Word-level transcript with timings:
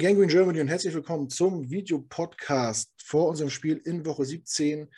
Gangrene 0.00 0.28
Germany 0.28 0.60
und 0.62 0.68
herzlich 0.68 0.94
willkommen 0.94 1.28
zum 1.28 1.68
Videopodcast 1.68 2.90
vor 3.04 3.28
unserem 3.28 3.50
Spiel 3.50 3.82
in 3.84 4.06
Woche 4.06 4.24
17 4.24 4.88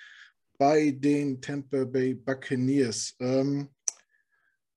bei 0.59 0.93
den 0.93 1.41
Tampa 1.41 1.85
Bay 1.87 2.15
Buccaneers. 2.15 3.17
Ähm, 3.19 3.69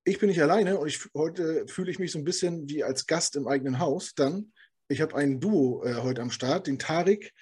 ich 0.02 0.18
bin 0.18 0.28
nicht 0.28 0.42
alleine 0.42 0.78
und 0.78 0.88
ich, 0.88 1.08
heute 1.14 1.68
fühle 1.68 1.92
ich 1.92 2.00
mich 2.00 2.10
so 2.10 2.18
ein 2.18 2.24
bisschen 2.24 2.68
wie 2.68 2.82
als 2.82 3.06
Gast 3.06 3.36
im 3.36 3.46
eigenen 3.46 3.78
Haus. 3.78 4.14
Dann, 4.16 4.52
ich 4.88 5.00
habe 5.00 5.14
ein 5.14 5.38
Duo 5.38 5.84
äh, 5.84 5.94
heute 5.94 6.22
am 6.22 6.32
Start, 6.32 6.66
den 6.66 6.80
Tarik 6.80 7.32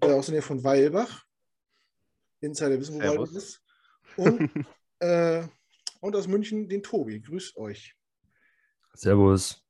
äh, 0.00 0.06
aus 0.06 0.26
der 0.26 0.32
Nähe 0.32 0.42
von 0.42 0.64
Weilbach. 0.64 1.24
Insider 2.40 2.80
wissen, 2.80 2.96
wo 2.96 3.06
Weilbach 3.06 3.30
ist. 3.30 3.62
Und, 4.16 4.50
äh, 4.98 5.46
und 6.00 6.16
aus 6.16 6.26
München 6.26 6.68
den 6.68 6.82
Tobi. 6.82 7.20
Grüßt 7.20 7.56
euch. 7.56 7.94
Servus. 8.94 9.61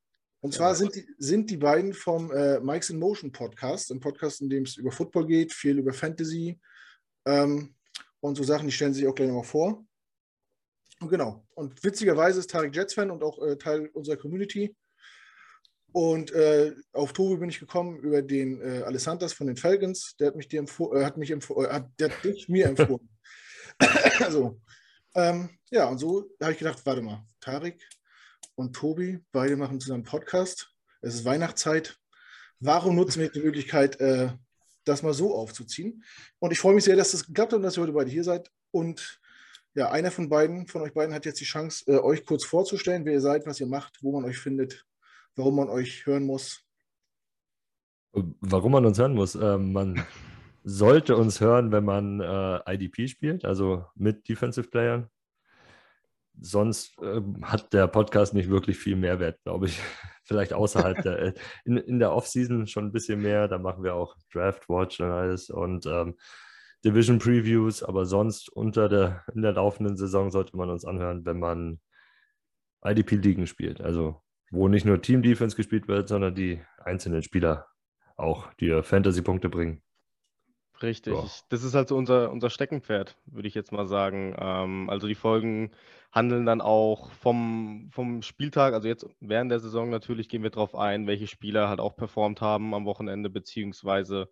Und 0.43 0.53
zwar 0.53 0.75
sind 0.75 0.95
die, 0.97 1.07
sind 1.19 1.48
die 1.51 1.57
beiden 1.57 1.95
vom 1.95 2.33
äh, 2.33 2.59
Mike's 2.59 2.91
in 2.91 2.98
Motion 2.98 3.31
Podcast, 3.31 3.93
ein 3.93 4.01
Podcast, 4.01 4.41
in 4.41 4.51
dem 4.51 4.65
es 4.65 4.77
über 4.77 4.91
Football 4.91 5.27
geht, 5.27 5.53
viel 5.53 5.79
über 5.79 5.93
Fantasy 5.93 6.59
ähm, 7.27 7.77
und 8.19 8.35
so 8.35 8.43
Sachen, 8.43 8.67
die 8.67 8.73
stellen 8.73 8.93
sich 8.93 9.07
auch 9.07 9.15
gleich 9.15 9.29
nochmal 9.29 9.45
vor. 9.45 9.85
Und 11.01 11.09
genau. 11.09 11.47
Und 11.55 11.83
witzigerweise 11.85 12.41
ist 12.41 12.51
Tarek 12.51 12.75
Jets-Fan 12.75 13.13
und 13.13 13.23
auch 13.23 13.41
äh, 13.41 13.57
Teil 13.57 13.89
unserer 13.93 14.17
Community. 14.17 14.75
Und 15.93 16.33
äh, 16.33 16.75
auf 16.93 17.13
Tobi 17.13 17.37
bin 17.37 17.51
ich 17.51 17.61
gekommen 17.61 18.01
über 18.01 18.20
den 18.20 18.61
äh, 18.63 18.83
Alessandras 18.83 19.35
von 19.35 19.47
den 19.47 19.57
Falcons. 19.57 20.17
Der 20.19 20.29
hat 20.29 20.37
mich, 20.37 20.48
dir 20.48 20.63
äh, 20.63 21.05
hat 21.05 21.19
mich 21.19 21.31
äh, 21.31 21.39
hat, 21.69 21.89
der 22.01 22.11
hat 22.11 22.25
dich 22.25 22.48
mir 22.48 22.67
empfohlen. 22.67 23.09
also, 24.20 24.61
ähm, 25.15 25.51
ja, 25.70 25.89
und 25.89 25.98
so 25.98 26.31
habe 26.43 26.53
ich 26.53 26.59
gedacht, 26.59 26.85
warte 26.85 27.03
mal, 27.03 27.25
Tarek 27.41 27.81
und 28.55 28.75
Tobi, 28.75 29.20
beide 29.33 29.56
machen 29.56 29.81
zusammen 29.81 30.05
Podcast. 30.05 30.75
Es 31.00 31.14
ist 31.14 31.25
Weihnachtszeit. 31.25 31.98
Warum 32.61 32.97
nutzen 32.97 33.20
wir 33.20 33.31
die 33.31 33.41
Möglichkeit, 33.41 34.00
äh, 34.00 34.31
das 34.84 35.03
mal 35.03 35.14
so 35.14 35.34
aufzuziehen? 35.34 36.05
Und 36.39 36.53
ich 36.53 36.61
freue 36.61 36.75
mich 36.75 36.84
sehr, 36.84 36.97
dass 36.97 37.12
das 37.12 37.27
geklappt 37.27 37.53
hat 37.53 37.56
und 37.56 37.62
dass 37.62 37.77
ihr 37.77 37.83
heute 37.83 37.92
beide 37.92 38.11
hier 38.11 38.25
seid. 38.25 38.50
Und 38.70 39.20
ja, 39.75 39.91
einer 39.91 40.11
von 40.11 40.28
beiden, 40.28 40.67
von 40.67 40.83
euch 40.83 40.92
beiden 40.92 41.14
hat 41.14 41.25
jetzt 41.25 41.41
die 41.41 41.45
Chance, 41.45 41.84
äh, 41.91 41.98
euch 41.98 42.25
kurz 42.25 42.45
vorzustellen, 42.45 43.05
wer 43.05 43.14
ihr 43.14 43.20
seid, 43.20 43.47
was 43.47 43.61
ihr 43.61 43.67
macht, 43.67 43.98
wo 44.03 44.12
man 44.12 44.25
euch 44.25 44.39
findet, 44.39 44.86
warum 45.34 45.56
man 45.56 45.69
euch 45.69 46.06
hören 46.06 46.25
muss. 46.25 46.64
Warum 48.12 48.73
man 48.73 48.84
uns 48.84 48.98
hören 48.98 49.14
muss? 49.14 49.34
Ähm, 49.34 49.73
man 49.73 50.05
sollte 50.62 51.17
uns 51.17 51.41
hören, 51.41 51.73
wenn 51.73 51.84
man 51.84 52.20
äh, 52.20 52.75
IDP 52.75 53.08
spielt, 53.08 53.45
also 53.45 53.86
mit 53.95 54.28
Defensive 54.28 54.69
Playern 54.69 55.08
sonst 56.41 56.98
äh, 57.03 57.20
hat 57.43 57.73
der 57.73 57.87
Podcast 57.87 58.35
nicht 58.35 58.51
wirklich 58.51 58.79
viel 58.79 58.97
Mehrwert, 58.97 59.43
glaube 59.43 59.67
ich. 59.67 59.81
Vielleicht 60.25 60.53
außerhalb 60.53 61.03
der, 61.03 61.19
äh, 61.19 61.33
in, 61.65 61.77
in 61.77 61.98
der 61.98 62.13
Offseason 62.13 62.67
schon 62.67 62.87
ein 62.87 62.93
bisschen 62.93 63.20
mehr. 63.20 63.48
Da 63.48 63.59
machen 63.59 63.85
wir 63.85 63.95
auch 63.95 64.17
Draft 64.33 64.69
Watch 64.69 65.01
und 65.01 65.11
alles 65.11 65.51
und 65.51 65.87
ähm, 65.87 66.17
Division 66.85 67.19
Previews, 67.19 67.83
aber 67.83 68.07
sonst 68.07 68.48
unter 68.48 68.89
der, 68.89 69.25
in 69.35 69.43
der 69.43 69.53
laufenden 69.53 69.97
Saison 69.97 70.31
sollte 70.31 70.57
man 70.57 70.70
uns 70.70 70.85
anhören, 70.85 71.25
wenn 71.25 71.39
man 71.39 71.81
IDP-Ligen 72.85 73.47
spielt. 73.47 73.81
Also 73.81 74.23
wo 74.51 74.69
nicht 74.69 74.85
nur 74.85 75.01
Team 75.01 75.23
Defense 75.23 75.57
gespielt 75.57 75.89
wird, 75.89 76.09
sondern 76.09 76.35
die 76.35 76.61
einzelnen 76.79 77.23
Spieler 77.23 77.67
auch, 78.17 78.53
die 78.55 78.83
Fantasy-Punkte 78.83 79.49
bringen. 79.49 79.82
Richtig. 80.83 81.15
Ja. 81.15 81.25
Das 81.48 81.63
ist 81.63 81.75
halt 81.75 81.89
so 81.89 81.97
unser, 81.97 82.31
unser 82.31 82.51
Steckenpferd, 82.51 83.17
würde 83.27 83.48
ich 83.48 83.55
jetzt 83.55 83.73
mal 83.73 83.87
sagen. 83.87 84.35
Ähm, 84.39 84.91
also 84.91 85.07
die 85.07 85.15
Folgen 85.15 85.70
handeln 86.11 86.45
dann 86.45 86.61
auch 86.61 87.11
vom, 87.13 87.89
vom 87.93 88.23
Spieltag, 88.23 88.75
also 88.75 88.89
jetzt 88.89 89.07
während 89.20 89.51
der 89.51 89.61
Saison 89.61 89.91
natürlich 89.91 90.29
gehen 90.29 90.43
wir 90.43 90.51
darauf 90.51 90.75
ein, 90.75 91.07
welche 91.07 91.27
Spieler 91.27 91.69
halt 91.69 91.81
auch 91.81 91.97
performt 91.97 92.41
haben 92.41 92.75
am 92.75 92.85
Wochenende, 92.85 93.31
beziehungsweise 93.31 94.29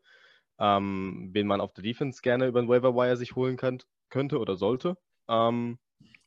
ähm, 0.58 1.30
wen 1.32 1.46
man 1.46 1.60
auf 1.60 1.72
der 1.72 1.84
Defense 1.84 2.20
gerne 2.22 2.46
über 2.46 2.60
den 2.60 2.68
Waiver 2.68 2.94
Wire 2.94 3.16
sich 3.16 3.34
holen 3.34 3.56
kann, 3.56 3.78
könnte 4.10 4.38
oder 4.38 4.56
sollte. 4.56 4.98
Ähm, 5.28 5.78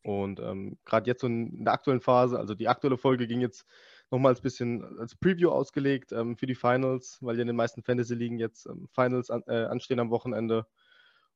und 0.04 0.40
ähm, 0.40 0.78
gerade 0.86 1.08
jetzt 1.10 1.22
so 1.22 1.28
in 1.28 1.64
der 1.64 1.74
aktuellen 1.74 2.02
Phase, 2.02 2.38
also 2.40 2.56
die 2.56 2.68
aktuelle 2.68 2.98
Folge 2.98 3.28
ging 3.28 3.42
jetzt 3.42 3.66
nochmal 4.14 4.36
ein 4.36 4.42
bisschen 4.42 5.00
als 5.00 5.16
Preview 5.16 5.50
ausgelegt 5.50 6.12
ähm, 6.12 6.38
für 6.38 6.46
die 6.46 6.56
Finals, 6.56 7.18
weil 7.22 7.36
ja 7.36 7.42
in 7.42 7.48
den 7.48 7.56
meisten 7.56 7.82
Fantasy-Ligen 7.82 8.38
jetzt 8.38 8.68
ähm, 8.68 8.88
Finals 8.94 9.32
an, 9.32 9.44
äh, 9.48 9.66
anstehen 9.66 10.00
am 10.00 10.12
Wochenende. 10.12 10.68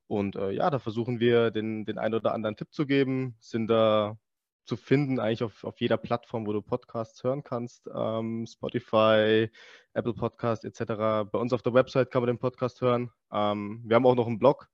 Und 0.06 0.36
äh, 0.36 0.52
ja, 0.52 0.70
da 0.70 0.78
versuchen 0.78 1.20
wir 1.20 1.50
den, 1.50 1.86
den 1.86 1.98
einen 1.98 2.14
oder 2.14 2.34
anderen 2.34 2.56
Tipp 2.56 2.72
zu 2.72 2.86
geben, 2.86 3.36
sind 3.40 3.68
da 3.68 4.18
zu 4.64 4.78
finden, 4.78 5.20
eigentlich 5.20 5.44
auf, 5.44 5.64
auf 5.64 5.82
jeder 5.82 5.98
Plattform, 5.98 6.46
wo 6.46 6.54
du 6.54 6.62
Podcasts 6.62 7.24
hören 7.24 7.44
kannst. 7.44 7.90
Ähm, 7.94 8.46
Spotify, 8.46 9.50
Apple 9.94 10.14
Podcast 10.14 10.64
etc. 10.64 10.84
Bei 11.32 11.40
uns 11.40 11.54
auf 11.54 11.64
der 11.64 11.74
Website 11.74 12.12
kann 12.12 12.22
man 12.22 12.28
den 12.28 12.38
Podcast 12.38 12.82
hören. 12.82 13.10
Ähm, 13.32 13.82
wir 13.86 13.96
haben 13.96 14.06
auch 14.06 14.16
noch 14.16 14.28
einen 14.28 14.40
Blog, 14.40 14.70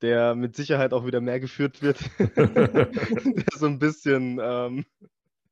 der 0.00 0.34
mit 0.34 0.56
Sicherheit 0.56 0.94
auch 0.94 1.04
wieder 1.04 1.20
mehr 1.20 1.38
geführt 1.38 1.82
wird. 1.82 1.98
der 2.18 3.58
so 3.58 3.66
ein 3.66 3.78
bisschen 3.78 4.40
ähm, 4.42 4.86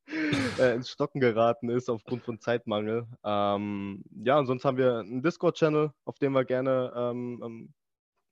äh, 0.59 0.75
ins 0.75 0.89
Stocken 0.89 1.19
geraten 1.19 1.69
ist 1.69 1.89
aufgrund 1.89 2.23
von 2.23 2.39
Zeitmangel. 2.39 3.07
Ähm, 3.23 4.03
ja, 4.23 4.39
und 4.39 4.47
sonst 4.47 4.65
haben 4.65 4.77
wir 4.77 4.99
einen 4.99 5.21
Discord-Channel, 5.21 5.91
auf 6.05 6.19
dem 6.19 6.33
man 6.33 6.45
gerne 6.45 6.93
ähm, 6.95 7.41
ähm, 7.43 7.73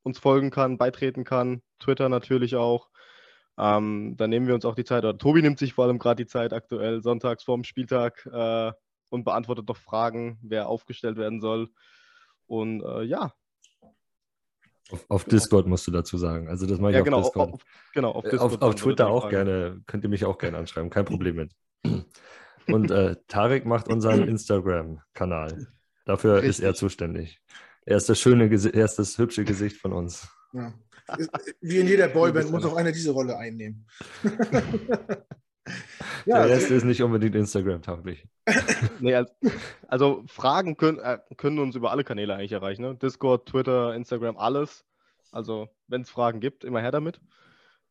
uns 0.04 0.20
folgen 0.20 0.50
kann, 0.52 0.78
beitreten 0.78 1.24
kann. 1.24 1.62
Twitter 1.80 2.10
natürlich 2.10 2.56
auch. 2.56 2.90
Ähm, 3.58 4.16
da 4.18 4.28
nehmen 4.28 4.48
wir 4.48 4.56
uns 4.56 4.66
auch 4.66 4.76
die 4.76 4.86
Zeit, 4.86 5.04
oder 5.04 5.18
Tobi 5.18 5.42
nimmt 5.42 5.60
sich 5.60 5.74
vor 5.74 5.86
allem 5.86 6.00
gerade 6.00 6.24
die 6.24 6.30
Zeit 6.30 6.54
aktuell, 6.54 7.02
sonntags 7.02 7.44
vorm 7.44 7.64
Spieltag 7.64 8.26
äh, 8.32 8.72
und 9.10 9.26
beantwortet 9.26 9.68
noch 9.68 9.78
Fragen, 9.78 10.40
wer 10.42 10.68
aufgestellt 10.68 11.18
werden 11.18 11.42
soll. 11.42 11.70
Und 12.48 12.82
äh, 12.84 13.04
ja, 13.04 13.34
auf, 14.92 15.06
auf, 15.10 15.24
Discord 15.26 15.68
musst 15.68 15.86
du 15.88 15.92
dazu 15.92 16.18
sagen. 16.18 16.48
Also 16.48 16.66
das 16.66 16.80
mache 16.80 16.92
ich 16.92 16.98
ja, 16.98 17.04
genau, 17.04 17.20
auf 17.20 17.26
Discord. 17.26 17.54
Auf, 17.54 17.66
genau, 17.94 18.12
auf, 18.12 18.24
Discord 18.24 18.42
auf, 18.42 18.62
auf 18.62 18.76
Twitter 18.76 19.08
auch 19.08 19.30
gerne. 19.30 19.82
Könnt 19.88 20.04
ihr 20.04 20.10
mich 20.10 20.26
auch 20.26 20.38
gerne 20.38 20.58
anschreiben. 20.58 20.90
Kein 20.90 21.06
Problem 21.06 21.36
mit. 21.36 21.52
Und 22.68 22.92
äh, 22.92 23.16
Tarek 23.28 23.66
macht 23.66 23.88
unseren 23.88 24.28
Instagram-Kanal. 24.28 25.68
Dafür 26.06 26.36
Richtig. 26.38 26.50
ist 26.50 26.60
er 26.60 26.74
zuständig. 26.76 27.42
Er 27.86 27.98
ist 27.98 28.10
das 28.10 28.20
schöne, 28.20 28.46
er 28.46 28.86
ist 28.86 28.96
das 28.96 29.18
hübsche 29.18 29.44
Gesicht 29.44 29.78
von 29.78 29.94
uns. 29.94 30.28
Ja. 30.54 30.74
Wie 31.62 31.80
in 31.80 31.88
jeder 31.88 32.08
Boyband 32.10 32.52
muss 32.52 32.66
auch 32.66 32.76
einer 32.76 32.92
diese 32.92 33.12
Rolle 33.12 33.38
einnehmen. 33.38 33.88
ja, 36.26 36.46
Der 36.46 36.50
Rest 36.50 36.72
ist 36.72 36.84
nicht 36.84 37.02
unbedingt 37.02 37.36
Instagram-tauglich. 37.36 38.28
nee, 39.00 39.16
also, 39.16 39.32
also, 39.88 40.24
Fragen 40.28 40.78
können, 40.78 41.00
äh, 41.00 41.20
können 41.38 41.60
uns 41.60 41.76
über 41.76 41.92
alle 41.92 42.04
Kanäle 42.04 42.36
eigentlich 42.36 42.52
erreichen. 42.52 42.82
Ne? 42.82 42.96
Discord, 42.96 43.48
Twitter, 43.48 43.96
Instagram, 43.96 44.38
alles. 44.38 44.86
Also, 45.32 45.70
wenn 45.88 46.02
es 46.02 46.10
Fragen 46.10 46.40
gibt, 46.40 46.64
immer 46.64 46.82
her 46.82 46.92
damit. 46.92 47.22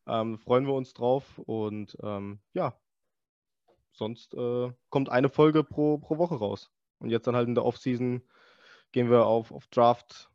Ähm, 0.07 0.39
freuen 0.39 0.65
wir 0.65 0.73
uns 0.73 0.93
drauf. 0.93 1.39
Und 1.39 1.97
ähm, 2.01 2.39
ja, 2.53 2.77
sonst 3.93 4.33
äh, 4.33 4.71
kommt 4.89 5.09
eine 5.09 5.29
Folge 5.29 5.63
pro, 5.63 5.97
pro 5.97 6.17
Woche 6.17 6.35
raus. 6.35 6.71
Und 6.99 7.09
jetzt 7.09 7.27
dann 7.27 7.35
halt 7.35 7.47
in 7.47 7.55
der 7.55 7.65
Offseason 7.65 8.21
gehen 8.91 9.09
wir 9.09 9.25
auf, 9.25 9.51
auf 9.51 9.67
Draft 9.67 10.29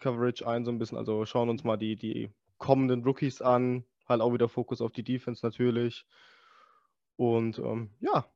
Coverage 0.00 0.46
ein, 0.46 0.64
so 0.64 0.70
ein 0.70 0.78
bisschen. 0.78 0.98
Also 0.98 1.24
schauen 1.26 1.48
uns 1.48 1.64
mal 1.64 1.76
die, 1.76 1.96
die 1.96 2.32
kommenden 2.58 3.04
Rookies 3.04 3.40
an. 3.40 3.84
Halt 4.08 4.20
auch 4.20 4.32
wieder 4.32 4.48
Fokus 4.48 4.80
auf 4.80 4.92
die 4.92 5.02
Defense 5.02 5.44
natürlich. 5.44 6.06
Und 7.16 7.58
ähm, 7.58 7.90
ja, 8.00 8.26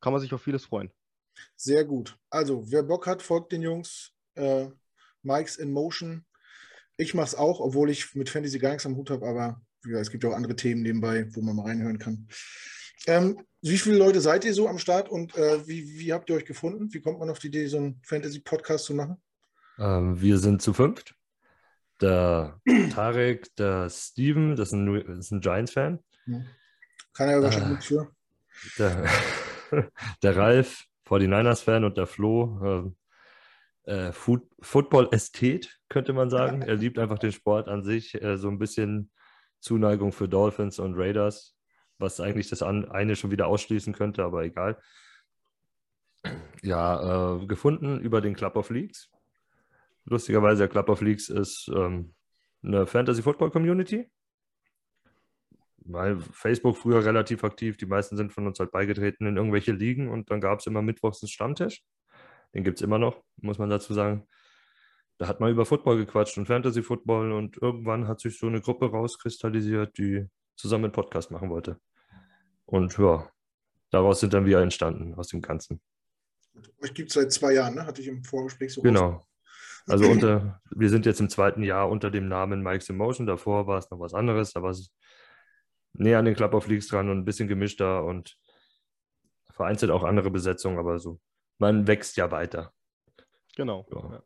kann 0.00 0.12
man 0.12 0.20
sich 0.20 0.32
auf 0.32 0.42
vieles 0.42 0.64
freuen. 0.64 0.90
Sehr 1.56 1.84
gut. 1.84 2.18
Also, 2.30 2.70
wer 2.70 2.82
Bock 2.82 3.06
hat, 3.06 3.22
folgt 3.22 3.52
den 3.52 3.62
Jungs. 3.62 4.12
Äh, 4.34 4.68
Mike's 5.22 5.56
in 5.56 5.72
Motion. 5.72 6.24
Ich 7.00 7.14
mache 7.14 7.28
es 7.28 7.34
auch, 7.34 7.60
obwohl 7.60 7.88
ich 7.88 8.14
mit 8.14 8.28
Fantasy 8.28 8.58
gar 8.58 8.70
nichts 8.70 8.84
am 8.84 8.94
Hut 8.94 9.08
habe, 9.08 9.26
aber 9.26 9.62
ja, 9.86 9.98
es 9.98 10.10
gibt 10.10 10.22
auch 10.26 10.34
andere 10.34 10.54
Themen 10.54 10.82
nebenbei, 10.82 11.26
wo 11.34 11.40
man 11.40 11.56
mal 11.56 11.66
reinhören 11.66 11.98
kann. 11.98 12.28
Ähm, 13.06 13.40
wie 13.62 13.78
viele 13.78 13.96
Leute 13.96 14.20
seid 14.20 14.44
ihr 14.44 14.52
so 14.52 14.68
am 14.68 14.78
Start 14.78 15.08
und 15.08 15.34
äh, 15.34 15.66
wie, 15.66 15.98
wie 15.98 16.12
habt 16.12 16.28
ihr 16.28 16.36
euch 16.36 16.44
gefunden? 16.44 16.92
Wie 16.92 17.00
kommt 17.00 17.18
man 17.18 17.30
auf 17.30 17.38
die 17.38 17.46
Idee, 17.46 17.66
so 17.68 17.78
einen 17.78 18.02
Fantasy-Podcast 18.04 18.84
zu 18.84 18.94
machen? 18.94 19.16
Ähm, 19.78 20.20
wir 20.20 20.36
sind 20.36 20.60
zu 20.60 20.74
fünft. 20.74 21.14
Der 22.02 22.60
Tarek, 22.92 23.54
der 23.56 23.88
Steven, 23.88 24.54
das 24.54 24.68
ist 24.68 24.74
ein, 24.74 24.88
ein 24.88 25.40
Giants-Fan. 25.40 26.00
Kann 27.14 27.28
er 27.28 27.36
ja 27.36 27.42
wahrscheinlich 27.42 27.68
äh, 27.68 27.72
nichts 27.72 27.86
für. 27.86 28.14
Der, 28.78 29.08
der 30.22 30.36
Ralf, 30.36 30.84
49ers-Fan 31.06 31.84
und 31.84 31.96
der 31.96 32.06
Flo, 32.06 32.92
äh, 33.84 34.12
Football-Ästhet, 34.12 35.80
könnte 35.88 36.12
man 36.12 36.30
sagen. 36.30 36.62
Er 36.62 36.76
liebt 36.76 36.98
einfach 36.98 37.18
den 37.18 37.32
Sport 37.32 37.68
an 37.68 37.82
sich, 37.82 38.20
äh, 38.22 38.36
so 38.36 38.48
ein 38.48 38.58
bisschen 38.58 39.10
Zuneigung 39.60 40.12
für 40.12 40.28
Dolphins 40.28 40.78
und 40.78 40.94
Raiders 40.96 41.56
was 42.00 42.20
eigentlich 42.20 42.48
das 42.48 42.62
eine 42.62 43.16
schon 43.16 43.30
wieder 43.30 43.46
ausschließen 43.46 43.92
könnte, 43.92 44.24
aber 44.24 44.42
egal. 44.42 44.80
Ja, 46.62 47.36
äh, 47.36 47.46
gefunden 47.46 48.00
über 48.00 48.20
den 48.20 48.34
Club 48.34 48.56
of 48.56 48.70
Leagues. 48.70 49.10
Lustigerweise, 50.04 50.60
der 50.60 50.68
Club 50.68 50.88
of 50.88 51.00
Leagues 51.02 51.28
ist 51.28 51.70
ähm, 51.74 52.14
eine 52.62 52.86
Fantasy-Football-Community. 52.86 54.10
Weil 55.82 56.18
Facebook 56.18 56.76
früher 56.76 57.04
relativ 57.04 57.42
aktiv, 57.42 57.76
die 57.76 57.86
meisten 57.86 58.16
sind 58.16 58.32
von 58.32 58.46
uns 58.46 58.58
halt 58.60 58.70
beigetreten 58.70 59.26
in 59.26 59.36
irgendwelche 59.36 59.72
Ligen 59.72 60.08
und 60.08 60.30
dann 60.30 60.40
gab 60.40 60.60
es 60.60 60.66
immer 60.66 60.82
mittwochs 60.82 61.22
einen 61.22 61.28
Stammtisch. 61.28 61.82
Den 62.54 62.64
gibt 62.64 62.78
es 62.78 62.82
immer 62.82 62.98
noch, 62.98 63.22
muss 63.36 63.58
man 63.58 63.70
dazu 63.70 63.94
sagen. 63.94 64.26
Da 65.18 65.28
hat 65.28 65.40
man 65.40 65.50
über 65.50 65.66
Football 65.66 65.98
gequatscht 65.98 66.38
und 66.38 66.46
Fantasy 66.46 66.82
Football 66.82 67.32
und 67.32 67.60
irgendwann 67.60 68.08
hat 68.08 68.20
sich 68.20 68.38
so 68.38 68.46
eine 68.46 68.60
Gruppe 68.60 68.90
rauskristallisiert, 68.90 69.98
die 69.98 70.26
zusammen 70.56 70.84
einen 70.84 70.92
Podcast 70.92 71.30
machen 71.30 71.50
wollte. 71.50 71.78
Und 72.64 72.96
ja, 72.98 73.30
daraus 73.90 74.20
sind 74.20 74.32
dann 74.32 74.46
wir 74.46 74.60
entstanden, 74.60 75.14
aus 75.14 75.28
dem 75.28 75.42
Ganzen. 75.42 75.80
Euch 76.82 76.94
gibt 76.94 77.10
es 77.10 77.14
seit 77.14 77.32
zwei 77.32 77.52
Jahren, 77.54 77.74
ne? 77.74 77.86
Hatte 77.86 78.00
ich 78.00 78.08
im 78.08 78.24
Vorgespräch 78.24 78.72
so 78.72 78.82
Genau. 78.82 79.26
Also 79.86 80.04
unter, 80.10 80.60
wir 80.70 80.88
sind 80.88 81.06
jetzt 81.06 81.20
im 81.20 81.28
zweiten 81.28 81.62
Jahr 81.62 81.88
unter 81.88 82.10
dem 82.10 82.28
Namen 82.28 82.62
Mike's 82.62 82.88
Emotion. 82.88 83.26
Davor 83.26 83.66
war 83.66 83.78
es 83.78 83.90
noch 83.90 84.00
was 84.00 84.14
anderes, 84.14 84.52
da 84.52 84.62
war 84.62 84.70
es 84.70 84.92
näher 85.92 86.18
an 86.18 86.24
den 86.24 86.34
Club 86.34 86.54
of 86.54 86.66
Leagues 86.66 86.88
dran 86.88 87.10
und 87.10 87.18
ein 87.18 87.24
bisschen 87.24 87.48
gemischter 87.48 88.04
und 88.04 88.38
vereinzelt 89.52 89.90
auch 89.90 90.04
andere 90.04 90.30
Besetzungen, 90.30 90.78
aber 90.78 90.98
so, 90.98 91.20
man 91.60 91.86
wächst 91.86 92.16
ja 92.16 92.30
weiter. 92.30 92.72
Genau. 93.56 93.86
Ja. 93.90 94.22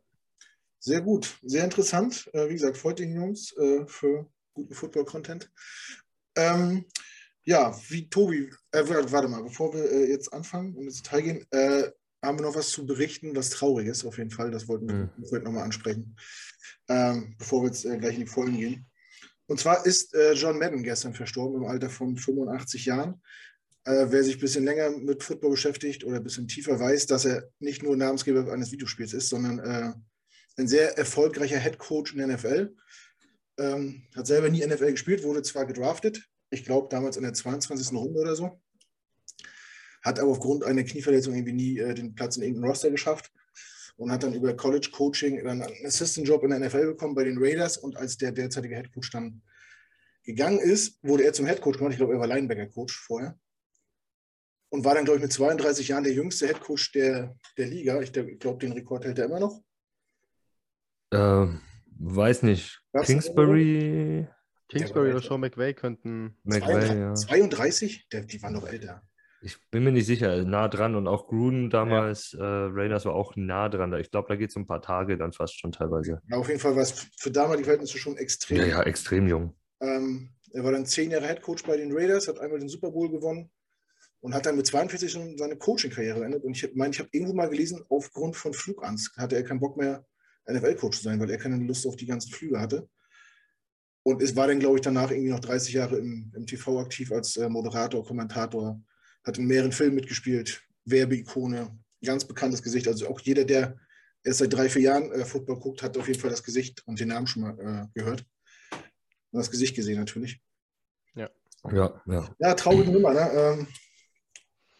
Sehr 0.79 1.01
gut, 1.01 1.37
sehr 1.41 1.63
interessant. 1.63 2.29
Äh, 2.33 2.49
wie 2.49 2.53
gesagt, 2.53 2.77
freut 2.77 2.99
den 2.99 3.13
Jungs 3.13 3.55
äh, 3.57 3.85
für 3.87 4.29
guten 4.53 4.73
Football-Content. 4.73 5.51
Ähm, 6.35 6.85
ja, 7.43 7.75
wie 7.89 8.09
Tobi, 8.09 8.51
äh, 8.71 8.83
warte 8.87 9.27
mal, 9.27 9.43
bevor 9.43 9.73
wir 9.73 9.83
äh, 9.83 10.09
jetzt 10.09 10.33
anfangen 10.33 10.75
und 10.75 10.85
ins 10.85 11.01
Detail 11.01 11.21
gehen, 11.21 11.45
äh, 11.51 11.91
haben 12.23 12.39
wir 12.39 12.45
noch 12.45 12.55
was 12.55 12.69
zu 12.69 12.85
berichten, 12.85 13.35
was 13.35 13.51
traurig 13.51 13.87
ist, 13.87 14.05
auf 14.05 14.17
jeden 14.17 14.31
Fall. 14.31 14.51
Das 14.51 14.67
wollten 14.67 14.87
wir 14.87 14.95
mhm. 14.95 15.09
heute 15.31 15.45
nochmal 15.45 15.63
ansprechen, 15.63 16.15
ähm, 16.87 17.35
bevor 17.37 17.61
wir 17.61 17.67
jetzt 17.67 17.85
äh, 17.85 17.97
gleich 17.97 18.15
in 18.15 18.21
die 18.21 18.27
Folgen 18.27 18.57
gehen. 18.57 18.87
Und 19.47 19.59
zwar 19.59 19.85
ist 19.85 20.15
äh, 20.15 20.33
John 20.33 20.57
Madden 20.57 20.83
gestern 20.83 21.13
verstorben 21.13 21.61
im 21.61 21.67
Alter 21.67 21.89
von 21.89 22.17
85 22.17 22.85
Jahren. 22.85 23.21
Äh, 23.85 24.07
wer 24.09 24.23
sich 24.23 24.37
ein 24.37 24.41
bisschen 24.41 24.65
länger 24.65 24.89
mit 24.89 25.23
Football 25.23 25.51
beschäftigt 25.51 26.03
oder 26.03 26.17
ein 26.17 26.23
bisschen 26.23 26.47
tiefer 26.47 26.79
weiß, 26.79 27.05
dass 27.05 27.23
er 27.23 27.51
nicht 27.59 27.83
nur 27.83 27.95
Namensgeber 27.95 28.51
eines 28.51 28.71
Videospiels 28.71 29.13
ist, 29.13 29.29
sondern 29.29 29.59
äh, 29.59 29.93
ein 30.57 30.67
sehr 30.67 30.97
erfolgreicher 30.97 31.59
Head 31.59 31.77
Coach 31.77 32.13
in 32.13 32.17
der 32.17 32.35
NFL. 32.35 32.75
Ähm, 33.59 34.07
hat 34.15 34.25
selber 34.25 34.49
nie 34.49 34.65
NFL 34.65 34.91
gespielt, 34.91 35.23
wurde 35.23 35.43
zwar 35.43 35.65
gedraftet, 35.65 36.27
ich 36.49 36.65
glaube 36.65 36.87
damals 36.89 37.15
in 37.15 37.23
der 37.23 37.33
22. 37.33 37.93
Runde 37.93 38.19
oder 38.19 38.35
so, 38.35 38.59
hat 40.01 40.19
aber 40.19 40.31
aufgrund 40.31 40.63
einer 40.63 40.83
Knieverletzung 40.83 41.35
irgendwie 41.35 41.53
nie 41.53 41.77
äh, 41.77 41.93
den 41.93 42.15
Platz 42.15 42.37
in 42.37 42.43
irgendeinem 42.43 42.69
Roster 42.69 42.89
geschafft 42.89 43.31
und 43.97 44.11
hat 44.11 44.23
dann 44.23 44.33
über 44.33 44.55
College 44.55 44.89
Coaching 44.91 45.41
dann 45.43 45.61
einen 45.61 45.85
Assistant 45.85 46.27
Job 46.27 46.43
in 46.43 46.49
der 46.49 46.59
NFL 46.59 46.87
bekommen 46.87 47.13
bei 47.13 47.23
den 47.23 47.37
Raiders 47.37 47.77
und 47.77 47.95
als 47.97 48.17
der 48.17 48.31
derzeitige 48.31 48.75
Head 48.75 48.91
Coach 48.91 49.11
dann 49.11 49.43
gegangen 50.23 50.59
ist, 50.59 50.97
wurde 51.03 51.23
er 51.23 51.33
zum 51.33 51.45
Head 51.45 51.61
Coach 51.61 51.77
gemacht. 51.77 51.93
Ich 51.93 51.99
glaube, 51.99 52.13
er 52.13 52.19
war 52.19 52.27
Linebacker 52.27 52.65
Coach 52.65 52.97
vorher 52.97 53.39
und 54.69 54.83
war 54.83 54.95
dann, 54.95 55.05
glaube 55.05 55.17
ich, 55.17 55.23
mit 55.23 55.33
32 55.33 55.89
Jahren 55.89 56.03
der 56.03 56.13
jüngste 56.13 56.47
Head 56.47 56.59
Coach 56.59 56.91
der, 56.91 57.35
der 57.57 57.67
Liga. 57.67 58.01
Ich 58.01 58.11
glaube, 58.11 58.57
den 58.57 58.73
Rekord 58.73 59.05
hält 59.05 59.19
er 59.19 59.25
immer 59.25 59.39
noch. 59.39 59.61
Äh, 61.11 61.47
weiß 61.99 62.43
nicht. 62.43 62.81
Was 62.91 63.07
Kingsbury. 63.07 64.27
Kingsbury 64.69 65.11
oder 65.11 65.21
Sean 65.21 65.41
McVay 65.41 65.73
könnten. 65.73 66.37
McVay, 66.43 66.99
ja. 66.99 67.13
32? 67.13 68.07
Der, 68.11 68.21
die 68.21 68.41
waren 68.41 68.53
noch 68.53 68.67
älter. 68.67 69.03
Ich 69.41 69.57
bin 69.69 69.83
mir 69.83 69.91
nicht 69.91 70.07
sicher, 70.07 70.43
nah 70.43 70.67
dran 70.67 70.95
und 70.95 71.07
auch 71.07 71.27
Gruden 71.27 71.69
damals, 71.69 72.31
ja. 72.31 72.39
äh, 72.39 72.69
Raiders 72.71 73.05
war 73.05 73.13
auch 73.13 73.35
nah 73.35 73.69
dran. 73.69 73.93
Ich 73.99 74.09
glaube, 74.09 74.27
da 74.27 74.35
geht 74.35 74.49
es 74.49 74.55
um 74.55 74.63
ein 74.63 74.67
paar 74.67 74.81
Tage 74.81 75.17
dann 75.17 75.33
fast 75.33 75.59
schon 75.59 75.71
teilweise. 75.71 76.19
Ja, 76.27 76.37
auf 76.37 76.47
jeden 76.47 76.59
Fall 76.59 76.75
war 76.75 76.81
es 76.81 77.07
für 77.19 77.29
damalige 77.29 77.65
Verhältnisse 77.65 77.99
schon 77.99 78.17
extrem. 78.17 78.57
Ja, 78.57 78.65
ja, 78.65 78.81
extrem 78.81 79.27
jung. 79.27 79.55
Ähm, 79.81 80.31
er 80.51 80.63
war 80.63 80.71
dann 80.71 80.87
zehn 80.87 81.11
Jahre 81.11 81.27
Head 81.27 81.43
Coach 81.43 81.63
bei 81.63 81.77
den 81.77 81.95
Raiders, 81.95 82.27
hat 82.27 82.39
einmal 82.39 82.57
den 82.57 82.69
Super 82.69 82.89
Bowl 82.89 83.11
gewonnen 83.11 83.51
und 84.21 84.33
hat 84.33 84.45
dann 84.45 84.57
mit 84.57 84.67
42 84.67 85.11
schon 85.11 85.37
seine 85.37 85.55
Coaching-Karriere 85.55 86.19
beendet. 86.19 86.43
Und 86.43 86.51
ich 86.51 86.75
meine, 86.75 86.93
ich 86.93 86.99
habe 86.99 87.09
irgendwo 87.11 87.33
mal 87.33 87.49
gelesen, 87.49 87.83
aufgrund 87.89 88.35
von 88.35 88.53
Flugangst 88.53 89.15
hatte 89.17 89.35
er 89.35 89.43
keinen 89.43 89.59
Bock 89.59 89.77
mehr, 89.77 90.05
NFL-Coach 90.49 90.97
zu 90.97 91.03
sein, 91.03 91.19
weil 91.19 91.29
er 91.29 91.37
keine 91.37 91.57
Lust 91.57 91.85
auf 91.87 91.95
die 91.95 92.05
ganzen 92.05 92.31
Flüge 92.31 92.59
hatte. 92.59 92.87
Und 94.03 94.21
es 94.21 94.35
war 94.35 94.47
dann, 94.47 94.59
glaube 94.59 94.77
ich, 94.77 94.81
danach 94.81 95.09
irgendwie 95.09 95.31
noch 95.31 95.39
30 95.39 95.73
Jahre 95.73 95.97
im, 95.97 96.31
im 96.35 96.45
TV 96.45 96.79
aktiv 96.79 97.11
als 97.11 97.37
äh, 97.37 97.49
Moderator, 97.49 98.05
Kommentator, 98.05 98.79
hat 99.23 99.39
in 99.39 99.47
mehreren 99.47 99.71
Filmen 99.71 99.95
mitgespielt, 99.95 100.61
Werbeikone, 100.85 101.75
ganz 102.03 102.23
bekanntes 102.23 102.61
Gesicht. 102.61 102.87
Also 102.87 103.07
auch 103.07 103.19
jeder, 103.21 103.45
der 103.45 103.79
erst 104.23 104.39
seit 104.39 104.53
drei, 104.53 104.69
vier 104.69 104.83
Jahren 104.83 105.11
äh, 105.11 105.25
Football 105.25 105.59
guckt, 105.59 105.81
hat 105.81 105.97
auf 105.97 106.07
jeden 106.07 106.19
Fall 106.19 106.29
das 106.29 106.43
Gesicht 106.43 106.83
und 106.85 106.99
den 106.99 107.07
Namen 107.07 107.25
schon 107.25 107.41
mal 107.41 107.59
äh, 107.59 107.99
gehört. 107.99 108.25
Und 109.31 109.39
das 109.39 109.49
Gesicht 109.49 109.75
gesehen 109.75 109.99
natürlich. 109.99 110.39
Ja. 111.15 111.29
Ja, 111.71 112.01
ja. 112.05 112.35
Ja, 112.37 112.53
traurige 112.53 112.91
Nummer, 112.91 113.13
ne? 113.13 113.31
Ähm, 113.33 113.67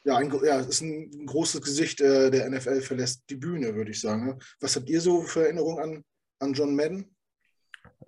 ja, 0.05 0.17
ein, 0.17 0.31
ja, 0.43 0.59
ist 0.59 0.81
ein 0.81 1.25
großes 1.25 1.61
Gesicht 1.61 1.99
äh, 1.99 2.29
der 2.29 2.49
NFL 2.49 2.81
verlässt 2.81 3.23
die 3.29 3.35
Bühne, 3.35 3.75
würde 3.75 3.91
ich 3.91 3.99
sagen. 3.99 4.25
Ne? 4.25 4.37
Was 4.59 4.75
habt 4.75 4.89
ihr 4.89 5.01
so 5.01 5.23
für 5.23 5.45
Erinnerungen 5.45 5.79
an, 5.79 6.03
an 6.39 6.53
John 6.53 6.75
Madden? 6.75 7.15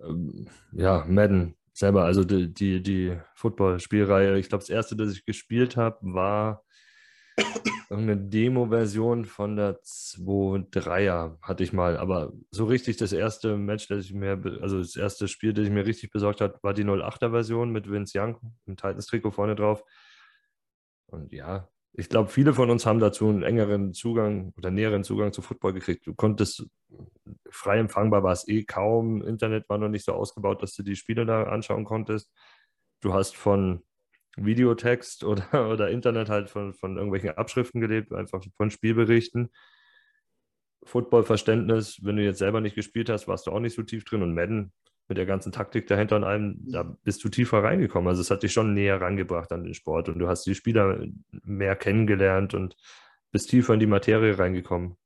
Ähm, 0.00 0.48
ja, 0.72 1.04
Madden 1.08 1.56
selber, 1.74 2.04
also 2.04 2.24
die, 2.24 2.54
die, 2.54 2.82
die 2.82 3.18
Football-Spielreihe. 3.34 4.38
Ich 4.38 4.48
glaube, 4.48 4.62
das 4.62 4.70
erste, 4.70 4.94
das 4.94 5.12
ich 5.12 5.24
gespielt 5.24 5.76
habe, 5.76 5.98
war 6.02 6.64
eine 7.90 8.16
Demo-Version 8.16 9.24
von 9.24 9.56
der 9.56 9.80
2-3er 9.82 11.38
hatte 11.42 11.64
ich 11.64 11.72
mal. 11.72 11.96
Aber 11.96 12.32
so 12.52 12.66
richtig 12.66 12.96
das 12.96 13.12
erste 13.12 13.56
Match, 13.56 13.88
das 13.88 14.04
ich 14.04 14.14
mir, 14.14 14.40
also 14.60 14.78
das 14.78 14.94
erste 14.94 15.26
Spiel, 15.26 15.52
das 15.52 15.64
ich 15.66 15.72
mir 15.72 15.84
richtig 15.84 16.12
besorgt 16.12 16.40
habe, 16.40 16.58
war 16.62 16.74
die 16.74 16.84
08er-Version 16.84 17.72
mit 17.72 17.90
Vince 17.90 18.20
Young, 18.20 18.38
im 18.66 18.76
Titans-Trikot 18.76 19.32
vorne 19.32 19.56
drauf. 19.56 19.82
Und 21.06 21.32
ja, 21.32 21.68
ich 21.98 22.08
glaube, 22.08 22.30
viele 22.30 22.54
von 22.54 22.70
uns 22.70 22.86
haben 22.86 23.00
dazu 23.00 23.28
einen 23.28 23.42
engeren 23.42 23.92
Zugang 23.92 24.52
oder 24.56 24.70
näheren 24.70 25.02
Zugang 25.02 25.32
zu 25.32 25.42
Football 25.42 25.72
gekriegt. 25.72 26.06
Du 26.06 26.14
konntest 26.14 26.64
frei 27.50 27.78
empfangbar 27.80 28.22
war 28.22 28.32
es 28.32 28.46
eh 28.46 28.62
kaum. 28.62 29.20
Internet 29.20 29.68
war 29.68 29.78
noch 29.78 29.88
nicht 29.88 30.04
so 30.04 30.12
ausgebaut, 30.12 30.62
dass 30.62 30.74
du 30.74 30.84
die 30.84 30.94
Spiele 30.94 31.26
da 31.26 31.42
anschauen 31.44 31.84
konntest. 31.84 32.32
Du 33.00 33.14
hast 33.14 33.36
von 33.36 33.82
Videotext 34.36 35.24
oder, 35.24 35.70
oder 35.72 35.90
Internet 35.90 36.28
halt 36.28 36.50
von, 36.50 36.72
von 36.72 36.94
irgendwelchen 36.96 37.30
Abschriften 37.30 37.80
gelebt, 37.80 38.12
einfach 38.12 38.44
von 38.56 38.70
Spielberichten. 38.70 39.50
Footballverständnis, 40.84 41.98
wenn 42.04 42.14
du 42.14 42.22
jetzt 42.22 42.38
selber 42.38 42.60
nicht 42.60 42.76
gespielt 42.76 43.10
hast, 43.10 43.26
warst 43.26 43.48
du 43.48 43.50
auch 43.50 43.58
nicht 43.58 43.74
so 43.74 43.82
tief 43.82 44.04
drin. 44.04 44.22
Und 44.22 44.34
Madden 44.34 44.72
mit 45.08 45.16
der 45.16 45.26
ganzen 45.26 45.52
Taktik 45.52 45.86
dahinter 45.86 46.16
und 46.16 46.24
allem, 46.24 46.58
da 46.70 46.82
bist 46.82 47.24
du 47.24 47.28
tiefer 47.28 47.62
reingekommen. 47.62 48.08
Also 48.08 48.20
es 48.20 48.30
hat 48.30 48.42
dich 48.42 48.52
schon 48.52 48.74
näher 48.74 49.00
rangebracht 49.00 49.50
an 49.52 49.64
den 49.64 49.74
Sport 49.74 50.08
und 50.08 50.18
du 50.18 50.28
hast 50.28 50.44
die 50.44 50.54
Spieler 50.54 51.06
mehr 51.44 51.76
kennengelernt 51.76 52.54
und 52.54 52.76
bist 53.32 53.50
tiefer 53.50 53.74
in 53.74 53.80
die 53.80 53.86
Materie 53.86 54.38
reingekommen. 54.38 54.96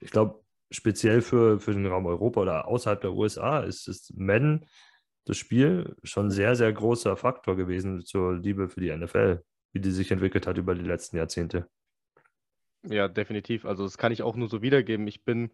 Ich 0.00 0.10
glaube, 0.10 0.42
speziell 0.70 1.20
für, 1.20 1.60
für 1.60 1.72
den 1.72 1.86
Raum 1.86 2.06
Europa 2.06 2.40
oder 2.40 2.68
außerhalb 2.68 3.00
der 3.00 3.12
USA 3.12 3.60
ist, 3.60 3.86
ist 3.86 4.16
Madden 4.16 4.66
das 5.26 5.36
Spiel 5.36 5.96
schon 6.02 6.30
sehr, 6.30 6.54
sehr 6.54 6.72
großer 6.72 7.16
Faktor 7.16 7.56
gewesen 7.56 8.04
zur 8.04 8.36
Liebe 8.36 8.68
für 8.68 8.80
die 8.80 8.94
NFL, 8.94 9.42
wie 9.72 9.80
die 9.80 9.90
sich 9.90 10.10
entwickelt 10.10 10.46
hat 10.46 10.58
über 10.58 10.74
die 10.74 10.84
letzten 10.84 11.16
Jahrzehnte. 11.16 11.68
Ja, 12.82 13.08
definitiv. 13.08 13.64
Also 13.64 13.84
das 13.84 13.96
kann 13.96 14.12
ich 14.12 14.22
auch 14.22 14.36
nur 14.36 14.48
so 14.48 14.60
wiedergeben. 14.60 15.06
Ich 15.06 15.24
bin 15.24 15.50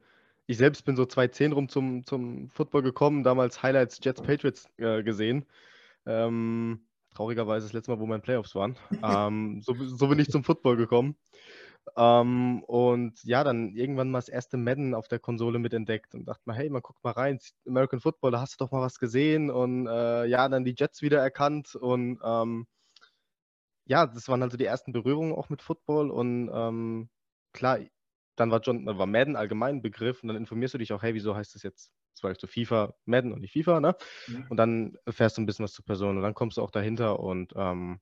ich 0.47 0.57
selbst 0.57 0.85
bin 0.85 0.97
so 0.97 1.07
2010 1.07 1.53
rum 1.53 1.69
zum, 1.69 2.05
zum 2.05 2.49
Football 2.51 2.83
gekommen, 2.83 3.23
damals 3.23 3.63
Highlights 3.63 4.01
Jets 4.03 4.23
Patriots 4.23 4.69
äh, 4.79 5.03
gesehen. 5.03 5.47
Ähm, 6.07 6.87
traurigerweise 7.15 7.67
das 7.67 7.73
letzte 7.73 7.93
Mal, 7.93 8.01
wo 8.01 8.07
meine 8.07 8.23
Playoffs 8.23 8.55
waren. 8.55 8.77
ähm, 9.05 9.61
so, 9.63 9.75
so, 9.75 10.09
bin 10.09 10.19
ich 10.19 10.31
zum 10.31 10.45
Football 10.45 10.77
gekommen. 10.77 11.17
Ähm, 11.97 12.63
und 12.65 13.23
ja, 13.25 13.43
dann 13.43 13.75
irgendwann 13.75 14.11
mal 14.11 14.19
das 14.19 14.29
erste 14.29 14.57
Madden 14.57 14.95
auf 14.95 15.09
der 15.09 15.19
Konsole 15.19 15.59
mitentdeckt 15.59 16.15
und 16.15 16.27
dachte 16.27 16.43
mal, 16.45 16.57
hey, 16.57 16.71
man 16.71 16.83
guckt 16.83 17.03
mal 17.03 17.13
rein, 17.13 17.39
American 17.67 18.01
Football, 18.01 18.31
da 18.31 18.41
hast 18.41 18.55
du 18.55 18.65
doch 18.65 18.71
mal 18.71 18.83
was 18.83 18.99
gesehen 18.99 19.51
und 19.51 19.87
äh, 19.87 20.27
ja, 20.27 20.49
dann 20.49 20.65
die 20.65 20.75
Jets 20.77 21.03
wieder 21.03 21.21
erkannt 21.21 21.75
und 21.75 22.21
ähm, 22.23 22.67
ja, 23.87 24.07
das 24.07 24.29
waren 24.29 24.43
also 24.43 24.57
die 24.57 24.67
ersten 24.67 24.93
Berührungen 24.93 25.33
auch 25.33 25.49
mit 25.49 25.63
Football 25.63 26.11
und 26.11 26.51
ähm, 26.53 27.09
klar, 27.53 27.79
dann 28.41 28.51
war 28.51 28.61
John, 28.61 28.87
war 28.87 29.07
Madden 29.07 29.37
allgemein 29.37 29.77
ein 29.77 29.83
Begriff 29.83 30.23
und 30.23 30.29
dann 30.29 30.37
informierst 30.37 30.75
du 30.75 30.79
dich 30.79 30.93
auch, 30.93 31.03
hey, 31.03 31.15
wieso 31.15 31.37
heißt 31.37 31.55
das 31.55 31.63
jetzt, 31.63 31.93
war 32.23 32.35
zu 32.35 32.47
FIFA, 32.47 32.95
Madden 33.07 33.33
und 33.33 33.41
nicht 33.41 33.53
FIFA, 33.53 33.81
ne? 33.81 33.97
Mhm. 34.27 34.47
Und 34.49 34.57
dann 34.57 34.97
erfährst 35.07 35.39
du 35.39 35.43
ein 35.43 35.47
bisschen 35.47 35.65
was 35.65 35.73
zur 35.73 35.85
Person 35.85 36.17
und 36.17 36.23
dann 36.23 36.35
kommst 36.35 36.59
du 36.59 36.63
auch 36.63 36.71
dahinter 36.71 37.21
und 37.21 37.53
ähm, 37.57 38.01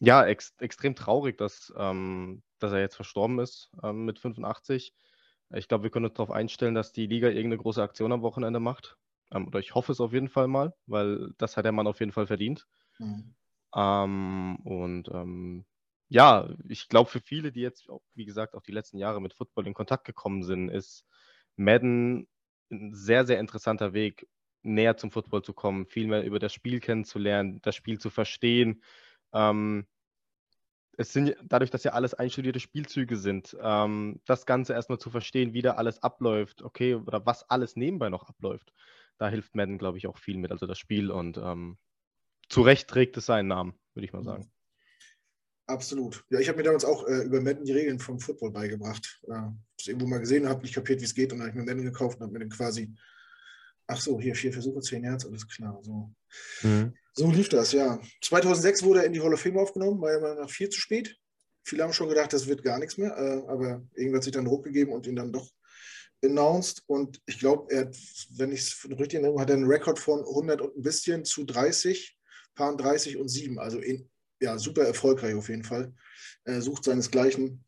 ja, 0.00 0.24
ex 0.26 0.54
extrem 0.58 0.94
traurig, 0.94 1.38
dass, 1.38 1.72
ähm, 1.76 2.42
dass 2.58 2.72
er 2.72 2.80
jetzt 2.80 2.96
verstorben 2.96 3.38
ist 3.38 3.70
ähm, 3.82 4.04
mit 4.04 4.18
85. 4.18 4.92
Ich 5.54 5.68
glaube, 5.68 5.84
wir 5.84 5.90
können 5.90 6.06
uns 6.06 6.14
darauf 6.14 6.30
einstellen, 6.30 6.74
dass 6.74 6.92
die 6.92 7.06
Liga 7.06 7.28
irgendeine 7.28 7.58
große 7.58 7.82
Aktion 7.82 8.12
am 8.12 8.22
Wochenende 8.22 8.60
macht. 8.60 8.96
Ähm, 9.32 9.46
oder 9.46 9.60
ich 9.60 9.74
hoffe 9.74 9.92
es 9.92 10.00
auf 10.00 10.12
jeden 10.12 10.28
Fall 10.28 10.48
mal, 10.48 10.74
weil 10.86 11.32
das 11.38 11.56
hat 11.56 11.64
der 11.64 11.72
Mann 11.72 11.86
auf 11.86 12.00
jeden 12.00 12.12
Fall 12.12 12.26
verdient. 12.26 12.66
Mhm. 12.98 13.34
Ähm, 13.74 14.56
und 14.64 15.08
ähm, 15.08 15.64
ja, 16.14 16.48
ich 16.68 16.88
glaube, 16.88 17.10
für 17.10 17.18
viele, 17.18 17.50
die 17.50 17.60
jetzt, 17.60 17.88
wie 18.14 18.24
gesagt, 18.24 18.54
auch 18.54 18.62
die 18.62 18.70
letzten 18.70 18.98
Jahre 18.98 19.20
mit 19.20 19.34
Football 19.34 19.66
in 19.66 19.74
Kontakt 19.74 20.04
gekommen 20.04 20.44
sind, 20.44 20.68
ist 20.68 21.04
Madden 21.56 22.28
ein 22.70 22.94
sehr, 22.94 23.26
sehr 23.26 23.40
interessanter 23.40 23.94
Weg, 23.94 24.28
näher 24.62 24.96
zum 24.96 25.10
Football 25.10 25.42
zu 25.42 25.52
kommen, 25.52 25.86
viel 25.86 26.06
mehr 26.06 26.22
über 26.24 26.38
das 26.38 26.52
Spiel 26.52 26.78
kennenzulernen, 26.78 27.60
das 27.62 27.74
Spiel 27.74 27.98
zu 27.98 28.10
verstehen. 28.10 28.84
Ähm, 29.32 29.88
es 30.96 31.12
sind 31.12 31.34
dadurch, 31.42 31.72
dass 31.72 31.82
ja 31.82 31.94
alles 31.94 32.14
einstudierte 32.14 32.60
Spielzüge 32.60 33.16
sind, 33.16 33.56
ähm, 33.60 34.20
das 34.24 34.46
Ganze 34.46 34.72
erstmal 34.72 35.00
zu 35.00 35.10
verstehen, 35.10 35.52
wie 35.52 35.62
da 35.62 35.72
alles 35.72 36.00
abläuft, 36.00 36.62
okay, 36.62 36.94
oder 36.94 37.26
was 37.26 37.50
alles 37.50 37.74
nebenbei 37.74 38.08
noch 38.08 38.28
abläuft. 38.28 38.72
Da 39.18 39.28
hilft 39.28 39.56
Madden, 39.56 39.78
glaube 39.78 39.98
ich, 39.98 40.06
auch 40.06 40.18
viel 40.18 40.38
mit, 40.38 40.52
also 40.52 40.66
das 40.68 40.78
Spiel 40.78 41.10
und 41.10 41.38
ähm, 41.38 41.76
zu 42.48 42.62
Recht 42.62 42.88
trägt 42.88 43.16
es 43.16 43.26
seinen 43.26 43.48
Namen, 43.48 43.74
würde 43.94 44.06
ich 44.06 44.12
mal 44.12 44.22
sagen. 44.22 44.53
Absolut. 45.66 46.24
Ja, 46.28 46.40
ich 46.40 46.48
habe 46.48 46.58
mir 46.58 46.64
damals 46.64 46.84
auch 46.84 47.06
äh, 47.06 47.22
über 47.22 47.40
Madden 47.40 47.64
die 47.64 47.72
Regeln 47.72 47.98
vom 47.98 48.20
Football 48.20 48.50
beigebracht. 48.50 49.20
Äh, 49.26 49.50
das 49.78 49.86
irgendwo 49.86 50.06
mal 50.06 50.18
gesehen, 50.18 50.48
habe 50.48 50.62
nicht 50.62 50.74
kapiert, 50.74 51.00
wie 51.00 51.06
es 51.06 51.14
geht 51.14 51.32
und 51.32 51.38
dann 51.38 51.48
habe 51.48 51.58
ich 51.58 51.64
mir 51.64 51.70
Madden 51.70 51.84
gekauft 51.84 52.18
und 52.18 52.24
habe 52.24 52.32
mir 52.32 52.40
dann 52.40 52.50
quasi, 52.50 52.92
ach 53.86 54.00
so, 54.00 54.20
hier 54.20 54.34
vier 54.34 54.52
Versuche, 54.52 54.80
zehn 54.80 55.04
Yards, 55.04 55.24
alles 55.26 55.48
klar. 55.48 55.80
So. 55.82 56.10
Mhm. 56.62 56.94
so 57.14 57.30
lief 57.30 57.48
das, 57.48 57.72
ja. 57.72 57.98
2006 58.22 58.82
wurde 58.82 59.00
er 59.00 59.06
in 59.06 59.14
die 59.14 59.22
Hall 59.22 59.32
of 59.32 59.40
Fame 59.40 59.58
aufgenommen, 59.58 60.00
war 60.00 60.12
ja 60.12 60.34
nach 60.34 60.50
viel 60.50 60.68
zu 60.68 60.80
spät. 60.80 61.16
Viele 61.66 61.82
haben 61.82 61.94
schon 61.94 62.10
gedacht, 62.10 62.34
das 62.34 62.46
wird 62.46 62.62
gar 62.62 62.78
nichts 62.78 62.98
mehr, 62.98 63.16
äh, 63.16 63.50
aber 63.50 63.82
irgendwann 63.94 64.16
hat 64.16 64.24
sich 64.24 64.32
dann 64.34 64.44
Druck 64.44 64.64
gegeben 64.64 64.92
und 64.92 65.06
ihn 65.06 65.16
dann 65.16 65.32
doch 65.32 65.50
announced. 66.22 66.82
Und 66.86 67.22
ich 67.24 67.38
glaube, 67.38 67.72
er 67.72 67.86
hat, 67.86 67.96
wenn 68.36 68.52
ich 68.52 68.60
es 68.60 68.84
richtig 68.90 69.14
erinnere, 69.14 69.40
hat 69.40 69.48
er 69.48 69.56
einen 69.56 69.70
Rekord 69.70 69.98
von 69.98 70.20
100 70.20 70.60
und 70.60 70.76
ein 70.76 70.82
bisschen 70.82 71.24
zu 71.24 71.44
30, 71.44 72.18
Paar 72.54 72.76
30 72.76 73.16
und 73.16 73.28
7. 73.28 73.58
Also 73.58 73.78
in, 73.78 74.10
ja, 74.44 74.58
super 74.58 74.82
erfolgreich 74.82 75.34
auf 75.34 75.48
jeden 75.48 75.64
Fall. 75.64 75.92
Er 76.44 76.60
sucht 76.60 76.84
seinesgleichen. 76.84 77.64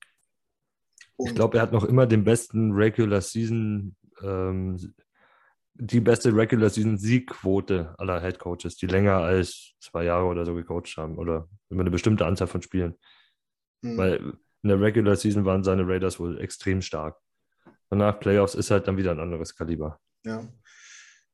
Und 1.16 1.28
ich 1.28 1.34
glaube, 1.34 1.56
er 1.56 1.62
hat 1.62 1.72
noch 1.72 1.84
immer 1.84 2.06
den 2.06 2.24
besten 2.24 2.72
Regular 2.72 3.22
Season, 3.22 3.96
ähm, 4.22 4.94
die 5.74 6.00
beste 6.00 6.34
Regular 6.34 6.68
Season 6.70 6.98
Siegquote 6.98 7.94
aller 7.98 8.20
Head 8.20 8.38
Coaches, 8.38 8.76
die 8.76 8.86
länger 8.86 9.16
als 9.16 9.74
zwei 9.80 10.04
Jahre 10.04 10.26
oder 10.26 10.44
so 10.44 10.54
gecoacht 10.54 10.96
haben 10.96 11.16
oder 11.18 11.48
immer 11.70 11.82
eine 11.82 11.90
bestimmte 11.90 12.26
Anzahl 12.26 12.48
von 12.48 12.62
Spielen. 12.62 12.96
Hm. 13.82 13.96
Weil 13.96 14.34
in 14.62 14.68
der 14.68 14.80
Regular 14.80 15.16
Season 15.16 15.44
waren 15.44 15.64
seine 15.64 15.86
Raiders 15.86 16.20
wohl 16.20 16.38
extrem 16.40 16.82
stark. 16.82 17.18
Danach 17.88 18.18
Playoffs 18.20 18.54
ist 18.54 18.70
halt 18.70 18.88
dann 18.88 18.96
wieder 18.96 19.12
ein 19.12 19.20
anderes 19.20 19.54
Kaliber. 19.54 20.00
Ja. 20.24 20.46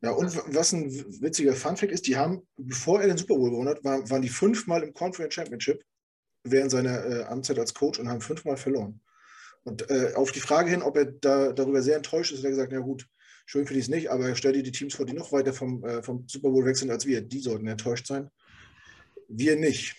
Ja, 0.03 0.11
und 0.11 0.37
was 0.55 0.73
ein 0.73 0.91
witziger 1.23 1.55
Funfact 1.55 1.93
ist, 1.93 2.09
die 2.09 2.17
haben, 2.17 2.43
bevor 2.57 3.01
er 3.01 3.07
den 3.07 3.17
Super 3.17 3.37
Bowl 3.37 3.51
gewonnen 3.51 3.69
hat, 3.69 3.85
waren, 3.85 4.11
waren 4.11 4.23
die 4.23 4.29
fünfmal 4.29 4.83
im 4.83 4.93
Conference 4.93 5.35
Championship 5.35 5.85
während 6.43 6.73
seiner 6.73 7.07
äh, 7.07 7.23
Amtszeit 7.25 7.59
als 7.61 7.73
Coach 7.73 8.01
und 8.01 8.09
haben 8.09 8.21
fünfmal 8.21 8.57
verloren. 8.57 9.01
Und 9.63 9.89
äh, 9.91 10.13
auf 10.17 10.33
die 10.33 10.41
Frage 10.41 10.71
hin, 10.71 10.83
ob 10.83 10.97
er 10.97 11.05
da, 11.05 11.53
darüber 11.53 11.83
sehr 11.83 11.97
enttäuscht 11.97 12.33
ist, 12.33 12.39
hat 12.39 12.47
er 12.47 12.51
gesagt, 12.51 12.73
na 12.73 12.81
gut, 12.81 13.07
schön 13.47 13.65
für 13.65 13.75
die 13.75 13.81
es 13.81 13.89
nicht, 13.89 14.11
aber 14.11 14.35
stell 14.35 14.53
dir 14.53 14.65
die 14.65 14.73
Teams 14.73 14.95
vor, 14.95 15.07
die 15.07 15.13
noch 15.13 15.31
weiter 15.31 15.53
vom, 15.53 15.85
äh, 15.85 16.03
vom 16.03 16.27
Super 16.27 16.51
Bowl 16.51 16.65
weg 16.65 16.77
sind 16.77 16.91
als 16.91 17.07
wir. 17.07 17.21
Die 17.21 17.39
sollten 17.39 17.69
enttäuscht 17.69 18.09
sein. 18.09 18.29
Wir 19.29 19.55
nicht. 19.55 19.95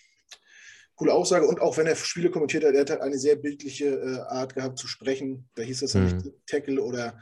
Coole 0.95 1.13
Aussage. 1.13 1.47
Und 1.47 1.61
auch 1.61 1.77
wenn 1.77 1.87
er 1.87 1.95
Spiele 1.95 2.29
kommentiert 2.29 2.65
hat, 2.65 2.75
er 2.75 2.81
hat 2.81 3.01
eine 3.01 3.17
sehr 3.17 3.37
bildliche 3.37 3.85
äh, 3.85 4.19
Art 4.27 4.53
gehabt 4.53 4.77
zu 4.77 4.87
sprechen. 4.87 5.49
Da 5.55 5.63
hieß 5.63 5.79
das 5.79 5.93
mhm. 5.93 6.03
nicht 6.03 6.31
Tackle 6.45 6.83
oder 6.83 7.17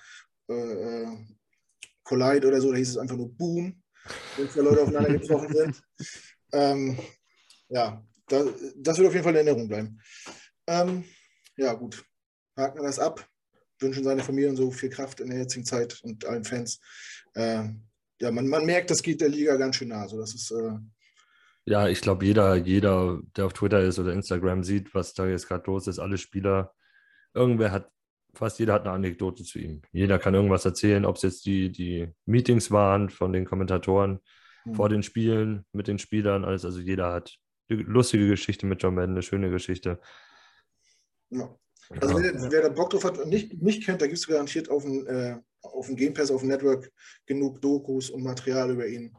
äh, 0.50 0.54
äh, 0.54 1.08
Collide 2.12 2.48
oder 2.48 2.60
so, 2.60 2.72
da 2.72 2.78
hieß 2.78 2.90
es 2.90 2.98
einfach 2.98 3.16
nur 3.16 3.34
Boom, 3.34 3.82
wenn 4.36 4.50
zwei 4.50 4.62
Leute 4.62 4.82
aufeinander 4.82 5.18
getroffen 5.18 5.54
sind. 5.56 5.82
Ähm, 6.52 7.00
ja, 7.70 8.06
das, 8.28 8.48
das, 8.76 8.98
wird 8.98 9.08
auf 9.08 9.14
jeden 9.14 9.24
Fall 9.24 9.34
in 9.34 9.48
Erinnerung 9.48 9.70
bleiben. 9.70 10.02
Ähm, 10.68 11.06
ja, 11.56 11.74
gut. 11.74 12.04
Haken 12.58 12.80
wir 12.80 12.84
das 12.84 13.00
ab. 13.00 13.26
Wünschen 13.80 14.04
seine 14.04 14.24
Familie 14.24 14.54
so 14.58 14.72
viel 14.72 14.90
Kraft 14.90 15.22
in 15.22 15.30
der 15.30 15.40
jetzigen 15.40 15.66
Zeit 15.66 16.02
und 16.04 16.26
allen 16.26 16.44
Fans. 16.44 16.82
Äh, 17.34 17.64
ja, 18.20 18.30
man, 18.30 18.48
man 18.48 18.66
merkt, 18.66 18.92
das 18.92 19.02
geht 19.02 19.22
der 19.22 19.30
Liga 19.30 19.56
ganz 19.56 19.78
schön 19.78 19.88
nah. 19.88 20.02
Also 20.02 20.20
das 20.20 20.36
ist. 20.36 20.52
Äh, 20.52 20.74
ja, 21.66 21.88
ich 21.88 22.02
glaube, 22.02 22.26
jeder, 22.26 22.56
jeder, 22.56 23.22
der 23.38 23.46
auf 23.46 23.54
Twitter 23.54 23.82
ist 23.82 24.00
oder 24.00 24.12
Instagram 24.12 24.64
sieht, 24.64 24.94
was 24.94 25.14
da 25.14 25.28
jetzt 25.28 25.48
gerade 25.48 25.64
los 25.68 25.88
ist, 25.88 26.00
alle 26.00 26.18
Spieler, 26.18 26.74
irgendwer 27.34 27.72
hat 27.72 27.90
fast 28.34 28.60
jeder 28.60 28.74
hat 28.74 28.84
eine 28.84 28.92
Anekdote 28.92 29.44
zu 29.44 29.60
ihm. 29.60 29.82
Jeder 29.92 30.20
kann 30.20 30.34
irgendwas 30.34 30.66
erzählen, 30.66 31.06
ob 31.06 31.18
es 31.18 31.22
jetzt 31.24 31.46
die, 31.46 31.72
die 31.72 32.10
Meetings 32.26 32.72
waren 32.72 33.10
von 33.10 33.34
den 33.34 33.46
Kommentatoren 33.46 34.20
mhm. 34.66 34.76
vor 34.76 34.90
den 34.90 35.04
Spielen 35.04 35.66
mit 35.72 35.88
den 35.88 36.00
Spielern, 36.00 36.46
alles. 36.46 36.66
Also 36.66 36.80
jeder 36.80 37.12
hat 37.12 37.38
eine 37.70 37.82
lustige 37.82 38.28
Geschichte 38.28 38.66
mit 38.66 38.82
John 38.82 38.96
Madden, 38.96 39.12
eine 39.12 39.22
schöne 39.22 39.50
Geschichte. 39.50 40.00
Ja. 41.30 41.56
Also 42.00 42.20
ja. 42.20 42.34
Wer, 42.34 42.52
wer, 42.52 42.62
da 42.62 42.70
Bock 42.70 42.90
drauf 42.90 43.04
hat 43.04 43.18
und 43.18 43.30
nicht, 43.30 43.62
nicht 43.62 43.84
kennt, 43.84 44.02
da 44.02 44.08
gibt 44.08 44.18
es 44.18 44.28
garantiert 44.28 44.70
auf 44.70 44.84
dem, 44.84 45.06
äh, 45.08 45.38
auf 45.62 45.88
dem 45.88 45.96
Game 45.96 46.14
Pass, 46.14 46.32
auf 46.32 46.42
dem 46.42 46.50
Network 46.50 46.92
genug 47.26 47.62
Dokus 47.62 48.10
und 48.10 48.24
Material 48.24 48.72
über 48.72 48.88
ihn, 48.88 49.16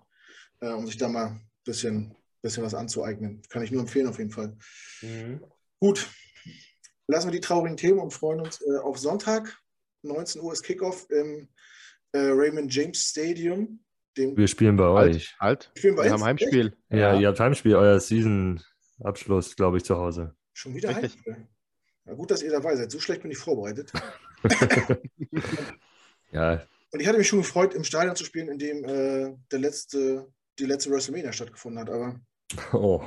äh, 0.60 0.72
um 0.72 0.86
sich 0.86 0.96
da 0.96 1.08
mal 1.08 1.26
ein 1.26 1.50
bisschen, 1.64 2.14
bisschen 2.40 2.64
was 2.64 2.74
anzueignen. 2.74 3.42
Kann 3.48 3.62
ich 3.62 3.70
nur 3.70 3.82
empfehlen 3.82 4.08
auf 4.08 4.18
jeden 4.18 4.30
Fall. 4.30 4.56
Mhm. 5.02 5.40
Gut, 5.80 6.08
lassen 7.12 7.28
wir 7.28 7.32
die 7.32 7.40
traurigen 7.40 7.76
Themen 7.76 8.00
und 8.00 8.12
freuen 8.12 8.40
uns 8.40 8.60
äh, 8.62 8.78
auf 8.78 8.98
Sonntag, 8.98 9.62
19 10.02 10.42
Uhr 10.42 10.52
ist 10.52 10.62
Kickoff 10.62 11.08
im 11.10 11.48
äh, 12.12 12.18
Raymond 12.18 12.74
James 12.74 12.98
Stadium. 12.98 13.80
wir 14.16 14.48
spielen 14.48 14.76
bei 14.76 14.84
halt, 14.84 15.14
euch. 15.14 15.36
Halt, 15.38 15.70
wir 15.76 15.94
bei 15.94 16.10
haben 16.10 16.24
Heimspiel. 16.24 16.76
Ja, 16.90 16.96
ja, 16.98 17.20
ihr 17.20 17.28
habt 17.28 17.40
Heimspiel, 17.40 17.76
euer 17.76 18.00
Season-Abschluss, 18.00 19.56
glaube 19.56 19.76
ich, 19.78 19.84
zu 19.84 19.96
Hause. 19.96 20.34
Schon 20.52 20.74
wieder 20.74 20.90
Richtig. 20.90 21.02
Heimspiel. 21.14 21.46
Na 22.04 22.14
gut, 22.14 22.30
dass 22.30 22.42
ihr 22.42 22.50
dabei 22.50 22.74
seid. 22.74 22.90
So 22.90 22.98
schlecht 22.98 23.22
bin 23.22 23.30
ich 23.30 23.38
vorbereitet. 23.38 23.92
ja. 26.32 26.66
Und 26.90 27.00
ich 27.00 27.06
hatte 27.06 27.18
mich 27.18 27.28
schon 27.28 27.38
gefreut, 27.38 27.74
im 27.74 27.84
Stadion 27.84 28.16
zu 28.16 28.24
spielen, 28.24 28.48
in 28.48 28.58
dem 28.58 28.84
äh, 28.84 29.36
der 29.50 29.58
letzte, 29.60 30.26
die 30.58 30.66
letzte 30.66 30.90
WrestleMania 30.90 31.32
stattgefunden 31.32 31.80
hat, 31.80 31.90
aber. 31.90 32.20
Oh. 32.72 33.02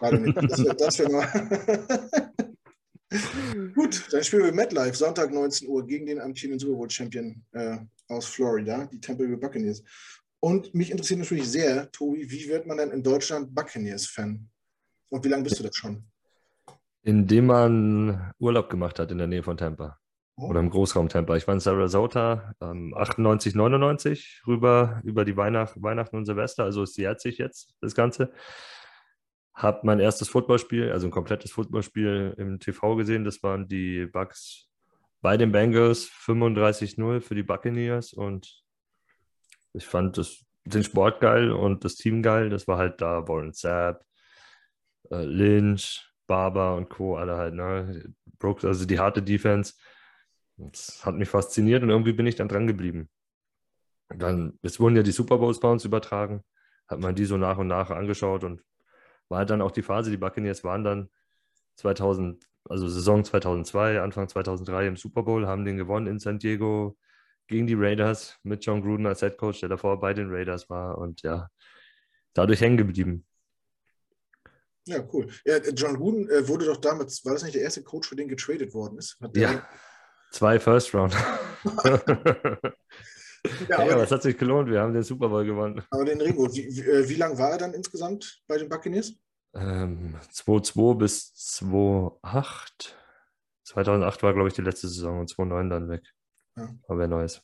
Warte 0.00 0.18
nicht. 0.18 0.36
Das 0.36 0.98
wäre 0.98 1.10
wär 1.10 1.12
mal. 1.12 2.32
Gut, 3.74 4.08
dann 4.10 4.24
spielen 4.24 4.44
wir 4.44 4.52
MetLife, 4.52 4.94
Sonntag 4.94 5.32
19 5.32 5.68
Uhr 5.68 5.86
gegen 5.86 6.06
den 6.06 6.20
amtierenden 6.20 6.58
Super 6.58 6.76
Bowl 6.76 6.90
Champion 6.90 7.42
äh, 7.52 7.78
aus 8.08 8.26
Florida, 8.26 8.88
die 8.92 9.00
Tampa 9.00 9.24
Bay 9.24 9.36
Buccaneers. 9.36 9.82
Und 10.40 10.74
mich 10.74 10.90
interessiert 10.90 11.20
natürlich 11.20 11.48
sehr, 11.48 11.90
Tobi, 11.92 12.28
wie 12.30 12.48
wird 12.48 12.66
man 12.66 12.76
denn 12.76 12.90
in 12.90 13.02
Deutschland 13.02 13.54
Buccaneers-Fan? 13.54 14.48
Und 15.10 15.24
wie 15.24 15.28
lange 15.28 15.44
bist 15.44 15.58
du 15.58 15.62
das 15.62 15.76
schon? 15.76 16.04
Indem 17.02 17.46
man 17.46 18.32
Urlaub 18.38 18.70
gemacht 18.70 18.98
hat 18.98 19.10
in 19.10 19.18
der 19.18 19.26
Nähe 19.26 19.42
von 19.42 19.56
Tampa. 19.56 19.98
Oh. 20.36 20.48
Oder 20.48 20.60
im 20.60 20.70
Großraum 20.70 21.08
Tampa. 21.08 21.36
Ich 21.36 21.46
war 21.46 21.54
in 21.54 21.60
Sarasota 21.60 22.54
ähm, 22.60 22.94
98, 22.96 23.54
99 23.54 24.42
rüber 24.46 25.00
über 25.04 25.24
die 25.24 25.36
Weihnacht, 25.36 25.80
Weihnachten 25.80 26.16
und 26.16 26.24
Silvester. 26.24 26.64
Also 26.64 26.82
es 26.82 26.96
jährt 26.96 27.20
sich 27.20 27.38
jetzt 27.38 27.74
das 27.80 27.94
Ganze 27.94 28.32
habe 29.62 29.80
mein 29.84 30.00
erstes 30.00 30.28
Footballspiel, 30.28 30.90
also 30.90 31.06
ein 31.06 31.12
komplettes 31.12 31.52
Footballspiel 31.52 32.34
im 32.36 32.58
TV 32.58 32.96
gesehen. 32.96 33.24
Das 33.24 33.42
waren 33.42 33.68
die 33.68 34.06
Bucks 34.06 34.68
bei 35.20 35.36
den 35.36 35.52
Bengals 35.52 36.08
35-0 36.08 37.20
für 37.20 37.34
die 37.34 37.44
Buccaneers 37.44 38.12
und 38.12 38.62
ich 39.72 39.86
fand 39.86 40.18
das, 40.18 40.44
den 40.64 40.82
Sport 40.82 41.20
geil 41.20 41.52
und 41.52 41.84
das 41.84 41.94
Team 41.94 42.22
geil. 42.22 42.50
Das 42.50 42.66
war 42.66 42.76
halt 42.76 43.00
da 43.00 43.26
Warren 43.28 43.52
Sapp, 43.52 44.04
äh, 45.10 45.24
Lynch, 45.24 46.12
Barber 46.26 46.74
und 46.76 46.88
Co. 46.88 47.16
alle 47.16 47.36
halt, 47.36 47.54
ne? 47.54 48.12
Brooks, 48.38 48.64
also 48.64 48.84
die 48.84 48.98
harte 48.98 49.22
Defense. 49.22 49.74
Das 50.56 51.04
hat 51.06 51.14
mich 51.14 51.28
fasziniert 51.28 51.82
und 51.82 51.90
irgendwie 51.90 52.12
bin 52.12 52.26
ich 52.26 52.34
dann 52.34 52.48
dran 52.48 52.66
geblieben. 52.66 53.08
Dann, 54.08 54.58
es 54.62 54.80
wurden 54.80 54.96
ja 54.96 55.02
die 55.02 55.12
Super 55.12 55.38
Bowls 55.38 55.60
bei 55.60 55.70
uns 55.70 55.84
übertragen, 55.84 56.42
hat 56.88 56.98
man 56.98 57.14
die 57.14 57.24
so 57.24 57.36
nach 57.36 57.58
und 57.58 57.68
nach 57.68 57.90
angeschaut 57.90 58.44
und 58.44 58.62
war 59.28 59.44
dann 59.46 59.62
auch 59.62 59.70
die 59.70 59.82
Phase, 59.82 60.10
die 60.10 60.16
Buccaneers 60.16 60.64
waren 60.64 60.84
dann 60.84 61.10
2000, 61.76 62.46
also 62.68 62.88
Saison 62.88 63.24
2002, 63.24 64.00
Anfang 64.00 64.28
2003 64.28 64.86
im 64.86 64.96
Super 64.96 65.22
Bowl, 65.22 65.46
haben 65.46 65.64
den 65.64 65.76
gewonnen 65.76 66.06
in 66.06 66.18
San 66.18 66.38
Diego 66.38 66.96
gegen 67.46 67.66
die 67.66 67.74
Raiders 67.74 68.38
mit 68.42 68.64
John 68.64 68.82
Gruden 68.82 69.06
als 69.06 69.20
Head 69.20 69.36
Coach, 69.36 69.60
der 69.60 69.68
davor 69.68 70.00
bei 70.00 70.14
den 70.14 70.30
Raiders 70.30 70.70
war 70.70 70.98
und 70.98 71.22
ja, 71.22 71.48
dadurch 72.34 72.60
hängen 72.60 72.76
geblieben. 72.76 73.26
Ja, 74.86 75.06
cool. 75.12 75.28
Ja, 75.44 75.58
John 75.58 75.96
Gruden 75.96 76.28
äh, 76.28 76.46
wurde 76.48 76.66
doch 76.66 76.78
damals, 76.78 77.24
war 77.24 77.34
das 77.34 77.44
nicht 77.44 77.54
der 77.54 77.62
erste 77.62 77.82
Coach, 77.82 78.08
für 78.08 78.16
den 78.16 78.28
getradet 78.28 78.74
worden 78.74 78.98
ist? 78.98 79.16
ja, 79.34 79.66
zwei 80.32 80.58
First 80.58 80.94
Round. 80.94 81.14
Ja, 83.68 83.78
aber 83.78 83.90
ja, 83.90 83.96
das 83.96 84.10
hat 84.10 84.22
sich 84.22 84.38
gelohnt. 84.38 84.70
Wir 84.70 84.80
haben 84.80 84.94
den 84.94 85.02
Super 85.02 85.28
Bowl 85.28 85.44
gewonnen. 85.44 85.82
Aber 85.90 86.04
den 86.04 86.20
Ringo, 86.20 86.52
wie, 86.54 86.68
wie, 86.68 86.80
äh, 86.80 87.08
wie 87.08 87.14
lange 87.14 87.36
war 87.38 87.50
er 87.50 87.58
dann 87.58 87.74
insgesamt 87.74 88.42
bei 88.46 88.56
den 88.56 88.68
Buccaneers? 88.68 89.14
Ähm, 89.54 90.16
2-2 90.32 90.96
bis 90.96 91.34
2-8. 91.60 92.94
2008 93.64 94.22
war, 94.22 94.34
glaube 94.34 94.48
ich, 94.48 94.54
die 94.54 94.62
letzte 94.62 94.88
Saison 94.88 95.20
und 95.20 95.30
2-9 95.30 95.68
dann 95.68 95.88
weg. 95.88 96.02
Ja. 96.56 96.68
Aber 96.86 96.98
wer 96.98 97.08
Neues. 97.08 97.42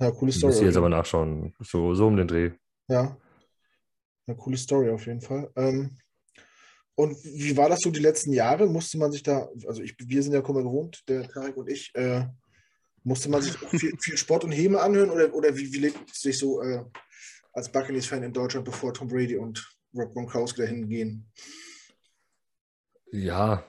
Ja, 0.00 0.10
coole 0.10 0.32
Story. 0.32 0.52
Muss 0.52 0.60
ich 0.60 0.66
jetzt 0.66 0.76
aber 0.76 0.88
nachschauen. 0.88 1.54
So, 1.60 1.94
so 1.94 2.06
um 2.06 2.16
den 2.16 2.26
Dreh. 2.26 2.50
Ja. 2.88 3.16
Eine 4.26 4.36
coole 4.36 4.56
Story 4.56 4.90
auf 4.90 5.06
jeden 5.06 5.20
Fall. 5.20 5.50
Ähm, 5.56 5.96
und 6.94 7.16
wie 7.24 7.56
war 7.56 7.68
das 7.68 7.80
so 7.80 7.90
die 7.90 8.00
letzten 8.00 8.32
Jahre? 8.32 8.66
Musste 8.66 8.98
man 8.98 9.12
sich 9.12 9.22
da, 9.22 9.48
also 9.66 9.82
ich, 9.82 9.94
wir 9.98 10.22
sind 10.22 10.32
ja 10.32 10.40
Kummer 10.40 10.62
gewohnt, 10.62 11.02
der 11.08 11.28
Tarek 11.28 11.56
und 11.56 11.68
ich, 11.68 11.90
äh, 11.94 12.26
musste 13.04 13.30
man 13.30 13.42
sich 13.42 13.56
viel, 13.56 13.96
viel, 13.98 14.16
Sport 14.16 14.44
und 14.44 14.52
Häme 14.52 14.80
anhören 14.80 15.10
oder, 15.10 15.32
oder 15.34 15.56
wie, 15.56 15.72
wie 15.72 15.78
lebt 15.78 16.10
es 16.10 16.20
sich 16.20 16.38
so 16.38 16.62
äh, 16.62 16.84
als 17.52 17.70
Buccaneers-Fan 17.70 18.22
in 18.22 18.32
Deutschland, 18.32 18.64
bevor 18.64 18.94
Tom 18.94 19.08
Brady 19.08 19.36
und 19.36 19.76
Rob 19.94 20.12
Gronkowski 20.12 20.62
dahin 20.62 20.88
gehen? 20.88 21.30
Ja, 23.12 23.64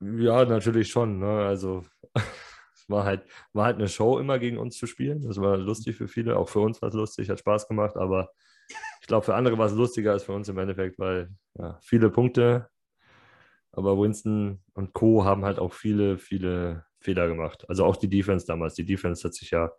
ja, 0.00 0.44
natürlich 0.44 0.88
schon. 0.88 1.20
Ne? 1.20 1.46
Also 1.46 1.84
es 2.14 2.88
war 2.88 3.04
halt, 3.04 3.24
war 3.52 3.66
halt 3.66 3.76
eine 3.76 3.88
Show 3.88 4.18
immer 4.18 4.38
gegen 4.38 4.58
uns 4.58 4.76
zu 4.76 4.86
spielen. 4.86 5.22
Das 5.22 5.40
war 5.40 5.56
lustig 5.56 5.96
für 5.96 6.08
viele, 6.08 6.36
auch 6.36 6.48
für 6.48 6.60
uns 6.60 6.82
war 6.82 6.88
es 6.88 6.94
lustig, 6.94 7.30
hat 7.30 7.38
Spaß 7.38 7.68
gemacht, 7.68 7.96
aber 7.96 8.30
ich 9.00 9.06
glaube, 9.06 9.24
für 9.24 9.36
andere 9.36 9.56
war 9.56 9.66
es 9.66 9.72
lustiger 9.72 10.12
als 10.12 10.24
für 10.24 10.32
uns 10.32 10.48
im 10.48 10.58
Endeffekt, 10.58 10.98
weil 10.98 11.30
ja, 11.54 11.78
viele 11.82 12.10
Punkte, 12.10 12.68
aber 13.70 13.96
Winston 13.98 14.64
und 14.72 14.94
Co. 14.94 15.24
haben 15.24 15.44
halt 15.44 15.60
auch 15.60 15.72
viele, 15.72 16.18
viele 16.18 16.85
Fehler 17.00 17.28
gemacht. 17.28 17.64
Also 17.68 17.84
auch 17.84 17.96
die 17.96 18.08
Defense 18.08 18.46
damals. 18.46 18.74
Die 18.74 18.84
Defense 18.84 19.26
hat 19.26 19.34
sich 19.34 19.50
ja 19.50 19.70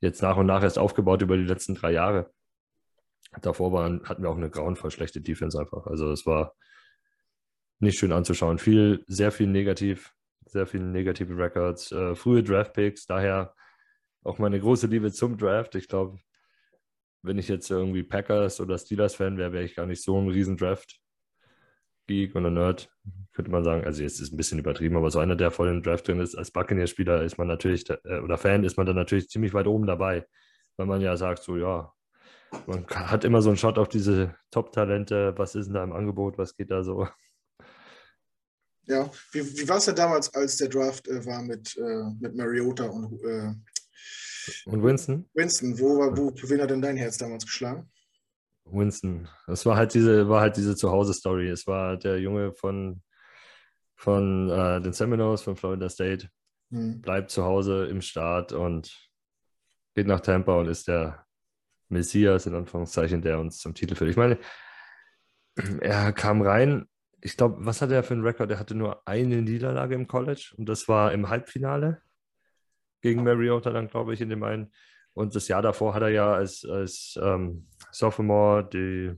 jetzt 0.00 0.22
nach 0.22 0.36
und 0.36 0.46
nach 0.46 0.62
erst 0.62 0.78
aufgebaut 0.78 1.22
über 1.22 1.36
die 1.36 1.44
letzten 1.44 1.74
drei 1.74 1.92
Jahre. 1.92 2.30
Davor 3.42 3.72
waren, 3.72 4.02
hatten 4.08 4.22
wir 4.22 4.30
auch 4.30 4.36
eine 4.36 4.50
grauenvoll 4.50 4.90
schlechte 4.90 5.20
Defense 5.20 5.58
einfach. 5.58 5.86
Also 5.86 6.10
es 6.10 6.24
war 6.26 6.54
nicht 7.78 7.98
schön 7.98 8.12
anzuschauen. 8.12 8.58
Viel, 8.58 9.04
sehr 9.06 9.30
viel 9.30 9.46
negativ, 9.46 10.14
sehr 10.46 10.66
viele 10.66 10.84
negative 10.84 11.36
Records, 11.36 11.92
äh, 11.92 12.14
frühe 12.14 12.42
Draft-Picks, 12.42 13.06
daher 13.06 13.54
auch 14.24 14.38
meine 14.38 14.58
große 14.58 14.86
Liebe 14.86 15.12
zum 15.12 15.36
Draft. 15.36 15.74
Ich 15.74 15.88
glaube, 15.88 16.18
wenn 17.22 17.38
ich 17.38 17.48
jetzt 17.48 17.70
irgendwie 17.70 18.02
Packers 18.02 18.60
oder 18.60 18.78
Steelers-Fan 18.78 19.36
wäre, 19.36 19.52
wäre 19.52 19.64
ich 19.64 19.74
gar 19.74 19.86
nicht 19.86 20.02
so 20.02 20.18
ein 20.18 20.28
riesen 20.28 20.56
Draft-Geek 22.08 22.34
oder 22.34 22.50
Nerd, 22.50 22.90
könnte 23.34 23.50
man 23.50 23.64
sagen. 23.64 23.84
Also 23.84 24.02
jetzt 24.02 24.14
ist 24.14 24.22
es 24.22 24.32
ein 24.32 24.36
bisschen 24.36 24.58
übertrieben, 24.58 24.96
aber 24.96 25.10
so 25.10 25.18
einer, 25.18 25.36
der 25.36 25.50
voll 25.50 25.68
im 25.68 25.82
Draft 25.82 26.08
drin 26.08 26.20
ist, 26.20 26.34
als 26.34 26.50
Buccaneers-Spieler 26.50 27.22
ist 27.22 27.38
man 27.38 27.46
natürlich, 27.46 27.88
äh, 27.90 28.20
oder 28.20 28.38
Fan 28.38 28.64
ist 28.64 28.76
man 28.76 28.86
dann 28.86 28.96
natürlich 28.96 29.28
ziemlich 29.28 29.54
weit 29.54 29.66
oben 29.66 29.86
dabei, 29.86 30.26
weil 30.76 30.86
man 30.86 31.00
ja 31.00 31.16
sagt, 31.16 31.42
so 31.42 31.56
ja, 31.56 31.92
man 32.66 32.86
hat 32.88 33.24
immer 33.24 33.42
so 33.42 33.50
einen 33.50 33.58
Shot 33.58 33.78
auf 33.78 33.88
diese 33.88 34.34
Top-Talente, 34.50 35.34
was 35.36 35.54
ist 35.54 35.66
denn 35.66 35.74
da 35.74 35.84
im 35.84 35.92
Angebot, 35.92 36.38
was 36.38 36.56
geht 36.56 36.70
da 36.70 36.82
so. 36.82 37.06
Ja, 38.84 39.10
wie, 39.32 39.44
wie 39.58 39.68
war 39.68 39.76
es 39.76 39.84
denn 39.84 39.96
damals, 39.96 40.32
als 40.34 40.56
der 40.56 40.68
Draft 40.68 41.06
äh, 41.08 41.24
war 41.26 41.42
mit, 41.42 41.76
äh, 41.76 42.04
mit 42.20 42.34
Mariota 42.34 42.86
und, 42.86 43.22
äh, 43.22 43.52
und 44.64 44.82
Winston? 44.82 45.28
Winston, 45.34 45.78
wo, 45.78 45.98
war, 45.98 46.16
wo, 46.16 46.32
wen 46.34 46.62
hat 46.62 46.70
denn 46.70 46.80
dein 46.80 46.96
Herz 46.96 47.18
damals 47.18 47.44
geschlagen? 47.44 47.90
Winston. 48.70 49.28
Das 49.46 49.66
war 49.66 49.76
halt 49.76 49.94
diese, 49.94 50.28
war 50.28 50.40
halt 50.40 50.56
diese 50.56 50.76
Zuhause-Story. 50.76 51.48
Es 51.48 51.66
war 51.66 51.96
der 51.96 52.20
Junge 52.20 52.52
von, 52.52 53.02
von 53.96 54.50
äh, 54.50 54.80
den 54.80 54.92
Seminoles 54.92 55.42
von 55.42 55.56
Florida 55.56 55.88
State. 55.88 56.28
Hm. 56.70 57.00
Bleibt 57.00 57.30
zu 57.30 57.44
Hause 57.44 57.86
im 57.86 58.00
Start 58.00 58.52
und 58.52 59.10
geht 59.94 60.06
nach 60.06 60.20
Tampa 60.20 60.54
und 60.54 60.68
ist 60.68 60.88
der 60.88 61.24
Messias 61.88 62.46
in 62.46 62.54
Anführungszeichen, 62.54 63.22
der 63.22 63.38
uns 63.38 63.58
zum 63.58 63.74
Titel 63.74 63.94
führt. 63.94 64.10
Ich 64.10 64.16
meine, 64.16 64.38
er 65.80 66.12
kam 66.12 66.42
rein 66.42 66.86
ich 67.20 67.36
glaube, 67.36 67.56
was 67.64 67.82
hat 67.82 67.90
er 67.90 68.02
für 68.02 68.14
einen 68.14 68.24
Rekord? 68.24 68.50
Er 68.50 68.58
hatte 68.58 68.74
nur 68.74 69.06
eine 69.06 69.42
Niederlage 69.42 69.94
im 69.94 70.06
College 70.06 70.54
und 70.56 70.68
das 70.68 70.88
war 70.88 71.12
im 71.12 71.28
Halbfinale 71.28 72.00
gegen 73.00 73.24
Mariota 73.24 73.70
dann, 73.70 73.88
glaube 73.88 74.14
ich, 74.14 74.20
in 74.20 74.28
dem 74.28 74.42
einen. 74.42 74.72
Und 75.14 75.34
das 75.34 75.48
Jahr 75.48 75.62
davor 75.62 75.94
hat 75.94 76.02
er 76.02 76.10
ja 76.10 76.32
als, 76.32 76.64
als 76.64 77.18
ähm, 77.20 77.68
Sophomore 77.90 78.68
die, 78.68 79.14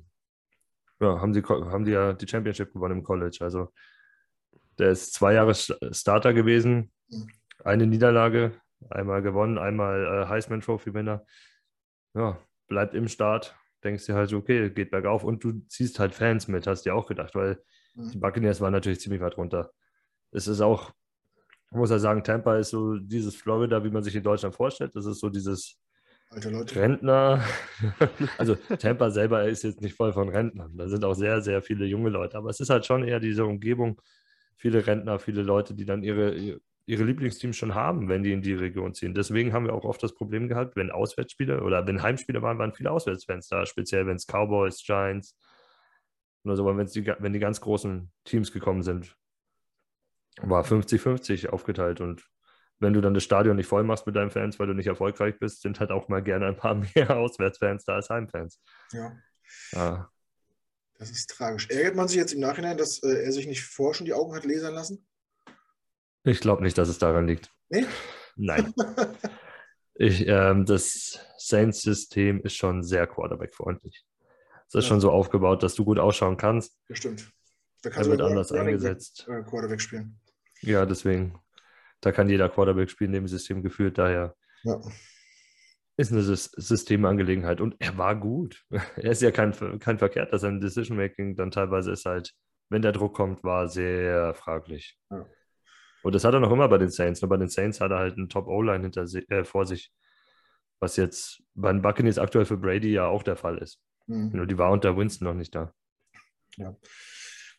ja, 1.01 1.21
haben 1.21 1.35
sie, 1.35 1.43
haben 1.43 1.85
die 1.85 1.93
ja 1.93 2.13
die 2.13 2.29
Championship 2.29 2.73
gewonnen 2.73 2.99
im 2.99 3.05
College. 3.05 3.39
Also 3.41 3.73
der 4.79 4.91
ist 4.91 5.13
zwei 5.15 5.35
Jahre 5.35 5.55
Starter 5.55 6.33
gewesen, 6.33 6.93
eine 7.65 7.87
Niederlage, 7.87 8.53
einmal 8.89 9.23
gewonnen, 9.23 9.59
einmal 9.59 10.05
äh, 10.05 10.29
Heisman 10.29 10.61
Trophy 10.61 10.95
Winner. 10.95 11.25
Ja, 12.15 12.39
bleibt 12.67 12.95
im 12.95 13.09
Start, 13.09 13.57
denkst 13.85 14.07
dir 14.07 14.15
halt, 14.15 14.33
okay, 14.33 14.71
geht 14.71 14.91
bergauf 14.91 15.25
und 15.25 15.45
du 15.45 15.61
ziehst 15.69 15.99
halt 15.99 16.15
Fans 16.15 16.49
mit, 16.49 16.67
hast 16.67 16.83
dir 16.83 16.95
auch 16.95 17.07
gedacht, 17.07 17.35
weil 17.35 17.63
die 17.95 18.19
Buccaneers 18.19 18.61
waren 18.61 18.73
natürlich 18.73 19.01
ziemlich 19.01 19.21
weit 19.21 19.37
runter. 19.37 19.73
Es 20.31 20.47
ist 20.47 20.61
auch, 20.61 20.93
muss 21.71 21.91
ja 21.91 21.99
sagen, 21.99 22.25
Tampa 22.25 22.57
ist 22.57 22.71
so 22.71 22.97
dieses 22.97 23.37
Florida, 23.37 23.83
wie 23.85 23.91
man 23.91 24.03
sich 24.03 24.15
in 24.15 24.23
Deutschland 24.23 24.55
vorstellt. 24.55 24.95
Das 24.95 25.07
ist 25.07 25.21
so 25.21 25.29
dieses 25.29 25.79
Rentner. 26.33 27.45
also 28.39 28.55
Tampa 28.55 29.11
selber 29.11 29.49
ist 29.49 29.65
jetzt 29.65 29.81
nicht 29.81 29.97
voll 29.97 30.13
von 30.13 30.29
Rentnern. 30.29 30.77
Da 30.77 30.89
sind 30.89 31.05
auch 31.05 31.15
sehr, 31.15 31.41
sehr 31.43 31.63
viele 31.63 31.87
junge 31.87 32.11
Leute. 32.11 32.37
Aber 32.37 32.51
es 32.51 32.61
ist 32.61 32.71
halt 32.71 32.87
schon 32.87 33.05
eher 33.05 33.21
diese 33.21 33.45
Umgebung. 33.45 34.01
Viele 34.57 34.87
Rentner, 34.87 35.19
viele 35.19 35.43
Leute, 35.43 35.75
die 35.75 35.85
dann 35.85 36.03
ihre, 36.03 36.61
ihre 36.87 37.05
Lieblingsteams 37.05 37.57
schon 37.57 37.75
haben, 37.75 38.09
wenn 38.09 38.23
die 38.23 38.33
in 38.33 38.43
die 38.43 38.55
Region 38.55 38.95
ziehen. 38.95 39.15
Deswegen 39.15 39.53
haben 39.53 39.67
wir 39.67 39.75
auch 39.75 39.85
oft 39.85 40.03
das 40.03 40.15
Problem 40.15 40.49
gehabt, 40.49 40.77
wenn 40.77 40.91
Auswärtsspiele 40.91 41.63
oder 41.63 41.87
wenn 41.87 42.03
Heimspiele 42.03 42.43
waren, 42.43 42.59
waren 42.59 42.73
viele 42.73 42.91
Auswärtsfans 42.91 43.49
da, 43.49 43.67
speziell 43.67 44.07
wenn 44.07 44.17
es 44.17 44.27
Cowboys, 44.27 44.83
Giants, 44.85 45.35
oder 46.45 46.57
so, 46.57 46.65
wenn 46.65 46.87
die, 46.87 47.07
wenn 47.19 47.33
die 47.33 47.39
ganz 47.39 47.61
großen 47.61 48.11
Teams 48.25 48.53
gekommen 48.53 48.83
sind, 48.83 49.17
war 50.41 50.65
50-50 50.65 51.49
aufgeteilt. 51.49 52.01
Und 52.01 52.29
wenn 52.81 52.95
du 52.95 53.01
dann 53.01 53.15
das 53.15 53.23
Stadion 53.23 53.57
nicht 53.57 53.67
voll 53.67 53.85
machst 53.85 54.07
mit 54.07 54.17
deinen 54.17 54.31
Fans, 54.31 54.59
weil 54.59 54.67
du 54.67 54.73
nicht 54.73 54.87
erfolgreich 54.87 55.39
bist, 55.39 55.63
sind 55.63 55.81
halt 55.81 55.91
auch 55.91 56.09
mal 56.09 56.23
gerne 56.23 56.47
ein 56.47 56.57
paar 56.57 56.75
mehr 56.95 57.17
Auswärtsfans 57.17 57.85
da 57.85 57.95
als 57.95 58.09
Heimfans. 58.09 58.61
Ja. 58.93 59.17
Ah. 59.75 60.09
Das 60.99 61.11
ist 61.11 61.31
tragisch. 61.31 61.69
Ärgert 61.71 61.97
man 61.97 62.09
sich 62.09 62.17
jetzt 62.17 62.33
im 62.33 62.41
Nachhinein, 62.41 62.77
dass 62.77 63.03
äh, 63.03 63.25
er 63.25 63.33
sich 63.33 63.47
nicht 63.47 63.63
vorher 63.63 63.95
schon 63.95 64.07
die 64.07 64.13
Augen 64.13 64.35
hat 64.35 64.45
lasern 64.45 64.75
lassen? 64.75 65.07
Ich 66.25 66.41
glaube 66.41 66.63
nicht, 66.63 66.77
dass 66.77 66.89
es 66.89 66.99
daran 66.99 67.27
liegt. 67.27 67.51
Nee? 67.71 67.87
Nein. 68.37 68.75
ich, 69.95 70.27
ähm, 70.27 70.67
das 70.67 71.19
Saints-System 71.39 72.43
ist 72.43 72.57
schon 72.57 72.83
sehr 72.83 73.07
Quarterback-freundlich. 73.07 74.05
Es 74.69 74.75
ist 74.75 74.85
ja. 74.85 74.89
schon 74.89 75.01
so 75.01 75.11
aufgebaut, 75.11 75.63
dass 75.63 75.75
du 75.75 75.85
gut 75.85 75.99
ausschauen 75.99 76.37
kannst. 76.37 76.79
Das 76.89 76.99
stimmt. 76.99 77.31
Da 77.83 77.91
kannst 77.91 78.09
er 78.09 78.13
wird 78.13 78.21
anders 78.21 78.53
eingesetzt. 78.53 79.27
Äh, 79.27 79.43
Quarterback 79.43 79.81
spielen. 79.81 80.21
Ja, 80.61 80.85
deswegen. 80.85 81.39
Da 82.01 82.13
kann 82.13 82.29
jeder 82.29 82.49
Quarterback 82.49 82.91
spielen, 82.91 83.13
dem 83.13 83.29
System 83.29 83.63
gefühlt. 83.63 83.99
Daher 83.99 84.35
ja. 84.63 84.81
ist 85.97 86.13
eine 86.13 86.23
Systemangelegenheit. 86.23 87.61
Und 87.61 87.77
er 87.79 87.99
war 87.99 88.17
gut. 88.17 88.65
Er 88.97 89.11
ist 89.11 89.23
ja 89.23 89.31
kein, 89.31 89.53
kein 89.79 89.99
verkehrt, 89.99 90.33
dass 90.33 90.43
sein 90.43 90.61
Decision-Making 90.61 91.37
dann 91.37 91.51
teilweise 91.51 91.93
ist 91.93 92.07
halt, 92.07 92.35
wenn 92.71 92.83
der 92.83 92.93
Druck 92.93 93.15
kommt, 93.15 93.45
war 93.45 93.69
sehr 93.69 94.35
fraglich. 94.35 94.99
Ja. 95.11 95.27
Und 96.03 96.15
das 96.15 96.25
hat 96.25 96.33
er 96.33 96.41
noch 96.41 96.53
immer 96.53 96.69
bei 96.69 96.79
den 96.79 96.91
Saints. 96.91 97.21
Nur 97.21 97.29
bei 97.29 97.37
den 97.37 97.49
Saints 97.49 97.81
hat 97.81 97.91
er 97.91 97.99
halt 97.99 98.17
einen 98.17 98.29
Top-O-Line 98.29 98.91
äh, 99.29 99.45
vor 99.45 99.67
sich. 99.67 99.93
Was 100.79 100.97
jetzt 100.97 101.43
bei 101.55 101.71
den 101.73 101.83
Buccaneers 101.83 102.19
aktuell 102.19 102.47
für 102.47 102.57
Brady 102.57 102.93
ja 102.93 103.07
auch 103.07 103.23
der 103.23 103.37
Fall 103.37 103.59
ist. 103.59 103.81
Mhm. 104.07 104.31
Nur 104.33 104.47
die 104.47 104.57
war 104.57 104.71
unter 104.71 104.97
Winston 104.97 105.29
noch 105.29 105.35
nicht 105.35 105.55
da. 105.55 105.75
Ja. 106.57 106.75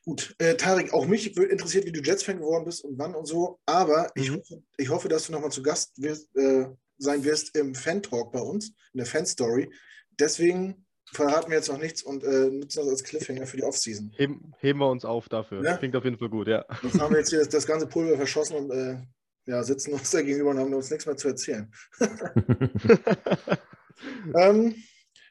Gut, 0.04 0.36
äh, 0.40 0.56
Tarek, 0.56 0.94
auch 0.94 1.06
mich 1.06 1.38
interessiert, 1.38 1.86
wie 1.86 1.92
du 1.92 2.02
Jets-Fan 2.02 2.38
geworden 2.38 2.66
bist 2.66 2.84
und 2.84 2.98
wann 2.98 3.14
und 3.14 3.28
so. 3.28 3.60
Aber 3.66 4.12
mhm. 4.16 4.22
ich, 4.22 4.32
hoffe, 4.32 4.64
ich 4.78 4.90
hoffe, 4.90 5.10
dass 5.10 5.28
du 5.28 5.32
nochmal 5.32 5.52
zu 5.52 5.62
Gast 5.62 6.02
wirst, 6.02 6.36
äh, 6.36 6.68
sein 6.98 7.24
wirst 7.24 7.56
im 7.56 7.76
Fan-Talk 7.76 8.32
bei 8.32 8.40
uns, 8.40 8.70
in 8.94 8.98
der 8.98 9.06
Fan-Story. 9.06 9.72
Deswegen 10.20 10.88
verraten 11.14 11.52
wir 11.52 11.58
jetzt 11.58 11.70
noch 11.70 11.78
nichts 11.78 12.02
und 12.02 12.24
äh, 12.24 12.50
nutzen 12.50 12.80
das 12.80 12.88
als 12.88 13.04
Cliffhanger 13.04 13.46
für 13.46 13.58
die 13.58 13.64
Offseason. 13.64 14.12
Heben, 14.16 14.54
heben 14.60 14.80
wir 14.80 14.90
uns 14.90 15.06
auf 15.06 15.30
dafür. 15.30 15.64
Ja? 15.64 15.78
Klingt 15.78 15.96
auf 15.96 16.04
jeden 16.04 16.18
Fall 16.18 16.30
gut, 16.30 16.48
ja. 16.48 16.66
Jetzt 16.82 17.00
haben 17.00 17.14
wir 17.14 17.20
jetzt 17.20 17.30
hier 17.30 17.40
das, 17.40 17.50
das 17.50 17.68
ganze 17.68 17.86
Pulver 17.86 18.18
verschossen 18.18 18.56
und 18.56 18.72
äh, 18.72 18.98
ja, 19.46 19.64
sitzen 19.64 19.94
uns 19.94 20.10
da 20.10 20.22
gegenüber 20.22 20.52
und 20.52 20.60
haben 20.60 20.74
uns 20.74 20.90
nichts 20.90 21.06
mehr 21.06 21.18
zu 21.18 21.28
erzählen. 21.28 21.72
ähm, 24.36 24.76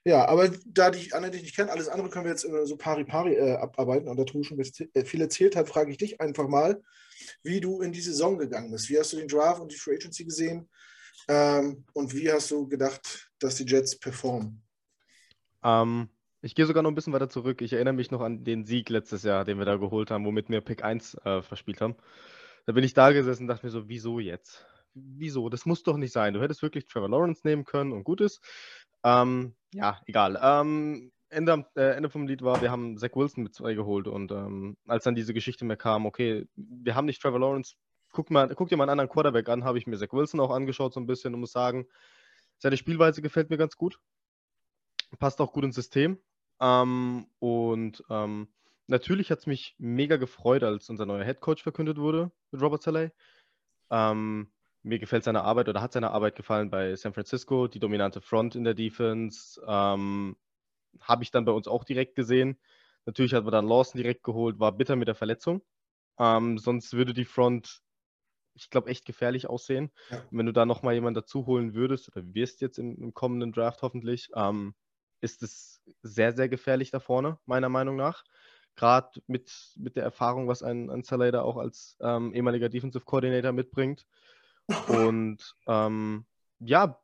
ja, 0.05 0.27
aber 0.27 0.51
da 0.67 0.91
die 0.91 1.13
Anne 1.13 1.31
dich 1.31 1.43
nicht 1.43 1.57
kennt, 1.57 1.71
alles 1.71 1.89
andere 1.89 2.09
können 2.09 2.25
wir 2.25 2.33
jetzt 2.33 2.47
so 2.65 2.77
pari-pari 2.77 3.35
äh, 3.35 3.57
abarbeiten. 3.57 4.09
Und 4.09 4.17
da 4.17 4.25
du 4.25 4.43
schon 4.43 4.59
äh, 4.59 5.05
viel 5.05 5.21
erzählt 5.21 5.57
hast, 5.57 5.69
frage 5.69 5.91
ich 5.91 5.99
dich 5.99 6.21
einfach 6.21 6.49
mal, 6.49 6.83
wie 7.43 7.61
du 7.61 7.81
in 7.83 7.93
die 7.93 8.01
Saison 8.01 8.39
gegangen 8.39 8.71
bist. 8.71 8.89
Wie 8.89 8.99
hast 8.99 9.13
du 9.13 9.19
den 9.19 9.29
Draft 9.29 9.61
und 9.61 9.73
die 9.73 9.77
Free 9.77 9.97
Agency 9.97 10.25
gesehen? 10.25 10.69
Ähm, 11.29 11.85
und 11.93 12.15
wie 12.15 12.31
hast 12.31 12.51
du 12.51 12.67
gedacht, 12.67 13.31
dass 13.39 13.57
die 13.57 13.65
Jets 13.65 13.99
performen? 13.99 14.63
Ähm, 15.63 16.09
ich 16.41 16.55
gehe 16.55 16.65
sogar 16.65 16.83
noch 16.83 16.91
ein 16.91 16.95
bisschen 16.95 17.13
weiter 17.13 17.29
zurück. 17.29 17.61
Ich 17.61 17.75
erinnere 17.75 17.95
mich 17.95 18.11
noch 18.11 18.23
an 18.23 18.45
den 18.45 18.65
Sieg 18.65 18.89
letztes 18.89 19.23
Jahr, 19.23 19.45
den 19.45 19.59
wir 19.59 19.67
da 19.67 19.77
geholt 19.77 20.11
haben, 20.11 20.25
womit 20.25 20.49
wir 20.49 20.63
Pick 20.63 20.83
1 20.83 21.15
äh, 21.25 21.43
verspielt 21.43 21.83
haben. 21.83 21.97
Da 22.65 22.73
bin 22.73 22.85
ich 22.85 22.95
da 22.95 23.13
gesessen 23.13 23.43
und 23.43 23.49
dachte 23.49 23.67
mir 23.67 23.71
so, 23.71 23.89
wieso 23.89 24.19
jetzt? 24.19 24.65
Wieso? 24.95 25.49
Das 25.51 25.67
muss 25.67 25.83
doch 25.83 25.97
nicht 25.97 26.13
sein. 26.13 26.35
Du 26.35 26.41
hättest 26.41 26.63
wirklich 26.63 26.87
Trevor 26.87 27.11
Lawrence 27.11 27.43
nehmen 27.45 27.65
können 27.65 27.93
und 27.93 28.05
gut 28.05 28.21
ist. 28.21 28.41
Ähm, 29.05 29.55
ja, 29.73 30.01
egal. 30.07 30.39
Ähm, 30.43 31.13
Ende, 31.29 31.65
äh, 31.77 31.97
Ende, 31.97 32.11
vom 32.11 32.27
Lied 32.27 32.43
war, 32.43 32.61
wir 32.61 32.71
haben 32.71 32.99
Zach 32.99 33.15
Wilson 33.15 33.45
mit 33.45 33.55
zwei 33.55 33.75
geholt 33.75 34.09
und 34.09 34.33
ähm, 34.33 34.77
als 34.87 35.05
dann 35.05 35.15
diese 35.15 35.33
Geschichte 35.33 35.65
mehr 35.65 35.77
kam, 35.77 36.07
okay, 36.07 36.49
wir 36.57 36.95
haben 36.97 37.07
nicht 37.07 37.23
Trevor 37.23 37.39
Lawrence, 37.39 37.77
guck, 38.11 38.31
mal, 38.31 38.53
guck 38.55 38.69
dir 38.69 38.77
mal 38.77 38.85
einen 38.85 38.91
anderen 38.91 39.11
Quarterback 39.11 39.49
an, 39.49 39.65
habe 39.65 39.79
ich 39.79 39.87
mir 39.87 39.97
Zach 39.97 40.13
Wilson 40.13 40.41
auch 40.41 40.51
angeschaut 40.51 40.93
so 40.93 41.01
ein 41.01 41.07
bisschen 41.07 41.33
und 41.35 41.41
muss 41.41 41.53
sagen, 41.53 41.87
seine 42.59 42.77
Spielweise 42.77 43.23
gefällt 43.23 43.49
mir 43.49 43.59
ganz 43.59 43.77
gut, 43.77 44.01
passt 45.19 45.41
auch 45.41 45.53
gut 45.53 45.65
ins 45.65 45.77
System 45.77 46.19
ähm, 46.61 47.27
und 47.39 48.03
ähm, 48.11 48.49
natürlich 48.89 49.31
hat 49.31 49.39
es 49.39 49.47
mich 49.47 49.77
mega 49.79 50.17
gefreut, 50.17 50.65
als 50.65 50.91
unser 50.91 51.07
neuer 51.07 51.25
Head 51.25 51.41
Coach 51.41 51.63
verkündet 51.63 51.99
wurde 51.99 52.33
mit 52.51 52.61
Robert 52.61 52.83
Saleh. 52.83 53.11
Ähm, 53.91 54.51
mir 54.83 54.99
gefällt 54.99 55.25
seine 55.25 55.43
Arbeit 55.43 55.69
oder 55.69 55.83
hat 55.83 55.93
seine 55.93 56.11
Arbeit 56.11 56.37
gefallen 56.37 56.71
bei 56.71 56.97
San 56.97 57.13
Francisco, 57.13 57.69
die 57.69 57.81
dominante 57.81 58.21
Front 58.21 58.55
in 58.57 58.65
der 58.65 58.75
Defense. 58.75 59.61
Ähm, 59.67 60.37
Habe 61.01 61.23
ich 61.23 61.31
dann 61.31 61.45
bei 61.45 61.53
uns 61.53 61.69
auch 61.69 61.85
direkt 61.85 62.15
gesehen. 62.17 62.59
Natürlich 63.07 63.35
hat 63.35 63.45
man 63.45 63.53
dann 63.53 63.67
Lawson 63.67 63.99
direkt 64.01 64.23
geholt, 64.23 64.59
war 64.59 64.73
bitter 64.73 64.97
mit 64.97 65.09
der 65.09 65.15
Verletzung. 65.15 65.63
Ähm, 66.19 66.59
sonst 66.59 66.93
würde 66.93 67.15
die 67.15 67.25
Front, 67.25 67.81
ich 68.55 68.71
glaube, 68.71 68.91
echt 68.91 69.05
gefährlich 69.05 69.49
aussehen. 69.49 69.91
Ja. 70.11 70.23
Wenn 70.31 70.47
du 70.47 70.53
da 70.53 70.67
nochmal 70.67 70.95
jemanden 70.95 71.21
dazu 71.21 71.47
holen 71.47 71.75
würdest, 71.75 72.09
oder 72.09 72.35
wirst 72.35 72.61
jetzt 72.61 72.79
im, 72.79 72.97
im 73.03 73.15
kommenden 73.15 73.53
Draft 73.53 73.83
hoffentlich, 73.83 74.29
ähm, 74.35 74.75
ist 75.21 75.43
es 75.43 75.83
sehr, 76.03 76.33
sehr 76.33 76.49
gefährlich 76.49 76.91
da 76.91 77.01
vorne, 77.01 77.39
meiner 77.47 77.69
Meinung 77.69 77.97
nach. 77.97 78.25
Gerade 78.77 79.21
mit, 79.27 79.75
mit 79.77 79.97
der 79.97 80.05
Erfahrung, 80.05 80.49
was 80.49 80.63
ein, 80.63 80.91
ein 80.91 81.03
Salader 81.03 81.45
auch 81.45 81.57
als 81.57 81.97
ähm, 82.01 82.33
ehemaliger 82.35 82.69
Defensive 82.69 83.05
Coordinator 83.05 83.53
mitbringt. 83.53 84.07
Und 84.89 85.55
ähm, 85.67 86.25
ja, 86.59 87.01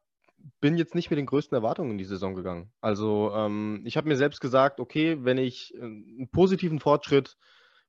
bin 0.61 0.77
jetzt 0.77 0.95
nicht 0.95 1.11
mit 1.11 1.19
den 1.19 1.27
größten 1.27 1.57
Erwartungen 1.57 1.93
in 1.93 1.99
die 1.99 2.05
Saison 2.05 2.35
gegangen. 2.35 2.73
Also 2.81 3.33
ähm, 3.35 3.83
ich 3.85 3.97
habe 3.97 4.09
mir 4.09 4.17
selbst 4.17 4.41
gesagt, 4.41 4.81
okay, 4.81 5.19
wenn 5.25 5.39
ich 5.39 5.75
äh, 5.75 5.81
einen 5.81 6.29
positiven 6.31 6.81
Fortschritt 6.81 7.37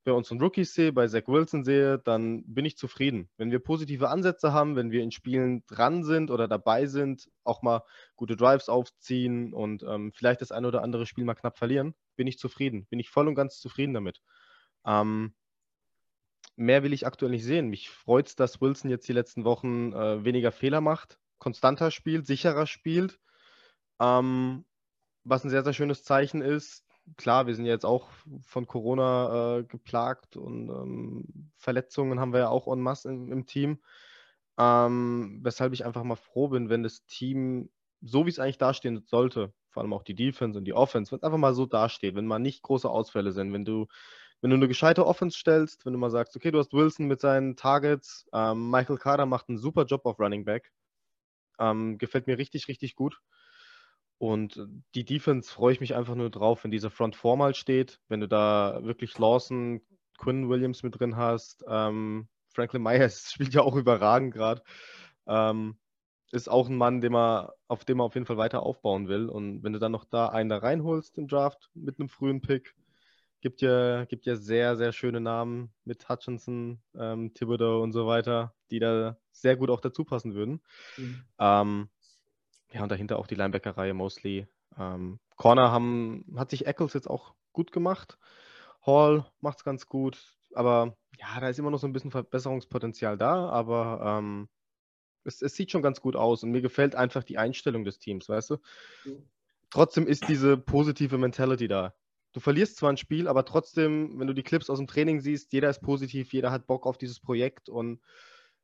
bei 0.04 0.14
unseren 0.14 0.40
Rookies 0.40 0.74
sehe, 0.74 0.94
bei 0.94 1.08
Zach 1.08 1.28
Wilson 1.28 1.66
sehe, 1.66 2.00
dann 2.00 2.44
bin 2.46 2.64
ich 2.64 2.78
zufrieden. 2.78 3.30
Wenn 3.36 3.52
wir 3.52 3.60
positive 3.60 4.10
Ansätze 4.10 4.54
haben, 4.54 4.78
wenn 4.78 4.90
wir 4.90 5.04
in 5.04 5.12
Spielen 5.12 5.66
dran 5.68 6.04
sind 6.04 6.32
oder 6.32 6.48
dabei 6.48 6.86
sind, 6.86 7.30
auch 7.44 7.62
mal 7.62 7.84
gute 8.16 8.38
Drives 8.38 8.70
aufziehen 8.70 9.54
und 9.54 9.84
ähm, 9.84 10.14
vielleicht 10.14 10.42
das 10.42 10.54
ein 10.54 10.66
oder 10.66 10.82
andere 10.82 11.06
Spiel 11.06 11.26
mal 11.26 11.36
knapp 11.36 11.58
verlieren, 11.58 11.94
bin 12.16 12.26
ich 12.26 12.40
zufrieden. 12.40 12.88
Bin 12.90 13.00
ich 13.00 13.10
voll 13.10 13.28
und 13.28 13.36
ganz 13.36 13.60
zufrieden 13.60 13.94
damit. 13.94 14.22
Ähm, 14.86 15.34
mehr 16.58 16.84
will 16.84 16.92
ich 16.92 17.06
aktuell 17.06 17.32
nicht 17.32 17.46
sehen. 17.46 17.70
Mich 17.70 17.90
freut 17.90 18.28
es, 18.28 18.36
dass 18.36 18.60
Wilson 18.60 18.90
jetzt 18.90 19.08
die 19.08 19.14
letzten 19.14 19.46
Wochen 19.46 19.94
äh, 19.94 20.26
weniger 20.26 20.52
Fehler 20.52 20.82
macht, 20.82 21.20
konstanter 21.38 21.92
spielt, 21.92 22.26
sicherer 22.26 22.68
spielt. 22.68 23.20
Ähm, 24.02 24.66
was 25.24 25.44
ein 25.44 25.50
sehr, 25.50 25.64
sehr 25.64 25.74
schönes 25.74 26.04
Zeichen 26.04 26.42
ist. 26.42 26.84
Klar, 27.16 27.48
wir 27.48 27.56
sind 27.56 27.66
jetzt 27.66 27.86
auch 27.86 28.10
von 28.42 28.68
Corona 28.68 29.60
äh, 29.60 29.64
geplagt 29.64 30.36
und 30.36 30.70
ähm, 30.70 31.52
Verletzungen 31.56 32.20
haben 32.20 32.34
wir 32.34 32.42
ja 32.42 32.50
auch 32.50 32.68
en 32.68 32.82
masse 32.82 33.10
im, 33.10 33.32
im 33.32 33.46
Team. 33.46 33.80
Ähm, 34.58 35.40
weshalb 35.44 35.74
ich 35.74 35.86
einfach 35.86 36.04
mal 36.04 36.16
froh 36.16 36.50
bin, 36.50 36.70
wenn 36.70 36.84
das 36.84 37.06
Team, 37.06 37.70
so 38.02 38.26
wie 38.26 38.30
es 38.30 38.40
eigentlich 38.40 38.58
dastehen 38.58 39.04
sollte, 39.06 39.54
vor 39.70 39.84
allem 39.84 39.94
auch 39.94 40.04
die 40.04 40.16
Defense 40.16 40.58
und 40.58 40.66
die 40.66 40.74
Offense, 40.74 41.12
wenn 41.12 41.18
es 41.18 41.24
einfach 41.24 41.38
mal 41.38 41.54
so 41.54 41.66
dasteht, 41.66 42.16
wenn 42.16 42.26
mal 42.26 42.40
nicht 42.40 42.64
große 42.64 42.90
Ausfälle 42.90 43.32
sind, 43.32 43.54
wenn 43.54 43.66
du 43.66 43.88
wenn 44.42 44.50
du 44.52 44.56
eine 44.56 44.68
gescheite 44.68 45.06
Offense 45.06 45.38
stellst, 45.38 45.86
wenn 45.86 45.94
du 45.94 46.00
mal 46.00 46.12
sagst, 46.12 46.36
okay, 46.36 46.52
du 46.52 46.60
hast 46.60 46.74
Wilson 46.74 47.08
mit 47.08 47.22
seinen 47.22 47.56
Targets, 47.56 48.28
ähm, 48.34 48.70
Michael 48.70 48.98
Carter 48.98 49.26
macht 49.26 49.50
einen 49.50 49.58
super 49.58 49.86
Job 49.86 50.06
auf 50.06 50.20
Running 50.20 50.46
Back, 50.46 50.72
ähm, 51.60 51.98
gefällt 51.98 52.28
mir 52.28 52.38
richtig, 52.38 52.68
richtig 52.68 52.96
gut. 52.96 53.20
Und 54.20 54.68
die 54.96 55.06
Defense 55.06 55.52
freue 55.52 55.74
ich 55.74 55.80
mich 55.80 55.96
einfach 55.96 56.16
nur 56.16 56.30
drauf, 56.30 56.64
wenn 56.64 56.72
diese 56.72 56.90
Front 56.90 57.16
Four 57.16 57.38
mal 57.38 57.54
steht, 57.54 58.00
wenn 58.08 58.20
du 58.20 58.28
da 58.28 58.80
wirklich 58.84 59.18
Lawson, 59.18 59.82
Quinn 60.18 60.50
Williams 60.50 60.82
mit 60.84 61.00
drin 61.00 61.18
hast. 61.18 61.64
Ähm, 61.68 62.28
Franklin 62.50 62.82
Myers 62.82 63.32
spielt 63.34 63.54
ja 63.54 63.62
auch 63.62 63.76
überragend 63.76 64.34
gerade. 64.34 64.64
Ähm, 65.28 65.78
ist 66.32 66.50
auch 66.50 66.68
ein 66.68 66.76
Mann, 66.76 67.00
den 67.02 67.14
man, 67.14 67.50
auf 67.68 67.86
dem 67.86 67.98
man 67.98 68.06
auf 68.08 68.16
jeden 68.16 68.26
Fall 68.26 68.38
weiter 68.38 68.64
aufbauen 68.64 69.08
will. 69.08 69.30
Und 69.30 69.64
wenn 69.64 69.74
du 69.74 69.80
dann 69.80 69.92
noch 69.92 70.06
da 70.06 70.28
einen 70.28 70.50
da 70.50 70.58
reinholst 70.58 71.18
im 71.18 71.28
Draft 71.28 71.70
mit 71.74 72.00
einem 72.00 72.10
frühen 72.10 72.42
Pick, 72.42 72.76
Gibt 73.48 73.62
ja, 73.62 74.04
gibt 74.04 74.26
ja 74.26 74.36
sehr, 74.36 74.76
sehr 74.76 74.92
schöne 74.92 75.22
Namen 75.22 75.72
mit 75.86 76.10
Hutchinson, 76.10 76.82
ähm, 77.00 77.34
Thibodeau 77.34 77.82
und 77.82 77.94
so 77.94 78.06
weiter, 78.06 78.54
die 78.72 78.80
da 78.80 79.16
sehr 79.32 79.56
gut 79.56 79.70
auch 79.70 79.80
dazu 79.80 80.04
passen 80.04 80.36
würden. 80.36 80.60
Mhm. 80.98 81.24
Ähm, 81.40 81.90
ja, 82.74 82.84
und 82.84 82.92
dahinter 82.92 83.18
auch 83.18 83.26
die 83.26 83.36
Linebacker-Reihe 83.36 83.94
mostly. 83.94 84.48
Ähm, 84.78 85.22
Corner 85.38 85.72
haben, 85.72 86.26
hat 86.36 86.50
sich 86.50 86.68
Eccles 86.68 86.94
jetzt 86.94 87.10
auch 87.10 87.36
gut 87.54 87.72
gemacht. 87.72 88.18
Hall 88.86 89.26
macht 89.40 89.60
es 89.60 89.64
ganz 89.64 89.86
gut. 89.88 90.36
Aber 90.54 90.98
ja, 91.18 91.40
da 91.40 91.48
ist 91.48 91.58
immer 91.58 91.72
noch 91.72 91.80
so 91.80 91.88
ein 91.88 91.94
bisschen 91.94 92.12
Verbesserungspotenzial 92.12 93.18
da, 93.18 93.48
aber 93.48 94.18
ähm, 94.20 94.50
es, 95.24 95.42
es, 95.42 95.56
sieht 95.56 95.72
schon 95.72 95.82
ganz 95.82 96.02
gut 96.02 96.18
aus 96.18 96.44
und 96.44 96.52
mir 96.52 96.62
gefällt 96.62 96.96
einfach 96.96 97.24
die 97.24 97.38
Einstellung 97.38 97.86
des 97.86 97.98
Teams, 97.98 98.28
weißt 98.28 98.50
du? 98.50 98.58
Mhm. 99.06 99.30
Trotzdem 99.70 100.06
ist 100.06 100.28
diese 100.28 100.58
positive 100.58 101.18
Mentality 101.18 101.70
da 101.70 101.94
du 102.34 102.40
verlierst 102.40 102.78
zwar 102.78 102.92
ein 102.92 102.98
Spiel, 102.98 103.28
aber 103.28 103.46
trotzdem, 103.46 104.20
wenn 104.20 104.28
du 104.28 104.34
die 104.34 104.44
Clips 104.44 104.70
aus 104.70 104.78
dem 104.78 104.88
Training 104.88 105.20
siehst, 105.20 105.54
jeder 105.54 105.70
ist 105.70 105.82
positiv, 105.82 106.34
jeder 106.34 106.52
hat 106.52 106.68
Bock 106.68 106.86
auf 106.86 106.98
dieses 106.98 107.20
Projekt 107.20 107.70
und 107.70 108.02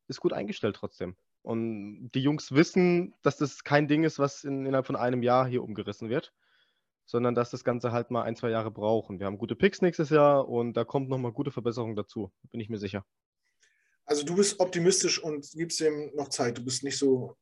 ist 0.08 0.20
gut 0.20 0.34
eingestellt 0.34 0.76
trotzdem. 0.76 1.16
Und 1.42 2.12
die 2.12 2.22
Jungs 2.22 2.54
wissen, 2.54 3.14
dass 3.22 3.38
das 3.38 3.64
kein 3.64 3.88
Ding 3.88 4.04
ist, 4.04 4.20
was 4.20 4.44
in, 4.44 4.66
innerhalb 4.66 4.86
von 4.86 4.96
einem 4.96 5.24
Jahr 5.24 5.48
hier 5.48 5.64
umgerissen 5.64 6.10
wird, 6.10 6.34
sondern 7.06 7.36
dass 7.36 7.52
das 7.52 7.64
Ganze 7.64 7.92
halt 7.92 8.12
mal 8.12 8.24
ein, 8.24 8.36
zwei 8.36 8.50
Jahre 8.50 8.72
brauchen. 8.72 9.20
Wir 9.20 9.26
haben 9.26 9.38
gute 9.38 9.56
Picks 9.56 9.82
nächstes 9.82 10.10
Jahr 10.10 10.48
und 10.48 10.74
da 10.74 10.86
kommt 10.86 11.10
nochmal 11.10 11.34
gute 11.34 11.52
Verbesserung 11.52 11.96
dazu, 11.96 12.32
bin 12.52 12.62
ich 12.62 12.70
mir 12.70 12.78
sicher. 12.78 13.06
Also 14.06 14.24
du 14.24 14.36
bist 14.36 14.60
optimistisch 14.60 15.22
und 15.22 15.50
gibst 15.54 15.80
dem 15.80 16.12
noch 16.16 16.30
Zeit. 16.30 16.58
Du 16.58 16.64
bist 16.64 16.84
nicht 16.84 16.98
so, 16.98 17.38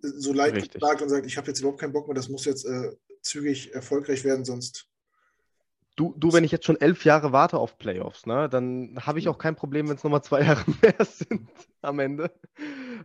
so 0.00 0.32
leid 0.32 0.54
und 0.54 1.08
sagst, 1.08 1.26
ich 1.26 1.36
habe 1.36 1.48
jetzt 1.48 1.60
überhaupt 1.60 1.80
keinen 1.80 1.92
Bock 1.92 2.06
mehr, 2.06 2.14
das 2.14 2.28
muss 2.28 2.44
jetzt 2.44 2.64
äh, 2.64 2.96
zügig 3.20 3.72
erfolgreich 3.74 4.24
werden, 4.24 4.44
sonst 4.44 4.88
Du, 5.96 6.14
du, 6.16 6.32
wenn 6.32 6.44
ich 6.44 6.50
jetzt 6.50 6.66
schon 6.66 6.80
elf 6.80 7.04
Jahre 7.04 7.32
warte 7.32 7.58
auf 7.58 7.78
Playoffs, 7.78 8.26
ne, 8.26 8.48
dann 8.48 8.98
habe 9.00 9.20
ich 9.20 9.28
auch 9.28 9.38
kein 9.38 9.54
Problem, 9.54 9.88
wenn 9.88 9.96
es 9.96 10.02
nochmal 10.02 10.24
zwei 10.24 10.40
Jahre 10.46 10.64
mehr 10.82 11.04
sind 11.04 11.48
am 11.82 11.98
Ende. 12.00 12.32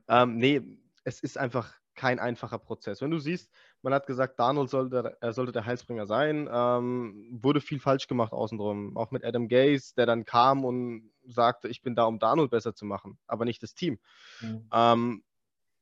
Ähm, 0.07 0.37
nee, 0.37 0.61
es 1.03 1.19
ist 1.19 1.37
einfach 1.37 1.73
kein 1.99 2.19
einfacher 2.19 2.59
Prozess. 2.59 3.01
Wenn 3.01 3.11
du 3.11 3.19
siehst, 3.19 3.51
man 3.81 3.93
hat 3.93 4.07
gesagt, 4.07 4.39
Donald 4.39 4.69
sollte, 4.69 5.17
er 5.19 5.33
sollte 5.33 5.51
der 5.51 5.65
Heilsbringer 5.65 6.07
sein, 6.07 6.49
ähm, 6.49 7.27
wurde 7.29 7.59
viel 7.59 7.81
falsch 7.81 8.07
gemacht 8.07 8.31
außenrum. 8.31 8.95
Auch 8.95 9.11
mit 9.11 9.25
Adam 9.25 9.49
Gaze, 9.49 9.95
der 9.95 10.05
dann 10.05 10.23
kam 10.23 10.63
und 10.63 11.11
sagte, 11.25 11.67
ich 11.67 11.81
bin 11.81 11.95
da, 11.95 12.05
um 12.05 12.17
Donald 12.17 12.51
besser 12.51 12.73
zu 12.73 12.85
machen, 12.85 13.17
aber 13.27 13.43
nicht 13.43 13.61
das 13.61 13.75
Team. 13.75 13.99
Mhm. 14.39 14.69
Ähm, 14.73 15.23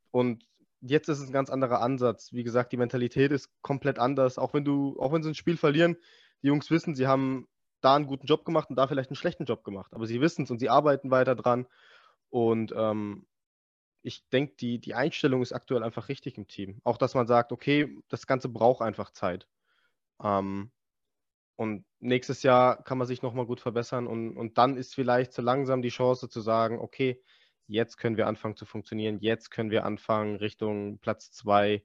und 0.10 0.43
jetzt 0.82 1.08
ist 1.08 1.20
es 1.20 1.28
ein 1.28 1.34
ganz 1.34 1.52
anderer 1.52 1.82
Ansatz. 1.82 2.34
Wie 2.34 2.43
gesagt, 2.43 2.72
die 2.72 2.78
Mentalität 2.78 3.32
ist 3.32 3.52
komplett 3.62 4.00
anders. 4.00 4.39
Auch 4.39 4.56
wenn 4.56 4.65
du, 4.65 5.00
auch 5.00 5.13
wenn 5.13 5.22
sie 5.22 5.30
ein 5.30 5.36
Spiel 5.36 5.58
verlieren, 5.58 5.98
die 6.41 6.47
Jungs 6.47 6.69
wissen, 6.71 6.95
sie 6.95 7.08
haben 7.08 7.47
da 7.82 7.95
einen 7.95 8.08
guten 8.08 8.26
Job 8.28 8.45
gemacht 8.45 8.69
und 8.69 8.76
da 8.76 8.88
vielleicht 8.88 9.10
einen 9.10 9.15
schlechten 9.15 9.45
Job 9.45 9.63
gemacht. 9.63 9.93
Aber 9.93 10.08
sie 10.08 10.21
wissen 10.21 10.43
es 10.43 10.52
und 10.52 10.60
sie 10.60 10.69
arbeiten 10.69 11.12
weiter 11.12 11.36
dran. 11.36 11.67
Und 12.30 12.73
ähm, 12.76 13.26
ich 14.02 14.28
denke, 14.30 14.56
die, 14.60 14.80
die 14.80 14.93
Einstellung 14.93 15.41
ist 15.41 15.54
aktuell 15.54 15.84
einfach 15.84 16.10
richtig 16.10 16.38
im 16.38 16.47
Team. 16.47 16.82
Auch, 16.84 16.97
dass 16.97 17.13
man 17.13 17.28
sagt, 17.28 17.52
okay, 17.52 17.97
das 18.10 18.28
Ganze 18.28 18.50
braucht 18.50 18.82
einfach 18.82 19.12
Zeit. 19.12 19.47
Ähm, 20.23 20.71
und 21.56 21.86
nächstes 22.00 22.43
Jahr 22.43 22.84
kann 22.84 22.97
man 22.97 23.08
sich 23.08 23.21
nochmal 23.21 23.47
gut 23.47 23.60
verbessern 23.60 24.06
und, 24.06 24.38
und 24.38 24.60
dann 24.60 24.78
ist 24.78 24.93
vielleicht 24.93 25.34
so 25.34 25.41
langsam 25.41 25.82
die 25.82 25.89
Chance 25.89 26.30
zu 26.30 26.39
sagen, 26.39 26.80
okay, 26.80 27.21
jetzt 27.65 27.97
können 27.97 28.15
wir 28.15 28.28
anfangen 28.28 28.56
zu 28.56 28.65
funktionieren, 28.65 29.19
jetzt 29.19 29.50
können 29.50 29.71
wir 29.71 29.84
anfangen, 29.84 30.36
Richtung 30.36 31.00
Platz 31.00 31.32
2 31.32 31.84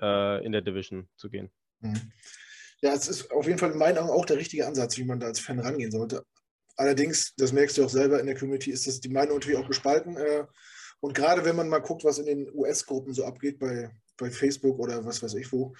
äh, 0.00 0.44
in 0.44 0.52
der 0.52 0.62
Division 0.62 1.08
zu 1.16 1.30
gehen. 1.30 1.50
Mhm. 1.80 2.12
Ja, 2.80 2.92
es 2.94 3.08
ist 3.08 3.30
auf 3.30 3.46
jeden 3.46 3.58
Fall 3.58 3.72
in 3.72 3.78
meinen 3.78 3.98
Augen 3.98 4.10
auch 4.10 4.26
der 4.26 4.36
richtige 4.36 4.66
Ansatz, 4.66 4.96
wie 4.98 5.04
man 5.04 5.18
da 5.18 5.26
als 5.26 5.40
Fan 5.40 5.58
rangehen 5.58 5.90
sollte. 5.90 6.24
Allerdings, 6.76 7.34
das 7.36 7.52
merkst 7.52 7.76
du 7.76 7.84
auch 7.84 7.90
selber 7.90 8.20
in 8.20 8.26
der 8.26 8.36
Community, 8.36 8.70
ist 8.70 8.86
das 8.86 9.00
die 9.00 9.08
Meinung 9.08 9.34
natürlich 9.34 9.58
auch 9.58 9.66
gespalten. 9.66 10.16
Äh, 10.16 10.44
und 11.00 11.14
gerade 11.14 11.44
wenn 11.44 11.56
man 11.56 11.68
mal 11.68 11.80
guckt, 11.80 12.04
was 12.04 12.18
in 12.18 12.26
den 12.26 12.54
US-Gruppen 12.54 13.12
so 13.12 13.24
abgeht, 13.24 13.58
bei, 13.58 13.90
bei 14.16 14.30
Facebook 14.30 14.78
oder 14.78 15.04
was 15.04 15.22
weiß 15.22 15.34
ich 15.34 15.50
wo, 15.52 15.74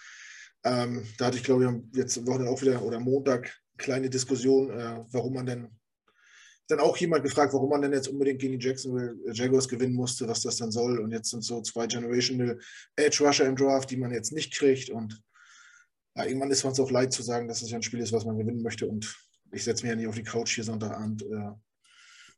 ähm, 0.64 1.06
da 1.18 1.26
hatte 1.26 1.37
ich, 1.37 1.44
glaube 1.44 1.64
ich, 1.64 1.96
jetzt 1.98 2.26
Wochenende 2.26 2.50
auch 2.50 2.61
wieder 2.61 2.82
oder 2.82 2.98
Montag 2.98 3.56
kleine 3.76 4.11
Diskussion, 4.11 4.70
äh, 4.70 5.04
warum 5.12 5.34
man 5.34 5.46
denn 5.46 5.68
dann 6.68 6.80
auch 6.80 6.96
jemand 6.98 7.24
gefragt, 7.24 7.54
warum 7.54 7.70
man 7.70 7.80
denn 7.80 7.92
jetzt 7.92 8.08
unbedingt 8.08 8.40
gegen 8.40 8.58
die 8.58 8.66
Jacksonville 8.66 9.16
Jaguars 9.32 9.68
gewinnen 9.68 9.94
musste, 9.94 10.28
was 10.28 10.42
das 10.42 10.56
dann 10.56 10.70
soll. 10.70 10.98
Und 10.98 11.12
jetzt 11.12 11.30
sind 11.30 11.42
so 11.42 11.62
zwei 11.62 11.87
Generational 11.87 12.58
Edge 12.94 13.24
Rusher 13.24 13.46
im 13.46 13.56
Draft, 13.56 13.90
die 13.90 13.96
man 13.96 14.12
jetzt 14.12 14.32
nicht 14.32 14.52
kriegt. 14.52 14.90
Und 14.90 15.18
ja, 16.18 16.24
irgendwann 16.24 16.50
ist 16.50 16.64
man 16.64 16.72
es 16.72 16.81
auch 16.81 16.90
leid 16.90 17.12
zu 17.12 17.22
sagen, 17.22 17.48
dass 17.48 17.62
es 17.62 17.70
ja 17.70 17.76
ein 17.76 17.83
Spiel 17.83 18.00
ist, 18.00 18.12
was 18.12 18.24
man 18.24 18.38
gewinnen 18.38 18.62
möchte. 18.62 18.87
Und 18.87 19.16
ich 19.52 19.64
setze 19.64 19.85
mich 19.85 19.90
ja 19.90 19.96
nicht 19.96 20.09
auf 20.09 20.16
die 20.16 20.24
Couch 20.24 20.54
hier 20.54 20.64
Sonntagabend 20.64 21.22
äh, 21.22 21.50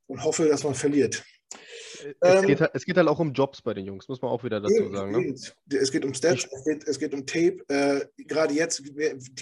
und 0.07 0.23
hoffe, 0.23 0.47
dass 0.49 0.65
man 0.65 0.75
verliert. 0.75 1.25
Es, 1.99 2.15
ähm, 2.23 2.47
geht, 2.47 2.61
halt, 2.61 2.71
es, 2.75 2.85
geht, 2.85 2.97
halt 2.97 3.09
auch 3.09 3.19
um 3.19 3.33
Jobs 3.33 3.61
bei 3.63 3.75
den 3.75 3.85
Jungs, 3.85 4.09
muss 4.09 4.23
man 4.23 4.31
auch 4.31 4.45
wieder 4.45 4.61
dazu 4.61 4.91
sagen. 4.93 5.11
Ne? 5.11 5.35
Es 5.77 5.91
geht 5.91 6.05
um 6.05 6.15
Stats, 6.15 6.47
es 6.51 6.65
geht, 6.65 6.87
es 6.87 6.99
geht 6.99 7.13
um 7.13 7.27
Tape. 7.27 7.59
Äh, 7.69 8.07
gerade 8.25 8.55
jetzt, 8.55 8.83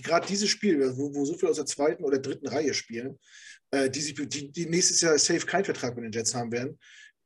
gerade 0.03 0.27
dieses 0.27 0.48
Spiel, 0.48 0.81
wo, 0.96 1.14
wo, 1.14 1.24
so 1.24 1.35
viele 1.35 1.51
aus 1.51 1.57
der 1.57 1.66
zweiten 1.66 2.05
oder 2.05 2.18
dritten 2.18 2.48
Reihe 2.48 2.74
spielen, 2.74 3.18
äh, 3.70 3.90
die, 3.90 4.14
die, 4.14 4.51
die, 4.51 4.66
nächstes 4.66 5.01
Jahr 5.01 5.18
safe 5.18 5.46
keinen 5.46 5.64
Vertrag 5.64 5.94
mit 5.96 6.05
den 6.05 6.12
Jets 6.12 6.35
haben 6.35 6.51
werden, 6.51 6.79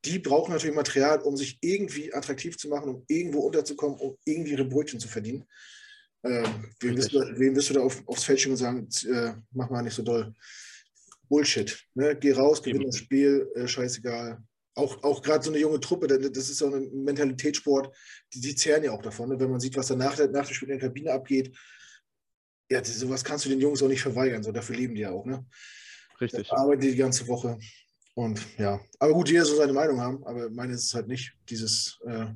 die 0.05 0.19
brauchen 0.19 0.53
natürlich 0.53 0.75
Material, 0.75 1.21
um 1.21 1.37
sich 1.37 1.59
irgendwie 1.61 2.13
attraktiv 2.13 2.57
zu 2.57 2.69
machen, 2.69 2.89
um 2.89 3.05
irgendwo 3.07 3.41
unterzukommen, 3.41 3.99
um 3.99 4.17
irgendwie 4.25 4.53
ihre 4.53 4.65
Brötchen 4.65 4.99
zu 4.99 5.09
verdienen. 5.09 5.45
Äh, 6.23 6.45
wem, 6.81 6.97
wirst 6.97 7.13
du, 7.13 7.19
wem, 7.39 7.57
wirst 7.57 7.71
du, 7.71 7.75
da 7.75 7.81
auf, 7.81 8.07
aufs 8.07 8.25
Feld 8.25 8.41
schicken 8.41 8.53
und 8.53 8.59
sagen, 8.59 8.89
äh, 9.09 9.35
mach 9.51 9.71
mal 9.71 9.83
nicht 9.83 9.95
so 9.95 10.03
doll. 10.03 10.33
Bullshit. 11.29 11.83
Ne? 11.95 12.17
Geh 12.19 12.33
raus, 12.33 12.63
gewinn 12.63 12.87
das 12.87 12.99
Spiel, 12.99 13.51
äh, 13.55 13.67
scheißegal. 13.67 14.43
Auch, 14.75 15.03
auch 15.03 15.23
gerade 15.23 15.45
so 15.45 15.51
eine 15.51 15.59
junge 15.59 15.81
Truppe, 15.81 16.07
das 16.07 16.49
ist 16.49 16.59
so 16.59 16.73
ein 16.73 17.05
Mentalitätssport, 17.05 17.95
die, 18.33 18.41
die 18.41 18.55
zehren 18.55 18.85
ja 18.85 18.93
auch 18.93 19.03
davon. 19.03 19.29
Ne? 19.29 19.41
Wenn 19.41 19.51
man 19.51 19.61
sieht, 19.61 19.77
was 19.77 19.89
dann 19.89 19.99
nach, 19.99 20.17
nach 20.31 20.47
dem 20.47 20.55
Spiel 20.55 20.71
in 20.71 20.79
der 20.79 20.89
Kabine 20.89 21.13
abgeht, 21.13 21.57
ja, 22.71 22.83
sowas 22.83 23.25
kannst 23.25 23.45
du 23.45 23.51
den 23.51 23.61
Jungs 23.61 23.83
auch 23.83 23.89
nicht 23.89 24.01
verweigern. 24.01 24.43
So, 24.43 24.53
dafür 24.53 24.77
leben 24.77 24.95
die 24.95 25.03
ja 25.03 25.11
auch. 25.11 25.27
Ne? 25.27 25.45
Richtig. 26.21 26.49
Da 26.49 26.57
arbeiten 26.57 26.81
die 26.81 26.91
die 26.93 26.97
ganze 26.97 27.27
Woche. 27.29 27.59
Und 28.15 28.41
ja, 28.59 28.81
aber 28.99 29.13
gut, 29.15 29.31
jeder 29.31 29.45
soll 29.45 29.57
seine 29.57 29.73
Meinung 29.73 30.01
haben, 30.01 30.25
aber 30.27 30.51
meine 30.51 30.75
ist 30.75 30.85
es 30.85 30.95
halt 30.95 31.09
nicht, 31.09 31.33
dieses 31.49 31.99
äh, 32.07 32.27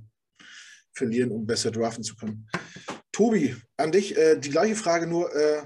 Verlieren, 0.92 1.30
um 1.30 1.46
besser 1.46 1.70
draften 1.70 2.02
zu 2.02 2.16
können. 2.16 2.48
Tobi, 3.16 3.56
an 3.78 3.92
dich 3.92 4.14
äh, 4.14 4.36
die 4.36 4.50
gleiche 4.50 4.76
Frage, 4.76 5.06
nur 5.06 5.34
äh, 5.34 5.62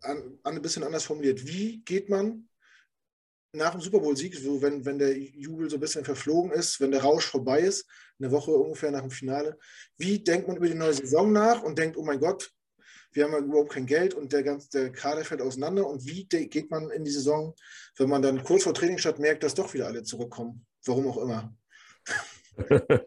an, 0.00 0.36
an, 0.42 0.56
ein 0.56 0.62
bisschen 0.62 0.82
anders 0.82 1.04
formuliert. 1.04 1.46
Wie 1.46 1.80
geht 1.84 2.08
man 2.08 2.48
nach 3.52 3.70
dem 3.70 3.80
Super 3.80 4.00
Bowl-Sieg, 4.00 4.34
so 4.34 4.60
wenn, 4.60 4.84
wenn 4.84 4.98
der 4.98 5.16
Jubel 5.16 5.70
so 5.70 5.76
ein 5.76 5.80
bisschen 5.80 6.04
verflogen 6.04 6.50
ist, 6.50 6.80
wenn 6.80 6.90
der 6.90 7.02
Rausch 7.02 7.26
vorbei 7.26 7.60
ist, 7.60 7.86
eine 8.18 8.32
Woche 8.32 8.50
ungefähr 8.50 8.90
nach 8.90 9.02
dem 9.02 9.12
Finale, 9.12 9.56
wie 9.96 10.24
denkt 10.24 10.48
man 10.48 10.56
über 10.56 10.66
die 10.66 10.74
neue 10.74 10.92
Saison 10.92 11.30
nach 11.30 11.62
und 11.62 11.78
denkt, 11.78 11.96
oh 11.96 12.02
mein 12.02 12.18
Gott, 12.18 12.50
wir 13.12 13.22
haben 13.22 13.32
ja 13.32 13.38
überhaupt 13.38 13.70
kein 13.70 13.86
Geld 13.86 14.14
und 14.14 14.32
der 14.32 14.42
ganze 14.42 14.70
der 14.70 14.90
Kader 14.90 15.24
fällt 15.24 15.42
auseinander 15.42 15.86
und 15.86 16.04
wie 16.04 16.24
geht 16.26 16.68
man 16.68 16.90
in 16.90 17.04
die 17.04 17.12
Saison, 17.12 17.54
wenn 17.96 18.08
man 18.08 18.22
dann 18.22 18.42
kurz 18.42 18.64
vor 18.64 18.74
Trainingsstart 18.74 19.20
merkt, 19.20 19.44
dass 19.44 19.54
doch 19.54 19.72
wieder 19.72 19.86
alle 19.86 20.02
zurückkommen, 20.02 20.66
warum 20.84 21.06
auch 21.06 21.18
immer. 21.18 21.54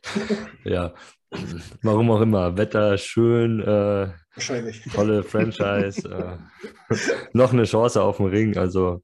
ja, 0.64 0.96
warum 1.82 2.12
auch 2.12 2.22
immer. 2.22 2.58
Wetter 2.58 2.98
schön, 2.98 3.62
äh, 3.62 4.12
Wahrscheinlich. 4.36 4.84
tolle 4.94 5.24
Franchise, 5.24 6.10
äh, 6.10 6.96
noch 7.34 7.54
eine 7.54 7.64
Chance 7.64 8.02
auf 8.02 8.18
dem 8.18 8.28
Ring. 8.28 8.58
Also 8.58 9.04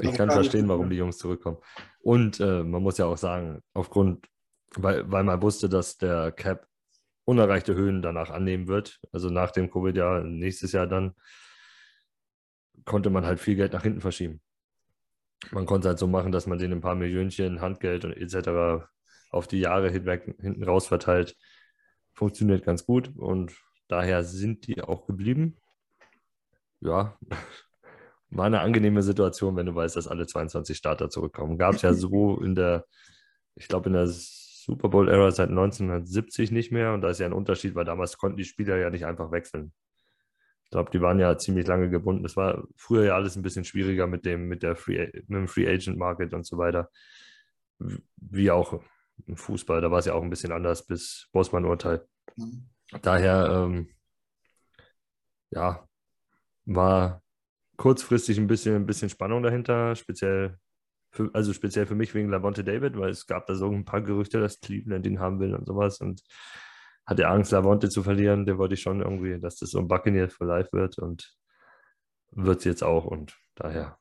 ich 0.00 0.12
kann 0.14 0.30
verstehen, 0.30 0.68
warum 0.68 0.90
die 0.90 0.96
Jungs 0.96 1.18
zurückkommen. 1.18 1.58
Und 2.02 2.40
äh, 2.40 2.62
man 2.62 2.82
muss 2.82 2.98
ja 2.98 3.06
auch 3.06 3.18
sagen, 3.18 3.60
aufgrund, 3.74 4.26
weil, 4.76 5.10
weil 5.10 5.24
man 5.24 5.42
wusste, 5.42 5.68
dass 5.68 5.98
der 5.98 6.32
Cap 6.32 6.66
unerreichte 7.24 7.74
Höhen 7.74 8.02
danach 8.02 8.30
annehmen 8.30 8.66
wird, 8.66 9.00
also 9.12 9.30
nach 9.30 9.50
dem 9.52 9.70
Covid-Jahr, 9.70 10.24
nächstes 10.24 10.72
Jahr 10.72 10.86
dann, 10.86 11.14
konnte 12.84 13.10
man 13.10 13.24
halt 13.24 13.38
viel 13.38 13.54
Geld 13.54 13.72
nach 13.74 13.82
hinten 13.82 14.00
verschieben. 14.00 14.40
Man 15.50 15.66
konnte 15.66 15.86
es 15.86 15.90
halt 15.90 15.98
so 15.98 16.06
machen, 16.06 16.32
dass 16.32 16.46
man 16.46 16.58
den 16.58 16.72
ein 16.72 16.80
paar 16.80 16.94
Millionchen 16.94 17.60
Handgeld 17.60 18.04
und 18.04 18.12
etc. 18.12 18.84
auf 19.30 19.46
die 19.46 19.60
Jahre 19.60 19.90
hinweg 19.90 20.34
hinten 20.40 20.64
raus 20.64 20.86
verteilt. 20.86 21.36
Funktioniert 22.14 22.64
ganz 22.64 22.84
gut 22.84 23.12
und 23.16 23.52
daher 23.88 24.24
sind 24.24 24.66
die 24.66 24.82
auch 24.82 25.06
geblieben. 25.06 25.56
Ja, 26.80 27.16
war 28.30 28.46
eine 28.46 28.60
angenehme 28.60 29.02
Situation, 29.02 29.56
wenn 29.56 29.66
du 29.66 29.74
weißt, 29.74 29.96
dass 29.96 30.08
alle 30.08 30.26
22 30.26 30.76
Starter 30.76 31.10
zurückkommen. 31.10 31.58
Gab 31.58 31.74
es 31.74 31.82
ja 31.82 31.92
so 31.94 32.40
in 32.42 32.54
der, 32.54 32.86
ich 33.54 33.68
glaube, 33.68 33.88
in 33.88 33.94
der 33.94 34.06
Super 34.06 34.88
Bowl-Ära 34.88 35.30
seit 35.30 35.50
1970 35.50 36.50
nicht 36.50 36.72
mehr. 36.72 36.94
Und 36.94 37.02
da 37.02 37.10
ist 37.10 37.20
ja 37.20 37.26
ein 37.26 37.32
Unterschied, 37.32 37.74
weil 37.74 37.84
damals 37.84 38.16
konnten 38.16 38.36
die 38.36 38.44
Spieler 38.44 38.76
ja 38.76 38.90
nicht 38.90 39.04
einfach 39.04 39.32
wechseln. 39.32 39.72
Ich 40.64 40.70
glaube, 40.70 40.90
die 40.90 41.02
waren 41.02 41.18
ja 41.18 41.36
ziemlich 41.36 41.66
lange 41.66 41.90
gebunden. 41.90 42.22
Das 42.22 42.36
war 42.36 42.64
früher 42.76 43.04
ja 43.04 43.14
alles 43.14 43.36
ein 43.36 43.42
bisschen 43.42 43.64
schwieriger 43.64 44.06
mit 44.06 44.24
dem, 44.24 44.48
mit 44.48 44.62
der 44.62 44.76
Free, 44.76 45.10
mit 45.26 45.30
dem 45.30 45.48
Free 45.48 45.68
Agent 45.68 45.98
Market 45.98 46.32
und 46.32 46.46
so 46.46 46.56
weiter. 46.56 46.90
Wie 48.16 48.50
auch 48.50 48.80
im 49.26 49.36
Fußball. 49.36 49.80
Da 49.80 49.90
war 49.90 49.98
es 49.98 50.06
ja 50.06 50.14
auch 50.14 50.22
ein 50.22 50.30
bisschen 50.30 50.52
anders 50.52 50.86
bis 50.86 51.28
Bosman-Urteil. 51.32 52.06
Mhm. 52.36 52.68
Daher, 53.00 53.48
ähm, 53.50 53.88
ja, 55.50 55.86
war 56.66 57.22
kurzfristig 57.76 58.38
ein 58.38 58.46
bisschen, 58.46 58.76
ein 58.76 58.86
bisschen 58.86 59.08
Spannung 59.08 59.42
dahinter, 59.42 59.96
speziell 59.96 60.58
für, 61.10 61.30
also 61.34 61.52
speziell 61.52 61.86
für 61.86 61.94
mich 61.94 62.14
wegen 62.14 62.30
Lavonte 62.30 62.64
David, 62.64 62.98
weil 62.98 63.10
es 63.10 63.26
gab 63.26 63.46
da 63.46 63.54
so 63.54 63.70
ein 63.70 63.84
paar 63.84 64.00
Gerüchte, 64.00 64.40
dass 64.40 64.60
Cleveland 64.60 65.06
ihn 65.06 65.20
haben 65.20 65.40
will 65.40 65.54
und 65.54 65.66
sowas 65.66 66.00
und 66.00 66.22
hatte 67.04 67.28
Angst, 67.28 67.52
Lavonte 67.52 67.88
zu 67.88 68.02
verlieren. 68.02 68.46
Der 68.46 68.58
wollte 68.58 68.74
ich 68.74 68.82
schon 68.82 69.00
irgendwie, 69.00 69.38
dass 69.38 69.56
das 69.56 69.70
so 69.70 69.78
ein 69.78 69.88
Buccaneer 69.88 70.30
for 70.30 70.46
Life 70.46 70.70
wird 70.72 70.98
und 70.98 71.34
wird 72.30 72.58
es 72.60 72.64
jetzt 72.64 72.82
auch 72.82 73.04
und 73.04 73.36
daher 73.54 73.98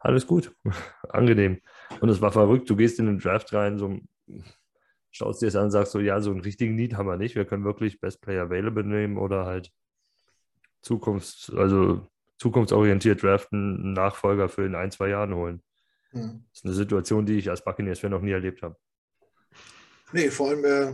alles 0.00 0.26
gut, 0.26 0.54
angenehm. 1.08 1.60
Und 2.00 2.08
es 2.08 2.20
war 2.20 2.32
verrückt, 2.32 2.68
du 2.68 2.76
gehst 2.76 2.98
in 2.98 3.06
den 3.06 3.18
Draft 3.18 3.52
rein, 3.52 3.78
so 3.78 3.98
schaust 5.14 5.40
dir 5.40 5.46
das 5.46 5.56
an 5.56 5.64
und 5.64 5.70
sagst 5.70 5.92
so, 5.92 6.00
ja, 6.00 6.20
so 6.20 6.30
einen 6.30 6.40
richtigen 6.40 6.74
Need 6.74 6.94
haben 6.94 7.06
wir 7.06 7.16
nicht. 7.16 7.36
Wir 7.36 7.44
können 7.44 7.64
wirklich 7.64 8.00
Best 8.00 8.20
Player 8.20 8.42
Available 8.42 8.84
nehmen 8.84 9.16
oder 9.16 9.46
halt 9.46 9.72
Zukunfts-, 10.82 11.54
also 11.56 12.06
zukunftsorientiert 12.38 13.22
draften, 13.22 13.76
einen 13.76 13.92
Nachfolger 13.92 14.48
für 14.48 14.66
in 14.66 14.74
ein, 14.74 14.90
zwei 14.90 15.10
Jahren 15.10 15.34
holen. 15.34 15.62
Mhm. 16.12 16.44
Das 16.50 16.58
ist 16.58 16.64
eine 16.64 16.74
Situation, 16.74 17.26
die 17.26 17.38
ich 17.38 17.48
als 17.48 17.62
Buccaneers-Fan 17.64 18.10
noch 18.10 18.22
nie 18.22 18.32
erlebt 18.32 18.62
habe. 18.62 18.76
Nee, 20.12 20.30
vor 20.30 20.48
allem 20.48 20.64
äh, 20.64 20.92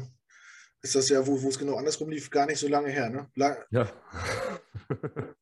ist 0.82 0.94
das 0.94 1.08
ja, 1.08 1.26
wo, 1.26 1.36
es 1.36 1.58
genau 1.58 1.76
andersrum 1.76 2.10
lief, 2.10 2.30
gar 2.30 2.44
nicht 2.44 2.58
so 2.58 2.68
lange 2.68 2.90
her. 2.90 3.08
Ne? 3.08 3.30
Lang 3.34 3.56
ja. 3.70 3.90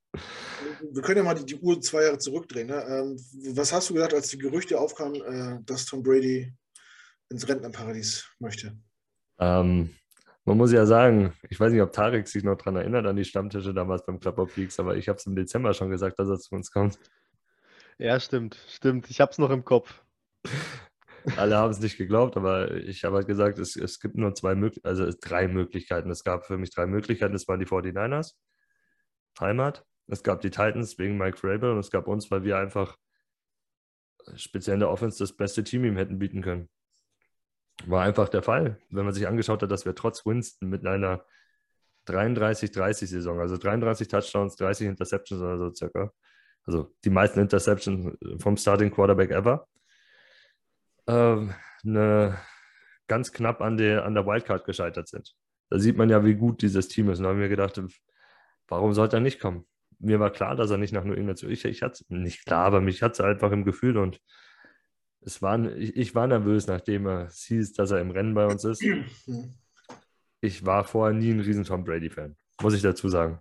Wir 0.92 1.02
können 1.02 1.18
ja 1.18 1.24
mal 1.24 1.34
die, 1.34 1.44
die 1.44 1.56
Uhr 1.56 1.80
zwei 1.80 2.04
Jahre 2.04 2.18
zurückdrehen. 2.18 2.68
Ne? 2.68 2.80
Ähm, 2.88 3.16
was 3.56 3.72
hast 3.72 3.90
du 3.90 3.94
gedacht, 3.94 4.14
als 4.14 4.28
die 4.28 4.38
Gerüchte 4.38 4.78
aufkamen, 4.78 5.20
äh, 5.22 5.58
dass 5.64 5.84
Tom 5.84 6.04
Brady 6.04 6.52
ins 7.30 7.48
Rentnerparadies 7.48 8.30
möchte? 8.38 8.76
Ähm, 9.38 9.94
man 10.44 10.56
muss 10.56 10.72
ja 10.72 10.86
sagen, 10.86 11.34
ich 11.50 11.60
weiß 11.60 11.72
nicht, 11.72 11.82
ob 11.82 11.92
Tarek 11.92 12.26
sich 12.26 12.42
noch 12.42 12.56
daran 12.56 12.76
erinnert, 12.76 13.06
an 13.06 13.16
die 13.16 13.24
Stammtische 13.24 13.74
damals 13.74 14.04
beim 14.06 14.18
Club 14.18 14.38
of 14.38 14.56
Leagues, 14.56 14.80
aber 14.80 14.96
ich 14.96 15.08
habe 15.08 15.18
es 15.18 15.26
im 15.26 15.36
Dezember 15.36 15.74
schon 15.74 15.90
gesagt, 15.90 16.18
dass 16.18 16.28
er 16.28 16.38
zu 16.38 16.54
uns 16.54 16.70
kommt. 16.70 16.98
Ja, 17.98 18.18
stimmt, 18.18 18.56
stimmt. 18.68 19.10
Ich 19.10 19.20
habe 19.20 19.30
es 19.32 19.38
noch 19.38 19.50
im 19.50 19.64
Kopf. 19.64 20.02
Alle 21.36 21.56
haben 21.56 21.70
es 21.70 21.80
nicht 21.80 21.98
geglaubt, 21.98 22.36
aber 22.36 22.72
ich 22.74 23.04
habe 23.04 23.16
halt 23.16 23.26
gesagt, 23.26 23.58
es, 23.58 23.76
es 23.76 24.00
gibt 24.00 24.16
nur 24.16 24.34
zwei 24.34 24.54
Möglichkeiten, 24.54 24.88
also 24.88 25.18
drei 25.20 25.48
Möglichkeiten. 25.48 26.10
Es 26.10 26.24
gab 26.24 26.46
für 26.46 26.56
mich 26.56 26.70
drei 26.70 26.86
Möglichkeiten. 26.86 27.34
Es 27.34 27.46
waren 27.48 27.60
die 27.60 27.66
49ers, 27.66 28.34
Heimat. 29.40 29.84
Es 30.06 30.22
gab 30.22 30.40
die 30.40 30.50
Titans 30.50 30.98
wegen 30.98 31.18
Mike 31.18 31.36
Vrabel 31.36 31.72
und 31.72 31.78
es 31.78 31.90
gab 31.90 32.08
uns, 32.08 32.30
weil 32.30 32.44
wir 32.44 32.56
einfach 32.56 32.96
speziell 34.36 34.74
in 34.74 34.80
der 34.80 34.90
Offense 34.90 35.18
das 35.18 35.36
beste 35.36 35.64
Team 35.64 35.84
ihm 35.84 35.96
hätten 35.96 36.18
bieten 36.18 36.40
können. 36.40 36.70
War 37.86 38.02
einfach 38.02 38.28
der 38.28 38.42
Fall. 38.42 38.78
Wenn 38.90 39.04
man 39.04 39.14
sich 39.14 39.26
angeschaut 39.26 39.62
hat, 39.62 39.70
dass 39.70 39.84
wir 39.84 39.94
trotz 39.94 40.26
Winston 40.26 40.68
mit 40.68 40.86
einer 40.86 41.24
33-30-Saison, 42.06 43.40
also 43.40 43.56
33 43.56 44.08
Touchdowns, 44.08 44.56
30 44.56 44.88
Interceptions 44.88 45.40
oder 45.40 45.58
so 45.58 45.74
circa, 45.74 46.12
also 46.64 46.94
die 47.04 47.10
meisten 47.10 47.40
Interceptions 47.40 48.16
vom 48.38 48.56
Starting 48.56 48.90
Quarterback 48.90 49.30
ever, 49.30 49.68
äh, 51.06 51.46
eine, 51.84 52.38
ganz 53.08 53.32
knapp 53.32 53.60
an 53.60 53.76
der, 53.76 54.04
an 54.04 54.14
der 54.14 54.26
Wildcard 54.26 54.64
gescheitert 54.64 55.08
sind. 55.08 55.34
Da 55.70 55.78
sieht 55.78 55.96
man 55.96 56.08
ja, 56.08 56.24
wie 56.24 56.34
gut 56.34 56.62
dieses 56.62 56.88
Team 56.88 57.10
ist. 57.10 57.18
Und 57.18 57.24
da 57.24 57.30
haben 57.30 57.40
wir 57.40 57.48
gedacht, 57.48 57.80
warum 58.68 58.92
sollte 58.92 59.16
er 59.16 59.20
nicht 59.20 59.40
kommen? 59.40 59.66
Mir 59.98 60.20
war 60.20 60.30
klar, 60.30 60.54
dass 60.54 60.70
er 60.70 60.78
nicht 60.78 60.92
nach 60.92 61.04
New 61.04 61.14
England 61.14 61.38
zu. 61.38 61.48
Ich, 61.48 61.64
ich 61.64 61.82
hatte 61.82 62.04
es 62.04 62.04
nicht 62.08 62.44
klar, 62.46 62.66
aber 62.66 62.80
mich 62.80 63.02
hat 63.02 63.12
es 63.14 63.20
einfach 63.20 63.50
im 63.50 63.64
Gefühl 63.64 63.96
und 63.96 64.20
es 65.28 65.42
war, 65.42 65.62
ich, 65.76 65.94
ich 65.94 66.14
war 66.14 66.26
nervös, 66.26 66.66
nachdem 66.66 67.06
er 67.06 67.28
hieß, 67.30 67.74
dass 67.74 67.90
er 67.90 68.00
im 68.00 68.10
Rennen 68.10 68.34
bei 68.34 68.46
uns 68.46 68.64
ist. 68.64 68.82
Ich 70.40 70.64
war 70.64 70.84
vorher 70.84 71.14
nie 71.14 71.30
ein 71.30 71.40
riesen 71.40 71.64
Tom 71.64 71.84
Brady-Fan, 71.84 72.34
muss 72.62 72.74
ich 72.74 72.80
dazu 72.80 73.08
sagen. 73.08 73.38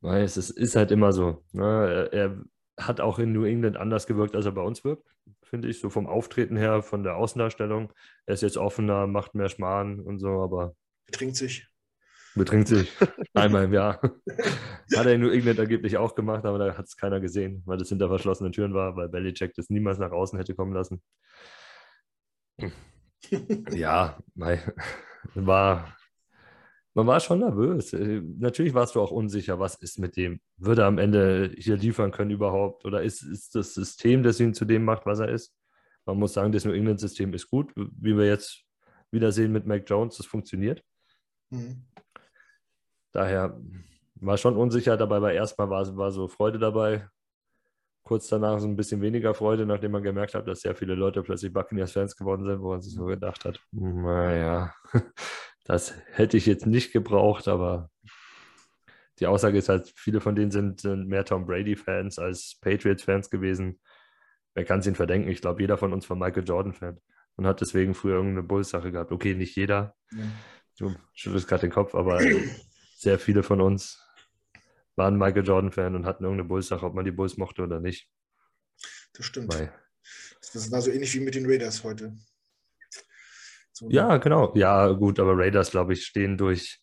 Weil 0.00 0.24
es 0.24 0.36
ist, 0.36 0.74
halt 0.74 0.90
immer 0.90 1.12
so. 1.12 1.44
Ne? 1.52 1.64
Er, 1.64 2.12
er, 2.12 2.44
hat 2.80 3.00
auch 3.00 3.18
in 3.18 3.32
New 3.32 3.44
England 3.44 3.76
anders 3.76 4.06
gewirkt, 4.06 4.34
als 4.34 4.46
er 4.46 4.52
bei 4.52 4.62
uns 4.62 4.82
wirkt, 4.82 5.06
finde 5.42 5.68
ich, 5.68 5.78
so 5.78 5.90
vom 5.90 6.06
Auftreten 6.06 6.56
her, 6.56 6.82
von 6.82 7.04
der 7.04 7.16
Außendarstellung. 7.16 7.92
Er 8.24 8.34
ist 8.34 8.40
jetzt 8.40 8.56
offener, 8.56 9.06
macht 9.06 9.34
mehr 9.34 9.50
Schmarrn 9.50 10.00
und 10.00 10.18
so, 10.18 10.42
aber. 10.42 10.74
Trinkt 11.12 11.36
sich. 11.36 11.68
Betrinkt 12.34 12.68
sich 12.68 12.90
einmal 13.34 13.64
im 13.64 13.72
Jahr. 13.72 14.00
Hat 14.00 15.06
er 15.06 15.14
in 15.14 15.20
New 15.20 15.30
England 15.30 15.60
angeblich 15.60 15.96
auch 15.98 16.14
gemacht, 16.14 16.44
aber 16.44 16.58
da 16.58 16.76
hat 16.76 16.86
es 16.86 16.96
keiner 16.96 17.20
gesehen, 17.20 17.62
weil 17.66 17.78
das 17.78 17.90
hinter 17.90 18.08
verschlossenen 18.08 18.52
Türen 18.52 18.74
war, 18.74 18.96
weil 18.96 19.08
Belichick 19.08 19.54
das 19.54 19.68
niemals 19.70 19.98
nach 19.98 20.12
außen 20.12 20.38
hätte 20.38 20.54
kommen 20.54 20.72
lassen. 20.72 21.02
ja, 23.70 24.18
war, 25.34 25.96
man 26.94 27.06
war 27.06 27.20
schon 27.20 27.40
nervös. 27.40 27.92
Natürlich 27.92 28.74
warst 28.74 28.94
du 28.94 29.00
auch 29.00 29.10
unsicher, 29.10 29.58
was 29.58 29.74
ist 29.76 29.98
mit 29.98 30.16
dem? 30.16 30.40
Würde 30.56 30.82
er 30.82 30.88
am 30.88 30.98
Ende 30.98 31.52
hier 31.56 31.76
liefern 31.76 32.12
können 32.12 32.30
überhaupt? 32.30 32.84
Oder 32.84 33.02
ist, 33.02 33.22
ist 33.22 33.54
das 33.54 33.74
System, 33.74 34.22
das 34.22 34.40
ihn 34.40 34.54
zu 34.54 34.64
dem 34.64 34.84
macht, 34.84 35.06
was 35.06 35.20
er 35.20 35.28
ist? 35.28 35.54
Man 36.04 36.18
muss 36.18 36.32
sagen, 36.32 36.52
das 36.52 36.64
New 36.64 36.72
England-System 36.72 37.32
ist 37.34 37.48
gut, 37.48 37.72
wie 37.76 38.16
wir 38.16 38.26
jetzt 38.26 38.64
wieder 39.10 39.30
sehen 39.30 39.52
mit 39.52 39.66
Mac 39.66 39.88
Jones, 39.88 40.16
das 40.16 40.26
funktioniert. 40.26 40.82
Mhm. 41.50 41.84
Daher 43.12 43.60
war 44.16 44.38
schon 44.38 44.56
unsicher 44.56 44.96
dabei, 44.96 45.16
aber 45.16 45.32
erstmal 45.32 45.70
war, 45.70 45.96
war 45.96 46.10
so 46.10 46.28
Freude 46.28 46.58
dabei. 46.58 47.08
Kurz 48.04 48.28
danach 48.28 48.58
so 48.58 48.66
ein 48.66 48.76
bisschen 48.76 49.00
weniger 49.00 49.34
Freude, 49.34 49.64
nachdem 49.64 49.92
man 49.92 50.02
gemerkt 50.02 50.34
hat, 50.34 50.48
dass 50.48 50.60
sehr 50.60 50.74
viele 50.74 50.94
Leute 50.94 51.22
plötzlich 51.22 51.52
Buccaneers-Fans 51.52 52.16
geworden 52.16 52.44
sind, 52.44 52.60
wo 52.60 52.70
man 52.70 52.82
sich 52.82 52.94
so 52.94 53.04
gedacht 53.04 53.44
hat, 53.44 53.60
naja, 53.70 54.74
das 55.64 55.94
hätte 56.10 56.36
ich 56.36 56.46
jetzt 56.46 56.66
nicht 56.66 56.92
gebraucht, 56.92 57.46
aber 57.46 57.90
die 59.20 59.26
Aussage 59.26 59.58
ist 59.58 59.68
halt, 59.68 59.92
viele 59.94 60.20
von 60.20 60.34
denen 60.34 60.50
sind, 60.50 60.80
sind 60.80 61.06
mehr 61.06 61.24
Tom 61.24 61.46
Brady-Fans 61.46 62.18
als 62.18 62.58
Patriots-Fans 62.60 63.30
gewesen. 63.30 63.80
Wer 64.54 64.64
kann 64.64 64.80
es 64.80 64.86
ihnen 64.86 64.96
verdenken? 64.96 65.30
Ich 65.30 65.40
glaube, 65.40 65.60
jeder 65.60 65.78
von 65.78 65.92
uns 65.92 66.08
war 66.10 66.16
Michael 66.16 66.44
Jordan-Fan 66.44 66.98
und 67.36 67.46
hat 67.46 67.60
deswegen 67.60 67.94
früher 67.94 68.16
irgendeine 68.16 68.42
Bulls-Sache 68.42 68.90
gehabt. 68.90 69.12
Okay, 69.12 69.34
nicht 69.34 69.54
jeder. 69.56 69.94
Ja. 70.10 70.24
Du 70.78 70.94
schüttelst 71.12 71.46
gerade 71.46 71.62
den 71.62 71.70
Kopf, 71.70 71.94
aber 71.94 72.20
sehr 73.02 73.18
viele 73.18 73.42
von 73.42 73.60
uns 73.60 74.00
waren 74.94 75.18
Michael 75.18 75.44
Jordan-Fan 75.44 75.96
und 75.96 76.06
hatten 76.06 76.22
irgendeine 76.22 76.48
Bulls-Sache, 76.48 76.86
ob 76.86 76.94
man 76.94 77.04
die 77.04 77.10
Bulls 77.10 77.36
mochte 77.36 77.62
oder 77.62 77.80
nicht. 77.80 78.08
Das 79.14 79.26
stimmt. 79.26 79.52
Weil 79.52 79.72
Das 80.52 80.70
war 80.70 80.80
so 80.80 80.90
ähnlich 80.90 81.12
wie 81.14 81.20
mit 81.20 81.34
den 81.34 81.46
Raiders 81.46 81.82
heute. 81.82 82.16
So, 83.72 83.90
ja, 83.90 84.18
genau. 84.18 84.54
Ja, 84.54 84.88
gut, 84.92 85.18
aber 85.18 85.36
Raiders, 85.36 85.70
glaube 85.70 85.94
ich, 85.94 86.04
stehen 86.04 86.36
durch. 86.38 86.80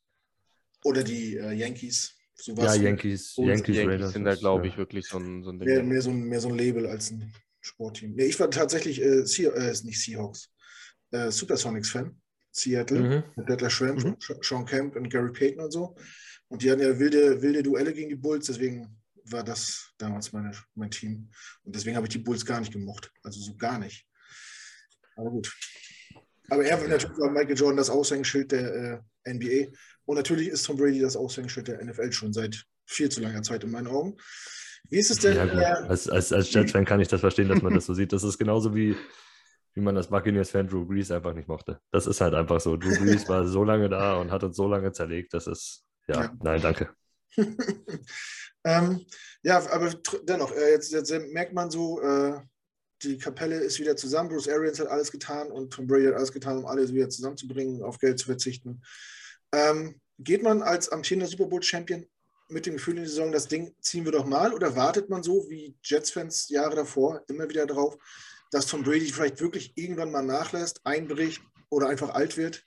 Oder 0.83 1.03
die 1.03 1.37
äh, 1.37 1.53
Yankees. 1.53 2.15
So 2.35 2.53
ja, 2.53 2.73
Yankees, 2.73 3.35
Yankees, 3.37 3.37
Yankees 3.37 3.87
Raiders 3.87 4.13
sind 4.13 4.25
da, 4.25 4.35
glaube 4.35 4.67
ich, 4.67 4.77
wirklich 4.77 5.07
so 5.07 5.19
ein, 5.19 5.43
so 5.43 5.51
ein 5.51 5.59
Ding. 5.59 5.67
Mehr, 5.69 5.83
mehr, 5.83 6.01
so 6.01 6.09
ein, 6.09 6.23
mehr 6.23 6.41
so 6.41 6.49
ein 6.49 6.57
Label 6.57 6.87
als 6.87 7.11
ein 7.11 7.33
Sportteam. 7.61 8.15
Nee, 8.15 8.25
ich 8.25 8.39
war 8.39 8.49
tatsächlich 8.49 9.01
äh, 9.01 9.25
Sea 9.25 9.51
äh, 9.51 9.73
nicht 9.83 10.01
Seahawks, 10.01 10.51
äh, 11.11 11.31
Supersonics-Fan. 11.31 12.19
Seattle, 12.51 12.99
mhm. 12.99 13.23
mit 13.35 13.49
Detlef 13.49 13.73
Schrempf, 13.73 14.03
mhm. 14.03 14.17
Sean 14.41 14.65
Kemp 14.65 14.95
und 14.95 15.09
Gary 15.09 15.31
Payton 15.31 15.63
und 15.63 15.71
so. 15.71 15.95
Und 16.47 16.63
die 16.63 16.71
hatten 16.71 16.81
ja 16.81 16.97
wilde, 16.97 17.41
wilde 17.41 17.63
Duelle 17.63 17.93
gegen 17.93 18.09
die 18.09 18.15
Bulls, 18.15 18.47
deswegen 18.47 18.99
war 19.25 19.43
das 19.43 19.91
damals 19.97 20.33
meine, 20.33 20.51
mein 20.75 20.89
Team. 20.89 21.29
Und 21.63 21.75
deswegen 21.75 21.95
habe 21.95 22.07
ich 22.07 22.13
die 22.13 22.19
Bulls 22.19 22.45
gar 22.45 22.59
nicht 22.59 22.73
gemocht. 22.73 23.11
Also 23.23 23.39
so 23.39 23.55
gar 23.55 23.77
nicht. 23.77 24.07
Aber 25.15 25.29
gut. 25.29 25.55
Aber 26.49 26.65
er 26.65 26.87
natürlich 26.87 27.17
war 27.17 27.29
Michael 27.29 27.57
Jordan 27.57 27.77
das 27.77 27.89
Aushängeschild 27.89 28.51
der 28.51 29.03
äh, 29.25 29.33
NBA. 29.33 29.71
Und 30.05 30.15
natürlich 30.15 30.47
ist 30.47 30.65
Tom 30.65 30.77
Brady 30.77 30.99
das 30.99 31.15
Aushängeschild 31.15 31.67
der 31.67 31.83
NFL 31.83 32.11
schon 32.11 32.33
seit 32.33 32.65
viel 32.85 33.09
zu 33.09 33.21
langer 33.21 33.43
Zeit 33.43 33.63
in 33.63 33.71
meinen 33.71 33.87
Augen. 33.87 34.17
Wie 34.89 34.97
ist 34.97 35.11
es 35.11 35.19
denn? 35.19 35.35
Ja, 35.35 35.45
äh, 35.45 35.87
als 35.87 36.09
als, 36.09 36.33
als 36.33 36.51
Jets-Fan 36.51 36.85
kann 36.85 36.99
ich 36.99 37.07
das 37.07 37.19
verstehen, 37.19 37.49
dass 37.49 37.61
man 37.61 37.75
das 37.75 37.85
so 37.85 37.93
sieht. 37.93 38.11
Das 38.11 38.23
ist 38.23 38.39
genauso 38.39 38.73
wie, 38.73 38.95
wie 39.79 39.83
man 39.83 39.95
das 39.95 40.07
Buccaneers-Fan 40.07 40.67
Drew 40.67 40.85
Brees 40.85 41.09
einfach 41.11 41.33
nicht 41.33 41.47
mochte. 41.47 41.79
Das 41.91 42.05
ist 42.05 42.19
halt 42.21 42.33
einfach 42.33 42.59
so. 42.59 42.75
Drew 42.75 42.97
Brees 42.97 43.27
war 43.29 43.47
so 43.47 43.63
lange 43.63 43.89
da 43.89 44.15
und 44.19 44.31
hat 44.31 44.43
uns 44.43 44.57
so 44.57 44.67
lange 44.67 44.91
zerlegt. 44.91 45.33
Das 45.33 45.47
ist, 45.47 45.85
ja, 46.07 46.23
ja. 46.23 46.33
nein, 46.43 46.61
danke. 46.61 46.89
ähm, 48.65 49.05
ja, 49.43 49.57
aber 49.71 49.93
dennoch, 50.27 50.51
äh, 50.51 50.71
jetzt, 50.71 50.91
jetzt, 50.91 51.11
merkt 51.31 51.53
man 51.53 51.71
so, 51.71 52.01
äh, 52.01 52.41
die 53.03 53.17
Kapelle 53.17 53.55
ist 53.55 53.79
wieder 53.79 53.95
zusammen. 53.95 54.29
Bruce 54.29 54.49
Arians 54.49 54.79
hat 54.79 54.87
alles 54.87 55.11
getan 55.11 55.51
und 55.51 55.71
Tom 55.71 55.87
Brady 55.87 56.07
hat 56.07 56.15
alles 56.15 56.33
getan, 56.33 56.57
um 56.57 56.65
alles 56.65 56.93
wieder 56.93 57.09
zusammenzubringen, 57.09 57.81
auf 57.81 57.99
Geld 57.99 58.19
zu 58.19 58.25
verzichten. 58.25 58.81
Ähm, 59.53 60.01
geht 60.17 60.43
man 60.43 60.61
als 60.61 60.89
amtierender 60.89 61.27
Super 61.27 61.45
Bowl-Champion 61.45 62.05
mit 62.49 62.65
dem 62.65 62.73
Gefühl 62.73 62.97
in 62.97 63.03
die 63.03 63.09
Saison, 63.09 63.31
das 63.31 63.47
Ding 63.47 63.73
ziehen 63.79 64.05
wir 64.05 64.11
doch 64.11 64.25
mal? 64.25 64.53
Oder 64.53 64.75
wartet 64.75 65.09
man 65.09 65.23
so 65.23 65.49
wie 65.49 65.77
Jets-Fans 65.83 66.49
Jahre 66.49 66.75
davor 66.75 67.23
immer 67.27 67.47
wieder 67.47 67.65
drauf, 67.65 67.97
dass 68.51 68.67
Tom 68.67 68.83
Brady 68.83 69.11
vielleicht 69.11 69.41
wirklich 69.41 69.73
irgendwann 69.75 70.11
mal 70.11 70.23
nachlässt, 70.23 70.81
einbricht 70.85 71.41
oder 71.69 71.87
einfach 71.87 72.09
alt 72.09 72.37
wird? 72.37 72.65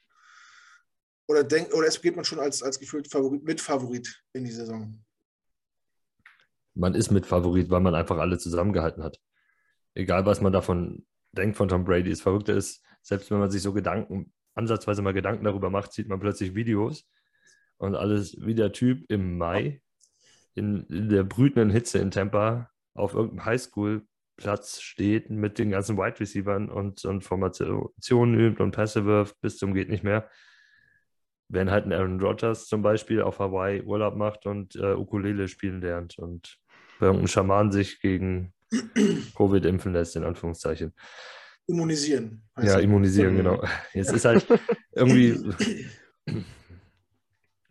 Oder, 1.29 1.45
denkt, 1.45 1.73
oder 1.73 1.87
es 1.87 2.01
geht 2.01 2.17
man 2.17 2.25
schon 2.25 2.41
als, 2.41 2.63
als 2.63 2.79
gefühlt 2.79 3.11
Favorit, 3.11 3.45
Mitfavorit 3.45 4.23
in 4.33 4.45
die 4.45 4.51
Saison? 4.51 5.05
Man 6.75 6.95
ist 6.95 7.11
Mitfavorit, 7.11 7.71
weil 7.71 7.81
man 7.81 7.95
einfach 7.95 8.19
alle 8.19 8.39
zusammengehalten 8.39 9.03
hat 9.03 9.19
egal 9.95 10.27
was 10.27 10.41
man 10.41 10.53
davon 10.53 11.07
denkt 11.33 11.57
von 11.57 11.69
Tom 11.69 11.85
Brady, 11.85 12.11
das 12.11 12.21
Verrückte 12.21 12.53
ist, 12.53 12.83
selbst 13.03 13.31
wenn 13.31 13.39
man 13.39 13.51
sich 13.51 13.63
so 13.63 13.73
Gedanken, 13.73 14.33
ansatzweise 14.55 15.03
mal 15.03 15.15
Gedanken 15.15 15.45
darüber 15.45 15.71
macht, 15.71 15.93
sieht 15.93 16.09
man 16.09 16.21
plötzlich 16.21 16.55
Videos 16.55 17.09
und 17.79 17.95
alles 17.95 18.37
wie 18.41 18.55
der 18.55 18.73
Typ 18.73 19.11
im 19.11 19.39
Mai 19.39 19.83
in, 20.55 20.85
in 20.87 21.09
der 21.09 21.25
brütenden 21.25 21.71
Hitze 21.71 21.99
in 21.99 22.11
Tampa 22.11 22.71
auf 22.95 23.15
irgendeinem 23.15 23.47
Highschool-Platz 24.37 24.81
steht 24.81 25.31
mit 25.31 25.59
den 25.59 25.71
ganzen 25.71 25.97
Wide 25.97 26.21
Receivers 26.21 26.71
und, 26.71 27.05
und 27.05 27.23
Formationen 27.23 28.39
übt 28.39 28.63
und 28.63 28.73
Pässe 28.73 29.05
wirft 29.05 29.41
bis 29.41 29.59
zum 29.59 29.75
geht 29.75 29.89
nicht 29.89 30.05
mehr. 30.05 30.29
Wenn 31.49 31.71
halt 31.71 31.85
ein 31.85 31.93
Aaron 31.93 32.21
Rodgers 32.21 32.67
zum 32.67 32.83
Beispiel 32.83 33.23
auf 33.23 33.39
Hawaii 33.39 33.83
Urlaub 33.83 34.17
macht 34.17 34.47
und 34.47 34.75
äh, 34.77 34.95
Ukulele 34.95 35.49
spielen 35.49 35.81
lernt 35.81 36.19
und 36.19 36.59
bei 36.99 37.07
irgendeinem 37.07 37.29
Schaman 37.29 37.73
sich 37.73 38.01
gegen 38.01 38.55
Covid 39.37 39.65
impfen 39.67 39.93
lässt, 39.93 40.17
in 40.17 40.25
Anführungszeichen. 40.25 40.95
Immunisieren. 41.67 42.43
Ja, 42.61 42.79
immunisieren, 42.79 43.37
genau. 43.37 43.63
Jetzt 43.93 44.13
ist 44.13 44.25
halt 44.25 44.47
irgendwie, 44.93 45.37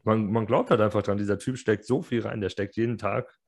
man, 0.04 0.32
man 0.32 0.46
glaubt 0.46 0.70
halt 0.70 0.82
einfach 0.82 1.02
dran, 1.02 1.18
dieser 1.18 1.40
Typ 1.40 1.58
steckt 1.58 1.86
so 1.86 2.02
viel 2.02 2.22
rein, 2.22 2.40
der 2.40 2.50
steckt 2.50 2.76
jeden 2.76 2.98
Tag 2.98 3.41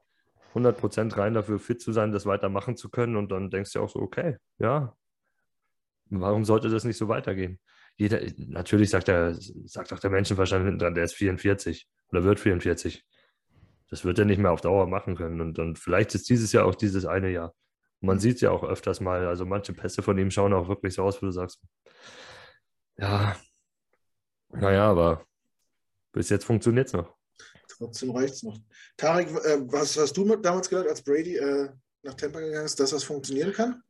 100% 0.53 1.17
rein 1.17 1.33
dafür, 1.33 1.59
fit 1.59 1.81
zu 1.81 1.91
sein, 1.91 2.11
das 2.11 2.25
weitermachen 2.25 2.75
zu 2.75 2.89
können 2.89 3.15
und 3.15 3.31
dann 3.31 3.49
denkst 3.49 3.73
du 3.73 3.79
auch 3.79 3.89
so, 3.89 3.99
okay, 3.99 4.37
ja, 4.59 4.95
warum 6.09 6.45
sollte 6.45 6.69
das 6.69 6.83
nicht 6.83 6.97
so 6.97 7.07
weitergehen? 7.07 7.59
Jeder, 7.95 8.21
natürlich 8.37 8.89
sagt 8.89 9.09
er, 9.09 9.35
sagt 9.35 9.93
auch 9.93 9.99
der 9.99 10.09
Menschenverstand 10.09 10.65
hinten 10.65 10.79
dran, 10.79 10.95
der 10.95 11.03
ist 11.03 11.15
44 11.15 11.87
oder 12.11 12.23
wird 12.23 12.39
44 12.39 13.05
das 13.93 14.03
wird 14.05 14.17
er 14.17 14.25
nicht 14.25 14.39
mehr 14.39 14.51
auf 14.51 14.61
Dauer 14.61 14.87
machen 14.87 15.15
können. 15.15 15.39
Und, 15.39 15.59
und 15.59 15.77
vielleicht 15.77 16.15
ist 16.15 16.27
dieses 16.27 16.51
Jahr 16.51 16.65
auch 16.65 16.73
dieses 16.73 17.05
eine 17.05 17.29
Jahr. 17.29 17.53
Und 18.01 18.07
man 18.07 18.17
sieht 18.19 18.37
es 18.37 18.41
ja 18.41 18.49
auch 18.49 18.63
öfters 18.63 18.99
mal. 19.01 19.27
Also 19.27 19.45
manche 19.45 19.71
Pässe 19.71 20.01
von 20.01 20.17
ihm 20.17 20.31
schauen 20.31 20.51
auch 20.51 20.67
wirklich 20.67 20.95
so 20.95 21.03
aus, 21.03 21.21
wo 21.21 21.27
du 21.27 21.31
sagst, 21.31 21.61
ja, 22.97 23.35
naja, 24.49 24.89
aber 24.89 25.23
bis 26.11 26.29
jetzt 26.29 26.43
funktioniert 26.43 26.87
es 26.87 26.93
noch. 26.93 27.15
Trotzdem 27.83 28.11
reicht 28.11 28.35
es 28.35 28.43
noch. 28.43 28.57
Tarek, 28.95 29.27
äh, 29.29 29.59
was 29.69 29.97
hast 29.97 30.15
du 30.15 30.23
damals 30.37 30.69
gedacht, 30.69 30.87
als 30.87 31.03
Brady 31.03 31.35
äh, 31.35 31.69
nach 32.03 32.13
Tampa 32.13 32.39
gegangen 32.39 32.65
ist, 32.65 32.79
dass 32.79 32.91
das 32.91 33.03
funktionieren 33.03 33.51
kann? 33.51 33.83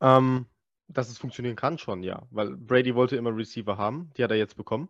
Ähm, 0.00 0.46
dass 0.86 1.08
es 1.08 1.18
funktionieren 1.18 1.56
kann 1.56 1.78
schon, 1.78 2.04
ja. 2.04 2.22
Weil 2.30 2.56
Brady 2.56 2.94
wollte 2.94 3.16
immer 3.16 3.36
Receiver 3.36 3.76
haben. 3.76 4.12
Die 4.16 4.22
hat 4.22 4.30
er 4.30 4.36
jetzt 4.36 4.56
bekommen. 4.56 4.88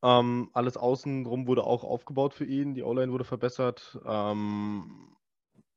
Ähm, 0.00 0.50
alles 0.52 0.76
außenrum 0.76 1.48
wurde 1.48 1.64
auch 1.64 1.82
aufgebaut 1.82 2.34
für 2.34 2.44
ihn. 2.44 2.74
Die 2.74 2.84
O-Line 2.84 3.10
wurde 3.10 3.24
verbessert. 3.24 3.98
Ähm, 4.06 5.16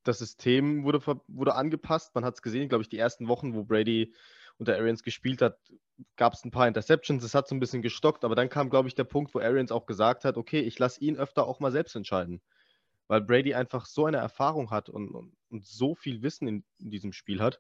das 0.04 0.20
System 0.20 0.84
wurde, 0.84 1.02
wurde 1.28 1.56
angepasst. 1.56 2.14
Man 2.14 2.24
hat 2.24 2.36
es 2.36 2.44
gesehen, 2.44 2.70
glaube 2.70 2.84
ich, 2.84 2.90
die 2.90 3.00
ersten 3.00 3.28
Wochen, 3.28 3.56
wo 3.56 3.64
Brady 3.64 4.14
unter 4.58 4.76
Arians 4.76 5.04
gespielt 5.04 5.42
hat, 5.42 5.58
gab 6.16 6.34
es 6.34 6.44
ein 6.44 6.52
paar 6.52 6.68
Interceptions. 6.68 7.24
Es 7.24 7.36
hat 7.36 7.48
so 7.48 7.56
ein 7.56 7.60
bisschen 7.60 7.82
gestockt, 7.82 8.24
aber 8.24 8.36
dann 8.36 8.50
kam, 8.50 8.70
glaube 8.70 8.88
ich, 8.88 8.96
der 8.96 9.04
Punkt, 9.04 9.34
wo 9.34 9.40
Arians 9.40 9.72
auch 9.72 9.86
gesagt 9.86 10.26
hat: 10.26 10.38
Okay, 10.38 10.60
ich 10.60 10.80
lasse 10.80 11.02
ihn 11.02 11.18
öfter 11.18 11.48
auch 11.48 11.60
mal 11.60 11.72
selbst 11.72 11.96
entscheiden. 11.96 12.42
Weil 13.08 13.22
Brady 13.22 13.54
einfach 13.54 13.86
so 13.86 14.06
eine 14.06 14.18
Erfahrung 14.18 14.72
hat 14.72 14.90
und, 14.90 15.14
und, 15.14 15.36
und 15.50 15.66
so 15.66 15.94
viel 15.94 16.22
Wissen 16.22 16.48
in, 16.48 16.64
in, 16.80 16.90
diesem 16.90 17.12
Spiel 17.12 17.42
hat, 17.42 17.60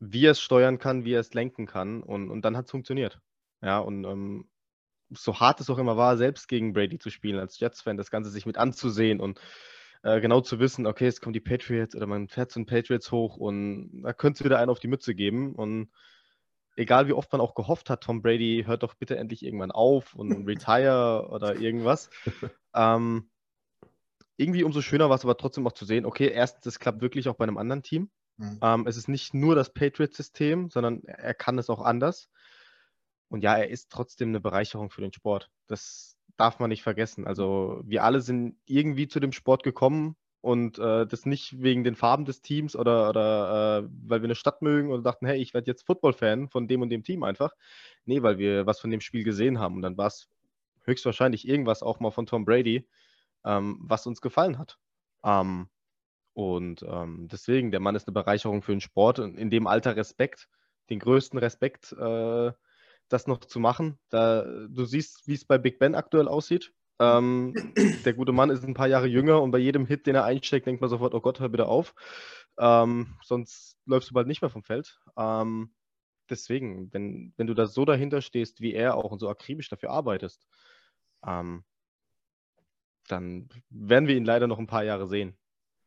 wie 0.00 0.26
er 0.26 0.32
es 0.32 0.40
steuern 0.40 0.78
kann, 0.78 1.04
wie 1.04 1.14
er 1.14 1.20
es 1.20 1.32
lenken 1.32 1.66
kann. 1.66 2.02
Und, 2.02 2.30
und 2.30 2.42
dann 2.42 2.56
hat 2.56 2.66
es 2.66 2.70
funktioniert. 2.70 3.20
Ja, 3.62 3.78
und 3.78 4.04
ähm, 4.04 4.48
so 5.10 5.40
hart 5.40 5.60
es 5.60 5.70
auch 5.70 5.78
immer 5.78 5.96
war, 5.96 6.16
selbst 6.16 6.46
gegen 6.46 6.72
Brady 6.72 6.98
zu 6.98 7.10
spielen, 7.10 7.38
als 7.38 7.58
Jets-Fan, 7.58 7.96
das 7.96 8.10
Ganze 8.10 8.30
sich 8.30 8.46
mit 8.46 8.58
anzusehen 8.58 9.20
und 9.20 9.40
äh, 10.02 10.20
genau 10.20 10.40
zu 10.40 10.58
wissen, 10.58 10.86
okay, 10.86 11.06
es 11.06 11.20
kommen 11.20 11.32
die 11.32 11.40
Patriots 11.40 11.94
oder 11.94 12.06
man 12.06 12.28
fährt 12.28 12.50
zu 12.50 12.58
den 12.58 12.66
Patriots 12.66 13.12
hoch 13.12 13.36
und 13.36 14.02
da 14.02 14.12
könnte 14.12 14.40
es 14.40 14.44
wieder 14.44 14.58
einen 14.58 14.70
auf 14.70 14.80
die 14.80 14.88
Mütze 14.88 15.14
geben. 15.14 15.54
Und 15.54 15.90
egal 16.76 17.06
wie 17.06 17.12
oft 17.12 17.30
man 17.32 17.40
auch 17.40 17.54
gehofft 17.54 17.90
hat, 17.90 18.02
Tom 18.02 18.22
Brady 18.22 18.64
hört 18.66 18.82
doch 18.82 18.94
bitte 18.94 19.16
endlich 19.16 19.44
irgendwann 19.44 19.70
auf 19.70 20.14
und, 20.14 20.30
retire 20.48 21.28
oder 21.30 21.56
irgendwas. 21.56 22.10
Ähm, 22.74 23.30
irgendwie 24.36 24.64
umso 24.64 24.80
schöner 24.80 25.10
war 25.10 25.16
es 25.16 25.24
aber 25.24 25.36
trotzdem 25.36 25.66
auch 25.66 25.72
zu 25.72 25.84
sehen, 25.84 26.06
okay, 26.06 26.28
erstens, 26.28 26.64
es 26.64 26.78
klappt 26.78 27.02
wirklich 27.02 27.28
auch 27.28 27.36
bei 27.36 27.44
einem 27.44 27.58
anderen 27.58 27.82
Team. 27.82 28.10
Mhm. 28.38 28.58
Ähm, 28.62 28.86
es 28.86 28.96
ist 28.96 29.08
nicht 29.08 29.34
nur 29.34 29.54
das 29.54 29.72
Patriots-System, 29.74 30.70
sondern 30.70 31.04
er 31.04 31.34
kann 31.34 31.58
es 31.58 31.68
auch 31.68 31.82
anders. 31.82 32.30
Und 33.28 33.42
ja, 33.44 33.54
er 33.54 33.68
ist 33.68 33.90
trotzdem 33.90 34.30
eine 34.30 34.40
Bereicherung 34.40 34.90
für 34.90 35.02
den 35.02 35.12
Sport. 35.12 35.50
Das 35.66 36.16
darf 36.40 36.58
man 36.58 36.70
nicht 36.70 36.82
vergessen. 36.82 37.26
Also 37.26 37.80
wir 37.84 38.04
alle 38.04 38.20
sind 38.20 38.56
irgendwie 38.66 39.08
zu 39.08 39.20
dem 39.20 39.32
Sport 39.32 39.62
gekommen 39.62 40.16
und 40.40 40.78
äh, 40.78 41.06
das 41.06 41.26
nicht 41.26 41.62
wegen 41.62 41.84
den 41.84 41.96
Farben 41.96 42.24
des 42.24 42.40
Teams 42.40 42.74
oder, 42.74 43.10
oder 43.10 43.82
äh, 43.84 43.88
weil 44.06 44.22
wir 44.22 44.26
eine 44.26 44.34
Stadt 44.34 44.62
mögen 44.62 44.90
oder 44.90 45.02
dachten, 45.02 45.26
hey, 45.26 45.38
ich 45.40 45.52
werde 45.52 45.70
jetzt 45.70 45.86
Football-Fan 45.86 46.48
von 46.48 46.66
dem 46.66 46.82
und 46.82 46.88
dem 46.90 47.04
Team 47.04 47.22
einfach. 47.22 47.52
Nee, 48.06 48.22
weil 48.22 48.38
wir 48.38 48.66
was 48.66 48.80
von 48.80 48.90
dem 48.90 49.00
Spiel 49.02 49.22
gesehen 49.22 49.58
haben. 49.58 49.76
Und 49.76 49.82
dann 49.82 49.98
war 49.98 50.06
es 50.06 50.28
höchstwahrscheinlich 50.84 51.46
irgendwas 51.46 51.82
auch 51.82 52.00
mal 52.00 52.10
von 52.10 52.26
Tom 52.26 52.44
Brady, 52.44 52.88
ähm, 53.44 53.78
was 53.82 54.06
uns 54.06 54.20
gefallen 54.20 54.58
hat. 54.58 54.78
Ähm, 55.22 55.68
und 56.32 56.82
ähm, 56.88 57.28
deswegen, 57.30 57.70
der 57.70 57.80
Mann 57.80 57.94
ist 57.94 58.08
eine 58.08 58.14
Bereicherung 58.14 58.62
für 58.62 58.72
den 58.72 58.80
Sport 58.80 59.18
und 59.18 59.36
in 59.36 59.50
dem 59.50 59.66
Alter 59.66 59.96
Respekt, 59.96 60.48
den 60.88 61.00
größten 61.00 61.38
Respekt 61.38 61.92
äh, 61.92 62.52
das 63.10 63.26
noch 63.26 63.40
zu 63.44 63.60
machen. 63.60 63.98
Da, 64.08 64.42
du 64.68 64.84
siehst, 64.84 65.26
wie 65.26 65.34
es 65.34 65.44
bei 65.44 65.58
Big 65.58 65.78
Ben 65.78 65.94
aktuell 65.94 66.28
aussieht. 66.28 66.72
Ähm, 66.98 67.54
der 68.04 68.14
gute 68.14 68.32
Mann 68.32 68.50
ist 68.50 68.64
ein 68.64 68.74
paar 68.74 68.86
Jahre 68.86 69.06
jünger 69.06 69.42
und 69.42 69.50
bei 69.50 69.58
jedem 69.58 69.86
Hit, 69.86 70.06
den 70.06 70.14
er 70.14 70.24
einsteckt, 70.24 70.66
denkt 70.66 70.80
man 70.80 70.90
sofort, 70.90 71.14
oh 71.14 71.20
Gott, 71.20 71.40
hör 71.40 71.48
bitte 71.48 71.66
auf. 71.66 71.94
Ähm, 72.58 73.16
sonst 73.22 73.76
läufst 73.86 74.10
du 74.10 74.14
bald 74.14 74.26
nicht 74.26 74.42
mehr 74.42 74.50
vom 74.50 74.62
Feld. 74.62 75.00
Ähm, 75.16 75.74
deswegen, 76.28 76.92
wenn, 76.92 77.32
wenn 77.36 77.46
du 77.46 77.54
da 77.54 77.66
so 77.66 77.84
dahinter 77.84 78.22
stehst, 78.22 78.60
wie 78.60 78.74
er 78.74 78.96
auch 78.96 79.10
und 79.10 79.18
so 79.18 79.28
akribisch 79.28 79.68
dafür 79.68 79.90
arbeitest, 79.90 80.46
ähm, 81.26 81.64
dann 83.08 83.48
werden 83.70 84.06
wir 84.06 84.16
ihn 84.16 84.24
leider 84.24 84.46
noch 84.46 84.58
ein 84.58 84.66
paar 84.66 84.84
Jahre 84.84 85.08
sehen. 85.08 85.36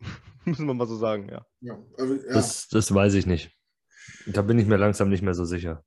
Müssen 0.46 0.68
wir 0.68 0.74
mal 0.74 0.88
so 0.88 0.98
sagen, 0.98 1.30
ja. 1.30 1.46
ja, 1.62 1.78
also, 1.98 2.16
ja. 2.16 2.34
Das, 2.34 2.68
das 2.68 2.94
weiß 2.94 3.14
ich 3.14 3.26
nicht. 3.26 3.52
Da 4.26 4.42
bin 4.42 4.60
ich 4.60 4.66
mir 4.66 4.78
langsam 4.78 5.10
nicht 5.10 5.22
mehr 5.22 5.34
so 5.34 5.46
sicher. 5.46 5.86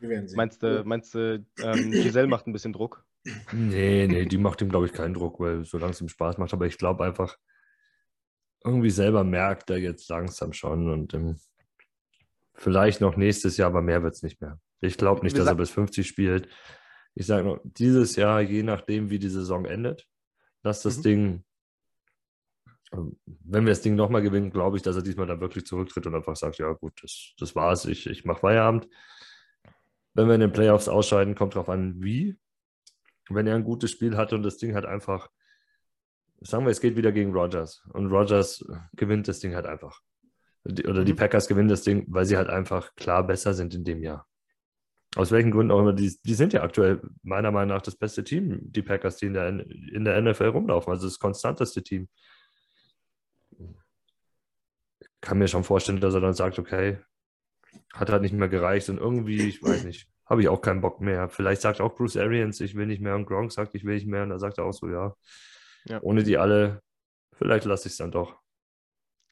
Wir 0.00 0.08
werden 0.08 0.28
sehen. 0.28 0.36
Meinst 0.36 0.62
du, 0.62 0.84
meinst 0.84 1.14
du 1.14 1.44
ähm, 1.62 1.90
Giselle 1.90 2.28
macht 2.28 2.46
ein 2.46 2.52
bisschen 2.52 2.72
Druck? 2.72 3.04
Nee, 3.52 4.06
nee, 4.06 4.24
die 4.24 4.38
macht 4.38 4.60
ihm, 4.62 4.68
glaube 4.68 4.86
ich, 4.86 4.92
keinen 4.92 5.14
Druck, 5.14 5.40
weil 5.40 5.64
solange 5.64 5.92
es 5.92 6.00
ihm 6.00 6.08
Spaß 6.08 6.38
macht. 6.38 6.52
Aber 6.52 6.66
ich 6.66 6.78
glaube 6.78 7.04
einfach, 7.04 7.36
irgendwie 8.64 8.90
selber 8.90 9.24
merkt 9.24 9.70
er 9.70 9.78
jetzt 9.78 10.08
langsam 10.08 10.52
schon 10.52 10.90
und 10.90 11.14
ähm, 11.14 11.36
Vielleicht 12.58 13.00
noch 13.00 13.16
nächstes 13.16 13.56
Jahr, 13.56 13.68
aber 13.68 13.82
mehr 13.82 14.02
wird 14.02 14.14
es 14.14 14.24
nicht 14.24 14.40
mehr. 14.40 14.58
Ich 14.80 14.98
glaube 14.98 15.22
nicht, 15.22 15.38
dass 15.38 15.46
er 15.46 15.54
bis 15.54 15.70
50 15.70 16.06
spielt. 16.06 16.48
Ich 17.14 17.26
sage 17.26 17.44
nur, 17.44 17.60
dieses 17.62 18.16
Jahr, 18.16 18.40
je 18.40 18.64
nachdem, 18.64 19.10
wie 19.10 19.20
die 19.20 19.28
Saison 19.28 19.64
endet, 19.64 20.08
dass 20.62 20.82
das 20.82 20.98
mhm. 20.98 21.02
Ding, 21.02 21.44
ähm, 22.92 23.16
wenn 23.24 23.64
wir 23.64 23.70
das 23.70 23.82
Ding 23.82 23.94
nochmal 23.94 24.22
gewinnen, 24.22 24.50
glaube 24.50 24.76
ich, 24.76 24.82
dass 24.82 24.96
er 24.96 25.02
diesmal 25.02 25.28
dann 25.28 25.40
wirklich 25.40 25.66
zurücktritt 25.66 26.08
und 26.08 26.16
einfach 26.16 26.34
sagt, 26.34 26.58
ja 26.58 26.72
gut, 26.72 26.94
das, 27.00 27.32
das 27.38 27.54
war's, 27.54 27.84
ich, 27.84 28.08
ich 28.08 28.24
mache 28.24 28.40
Feierabend. 28.40 28.88
Wenn 30.18 30.26
wir 30.26 30.34
in 30.34 30.40
den 30.40 30.52
Playoffs 30.52 30.88
ausscheiden, 30.88 31.36
kommt 31.36 31.54
drauf 31.54 31.68
an, 31.68 32.02
wie. 32.02 32.36
Wenn 33.30 33.46
er 33.46 33.54
ein 33.54 33.62
gutes 33.62 33.92
Spiel 33.92 34.16
hat 34.16 34.32
und 34.32 34.42
das 34.42 34.56
Ding 34.56 34.74
hat 34.74 34.84
einfach, 34.84 35.28
sagen 36.40 36.64
wir, 36.64 36.72
es 36.72 36.80
geht 36.80 36.96
wieder 36.96 37.12
gegen 37.12 37.32
Rogers 37.32 37.84
und 37.92 38.08
Rogers 38.08 38.66
gewinnt 38.96 39.28
das 39.28 39.38
Ding 39.38 39.54
halt 39.54 39.66
einfach. 39.66 40.00
Oder 40.64 41.04
die 41.04 41.12
mhm. 41.12 41.18
Packers 41.18 41.46
gewinnen 41.46 41.68
das 41.68 41.82
Ding, 41.82 42.04
weil 42.08 42.24
sie 42.24 42.36
halt 42.36 42.48
einfach 42.48 42.96
klar 42.96 43.24
besser 43.24 43.54
sind 43.54 43.76
in 43.76 43.84
dem 43.84 44.02
Jahr. 44.02 44.26
Aus 45.14 45.30
welchen 45.30 45.52
Gründen 45.52 45.70
auch 45.70 45.78
immer, 45.78 45.92
die, 45.92 46.12
die 46.24 46.34
sind 46.34 46.52
ja 46.52 46.64
aktuell 46.64 47.00
meiner 47.22 47.52
Meinung 47.52 47.76
nach 47.76 47.82
das 47.82 47.94
beste 47.94 48.24
Team, 48.24 48.58
die 48.60 48.82
Packers, 48.82 49.18
die 49.18 49.26
in 49.26 49.34
der, 49.34 49.48
in 49.48 50.04
der 50.04 50.20
NFL 50.20 50.48
rumlaufen, 50.48 50.92
also 50.92 51.06
das 51.06 51.20
konstanteste 51.20 51.84
Team. 51.84 52.08
Ich 55.00 55.08
kann 55.20 55.38
mir 55.38 55.46
schon 55.46 55.62
vorstellen, 55.62 56.00
dass 56.00 56.14
er 56.14 56.20
dann 56.20 56.34
sagt, 56.34 56.58
okay, 56.58 56.98
hat 57.92 58.10
halt 58.10 58.22
nicht 58.22 58.34
mehr 58.34 58.48
gereicht 58.48 58.88
und 58.88 58.98
irgendwie, 58.98 59.48
ich 59.48 59.62
weiß 59.62 59.84
nicht, 59.84 60.08
habe 60.26 60.42
ich 60.42 60.48
auch 60.48 60.60
keinen 60.60 60.80
Bock 60.80 61.00
mehr. 61.00 61.28
Vielleicht 61.28 61.62
sagt 61.62 61.80
auch 61.80 61.94
Bruce 61.94 62.16
Arians, 62.16 62.60
ich 62.60 62.74
will 62.74 62.86
nicht 62.86 63.00
mehr 63.00 63.14
und 63.14 63.26
Gronk 63.26 63.52
sagt, 63.52 63.74
ich 63.74 63.84
will 63.84 63.94
nicht 63.94 64.06
mehr 64.06 64.22
und 64.22 64.30
da 64.30 64.38
sagt 64.38 64.58
er 64.58 64.64
auch 64.64 64.72
so, 64.72 64.88
ja, 64.88 65.14
ja. 65.86 66.00
ohne 66.02 66.22
die 66.22 66.38
alle, 66.38 66.82
vielleicht 67.32 67.64
lasse 67.64 67.88
ich 67.88 67.92
es 67.92 67.98
dann 67.98 68.12
doch. 68.12 68.36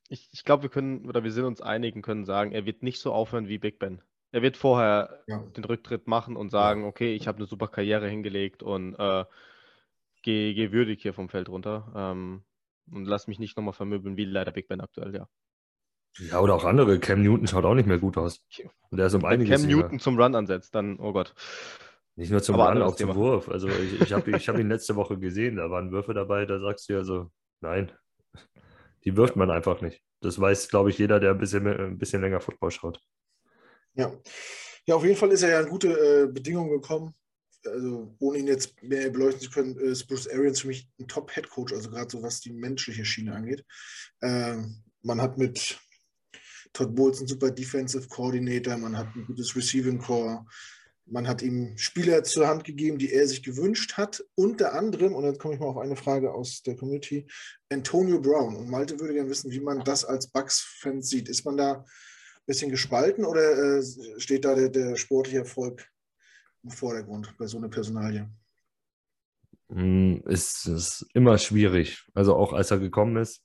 Ich, 0.08 0.28
ich 0.32 0.44
glaube, 0.44 0.62
wir 0.62 0.70
können, 0.70 1.06
oder 1.06 1.24
wir 1.24 1.32
sind 1.32 1.44
uns 1.44 1.60
einig 1.60 1.94
und 1.96 2.02
können 2.02 2.24
sagen, 2.24 2.52
er 2.52 2.64
wird 2.64 2.82
nicht 2.82 3.00
so 3.00 3.12
aufhören 3.12 3.48
wie 3.48 3.58
Big 3.58 3.78
Ben. 3.78 4.00
Er 4.32 4.42
wird 4.42 4.56
vorher 4.56 5.22
ja. 5.26 5.38
den 5.38 5.64
Rücktritt 5.64 6.06
machen 6.06 6.36
und 6.36 6.50
sagen, 6.50 6.82
ja. 6.82 6.88
okay, 6.88 7.14
ich 7.14 7.26
habe 7.26 7.38
eine 7.38 7.46
super 7.46 7.68
Karriere 7.68 8.08
hingelegt 8.08 8.62
und 8.62 8.94
äh, 8.94 9.24
gehe 10.22 10.54
geh 10.54 10.72
würdig 10.72 11.02
hier 11.02 11.14
vom 11.14 11.28
Feld 11.28 11.48
runter. 11.48 11.92
Ähm, 11.94 12.44
und 12.90 13.04
lass 13.04 13.26
mich 13.26 13.38
nicht 13.38 13.56
nochmal 13.56 13.74
vermöbeln, 13.74 14.16
wie 14.16 14.24
leider 14.24 14.52
Big 14.52 14.68
Ben 14.68 14.80
aktuell, 14.80 15.14
ja. 15.14 15.28
Ja, 16.18 16.40
oder 16.40 16.54
auch 16.54 16.64
andere. 16.64 16.98
Cam 16.98 17.22
Newton 17.22 17.46
schaut 17.46 17.64
auch 17.64 17.74
nicht 17.74 17.86
mehr 17.86 17.98
gut 17.98 18.16
aus. 18.16 18.44
Und 18.90 18.98
der 18.98 19.06
ist 19.06 19.14
um 19.14 19.22
Wenn 19.22 19.30
einiges 19.30 19.60
Cam 19.60 19.70
Newton 19.70 20.00
zum 20.00 20.18
Run 20.20 20.34
ansetzt, 20.34 20.74
dann, 20.74 20.98
oh 20.98 21.12
Gott. 21.12 21.34
Nicht 22.16 22.30
nur 22.30 22.42
zum 22.42 22.54
Aber 22.54 22.72
Run, 22.72 22.82
auch 22.82 22.96
zum 22.96 23.14
Wurf. 23.14 23.48
Also 23.48 23.68
ich, 23.68 24.00
ich 24.00 24.12
habe 24.12 24.36
ich 24.36 24.48
hab 24.48 24.58
ihn 24.58 24.68
letzte 24.70 24.96
Woche 24.96 25.18
gesehen, 25.18 25.56
da 25.56 25.70
waren 25.70 25.92
Würfe 25.92 26.14
dabei, 26.14 26.46
da 26.46 26.58
sagst 26.58 26.88
du 26.88 26.94
ja 26.94 27.04
so, 27.04 27.30
nein, 27.60 27.92
die 29.04 29.16
wirft 29.16 29.36
man 29.36 29.50
einfach 29.50 29.82
nicht. 29.82 30.02
Das 30.20 30.40
weiß, 30.40 30.68
glaube 30.68 30.90
ich, 30.90 30.98
jeder, 30.98 31.20
der 31.20 31.32
ein 31.32 31.38
bisschen, 31.38 31.66
ein 31.66 31.98
bisschen 31.98 32.22
länger 32.22 32.40
Football 32.40 32.70
schaut. 32.70 33.00
Ja. 33.94 34.12
ja, 34.86 34.94
auf 34.94 35.04
jeden 35.04 35.16
Fall 35.16 35.30
ist 35.30 35.42
er 35.42 35.50
ja 35.50 35.60
in 35.60 35.68
gute 35.68 35.88
äh, 35.88 36.26
Bedingungen 36.26 36.70
gekommen. 36.70 37.14
Also, 37.66 38.14
ohne 38.20 38.38
ihn 38.38 38.46
jetzt 38.46 38.80
mehr 38.82 39.10
beleuchten 39.10 39.42
zu 39.42 39.50
können, 39.50 39.76
ist 39.76 40.06
Bruce 40.06 40.28
Arians 40.28 40.60
für 40.60 40.68
mich 40.68 40.88
ein 41.00 41.08
Top-Head-Coach, 41.08 41.72
also 41.72 41.90
gerade 41.90 42.10
so 42.10 42.22
was 42.22 42.40
die 42.40 42.52
menschliche 42.52 43.04
Schiene 43.04 43.34
angeht. 43.34 43.64
Ähm, 44.22 44.84
man 45.02 45.20
hat 45.20 45.36
mit 45.36 45.78
Todd 46.72 46.94
Bowles 46.94 47.18
einen 47.18 47.28
super 47.28 47.50
Defensive 47.50 48.08
Coordinator, 48.08 48.76
man 48.76 48.96
hat 48.96 49.08
ein 49.14 49.24
gutes 49.26 49.54
Receiving 49.56 49.98
Core, 49.98 50.44
man 51.06 51.28
hat 51.28 51.42
ihm 51.42 51.76
Spieler 51.76 52.24
zur 52.24 52.48
Hand 52.48 52.64
gegeben, 52.64 52.98
die 52.98 53.12
er 53.12 53.28
sich 53.28 53.42
gewünscht 53.42 53.96
hat. 53.96 54.24
Unter 54.34 54.74
anderem, 54.74 55.14
und 55.14 55.24
jetzt 55.24 55.38
komme 55.38 55.54
ich 55.54 55.60
mal 55.60 55.68
auf 55.68 55.78
eine 55.78 55.94
Frage 55.94 56.32
aus 56.32 56.62
der 56.62 56.74
Community, 56.74 57.28
Antonio 57.70 58.20
Brown. 58.20 58.56
Und 58.56 58.68
Malte 58.68 58.98
würde 58.98 59.14
gerne 59.14 59.30
wissen, 59.30 59.52
wie 59.52 59.60
man 59.60 59.84
das 59.84 60.04
als 60.04 60.26
Bucks-Fan 60.26 61.02
sieht. 61.02 61.28
Ist 61.28 61.44
man 61.44 61.56
da 61.56 61.84
bisschen 62.46 62.70
gespalten 62.70 63.24
oder 63.24 63.78
äh, 63.78 63.82
steht 64.18 64.44
da 64.44 64.54
der, 64.54 64.68
der, 64.68 64.96
sportliche 64.96 65.38
Erfolg 65.38 65.88
im 66.62 66.70
Vordergrund 66.70 67.34
bei 67.38 67.46
so 67.46 67.58
einer 67.58 67.68
Personalie? 67.68 68.30
Mm, 69.68 70.18
es 70.26 70.64
ist 70.66 71.06
immer 71.12 71.38
schwierig. 71.38 72.04
Also 72.14 72.36
auch 72.36 72.52
als 72.52 72.70
er 72.70 72.78
gekommen 72.78 73.16
ist, 73.16 73.42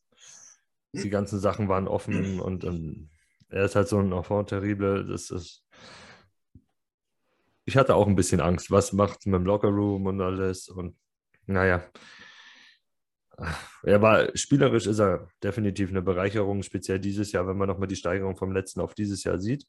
die 0.94 1.10
ganzen 1.10 1.40
Sachen 1.40 1.70
waren 1.70 1.88
offen 1.88 2.40
und, 2.40 2.64
und 2.64 3.10
er 3.50 3.66
ist 3.66 3.76
halt 3.76 3.88
so 3.88 4.00
ein 4.00 4.12
Enfant 4.12 4.50
terrible. 4.50 5.06
Das 5.06 5.30
ist. 5.30 5.66
Ich 7.66 7.78
hatte 7.78 7.96
auch 7.96 8.08
ein 8.08 8.16
bisschen 8.16 8.42
Angst. 8.42 8.72
Was 8.72 8.94
macht 8.94 9.26
mit 9.26 9.36
dem 9.36 9.46
Lockerroom 9.46 10.06
und 10.06 10.22
alles? 10.22 10.68
Und 10.70 10.98
naja, 11.46 11.84
er 13.84 14.02
war 14.02 14.36
spielerisch 14.36 14.88
ist 14.88 15.00
er 15.00 15.28
definitiv 15.44 15.90
eine 15.90 16.02
Bereicherung, 16.02 16.64
speziell 16.64 17.00
dieses 17.00 17.32
Jahr, 17.32 17.48
wenn 17.48 17.58
man 17.58 17.68
nochmal 17.68 17.88
die 17.88 17.96
Steigerung 17.96 18.38
vom 18.38 18.52
letzten 18.52 18.82
auf 18.82 18.94
dieses 18.94 19.24
Jahr 19.24 19.40
sieht. 19.40 19.66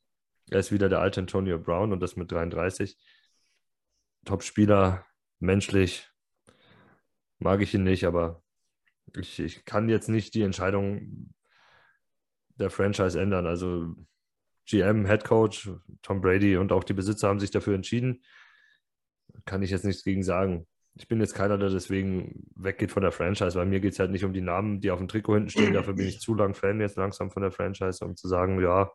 Er 0.50 0.60
ist 0.60 0.72
wieder 0.72 0.88
der 0.88 1.00
alte 1.00 1.20
Antonio 1.20 1.58
Brown 1.58 1.92
und 1.92 2.00
das 2.00 2.16
mit 2.16 2.30
33. 2.30 2.98
Top-Spieler, 4.24 5.06
menschlich, 5.40 6.08
mag 7.38 7.60
ich 7.60 7.74
ihn 7.74 7.84
nicht, 7.84 8.04
aber 8.04 8.41
ich, 9.16 9.38
ich 9.40 9.64
kann 9.64 9.88
jetzt 9.88 10.08
nicht 10.08 10.34
die 10.34 10.42
Entscheidung 10.42 11.34
der 12.56 12.70
Franchise 12.70 13.20
ändern. 13.20 13.46
Also 13.46 13.94
GM, 14.66 15.06
Head 15.06 15.24
Coach, 15.24 15.70
Tom 16.02 16.20
Brady 16.20 16.56
und 16.56 16.72
auch 16.72 16.84
die 16.84 16.94
Besitzer 16.94 17.28
haben 17.28 17.40
sich 17.40 17.50
dafür 17.50 17.74
entschieden. 17.74 18.22
Kann 19.44 19.62
ich 19.62 19.70
jetzt 19.70 19.84
nichts 19.84 20.04
gegen 20.04 20.22
sagen 20.22 20.66
ich 20.94 21.08
bin 21.08 21.20
jetzt 21.20 21.34
keiner, 21.34 21.56
der 21.56 21.70
deswegen 21.70 22.46
weggeht 22.54 22.92
von 22.92 23.02
der 23.02 23.12
Franchise, 23.12 23.54
weil 23.58 23.66
mir 23.66 23.80
geht 23.80 23.94
es 23.94 23.98
halt 23.98 24.10
nicht 24.10 24.24
um 24.24 24.34
die 24.34 24.42
Namen, 24.42 24.80
die 24.80 24.90
auf 24.90 24.98
dem 24.98 25.08
Trikot 25.08 25.34
hinten 25.34 25.50
stehen. 25.50 25.72
Dafür 25.72 25.94
bin 25.94 26.06
ich 26.06 26.20
zu 26.20 26.34
lang 26.34 26.54
Fan 26.54 26.80
jetzt 26.80 26.96
langsam 26.96 27.30
von 27.30 27.42
der 27.42 27.50
Franchise, 27.50 28.04
um 28.04 28.14
zu 28.14 28.28
sagen, 28.28 28.60
ja, 28.60 28.92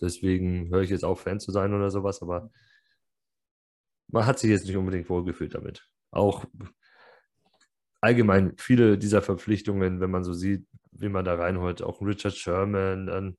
deswegen 0.00 0.70
höre 0.70 0.82
ich 0.82 0.90
jetzt 0.90 1.04
auf, 1.04 1.20
Fan 1.20 1.40
zu 1.40 1.50
sein 1.50 1.74
oder 1.74 1.90
sowas. 1.90 2.22
Aber 2.22 2.50
man 4.08 4.24
hat 4.24 4.38
sich 4.38 4.50
jetzt 4.50 4.66
nicht 4.66 4.76
unbedingt 4.76 5.08
wohlgefühlt 5.08 5.54
damit. 5.54 5.88
Auch 6.12 6.44
allgemein 8.00 8.54
viele 8.58 8.98
dieser 8.98 9.22
Verpflichtungen, 9.22 10.00
wenn 10.00 10.10
man 10.10 10.24
so 10.24 10.32
sieht, 10.32 10.66
wie 10.92 11.08
man 11.08 11.24
da 11.24 11.34
reinholt, 11.34 11.82
auch 11.82 12.00
Richard 12.02 12.34
Sherman, 12.34 13.06
dann 13.06 13.36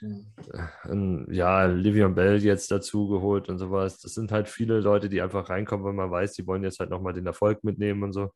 Mhm. 0.00 1.26
ja, 1.30 1.64
Livion 1.64 2.14
Bell 2.14 2.42
jetzt 2.42 2.70
dazu 2.70 3.08
geholt 3.08 3.48
und 3.48 3.58
sowas. 3.58 3.98
Das 4.00 4.14
sind 4.14 4.32
halt 4.32 4.48
viele 4.48 4.80
Leute, 4.80 5.08
die 5.08 5.22
einfach 5.22 5.48
reinkommen, 5.48 5.84
weil 5.84 5.92
man 5.94 6.10
weiß, 6.10 6.34
die 6.34 6.46
wollen 6.46 6.62
jetzt 6.62 6.80
halt 6.80 6.90
nochmal 6.90 7.14
den 7.14 7.26
Erfolg 7.26 7.64
mitnehmen 7.64 8.02
und 8.02 8.12
so. 8.12 8.32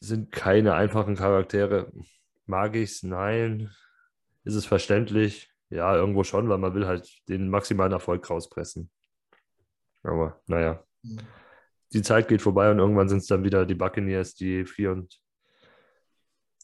Sind 0.00 0.32
keine 0.32 0.74
einfachen 0.74 1.14
Charaktere. 1.16 1.92
Mag 2.46 2.74
ich 2.74 2.90
es? 2.90 3.02
Nein. 3.02 3.70
Ist 4.44 4.54
es 4.54 4.66
verständlich? 4.66 5.50
Ja, 5.70 5.94
irgendwo 5.94 6.24
schon, 6.24 6.48
weil 6.48 6.58
man 6.58 6.74
will 6.74 6.86
halt 6.86 7.08
den 7.28 7.48
maximalen 7.48 7.92
Erfolg 7.92 8.28
rauspressen. 8.28 8.90
Aber 10.02 10.40
naja. 10.46 10.82
Mhm. 11.02 11.18
Die 11.92 12.02
Zeit 12.02 12.28
geht 12.28 12.42
vorbei 12.42 12.70
und 12.70 12.78
irgendwann 12.78 13.08
sind 13.08 13.18
es 13.18 13.26
dann 13.26 13.44
wieder 13.44 13.66
die 13.66 13.74
Buccaneers, 13.74 14.34
die 14.34 14.64
4 14.64 14.92
und 14.92 15.20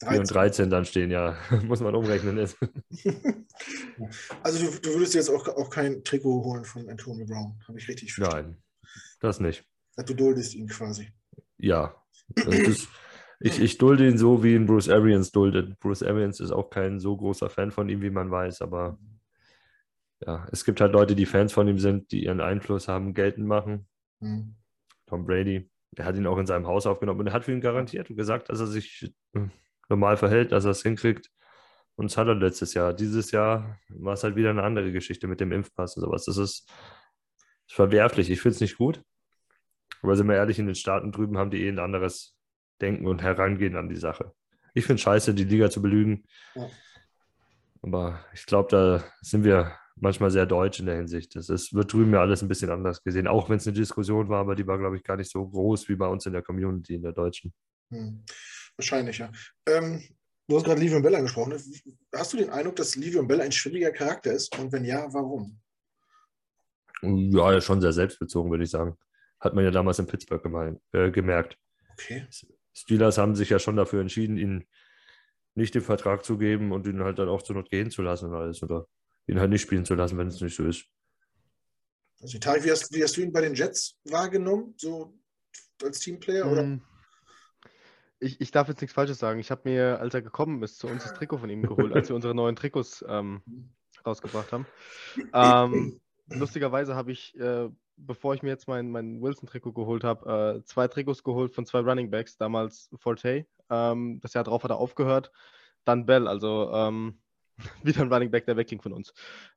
13. 0.01 0.21
und 0.21 0.35
13 0.35 0.71
dann 0.71 0.85
stehen, 0.85 1.11
ja. 1.11 1.37
Muss 1.65 1.81
man 1.81 1.95
umrechnen. 1.95 2.39
also 4.43 4.65
du, 4.65 4.79
du, 4.81 4.95
würdest 4.95 5.15
jetzt 5.15 5.31
auch, 5.31 5.49
auch 5.49 5.71
kein 5.71 6.05
Trikot 6.05 6.45
holen 6.45 6.65
von 6.65 6.89
Antonio 6.89 7.27
Brown, 7.27 7.59
habe 7.67 7.79
ich 7.79 7.89
richtig 7.89 8.15
verstanden? 8.15 8.51
Nein, 8.53 8.63
das 9.21 9.41
nicht. 9.41 9.65
Du 9.97 10.15
duldest 10.15 10.55
ihn 10.55 10.69
quasi. 10.69 11.11
Ja. 11.59 11.95
Ist, 12.37 12.89
ich, 13.41 13.61
ich 13.61 13.79
dulde 13.79 14.09
ihn 14.09 14.19
so, 14.19 14.45
wie 14.45 14.55
ihn 14.55 14.67
Bruce 14.67 14.89
Arians 14.89 15.33
duldet. 15.33 15.79
Bruce 15.81 16.03
Arians 16.03 16.41
ist 16.41 16.53
auch 16.53 16.71
kein 16.71 17.01
so 17.01 17.17
großer 17.17 17.51
Fan 17.51 17.73
von 17.73 17.89
ihm, 17.89 18.01
wie 18.03 18.11
man 18.11 18.31
weiß, 18.31 18.63
aber 18.63 18.99
ja, 20.25 20.47
es 20.53 20.65
gibt 20.65 20.81
halt 20.81 20.93
Leute, 20.93 21.15
die 21.15 21.27
Fans 21.27 21.53
von 21.53 21.69
ihm 21.69 21.79
sind, 21.79 22.11
die 22.13 22.25
ihren 22.25 22.41
Einfluss 22.41 22.89
haben, 22.89 23.15
geltend 23.15 23.47
machen. 23.47 23.89
Mhm. 24.21 24.55
Tom 25.09 25.25
Brady, 25.25 25.71
der 25.93 26.05
hat 26.05 26.17
ihn 26.17 26.27
auch 26.27 26.39
in 26.39 26.47
seinem 26.47 26.67
Haus 26.67 26.87
aufgenommen 26.87 27.21
und 27.21 27.27
er 27.29 27.33
hat 27.33 27.45
für 27.45 27.53
ihn 27.53 27.61
garantiert 27.61 28.11
und 28.11 28.17
gesagt, 28.17 28.51
dass 28.51 28.61
er 28.61 28.67
sich 28.67 29.13
normal 29.89 30.17
verhält, 30.17 30.53
dass 30.53 30.65
er 30.65 30.73
es 30.73 30.83
hinkriegt. 30.83 31.31
Und 31.97 32.11
das 32.11 32.17
hat 32.17 32.29
er 32.29 32.35
letztes 32.35 32.75
Jahr. 32.75 32.93
Dieses 32.93 33.33
Jahr 33.33 33.79
war 33.89 34.13
es 34.13 34.23
halt 34.23 34.37
wieder 34.37 34.51
eine 34.51 34.63
andere 34.63 34.93
Geschichte 34.93 35.27
mit 35.27 35.41
dem 35.41 35.51
Impfpass 35.51 35.97
und 35.97 36.03
sowas. 36.03 36.27
Das 36.27 36.37
ist, 36.37 36.71
ist 37.67 37.75
verwerflich. 37.75 38.31
Ich 38.31 38.41
finde 38.41 38.55
es 38.55 38.61
nicht 38.61 38.77
gut. 38.77 39.03
Aber 40.03 40.15
sind 40.15 40.29
wir 40.29 40.37
ehrlich, 40.37 40.59
in 40.59 40.67
den 40.67 40.77
Staaten 40.77 41.11
drüben 41.11 41.39
haben 41.39 41.51
die 41.51 41.65
eh 41.65 41.69
ein 41.69 41.81
anderes 41.81 42.37
Denken 42.81 43.07
und 43.07 43.23
Herangehen 43.23 43.75
an 43.77 43.89
die 43.89 43.97
Sache. 43.97 44.33
Ich 44.75 44.85
finde 44.85 44.97
es 44.97 45.03
scheiße, 45.03 45.35
die 45.35 45.45
Liga 45.45 45.71
zu 45.71 45.83
belügen. 45.83 46.25
Ja. 46.55 46.69
Aber 47.83 48.21
ich 48.33 48.47
glaube, 48.47 48.69
da 48.71 49.05
sind 49.23 49.43
wir 49.45 49.78
manchmal 50.01 50.31
sehr 50.31 50.47
deutsch 50.47 50.81
in 50.81 50.87
der 50.87 50.97
Hinsicht. 50.97 51.35
Das 51.37 51.49
ist, 51.49 51.75
wird 51.75 51.93
drüben 51.93 52.13
ja 52.13 52.21
alles 52.21 52.43
ein 52.43 52.49
bisschen 52.49 52.71
anders 52.71 53.03
gesehen, 53.03 53.27
auch 53.27 53.49
wenn 53.49 53.57
es 53.57 53.67
eine 53.67 53.77
Diskussion 53.77 54.29
war, 54.29 54.41
aber 54.41 54.55
die 54.55 54.67
war, 54.67 54.79
glaube 54.79 54.97
ich, 54.97 55.05
gar 55.05 55.17
nicht 55.17 55.31
so 55.31 55.47
groß 55.47 55.89
wie 55.89 55.97
bei 55.97 56.07
uns 56.07 56.27
in 56.27 56.33
der 56.33 56.43
Community, 56.43 56.95
in 56.95 57.03
der 57.03 57.13
deutschen. 57.13 57.53
Hm. 57.91 58.25
Wahrscheinlich, 58.77 59.19
ja. 59.19 59.31
Ähm, 59.67 60.03
du 60.47 60.57
hast 60.57 60.65
gerade 60.65 60.81
Livion 60.81 61.03
Bell 61.03 61.15
angesprochen. 61.15 61.55
Hast 62.15 62.33
du 62.33 62.37
den 62.37 62.51
Eindruck, 62.51 62.77
dass 62.77 62.97
Livion 62.97 63.27
Bell 63.27 63.41
ein 63.41 63.53
schwieriger 63.53 63.91
Charakter 63.91 64.33
ist? 64.33 64.57
Und 64.59 64.73
wenn 64.73 64.85
ja, 64.85 65.13
warum? 65.13 65.61
Ja, 67.03 67.61
schon 67.61 67.81
sehr 67.81 67.93
selbstbezogen, 67.93 68.51
würde 68.51 68.65
ich 68.65 68.71
sagen. 68.71 68.97
Hat 69.41 69.55
man 69.55 69.65
ja 69.65 69.71
damals 69.71 69.99
in 69.99 70.07
Pittsburgh 70.07 70.43
gemein, 70.43 70.81
äh, 70.93 71.11
gemerkt. 71.11 71.57
Okay. 71.93 72.27
Steelers 72.73 73.19
haben 73.19 73.35
sich 73.35 73.51
ja 73.51 73.59
schon 73.59 73.77
dafür 73.77 74.01
entschieden, 74.01 74.37
ihn 74.37 74.67
nicht 75.55 75.75
den 75.75 75.83
Vertrag 75.83 76.25
zu 76.25 76.39
geben 76.39 76.73
und 76.73 76.87
ihn 76.87 77.03
halt 77.03 77.19
dann 77.19 77.29
auch 77.29 77.43
zur 77.43 77.57
Not 77.57 77.71
gehen 77.71 77.91
zu 77.91 78.03
lassen 78.03 78.27
und 78.27 78.35
alles. 78.35 78.63
Oder 78.63 78.87
ihn 79.29 79.39
halt 79.39 79.51
nicht 79.51 79.63
spielen 79.63 79.85
zu 79.85 79.95
lassen, 79.95 80.19
wenn 80.19 80.29
es 80.29 80.41
nicht 80.41 80.57
so 80.57 80.65
ist. 80.65 80.87
Also, 82.21 82.39
Tarek, 82.39 82.65
wie 82.65 82.71
hast, 82.71 82.93
wie 82.93 83.03
hast 83.03 83.17
du 83.17 83.21
ihn 83.21 83.33
bei 83.33 83.43
den 83.43 83.55
Jets 83.55 83.97
wahrgenommen, 84.05 84.75
so 84.77 85.15
als 85.83 86.01
Teamplayer? 86.01 86.51
Oder? 86.51 86.63
Mm. 86.65 86.83
Ich, 88.21 88.41
ich 88.41 88.51
darf 88.51 88.67
jetzt 88.69 88.81
nichts 88.81 88.95
Falsches 88.95 89.19
sagen. 89.19 89.39
Ich 89.39 89.53
habe 89.53 89.69
mir, 89.69 90.01
als 90.01 90.13
er 90.13 90.23
gekommen 90.23 90.61
ist, 90.65 90.79
zu 90.79 90.89
uns 90.89 91.05
das 91.05 91.15
Trikot 91.15 91.39
von 91.39 91.51
ihm 91.51 91.63
geholt, 91.63 91.93
als 91.93 92.09
wir 92.09 92.17
unsere 92.17 92.35
neuen 92.35 92.57
Trikots 92.57 93.05
ähm, 93.09 93.43
rausgebracht 94.05 94.53
haben. 94.53 94.67
Ähm, 95.33 96.01
lustigerweise 96.29 96.97
habe 96.97 97.13
ich, 97.13 97.39
äh, 97.39 97.69
bevor 97.97 98.35
ich 98.35 98.43
mir 98.43 98.49
jetzt 98.49 98.67
mein, 98.67 98.91
mein 98.91 99.23
Wilson-Trikot 99.23 99.73
geholt 99.73 100.03
habe, 100.03 100.59
äh, 100.59 100.65
zwei 100.65 100.89
Trikots 100.89 101.23
geholt 101.23 101.55
von 101.55 101.65
zwei 101.65 101.79
Running 101.79 102.11
Backs, 102.11 102.37
damals 102.37 102.91
Forte. 102.97 103.47
Ähm, 103.71 104.19
das 104.21 104.35
Jahr 104.35 104.43
drauf 104.43 104.65
hat 104.65 104.73
er 104.73 104.79
aufgehört. 104.79 105.31
Dann 105.85 106.05
Bell, 106.05 106.27
also 106.27 106.73
ähm, 106.73 107.21
wieder 107.83 108.03
ein 108.03 108.13
Running 108.13 108.31
Back, 108.31 108.47
der 108.47 108.57
wegging 108.57 108.81
von 108.81 108.93
uns. 108.93 109.13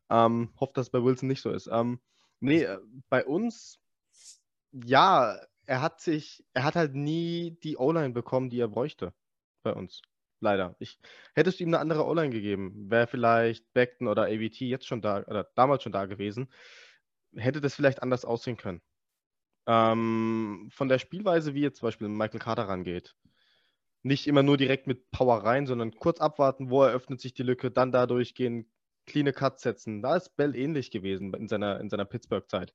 Ähm, 0.09 0.53
hoffe, 0.59 0.73
dass 0.75 0.87
es 0.87 0.91
bei 0.91 1.03
Wilson 1.03 1.27
nicht 1.27 1.41
so 1.41 1.51
ist. 1.51 1.67
Ähm, 1.71 1.99
nee, 2.39 2.63
äh, 2.63 2.79
bei 3.09 3.25
uns, 3.25 3.79
ja, 4.71 5.39
er 5.65 5.81
hat 5.81 6.01
sich, 6.01 6.43
er 6.53 6.63
hat 6.63 6.75
halt 6.75 6.95
nie 6.95 7.57
die 7.63 7.77
O-Line 7.77 8.11
bekommen, 8.11 8.49
die 8.49 8.59
er 8.59 8.67
bräuchte 8.67 9.13
bei 9.63 9.73
uns. 9.73 10.01
Leider. 10.39 10.75
Ich, 10.79 10.99
hättest 11.35 11.59
du 11.59 11.63
ihm 11.63 11.69
eine 11.69 11.79
andere 11.79 12.05
O-Line 12.05 12.31
gegeben, 12.31 12.89
wäre 12.89 13.05
vielleicht 13.05 13.71
Beckton 13.73 14.07
oder 14.07 14.23
AVT 14.23 14.61
jetzt 14.61 14.87
schon 14.87 15.01
da, 15.01 15.23
oder 15.27 15.49
damals 15.55 15.83
schon 15.83 15.91
da 15.91 16.05
gewesen, 16.05 16.51
hätte 17.35 17.61
das 17.61 17.75
vielleicht 17.75 18.01
anders 18.01 18.25
aussehen 18.25 18.57
können. 18.57 18.81
Ähm, 19.67 20.69
von 20.71 20.89
der 20.89 20.97
Spielweise, 20.97 21.53
wie 21.53 21.61
jetzt 21.61 21.77
zum 21.77 21.87
Beispiel 21.87 22.07
Michael 22.07 22.39
Carter 22.39 22.67
rangeht, 22.67 23.15
nicht 24.03 24.27
immer 24.27 24.43
nur 24.43 24.57
direkt 24.57 24.87
mit 24.87 25.11
Power 25.11 25.43
rein, 25.43 25.67
sondern 25.67 25.91
kurz 25.95 26.19
abwarten, 26.19 26.69
wo 26.69 26.83
eröffnet 26.83 27.21
sich 27.21 27.33
die 27.33 27.43
Lücke, 27.43 27.71
dann 27.71 27.91
da 27.91 28.07
durchgehen, 28.07 28.71
cleane 29.05 29.33
Cuts 29.33 29.61
setzen. 29.63 30.01
Da 30.01 30.15
ist 30.15 30.35
Bell 30.37 30.55
ähnlich 30.55 30.91
gewesen 30.91 31.33
in 31.33 31.47
seiner, 31.47 31.79
in 31.79 31.89
seiner 31.89 32.05
Pittsburgh-Zeit. 32.05 32.73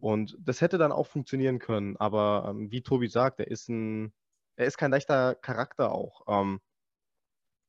Und 0.00 0.36
das 0.40 0.60
hätte 0.60 0.78
dann 0.78 0.92
auch 0.92 1.06
funktionieren 1.06 1.58
können. 1.58 1.96
Aber 1.96 2.46
ähm, 2.48 2.70
wie 2.70 2.82
Tobi 2.82 3.08
sagt, 3.08 3.40
er 3.40 3.48
ist 3.48 3.68
ein, 3.68 4.12
er 4.56 4.66
ist 4.66 4.78
kein 4.78 4.90
leichter 4.90 5.34
Charakter 5.34 5.92
auch. 5.92 6.22
Ähm, 6.28 6.60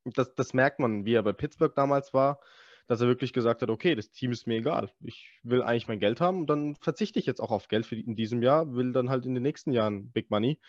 das, 0.06 0.34
das 0.36 0.53
merkt 0.53 0.80
man, 0.80 1.06
wie 1.06 1.14
er 1.14 1.24
bei 1.24 1.34
Pittsburgh 1.34 1.74
damals 1.76 2.14
war, 2.14 2.39
dass 2.88 3.01
er 3.01 3.08
wirklich 3.08 3.34
gesagt 3.34 3.62
hat, 3.64 3.70
okay, 3.70 3.95
das 3.95 4.12
Team 4.12 4.32
ist 4.32 4.45
mir 4.45 4.58
egal. 4.58 4.91
Ich 5.03 5.32
will 5.43 5.64
eigentlich 5.64 5.88
mein 5.88 5.99
Geld 5.99 6.22
haben 6.22 6.41
und 6.41 6.47
dann 6.47 6.76
verzichte 6.76 7.18
ich 7.20 7.26
jetzt 7.26 7.41
auch 7.41 7.51
auf 7.51 7.68
Geld 7.68 7.86
für 7.88 7.95
in 7.95 8.16
diesem 8.16 8.43
Jahr, 8.43 8.74
will 8.76 8.93
dann 8.93 9.10
halt 9.10 9.26
in 9.26 9.34
den 9.34 9.43
nächsten 9.43 9.72
Jahren 9.72 10.12
Big 10.12 10.30
Money 10.30 10.60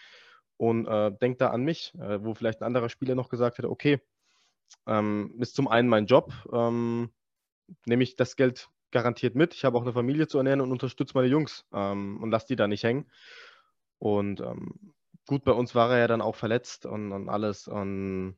und 0.56 0.86
äh, 0.86 1.12
denkt 1.12 1.40
da 1.40 1.50
an 1.50 1.62
mich, 1.62 1.94
äh, 1.98 2.22
wo 2.24 2.34
vielleicht 2.34 2.60
ein 2.60 2.66
anderer 2.66 2.88
Spieler 2.88 3.14
noch 3.14 3.28
gesagt 3.28 3.58
hätte, 3.58 3.70
okay, 3.70 4.00
ähm, 4.86 5.34
ist 5.38 5.54
zum 5.54 5.68
einen 5.68 5.88
mein 5.88 6.06
Job, 6.06 6.32
ähm, 6.52 7.10
nehme 7.84 8.02
ich 8.02 8.16
das 8.16 8.36
Geld 8.36 8.68
garantiert 8.90 9.34
mit. 9.34 9.54
Ich 9.54 9.64
habe 9.64 9.76
auch 9.76 9.82
eine 9.82 9.92
Familie 9.92 10.28
zu 10.28 10.38
ernähren 10.38 10.60
und 10.60 10.72
unterstütze 10.72 11.12
meine 11.14 11.28
Jungs 11.28 11.66
ähm, 11.72 12.22
und 12.22 12.30
lasse 12.30 12.46
die 12.48 12.56
da 12.56 12.68
nicht 12.68 12.84
hängen. 12.84 13.10
Und 13.98 14.40
ähm, 14.40 14.94
gut, 15.26 15.44
bei 15.44 15.52
uns 15.52 15.74
war 15.74 15.90
er 15.90 15.98
ja 15.98 16.06
dann 16.06 16.22
auch 16.22 16.36
verletzt 16.36 16.86
und, 16.86 17.12
und 17.12 17.28
alles. 17.28 17.68
Und 17.68 18.36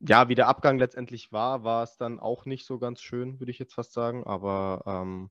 ja, 0.00 0.28
wie 0.28 0.34
der 0.34 0.48
Abgang 0.48 0.78
letztendlich 0.78 1.32
war, 1.32 1.64
war 1.64 1.82
es 1.82 1.96
dann 1.96 2.20
auch 2.20 2.44
nicht 2.44 2.66
so 2.66 2.78
ganz 2.78 3.00
schön, 3.00 3.40
würde 3.40 3.50
ich 3.50 3.58
jetzt 3.58 3.74
fast 3.74 3.92
sagen. 3.92 4.24
Aber 4.24 4.82
ähm, 4.86 5.30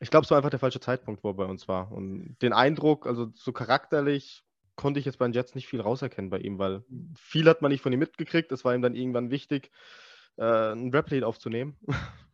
ich 0.00 0.10
glaube, 0.10 0.24
es 0.24 0.30
war 0.30 0.38
einfach 0.38 0.50
der 0.50 0.58
falsche 0.58 0.80
Zeitpunkt, 0.80 1.24
wo 1.24 1.30
er 1.30 1.34
bei 1.34 1.44
uns 1.44 1.68
war. 1.68 1.92
Und 1.92 2.36
den 2.42 2.52
Eindruck, 2.52 3.06
also 3.06 3.30
so 3.34 3.52
charakterlich, 3.52 4.44
konnte 4.76 5.00
ich 5.00 5.06
jetzt 5.06 5.18
bei 5.18 5.26
den 5.26 5.32
Jets 5.34 5.54
nicht 5.54 5.66
viel 5.66 5.80
rauserkennen 5.80 6.30
bei 6.30 6.38
ihm, 6.38 6.58
weil 6.58 6.84
viel 7.16 7.48
hat 7.48 7.62
man 7.62 7.70
nicht 7.70 7.82
von 7.82 7.92
ihm 7.92 7.98
mitgekriegt. 7.98 8.52
Es 8.52 8.64
war 8.64 8.74
ihm 8.74 8.82
dann 8.82 8.94
irgendwann 8.94 9.30
wichtig, 9.30 9.70
äh, 10.36 10.72
ein 10.72 10.90
Rap-Lied 10.90 11.24
aufzunehmen. 11.24 11.76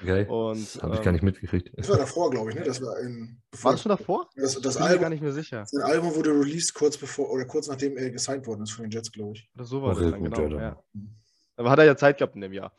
Okay. 0.00 0.26
Und, 0.28 0.62
das 0.62 0.80
habe 0.80 0.92
ich 0.94 1.00
ähm, 1.00 1.04
gar 1.04 1.12
nicht 1.12 1.24
mitgekriegt. 1.24 1.72
Das 1.76 1.88
war 1.88 1.96
davor, 1.96 2.30
glaube 2.30 2.50
ich, 2.50 2.56
ne? 2.56 2.62
Das 2.62 2.80
war 2.80 2.98
in. 3.00 3.40
War 3.62 3.72
das 3.72 3.82
schon 3.82 3.90
davor? 3.90 4.28
Das, 4.36 4.60
das 4.60 4.74
Bin 4.74 4.82
Album, 4.84 4.96
mir 4.96 5.02
gar 5.02 5.08
nicht 5.10 5.22
mehr 5.22 5.32
sicher. 5.32 5.66
Das 5.72 5.74
Album 5.82 6.14
wurde 6.14 6.30
released 6.30 6.74
kurz 6.74 6.96
bevor 6.96 7.28
oder 7.30 7.44
kurz 7.46 7.66
nachdem 7.66 7.96
er 7.96 8.10
gesigned 8.10 8.46
worden 8.46 8.62
ist 8.62 8.70
von 8.70 8.84
den 8.84 8.92
Jets, 8.92 9.10
glaube 9.10 9.32
ich. 9.34 9.50
Oder 9.56 9.64
so 9.64 9.82
war 9.82 9.94
das 9.94 10.10
dann, 10.10 10.20
gut, 10.20 10.34
genau. 10.36 10.56
Ja. 10.56 10.82
Aber 11.56 11.70
hat 11.70 11.80
er 11.80 11.84
ja 11.84 11.96
Zeit 11.96 12.18
gehabt 12.18 12.36
in 12.36 12.42
dem 12.42 12.52
Jahr. 12.52 12.72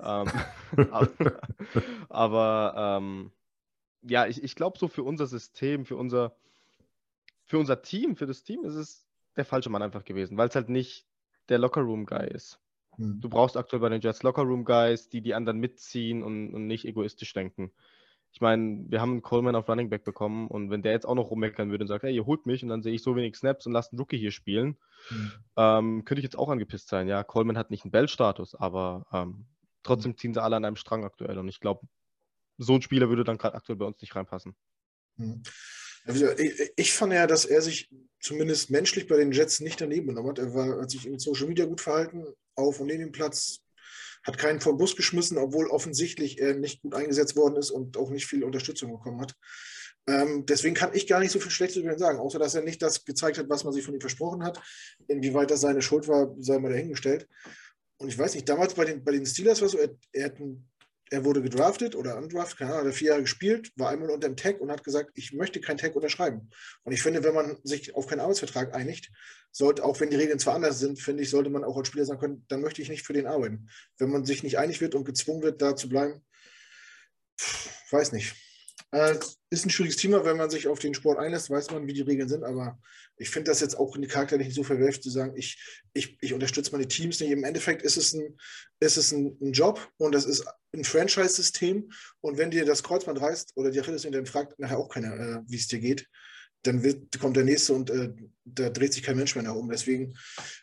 ähm, 0.00 0.30
aber, 0.90 1.08
aber 2.10 2.98
ähm, 3.00 3.32
ja, 4.08 4.26
ich, 4.26 4.42
ich 4.42 4.54
glaube, 4.54 4.78
so 4.78 4.88
für 4.88 5.02
unser 5.02 5.26
System, 5.26 5.84
für 5.84 5.96
unser, 5.96 6.36
für 7.44 7.58
unser 7.58 7.82
Team, 7.82 8.16
für 8.16 8.26
das 8.26 8.42
Team 8.42 8.64
ist 8.64 8.74
es 8.74 9.06
der 9.36 9.44
falsche 9.44 9.70
Mann 9.70 9.82
einfach 9.82 10.04
gewesen, 10.04 10.36
weil 10.36 10.48
es 10.48 10.54
halt 10.54 10.68
nicht 10.68 11.06
der 11.48 11.58
Lockerroom-Guy 11.58 12.28
ist. 12.28 12.58
Hm. 12.96 13.20
Du 13.20 13.28
brauchst 13.28 13.56
aktuell 13.56 13.80
bei 13.80 13.88
den 13.88 14.00
Jets 14.00 14.22
Lockerroom-Guys, 14.22 15.08
die 15.08 15.20
die 15.20 15.34
anderen 15.34 15.58
mitziehen 15.58 16.22
und, 16.22 16.54
und 16.54 16.66
nicht 16.66 16.84
egoistisch 16.84 17.32
denken. 17.32 17.72
Ich 18.32 18.40
meine, 18.40 18.84
wir 18.88 19.00
haben 19.00 19.12
einen 19.12 19.22
Coleman 19.22 19.56
auf 19.56 19.68
Running 19.68 19.88
Back 19.88 20.04
bekommen 20.04 20.48
und 20.48 20.70
wenn 20.70 20.82
der 20.82 20.92
jetzt 20.92 21.06
auch 21.06 21.14
noch 21.14 21.30
rummeckern 21.30 21.70
würde 21.70 21.84
und 21.84 21.88
sagt, 21.88 22.02
hey, 22.02 22.14
ihr 22.14 22.26
holt 22.26 22.44
mich 22.44 22.62
und 22.62 22.68
dann 22.68 22.82
sehe 22.82 22.92
ich 22.92 23.02
so 23.02 23.16
wenig 23.16 23.36
Snaps 23.36 23.66
und 23.66 23.72
lasst 23.72 23.92
einen 23.92 24.00
Rookie 24.00 24.18
hier 24.18 24.30
spielen, 24.30 24.76
mhm. 25.10 25.32
ähm, 25.56 26.04
könnte 26.04 26.20
ich 26.20 26.24
jetzt 26.24 26.38
auch 26.38 26.50
angepisst 26.50 26.88
sein. 26.88 27.08
Ja, 27.08 27.24
Coleman 27.24 27.56
hat 27.56 27.70
nicht 27.70 27.84
einen 27.84 27.92
Bell-Status, 27.92 28.54
aber 28.54 29.06
ähm, 29.12 29.46
trotzdem 29.82 30.12
hm. 30.12 30.18
ziehen 30.18 30.34
sie 30.34 30.42
alle 30.42 30.56
an 30.56 30.64
einem 30.64 30.76
Strang 30.76 31.04
aktuell 31.04 31.38
und 31.38 31.48
ich 31.48 31.60
glaube, 31.60 31.86
so 32.58 32.74
ein 32.74 32.82
Spieler 32.82 33.08
würde 33.08 33.24
dann 33.24 33.38
gerade 33.38 33.56
aktuell 33.56 33.76
bei 33.76 33.86
uns 33.86 34.00
nicht 34.00 34.14
reinpassen. 34.14 34.54
Mhm. 35.16 35.42
Ich 36.76 36.92
fand 36.92 37.12
ja, 37.12 37.26
dass 37.26 37.44
er 37.44 37.60
sich 37.62 37.90
zumindest 38.20 38.70
menschlich 38.70 39.08
bei 39.08 39.16
den 39.16 39.32
Jets 39.32 39.60
nicht 39.60 39.80
daneben 39.80 40.06
genommen 40.06 40.28
hat. 40.30 40.38
Er 40.38 40.54
war, 40.54 40.82
hat 40.82 40.90
sich 40.90 41.06
in 41.06 41.18
Social 41.18 41.48
Media 41.48 41.64
gut 41.64 41.80
verhalten, 41.80 42.24
auf 42.54 42.80
und 42.80 42.86
neben 42.86 43.00
dem 43.00 43.12
Platz, 43.12 43.60
hat 44.22 44.38
keinen 44.38 44.60
vom 44.60 44.76
Bus 44.76 44.96
geschmissen, 44.96 45.38
obwohl 45.38 45.68
offensichtlich 45.68 46.40
er 46.40 46.54
nicht 46.54 46.82
gut 46.82 46.94
eingesetzt 46.94 47.36
worden 47.36 47.56
ist 47.56 47.70
und 47.70 47.96
auch 47.96 48.10
nicht 48.10 48.26
viel 48.26 48.44
Unterstützung 48.44 48.90
bekommen 48.90 49.20
hat. 49.20 49.34
Ähm, 50.08 50.46
deswegen 50.46 50.74
kann 50.74 50.94
ich 50.94 51.06
gar 51.06 51.20
nicht 51.20 51.32
so 51.32 51.40
viel 51.40 51.50
Schlechtes 51.50 51.82
über 51.82 51.92
ihn 51.92 51.98
sagen, 51.98 52.18
außer 52.18 52.38
dass 52.38 52.54
er 52.54 52.62
nicht 52.62 52.82
das 52.82 53.04
gezeigt 53.04 53.38
hat, 53.38 53.48
was 53.48 53.64
man 53.64 53.72
sich 53.72 53.84
von 53.84 53.94
ihm 53.94 54.00
versprochen 54.00 54.44
hat. 54.44 54.60
Inwieweit 55.08 55.50
das 55.50 55.60
seine 55.60 55.82
Schuld 55.82 56.06
war, 56.08 56.34
sei 56.38 56.58
mal 56.58 56.72
dahingestellt. 56.72 57.28
Und 57.98 58.08
ich 58.08 58.18
weiß 58.18 58.34
nicht, 58.34 58.48
damals 58.48 58.74
bei 58.74 58.84
den, 58.84 59.02
bei 59.02 59.12
den 59.12 59.26
Steelers 59.26 59.60
war 59.60 59.66
es 59.66 59.72
so, 59.72 59.78
er, 59.78 59.90
er 60.12 60.26
hat 60.26 60.36
einen 60.36 60.68
er 61.10 61.24
wurde 61.24 61.40
gedraftet 61.40 61.94
oder 61.94 62.16
undraftet, 62.16 62.58
keine 62.58 62.72
Ahnung, 62.72 62.86
hat 62.86 62.92
er 62.92 62.96
vier 62.96 63.08
Jahre 63.10 63.22
gespielt, 63.22 63.72
war 63.76 63.90
einmal 63.90 64.10
unter 64.10 64.28
dem 64.28 64.36
Tag 64.36 64.60
und 64.60 64.70
hat 64.70 64.82
gesagt, 64.82 65.12
ich 65.14 65.32
möchte 65.32 65.60
kein 65.60 65.78
Tag 65.78 65.94
unterschreiben. 65.94 66.50
Und 66.82 66.92
ich 66.92 67.02
finde, 67.02 67.22
wenn 67.22 67.34
man 67.34 67.58
sich 67.62 67.94
auf 67.94 68.06
keinen 68.06 68.20
Arbeitsvertrag 68.20 68.74
einigt, 68.74 69.10
sollte, 69.52 69.84
auch 69.84 70.00
wenn 70.00 70.10
die 70.10 70.16
Regeln 70.16 70.38
zwar 70.38 70.54
anders 70.54 70.78
sind, 70.80 71.00
finde 71.00 71.22
ich, 71.22 71.30
sollte 71.30 71.50
man 71.50 71.64
auch 71.64 71.76
als 71.76 71.88
Spieler 71.88 72.04
sagen 72.04 72.20
können, 72.20 72.44
dann 72.48 72.60
möchte 72.60 72.82
ich 72.82 72.88
nicht 72.88 73.06
für 73.06 73.12
den 73.12 73.26
arbeiten. 73.26 73.68
Wenn 73.98 74.10
man 74.10 74.24
sich 74.24 74.42
nicht 74.42 74.58
einig 74.58 74.80
wird 74.80 74.94
und 74.94 75.04
gezwungen 75.04 75.42
wird, 75.42 75.62
da 75.62 75.76
zu 75.76 75.88
bleiben, 75.88 76.24
weiß 77.90 78.12
nicht. 78.12 78.34
Äh, 78.92 79.16
ist 79.50 79.66
ein 79.66 79.70
schwieriges 79.70 79.96
Thema, 79.96 80.24
wenn 80.24 80.36
man 80.36 80.50
sich 80.50 80.68
auf 80.68 80.78
den 80.78 80.94
Sport 80.94 81.18
einlässt, 81.18 81.50
weiß 81.50 81.70
man, 81.70 81.86
wie 81.86 81.92
die 81.92 82.02
Regeln 82.02 82.28
sind, 82.28 82.44
aber 82.44 82.78
ich 83.16 83.30
finde 83.30 83.50
das 83.50 83.60
jetzt 83.60 83.76
auch 83.76 83.96
in 83.96 84.02
die 84.02 84.08
Charakter 84.08 84.36
nicht 84.38 84.54
so 84.54 84.62
verwerft, 84.62 85.02
zu 85.02 85.10
sagen, 85.10 85.32
ich, 85.36 85.58
ich, 85.92 86.16
ich 86.20 86.32
unterstütze 86.32 86.72
meine 86.72 86.86
Teams 86.86 87.18
nicht. 87.20 87.30
Im 87.30 87.44
Endeffekt 87.44 87.82
ist 87.82 87.96
es 87.96 88.12
ein, 88.12 88.36
ist 88.80 88.96
es 88.96 89.12
ein, 89.12 89.36
ein 89.40 89.52
Job 89.52 89.80
und 89.96 90.14
es 90.14 90.24
ist 90.24 90.46
ein 90.72 90.84
Franchise-System 90.84 91.90
und 92.20 92.38
wenn 92.38 92.50
dir 92.50 92.64
das 92.64 92.82
Kreuzband 92.82 93.20
reißt 93.20 93.52
oder 93.56 93.70
die 93.70 93.80
Achilles 93.80 94.02
dann 94.02 94.26
fragt 94.26 94.58
nachher 94.58 94.78
auch 94.78 94.88
keiner, 94.88 95.14
äh, 95.14 95.40
wie 95.46 95.56
es 95.56 95.66
dir 95.66 95.80
geht, 95.80 96.08
dann 96.62 96.82
wird, 96.82 97.18
kommt 97.18 97.36
der 97.36 97.44
nächste 97.44 97.74
und 97.74 97.90
äh, 97.90 98.12
da 98.44 98.70
dreht 98.70 98.92
sich 98.92 99.02
kein 99.02 99.16
Mensch 99.16 99.34
mehr 99.34 99.44
nach 99.44 99.54
oben. 99.54 99.70
Deswegen 99.70 100.16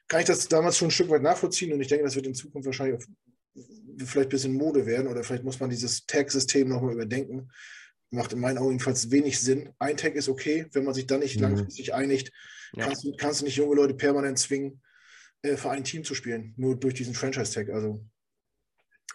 kann 0.07 0.21
ich 0.21 0.28
das 0.28 0.47
damals 0.47 0.78
schon 0.78 0.89
ein 0.89 0.91
Stück 0.91 1.09
weit 1.09 1.21
nachvollziehen 1.21 1.74
und 1.74 1.82
ich 1.82 1.88
denke, 1.88 2.05
das 2.05 2.15
wird 2.15 2.28
in 2.28 2.36
Zukunft 2.36 2.65
wahrscheinlich 2.65 3.01
auch 3.01 3.07
vielleicht 4.05 4.28
ein 4.28 4.30
bisschen 4.30 4.53
Mode 4.53 4.86
werden 4.86 5.07
oder 5.07 5.24
vielleicht 5.24 5.43
muss 5.43 5.59
man 5.59 5.69
dieses 5.69 6.05
Tag-System 6.05 6.69
nochmal 6.69 6.93
überdenken 6.93 7.49
macht 8.14 8.34
in 8.34 8.39
meinen 8.39 8.57
Augen 8.57 8.72
jedenfalls 8.72 9.11
wenig 9.11 9.39
Sinn. 9.39 9.74
Ein 9.80 9.97
Tag 9.97 10.16
ist 10.16 10.30
okay, 10.30 10.68
wenn 10.72 10.86
man 10.86 10.93
sich 10.93 11.07
dann 11.07 11.20
nicht 11.20 11.38
mhm. 11.38 11.43
langfristig 11.43 11.93
einigt, 11.93 12.32
ja. 12.74 12.86
kannst, 12.86 13.03
du, 13.03 13.16
kannst 13.16 13.41
du 13.41 13.45
nicht 13.45 13.57
junge 13.57 13.76
Leute 13.76 13.93
permanent 13.93 14.39
zwingen, 14.39 14.82
äh, 15.41 15.57
für 15.57 15.72
ein 15.72 15.84
Team 15.84 16.03
zu 16.03 16.16
spielen, 16.16 16.53
nur 16.57 16.76
durch 16.76 16.93
diesen 16.93 17.14
Franchise-Tag. 17.14 17.70
Also, 17.70 18.05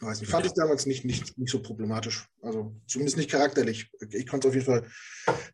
weiß 0.00 0.20
nicht, 0.20 0.30
fand 0.30 0.46
ich 0.46 0.52
damals 0.52 0.86
nicht, 0.86 1.04
nicht, 1.04 1.38
nicht 1.38 1.50
so 1.50 1.62
problematisch. 1.62 2.26
Also, 2.42 2.76
zumindest 2.86 3.16
nicht 3.16 3.30
charakterlich. 3.30 3.90
Ich 4.10 4.26
konnte 4.26 4.48
es 4.48 4.50
auf 4.50 4.54
jeden 4.54 4.66
Fall 4.66 4.90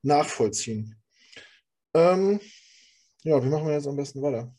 nachvollziehen. 0.02 1.00
Ähm, 1.94 2.40
ja, 3.22 3.42
wie 3.42 3.48
machen 3.48 3.66
wir 3.66 3.74
jetzt 3.74 3.86
am 3.86 3.96
besten 3.96 4.20
weiter? 4.22 4.54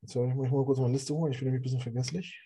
Jetzt 0.00 0.16
muss 0.16 0.46
ich 0.46 0.52
mal 0.52 0.64
kurz 0.64 0.78
meine 0.78 0.94
Liste 0.94 1.14
holen, 1.14 1.32
ich 1.32 1.38
bin 1.38 1.46
nämlich 1.46 1.60
ein 1.60 1.62
bisschen 1.62 1.80
vergesslich. 1.80 2.40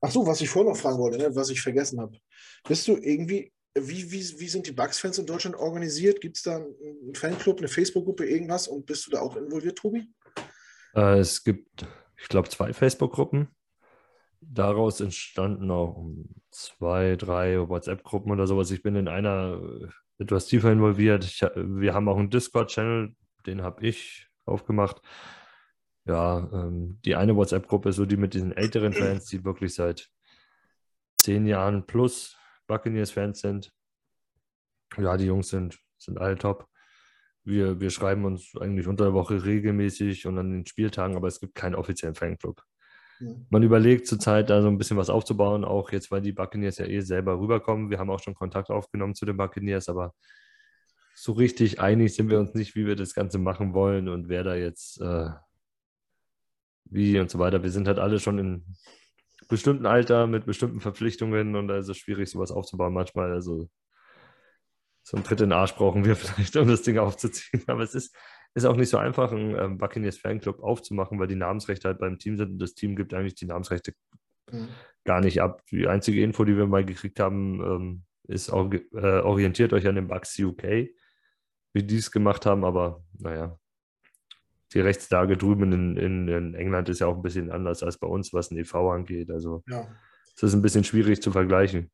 Ach 0.00 0.10
so, 0.10 0.26
was 0.26 0.42
ich 0.42 0.50
vorhin 0.50 0.70
noch 0.70 0.78
fragen 0.78 0.98
wollte, 0.98 1.16
ne, 1.16 1.34
was 1.34 1.48
ich 1.48 1.62
vergessen 1.62 1.98
habe. 1.98 2.18
Bist 2.66 2.88
du 2.88 2.96
irgendwie, 2.96 3.52
wie, 3.74 4.10
wie, 4.10 4.40
wie 4.40 4.48
sind 4.48 4.66
die 4.66 4.72
Bugs-Fans 4.72 5.18
in 5.18 5.26
Deutschland 5.26 5.56
organisiert? 5.56 6.20
Gibt 6.20 6.36
es 6.36 6.42
da 6.42 6.56
einen 6.56 7.14
Fanclub, 7.14 7.58
eine 7.58 7.68
Facebook-Gruppe, 7.68 8.24
irgendwas? 8.24 8.68
Und 8.68 8.86
bist 8.86 9.06
du 9.06 9.10
da 9.10 9.20
auch 9.20 9.36
involviert, 9.36 9.78
Tobi? 9.78 10.08
Äh, 10.94 11.18
es 11.18 11.44
gibt, 11.44 11.86
ich 12.16 12.28
glaube, 12.28 12.48
zwei 12.48 12.72
Facebook-Gruppen. 12.72 13.48
Daraus 14.40 15.00
entstanden 15.00 15.70
auch 15.70 16.06
zwei, 16.50 17.16
drei 17.16 17.68
WhatsApp-Gruppen 17.68 18.32
oder 18.32 18.46
sowas. 18.46 18.70
Ich 18.70 18.82
bin 18.82 18.96
in 18.96 19.08
einer 19.08 19.60
etwas 20.18 20.46
tiefer 20.46 20.72
involviert. 20.72 21.24
Ich, 21.24 21.42
wir 21.42 21.94
haben 21.94 22.08
auch 22.08 22.18
einen 22.18 22.30
Discord-Channel, 22.30 23.14
den 23.46 23.62
habe 23.62 23.86
ich 23.86 24.28
aufgemacht. 24.46 25.02
ja, 26.06 26.48
ähm, 26.52 27.00
die 27.04 27.14
eine 27.14 27.36
WhatsApp-Gruppe 27.36 27.90
ist 27.90 27.96
so 27.96 28.06
die 28.06 28.16
mit 28.16 28.34
diesen 28.34 28.52
älteren 28.52 28.92
Fans, 28.92 29.26
die 29.26 29.44
wirklich 29.44 29.74
seit 29.74 30.10
zehn 31.18 31.46
Jahren 31.46 31.86
plus 31.86 32.36
Buccaneers-Fans 32.66 33.40
sind. 33.40 33.72
Ja, 34.96 35.16
die 35.16 35.26
Jungs 35.26 35.48
sind, 35.48 35.78
sind 35.98 36.18
alle 36.18 36.36
top. 36.36 36.66
Wir, 37.44 37.80
wir 37.80 37.90
schreiben 37.90 38.24
uns 38.24 38.52
eigentlich 38.58 38.86
unter 38.86 39.04
der 39.04 39.12
Woche 39.12 39.44
regelmäßig 39.44 40.26
und 40.26 40.38
an 40.38 40.50
den 40.50 40.66
Spieltagen, 40.66 41.16
aber 41.16 41.28
es 41.28 41.40
gibt 41.40 41.54
keinen 41.54 41.74
offiziellen 41.74 42.14
Fanclub. 42.14 42.62
Mhm. 43.20 43.46
Man 43.50 43.62
überlegt 43.62 44.06
zurzeit 44.06 44.50
da 44.50 44.62
so 44.62 44.68
ein 44.68 44.78
bisschen 44.78 44.96
was 44.96 45.10
aufzubauen, 45.10 45.64
auch 45.64 45.92
jetzt, 45.92 46.10
weil 46.10 46.22
die 46.22 46.32
Buccaneers 46.32 46.78
ja 46.78 46.86
eh 46.86 47.00
selber 47.00 47.38
rüberkommen. 47.38 47.90
Wir 47.90 47.98
haben 47.98 48.10
auch 48.10 48.20
schon 48.20 48.34
Kontakt 48.34 48.70
aufgenommen 48.70 49.14
zu 49.14 49.26
den 49.26 49.36
Buccaneers, 49.36 49.88
aber 49.88 50.14
so 51.14 51.32
richtig 51.32 51.80
einig 51.80 52.14
sind 52.14 52.30
wir 52.30 52.40
uns 52.40 52.54
nicht, 52.54 52.74
wie 52.74 52.86
wir 52.86 52.96
das 52.96 53.14
Ganze 53.14 53.38
machen 53.38 53.74
wollen 53.74 54.08
und 54.08 54.28
wer 54.28 54.42
da 54.42 54.54
jetzt 54.54 55.00
äh, 55.00 55.30
wie 56.86 57.18
und 57.18 57.30
so 57.30 57.38
weiter. 57.38 57.62
Wir 57.62 57.70
sind 57.70 57.88
halt 57.88 57.98
alle 57.98 58.18
schon 58.18 58.38
in 58.38 58.76
bestimmten 59.48 59.86
Alter 59.86 60.26
mit 60.26 60.46
bestimmten 60.46 60.80
Verpflichtungen 60.80 61.56
und 61.56 61.68
da 61.68 61.78
ist 61.78 61.88
es 61.88 61.98
schwierig, 61.98 62.30
sowas 62.30 62.50
aufzubauen 62.50 62.92
manchmal. 62.92 63.32
Also 63.32 63.68
so 65.02 65.16
einen 65.16 65.24
Tritt 65.24 65.40
in 65.40 65.50
den 65.50 65.58
Arsch 65.58 65.74
brauchen 65.74 66.04
wir 66.04 66.16
vielleicht, 66.16 66.56
um 66.56 66.68
das 66.68 66.82
Ding 66.82 66.98
aufzuziehen. 66.98 67.62
Aber 67.66 67.82
es 67.82 67.94
ist, 67.94 68.16
ist 68.54 68.64
auch 68.64 68.76
nicht 68.76 68.88
so 68.88 68.98
einfach, 68.98 69.32
einen 69.32 69.56
ähm, 69.58 69.78
Buccaneers 69.78 70.18
Fanclub 70.18 70.62
aufzumachen, 70.62 71.18
weil 71.18 71.26
die 71.26 71.36
Namensrechte 71.36 71.88
halt 71.88 71.98
beim 71.98 72.18
Team 72.18 72.36
sind 72.36 72.52
und 72.52 72.58
das 72.58 72.74
Team 72.74 72.96
gibt 72.96 73.14
eigentlich 73.14 73.34
die 73.34 73.46
Namensrechte 73.46 73.92
mhm. 74.50 74.68
gar 75.04 75.20
nicht 75.20 75.40
ab. 75.40 75.62
Die 75.70 75.86
einzige 75.86 76.22
Info, 76.22 76.44
die 76.44 76.56
wir 76.56 76.66
mal 76.66 76.84
gekriegt 76.84 77.20
haben, 77.20 77.60
ähm, 77.60 78.04
ist 78.26 78.50
auch, 78.50 78.72
äh, 78.72 79.20
orientiert 79.20 79.72
euch 79.72 79.86
an 79.86 79.96
den 79.96 80.08
Bucks 80.08 80.38
UK, 80.38 80.88
wie 81.74 81.82
die 81.82 81.96
es 81.96 82.10
gemacht 82.10 82.46
haben, 82.46 82.64
aber 82.64 83.04
naja, 83.18 83.58
die 84.74 84.80
Rechtslage 84.80 85.36
drüben 85.36 85.72
in, 85.72 85.96
in, 85.96 86.28
in, 86.28 86.54
England 86.54 86.88
ist 86.88 87.00
ja 87.00 87.06
auch 87.06 87.16
ein 87.16 87.22
bisschen 87.22 87.50
anders 87.50 87.82
als 87.82 87.96
bei 87.96 88.06
uns, 88.06 88.32
was 88.32 88.50
ein 88.50 88.58
EV 88.58 88.74
angeht. 88.90 89.30
Also 89.30 89.62
ja. 89.68 89.88
es 90.36 90.42
ist 90.42 90.54
ein 90.54 90.62
bisschen 90.62 90.84
schwierig 90.84 91.22
zu 91.22 91.30
vergleichen. 91.30 91.90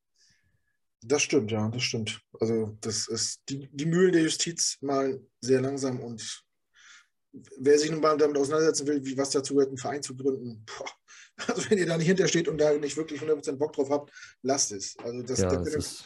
Das 1.02 1.22
stimmt, 1.22 1.50
ja, 1.50 1.68
das 1.68 1.82
stimmt. 1.82 2.20
Also 2.40 2.76
das 2.80 3.08
ist 3.08 3.42
die, 3.48 3.68
die 3.72 3.86
Mühlen 3.86 4.12
der 4.12 4.22
Justiz 4.22 4.78
mal 4.80 5.20
sehr 5.40 5.60
langsam 5.60 6.00
und 6.00 6.44
wer 7.58 7.78
sich 7.78 7.90
nun 7.90 8.00
mal 8.00 8.16
damit 8.16 8.36
auseinandersetzen 8.36 8.86
will, 8.86 9.04
wie 9.04 9.16
was 9.16 9.30
dazu 9.30 9.54
gehört, 9.54 9.68
einen 9.68 9.78
Verein 9.78 10.02
zu 10.02 10.16
gründen, 10.16 10.64
boah, 10.66 10.90
also 11.48 11.70
wenn 11.70 11.78
ihr 11.78 11.86
da 11.86 11.96
nicht 11.96 12.08
hintersteht 12.08 12.48
und 12.48 12.58
da 12.58 12.72
nicht 12.74 12.96
wirklich 12.96 13.20
100% 13.20 13.56
Bock 13.56 13.72
drauf 13.72 13.90
habt, 13.90 14.12
lasst 14.42 14.72
es. 14.72 14.96
Also 14.98 15.22
das, 15.22 15.40
ja, 15.40 15.56
das 15.56 15.74
ist... 15.74 16.04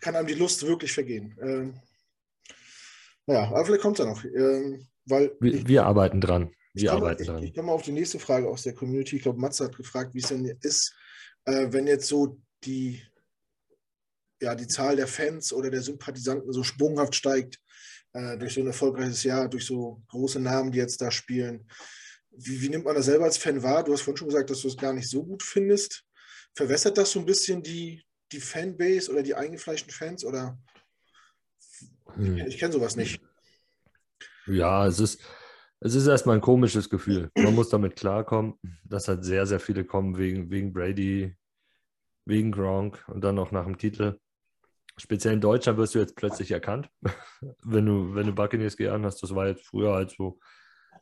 kann 0.00 0.16
einem 0.16 0.26
die 0.26 0.34
Lust 0.34 0.66
wirklich 0.66 0.92
vergehen. 0.92 1.36
Ähm, 1.40 1.80
naja, 3.26 3.48
aber 3.48 3.64
vielleicht 3.64 3.82
kommt 3.82 3.98
es 3.98 4.04
ja 4.04 4.10
noch. 4.10 4.24
Ähm, 4.24 4.86
weil 5.06 5.32
wir, 5.40 5.54
ich, 5.54 5.66
wir, 5.66 5.84
arbeiten 5.84 6.20
dran. 6.20 6.52
Wir 6.74 6.84
ich 6.84 6.90
arbeiten 6.90 7.22
ich, 7.22 7.28
dran. 7.28 7.42
Ich 7.42 7.54
komme 7.54 7.66
mal 7.68 7.72
auf 7.72 7.82
die 7.82 7.92
nächste 7.92 8.18
Frage 8.18 8.48
aus 8.48 8.62
der 8.62 8.74
Community. 8.74 9.16
Ich 9.16 9.22
glaube, 9.22 9.40
Matze 9.40 9.64
hat 9.64 9.76
gefragt, 9.76 10.14
wie 10.14 10.20
es 10.20 10.28
denn 10.28 10.44
ist, 10.62 10.94
äh, 11.44 11.68
wenn 11.70 11.86
jetzt 11.86 12.08
so 12.08 12.40
die, 12.64 13.02
ja, 14.40 14.54
die 14.54 14.66
Zahl 14.66 14.96
der 14.96 15.06
Fans 15.06 15.52
oder 15.52 15.70
der 15.70 15.82
Sympathisanten 15.82 16.52
so 16.52 16.62
sprunghaft 16.62 17.14
steigt 17.14 17.60
äh, 18.12 18.36
durch 18.38 18.54
so 18.54 18.60
ein 18.60 18.66
erfolgreiches 18.66 19.22
Jahr, 19.24 19.48
durch 19.48 19.66
so 19.66 20.02
große 20.08 20.40
Namen, 20.40 20.72
die 20.72 20.78
jetzt 20.78 21.00
da 21.00 21.10
spielen. 21.10 21.68
Wie, 22.30 22.60
wie 22.62 22.68
nimmt 22.68 22.84
man 22.84 22.94
das 22.94 23.06
selber 23.06 23.24
als 23.24 23.38
Fan 23.38 23.62
wahr? 23.62 23.84
Du 23.84 23.92
hast 23.92 24.02
vorhin 24.02 24.18
schon 24.18 24.28
gesagt, 24.28 24.50
dass 24.50 24.60
du 24.60 24.68
es 24.68 24.76
gar 24.76 24.92
nicht 24.92 25.08
so 25.08 25.24
gut 25.24 25.42
findest. 25.42 26.04
Verwässert 26.54 26.98
das 26.98 27.12
so 27.12 27.18
ein 27.18 27.26
bisschen 27.26 27.62
die, 27.62 28.04
die 28.30 28.40
Fanbase 28.40 29.10
oder 29.10 29.22
die 29.22 29.34
eingefleischten 29.34 29.92
Fans? 29.92 30.24
Oder 30.24 30.58
hm. 32.14 32.38
ich, 32.38 32.46
ich 32.46 32.58
kenne 32.58 32.72
sowas 32.72 32.96
nicht. 32.96 33.20
Ja, 34.46 34.86
es 34.86 35.00
ist, 35.00 35.22
es 35.80 35.94
ist 35.94 36.06
erstmal 36.06 36.36
ein 36.36 36.42
komisches 36.42 36.88
Gefühl. 36.88 37.30
Man 37.36 37.54
muss 37.54 37.68
damit 37.68 37.96
klarkommen, 37.96 38.54
dass 38.84 39.08
halt 39.08 39.24
sehr, 39.24 39.46
sehr 39.46 39.60
viele 39.60 39.84
kommen 39.84 40.18
wegen, 40.18 40.50
wegen 40.50 40.72
Brady, 40.72 41.36
wegen 42.24 42.52
Gronk 42.52 43.04
und 43.08 43.22
dann 43.22 43.38
auch 43.38 43.50
nach 43.50 43.64
dem 43.64 43.78
Titel. 43.78 44.18
Speziell 44.96 45.34
in 45.34 45.40
Deutschland 45.40 45.78
wirst 45.78 45.94
du 45.94 45.98
jetzt 45.98 46.16
plötzlich 46.16 46.50
erkannt, 46.50 46.88
wenn 47.64 47.86
du, 47.86 48.14
wenn 48.14 48.26
du 48.26 48.32
Buccaneers 48.32 48.76
geehrt 48.76 49.02
hast. 49.02 49.22
Das 49.22 49.34
war 49.34 49.48
jetzt 49.48 49.66
früher 49.66 49.94
halt 49.94 50.10
so, 50.10 50.38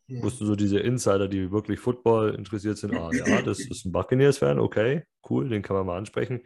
wussten 0.08 0.46
so 0.46 0.56
diese 0.56 0.80
Insider, 0.80 1.28
die 1.28 1.50
wirklich 1.50 1.80
Football 1.80 2.34
interessiert 2.34 2.78
sind. 2.78 2.94
Ah, 2.94 3.10
ja, 3.12 3.42
das 3.42 3.58
ist 3.70 3.84
ein 3.84 3.92
Buccaneers-Fan, 3.92 4.58
okay, 4.58 5.04
cool, 5.28 5.48
den 5.48 5.62
kann 5.62 5.76
man 5.76 5.86
mal 5.86 5.98
ansprechen. 5.98 6.40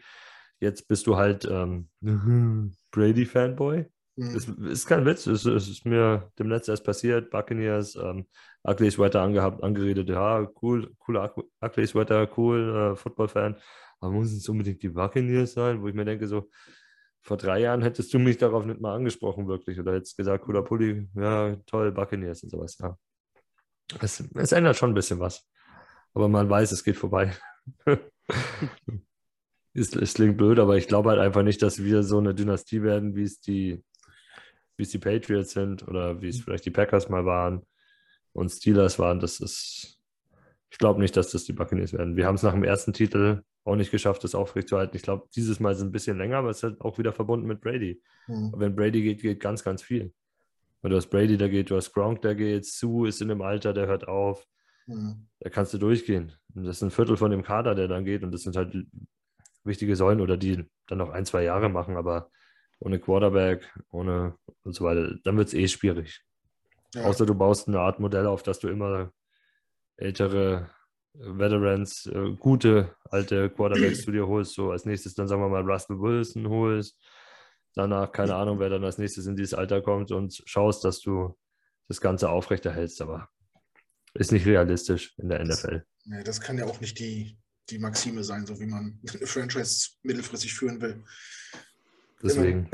Jetzt 0.60 0.88
bist 0.88 1.06
du 1.06 1.16
halt 1.16 1.44
ähm, 1.50 1.88
Brady-Fanboy 2.90 3.86
Mhm. 4.16 4.66
Ist 4.68 4.86
kein 4.86 5.04
Witz, 5.06 5.26
es, 5.26 5.44
ist 5.44 5.84
mir 5.84 6.30
dem 6.38 6.48
Netz 6.48 6.68
erst 6.68 6.84
passiert. 6.84 7.30
Buccaneers, 7.30 7.96
ähm, 7.96 8.26
Ugly 8.62 8.90
Sweater 8.90 9.22
angehabt, 9.22 9.62
angeredet, 9.62 10.08
ja, 10.08 10.48
cool, 10.62 10.94
cooler 10.98 11.34
Ugly 11.60 11.86
Sweater, 11.86 12.28
cool, 12.36 12.92
äh, 12.92 12.96
Football-Fan. 12.96 13.56
Aber 14.00 14.12
muss 14.12 14.32
es 14.32 14.48
unbedingt 14.48 14.82
die 14.82 14.90
Buccaneers 14.90 15.54
sein? 15.54 15.82
Wo 15.82 15.88
ich 15.88 15.94
mir 15.94 16.04
denke, 16.04 16.28
so, 16.28 16.48
vor 17.22 17.38
drei 17.38 17.60
Jahren 17.60 17.82
hättest 17.82 18.12
du 18.14 18.18
mich 18.18 18.36
darauf 18.36 18.64
nicht 18.66 18.80
mal 18.80 18.94
angesprochen, 18.94 19.48
wirklich. 19.48 19.80
Oder 19.80 19.94
hättest 19.94 20.16
gesagt, 20.16 20.44
cooler 20.44 20.62
Pulli, 20.62 21.08
ja, 21.14 21.56
toll, 21.66 21.90
Buccaneers 21.90 22.42
und 22.44 22.50
sowas, 22.50 22.78
ja. 22.80 22.96
Es, 24.00 24.22
es 24.34 24.52
ändert 24.52 24.76
schon 24.76 24.90
ein 24.92 24.94
bisschen 24.94 25.20
was. 25.20 25.48
Aber 26.12 26.28
man 26.28 26.48
weiß, 26.48 26.70
es 26.72 26.84
geht 26.84 26.96
vorbei. 26.96 27.32
es 29.74 30.14
klingt 30.14 30.36
blöd, 30.36 30.58
aber 30.58 30.76
ich 30.76 30.86
glaube 30.86 31.10
halt 31.10 31.20
einfach 31.20 31.42
nicht, 31.42 31.62
dass 31.62 31.82
wir 31.82 32.02
so 32.02 32.18
eine 32.18 32.34
Dynastie 32.34 32.82
werden, 32.82 33.16
wie 33.16 33.24
es 33.24 33.40
die 33.40 33.82
wie 34.76 34.82
es 34.82 34.90
die 34.90 34.98
Patriots 34.98 35.52
sind 35.52 35.86
oder 35.86 36.20
wie 36.20 36.28
es 36.28 36.38
mhm. 36.38 36.42
vielleicht 36.42 36.66
die 36.66 36.70
Packers 36.70 37.08
mal 37.08 37.24
waren 37.24 37.64
und 38.32 38.50
Steelers 38.50 38.98
waren. 38.98 39.20
Das 39.20 39.40
ist, 39.40 39.98
ich 40.70 40.78
glaube 40.78 41.00
nicht, 41.00 41.16
dass 41.16 41.30
das 41.30 41.44
die 41.44 41.52
Buccaneers 41.52 41.92
werden. 41.92 42.16
Wir 42.16 42.26
haben 42.26 42.34
es 42.34 42.42
nach 42.42 42.52
dem 42.52 42.64
ersten 42.64 42.92
Titel 42.92 43.42
auch 43.64 43.76
nicht 43.76 43.90
geschafft, 43.90 44.24
das 44.24 44.34
aufrechtzuerhalten. 44.34 44.96
Ich 44.96 45.02
glaube, 45.02 45.26
dieses 45.34 45.58
Mal 45.58 45.72
ist 45.72 45.78
es 45.78 45.84
ein 45.84 45.92
bisschen 45.92 46.18
länger, 46.18 46.38
aber 46.38 46.50
es 46.50 46.58
ist 46.58 46.62
halt 46.64 46.80
auch 46.80 46.98
wieder 46.98 47.12
verbunden 47.12 47.46
mit 47.46 47.60
Brady. 47.60 48.02
Mhm. 48.26 48.52
Wenn 48.56 48.76
Brady 48.76 49.02
geht, 49.02 49.22
geht 49.22 49.40
ganz, 49.40 49.64
ganz 49.64 49.82
viel. 49.82 50.12
Und 50.82 50.90
du 50.90 50.96
hast 50.96 51.08
Brady, 51.08 51.38
der 51.38 51.48
geht, 51.48 51.70
du 51.70 51.76
hast 51.76 51.92
Gronk, 51.92 52.20
der 52.20 52.34
geht, 52.34 52.66
Sue 52.66 53.08
ist 53.08 53.22
in 53.22 53.28
dem 53.28 53.40
Alter, 53.40 53.72
der 53.72 53.86
hört 53.86 54.06
auf. 54.06 54.46
Mhm. 54.86 55.28
Da 55.40 55.48
kannst 55.48 55.72
du 55.72 55.78
durchgehen. 55.78 56.32
Und 56.54 56.64
das 56.64 56.76
ist 56.76 56.82
ein 56.82 56.90
Viertel 56.90 57.16
von 57.16 57.30
dem 57.30 57.42
Kader, 57.42 57.74
der 57.74 57.88
dann 57.88 58.04
geht. 58.04 58.22
Und 58.22 58.32
das 58.32 58.42
sind 58.42 58.54
halt 58.54 58.76
wichtige 59.64 59.96
Säulen 59.96 60.20
oder 60.20 60.36
die 60.36 60.62
dann 60.86 60.98
noch 60.98 61.08
ein, 61.08 61.24
zwei 61.24 61.42
Jahre 61.42 61.70
machen. 61.70 61.96
Aber 61.96 62.30
ohne 62.84 62.98
Quarterback, 62.98 63.72
ohne 63.90 64.36
und 64.62 64.74
so 64.74 64.84
weiter, 64.84 65.14
dann 65.24 65.36
wird 65.36 65.48
es 65.48 65.54
eh 65.54 65.66
schwierig. 65.68 66.22
Ja. 66.94 67.04
Außer 67.04 67.26
du 67.26 67.34
baust 67.34 67.66
eine 67.66 67.80
Art 67.80 67.98
Modell 67.98 68.26
auf, 68.26 68.42
dass 68.42 68.60
du 68.60 68.68
immer 68.68 69.10
ältere 69.96 70.70
Veterans, 71.14 72.06
äh, 72.06 72.32
gute 72.38 72.94
alte 73.04 73.48
Quarterbacks 73.50 74.02
zu 74.02 74.12
dir 74.12 74.26
holst, 74.26 74.54
so 74.54 74.70
als 74.70 74.84
nächstes 74.84 75.14
dann 75.14 75.28
sagen 75.28 75.40
wir 75.40 75.48
mal 75.48 75.62
Russell 75.62 75.98
Wilson 75.98 76.48
holst, 76.48 76.98
danach 77.74 78.12
keine 78.12 78.34
Ahnung, 78.34 78.58
wer 78.58 78.68
dann 78.68 78.84
als 78.84 78.98
nächstes 78.98 79.26
in 79.26 79.36
dieses 79.36 79.54
Alter 79.54 79.80
kommt 79.80 80.10
und 80.10 80.42
schaust, 80.44 80.84
dass 80.84 81.00
du 81.00 81.36
das 81.88 82.00
Ganze 82.00 82.28
aufrechterhältst, 82.28 83.00
aber 83.00 83.28
ist 84.14 84.32
nicht 84.32 84.46
realistisch 84.46 85.14
in 85.18 85.28
der 85.28 85.44
NFL. 85.44 85.84
Nee, 86.04 86.22
das 86.22 86.40
kann 86.40 86.58
ja 86.58 86.66
auch 86.66 86.80
nicht 86.80 86.98
die, 86.98 87.38
die 87.70 87.78
Maxime 87.78 88.24
sein, 88.24 88.46
so 88.46 88.58
wie 88.60 88.66
man 88.66 89.00
eine 89.08 89.26
Franchise 89.26 89.90
mittelfristig 90.02 90.54
führen 90.54 90.80
will. 90.80 91.04
Deswegen. 92.24 92.68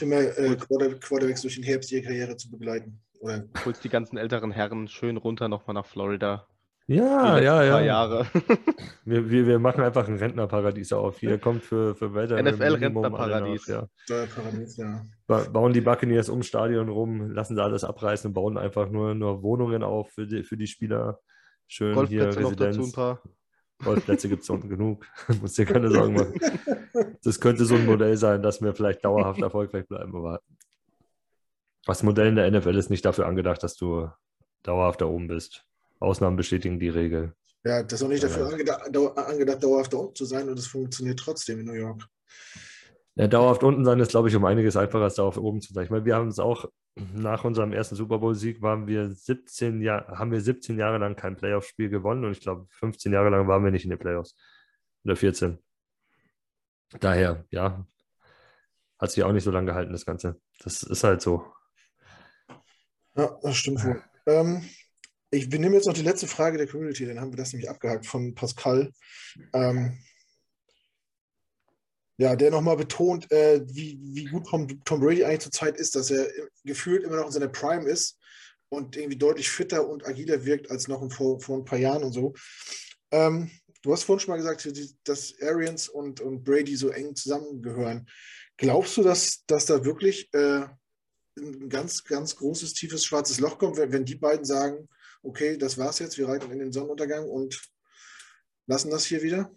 Immer, 0.00 0.36
immer 0.36 0.52
äh, 0.52 0.56
Quarterbacks 0.56 1.42
durch 1.42 1.54
den 1.54 1.64
Herbst 1.64 1.90
ihrer 1.90 2.02
Karriere 2.02 2.36
zu 2.36 2.50
begleiten. 2.50 3.00
Oder? 3.20 3.44
Holst 3.64 3.82
die 3.82 3.88
ganzen 3.88 4.18
älteren 4.18 4.50
Herren 4.50 4.88
schön 4.88 5.16
runter 5.16 5.48
nochmal 5.48 5.74
nach 5.74 5.86
Florida. 5.86 6.46
Ja, 6.86 7.38
ja, 7.38 7.62
ja. 7.62 7.80
Jahre. 7.80 8.26
wir, 9.04 9.30
wir, 9.30 9.46
wir 9.46 9.58
machen 9.60 9.82
einfach 9.82 10.08
ein 10.08 10.16
Rentnerparadies 10.16 10.92
auf. 10.92 11.20
Hier 11.20 11.38
kommt 11.38 11.62
für, 11.62 11.94
für 11.94 12.14
Wetter. 12.14 12.42
NFL-Rentnerparadies. 12.42 13.68
Ja. 13.68 13.86
Steuerparadies, 13.94 14.76
ja. 14.76 15.06
bauen 15.26 15.72
die 15.72 15.82
Buccaneers 15.82 16.28
um 16.28 16.42
Stadion 16.42 16.88
rum, 16.88 17.30
lassen 17.30 17.54
sie 17.54 17.62
alles 17.62 17.84
abreißen 17.84 18.28
und 18.28 18.34
bauen 18.34 18.58
einfach 18.58 18.90
nur, 18.90 19.14
nur 19.14 19.42
Wohnungen 19.42 19.84
auf 19.84 20.10
für 20.10 20.26
die, 20.26 20.42
für 20.42 20.56
die 20.56 20.66
Spieler. 20.66 21.20
Schön 21.68 21.94
hier 22.06 22.26
Residenz. 22.26 22.50
Noch 22.50 22.56
dazu 22.56 22.82
ein 22.82 22.92
paar. 22.92 23.22
Golfplätze 23.84 24.28
gibt 24.28 24.42
es 24.42 24.50
unten 24.50 24.68
genug. 24.68 25.06
Muss 25.40 25.54
dir 25.54 25.66
keine 25.66 25.90
Sorgen 25.90 26.14
machen. 26.14 26.40
Das 27.22 27.40
könnte 27.40 27.64
so 27.64 27.74
ein 27.74 27.86
Modell 27.86 28.16
sein, 28.16 28.42
dass 28.42 28.60
wir 28.60 28.74
vielleicht 28.74 29.04
dauerhaft 29.04 29.40
erfolgreich 29.40 29.86
bleiben. 29.86 30.14
Aber 30.14 30.40
das 31.86 32.02
Modell 32.02 32.28
in 32.28 32.36
der 32.36 32.50
NFL 32.50 32.76
ist 32.76 32.90
nicht 32.90 33.04
dafür 33.04 33.26
angedacht, 33.26 33.62
dass 33.62 33.76
du 33.76 34.08
dauerhaft 34.62 35.00
da 35.00 35.06
oben 35.06 35.28
bist. 35.28 35.64
Ausnahmen 35.98 36.36
bestätigen 36.36 36.78
die 36.78 36.88
Regel. 36.88 37.34
Ja, 37.64 37.82
das 37.82 38.00
ist 38.00 38.02
auch 38.04 38.08
nicht 38.08 38.22
dafür 38.22 38.46
angedacht, 38.48 39.62
dauerhaft 39.62 39.92
da 39.92 39.98
oben 39.98 40.14
zu 40.14 40.24
sein 40.24 40.48
und 40.48 40.58
es 40.58 40.66
funktioniert 40.66 41.18
trotzdem 41.18 41.60
in 41.60 41.66
New 41.66 41.74
York. 41.74 42.06
Ja, 43.20 43.28
dauerhaft 43.28 43.62
unten 43.62 43.84
sein 43.84 44.00
ist, 44.00 44.12
glaube 44.12 44.30
ich, 44.30 44.34
um 44.34 44.46
einiges 44.46 44.78
einfacher 44.78 45.04
als 45.04 45.16
dauerhaft 45.16 45.36
oben 45.36 45.60
zu 45.60 45.74
sein. 45.74 45.84
Ich 45.84 45.90
meine, 45.90 46.06
wir 46.06 46.14
haben 46.14 46.28
es 46.28 46.38
auch 46.38 46.64
nach 47.14 47.44
unserem 47.44 47.70
ersten 47.74 47.94
Super 47.94 48.18
Bowl-Sieg 48.18 48.62
waren 48.62 48.86
wir 48.86 49.10
17 49.10 49.82
Jahre, 49.82 50.18
haben 50.18 50.30
wir 50.30 50.40
17 50.40 50.78
Jahre 50.78 50.96
lang 50.96 51.16
kein 51.16 51.36
Playoff-Spiel 51.36 51.90
gewonnen 51.90 52.24
und 52.24 52.32
ich 52.32 52.40
glaube, 52.40 52.66
15 52.70 53.12
Jahre 53.12 53.28
lang 53.28 53.46
waren 53.46 53.62
wir 53.62 53.70
nicht 53.70 53.84
in 53.84 53.90
den 53.90 53.98
Playoffs. 53.98 54.34
Oder 55.04 55.16
14. 55.16 55.58
Daher, 56.98 57.44
ja, 57.50 57.86
hat 58.98 59.10
sich 59.10 59.22
auch 59.22 59.32
nicht 59.32 59.44
so 59.44 59.50
lange 59.50 59.66
gehalten, 59.66 59.92
das 59.92 60.06
Ganze. 60.06 60.40
Das 60.64 60.82
ist 60.82 61.04
halt 61.04 61.20
so. 61.20 61.44
Ja, 63.16 63.38
das 63.42 63.54
stimmt 63.54 63.84
wohl. 63.84 64.02
Ähm, 64.24 64.62
Ich 65.30 65.46
nehme 65.50 65.74
jetzt 65.74 65.86
noch 65.86 65.92
die 65.92 66.00
letzte 66.00 66.26
Frage 66.26 66.56
der 66.56 66.68
Community, 66.68 67.04
dann 67.04 67.20
haben 67.20 67.32
wir 67.32 67.36
das 67.36 67.52
nämlich 67.52 67.68
abgehakt 67.68 68.06
von 68.06 68.34
Pascal. 68.34 68.90
Ähm, 69.52 69.98
ja, 72.20 72.36
der 72.36 72.50
nochmal 72.50 72.76
betont, 72.76 73.32
äh, 73.32 73.62
wie, 73.66 73.98
wie 74.02 74.26
gut 74.26 74.46
Tom, 74.46 74.68
Tom 74.84 75.00
Brady 75.00 75.24
eigentlich 75.24 75.40
zurzeit 75.40 75.78
ist, 75.78 75.96
dass 75.96 76.10
er 76.10 76.30
gefühlt 76.64 77.02
immer 77.02 77.16
noch 77.16 77.24
in 77.24 77.32
seiner 77.32 77.48
Prime 77.48 77.88
ist 77.88 78.18
und 78.68 78.94
irgendwie 78.94 79.16
deutlich 79.16 79.48
fitter 79.48 79.88
und 79.88 80.06
agiler 80.06 80.44
wirkt 80.44 80.70
als 80.70 80.86
noch 80.86 81.10
vor, 81.10 81.40
vor 81.40 81.56
ein 81.56 81.64
paar 81.64 81.78
Jahren 81.78 82.04
und 82.04 82.12
so. 82.12 82.34
Ähm, 83.10 83.50
du 83.80 83.90
hast 83.90 84.02
vorhin 84.02 84.20
schon 84.20 84.32
mal 84.32 84.36
gesagt, 84.36 84.68
dass 85.04 85.34
Arians 85.40 85.88
und, 85.88 86.20
und 86.20 86.44
Brady 86.44 86.76
so 86.76 86.90
eng 86.90 87.16
zusammengehören. 87.16 88.06
Glaubst 88.58 88.98
du, 88.98 89.02
dass, 89.02 89.42
dass 89.46 89.64
da 89.64 89.82
wirklich 89.82 90.28
äh, 90.34 90.66
ein 91.38 91.70
ganz, 91.70 92.04
ganz 92.04 92.36
großes, 92.36 92.74
tiefes, 92.74 93.06
schwarzes 93.06 93.40
Loch 93.40 93.56
kommt, 93.56 93.78
wenn, 93.78 93.92
wenn 93.92 94.04
die 94.04 94.16
beiden 94.16 94.44
sagen, 94.44 94.90
okay, 95.22 95.56
das 95.56 95.78
war's 95.78 96.00
jetzt, 96.00 96.18
wir 96.18 96.28
reiten 96.28 96.52
in 96.52 96.58
den 96.58 96.72
Sonnenuntergang 96.72 97.26
und 97.26 97.62
lassen 98.66 98.90
das 98.90 99.06
hier 99.06 99.22
wieder? 99.22 99.50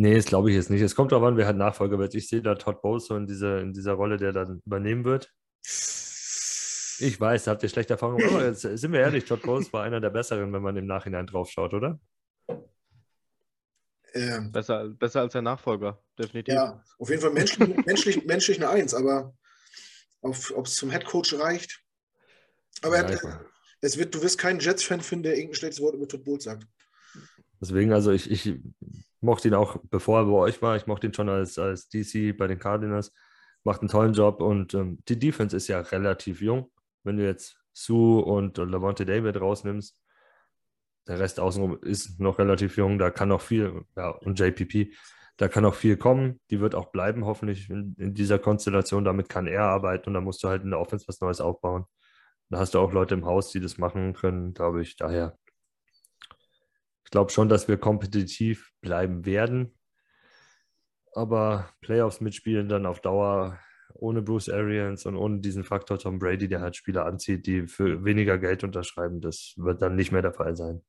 Nee, 0.00 0.14
das 0.14 0.24
glaube 0.24 0.48
ich 0.48 0.56
jetzt 0.56 0.70
nicht. 0.70 0.80
Es 0.80 0.94
kommt 0.94 1.12
darauf 1.12 1.28
an, 1.28 1.36
wer 1.36 1.44
halt 1.44 1.58
Nachfolger 1.58 1.98
wird. 1.98 2.14
Ich 2.14 2.26
sehe 2.26 2.40
da 2.40 2.54
Todd 2.54 2.80
Bowles 2.80 3.04
so 3.04 3.16
in, 3.16 3.26
diese, 3.26 3.58
in 3.58 3.74
dieser 3.74 3.92
Rolle, 3.92 4.16
der 4.16 4.32
dann 4.32 4.62
übernehmen 4.64 5.04
wird. 5.04 5.30
Ich 5.62 7.20
weiß, 7.20 7.44
da 7.44 7.50
habt 7.50 7.62
ihr 7.62 7.68
schlechte 7.68 7.92
Erfahrungen. 7.92 8.26
Aber 8.26 8.46
jetzt 8.46 8.62
sind 8.62 8.92
wir 8.92 9.00
ehrlich, 9.00 9.26
Todd 9.26 9.42
Bowles 9.42 9.70
war 9.74 9.82
einer 9.82 10.00
der 10.00 10.08
Besseren, 10.08 10.54
wenn 10.54 10.62
man 10.62 10.74
im 10.78 10.86
Nachhinein 10.86 11.26
drauf 11.26 11.50
schaut, 11.50 11.74
oder? 11.74 12.00
Ähm, 14.14 14.50
besser, 14.50 14.88
besser 14.88 15.20
als 15.20 15.34
der 15.34 15.42
Nachfolger, 15.42 16.02
definitiv. 16.18 16.54
Ja, 16.54 16.82
auf 16.98 17.10
jeden 17.10 17.20
Fall 17.20 17.32
menschlich, 17.32 17.76
menschlich, 17.86 18.24
menschlich 18.24 18.56
eine 18.56 18.70
Eins, 18.70 18.94
aber 18.94 19.34
ob 20.22 20.64
es 20.64 20.76
zum 20.76 20.88
Headcoach 20.88 21.38
reicht. 21.38 21.78
Aber 22.80 22.96
ja, 22.96 23.02
er, 23.02 23.44
es 23.82 23.98
wird, 23.98 24.14
du 24.14 24.22
wirst 24.22 24.38
keinen 24.38 24.60
Jets-Fan 24.60 25.02
finden, 25.02 25.24
der 25.24 25.34
irgendein 25.34 25.56
schlechtes 25.56 25.82
Wort 25.82 25.94
über 25.94 26.08
Todd 26.08 26.24
Bowles 26.24 26.44
sagt. 26.44 26.66
Deswegen, 27.60 27.92
also 27.92 28.12
ich, 28.12 28.30
ich 28.30 28.58
mochte 29.20 29.48
ihn 29.48 29.54
auch, 29.54 29.78
bevor 29.90 30.20
er 30.20 30.24
bei 30.26 30.32
euch 30.32 30.62
war, 30.62 30.76
ich 30.76 30.86
mochte 30.86 31.06
ihn 31.06 31.14
schon 31.14 31.28
als, 31.28 31.58
als 31.58 31.88
DC 31.88 32.36
bei 32.36 32.46
den 32.46 32.58
Cardinals, 32.58 33.12
macht 33.64 33.80
einen 33.80 33.88
tollen 33.90 34.14
Job 34.14 34.40
und 34.40 34.74
ähm, 34.74 34.98
die 35.08 35.18
Defense 35.18 35.56
ist 35.56 35.68
ja 35.68 35.80
relativ 35.80 36.40
jung. 36.40 36.70
Wenn 37.04 37.16
du 37.16 37.24
jetzt 37.24 37.60
Sue 37.72 38.24
und 38.24 38.58
Lavonte 38.58 39.06
David 39.06 39.40
rausnimmst, 39.40 39.96
der 41.08 41.18
Rest 41.18 41.40
außenrum 41.40 41.78
ist 41.82 42.20
noch 42.20 42.38
relativ 42.38 42.76
jung, 42.76 42.98
da 42.98 43.10
kann 43.10 43.28
noch 43.28 43.40
viel, 43.40 43.84
ja, 43.96 44.10
und 44.10 44.38
JPP, 44.38 44.94
da 45.40 45.48
kann 45.48 45.64
auch 45.64 45.74
viel 45.74 45.96
kommen. 45.96 46.38
Die 46.50 46.60
wird 46.60 46.74
auch 46.74 46.92
bleiben, 46.92 47.24
hoffentlich 47.24 47.70
in, 47.70 47.94
in, 47.98 48.12
dieser 48.12 48.38
Konstellation. 48.38 49.04
Damit 49.04 49.30
kann 49.30 49.46
er 49.46 49.62
arbeiten 49.62 50.10
und 50.10 50.14
da 50.14 50.20
musst 50.20 50.42
du 50.44 50.48
halt 50.48 50.64
in 50.64 50.70
der 50.70 50.78
Offense 50.78 51.08
was 51.08 51.20
Neues 51.22 51.40
aufbauen. 51.40 51.86
Da 52.50 52.58
hast 52.58 52.74
du 52.74 52.78
auch 52.78 52.92
Leute 52.92 53.14
im 53.14 53.24
Haus, 53.24 53.50
die 53.50 53.60
das 53.60 53.78
machen 53.78 54.12
können, 54.12 54.52
glaube 54.52 54.82
ich. 54.82 54.96
Daher 54.96 55.38
ich 57.10 57.12
glaube 57.12 57.32
schon, 57.32 57.48
dass 57.48 57.66
wir 57.66 57.76
kompetitiv 57.76 58.70
bleiben 58.80 59.26
werden. 59.26 59.76
Aber 61.12 61.68
Playoffs 61.80 62.20
mitspielen 62.20 62.68
dann 62.68 62.86
auf 62.86 63.00
Dauer 63.00 63.58
ohne 63.94 64.22
Bruce 64.22 64.48
Arians 64.48 65.06
und 65.06 65.16
ohne 65.16 65.40
diesen 65.40 65.64
Faktor 65.64 65.98
Tom 65.98 66.20
Brady, 66.20 66.46
der 66.46 66.60
halt 66.60 66.76
Spieler 66.76 67.06
anzieht, 67.06 67.48
die 67.48 67.66
für 67.66 68.04
weniger 68.04 68.38
Geld 68.38 68.62
unterschreiben, 68.62 69.20
das 69.20 69.54
wird 69.56 69.82
dann 69.82 69.96
nicht 69.96 70.12
mehr 70.12 70.22
der 70.22 70.34
Fall 70.34 70.54
sein. 70.54 70.82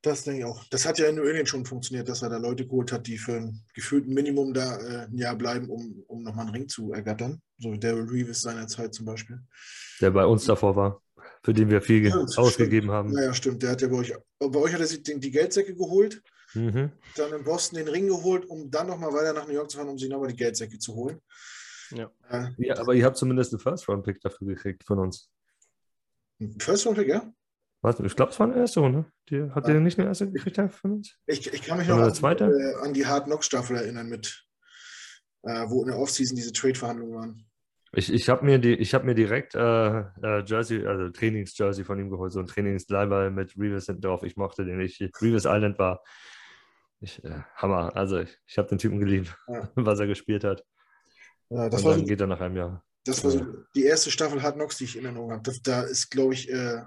Das 0.00 0.24
denke 0.24 0.40
ich 0.40 0.44
auch. 0.46 0.64
Das 0.70 0.86
hat 0.86 0.98
ja 0.98 1.08
in 1.08 1.16
New 1.16 1.24
England 1.24 1.50
schon 1.50 1.66
funktioniert, 1.66 2.08
dass 2.08 2.22
er 2.22 2.30
da 2.30 2.38
Leute 2.38 2.66
geholt 2.66 2.90
hat, 2.90 3.06
die 3.06 3.18
für 3.18 3.34
ein 3.34 3.66
gefühlten 3.74 4.14
Minimum 4.14 4.54
da 4.54 4.78
äh, 4.78 5.06
ein 5.08 5.18
Jahr 5.18 5.36
bleiben, 5.36 5.68
um, 5.68 6.02
um 6.06 6.22
nochmal 6.22 6.46
einen 6.46 6.54
Ring 6.54 6.68
zu 6.70 6.90
ergattern. 6.90 7.42
So 7.58 7.76
Daryl 7.76 8.08
Reeves 8.08 8.40
seinerzeit 8.40 8.94
zum 8.94 9.04
Beispiel. 9.04 9.42
Der 10.00 10.10
bei 10.10 10.24
uns 10.24 10.46
davor 10.46 10.74
war 10.74 11.02
für 11.44 11.52
den 11.52 11.70
wir 11.70 11.82
viel 11.82 12.06
ja, 12.06 12.16
ausgegeben 12.36 12.86
stimmt. 12.86 12.92
haben. 12.92 13.10
Naja, 13.12 13.34
stimmt. 13.34 13.62
Der 13.62 13.70
hat 13.70 13.82
ja 13.82 13.88
bei 13.88 13.96
euch, 13.96 14.14
bei 14.38 14.58
euch 14.58 14.72
hat 14.72 14.80
er 14.80 14.86
sich 14.86 15.02
die 15.02 15.30
Geldsäcke 15.30 15.74
geholt, 15.74 16.22
mhm. 16.54 16.92
dann 17.16 17.32
in 17.32 17.44
Boston 17.44 17.78
den 17.78 17.88
Ring 17.88 18.06
geholt, 18.06 18.46
um 18.46 18.70
dann 18.70 18.86
nochmal 18.86 19.12
weiter 19.12 19.32
nach 19.32 19.46
New 19.46 19.54
York 19.54 19.70
zu 19.70 19.78
fahren, 19.78 19.88
um 19.88 19.98
sich 19.98 20.08
nochmal 20.08 20.28
die 20.28 20.36
Geldsäcke 20.36 20.78
zu 20.78 20.94
holen. 20.94 21.20
Ja. 21.90 22.10
Äh, 22.30 22.48
ja, 22.58 22.78
aber 22.78 22.94
ihr 22.94 23.04
habt 23.04 23.16
zumindest 23.16 23.52
einen 23.52 23.60
First-Round-Pick 23.60 24.20
dafür 24.20 24.46
gekriegt 24.46 24.84
von 24.84 24.98
uns. 24.98 25.30
Ein 26.40 26.58
First-Round-Pick, 26.58 27.08
ja? 27.08 27.32
Was? 27.82 27.98
Ich 27.98 28.14
glaube, 28.14 28.30
es 28.30 28.38
war 28.38 28.46
eine 28.46 28.60
erste 28.60 28.80
Runde. 28.80 29.06
Die, 29.28 29.50
hat 29.50 29.66
ja. 29.66 29.74
ihr 29.74 29.80
nicht 29.80 29.98
eine 29.98 30.06
erste 30.06 30.30
gekriegt 30.30 30.56
von 30.72 30.92
uns? 30.92 31.16
Ich, 31.26 31.52
ich 31.52 31.62
kann 31.62 31.78
mich 31.78 31.88
noch 31.88 31.98
an, 31.98 32.14
zweite? 32.14 32.44
Äh, 32.44 32.84
an 32.84 32.94
die 32.94 33.04
Hard 33.04 33.24
Knock-Staffel 33.24 33.76
erinnern, 33.76 34.08
mit, 34.08 34.46
äh, 35.42 35.68
wo 35.68 35.82
in 35.82 35.88
der 35.88 35.98
Offseason 35.98 36.36
diese 36.36 36.52
Trade-Verhandlungen 36.52 37.14
waren. 37.14 37.51
Ich, 37.94 38.10
ich 38.10 38.28
habe 38.30 38.44
mir, 38.44 38.58
die, 38.58 38.82
hab 38.84 39.04
mir 39.04 39.14
direkt 39.14 39.54
äh, 39.54 40.00
äh, 40.00 40.42
Jersey, 40.46 40.86
also 40.86 41.10
Trainings-Jersey 41.10 41.84
von 41.84 41.98
ihm 41.98 42.08
geholt, 42.08 42.32
so 42.32 42.40
ein 42.40 42.46
Trainingsleihball 42.46 43.30
mit 43.30 43.54
Reeves 43.58 43.86
hinten 43.86 44.00
drauf. 44.00 44.22
Ich 44.22 44.36
mochte 44.36 44.64
den. 44.64 44.80
Ich, 44.80 44.98
Reeves 45.20 45.44
Island 45.44 45.78
war 45.78 46.02
ich, 47.00 47.22
äh, 47.22 47.42
Hammer. 47.56 47.94
Also 47.94 48.20
ich, 48.20 48.38
ich 48.46 48.56
habe 48.56 48.68
den 48.68 48.78
Typen 48.78 48.98
geliebt, 48.98 49.36
ja. 49.46 49.68
was 49.74 50.00
er 50.00 50.06
gespielt 50.06 50.42
hat. 50.42 50.64
Ja, 51.50 51.68
das 51.68 51.82
Und 51.82 51.90
dann 51.90 52.00
so, 52.00 52.06
geht 52.06 52.20
er 52.20 52.26
nach 52.26 52.40
einem 52.40 52.56
Jahr. 52.56 52.82
Das 53.04 53.22
war 53.24 53.30
so 53.30 53.44
die 53.74 53.84
erste 53.84 54.10
Staffel 54.10 54.42
Hard 54.42 54.54
Knocks, 54.54 54.78
die 54.78 54.84
ich 54.84 54.96
in 54.96 55.04
Erinnerung 55.04 55.32
habe. 55.32 55.52
Da 55.62 55.82
ist, 55.82 56.08
glaube 56.08 56.32
ich, 56.32 56.50
äh, 56.50 56.82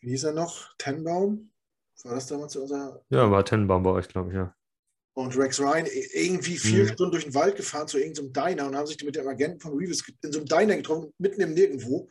wie 0.00 0.10
hieß 0.10 0.24
er 0.24 0.32
noch? 0.32 0.74
Tenbaum? 0.78 1.52
War 2.02 2.16
das 2.16 2.26
damals 2.26 2.56
unser? 2.56 3.04
Ja, 3.10 3.30
war 3.30 3.44
Tenbaum 3.44 3.84
bei 3.84 3.90
euch, 3.90 4.08
glaube 4.08 4.30
ich, 4.30 4.34
ja 4.34 4.52
und 5.14 5.36
Rex 5.36 5.60
Ryan 5.60 5.86
irgendwie 6.14 6.56
vier 6.58 6.84
mhm. 6.84 6.88
Stunden 6.88 7.12
durch 7.12 7.24
den 7.24 7.34
Wald 7.34 7.56
gefahren 7.56 7.88
zu 7.88 7.98
irgendeinem 7.98 8.32
Diner 8.32 8.66
und 8.66 8.76
haben 8.76 8.86
sich 8.86 9.02
mit 9.04 9.16
dem 9.16 9.28
Agenten 9.28 9.60
von 9.60 9.76
Reeves 9.76 10.02
in 10.22 10.32
so 10.32 10.38
einem 10.38 10.48
Diner 10.48 10.76
getroffen, 10.76 11.12
mitten 11.18 11.40
im 11.40 11.54
Nirgendwo. 11.54 12.08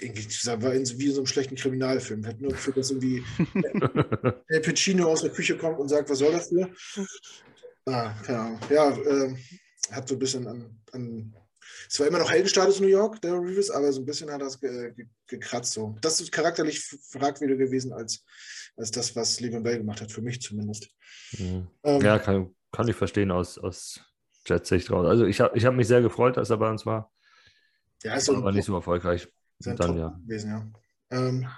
Irgendwie, 0.00 0.26
war 0.46 0.74
in, 0.74 0.98
wie 0.98 1.06
in 1.06 1.12
so 1.12 1.20
einem 1.20 1.26
schlechten 1.26 1.54
Kriminalfilm. 1.54 2.26
Hat 2.26 2.40
nur 2.40 2.54
für 2.54 2.72
das 2.72 2.90
irgendwie 2.90 3.22
der 4.50 4.60
Pacino 4.60 5.06
aus 5.06 5.22
der 5.22 5.30
Küche 5.30 5.56
kommt 5.56 5.78
und 5.78 5.88
sagt, 5.88 6.10
was 6.10 6.18
soll 6.18 6.32
das 6.32 6.48
hier? 6.48 6.74
Ah, 7.86 8.12
keine 8.24 8.38
Ahnung. 8.38 8.60
Ja, 8.70 8.90
äh, 8.90 9.36
hat 9.92 10.08
so 10.08 10.16
ein 10.16 10.18
bisschen 10.18 10.46
an, 10.48 10.80
an 10.92 11.34
es 11.88 12.00
war 12.00 12.06
immer 12.06 12.18
noch 12.18 12.30
Heldenstatus 12.30 12.80
New 12.80 12.88
York, 12.88 13.20
der 13.20 13.34
Reeves, 13.34 13.70
aber 13.70 13.92
so 13.92 14.00
ein 14.00 14.06
bisschen 14.06 14.30
hat 14.30 14.40
das 14.40 14.58
ge, 14.58 14.92
ge, 14.94 15.06
gekratzt. 15.26 15.72
So. 15.72 15.96
Das 16.00 16.20
ist 16.20 16.32
charakterlich 16.32 16.82
fragwürdiger 17.10 17.64
gewesen 17.64 17.92
als, 17.92 18.24
als 18.76 18.90
das, 18.90 19.14
was 19.16 19.40
Levan 19.40 19.62
Bell 19.62 19.78
gemacht 19.78 20.00
hat, 20.00 20.10
für 20.10 20.22
mich 20.22 20.40
zumindest. 20.40 20.90
Mhm. 21.38 21.68
Ähm, 21.84 22.00
ja, 22.00 22.18
kann, 22.18 22.54
kann 22.72 22.88
ich 22.88 22.96
verstehen 22.96 23.30
aus, 23.30 23.58
aus 23.58 24.00
Jets 24.46 24.68
Sicht 24.68 24.90
raus. 24.90 25.06
Also 25.06 25.26
ich 25.26 25.40
habe 25.40 25.56
ich 25.56 25.64
hab 25.64 25.74
mich 25.74 25.88
sehr 25.88 26.02
gefreut, 26.02 26.36
dass 26.36 26.50
er 26.50 26.58
bei 26.58 26.70
uns 26.70 26.84
war. 26.84 27.10
Ja, 28.02 28.14
ist 28.14 28.28
aber 28.28 28.52
nicht 28.52 28.66
so 28.66 28.74
erfolgreich. 28.74 29.28
Dann, 29.60 29.96
ja. 29.96 30.08
Gewesen, 30.08 30.50
ja. 30.50 30.66
Ähm, 31.10 31.48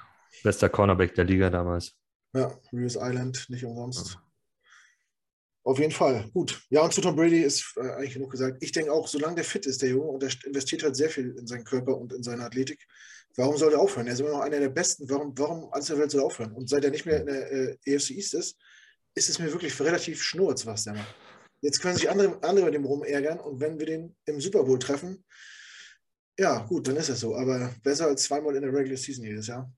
Bester 0.43 0.69
Cornerback 0.69 1.14
der 1.14 1.25
Liga 1.25 1.51
damals. 1.51 1.97
Ja, 2.35 2.55
Reeves 2.73 2.97
Island, 3.01 3.47
nicht 3.49 3.64
umsonst. 3.64 4.14
Ja. 4.14 4.23
Auf 5.64 5.81
jeden 5.81 5.93
Fall. 5.93 6.31
Gut. 6.33 6.62
Ja, 6.71 6.83
und 6.83 6.93
zu 6.93 7.01
Tom 7.01 7.17
Brady 7.17 7.41
ist 7.41 7.75
äh, 7.77 7.91
eigentlich 7.95 8.14
genug 8.14 8.31
gesagt. 8.31 8.59
Ich 8.61 8.71
denke 8.71 8.93
auch, 8.93 9.09
solange 9.09 9.37
der 9.37 9.45
fit 9.45 9.67
ist, 9.67 9.83
der 9.83 9.89
Junge, 9.89 10.11
und 10.11 10.23
der 10.23 10.31
investiert 10.45 10.85
halt 10.85 10.95
sehr 10.95 11.11
viel 11.11 11.35
in 11.37 11.47
seinen 11.49 11.64
Körper 11.64 11.97
und 11.97 12.12
in 12.12 12.23
seine 12.23 12.45
Athletik, 12.45 12.87
warum 13.37 13.57
soll 13.57 13.72
er 13.72 13.80
aufhören? 13.80 14.07
Er 14.07 14.14
ist 14.14 14.20
immer 14.20 14.30
noch 14.30 14.41
einer 14.41 14.59
der 14.59 14.70
Besten. 14.70 15.09
Warum, 15.09 15.37
warum 15.37 15.72
alles 15.72 15.87
der 15.87 15.99
Welt 15.99 16.11
soll 16.11 16.22
er 16.22 16.26
aufhören? 16.26 16.53
Und 16.53 16.68
seit 16.68 16.84
er 16.84 16.91
nicht 16.91 17.07
mehr 17.07 17.20
in 17.20 17.26
der 17.26 17.53
äh, 17.53 17.76
EFC 17.84 18.11
East 18.11 18.34
ist, 18.34 18.57
ist 19.14 19.30
es 19.30 19.39
mir 19.39 19.53
wirklich 19.53 19.78
relativ 19.80 20.22
schnurz, 20.22 20.66
was 20.66 20.84
der 20.84 20.95
macht. 20.95 21.14
Jetzt 21.61 21.80
können 21.80 21.97
sich 21.97 22.11
andere, 22.11 22.43
andere 22.43 22.66
mit 22.66 22.74
dem 22.74 22.84
rumärgern 22.84 23.41
und 23.41 23.61
wenn 23.61 23.78
wir 23.78 23.87
den 23.87 24.14
im 24.26 24.41
Super 24.41 24.62
Bowl 24.64 24.78
treffen, 24.78 25.24
ja, 26.39 26.59
gut, 26.64 26.87
dann 26.87 26.97
ist 26.97 27.09
es 27.09 27.20
so. 27.20 27.34
Aber 27.34 27.74
besser 27.82 28.07
als 28.07 28.24
zweimal 28.24 28.55
in 28.57 28.62
der 28.62 28.72
Regular 28.72 28.97
Season 28.97 29.24
jedes 29.24 29.47
Jahr. 29.47 29.72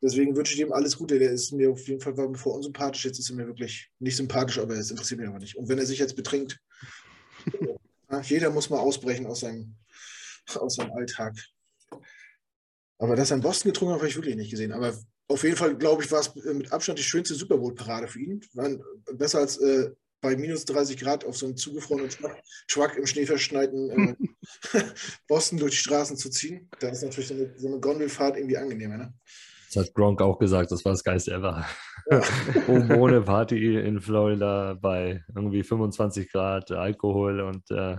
Deswegen 0.00 0.36
wünsche 0.36 0.54
ich 0.54 0.60
ihm 0.60 0.72
alles 0.72 0.96
Gute. 0.96 1.18
Der 1.18 1.30
ist 1.32 1.52
mir 1.52 1.70
auf 1.70 1.86
jeden 1.86 2.00
Fall 2.00 2.16
war 2.16 2.26
unsympathisch. 2.26 3.04
Jetzt 3.04 3.18
ist 3.18 3.30
er 3.30 3.36
mir 3.36 3.46
wirklich 3.46 3.90
nicht 3.98 4.16
sympathisch, 4.16 4.58
aber 4.58 4.74
es 4.74 4.90
interessiert 4.90 5.20
mich 5.20 5.28
aber 5.28 5.38
nicht. 5.38 5.56
Und 5.56 5.68
wenn 5.68 5.78
er 5.78 5.86
sich 5.86 5.98
jetzt 5.98 6.16
betrinkt, 6.16 6.60
jeder 8.22 8.50
muss 8.50 8.70
mal 8.70 8.78
ausbrechen 8.78 9.26
aus 9.26 9.40
seinem, 9.40 9.76
aus 10.54 10.76
seinem 10.76 10.92
Alltag. 10.92 11.34
Aber 13.02 13.16
dass 13.16 13.32
er 13.32 13.36
in 13.38 13.42
Boston 13.42 13.72
getrunken 13.72 13.94
hat, 13.94 14.00
habe 14.00 14.08
ich 14.08 14.14
wirklich 14.14 14.36
nicht 14.36 14.52
gesehen. 14.52 14.70
Aber 14.70 14.94
auf 15.26 15.42
jeden 15.42 15.56
Fall, 15.56 15.76
glaube 15.76 16.04
ich, 16.04 16.12
war 16.12 16.20
es 16.20 16.32
mit 16.36 16.72
Abstand 16.72 17.00
die 17.00 17.02
schönste 17.02 17.34
Super 17.34 17.58
Bowl-Parade 17.58 18.06
für 18.06 18.20
ihn. 18.20 18.40
War 18.54 18.70
besser 19.16 19.40
als 19.40 19.58
äh, 19.58 19.90
bei 20.20 20.36
minus 20.36 20.64
30 20.66 20.96
Grad 21.00 21.24
auf 21.24 21.36
so 21.36 21.46
einem 21.46 21.56
zugefrorenen 21.56 22.10
Truck 22.68 22.96
im 22.96 23.04
schneeverschneiten 23.04 23.90
äh, 23.90 24.14
Boston 25.28 25.58
durch 25.58 25.72
die 25.72 25.78
Straßen 25.78 26.16
zu 26.16 26.30
ziehen. 26.30 26.70
Da 26.78 26.90
ist 26.90 27.02
natürlich 27.02 27.26
so 27.26 27.34
eine, 27.34 27.52
so 27.58 27.66
eine 27.66 27.80
Gondelfahrt 27.80 28.36
irgendwie 28.36 28.56
angenehmer. 28.56 28.98
Ne? 28.98 29.14
Das 29.74 29.84
hat 29.84 29.94
Gronk 29.94 30.22
auch 30.22 30.38
gesagt, 30.38 30.70
das 30.70 30.84
war 30.84 30.92
das 30.92 31.02
Geiste 31.02 31.32
ever. 31.32 31.66
Oben 32.68 32.92
ohne 32.92 33.22
Party 33.22 33.78
in 33.78 34.00
Florida 34.00 34.78
bei 34.80 35.24
irgendwie 35.34 35.64
25 35.64 36.30
Grad 36.30 36.70
Alkohol 36.70 37.40
und 37.40 37.68
äh, 37.72 37.96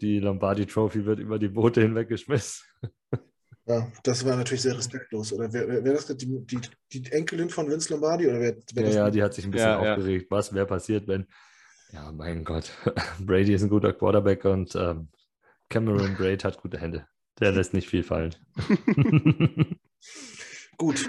die 0.00 0.18
Lombardi 0.18 0.66
Trophy 0.66 1.04
wird 1.04 1.20
über 1.20 1.38
die 1.38 1.48
Boote 1.48 1.80
hinweggeschmissen. 1.80 2.66
Ja, 3.70 3.86
das 4.02 4.24
war 4.24 4.34
natürlich 4.34 4.62
sehr 4.62 4.76
respektlos. 4.76 5.32
Oder 5.32 5.52
wer, 5.52 5.68
wer, 5.68 5.84
wer 5.84 5.92
das 5.92 6.06
die, 6.06 6.44
die, 6.44 6.60
die, 6.92 7.12
Enkelin 7.12 7.50
von 7.50 7.70
Vince 7.70 7.92
Lombardi? 7.92 8.26
Oder 8.26 8.40
wer, 8.40 8.56
wer 8.74 8.88
ja, 8.88 8.90
ja, 8.90 9.10
die 9.10 9.22
hat 9.22 9.32
sich 9.32 9.44
ein 9.44 9.52
bisschen 9.52 9.68
ja, 9.68 9.78
aufgeregt. 9.78 10.26
Ja. 10.28 10.36
Was 10.36 10.52
wäre 10.52 10.66
passiert, 10.66 11.06
wenn. 11.06 11.28
Ja, 11.92 12.10
mein 12.10 12.42
Gott. 12.42 12.72
Brady 13.20 13.54
ist 13.54 13.62
ein 13.62 13.68
guter 13.68 13.92
Quarterback 13.92 14.44
und 14.44 14.74
ähm, 14.74 15.08
Cameron 15.68 16.16
Braid 16.16 16.42
hat 16.42 16.60
gute 16.60 16.80
Hände. 16.80 17.06
Der 17.38 17.52
lässt 17.52 17.72
nicht 17.72 17.88
viel 17.88 18.02
fallen. 18.02 18.34
gut. 20.76 21.08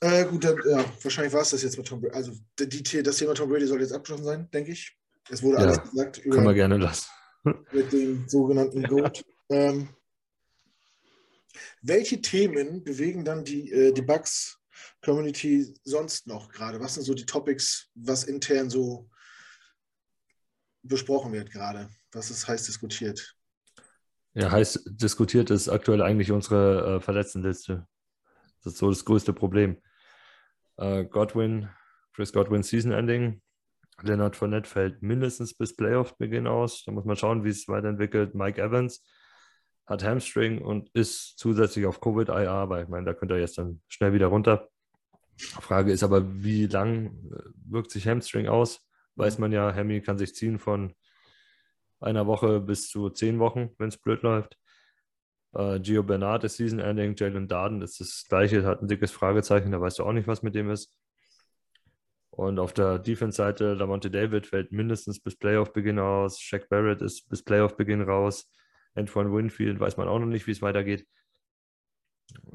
Äh, 0.00 0.24
gut, 0.24 0.44
dann, 0.44 0.56
ja, 0.66 0.82
wahrscheinlich 1.02 1.34
war 1.34 1.42
es 1.42 1.50
das 1.50 1.62
jetzt 1.62 1.76
mit 1.76 1.86
Tom 1.86 2.00
Brady. 2.00 2.14
Also 2.14 2.32
die, 2.58 2.82
die, 2.82 3.02
das 3.02 3.18
Thema 3.18 3.34
Tom 3.34 3.50
Brady 3.50 3.66
soll 3.66 3.82
jetzt 3.82 3.92
abgeschlossen 3.92 4.24
sein, 4.24 4.50
denke 4.50 4.72
ich. 4.72 4.96
Es 5.28 5.42
wurde 5.42 5.58
Ja, 5.58 5.64
alles 5.64 5.82
gesagt 5.82 6.18
über 6.24 6.36
Können 6.36 6.46
wir 6.46 6.54
gerne 6.54 6.78
lassen. 6.78 7.10
mit 7.72 7.92
dem 7.92 8.26
sogenannten 8.26 8.82
Goat. 8.84 9.22
Ähm, 9.50 9.90
welche 11.82 12.20
Themen 12.20 12.84
bewegen 12.84 13.24
dann 13.24 13.44
die, 13.44 13.70
äh, 13.70 13.92
die 13.92 14.02
Bugs-Community 14.02 15.74
sonst 15.84 16.26
noch 16.26 16.50
gerade? 16.50 16.80
Was 16.80 16.94
sind 16.94 17.04
so 17.04 17.14
die 17.14 17.26
Topics, 17.26 17.90
was 17.94 18.24
intern 18.24 18.70
so 18.70 19.08
besprochen 20.82 21.32
wird 21.32 21.50
gerade? 21.50 21.88
Was 22.12 22.30
ist 22.30 22.46
heiß 22.48 22.64
diskutiert? 22.66 23.36
Ja, 24.34 24.50
heiß 24.50 24.84
diskutiert 24.86 25.50
ist 25.50 25.68
aktuell 25.68 26.02
eigentlich 26.02 26.30
unsere 26.30 26.96
äh, 26.96 27.00
Verletztenliste. 27.00 27.86
Das 28.62 28.74
ist 28.74 28.78
so 28.78 28.90
das 28.90 29.04
größte 29.04 29.32
Problem. 29.32 29.80
Äh, 30.76 31.04
Godwin, 31.04 31.70
Chris 32.12 32.32
Godwin 32.32 32.62
Season 32.62 32.92
Ending. 32.92 33.40
Leonard 34.02 34.36
Fournette 34.36 34.68
fällt 34.68 35.02
mindestens 35.02 35.54
bis 35.54 35.74
Playoff-Beginn 35.74 36.46
aus. 36.46 36.84
Da 36.84 36.92
muss 36.92 37.06
man 37.06 37.16
schauen, 37.16 37.44
wie 37.44 37.48
es 37.48 37.66
weiterentwickelt. 37.66 38.34
Mike 38.34 38.60
Evans 38.60 39.02
hat 39.86 40.04
Hamstring 40.04 40.60
und 40.60 40.90
ist 40.94 41.38
zusätzlich 41.38 41.86
auf 41.86 42.00
Covid-IR, 42.00 42.50
aber 42.50 42.82
ich 42.82 42.88
meine, 42.88 43.06
da 43.06 43.14
könnte 43.14 43.34
er 43.34 43.40
jetzt 43.40 43.58
dann 43.58 43.80
schnell 43.88 44.12
wieder 44.12 44.26
runter. 44.26 44.68
Frage 45.38 45.92
ist 45.92 46.02
aber, 46.02 46.42
wie 46.42 46.66
lang 46.66 47.06
äh, 47.30 47.42
wirkt 47.66 47.90
sich 47.90 48.08
Hamstring 48.08 48.48
aus? 48.48 48.88
Weiß 49.16 49.38
man 49.38 49.52
ja, 49.52 49.74
Hammy 49.74 50.00
kann 50.00 50.18
sich 50.18 50.34
ziehen 50.34 50.58
von 50.58 50.94
einer 52.00 52.26
Woche 52.26 52.60
bis 52.60 52.88
zu 52.88 53.10
zehn 53.10 53.38
Wochen, 53.38 53.70
wenn 53.78 53.88
es 53.88 53.98
blöd 53.98 54.22
läuft. 54.22 54.58
Äh, 55.54 55.80
Gio 55.80 56.02
Bernard 56.02 56.44
ist 56.44 56.56
Season 56.56 56.78
Ending, 56.78 57.14
Jalen 57.16 57.48
Darden 57.48 57.82
ist 57.82 58.00
das 58.00 58.24
gleiche, 58.28 58.64
hat 58.64 58.82
ein 58.82 58.88
dickes 58.88 59.12
Fragezeichen, 59.12 59.72
da 59.72 59.80
weißt 59.80 59.98
du 59.98 60.04
auch 60.04 60.12
nicht, 60.12 60.26
was 60.26 60.42
mit 60.42 60.54
dem 60.54 60.70
ist. 60.70 60.94
Und 62.30 62.58
auf 62.58 62.74
der 62.74 62.98
Defense-Seite, 62.98 63.72
Lamonte 63.72 64.10
David 64.10 64.46
fällt 64.46 64.70
mindestens 64.70 65.20
bis 65.20 65.36
Playoff-Beginn 65.36 65.98
aus, 65.98 66.40
Shaq 66.40 66.68
Barrett 66.68 67.00
ist 67.00 67.28
bis 67.30 67.42
Playoff-Beginn 67.42 68.02
raus, 68.02 68.50
Antoine 68.96 69.32
Winfield 69.32 69.78
weiß 69.78 69.96
man 69.96 70.08
auch 70.08 70.18
noch 70.18 70.26
nicht, 70.26 70.46
wie 70.46 70.52
es 70.52 70.62
weitergeht. 70.62 71.06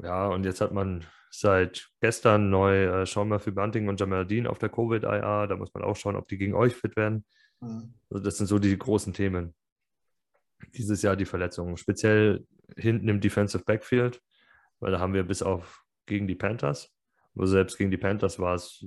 Ja, 0.02 0.26
und 0.28 0.44
jetzt 0.44 0.60
hat 0.60 0.72
man 0.72 1.04
seit 1.30 1.88
gestern 2.00 2.50
neu 2.50 2.84
äh, 2.84 3.06
Sean 3.06 3.28
Murphy 3.28 3.52
Bunting 3.52 3.88
und 3.88 3.98
Jamal 3.98 4.26
Dean 4.26 4.46
auf 4.46 4.58
der 4.58 4.68
Covid-IR. 4.68 5.46
Da 5.46 5.56
muss 5.56 5.72
man 5.72 5.82
auch 5.82 5.96
schauen, 5.96 6.16
ob 6.16 6.28
die 6.28 6.36
gegen 6.36 6.54
euch 6.54 6.74
fit 6.74 6.96
werden. 6.96 7.24
Mhm. 7.60 7.94
Also 8.10 8.22
das 8.22 8.36
sind 8.36 8.48
so 8.48 8.58
die 8.58 8.76
großen 8.76 9.12
Themen. 9.12 9.54
Dieses 10.74 11.02
Jahr 11.02 11.16
die 11.16 11.24
Verletzungen, 11.24 11.76
speziell 11.76 12.46
hinten 12.76 13.08
im 13.08 13.20
Defensive 13.20 13.64
Backfield, 13.64 14.20
weil 14.78 14.92
da 14.92 15.00
haben 15.00 15.14
wir 15.14 15.24
bis 15.24 15.42
auf 15.42 15.84
gegen 16.06 16.28
die 16.28 16.34
Panthers, 16.34 16.94
wo 17.34 17.46
selbst 17.46 17.78
gegen 17.78 17.90
die 17.90 17.96
Panthers 17.96 18.38
war 18.38 18.54
es, 18.54 18.84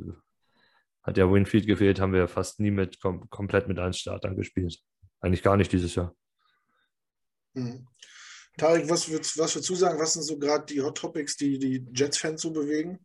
hat 1.04 1.18
ja 1.18 1.32
Winfield 1.32 1.68
gefehlt, 1.68 2.00
haben 2.00 2.14
wir 2.14 2.28
fast 2.28 2.60
nie 2.60 2.72
mit 2.72 3.02
kom 3.02 3.30
komplett 3.30 3.68
mit 3.68 3.80
allen 3.80 3.94
Startern 3.94 4.36
gespielt. 4.36 4.80
Eigentlich 5.20 5.44
gar 5.44 5.58
nicht 5.58 5.72
dieses 5.72 5.96
Jahr. 5.96 6.16
Mhm. 7.56 7.88
Tarek, 8.58 8.90
was 8.90 9.10
würdest, 9.10 9.38
was 9.38 9.56
würdest 9.56 9.70
du 9.70 9.76
sagen? 9.76 10.00
Was 10.00 10.14
sind 10.14 10.24
so 10.24 10.38
gerade 10.38 10.66
die 10.66 10.82
Hot 10.82 10.98
Topics, 10.98 11.36
die 11.36 11.60
die 11.60 11.86
Jets-Fans 11.94 12.42
so 12.42 12.52
bewegen? 12.52 13.00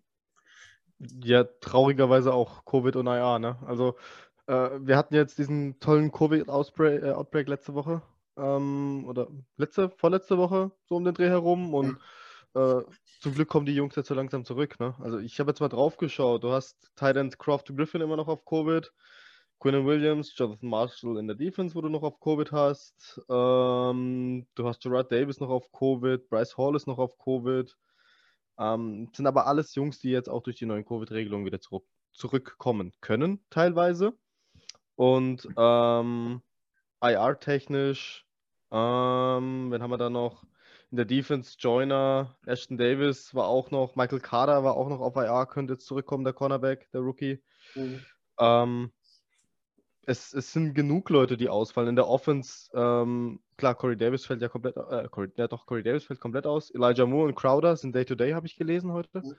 Ja, 1.24 1.44
traurigerweise 1.44 2.32
auch 2.32 2.64
Covid 2.64 2.96
und 2.96 3.07
IA, 3.07 3.38
ne? 3.38 3.59
Also, 3.66 3.96
äh, 4.46 4.70
wir 4.80 4.96
hatten 4.96 5.14
jetzt 5.14 5.38
diesen 5.38 5.80
tollen 5.80 6.12
Covid-Outbreak 6.12 7.03
äh, 7.03 7.12
Outbreak 7.12 7.48
letzte 7.48 7.74
Woche. 7.74 8.03
Ähm, 8.36 9.05
oder 9.09 9.28
letzte, 9.57 9.90
vorletzte 9.90 10.38
Woche, 10.38 10.70
so 10.84 10.96
um 10.96 11.05
den 11.05 11.14
Dreh 11.14 11.28
herum. 11.28 11.74
Und 11.74 11.98
äh, 12.55 12.82
zum 13.20 13.34
Glück 13.34 13.48
kommen 13.48 13.66
die 13.66 13.74
Jungs 13.74 13.96
jetzt 13.96 14.09
so 14.09 14.14
langsam 14.14 14.44
zurück, 14.44 14.78
ne? 14.78 14.94
Also, 15.01 15.18
ich 15.18 15.40
habe 15.40 15.51
jetzt 15.51 15.61
mal 15.61 15.68
drauf 15.68 15.96
geschaut. 15.96 16.44
Du 16.44 16.53
hast 16.53 16.92
Titan 16.96 17.30
Croft 17.30 17.74
Griffin 17.74 18.03
immer 18.03 18.16
noch 18.16 18.28
auf 18.28 18.44
Covid. 18.44 18.92
Quinnen 19.61 19.84
Williams, 19.84 20.32
Jonathan 20.34 20.70
Marshall 20.70 21.18
in 21.18 21.26
der 21.26 21.36
Defense, 21.36 21.74
wo 21.74 21.82
du 21.82 21.90
noch 21.90 22.02
auf 22.02 22.18
Covid 22.18 22.50
hast. 22.50 23.20
Ähm, 23.28 24.46
du 24.54 24.66
hast 24.66 24.82
Gerard 24.82 25.12
Davis 25.12 25.38
noch 25.38 25.50
auf 25.50 25.70
Covid. 25.70 26.30
Bryce 26.30 26.56
Hall 26.56 26.74
ist 26.76 26.86
noch 26.86 26.98
auf 26.98 27.18
Covid. 27.18 27.76
Ähm, 28.58 29.11
sind 29.12 29.26
aber 29.26 29.46
alles 29.46 29.74
Jungs, 29.74 29.98
die 30.00 30.11
jetzt 30.11 30.30
auch 30.30 30.42
durch 30.42 30.56
die 30.56 30.64
neuen 30.64 30.86
Covid-Regelungen 30.86 31.44
wieder 31.44 31.61
zurück, 31.61 31.84
zurückkommen 32.12 32.92
können, 33.02 33.44
teilweise. 33.50 34.14
Und 34.96 35.46
ähm, 35.58 36.40
IR-technisch, 37.02 38.26
ähm, 38.70 39.70
wen 39.70 39.82
haben 39.82 39.90
wir 39.90 39.98
da 39.98 40.08
noch? 40.08 40.42
In 40.90 40.96
der 40.96 41.06
Defense 41.06 41.56
Joiner, 41.58 42.34
Ashton 42.46 42.78
Davis 42.78 43.34
war 43.34 43.46
auch 43.46 43.70
noch, 43.70 43.94
Michael 43.94 44.20
Carter 44.20 44.64
war 44.64 44.76
auch 44.76 44.88
noch 44.88 45.00
auf 45.00 45.16
IR, 45.16 45.46
könnte 45.46 45.74
jetzt 45.74 45.86
zurückkommen, 45.86 46.24
der 46.24 46.32
Cornerback, 46.32 46.90
der 46.92 47.02
Rookie. 47.02 47.42
Mhm. 47.74 48.04
Ähm, 48.38 48.92
es, 50.07 50.32
es 50.32 50.53
sind 50.53 50.74
genug 50.74 51.11
Leute, 51.11 51.36
die 51.36 51.48
ausfallen. 51.48 51.90
In 51.90 51.96
der 51.96 52.09
Offense, 52.09 52.70
ähm, 52.74 53.40
klar, 53.57 53.74
Corey 53.74 53.96
Davis 53.96 54.26
fällt 54.26 54.42
ja 54.42 54.48
komplett, 54.48 54.76
äh, 54.76 55.09
Corey, 55.11 55.30
ja 55.36 55.46
doch, 55.46 55.66
Corey 55.66 55.82
Davis 55.82 56.05
fällt 56.05 56.20
komplett 56.20 56.46
aus. 56.46 56.70
Elijah 56.70 57.07
Moore 57.07 57.28
und 57.28 57.34
Crowder 57.34 57.76
sind 57.76 57.94
Day-to-Day, 57.94 58.32
habe 58.32 58.46
ich 58.46 58.57
gelesen 58.57 58.92
heute. 58.92 59.20
Mhm. 59.20 59.34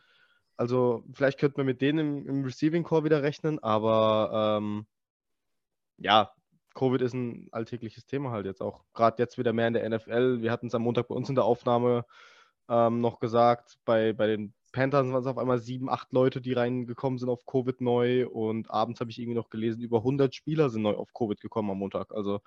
Also 0.57 1.03
vielleicht 1.13 1.39
könnten 1.39 1.57
wir 1.57 1.63
mit 1.63 1.81
denen 1.81 1.99
im, 1.99 2.27
im 2.27 2.43
Receiving 2.43 2.83
Core 2.83 3.03
wieder 3.03 3.23
rechnen, 3.23 3.59
aber 3.59 4.59
ähm, 4.59 4.85
ja, 5.97 6.31
Covid 6.75 7.01
ist 7.01 7.13
ein 7.13 7.49
alltägliches 7.51 8.05
Thema 8.05 8.31
halt 8.31 8.45
jetzt 8.45 8.61
auch. 8.61 8.83
Gerade 8.93 9.21
jetzt 9.21 9.37
wieder 9.37 9.53
mehr 9.53 9.67
in 9.67 9.73
der 9.73 9.89
NFL. 9.89 10.41
Wir 10.41 10.51
hatten 10.51 10.67
es 10.67 10.75
am 10.75 10.83
Montag 10.83 11.07
bei 11.07 11.15
uns 11.15 11.29
in 11.29 11.35
der 11.35 11.43
Aufnahme 11.43 12.05
ähm, 12.69 13.01
noch 13.01 13.19
gesagt, 13.19 13.77
bei, 13.85 14.13
bei 14.13 14.27
den 14.27 14.53
Panthers 14.71 15.07
waren 15.07 15.21
es 15.21 15.27
auf 15.27 15.37
einmal 15.37 15.59
sieben, 15.59 15.89
acht 15.89 16.11
Leute, 16.13 16.41
die 16.41 16.53
reingekommen 16.53 17.19
sind 17.19 17.29
auf 17.29 17.45
Covid 17.45 17.81
neu 17.81 18.27
und 18.27 18.69
abends 18.71 18.99
habe 18.99 19.11
ich 19.11 19.19
irgendwie 19.19 19.37
noch 19.37 19.49
gelesen, 19.49 19.81
über 19.81 19.97
100 19.99 20.33
Spieler 20.33 20.69
sind 20.69 20.81
neu 20.81 20.95
auf 20.95 21.13
Covid 21.13 21.39
gekommen 21.41 21.69
am 21.71 21.77
Montag. 21.79 22.11
Also 22.13 22.41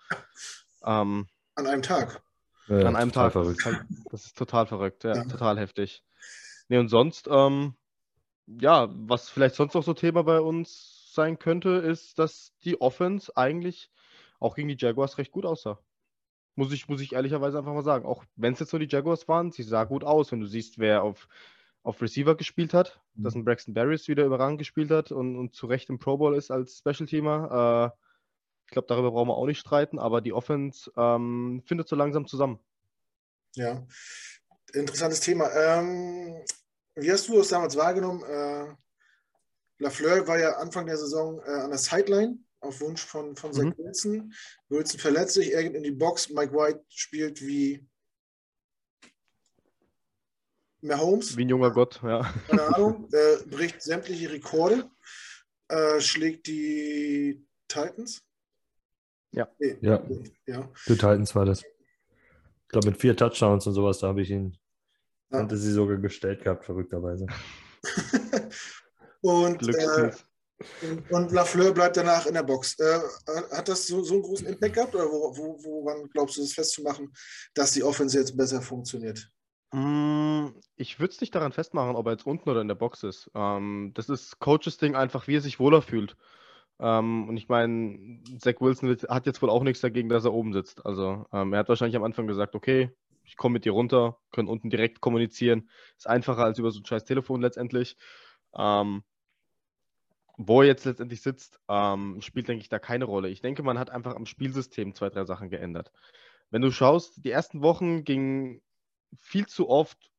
ähm, 0.85 1.27
An 1.55 1.67
einem 1.67 1.83
Tag. 1.83 2.23
Ja, 2.69 2.87
an 2.87 2.97
einem 2.97 3.13
Tag. 3.13 3.33
Das 3.35 3.49
ist, 3.49 3.63
Verrückt. 3.63 3.81
halt, 3.81 3.89
das 4.11 4.27
ist 4.27 4.39
total 4.39 4.67
verrückt, 4.67 5.05
ja, 5.05 5.17
Ja. 5.17 5.25
total 5.25 5.59
heftig. 5.59 6.03
Nee, 6.69 6.79
und 6.79 6.89
sonst, 6.89 7.29
ähm, 7.31 7.75
ja, 8.47 8.89
was 8.91 9.29
vielleicht 9.29 9.55
sonst 9.55 9.75
noch 9.75 9.83
so 9.83 9.93
Thema 9.95 10.23
bei 10.25 10.41
uns 10.41 11.11
sein 11.13 11.39
könnte, 11.39 11.71
ist, 11.71 12.19
dass 12.19 12.53
die 12.65 12.81
Offense 12.81 13.37
eigentlich 13.37 13.91
auch 14.41 14.55
gegen 14.55 14.69
die 14.69 14.77
Jaguars 14.79 15.19
recht 15.19 15.31
gut 15.31 15.45
aussah. 15.47 15.79
Muss 16.57 16.73
ich, 16.73 16.89
muss 16.89 17.01
ich 17.01 17.13
ehrlicherweise 17.15 17.59
einfach 17.59 17.73
mal 17.73 17.83
sagen. 17.83 18.07
Auch 18.07 18.25
wenn 18.37 18.53
es 18.53 18.61
jetzt 18.61 18.73
nur 18.73 18.81
die 18.81 18.89
Jaguars 18.89 19.29
waren, 19.29 19.51
sie 19.51 19.63
sah 19.63 19.85
gut 19.85 20.05
aus, 20.05 20.31
wenn 20.33 20.41
du 20.41 20.47
siehst, 20.47 20.79
wer 20.79 21.03
auf, 21.03 21.29
auf 21.85 22.01
Receiver 22.01 22.35
gespielt 22.35 22.75
hat, 22.75 23.01
dass 23.15 23.35
ein 23.35 23.45
Braxton 23.45 23.75
Barris 23.75 24.09
wieder 24.09 24.25
überragend 24.25 24.59
gespielt 24.59 24.91
hat 24.91 25.13
und, 25.13 25.37
und 25.37 25.55
zu 25.55 25.67
Recht 25.67 25.91
im 25.91 25.99
Pro 25.99 26.17
Bowl 26.17 26.35
ist 26.35 26.51
als 26.51 26.79
Special-Teamer. 26.79 27.93
Äh, 27.95 28.01
ich 28.67 28.71
glaube, 28.73 28.89
darüber 28.89 29.13
brauchen 29.13 29.29
wir 29.29 29.37
auch 29.37 29.47
nicht 29.47 29.61
streiten, 29.61 29.99
aber 29.99 30.23
die 30.23 30.33
Offense 30.33 30.91
ähm, 30.97 31.63
findet 31.67 31.87
so 31.87 31.95
langsam 31.95 32.27
zusammen. 32.27 32.59
Ja. 33.55 33.87
Interessantes 34.73 35.21
Thema. 35.21 35.51
Ähm, 35.55 36.43
wie 36.97 37.13
hast 37.13 37.29
du 37.29 37.39
es 37.39 37.49
damals 37.49 37.77
wahrgenommen? 37.77 38.23
Äh, 38.25 38.75
Lafleur 39.79 40.27
war 40.27 40.39
ja 40.39 40.57
Anfang 40.57 40.87
der 40.87 40.97
Saison 40.97 41.41
äh, 41.45 41.51
an 41.51 41.71
der 41.71 41.79
Sideline 41.79 42.39
auf 42.61 42.81
Wunsch 42.81 43.05
von, 43.05 43.37
von 43.37 43.53
Zach 43.53 43.65
Mhm. 43.65 43.75
Wilson. 43.77 44.35
Wilson 44.71 44.99
verletzt 44.99 45.35
sich, 45.35 45.53
er 45.53 45.63
geht 45.63 45.75
in 45.75 45.83
die 45.83 45.91
Box. 45.91 46.31
Mike 46.31 46.55
White 46.55 46.83
spielt 46.89 47.43
wie 47.43 47.87
Mahomes. 50.85 51.37
Wie 51.37 51.45
ein 51.45 51.49
junger 51.49 51.71
Gott, 51.71 52.01
ja. 52.03 52.23
keine 52.47 52.75
Ahnung, 52.75 53.09
äh, 53.13 53.43
bricht 53.47 53.83
sämtliche 53.83 54.31
Rekorde, 54.31 54.91
äh, 55.69 56.01
schlägt 56.01 56.47
die 56.47 57.47
Titans. 57.69 58.23
Ja. 59.33 59.49
Nee, 59.59 59.79
Ja. 59.81 60.03
ja. 60.47 60.69
Für 60.75 60.93
Titans 60.95 61.35
war 61.35 61.45
das. 61.47 61.63
Ich 61.63 62.69
glaube, 62.69 62.89
mit 62.89 63.01
vier 63.01 63.17
Touchdowns 63.17 63.67
und 63.67 63.75
sowas, 63.75 63.99
da 63.99 64.09
habe 64.09 64.23
ich 64.23 64.31
ihn, 64.31 64.59
Ja. 65.31 65.41
hatte 65.41 65.57
sie 65.57 65.73
sogar 65.73 65.97
gestellt 65.97 66.43
gehabt, 66.45 66.65
verrückterweise. 66.65 67.27
und, 69.23 69.63
äh, 69.69 70.13
und, 70.83 71.11
und 71.11 71.33
Lafleur 71.33 71.73
bleibt 71.73 71.97
danach 71.97 72.27
in 72.27 72.35
der 72.35 72.43
Box. 72.43 72.79
Äh, 72.79 73.01
hat 73.51 73.69
das 73.69 73.87
so, 73.87 74.03
so 74.03 74.15
einen 74.15 74.23
großen 74.23 74.47
Impact 74.47 74.75
gehabt 74.75 74.95
oder 74.95 75.07
wo, 75.07 75.37
wo, 75.37 75.65
woran 75.65 76.09
glaubst 76.11 76.37
du 76.37 76.43
das 76.43 76.53
festzumachen, 76.53 77.13
dass 77.55 77.73
die 77.73 77.83
Offense 77.83 78.19
jetzt 78.19 78.37
besser 78.37 78.61
funktioniert? 78.63 79.31
Mm, 79.75 80.51
Ich 80.77 81.01
würde 81.01 81.13
es 81.13 81.21
nicht 81.21 81.35
daran 81.35 81.53
festmachen, 81.53 81.97
ob 81.97 82.07
er 82.07 82.13
jetzt 82.13 82.27
unten 82.27 82.49
oder 82.49 82.61
in 82.61 82.69
der 82.69 82.75
Box 82.77 83.03
ist. 83.03 83.31
Ähm, 83.35 83.91
das 83.95 84.09
ist 84.09 84.39
Coaches 84.39 84.77
Ding 84.79 84.95
einfach, 84.95 85.27
wie 85.27 85.37
er 85.37 85.41
sich 85.41 85.59
wohler 85.59 85.83
fühlt. 85.83 86.17
Ähm, 86.81 87.29
und 87.29 87.37
ich 87.37 87.49
meine, 87.49 88.21
Zach 88.39 88.61
Wilson 88.61 88.97
hat 89.09 89.27
jetzt 89.27 89.43
wohl 89.43 89.51
auch 89.51 89.63
nichts 89.65 89.81
dagegen, 89.81 90.09
dass 90.09 90.25
er 90.25 90.33
oben 90.35 90.53
sitzt. 90.53 90.85
Also 90.87 91.27
ähm, 91.33 91.53
er 91.53 91.61
hat 91.61 91.69
wahrscheinlich 91.69 91.97
am 91.97 92.05
Anfang 92.05 92.27
gesagt, 92.29 92.55
okay, 92.55 92.91
ich 93.25 93.37
komme 93.37 93.55
mit 93.55 93.65
dir 93.65 93.73
runter, 93.73 94.19
können 94.33 94.49
unten 94.49 94.71
direkt 94.71 95.01
kommunizieren. 95.01 95.71
Ist 95.97 96.09
einfacher 96.09 96.45
als 96.45 96.59
über 96.59 96.71
so 96.71 96.81
ein 96.81 96.87
scheiß 96.87 97.05
Telefon 97.05 97.41
letztendlich. 97.41 97.97
Ähm, 98.57 99.03
wo 100.37 100.63
er 100.63 100.67
jetzt 100.69 100.85
letztendlich 100.85 101.23
sitzt, 101.23 101.61
ähm, 101.69 102.21
spielt, 102.21 102.49
denke 102.49 102.63
ich, 102.63 102.69
da 102.69 102.79
keine 102.79 103.05
Rolle. 103.05 103.29
Ich 103.29 103.41
denke, 103.41 103.63
man 103.63 103.79
hat 103.79 103.91
einfach 103.91 104.17
am 104.17 104.27
Spielsystem 104.27 104.95
zwei, 104.95 105.09
drei 105.11 105.25
Sachen 105.25 105.49
geändert. 105.49 105.93
Wenn 106.51 106.63
du 106.63 106.71
schaust, 106.71 107.25
die 107.25 107.31
ersten 107.31 107.63
Wochen 107.63 108.05
ging 108.05 108.61
viel 109.19 109.47
zu 109.47 109.69
oft 109.69 110.11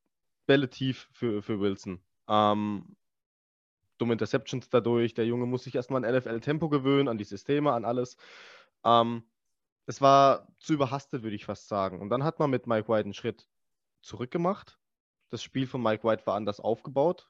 Bälle 0.45 0.69
tief 0.69 1.09
für, 1.11 1.41
für 1.41 1.59
Wilson. 1.59 1.99
Ähm, 2.27 2.95
dumme 3.97 4.13
Interceptions 4.13 4.69
dadurch. 4.69 5.13
Der 5.13 5.25
Junge 5.25 5.45
muss 5.45 5.63
sich 5.63 5.75
erstmal 5.75 6.03
an 6.03 6.15
NFL-Tempo 6.15 6.69
gewöhnen, 6.69 7.07
an 7.07 7.17
die 7.17 7.23
Systeme, 7.23 7.73
an 7.73 7.85
alles. 7.85 8.17
Ähm, 8.83 9.23
es 9.85 10.01
war 10.01 10.47
zu 10.59 10.73
überhastet, 10.73 11.23
würde 11.23 11.35
ich 11.35 11.45
fast 11.45 11.67
sagen. 11.67 12.01
Und 12.01 12.09
dann 12.09 12.23
hat 12.23 12.39
man 12.39 12.49
mit 12.49 12.67
Mike 12.67 12.87
White 12.87 13.05
einen 13.05 13.13
Schritt 13.13 13.47
zurückgemacht. 14.01 14.79
Das 15.29 15.43
Spiel 15.43 15.67
von 15.67 15.81
Mike 15.81 16.03
White 16.03 16.25
war 16.25 16.35
anders 16.35 16.59
aufgebaut. 16.59 17.29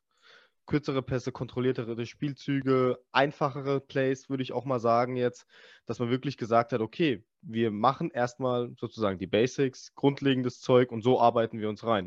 Kürzere 0.65 1.01
Pässe, 1.01 1.31
kontrolliertere 1.31 2.05
Spielzüge, 2.05 2.99
einfachere 3.11 3.79
Plays, 3.79 4.29
würde 4.29 4.43
ich 4.43 4.51
auch 4.51 4.65
mal 4.65 4.79
sagen 4.79 5.15
jetzt, 5.15 5.45
dass 5.85 5.99
man 5.99 6.09
wirklich 6.09 6.37
gesagt 6.37 6.71
hat, 6.73 6.81
okay, 6.81 7.23
wir 7.41 7.71
machen 7.71 8.09
erstmal 8.11 8.71
sozusagen 8.77 9.19
die 9.19 9.27
Basics, 9.27 9.93
grundlegendes 9.93 10.59
Zeug 10.59 10.91
und 10.91 11.03
so 11.03 11.21
arbeiten 11.21 11.59
wir 11.59 11.69
uns 11.69 11.83
rein. 11.83 12.05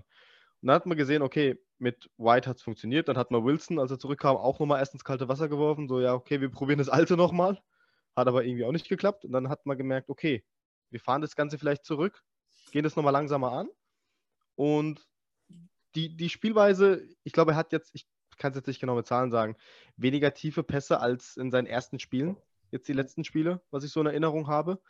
Und 0.60 0.66
dann 0.66 0.74
hat 0.74 0.86
man 0.86 0.98
gesehen, 0.98 1.22
okay, 1.22 1.56
mit 1.78 2.10
White 2.16 2.48
hat 2.48 2.56
es 2.56 2.62
funktioniert. 2.62 3.08
Dann 3.08 3.16
hat 3.16 3.30
man 3.30 3.44
Wilson, 3.44 3.78
als 3.78 3.90
er 3.90 3.98
zurückkam, 3.98 4.36
auch 4.36 4.58
nochmal 4.58 4.80
erst 4.80 4.94
ins 4.94 5.04
kalte 5.04 5.28
Wasser 5.28 5.48
geworfen. 5.48 5.88
So, 5.88 6.00
ja, 6.00 6.14
okay, 6.14 6.40
wir 6.40 6.50
probieren 6.50 6.78
das 6.78 6.88
alte 6.88 7.16
nochmal. 7.16 7.60
Hat 8.16 8.26
aber 8.26 8.44
irgendwie 8.44 8.64
auch 8.64 8.72
nicht 8.72 8.88
geklappt. 8.88 9.24
Und 9.24 9.32
dann 9.32 9.48
hat 9.48 9.64
man 9.66 9.78
gemerkt, 9.78 10.08
okay, 10.10 10.44
wir 10.90 11.00
fahren 11.00 11.22
das 11.22 11.36
Ganze 11.36 11.58
vielleicht 11.58 11.84
zurück, 11.84 12.22
gehen 12.72 12.82
das 12.82 12.96
nochmal 12.96 13.12
langsamer 13.12 13.52
an. 13.52 13.68
Und 14.56 15.06
die, 15.94 16.16
die 16.16 16.28
Spielweise, 16.28 17.06
ich 17.22 17.32
glaube, 17.32 17.52
er 17.52 17.56
hat 17.56 17.72
jetzt, 17.72 17.90
ich 17.94 18.06
kann 18.38 18.52
es 18.52 18.56
jetzt 18.56 18.66
nicht 18.66 18.80
genau 18.80 18.94
mit 18.94 19.06
Zahlen 19.06 19.30
sagen, 19.30 19.56
weniger 19.96 20.32
tiefe 20.34 20.62
Pässe 20.62 21.00
als 21.00 21.36
in 21.36 21.50
seinen 21.50 21.66
ersten 21.66 21.98
Spielen, 21.98 22.36
jetzt 22.70 22.88
die 22.88 22.92
letzten 22.92 23.24
Spiele, 23.24 23.60
was 23.70 23.84
ich 23.84 23.92
so 23.92 24.00
in 24.00 24.06
Erinnerung 24.06 24.48
habe. 24.48 24.80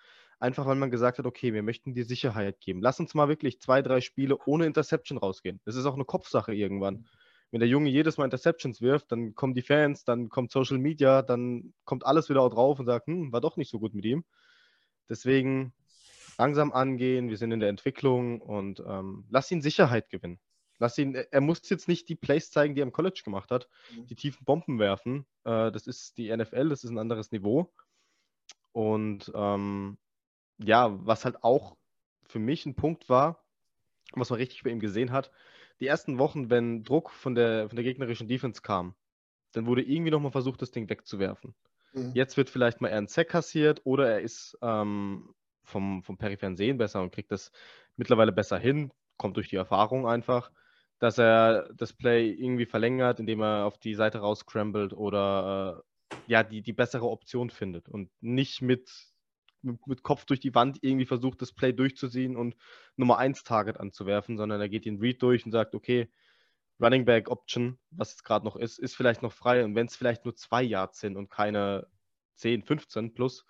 Einfach 0.41 0.67
weil 0.67 0.77
man 0.77 0.91
gesagt 0.93 1.19
hat, 1.19 1.27
okay, 1.27 1.53
wir 1.53 1.65
möchten 1.65 1.95
dir 1.95 2.05
Sicherheit 2.05 2.61
geben. 2.61 2.81
Lass 2.81 3.01
uns 3.01 3.15
mal 3.15 3.29
wirklich 3.29 3.61
zwei, 3.61 3.83
drei 3.83 4.01
Spiele 4.01 4.39
ohne 4.47 4.67
Interception 4.67 5.19
rausgehen. 5.19 5.61
Das 5.65 5.75
ist 5.75 5.85
auch 5.85 5.95
eine 5.95 6.05
Kopfsache 6.05 6.55
irgendwann. 6.55 7.07
Wenn 7.51 7.61
der 7.61 7.69
Junge 7.69 7.89
jedes 7.91 8.19
Mal 8.19 8.25
Interceptions 8.25 8.81
wirft, 8.81 9.11
dann 9.11 9.35
kommen 9.35 9.55
die 9.55 9.63
Fans, 9.63 10.05
dann 10.05 10.29
kommt 10.29 10.53
Social 10.53 10.79
Media, 10.79 11.23
dann 11.23 11.73
kommt 11.85 12.07
alles 12.07 12.29
wieder 12.29 12.49
drauf 12.51 12.79
und 12.79 12.87
sagt, 12.87 13.07
hm, 13.07 13.33
war 13.33 13.41
doch 13.41 13.57
nicht 13.57 13.71
so 13.71 13.81
gut 13.81 13.95
mit 13.95 14.05
ihm. 14.05 14.25
Deswegen 15.09 15.73
langsam 16.37 16.73
angehen, 16.73 17.31
wir 17.31 17.37
sind 17.37 17.51
in 17.51 17.61
der 17.61 17.71
Entwicklung 17.71 18.41
und 18.41 18.81
ähm, 18.87 19.27
lass 19.31 19.51
ihn 19.51 19.63
Sicherheit 19.63 20.11
gewinnen. 20.11 20.39
Lass 20.79 20.97
ihn, 20.99 21.15
er 21.15 21.41
muss 21.41 21.69
jetzt 21.69 21.89
nicht 21.89 22.09
die 22.09 22.15
Plays 22.15 22.51
zeigen, 22.51 22.75
die 22.75 22.81
er 22.81 22.87
im 22.87 22.93
College 22.93 23.23
gemacht 23.25 23.51
hat, 23.51 23.69
mhm. 23.95 24.07
die 24.07 24.15
tiefen 24.15 24.45
Bomben 24.45 24.79
werfen. 24.79 25.27
Äh, 25.45 25.73
das 25.73 25.87
ist 25.87 26.19
die 26.19 26.35
NFL, 26.35 26.69
das 26.69 26.85
ist 26.85 26.91
ein 26.91 26.99
anderes 26.99 27.33
Niveau. 27.33 27.73
Und 28.73 29.33
ähm, 29.35 29.99
ja, 30.59 30.97
was 31.05 31.25
halt 31.25 31.43
auch 31.43 31.77
für 32.27 32.39
mich 32.39 32.67
ein 32.67 32.75
Punkt 32.75 33.09
war, 33.09 33.45
was 34.13 34.31
man 34.31 34.39
richtig 34.39 34.63
bei 34.63 34.71
ihm 34.71 34.81
gesehen 34.81 35.13
hat, 35.13 35.31
die 35.81 35.87
ersten 35.87 36.19
Wochen, 36.19 36.51
wenn 36.51 36.85
Druck 36.85 37.11
von 37.11 37.35
der, 37.35 37.69
von 37.69 37.77
der 37.77 37.85
gegnerischen 37.85 38.29
Defense 38.29 38.63
kam, 38.63 38.95
dann 39.53 39.67
wurde 39.67 39.83
irgendwie 39.83 40.11
nochmal 40.11 40.33
versucht, 40.33 40.61
das 40.63 40.71
Ding 40.71 40.89
wegzuwerfen. 40.89 41.55
Mhm. 41.93 42.13
Jetzt 42.15 42.37
wird 42.37 42.51
vielleicht 42.51 42.81
mal 42.81 42.89
eher 42.89 42.99
ein 42.99 43.09
Zack 43.09 43.29
kassiert 43.29 43.81
oder 43.85 44.11
er 44.11 44.21
ist 44.21 44.59
ähm, 44.63 45.35
vom, 45.65 46.03
vom 46.03 46.19
peripheren 46.19 46.57
Sehen 46.57 46.79
besser 46.79 47.03
und 47.03 47.13
kriegt 47.13 47.33
das 47.33 47.53
mittlerweile 47.97 48.33
besser 48.33 48.59
hin, 48.59 48.93
kommt 49.17 49.37
durch 49.37 49.49
die 49.49 49.57
Erfahrung 49.57 50.07
einfach, 50.07 50.51
dass 50.99 51.19
er 51.19 51.73
das 51.75 51.93
Play 51.93 52.31
irgendwie 52.31 52.67
verlängert, 52.67 53.21
indem 53.21 53.43
er 53.43 53.67
auf 53.67 53.79
die 53.79 53.95
Seite 53.95 54.19
rausscrambled 54.19 54.93
oder 54.93 55.85
äh, 56.11 56.15
ja, 56.27 56.43
die, 56.43 56.63
die 56.63 56.73
bessere 56.73 57.09
Option 57.09 57.51
findet 57.51 57.89
und 57.89 58.11
nicht 58.21 58.63
mit 58.63 58.91
mit, 59.61 59.87
mit, 59.89 60.03
Kopf 60.05 60.25
durch 60.25 60.39
die 60.39 60.55
Wand 60.55 60.79
irgendwie 60.83 61.07
versucht, 61.07 61.43
das 61.43 61.53
Play 61.53 61.73
durchzuziehen 61.73 62.37
und 62.37 62.57
Nummer 62.97 63.19
1 63.19 63.43
Target 63.43 63.79
anzuwerfen, 63.81 64.37
sondern 64.37 64.61
er 64.61 64.69
geht 64.69 64.85
den 64.85 65.01
Read 65.01 65.21
durch 65.21 65.45
und 65.45 65.51
sagt, 65.51 65.75
okay, 65.75 66.09
Running 66.81 67.05
Back 67.05 67.29
Option, 67.29 67.79
was 67.91 68.15
es 68.15 68.23
gerade 68.23 68.45
noch 68.45 68.57
ist, 68.57 68.79
ist 68.79 68.95
vielleicht 68.95 69.23
noch 69.23 69.33
frei. 69.33 69.65
Und 69.65 69.75
wenn 69.75 69.87
es 69.87 69.97
vielleicht 69.97 70.25
nur 70.25 70.37
zwei 70.37 70.63
Yards 70.63 71.01
sind 71.01 71.17
und 71.17 71.29
keine 71.29 71.89
10, 72.37 72.63
15 72.63 73.15
plus, 73.15 73.45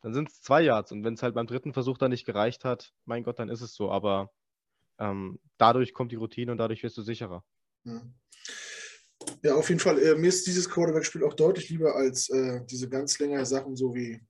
dann 0.00 0.12
sind 0.12 0.28
es 0.28 0.42
zwei 0.42 0.62
Yards. 0.62 0.90
Und 0.90 1.04
wenn 1.04 1.14
es 1.14 1.22
halt 1.22 1.34
beim 1.34 1.46
dritten 1.46 1.72
Versuch 1.72 1.98
dann 1.98 2.10
nicht 2.10 2.26
gereicht 2.26 2.64
hat, 2.64 2.92
mein 3.04 3.22
Gott, 3.22 3.38
dann 3.38 3.48
ist 3.48 3.60
es 3.60 3.74
so. 3.74 3.90
Aber 3.90 4.32
ähm, 4.98 5.38
dadurch 5.58 5.92
kommt 5.92 6.12
die 6.12 6.16
Routine 6.16 6.52
und 6.52 6.58
dadurch 6.58 6.82
wirst 6.82 6.96
du 6.96 7.02
sicherer. 7.02 7.44
Ja, 9.42 9.54
auf 9.54 9.68
jeden 9.68 9.80
Fall. 9.80 9.98
Äh, 9.98 10.16
mir 10.16 10.28
ist 10.28 10.46
dieses 10.46 10.68
Quarterback-Spiel 10.68 11.24
auch 11.24 11.34
deutlich 11.34 11.68
lieber 11.70 11.94
als 11.94 12.28
äh, 12.30 12.60
diese 12.66 12.88
ganz 12.88 13.18
längeren 13.18 13.44
Sachen, 13.44 13.76
so 13.76 13.94
wie 13.94 14.20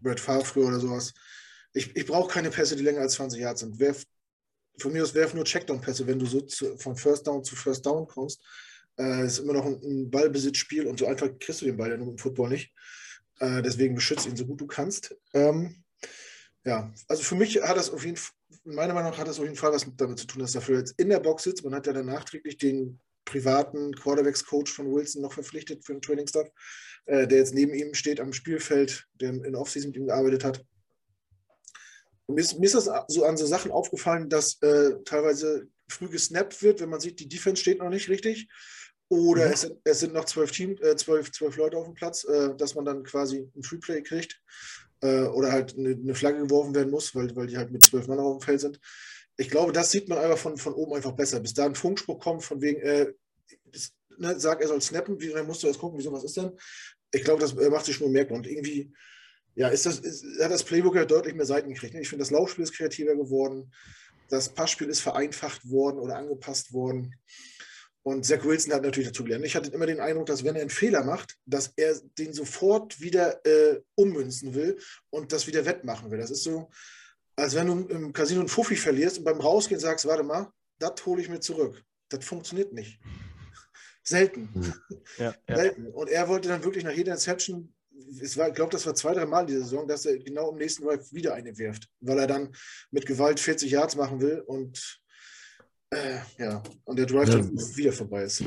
Brett 0.00 0.20
Favre 0.20 0.60
oder 0.60 0.80
sowas. 0.80 1.12
Ich, 1.72 1.94
ich 1.94 2.06
brauche 2.06 2.32
keine 2.32 2.50
Pässe, 2.50 2.76
die 2.76 2.82
länger 2.82 3.00
als 3.00 3.14
20 3.14 3.40
Yards 3.40 3.60
sind. 3.60 3.78
Werf, 3.78 4.04
von 4.78 4.92
mir 4.92 5.02
aus 5.02 5.14
werf 5.14 5.34
nur 5.34 5.44
Checkdown-Pässe, 5.44 6.06
wenn 6.06 6.18
du 6.18 6.26
so 6.26 6.40
zu, 6.40 6.76
von 6.78 6.96
First 6.96 7.26
Down 7.26 7.44
zu 7.44 7.56
First 7.56 7.84
Down 7.86 8.06
kommst. 8.06 8.42
Äh, 8.98 9.26
ist 9.26 9.38
immer 9.38 9.52
noch 9.52 9.66
ein, 9.66 9.80
ein 9.82 10.10
Ballbesitzspiel 10.10 10.86
und 10.86 10.98
so 10.98 11.06
einfach 11.06 11.28
kriegst 11.38 11.60
du 11.60 11.66
den 11.66 11.76
Ball 11.76 11.90
ja 11.90 11.96
nur 11.96 12.08
im 12.08 12.18
Football 12.18 12.50
nicht. 12.50 12.72
Äh, 13.40 13.62
deswegen 13.62 13.94
beschütze 13.94 14.28
ihn 14.28 14.36
so 14.36 14.46
gut 14.46 14.60
du 14.60 14.66
kannst. 14.66 15.14
Ähm, 15.34 15.84
ja, 16.64 16.92
also 17.08 17.22
für 17.22 17.34
mich 17.34 17.62
hat 17.62 17.76
das 17.76 17.90
auf 17.90 18.04
jeden 18.04 18.16
Fall, 18.16 18.34
meiner 18.64 18.94
Meinung 18.94 19.10
nach 19.10 19.18
hat 19.18 19.28
das 19.28 19.38
auf 19.38 19.44
jeden 19.44 19.56
Fall 19.56 19.72
was 19.72 19.86
damit 19.96 20.18
zu 20.18 20.26
tun, 20.26 20.40
dass 20.40 20.52
dafür 20.52 20.78
jetzt 20.78 20.94
in 20.98 21.08
der 21.08 21.20
Box 21.20 21.44
sitzt. 21.44 21.64
Man 21.64 21.74
hat 21.74 21.86
ja 21.86 21.92
dann 21.92 22.06
nachträglich 22.06 22.56
den 22.56 23.00
privaten 23.24 23.94
Quarterbacks-Coach 23.94 24.72
von 24.72 24.92
Wilson 24.92 25.22
noch 25.22 25.32
verpflichtet 25.32 25.84
für 25.84 25.94
den 25.94 26.02
Training-Stuff 26.02 26.48
äh, 27.06 27.26
der 27.26 27.38
jetzt 27.38 27.54
neben 27.54 27.72
ihm 27.72 27.94
steht 27.94 28.20
am 28.20 28.32
Spielfeld, 28.32 29.06
der 29.14 29.30
in 29.30 29.54
Offseason 29.54 29.90
mit 29.90 29.96
ihm 29.96 30.06
gearbeitet 30.06 30.44
hat. 30.44 30.64
Mir 32.28 32.40
ist, 32.40 32.58
mir 32.58 32.66
ist, 32.66 32.74
das 32.74 32.90
so 33.06 33.24
an 33.24 33.36
so 33.36 33.46
Sachen 33.46 33.70
aufgefallen, 33.70 34.28
dass 34.28 34.60
äh, 34.62 34.96
teilweise 35.04 35.68
früh 35.88 36.08
gesnappt 36.08 36.60
wird, 36.62 36.80
wenn 36.80 36.90
man 36.90 36.98
sieht, 36.98 37.20
die 37.20 37.28
Defense 37.28 37.62
steht 37.62 37.78
noch 37.78 37.88
nicht 37.88 38.08
richtig. 38.08 38.48
Oder 39.08 39.46
mhm. 39.46 39.52
es, 39.52 39.60
sind, 39.60 39.80
es, 39.84 40.00
sind, 40.00 40.12
noch 40.12 40.24
zwölf, 40.24 40.50
Team, 40.50 40.76
äh, 40.82 40.96
zwölf, 40.96 41.30
zwölf 41.30 41.56
Leute 41.56 41.76
auf 41.76 41.84
dem 41.84 41.94
Platz, 41.94 42.24
äh, 42.24 42.56
dass 42.56 42.74
man 42.74 42.84
dann 42.84 43.04
quasi 43.04 43.48
ein 43.54 43.62
Freeplay 43.62 44.02
kriegt. 44.02 44.42
Äh, 45.02 45.24
oder 45.24 45.52
halt 45.52 45.76
eine, 45.76 45.90
eine, 45.90 46.14
Flagge 46.14 46.40
geworfen 46.40 46.74
werden 46.74 46.90
muss, 46.90 47.14
weil, 47.14 47.34
weil 47.36 47.46
die 47.46 47.58
halt 47.58 47.70
mit 47.70 47.82
zwölf 47.82 48.06
Mann 48.06 48.18
auf 48.18 48.38
dem 48.38 48.44
Feld 48.44 48.60
sind. 48.60 48.80
Ich 49.36 49.50
glaube, 49.50 49.72
das 49.72 49.90
sieht 49.90 50.08
man 50.08 50.18
einfach 50.18 50.38
von, 50.38 50.56
von 50.56 50.72
oben 50.72 50.94
einfach 50.94 51.12
besser. 51.12 51.40
Bis 51.40 51.52
da 51.52 51.66
ein 51.66 51.74
Funkspruch 51.74 52.18
kommt, 52.18 52.44
von 52.44 52.62
wegen, 52.62 52.80
äh, 52.80 53.12
das, 53.66 53.92
ne, 54.16 54.40
sag, 54.40 54.62
er 54.62 54.68
soll 54.68 54.80
snappen, 54.80 55.20
wie, 55.20 55.28
dann 55.28 55.46
musst 55.46 55.62
du 55.62 55.66
erst 55.66 55.80
gucken, 55.80 55.98
wieso 55.98 56.12
was 56.12 56.24
ist 56.24 56.36
denn 56.36 56.52
ich 57.12 57.24
glaube, 57.24 57.40
das 57.40 57.54
macht 57.54 57.86
sich 57.86 57.96
schon 57.96 58.08
bemerkbar. 58.08 58.38
Und 58.38 58.46
irgendwie, 58.46 58.92
ja, 59.54 59.68
ist 59.68 59.86
das, 59.86 59.98
ist, 59.98 60.24
hat 60.40 60.50
das 60.50 60.64
Playbook 60.64 60.96
ja 60.96 61.04
deutlich 61.04 61.34
mehr 61.34 61.46
Seiten 61.46 61.72
gekriegt. 61.72 61.94
Ne? 61.94 62.00
Ich 62.00 62.08
finde, 62.08 62.22
das 62.22 62.30
Laufspiel 62.30 62.64
ist 62.64 62.74
kreativer 62.74 63.16
geworden. 63.16 63.72
Das 64.28 64.48
Passspiel 64.48 64.88
ist 64.88 65.00
vereinfacht 65.00 65.68
worden 65.70 65.98
oder 65.98 66.16
angepasst 66.16 66.72
worden. 66.72 67.14
Und 68.06 68.24
Zach 68.24 68.44
Wilson 68.44 68.72
hat 68.72 68.84
natürlich 68.84 69.08
dazu 69.08 69.24
gelernt. 69.24 69.44
Ich 69.44 69.56
hatte 69.56 69.72
immer 69.72 69.84
den 69.84 69.98
Eindruck, 69.98 70.26
dass 70.26 70.44
wenn 70.44 70.54
er 70.54 70.60
einen 70.60 70.70
Fehler 70.70 71.02
macht, 71.02 71.34
dass 71.44 71.72
er 71.74 72.00
den 72.16 72.32
sofort 72.32 73.00
wieder 73.00 73.44
äh, 73.44 73.80
ummünzen 73.96 74.54
will 74.54 74.78
und 75.10 75.32
das 75.32 75.48
wieder 75.48 75.64
wettmachen 75.64 76.08
will. 76.12 76.18
Das 76.20 76.30
ist 76.30 76.44
so, 76.44 76.70
als 77.34 77.56
wenn 77.56 77.66
du 77.66 77.88
im 77.88 78.12
Casino 78.12 78.38
einen 78.38 78.48
Fuffi 78.48 78.76
verlierst 78.76 79.18
und 79.18 79.24
beim 79.24 79.40
Rausgehen 79.40 79.80
sagst, 79.80 80.06
warte 80.06 80.22
mal, 80.22 80.52
das 80.78 81.04
hole 81.04 81.20
ich 81.20 81.28
mir 81.28 81.40
zurück. 81.40 81.82
Das 82.08 82.24
funktioniert 82.24 82.72
nicht. 82.72 83.00
Selten. 84.04 84.50
Hm. 84.54 84.74
Ja, 85.18 85.34
Selten. 85.48 85.88
Und 85.88 86.08
er 86.08 86.28
wollte 86.28 86.48
dann 86.48 86.62
wirklich 86.62 86.84
nach 86.84 86.92
jeder 86.92 87.14
Inception, 87.14 87.74
es 88.22 88.36
war, 88.36 88.46
ich 88.46 88.54
glaube, 88.54 88.70
das 88.70 88.86
war 88.86 88.94
zwei, 88.94 89.14
drei 89.14 89.26
Mal 89.26 89.40
in 89.40 89.46
dieser 89.48 89.62
Saison, 89.62 89.88
dass 89.88 90.06
er 90.06 90.16
genau 90.18 90.52
im 90.52 90.58
nächsten 90.58 90.84
Drive 90.84 91.12
wieder 91.12 91.34
eine 91.34 91.58
wirft, 91.58 91.88
weil 91.98 92.20
er 92.20 92.28
dann 92.28 92.54
mit 92.92 93.04
Gewalt 93.04 93.40
40 93.40 93.68
Yards 93.68 93.96
machen 93.96 94.20
will 94.20 94.44
und 94.46 95.00
äh, 95.90 96.18
ja, 96.38 96.62
und 96.84 96.98
der 96.98 97.06
Drive 97.06 97.28
ja. 97.28 97.36
dann 97.36 97.52
wieder 97.52 97.92
vorbei 97.92 98.24
ist. 98.24 98.44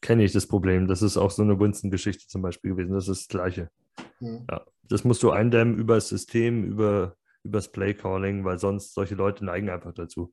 Kenne 0.00 0.24
ich 0.24 0.32
das 0.32 0.46
Problem. 0.46 0.86
Das 0.86 1.02
ist 1.02 1.16
auch 1.16 1.30
so 1.30 1.42
eine 1.42 1.58
Winston-Geschichte 1.58 2.26
zum 2.28 2.42
Beispiel 2.42 2.72
gewesen. 2.72 2.94
Das 2.94 3.08
ist 3.08 3.22
das 3.22 3.28
Gleiche. 3.28 3.70
Hm. 4.18 4.46
Ja, 4.50 4.64
das 4.82 5.04
musst 5.04 5.22
du 5.22 5.30
eindämmen 5.30 5.76
über 5.76 5.96
das 5.96 6.08
System, 6.08 6.64
über, 6.64 7.16
über 7.42 7.58
das 7.58 7.72
Play-Calling, 7.72 8.44
weil 8.44 8.58
sonst 8.58 8.94
solche 8.94 9.14
Leute 9.14 9.44
neigen 9.44 9.70
einfach 9.70 9.92
dazu. 9.92 10.32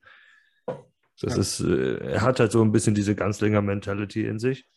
Das 1.22 1.36
ja. 1.36 1.42
ist, 1.42 1.60
äh, 1.62 1.98
er 1.98 2.22
hat 2.22 2.40
halt 2.40 2.52
so 2.52 2.62
ein 2.62 2.72
bisschen 2.72 2.96
diese 2.96 3.16
Ganzlinger-Mentality 3.16 4.26
in 4.26 4.40
sich. 4.40 4.68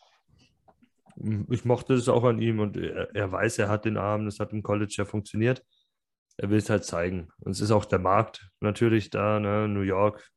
Ich 1.48 1.64
mochte 1.64 1.94
es 1.94 2.08
auch 2.08 2.24
an 2.24 2.40
ihm 2.40 2.60
und 2.60 2.76
er, 2.76 3.14
er, 3.14 3.32
weiß, 3.32 3.58
er 3.58 3.68
hat 3.68 3.86
den 3.86 3.96
Arm, 3.96 4.26
das 4.26 4.38
hat 4.38 4.52
im 4.52 4.62
College 4.62 4.94
ja 4.98 5.04
funktioniert. 5.06 5.64
Er 6.36 6.50
will 6.50 6.58
es 6.58 6.68
halt 6.68 6.84
zeigen. 6.84 7.28
Und 7.40 7.52
es 7.52 7.62
ist 7.62 7.70
auch 7.70 7.86
der 7.86 7.98
Markt 7.98 8.50
natürlich 8.60 9.08
da, 9.08 9.40
ne? 9.40 9.66
New 9.66 9.80
York, 9.80 10.30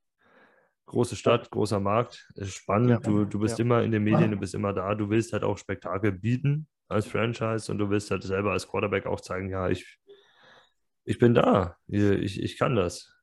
große 0.89 1.15
Stadt, 1.15 1.49
großer 1.49 1.79
Markt, 1.79 2.27
ist 2.35 2.53
spannend. 2.53 2.89
Ja. 2.89 2.99
Du, 2.99 3.25
du 3.25 3.39
bist 3.39 3.57
ja. 3.57 3.65
immer 3.65 3.83
in 3.83 3.91
den 3.91 4.03
Medien, 4.03 4.31
du 4.31 4.37
bist 4.37 4.53
immer 4.53 4.73
da. 4.73 4.93
Du 4.95 5.09
willst 5.09 5.33
halt 5.33 5.43
auch 5.43 5.57
Spektakel 5.57 6.11
bieten 6.11 6.67
als 6.87 7.05
Franchise 7.05 7.71
und 7.71 7.77
du 7.77 7.89
willst 7.89 8.11
halt 8.11 8.23
selber 8.23 8.51
als 8.51 8.67
Quarterback 8.67 9.05
auch 9.05 9.21
zeigen, 9.21 9.49
ja, 9.49 9.69
ich, 9.69 9.99
ich 11.05 11.19
bin 11.19 11.33
da, 11.33 11.77
ich, 11.87 12.41
ich 12.41 12.57
kann 12.57 12.75
das. 12.75 13.13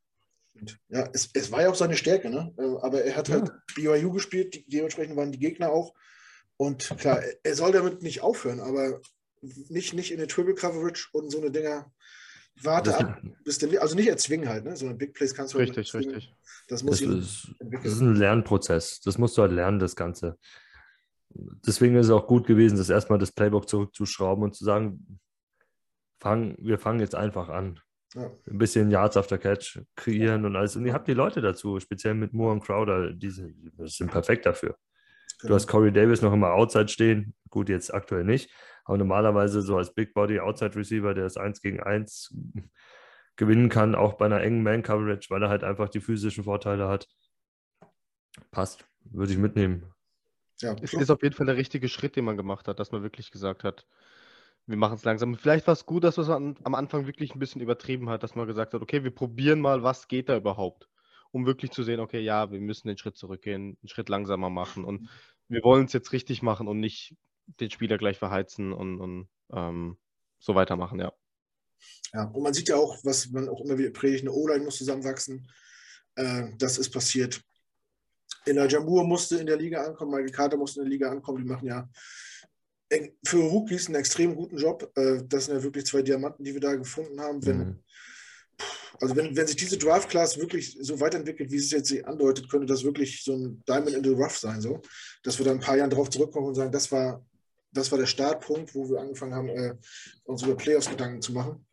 Ja, 0.89 1.09
es, 1.13 1.31
es 1.35 1.53
war 1.53 1.63
ja 1.63 1.69
auch 1.69 1.75
seine 1.75 1.97
Stärke, 1.97 2.31
ne? 2.31 2.55
Äh, 2.57 2.63
aber 2.81 3.03
er 3.03 3.17
hat 3.17 3.29
halt 3.29 3.49
ja. 3.77 3.95
BYU 3.97 4.13
gespielt, 4.13 4.65
dementsprechend 4.73 5.17
waren 5.17 5.33
die 5.33 5.39
Gegner 5.39 5.71
auch. 5.71 5.95
Und 6.57 6.89
klar, 6.99 7.23
er 7.43 7.55
soll 7.55 7.73
damit 7.73 8.03
nicht 8.03 8.23
aufhören, 8.23 8.61
aber 8.61 9.01
nicht, 9.43 9.93
nicht 9.93 10.13
in 10.13 10.19
der 10.19 10.29
Triple 10.29 10.55
Coverage 10.55 11.09
und 11.13 11.31
so 11.31 11.39
eine 11.39 11.51
Dinger. 11.51 11.93
Warte 12.63 12.91
das, 12.91 13.01
ab, 13.01 13.23
bis 13.45 13.59
der, 13.59 13.83
also 13.83 13.95
nicht 13.95 14.09
erzwingen 14.09 14.49
halt, 14.49 14.65
ne? 14.65 14.77
sondern 14.77 14.99
Big 14.99 15.15
Plays 15.15 15.35
kannst 15.35 15.55
du 15.55 15.59
Richtig, 15.59 15.93
halt 15.93 16.07
richtig. 16.07 16.35
Das 16.69 16.83
muss 16.83 17.01
das 17.01 17.09
ist, 17.09 17.55
das 17.61 17.93
ist 17.93 18.01
ein 18.01 18.17
Lernprozess. 18.17 19.01
Das 19.01 19.19
musst 19.19 19.37
du 19.37 19.43
halt 19.43 19.53
lernen, 19.53 19.79
das 19.79 19.95
Ganze. 19.95 20.39
Deswegen 21.31 21.97
ist 21.97 22.07
es 22.07 22.13
auch 22.13 22.27
gut 22.27 22.47
gewesen, 22.47 22.79
das 22.79 22.91
erstmal 22.91 23.19
das 23.19 23.33
Playbook 23.33 23.69
zurückzuschrauben 23.69 24.45
und 24.45 24.55
zu 24.55 24.65
sagen, 24.65 25.21
fang, 26.19 26.57
wir 26.59 26.79
fangen 26.79 27.01
jetzt 27.01 27.15
einfach 27.15 27.49
an. 27.49 27.81
Ja. 28.15 28.31
Ein 28.49 28.59
bisschen 28.59 28.91
Yards 28.91 29.17
after 29.17 29.37
Catch 29.37 29.81
kreieren 29.95 30.45
und 30.45 30.57
alles. 30.57 30.77
Und 30.77 30.87
ihr 30.87 30.95
habt 30.95 31.09
die 31.09 31.15
Leute 31.15 31.41
dazu, 31.41 31.79
speziell 31.81 32.15
mit 32.15 32.33
Moore 32.33 32.53
und 32.53 32.65
Crowder, 32.65 33.13
die 33.13 33.31
sind, 33.31 33.55
die 33.59 33.89
sind 33.89 34.11
perfekt 34.11 34.47
dafür. 34.47 34.77
Genau. 35.41 35.51
Du 35.51 35.55
hast 35.55 35.67
Corey 35.67 35.93
Davis 35.93 36.23
noch 36.23 36.33
immer 36.33 36.53
outside 36.53 36.89
stehen. 36.89 37.35
Gut, 37.51 37.69
jetzt 37.69 37.93
aktuell 37.93 38.25
nicht. 38.25 38.51
Aber 38.87 38.99
normalerweise 38.99 39.63
so 39.63 39.77
als 39.77 39.93
Big 39.93 40.15
Body 40.15 40.39
Outside 40.39 40.77
Receiver, 40.77 41.13
der 41.13 41.25
das 41.25 41.37
1 41.37 41.61
gegen 41.61 41.81
1 41.81 42.35
gewinnen 43.35 43.69
kann, 43.69 43.95
auch 43.95 44.15
bei 44.15 44.27
einer 44.27 44.41
engen 44.41 44.63
Man-Coverage, 44.63 45.29
weil 45.29 45.43
er 45.43 45.49
halt 45.49 45.65
einfach 45.65 45.89
die 45.89 46.01
physischen 46.01 46.45
Vorteile 46.45 46.89
hat. 46.89 47.09
Passt. 48.53 48.87
Würde 49.05 49.33
ich 49.33 49.39
mitnehmen. 49.39 49.93
Ja, 50.61 50.75
es 50.81 50.95
ist 50.95 51.11
auf 51.11 51.23
jeden 51.23 51.35
Fall 51.35 51.47
der 51.47 51.57
richtige 51.57 51.89
Schritt, 51.89 52.17
den 52.17 52.25
man 52.25 52.37
gemacht 52.37 52.69
hat, 52.69 52.79
dass 52.79 52.93
man 52.93 53.03
wirklich 53.03 53.31
gesagt 53.31 53.65
hat, 53.65 53.87
wir 54.67 54.77
machen 54.77 54.95
es 54.95 55.05
langsam. 55.05 55.35
Vielleicht 55.35 55.67
war 55.67 55.73
es 55.73 55.85
gut, 55.85 56.05
dass 56.05 56.17
man 56.17 56.57
am 56.63 56.75
Anfang 56.75 57.07
wirklich 57.07 57.35
ein 57.35 57.39
bisschen 57.39 57.61
übertrieben 57.61 58.09
hat, 58.09 58.23
dass 58.23 58.35
man 58.35 58.47
gesagt 58.47 58.73
hat, 58.73 58.83
okay, 58.83 59.05
wir 59.05 59.15
probieren 59.15 59.61
mal, 59.61 59.83
was 59.83 60.09
geht 60.09 60.29
da 60.29 60.37
überhaupt, 60.37 60.89
um 61.31 61.45
wirklich 61.45 61.73
zu 61.73 61.83
sehen, 61.83 62.01
okay, 62.01 62.21
ja, 62.21 62.51
wir 62.51 62.61
müssen 62.61 62.89
den 62.89 62.99
Schritt 62.99 63.17
zurückgehen, 63.17 63.77
einen 63.83 63.89
Schritt 63.89 64.09
langsamer 64.09 64.49
machen 64.49 64.85
und 64.85 65.09
wir 65.49 65.63
wollen 65.63 65.85
es 65.85 65.93
jetzt 65.93 66.13
richtig 66.13 66.43
machen 66.43 66.69
und 66.69 66.81
nicht 66.81 67.17
den 67.61 67.71
Spieler 67.71 67.99
gleich 67.99 68.19
verheizen 68.19 68.73
und, 68.73 69.01
und 69.01 69.29
ähm, 69.53 69.97
so 70.39 70.55
weitermachen, 70.55 71.01
ja. 71.01 71.13
Ja, 72.13 72.25
und 72.25 72.43
man 72.43 72.55
sieht 72.55 72.69
ja 72.69 72.77
auch, 72.77 72.97
was 73.05 73.29
man 73.29 73.49
auch 73.49 73.61
immer 73.61 73.79
wieder 73.79 73.91
predigt, 73.91 74.23
eine 74.23 74.33
O-Line 74.33 74.65
muss 74.65 74.79
zusammenwachsen. 74.79 75.49
Äh, 76.15 76.53
das 76.59 76.79
ist 76.79 76.91
passiert. 76.91 77.41
Elijah 78.45 78.81
Moore 78.81 79.07
musste 79.07 79.39
in 79.39 79.47
der 79.47 79.57
Liga 79.57 79.85
ankommen, 79.85 80.13
Michael 80.13 80.31
Carter 80.31 80.57
musste 80.57 80.81
in 80.81 80.87
der 80.87 80.93
Liga 80.93 81.11
ankommen. 81.11 81.39
Die 81.39 81.49
machen 81.49 81.67
ja 81.67 81.89
für 83.25 83.39
Rookies 83.39 83.87
einen 83.87 83.97
extrem 83.97 84.35
guten 84.35 84.57
Job. 84.57 84.91
Äh, 84.97 85.23
das 85.27 85.47
sind 85.47 85.57
ja 85.57 85.63
wirklich 85.63 85.87
zwei 85.87 86.03
Diamanten, 86.03 86.45
die 86.45 86.55
wir 86.55 86.61
da 86.61 86.75
gefunden 86.75 87.21
haben. 87.21 87.45
Wenn, 87.45 87.59
mhm. 87.59 87.85
Also 89.01 89.15
wenn, 89.17 89.37
wenn 89.37 89.47
sich 89.47 89.57
diese 89.57 89.77
Draft-Class 89.77 90.39
wirklich 90.39 90.79
so 90.81 90.99
weiterentwickelt, 91.01 91.51
wie 91.51 91.57
es 91.57 91.71
jetzt 91.71 91.93
andeutet, 92.05 92.49
könnte 92.49 92.67
das 92.67 92.85
wirklich 92.85 93.23
so 93.23 93.35
ein 93.35 93.63
Diamond 93.69 93.95
in 93.95 94.05
the 94.05 94.11
Rough 94.11 94.39
sein, 94.39 94.61
so. 94.61 94.81
Dass 95.23 95.39
wir 95.39 95.45
da 95.45 95.51
ein 95.51 95.61
paar 95.61 95.77
Jahre 95.77 95.91
drauf 95.91 96.09
zurückkommen 96.09 96.47
und 96.47 96.55
sagen, 96.55 96.73
das 96.73 96.91
war, 96.91 97.25
das 97.77 97.91
war 97.91 97.99
der 97.99 98.07
Startpunkt, 98.07 98.75
wo 98.75 98.89
wir 98.89 99.01
angefangen 99.01 99.35
haben, 99.35 99.49
äh, 99.49 99.75
uns 100.25 100.43
über 100.43 100.57
Playoffs 100.57 100.91
Gedanken 100.91 101.23
zu 101.23 101.33
machen. 101.33 101.67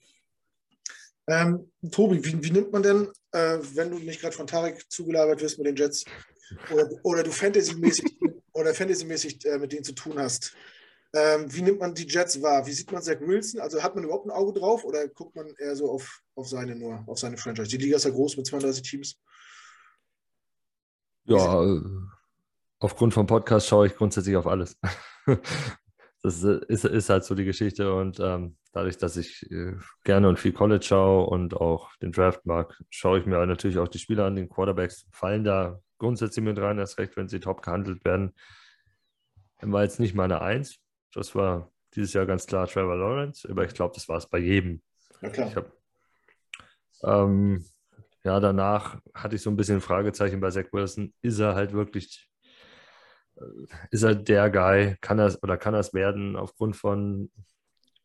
Ähm, 1.27 1.71
Tobi, 1.89 2.23
wie, 2.23 2.43
wie, 2.43 2.51
nimmt 2.51 2.73
man 2.73 2.83
denn, 2.83 3.07
äh, 3.31 3.57
wenn 3.73 3.91
du 3.91 3.99
nicht 3.99 4.19
gerade 4.19 4.35
von 4.35 4.47
Tarek 4.47 4.91
zugelabert 4.91 5.41
wirst 5.41 5.57
mit 5.57 5.67
den 5.67 5.75
Jets 5.75 6.03
oder, 6.71 6.89
oder 7.03 7.23
du 7.23 7.31
Fantasy-mäßig 7.31 8.19
oder 8.53 8.73
Fantasy-mäßig 8.73 9.45
äh, 9.45 9.57
mit 9.57 9.71
denen 9.71 9.85
zu 9.85 9.93
tun 9.93 10.19
hast, 10.19 10.53
ähm, 11.15 11.45
wie 11.53 11.61
nimmt 11.61 11.79
man 11.79 11.93
die 11.93 12.07
Jets 12.07 12.41
wahr? 12.41 12.65
Wie 12.65 12.71
sieht 12.71 12.91
man 12.91 13.01
Zach 13.01 13.21
Wilson? 13.21 13.61
Also 13.61 13.81
hat 13.81 13.95
man 13.95 14.03
überhaupt 14.03 14.25
ein 14.25 14.31
Auge 14.31 14.59
drauf 14.59 14.83
oder 14.83 15.07
guckt 15.07 15.35
man 15.35 15.53
eher 15.57 15.75
so 15.75 15.91
auf, 15.91 16.21
auf 16.35 16.49
seine 16.49 16.75
nur, 16.75 17.03
auf 17.07 17.19
seine 17.19 17.37
Franchise? 17.37 17.69
Die 17.69 17.77
Liga 17.77 17.95
ist 17.95 18.05
ja 18.05 18.11
groß 18.11 18.35
mit 18.35 18.47
32 18.47 18.81
Teams. 18.81 19.21
Ja, 21.25 21.63
äh, 21.63 21.81
aufgrund 22.79 23.13
vom 23.13 23.27
Podcast 23.27 23.67
schaue 23.67 23.87
ich 23.87 23.95
grundsätzlich 23.95 24.35
auf 24.35 24.47
alles. 24.47 24.75
das 26.23 26.41
ist, 26.41 26.85
ist, 26.85 27.09
halt 27.09 27.25
so 27.25 27.35
die 27.35 27.43
Geschichte 27.43 27.93
und 27.93 28.17
ähm, 28.21 28.55
dadurch, 28.71 28.97
dass 28.97 29.17
ich 29.17 29.49
äh, 29.51 29.73
gerne 30.05 30.29
und 30.29 30.39
viel 30.39 30.53
College 30.53 30.83
schaue 30.83 31.27
und 31.27 31.53
auch 31.53 31.93
den 31.97 32.13
Draft 32.13 32.45
mag, 32.45 32.81
schaue 32.89 33.19
ich 33.19 33.25
mir 33.25 33.45
natürlich 33.45 33.77
auch 33.77 33.89
die 33.89 33.99
Spieler 33.99 34.25
an. 34.25 34.35
Den 34.37 34.47
Quarterbacks 34.47 35.05
fallen 35.11 35.43
da 35.43 35.81
grundsätzlich 35.97 36.43
mit 36.43 36.57
rein, 36.59 36.79
erst 36.79 36.97
recht, 36.97 37.17
wenn 37.17 37.27
sie 37.27 37.41
top 37.41 37.61
gehandelt 37.61 38.05
werden. 38.05 38.33
War 39.61 39.83
jetzt 39.83 39.99
nicht 39.99 40.15
meine 40.15 40.41
Eins, 40.41 40.79
das 41.13 41.35
war 41.35 41.71
dieses 41.93 42.13
Jahr 42.13 42.25
ganz 42.25 42.47
klar 42.47 42.67
Trevor 42.67 42.95
Lawrence, 42.95 43.47
aber 43.49 43.65
ich 43.65 43.73
glaube, 43.73 43.93
das 43.93 44.07
war 44.07 44.17
es 44.17 44.27
bei 44.27 44.39
jedem. 44.39 44.81
Ja, 45.21 45.29
klar. 45.29 45.55
Hab, 45.55 45.71
ähm, 47.03 47.65
ja, 48.23 48.39
danach 48.39 49.01
hatte 49.13 49.35
ich 49.35 49.41
so 49.41 49.49
ein 49.49 49.57
bisschen 49.57 49.81
Fragezeichen 49.81 50.39
bei 50.39 50.49
Zach 50.49 50.71
Wilson. 50.71 51.13
Ist 51.21 51.39
er 51.39 51.55
halt 51.55 51.73
wirklich, 51.73 52.29
ist 53.91 54.03
er 54.03 54.15
der 54.15 54.49
Guy? 54.49 54.95
Kann 55.01 55.19
er 55.19 55.35
oder 55.41 55.57
kann 55.57 55.73
es 55.75 55.93
werden 55.93 56.35
aufgrund 56.35 56.75
von 56.75 57.31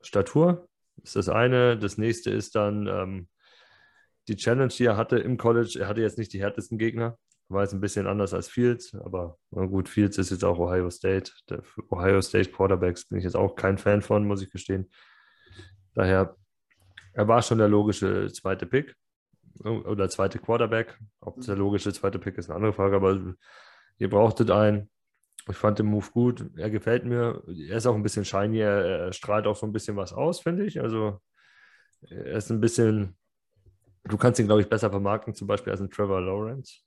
Statur? 0.00 0.68
Das 0.96 1.10
ist 1.10 1.16
das 1.16 1.28
eine. 1.28 1.78
Das 1.78 1.98
nächste 1.98 2.30
ist 2.30 2.54
dann 2.54 2.86
ähm, 2.86 3.28
die 4.28 4.36
Challenge, 4.36 4.68
die 4.68 4.84
er 4.84 4.96
hatte 4.96 5.18
im 5.18 5.36
College. 5.36 5.78
Er 5.80 5.88
hatte 5.88 6.00
jetzt 6.00 6.18
nicht 6.18 6.32
die 6.32 6.40
härtesten 6.40 6.78
Gegner. 6.78 7.18
War 7.50 7.62
jetzt 7.62 7.72
ein 7.72 7.80
bisschen 7.80 8.06
anders 8.06 8.34
als 8.34 8.48
Fields, 8.48 8.94
aber 8.94 9.38
gut, 9.50 9.88
Fields 9.88 10.18
ist 10.18 10.30
jetzt 10.30 10.44
auch 10.44 10.58
Ohio 10.58 10.90
State. 10.90 11.32
Der 11.48 11.62
Ohio 11.88 12.20
State 12.20 12.50
Quarterbacks 12.50 13.06
bin 13.06 13.18
ich 13.18 13.24
jetzt 13.24 13.36
auch 13.36 13.56
kein 13.56 13.78
Fan 13.78 14.02
von, 14.02 14.26
muss 14.26 14.42
ich 14.42 14.50
gestehen. 14.50 14.90
Daher, 15.94 16.36
er 17.14 17.26
war 17.26 17.40
schon 17.40 17.56
der 17.56 17.68
logische 17.68 18.30
zweite 18.30 18.66
Pick 18.66 18.94
oder 19.64 20.10
zweite 20.10 20.38
Quarterback. 20.38 20.98
Ob 21.20 21.40
der 21.40 21.56
logische 21.56 21.90
zweite 21.90 22.18
Pick 22.18 22.36
ist, 22.36 22.50
eine 22.50 22.56
andere 22.56 22.74
Frage, 22.74 22.96
aber 22.96 23.34
ihr 23.96 24.10
brauchtet 24.10 24.50
einen. 24.50 24.90
Ich 25.50 25.56
fand 25.56 25.78
den 25.78 25.86
Move 25.86 26.06
gut. 26.12 26.50
Er 26.56 26.70
gefällt 26.70 27.04
mir. 27.04 27.42
Er 27.46 27.76
ist 27.76 27.86
auch 27.86 27.94
ein 27.94 28.02
bisschen 28.02 28.24
shiny. 28.24 28.58
Er, 28.58 28.84
er 28.84 29.12
strahlt 29.12 29.46
auch 29.46 29.56
so 29.56 29.66
ein 29.66 29.72
bisschen 29.72 29.96
was 29.96 30.12
aus, 30.12 30.40
finde 30.40 30.64
ich. 30.64 30.80
Also, 30.80 31.20
er 32.08 32.36
ist 32.36 32.50
ein 32.50 32.60
bisschen. 32.60 33.16
Du 34.04 34.16
kannst 34.16 34.40
ihn, 34.40 34.46
glaube 34.46 34.62
ich, 34.62 34.68
besser 34.68 34.90
vermarkten, 34.90 35.34
zum 35.34 35.48
Beispiel 35.48 35.72
als 35.72 35.80
ein 35.80 35.90
Trevor 35.90 36.20
Lawrence 36.20 36.82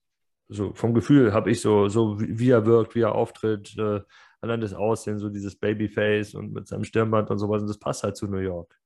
so 0.52 0.74
vom 0.74 0.94
Gefühl 0.94 1.34
habe 1.34 1.50
ich 1.50 1.62
so, 1.62 1.88
so 1.88 2.20
wie 2.20 2.50
er 2.50 2.66
wirkt, 2.66 2.94
wie 2.94 3.02
er 3.02 3.16
auftritt, 3.16 3.78
äh, 3.78 4.02
allein 4.42 4.60
das 4.60 4.74
Aussehen, 4.74 5.18
so 5.18 5.30
dieses 5.30 5.56
Babyface 5.56 6.36
und 6.36 6.52
mit 6.52 6.68
seinem 6.68 6.84
Stirnband 6.84 7.30
und 7.32 7.38
sowas. 7.40 7.62
Und 7.62 7.70
das 7.70 7.80
passt 7.80 8.04
halt 8.04 8.18
zu 8.18 8.28
New 8.28 8.40
York. 8.40 8.78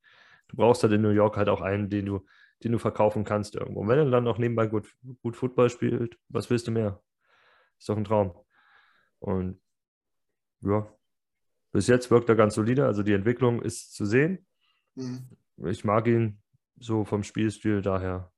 Du 0.47 0.57
brauchst 0.57 0.83
halt 0.83 0.93
in 0.93 1.01
New 1.01 1.09
York 1.09 1.37
halt 1.37 1.49
auch 1.49 1.61
einen, 1.61 1.89
den 1.89 2.05
du, 2.05 2.25
den 2.63 2.71
du 2.71 2.77
verkaufen 2.77 3.23
kannst 3.23 3.55
irgendwo. 3.55 3.81
Und 3.81 3.87
wenn 3.87 3.97
er 3.97 4.09
dann 4.11 4.23
noch 4.23 4.37
nebenbei 4.37 4.67
gut, 4.67 4.93
gut 5.23 5.35
Football 5.35 5.71
spielt, 5.71 6.17
was 6.29 6.49
willst 6.51 6.67
du 6.67 6.71
mehr? 6.71 7.01
Ist 7.79 7.89
doch 7.89 7.97
ein 7.97 8.03
Traum. 8.03 8.33
Und 9.19 9.59
ja, 10.65 10.91
bis 11.71 11.87
jetzt 11.87 12.11
wirkt 12.11 12.29
er 12.29 12.35
ganz 12.35 12.55
solide. 12.55 12.85
Also 12.85 13.03
die 13.03 13.13
Entwicklung 13.13 13.61
ist 13.61 13.93
zu 13.93 14.05
sehen. 14.05 14.45
Mhm. 14.95 15.29
Ich 15.65 15.83
mag 15.83 16.07
ihn 16.07 16.41
so 16.79 17.05
vom 17.05 17.23
Spielstil, 17.23 17.81
daher 17.81 18.31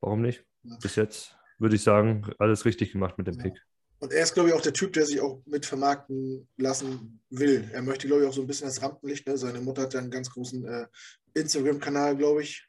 warum 0.00 0.22
nicht? 0.22 0.44
Bis 0.82 0.96
jetzt 0.96 1.36
würde 1.58 1.76
ich 1.76 1.82
sagen, 1.82 2.30
alles 2.38 2.64
richtig 2.64 2.92
gemacht 2.92 3.18
mit 3.18 3.26
dem 3.26 3.38
Pick. 3.38 3.54
Und 3.98 4.12
er 4.12 4.22
ist, 4.22 4.34
glaube 4.34 4.50
ich, 4.50 4.54
auch 4.54 4.60
der 4.60 4.74
Typ, 4.74 4.92
der 4.92 5.06
sich 5.06 5.20
auch 5.20 5.42
mit 5.46 5.64
vermarkten 5.64 6.46
lassen 6.58 7.20
will. 7.30 7.68
Er 7.72 7.82
möchte, 7.82 8.06
glaube 8.06 8.22
ich, 8.22 8.28
auch 8.28 8.32
so 8.32 8.42
ein 8.42 8.46
bisschen 8.46 8.66
das 8.66 8.82
Rampenlicht. 8.82 9.26
Ne? 9.26 9.38
Seine 9.38 9.60
Mutter 9.60 9.82
hat 9.82 9.94
ja 9.94 10.00
einen 10.00 10.10
ganz 10.10 10.30
großen 10.30 10.66
äh, 10.66 10.86
Instagram-Kanal, 11.34 12.16
glaube 12.16 12.42
ich. 12.42 12.68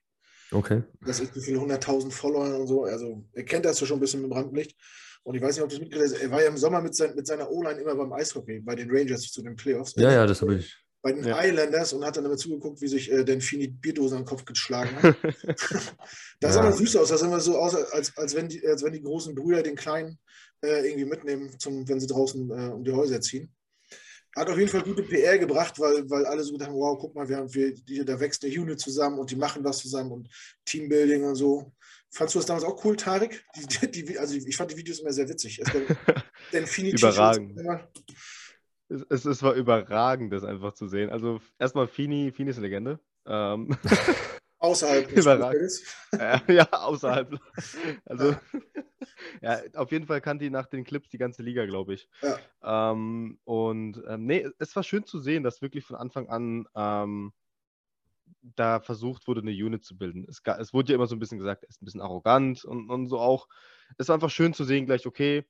Okay. 0.52 0.84
Das 1.02 1.20
ist 1.20 1.36
wie 1.36 1.42
viele 1.42 1.60
hunderttausend 1.60 2.14
Follower 2.14 2.58
und 2.58 2.68
so. 2.68 2.86
Also 2.86 3.26
er 3.34 3.44
kennt 3.44 3.66
das 3.66 3.82
ja 3.82 3.88
schon 3.88 3.98
ein 3.98 4.00
bisschen 4.00 4.22
mit 4.22 4.32
dem 4.32 4.38
Rampenlicht. 4.38 4.78
Und 5.28 5.36
ich 5.36 5.42
weiß 5.42 5.58
nicht, 5.58 5.64
ob 5.64 5.70
du 5.70 5.76
es 5.76 5.82
mitgekriegt 5.82 6.14
hast. 6.14 6.22
Er 6.22 6.32
war 6.32 6.42
ja 6.42 6.48
im 6.48 6.56
Sommer 6.56 6.82
mit, 6.82 6.96
sein, 6.96 7.14
mit 7.14 7.28
seiner 7.28 7.52
O-Line 7.52 7.82
immer 7.82 7.96
beim 7.96 8.14
Eishockey, 8.14 8.62
bei 8.62 8.76
den 8.76 8.90
Rangers 8.90 9.24
zu 9.24 9.42
den 9.42 9.58
Playoffs. 9.58 9.94
Ja, 9.98 10.10
ja, 10.10 10.26
das 10.26 10.42
habe 10.42 10.56
ich 10.56 10.74
bei 11.02 11.12
den 11.12 11.26
ja. 11.26 11.44
Islanders 11.44 11.92
und 11.92 12.06
hat 12.06 12.16
dann 12.16 12.24
damit 12.24 12.40
zugeguckt, 12.40 12.82
wie 12.82 12.88
sich 12.88 13.12
äh, 13.12 13.26
Delfini 13.26 13.68
Bierdosen 13.68 14.20
am 14.20 14.26
Kopf 14.26 14.46
geschlagen 14.46 14.96
hat. 14.96 15.18
das 16.40 16.54
sah 16.54 16.64
ja. 16.64 16.72
süß 16.72 16.96
aus. 16.96 17.10
Das 17.10 17.20
sah 17.20 17.28
immer 17.28 17.42
so 17.42 17.58
aus, 17.58 17.76
als, 17.76 18.18
als, 18.18 18.36
wenn 18.36 18.48
die, 18.48 18.66
als 18.66 18.86
wenn 18.86 18.94
die 18.94 19.02
großen 19.02 19.36
Brüder 19.36 19.64
den 19.64 19.76
Kleinen 19.76 20.18
äh, 20.62 20.88
irgendwie 20.88 21.06
mitnehmen, 21.06 21.60
zum, 21.60 21.86
wenn 21.90 22.00
sie 22.00 22.08
draußen 22.08 22.50
äh, 22.50 22.72
um 22.72 22.86
die 22.86 22.94
Häuser 22.94 23.20
ziehen. 23.20 23.54
Hat 24.34 24.50
auf 24.50 24.58
jeden 24.58 24.70
Fall 24.70 24.84
gute 24.84 25.04
PR 25.04 25.38
gebracht, 25.38 25.78
weil, 25.78 26.10
weil 26.10 26.26
alle 26.26 26.42
so 26.42 26.54
gedacht 26.54 26.70
haben, 26.70 26.78
wow, 26.78 26.98
guck 26.98 27.14
mal, 27.16 27.28
wir 27.28 27.36
haben 27.36 27.54
wir, 27.54 27.76
die, 27.76 28.06
da 28.06 28.18
wächst 28.18 28.46
eine 28.46 28.54
Unit 28.54 28.80
zusammen 28.80 29.20
und 29.20 29.30
die 29.30 29.36
machen 29.36 29.62
was 29.64 29.80
zusammen 29.80 30.12
und 30.14 30.30
Teambuilding 30.64 31.26
und 31.26 31.36
so. 31.36 31.74
Fandest 32.10 32.36
du 32.36 32.40
das 32.40 32.46
damals 32.46 32.64
auch 32.64 32.84
cool, 32.86 32.96
Tarek? 32.96 33.46
Die, 33.56 33.92
die, 33.92 34.18
also 34.18 34.36
ich 34.36 34.56
fand 34.56 34.72
die 34.72 34.78
Videos 34.78 35.00
immer 35.00 35.12
sehr 35.12 35.28
witzig. 35.28 35.62
Überragend 36.78 37.60
es, 38.90 39.06
es, 39.10 39.26
es, 39.26 39.44
war 39.44 39.54
überragend, 39.54 40.32
das 40.32 40.44
einfach 40.44 40.74
zu 40.74 40.88
sehen. 40.88 41.10
Also 41.10 41.40
erstmal 41.60 41.88
Fini, 41.88 42.32
Fini 42.32 42.52
ist 42.52 42.58
eine 42.58 42.68
Legende. 42.68 43.00
Ähm, 43.26 43.76
außerhalb 44.60 45.10
des 45.10 45.26
Überragend. 45.26 45.72
Ja, 46.14 46.42
ja, 46.48 46.70
außerhalb. 46.72 47.40
Also 48.06 48.36
ja, 49.42 49.62
auf 49.76 49.92
jeden 49.92 50.08
Fall 50.08 50.22
kannte 50.22 50.46
die 50.46 50.50
nach 50.50 50.66
den 50.66 50.84
Clips 50.84 51.10
die 51.10 51.18
ganze 51.18 51.44
Liga, 51.44 51.66
glaube 51.66 51.94
ich. 51.94 52.10
Ja. 52.22 52.92
Ähm, 52.92 53.40
und 53.44 54.02
ähm, 54.08 54.26
nee, 54.26 54.48
es 54.58 54.76
war 54.76 54.84
schön 54.84 55.06
zu 55.06 55.20
sehen, 55.20 55.44
dass 55.44 55.62
wirklich 55.62 55.86
von 55.86 55.96
Anfang 55.96 56.30
an 56.30 56.68
ähm, 56.76 57.34
da 58.56 58.80
versucht 58.80 59.28
wurde, 59.28 59.42
eine 59.42 59.52
Unit 59.52 59.84
zu 59.84 59.98
bilden. 59.98 60.26
Es, 60.30 60.42
es, 60.60 60.74
wurde 60.74 60.92
ja 60.92 60.96
immer 60.96 61.08
so 61.08 61.16
ein 61.16 61.20
bisschen 61.20 61.38
gesagt, 61.38 61.64
er 61.64 61.70
ist 61.70 61.82
ein 61.82 61.86
bisschen 61.86 62.02
arrogant 62.02 62.64
und, 62.66 62.90
und 62.90 63.08
so 63.08 63.20
auch. 63.20 63.48
Es 63.98 64.08
war 64.08 64.16
einfach 64.16 64.30
schön 64.30 64.54
zu 64.54 64.64
sehen, 64.64 64.86
gleich, 64.86 65.06
okay, 65.06 65.46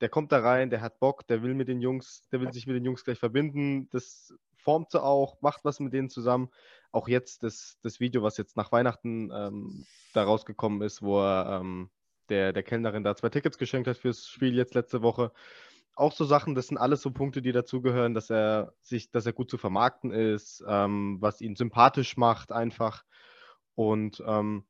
der 0.00 0.08
kommt 0.08 0.32
da 0.32 0.40
rein, 0.40 0.70
der 0.70 0.80
hat 0.80 1.00
Bock, 1.00 1.26
der 1.26 1.42
will 1.42 1.54
mit 1.54 1.68
den 1.68 1.80
Jungs, 1.80 2.22
der 2.30 2.40
will 2.40 2.52
sich 2.52 2.66
mit 2.66 2.76
den 2.76 2.84
Jungs 2.84 3.04
gleich 3.04 3.18
verbinden, 3.18 3.88
das 3.90 4.32
formt 4.56 4.90
sie 4.90 5.02
auch, 5.02 5.40
macht 5.40 5.64
was 5.64 5.80
mit 5.80 5.92
denen 5.92 6.10
zusammen. 6.10 6.50
auch 6.92 7.08
jetzt 7.08 7.42
das, 7.42 7.78
das 7.82 8.00
Video, 8.00 8.22
was 8.22 8.36
jetzt 8.36 8.56
nach 8.56 8.72
Weihnachten 8.72 9.30
ähm, 9.32 9.86
da 10.12 10.24
rausgekommen 10.24 10.82
ist, 10.82 11.02
wo 11.02 11.20
er 11.20 11.60
ähm, 11.60 11.90
der, 12.28 12.52
der 12.52 12.62
Kellnerin 12.62 13.04
da 13.04 13.16
zwei 13.16 13.28
Tickets 13.30 13.58
geschenkt 13.58 13.88
hat 13.88 13.96
fürs 13.96 14.28
Spiel 14.28 14.54
jetzt 14.54 14.74
letzte 14.74 15.02
Woche. 15.02 15.32
Auch 15.98 16.12
so 16.12 16.24
Sachen, 16.24 16.54
das 16.54 16.68
sind 16.68 16.78
alles 16.78 17.02
so 17.02 17.10
Punkte, 17.10 17.42
die 17.42 17.50
dazugehören, 17.50 18.14
dass 18.14 18.30
er 18.30 18.72
sich, 18.82 19.10
dass 19.10 19.26
er 19.26 19.32
gut 19.32 19.50
zu 19.50 19.58
vermarkten 19.58 20.12
ist, 20.12 20.64
ähm, 20.68 21.16
was 21.20 21.40
ihn 21.40 21.56
sympathisch 21.56 22.16
macht 22.16 22.52
einfach. 22.52 23.04
Und 23.74 24.22
ähm, 24.24 24.64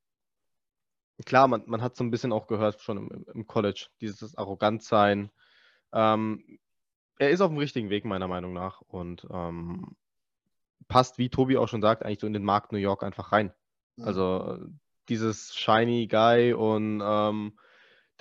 klar, 1.26 1.46
man, 1.46 1.64
man 1.66 1.82
hat 1.82 1.96
so 1.96 2.04
ein 2.04 2.10
bisschen 2.10 2.32
auch 2.32 2.46
gehört 2.46 2.80
schon 2.80 2.96
im, 2.96 3.26
im 3.34 3.46
College, 3.46 3.88
dieses 4.00 4.38
Arrogantsein. 4.38 5.30
Ähm, 5.92 6.58
er 7.18 7.28
ist 7.28 7.42
auf 7.42 7.50
dem 7.50 7.58
richtigen 7.58 7.90
Weg, 7.90 8.06
meiner 8.06 8.28
Meinung 8.28 8.54
nach. 8.54 8.80
Und 8.80 9.26
ähm, 9.30 9.96
passt, 10.88 11.18
wie 11.18 11.28
Tobi 11.28 11.58
auch 11.58 11.68
schon 11.68 11.82
sagt, 11.82 12.04
eigentlich 12.04 12.20
so 12.20 12.26
in 12.26 12.32
den 12.32 12.44
Markt 12.44 12.72
New 12.72 12.78
York 12.78 13.02
einfach 13.02 13.32
rein. 13.32 13.52
Mhm. 13.96 14.04
Also 14.04 14.58
dieses 15.10 15.54
Shiny 15.54 16.06
Guy 16.06 16.54
und 16.54 17.02
ähm, 17.04 17.58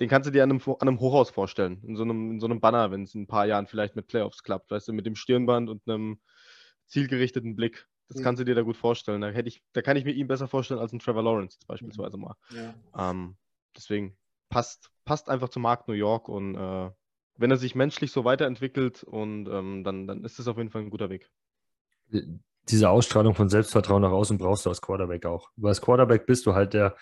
den 0.00 0.08
kannst 0.08 0.26
du 0.26 0.30
dir 0.30 0.42
an 0.42 0.50
einem, 0.50 0.60
an 0.62 0.88
einem 0.88 1.00
Hochhaus 1.00 1.30
vorstellen, 1.30 1.82
in 1.84 1.96
so 1.96 2.02
einem, 2.04 2.32
in 2.32 2.40
so 2.40 2.46
einem 2.46 2.60
Banner, 2.60 2.90
wenn 2.90 3.02
es 3.02 3.14
in 3.14 3.22
ein 3.22 3.26
paar 3.26 3.46
Jahren 3.46 3.66
vielleicht 3.66 3.96
mit 3.96 4.06
Playoffs 4.06 4.42
klappt, 4.42 4.70
weißt 4.70 4.88
du, 4.88 4.92
mit 4.92 5.06
dem 5.06 5.16
Stirnband 5.16 5.68
und 5.68 5.88
einem 5.88 6.20
zielgerichteten 6.86 7.56
Blick. 7.56 7.86
Das 8.08 8.18
mhm. 8.18 8.22
kannst 8.22 8.40
du 8.40 8.44
dir 8.44 8.54
da 8.54 8.62
gut 8.62 8.76
vorstellen. 8.76 9.20
Da, 9.20 9.28
hätte 9.28 9.48
ich, 9.48 9.62
da 9.72 9.82
kann 9.82 9.96
ich 9.96 10.04
mir 10.04 10.12
ihn 10.12 10.28
besser 10.28 10.48
vorstellen 10.48 10.80
als 10.80 10.92
ein 10.92 10.98
Trevor 10.98 11.22
Lawrence 11.22 11.58
beispielsweise 11.66 12.16
mal. 12.16 12.36
Ja. 12.50 12.74
Ähm, 13.10 13.36
deswegen 13.76 14.16
passt, 14.48 14.90
passt 15.04 15.28
einfach 15.28 15.48
zum 15.48 15.62
Markt 15.62 15.88
New 15.88 15.94
York 15.94 16.28
und 16.28 16.54
äh, 16.54 16.90
wenn 17.36 17.50
er 17.50 17.56
sich 17.56 17.74
menschlich 17.74 18.10
so 18.10 18.24
weiterentwickelt 18.24 19.04
und 19.04 19.48
ähm, 19.48 19.84
dann, 19.84 20.06
dann 20.06 20.24
ist 20.24 20.38
das 20.38 20.48
auf 20.48 20.56
jeden 20.56 20.70
Fall 20.70 20.82
ein 20.82 20.90
guter 20.90 21.10
Weg 21.10 21.30
diese 22.70 22.90
Ausstrahlung 22.90 23.34
von 23.34 23.48
Selbstvertrauen 23.48 24.02
nach 24.02 24.10
außen 24.10 24.38
brauchst 24.38 24.66
du 24.66 24.70
als 24.70 24.80
Quarterback 24.80 25.26
auch. 25.26 25.50
Weil 25.56 25.70
als 25.70 25.80
Quarterback 25.80 26.26
bist 26.26 26.46
du 26.46 26.54
halt 26.54 26.74
der, 26.74 26.96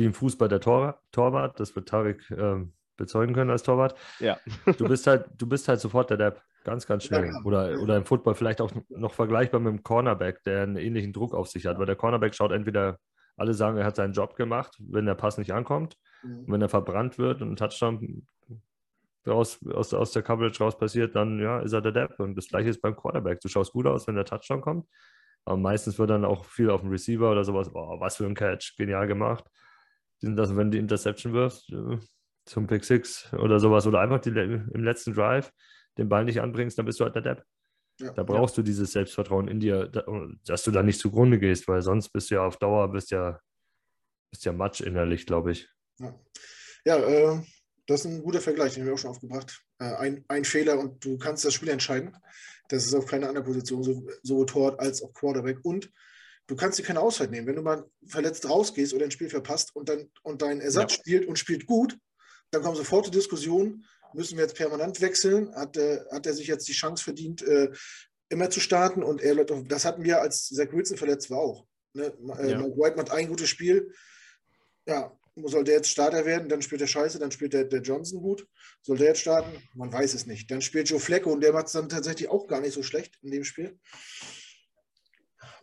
wie 0.00 0.06
im 0.06 0.14
Fußball, 0.14 0.48
der 0.48 0.60
Tor, 0.60 0.98
Torwart. 1.12 1.60
Das 1.60 1.76
wird 1.76 1.88
Tarek 1.88 2.28
ähm, 2.30 2.72
bezeugen 2.96 3.34
können 3.34 3.50
als 3.50 3.62
Torwart. 3.62 3.94
Ja. 4.18 4.38
Du 4.78 4.88
bist 4.88 5.06
halt, 5.06 5.26
du 5.36 5.46
bist 5.46 5.68
halt 5.68 5.78
sofort 5.78 6.08
der 6.08 6.16
Depp. 6.16 6.42
Ganz, 6.64 6.86
ganz 6.86 7.04
schnell. 7.04 7.26
Ja, 7.26 7.40
oder, 7.44 7.78
oder 7.80 7.96
im 7.96 8.04
Football 8.04 8.34
vielleicht 8.34 8.60
auch 8.60 8.72
noch 8.88 9.12
vergleichbar 9.12 9.60
mit 9.60 9.72
dem 9.72 9.82
Cornerback, 9.82 10.42
der 10.44 10.62
einen 10.62 10.76
ähnlichen 10.76 11.12
Druck 11.12 11.34
auf 11.34 11.48
sich 11.48 11.66
hat. 11.66 11.78
Weil 11.78 11.86
der 11.86 11.96
Cornerback 11.96 12.34
schaut 12.34 12.50
entweder, 12.50 12.98
alle 13.36 13.54
sagen, 13.54 13.76
er 13.76 13.84
hat 13.84 13.96
seinen 13.96 14.12
Job 14.14 14.36
gemacht, 14.36 14.76
wenn 14.78 15.06
der 15.06 15.14
Pass 15.14 15.38
nicht 15.38 15.52
ankommt. 15.52 15.96
Mhm. 16.22 16.40
Und 16.40 16.52
wenn 16.52 16.62
er 16.62 16.68
verbrannt 16.70 17.18
wird 17.18 17.42
und 17.42 17.52
ein 17.52 17.56
Touchdown 17.56 18.26
raus, 19.26 19.58
aus, 19.72 19.92
aus 19.92 20.12
der 20.12 20.22
Coverage 20.22 20.62
raus 20.62 20.78
passiert, 20.78 21.14
dann 21.14 21.38
ja, 21.40 21.60
ist 21.60 21.74
er 21.74 21.82
der 21.82 21.92
Depp. 21.92 22.18
Und 22.18 22.36
das 22.36 22.48
gleiche 22.48 22.70
ist 22.70 22.80
beim 22.80 22.96
Quarterback. 22.96 23.40
Du 23.40 23.48
schaust 23.48 23.72
gut 23.72 23.86
aus, 23.86 24.06
wenn 24.06 24.14
der 24.14 24.24
Touchdown 24.24 24.62
kommt. 24.62 24.86
Aber 25.44 25.58
meistens 25.58 25.98
wird 25.98 26.08
dann 26.08 26.24
auch 26.24 26.46
viel 26.46 26.70
auf 26.70 26.80
dem 26.80 26.90
Receiver 26.90 27.30
oder 27.30 27.44
sowas, 27.44 27.70
oh, 27.74 28.00
was 28.00 28.16
für 28.16 28.26
ein 28.26 28.34
Catch, 28.34 28.76
genial 28.76 29.06
gemacht. 29.06 29.44
Sind 30.20 30.36
das, 30.36 30.54
wenn 30.56 30.70
du 30.70 30.76
die 30.76 30.78
Interception 30.78 31.32
wirfst, 31.32 31.70
äh, 31.72 31.98
zum 32.44 32.66
Pick 32.66 32.84
Six 32.84 33.32
oder 33.32 33.58
sowas, 33.60 33.86
oder 33.86 34.00
einfach 34.00 34.20
die, 34.20 34.30
im 34.30 34.84
letzten 34.84 35.14
Drive 35.14 35.52
den 35.98 36.08
Ball 36.08 36.24
nicht 36.24 36.40
anbringst, 36.40 36.78
dann 36.78 36.86
bist 36.86 37.00
du 37.00 37.04
halt 37.04 37.14
der 37.14 37.22
Depp. 37.22 37.44
Ja, 38.00 38.12
da 38.12 38.22
brauchst 38.22 38.56
ja. 38.56 38.62
du 38.62 38.66
dieses 38.66 38.92
Selbstvertrauen 38.92 39.48
in 39.48 39.60
dir, 39.60 39.90
dass 40.44 40.64
du 40.64 40.70
da 40.70 40.82
nicht 40.82 40.98
zugrunde 40.98 41.38
gehst, 41.38 41.68
weil 41.68 41.82
sonst 41.82 42.08
bist 42.10 42.30
du 42.30 42.36
ja 42.36 42.46
auf 42.46 42.56
Dauer, 42.56 42.90
bist 42.90 43.10
ja, 43.10 43.38
bist 44.30 44.44
ja 44.44 44.52
Matsch 44.52 44.80
innerlich, 44.80 45.26
glaube 45.26 45.52
ich. 45.52 45.68
Ja, 45.98 46.18
ja 46.86 46.96
äh, 46.96 47.42
das 47.86 48.04
ist 48.04 48.06
ein 48.06 48.22
guter 48.22 48.40
Vergleich, 48.40 48.74
den 48.74 48.82
haben 48.82 48.88
wir 48.88 48.94
auch 48.94 48.98
schon 48.98 49.10
aufgebracht. 49.10 49.62
Äh, 49.78 49.94
ein, 49.96 50.24
ein, 50.28 50.44
Fehler 50.44 50.78
und 50.78 51.04
du 51.04 51.18
kannst 51.18 51.44
das 51.44 51.52
Spiel 51.52 51.68
entscheiden. 51.68 52.16
Das 52.68 52.86
ist 52.86 52.94
auf 52.94 53.04
keine 53.04 53.28
andere 53.28 53.44
Position, 53.44 53.82
so, 53.82 54.06
sowohl 54.22 54.46
Tor 54.46 54.80
als 54.80 55.02
auch 55.02 55.12
Quarterback. 55.12 55.58
Und 55.64 55.90
du 56.46 56.56
kannst 56.56 56.78
dir 56.78 56.82
keine 56.82 57.00
Auszeit 57.00 57.30
nehmen. 57.30 57.46
Wenn 57.46 57.56
du 57.56 57.62
mal 57.62 57.84
verletzt 58.06 58.48
rausgehst 58.48 58.94
oder 58.94 59.04
ein 59.04 59.10
Spiel 59.10 59.30
verpasst 59.30 59.74
und, 59.74 59.88
dann, 59.88 60.10
und 60.22 60.42
dein 60.42 60.60
Ersatz 60.60 60.92
ja. 60.92 60.98
spielt 60.98 61.26
und 61.26 61.38
spielt 61.38 61.66
gut, 61.66 61.96
dann 62.50 62.62
kommt 62.62 62.76
sofort 62.76 63.06
die 63.06 63.12
Diskussion, 63.12 63.84
müssen 64.14 64.36
wir 64.36 64.44
jetzt 64.44 64.56
permanent 64.56 65.00
wechseln? 65.00 65.54
Hat, 65.54 65.76
äh, 65.76 66.00
hat 66.10 66.26
er 66.26 66.34
sich 66.34 66.46
jetzt 66.46 66.66
die 66.68 66.72
Chance 66.72 67.04
verdient, 67.04 67.42
äh, 67.42 67.70
immer 68.28 68.50
zu 68.50 68.60
starten? 68.60 69.02
Und 69.02 69.20
er, 69.20 69.44
das 69.44 69.84
hatten 69.84 70.04
wir, 70.04 70.20
als 70.20 70.48
Zach 70.48 70.72
Wilson 70.72 70.96
verletzt 70.96 71.30
war 71.30 71.38
auch. 71.38 71.66
Ne? 71.94 72.12
Äh, 72.38 72.50
ja. 72.50 72.58
Mike 72.58 72.76
White 72.76 72.96
macht 72.96 73.10
ein 73.10 73.28
gutes 73.28 73.48
Spiel. 73.48 73.92
Ja, 74.86 75.16
soll 75.44 75.64
der 75.64 75.76
jetzt 75.76 75.90
Starter 75.90 76.24
werden, 76.24 76.48
dann 76.48 76.62
spielt 76.62 76.80
er 76.80 76.86
scheiße, 76.86 77.18
dann 77.18 77.30
spielt 77.30 77.52
der, 77.52 77.64
der 77.64 77.80
Johnson 77.80 78.20
gut. 78.20 78.46
Soll 78.82 78.98
der 78.98 79.08
jetzt 79.08 79.20
starten? 79.20 79.62
Man 79.74 79.92
weiß 79.92 80.14
es 80.14 80.26
nicht. 80.26 80.50
Dann 80.50 80.62
spielt 80.62 80.88
Joe 80.88 81.00
Flecko 81.00 81.32
und 81.32 81.40
der 81.40 81.52
macht 81.52 81.66
es 81.66 81.72
dann 81.72 81.88
tatsächlich 81.88 82.28
auch 82.28 82.46
gar 82.46 82.60
nicht 82.60 82.74
so 82.74 82.82
schlecht 82.82 83.18
in 83.22 83.30
dem 83.30 83.44
Spiel. 83.44 83.78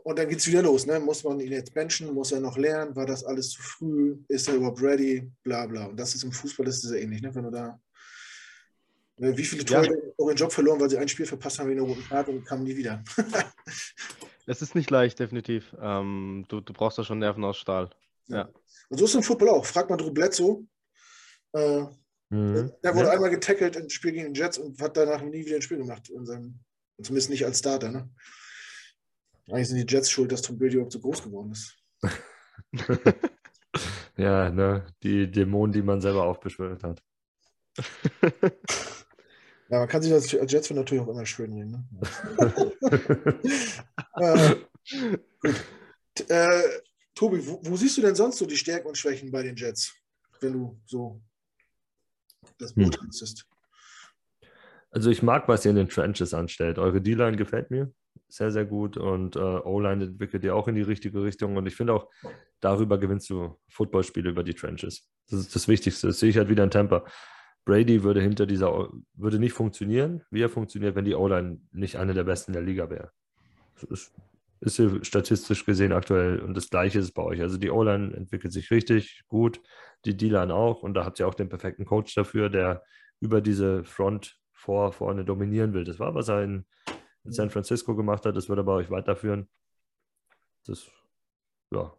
Und 0.04 0.18
dann 0.18 0.30
geht 0.30 0.40
es 0.40 0.48
wieder 0.48 0.62
los. 0.62 0.86
Ne? 0.86 1.00
Muss 1.00 1.24
man 1.24 1.40
ihn 1.40 1.52
jetzt 1.52 1.74
benchen? 1.74 2.14
Muss 2.14 2.32
er 2.32 2.40
noch 2.40 2.58
lernen? 2.58 2.96
War 2.96 3.06
das 3.06 3.24
alles 3.24 3.50
zu 3.52 3.62
früh? 3.62 4.18
Ist 4.28 4.48
er 4.48 4.56
überhaupt 4.56 4.82
ready? 4.82 5.30
Bla 5.44 5.66
bla. 5.66 5.86
Und 5.86 5.98
das 5.98 6.16
ist 6.16 6.24
im 6.24 6.32
Fußball 6.32 6.66
das 6.66 6.84
ist 6.84 6.92
ja 6.92 6.98
ähnlich. 6.98 7.22
Ne? 7.22 7.34
Wenn 7.34 7.44
du 7.44 7.52
da. 7.52 7.80
Wie 9.18 9.44
viele 9.44 9.66
Tore 9.66 9.88
ja. 9.88 9.94
auch 10.18 10.28
ihren 10.28 10.38
Job 10.38 10.52
verloren, 10.52 10.80
weil 10.80 10.90
sie 10.92 10.98
ein 10.98 11.08
Spiel 11.08 11.26
verpasst 11.26 11.58
haben 11.58 11.70
wie 11.70 11.72
eine 11.72 11.82
roten 11.82 12.08
Karte 12.08 12.30
und 12.30 12.46
kamen 12.46 12.64
nie 12.64 12.78
wieder. 12.78 13.04
es 14.46 14.62
ist 14.62 14.76
nicht 14.76 14.92
leicht, 14.92 15.18
definitiv. 15.18 15.76
Ähm, 15.82 16.46
du, 16.48 16.62
du 16.62 16.72
brauchst 16.72 17.00
da 17.00 17.04
schon 17.04 17.18
Nerven 17.18 17.44
aus 17.44 17.58
Stahl. 17.58 17.90
Ja. 18.28 18.48
Und 18.90 18.98
so 19.00 19.06
ist 19.06 19.12
es 19.12 19.16
im 19.16 19.24
Football 19.24 19.50
auch. 19.50 19.66
Frag 19.66 19.90
mal 19.90 19.98
Drew 19.98 20.12
Bledsoe. 20.12 20.68
Äh, 21.54 21.86
mhm. 22.30 22.72
Der 22.84 22.96
wurde 22.96 23.08
ja. 23.08 23.14
einmal 23.14 23.32
getackelt 23.32 23.76
im 23.76 23.90
Spiel 23.90 24.12
gegen 24.12 24.34
die 24.34 24.40
Jets 24.40 24.60
und 24.60 24.80
hat 24.80 24.96
danach 24.96 25.22
nie 25.22 25.46
wieder 25.46 25.56
ein 25.56 25.62
Spiel 25.64 25.78
gemacht. 25.78 26.12
Seinem, 26.24 26.60
zumindest 27.02 27.32
nicht 27.32 27.44
als 27.44 27.60
Starter. 27.60 27.90
Ne? 27.90 28.10
Eigentlich 29.50 29.70
sind 29.70 29.78
die 29.78 29.94
Jets 29.94 30.12
schuld, 30.12 30.32
dass 30.32 30.42
Tom 30.42 30.58
Brady 30.58 30.74
überhaupt 30.76 30.92
so 30.92 31.00
groß 31.00 31.24
geworden 31.24 31.52
ist. 31.52 31.78
ja, 34.18 34.50
ne? 34.50 34.86
die 35.04 35.32
Dämonen, 35.32 35.72
die 35.72 35.82
man 35.82 36.02
selber 36.02 36.24
aufbeschwört 36.24 36.84
hat. 36.84 37.02
Ja, 39.70 39.80
man 39.80 39.88
kann 39.90 40.02
sich 40.02 40.12
das 40.12 40.34
als 40.34 40.52
Jets 40.52 40.70
natürlich 40.70 41.04
auch 41.04 41.10
immer 41.10 41.26
schön 41.26 41.54
nehmen. 41.54 41.90
Ne? 41.92 42.04
äh, 44.16 44.56
gut. 45.42 46.30
Äh, 46.30 46.62
Tobi, 47.14 47.46
wo, 47.46 47.60
wo, 47.64 47.76
siehst 47.76 47.98
du 47.98 48.02
denn 48.02 48.16
sonst 48.16 48.38
so 48.38 48.46
die 48.46 48.56
Stärken 48.56 48.88
und 48.88 48.98
Schwächen 48.98 49.30
bei 49.30 49.44
den 49.44 49.58
Jets, 49.58 49.94
wenn 50.40 50.54
du 50.54 50.80
so 50.86 51.22
das 52.60 52.76
hm. 52.76 52.84
beurteilst? 52.84 53.46
Also 54.90 55.10
ich 55.10 55.22
mag, 55.22 55.50
was 55.50 55.66
ihr 55.66 55.72
in 55.72 55.78
den 55.78 55.90
Trenches 55.90 56.34
anstellt. 56.34 56.80
Eure 56.80 57.02
D-Line 57.02 57.36
gefällt 57.36 57.70
mir 57.70 57.92
sehr, 58.28 58.52
sehr 58.52 58.66
gut 58.66 58.98
und 58.98 59.36
äh, 59.36 59.40
O-Line 59.40 60.06
entwickelt 60.06 60.44
ihr 60.44 60.56
auch 60.56 60.68
in 60.68 60.76
die 60.76 60.82
richtige 60.82 61.24
Richtung 61.24 61.56
und 61.58 61.66
ich 61.66 61.76
finde 61.76 61.94
auch, 61.94 62.10
darüber 62.60 62.98
gewinnst 62.98 63.30
du 63.30 63.58
Footballspiele 63.70 64.30
über 64.30 64.44
die 64.44 64.54
Trenches. 64.54 65.10
Das 65.30 65.40
ist 65.40 65.56
das 65.56 65.68
Wichtigste. 65.68 66.08
Das 66.08 66.20
sehe 66.20 66.30
ich 66.30 66.38
halt 66.38 66.50
wieder 66.50 66.64
in 66.64 66.72
Tampa. 66.72 67.06
Brady 67.66 68.04
würde 68.04 68.22
hinter 68.22 68.46
dieser, 68.46 68.90
würde 69.14 69.40
nicht 69.40 69.54
funktionieren, 69.54 70.24
wie 70.32 70.42
er 70.42 70.50
funktioniert, 70.50 70.96
wenn 70.96 71.06
die 71.06 71.16
O-Line 71.16 71.62
nicht 71.72 71.98
eine 71.98 72.14
der 72.14 72.24
besten 72.24 72.54
der 72.54 72.62
Liga 72.62 72.90
wäre. 72.90 73.12
Das 73.76 73.84
ist 73.84 74.14
ist 74.60 74.82
statistisch 75.06 75.66
gesehen 75.66 75.92
aktuell 75.94 76.40
und 76.40 76.56
das 76.56 76.70
gleiche 76.70 77.00
ist 77.00 77.12
bei 77.12 77.24
euch. 77.24 77.42
Also 77.42 77.58
die 77.58 77.70
O-Line 77.70 78.16
entwickelt 78.16 78.54
sich 78.54 78.72
richtig 78.72 79.22
gut, 79.28 79.62
die 80.06 80.18
D-Line 80.18 80.54
auch 80.54 80.82
und 80.82 80.94
da 80.94 81.06
habt 81.06 81.20
ihr 81.20 81.28
auch 81.28 81.36
den 81.36 81.50
perfekten 81.50 81.86
Coach 81.86 82.16
dafür, 82.16 82.50
der 82.50 82.84
über 83.20 83.42
diese 83.42 83.84
Front 83.84 84.40
vor 84.54 84.92
vorne 84.92 85.26
dominieren 85.26 85.74
will. 85.74 85.84
Das 85.84 86.00
war, 86.00 86.16
was 86.16 86.30
er 86.30 86.64
in, 87.28 87.34
San 87.34 87.50
Francisco 87.50 87.96
gemacht 87.96 88.26
hat, 88.26 88.36
das 88.36 88.50
wird 88.50 88.60
er 88.60 88.64
bei 88.64 88.74
euch 88.74 88.90
weiterführen. 88.90 89.48
Das, 90.66 90.86
ja, 91.72 91.94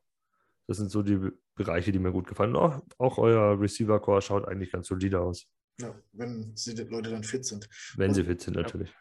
das 0.67 0.79
sind 0.79 0.91
so 0.91 1.03
die 1.03 1.31
Bereiche, 1.55 1.93
die 1.93 1.99
mir 1.99 2.13
gut 2.13 2.27
gefallen. 2.27 2.57
Auch, 2.57 2.83
auch 2.99 3.19
euer 3.19 3.61
Receiver-Core 3.61 4.23
schaut 4.23 4.47
eigentlich 4.47 4.73
ganz 4.73 4.87
solide 4.87 5.21
aus. 5.21 5.47
Ja, 5.81 5.95
wenn 6.13 6.55
die 6.55 6.83
Leute 6.85 7.11
dann 7.11 7.25
fit 7.25 7.45
sind. 7.45 7.69
Wenn 7.97 8.09
und, 8.09 8.15
sie 8.15 8.25
fit 8.25 8.41
sind, 8.41 8.57
natürlich. 8.57 8.93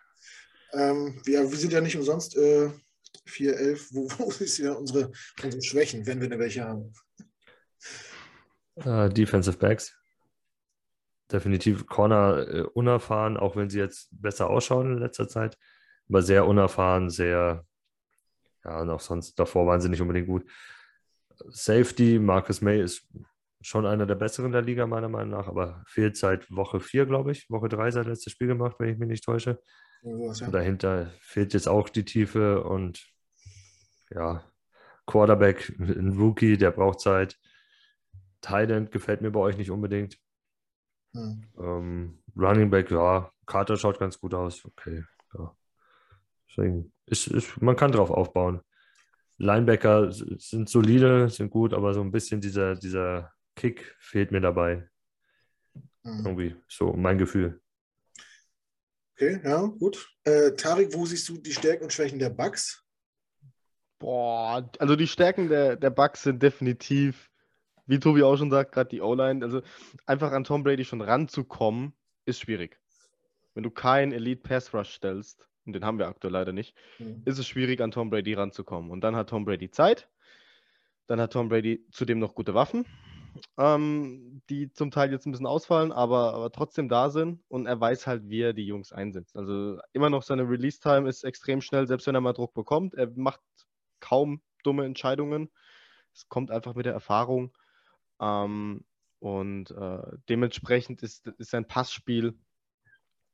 Ähm, 0.74 1.20
wir, 1.24 1.50
wir, 1.50 1.58
sind 1.58 1.74
ja 1.74 1.82
nicht 1.82 1.96
umsonst 1.96 2.38
äh, 2.38 2.70
4, 3.26 3.58
11, 3.58 3.90
wo, 3.92 4.10
wo 4.18 4.30
ist 4.40 4.58
ja 4.58 4.74
unsere, 4.74 5.12
unsere 5.44 5.64
Schwächen, 5.64 6.06
wenn 6.06 6.22
wir 6.22 6.30
da 6.30 6.38
welche 6.40 6.64
haben? 6.64 6.94
Uh, 8.76 9.10
Defensive 9.10 9.58
Backs. 9.58 9.96
Definitiv 11.32 11.88
Corner 11.88 12.48
äh, 12.48 12.62
unerfahren, 12.62 13.38
auch 13.38 13.56
wenn 13.56 13.70
sie 13.70 13.80
jetzt 13.80 14.10
besser 14.12 14.50
ausschauen 14.50 14.94
in 14.94 15.00
letzter 15.00 15.28
Zeit. 15.28 15.58
Aber 16.10 16.22
sehr 16.22 16.46
unerfahren, 16.48 17.10
sehr, 17.10 17.66
ja, 18.64 18.82
und 18.82 18.90
auch 18.90 19.00
sonst 19.02 19.38
davor 19.40 19.66
waren 19.68 19.82
sie 19.82 19.90
nicht 19.90 20.02
unbedingt 20.02 20.28
gut. 20.28 20.50
Safety, 21.50 22.20
Marcus 22.20 22.62
May 22.62 22.82
ist 22.82 23.08
schon 23.62 23.86
einer 23.86 24.06
der 24.06 24.16
besseren 24.16 24.52
der 24.52 24.62
Liga, 24.62 24.88
meiner 24.88 25.10
Meinung 25.10 25.32
nach, 25.32 25.48
aber 25.48 25.84
fehlt 25.88 26.16
seit 26.18 26.50
Woche 26.52 26.80
4, 26.80 27.06
glaube 27.06 27.32
ich. 27.32 27.50
Woche 27.50 27.70
3 27.70 27.92
seit 27.92 28.08
letztes 28.08 28.34
Spiel 28.34 28.48
gemacht, 28.48 28.78
wenn 28.80 28.90
ich 28.90 28.98
mich 28.98 29.10
nicht 29.10 29.24
täusche. 29.24 29.60
Und 30.02 30.54
dahinter 30.54 31.12
fehlt 31.20 31.54
jetzt 31.54 31.68
auch 31.68 31.90
die 31.90 32.06
Tiefe 32.06 32.64
und 32.64 33.06
ja, 34.12 34.44
Quarterback, 35.06 35.70
ein 35.80 36.18
Rookie, 36.18 36.58
der 36.58 36.72
braucht 36.72 37.00
Zeit. 37.00 37.38
Thailand 38.42 38.92
gefällt 38.92 39.22
mir 39.22 39.32
bei 39.32 39.40
euch 39.40 39.58
nicht 39.58 39.72
unbedingt. 39.72 40.18
Hm. 41.14 41.44
Ähm, 41.58 42.24
Running 42.38 42.70
Back, 42.70 42.92
ja, 42.92 43.32
Carter 43.46 43.78
schaut 43.78 44.00
ganz 44.00 44.20
gut 44.20 44.34
aus. 44.34 44.64
Okay, 44.64 45.04
ja. 45.34 45.56
Deswegen 46.50 46.92
ist, 47.06 47.28
ist, 47.28 47.62
man 47.62 47.76
kann 47.76 47.92
drauf 47.92 48.10
aufbauen. 48.10 48.62
Linebacker 49.38 50.12
sind 50.12 50.68
solide, 50.68 51.30
sind 51.30 51.52
gut, 51.52 51.74
aber 51.74 51.94
so 51.94 52.02
ein 52.02 52.12
bisschen 52.12 52.42
dieser, 52.42 52.76
dieser 52.76 53.32
Kick 53.56 53.96
fehlt 54.00 54.32
mir 54.32 54.42
dabei. 54.42 54.90
Mhm. 56.04 56.26
Irgendwie, 56.26 56.56
so 56.68 56.94
mein 56.94 57.18
Gefühl. 57.18 57.62
Okay, 59.14 59.42
ja, 59.44 59.66
gut. 59.66 60.10
Äh, 60.24 60.52
Tarik, 60.52 60.94
wo 60.94 61.06
siehst 61.06 61.28
du 61.30 61.38
die 61.38 61.52
Stärken 61.52 61.86
und 61.86 61.94
Schwächen 61.94 62.20
der 62.20 62.30
Bugs? 62.30 62.84
Boah, 64.00 64.70
also 64.78 64.96
die 64.96 65.08
Stärken 65.08 65.50
der, 65.50 65.76
der 65.76 65.90
Bugs 65.90 66.22
sind 66.22 66.42
definitiv, 66.42 67.32
wie 67.88 68.00
Tobi 68.00 68.22
auch 68.22 68.38
schon 68.38 68.52
sagt, 68.52 68.74
gerade 68.74 68.90
die 68.90 69.02
O-Line. 69.02 69.44
Also 69.44 69.62
einfach 70.06 70.32
an 70.32 70.44
Tom 70.44 70.64
Brady 70.64 70.86
schon 70.86 71.02
ranzukommen, 71.02 71.94
ist 72.26 72.42
schwierig. 72.42 72.80
Wenn 73.56 73.64
du 73.64 73.72
keinen 73.72 74.12
Elite 74.12 74.42
Pass 74.42 74.72
Rush 74.74 74.94
stellst, 74.94 75.48
und 75.68 75.74
den 75.74 75.86
haben 75.86 76.00
wir 76.00 76.08
aktuell 76.08 76.34
leider 76.34 76.54
nicht, 76.54 76.76
mhm. 76.98 77.22
ist 77.26 77.38
es 77.38 77.48
schwierig, 77.48 77.82
an 77.82 77.92
Tom 77.92 78.10
Brady 78.10 78.34
ranzukommen. 78.34 78.90
Und 78.90 79.02
dann 79.02 79.16
hat 79.16 79.30
Tom 79.30 79.46
Brady 79.46 79.70
Zeit. 79.70 80.10
Dann 81.08 81.22
hat 81.22 81.34
Tom 81.34 81.50
Brady 81.50 81.86
zudem 81.92 82.20
noch 82.20 82.36
gute 82.36 82.54
Waffen, 82.54 82.86
ähm, 83.58 84.42
die 84.50 84.72
zum 84.74 84.92
Teil 84.92 85.12
jetzt 85.12 85.26
ein 85.26 85.32
bisschen 85.32 85.48
ausfallen, 85.48 85.92
aber, 85.92 86.34
aber 86.34 86.52
trotzdem 86.52 86.90
da 86.90 87.10
sind. 87.10 87.42
Und 87.48 87.66
er 87.66 87.80
weiß 87.80 88.08
halt, 88.08 88.28
wie 88.28 88.42
er 88.42 88.54
die 88.54 88.66
Jungs 88.66 88.92
einsetzt. 88.92 89.38
Also 89.38 89.80
immer 89.94 90.10
noch 90.10 90.24
seine 90.24 90.50
Release-Time 90.50 91.08
ist 91.08 91.24
extrem 91.24 91.62
schnell, 91.62 91.88
selbst 91.88 92.08
wenn 92.08 92.16
er 92.16 92.22
mal 92.22 92.34
Druck 92.34 92.54
bekommt. 92.54 92.94
Er 92.96 93.10
macht 93.16 93.40
kaum 94.00 94.42
dumme 94.64 94.86
Entscheidungen. 94.86 95.50
Es 96.14 96.28
kommt 96.28 96.52
einfach 96.52 96.76
mit 96.76 96.86
der 96.86 96.94
Erfahrung. 96.94 97.56
Ähm, 98.20 98.84
und 99.20 99.72
äh, 99.72 100.18
dementsprechend 100.30 101.04
ist, 101.04 101.28
ist 101.28 101.52
sein 101.52 101.68
Passspiel 101.68 102.38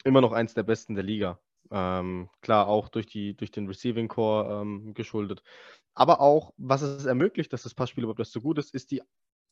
immer 0.04 0.22
noch 0.22 0.32
eins 0.32 0.54
der 0.54 0.64
besten 0.64 0.96
der 0.96 1.04
Liga. 1.04 1.40
Ähm, 1.72 2.30
klar, 2.42 2.68
auch 2.68 2.90
durch, 2.90 3.06
die, 3.06 3.36
durch 3.36 3.52
den 3.52 3.68
Receiving 3.68 4.08
Core 4.08 4.62
ähm, 4.62 4.94
geschuldet. 4.94 5.44
Aber 5.94 6.22
auch, 6.22 6.54
was 6.58 6.82
es 6.82 7.06
ermöglicht, 7.06 7.54
dass 7.54 7.64
das 7.64 7.74
Passspiel 7.74 8.04
überhaupt 8.04 8.26
so 8.26 8.42
gut 8.42 8.58
ist, 8.58 8.74
ist 8.74 8.92
die 8.92 9.02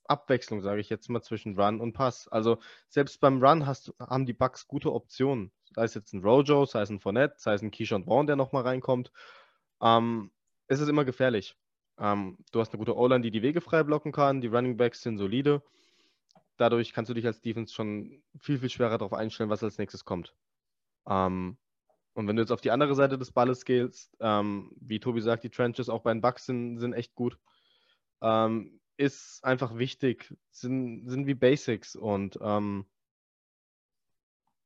Abwechslung, 0.07 0.61
sage 0.61 0.81
ich 0.81 0.89
jetzt 0.89 1.09
mal, 1.09 1.21
zwischen 1.21 1.59
Run 1.59 1.79
und 1.79 1.93
Pass. 1.93 2.27
Also 2.27 2.59
selbst 2.89 3.19
beim 3.21 3.43
Run 3.43 3.65
hast, 3.65 3.93
haben 3.99 4.25
die 4.25 4.33
Bucks 4.33 4.67
gute 4.67 4.91
Optionen. 4.91 5.51
Sei 5.73 5.83
es 5.85 5.93
jetzt 5.93 6.13
ein 6.13 6.21
Rojo, 6.21 6.65
sei 6.65 6.81
es 6.81 6.89
ein 6.89 6.99
Fournette, 6.99 7.35
sei 7.37 7.53
es 7.53 7.61
ein 7.61 7.71
Keyshawn 7.71 8.05
Vaughn, 8.05 8.27
der 8.27 8.35
nochmal 8.35 8.63
reinkommt. 8.63 9.11
Ähm, 9.81 10.31
es 10.67 10.79
ist 10.79 10.89
immer 10.89 11.05
gefährlich. 11.05 11.55
Ähm, 11.97 12.37
du 12.51 12.59
hast 12.59 12.73
eine 12.73 12.79
gute 12.79 12.97
O-Line, 12.97 13.21
die 13.21 13.31
die 13.31 13.41
Wege 13.41 13.61
frei 13.61 13.83
blocken 13.83 14.11
kann. 14.11 14.41
Die 14.41 14.47
Running 14.47 14.77
Backs 14.77 15.01
sind 15.01 15.17
solide. 15.17 15.61
Dadurch 16.57 16.93
kannst 16.93 17.09
du 17.09 17.13
dich 17.13 17.25
als 17.25 17.41
Defense 17.41 17.73
schon 17.73 18.21
viel, 18.39 18.59
viel 18.59 18.69
schwerer 18.69 18.97
darauf 18.97 19.13
einstellen, 19.13 19.49
was 19.49 19.63
als 19.63 19.77
nächstes 19.77 20.05
kommt. 20.05 20.35
Ähm, 21.07 21.57
und 22.13 22.27
wenn 22.27 22.35
du 22.35 22.41
jetzt 22.41 22.51
auf 22.51 22.61
die 22.61 22.71
andere 22.71 22.95
Seite 22.95 23.17
des 23.17 23.31
Balles 23.31 23.65
gehst, 23.65 24.15
ähm, 24.19 24.71
wie 24.79 24.99
Tobi 24.99 25.21
sagt, 25.21 25.43
die 25.43 25.49
Trenches 25.49 25.89
auch 25.89 26.01
bei 26.01 26.13
den 26.13 26.21
Bucks 26.21 26.45
sind, 26.45 26.79
sind 26.79 26.93
echt 26.93 27.15
gut. 27.15 27.37
Ähm, 28.21 28.79
ist 28.97 29.43
einfach 29.43 29.77
wichtig, 29.77 30.35
sind, 30.51 31.07
sind 31.09 31.25
wie 31.25 31.33
Basics 31.33 31.95
und 31.95 32.37
ähm, 32.41 32.85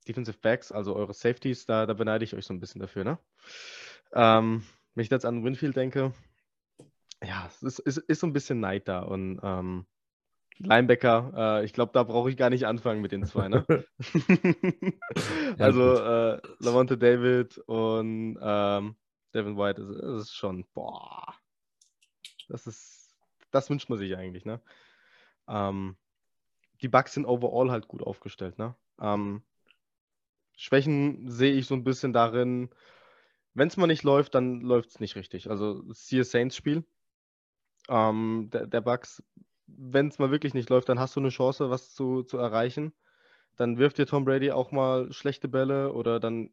Defensive 0.08 0.38
Backs, 0.40 0.72
also 0.72 0.96
eure 0.96 1.14
Safeties, 1.14 1.66
da, 1.66 1.86
da 1.86 1.94
beneide 1.94 2.24
ich 2.24 2.36
euch 2.36 2.46
so 2.46 2.54
ein 2.54 2.60
bisschen 2.60 2.82
dafür, 2.82 3.04
ne? 3.04 3.20
Ähm, 4.14 4.64
wenn 4.94 5.04
ich 5.04 5.10
jetzt 5.10 5.26
an 5.26 5.44
Winfield 5.44 5.76
denke, 5.76 6.14
ja, 7.24 7.46
es 7.48 7.64
ist, 7.64 7.80
ist, 7.80 7.98
ist 7.98 8.20
so 8.20 8.28
ein 8.28 8.34
bisschen 8.34 8.60
Neid 8.60 8.88
da 8.88 9.00
und 9.02 9.40
ähm, 9.42 9.86
Linebacker, 10.58 11.34
äh, 11.36 11.66
ich 11.66 11.74
glaube, 11.74 11.92
da 11.94 12.04
brauche 12.04 12.30
ich 12.30 12.38
gar 12.38 12.50
nicht 12.50 12.66
anfangen 12.66 13.02
mit 13.02 13.12
den 13.12 13.26
zwei. 13.26 13.50
Ne? 13.50 13.66
also 15.60 15.96
äh, 15.96 16.42
Lavonte 16.60 16.98
David 16.98 17.58
und 17.60 18.38
ähm, 18.42 18.96
Devin 19.34 19.58
White, 19.58 19.82
das, 19.82 20.28
ist 20.28 20.36
schon, 20.36 20.66
boah, 20.74 21.34
das 22.48 22.68
ist, 22.68 23.16
das 23.52 23.70
wünscht 23.70 23.90
man 23.90 24.00
sich 24.00 24.16
eigentlich. 24.16 24.46
Ne? 24.46 24.62
Ähm, 25.48 25.98
die 26.82 26.88
Bugs 26.88 27.14
sind 27.14 27.26
overall 27.26 27.72
halt 27.72 27.88
gut 27.88 28.02
aufgestellt. 28.02 28.58
Ne? 28.58 28.76
Ähm, 29.00 29.44
Schwächen 30.56 31.30
sehe 31.30 31.54
ich 31.54 31.68
so 31.68 31.76
ein 31.76 31.84
bisschen 31.84 32.14
darin, 32.14 32.70
wenn 33.54 33.68
es 33.68 33.78
mal 33.78 33.88
nicht 33.88 34.04
läuft, 34.04 34.36
dann 34.36 34.62
läuft 34.62 34.90
es 34.90 35.00
nicht 35.00 35.16
richtig. 35.16 35.50
Also 35.50 35.84
siehe 35.94 36.24
Saints 36.24 36.56
Spiel. 36.56 36.86
Ähm, 37.90 38.50
der, 38.52 38.68
der 38.68 38.82
Bugs 38.82 39.22
wenn 39.68 40.08
es 40.08 40.20
mal 40.20 40.32
wirklich 40.32 40.54
nicht 40.54 40.70
läuft, 40.70 40.90
dann 40.90 41.00
hast 41.00 41.16
du 41.16 41.20
eine 41.20 41.30
Chance, 41.30 41.70
was 41.70 41.94
zu, 41.94 42.24
zu 42.24 42.38
erreichen. 42.38 42.94
Dann 43.56 43.78
wirft 43.78 43.98
dir 43.98 44.06
Tom 44.06 44.26
Brady 44.26 44.52
auch 44.52 44.72
mal 44.72 45.12
schlechte 45.14 45.48
Bälle 45.48 45.94
oder 45.94 46.20
dann 46.20 46.52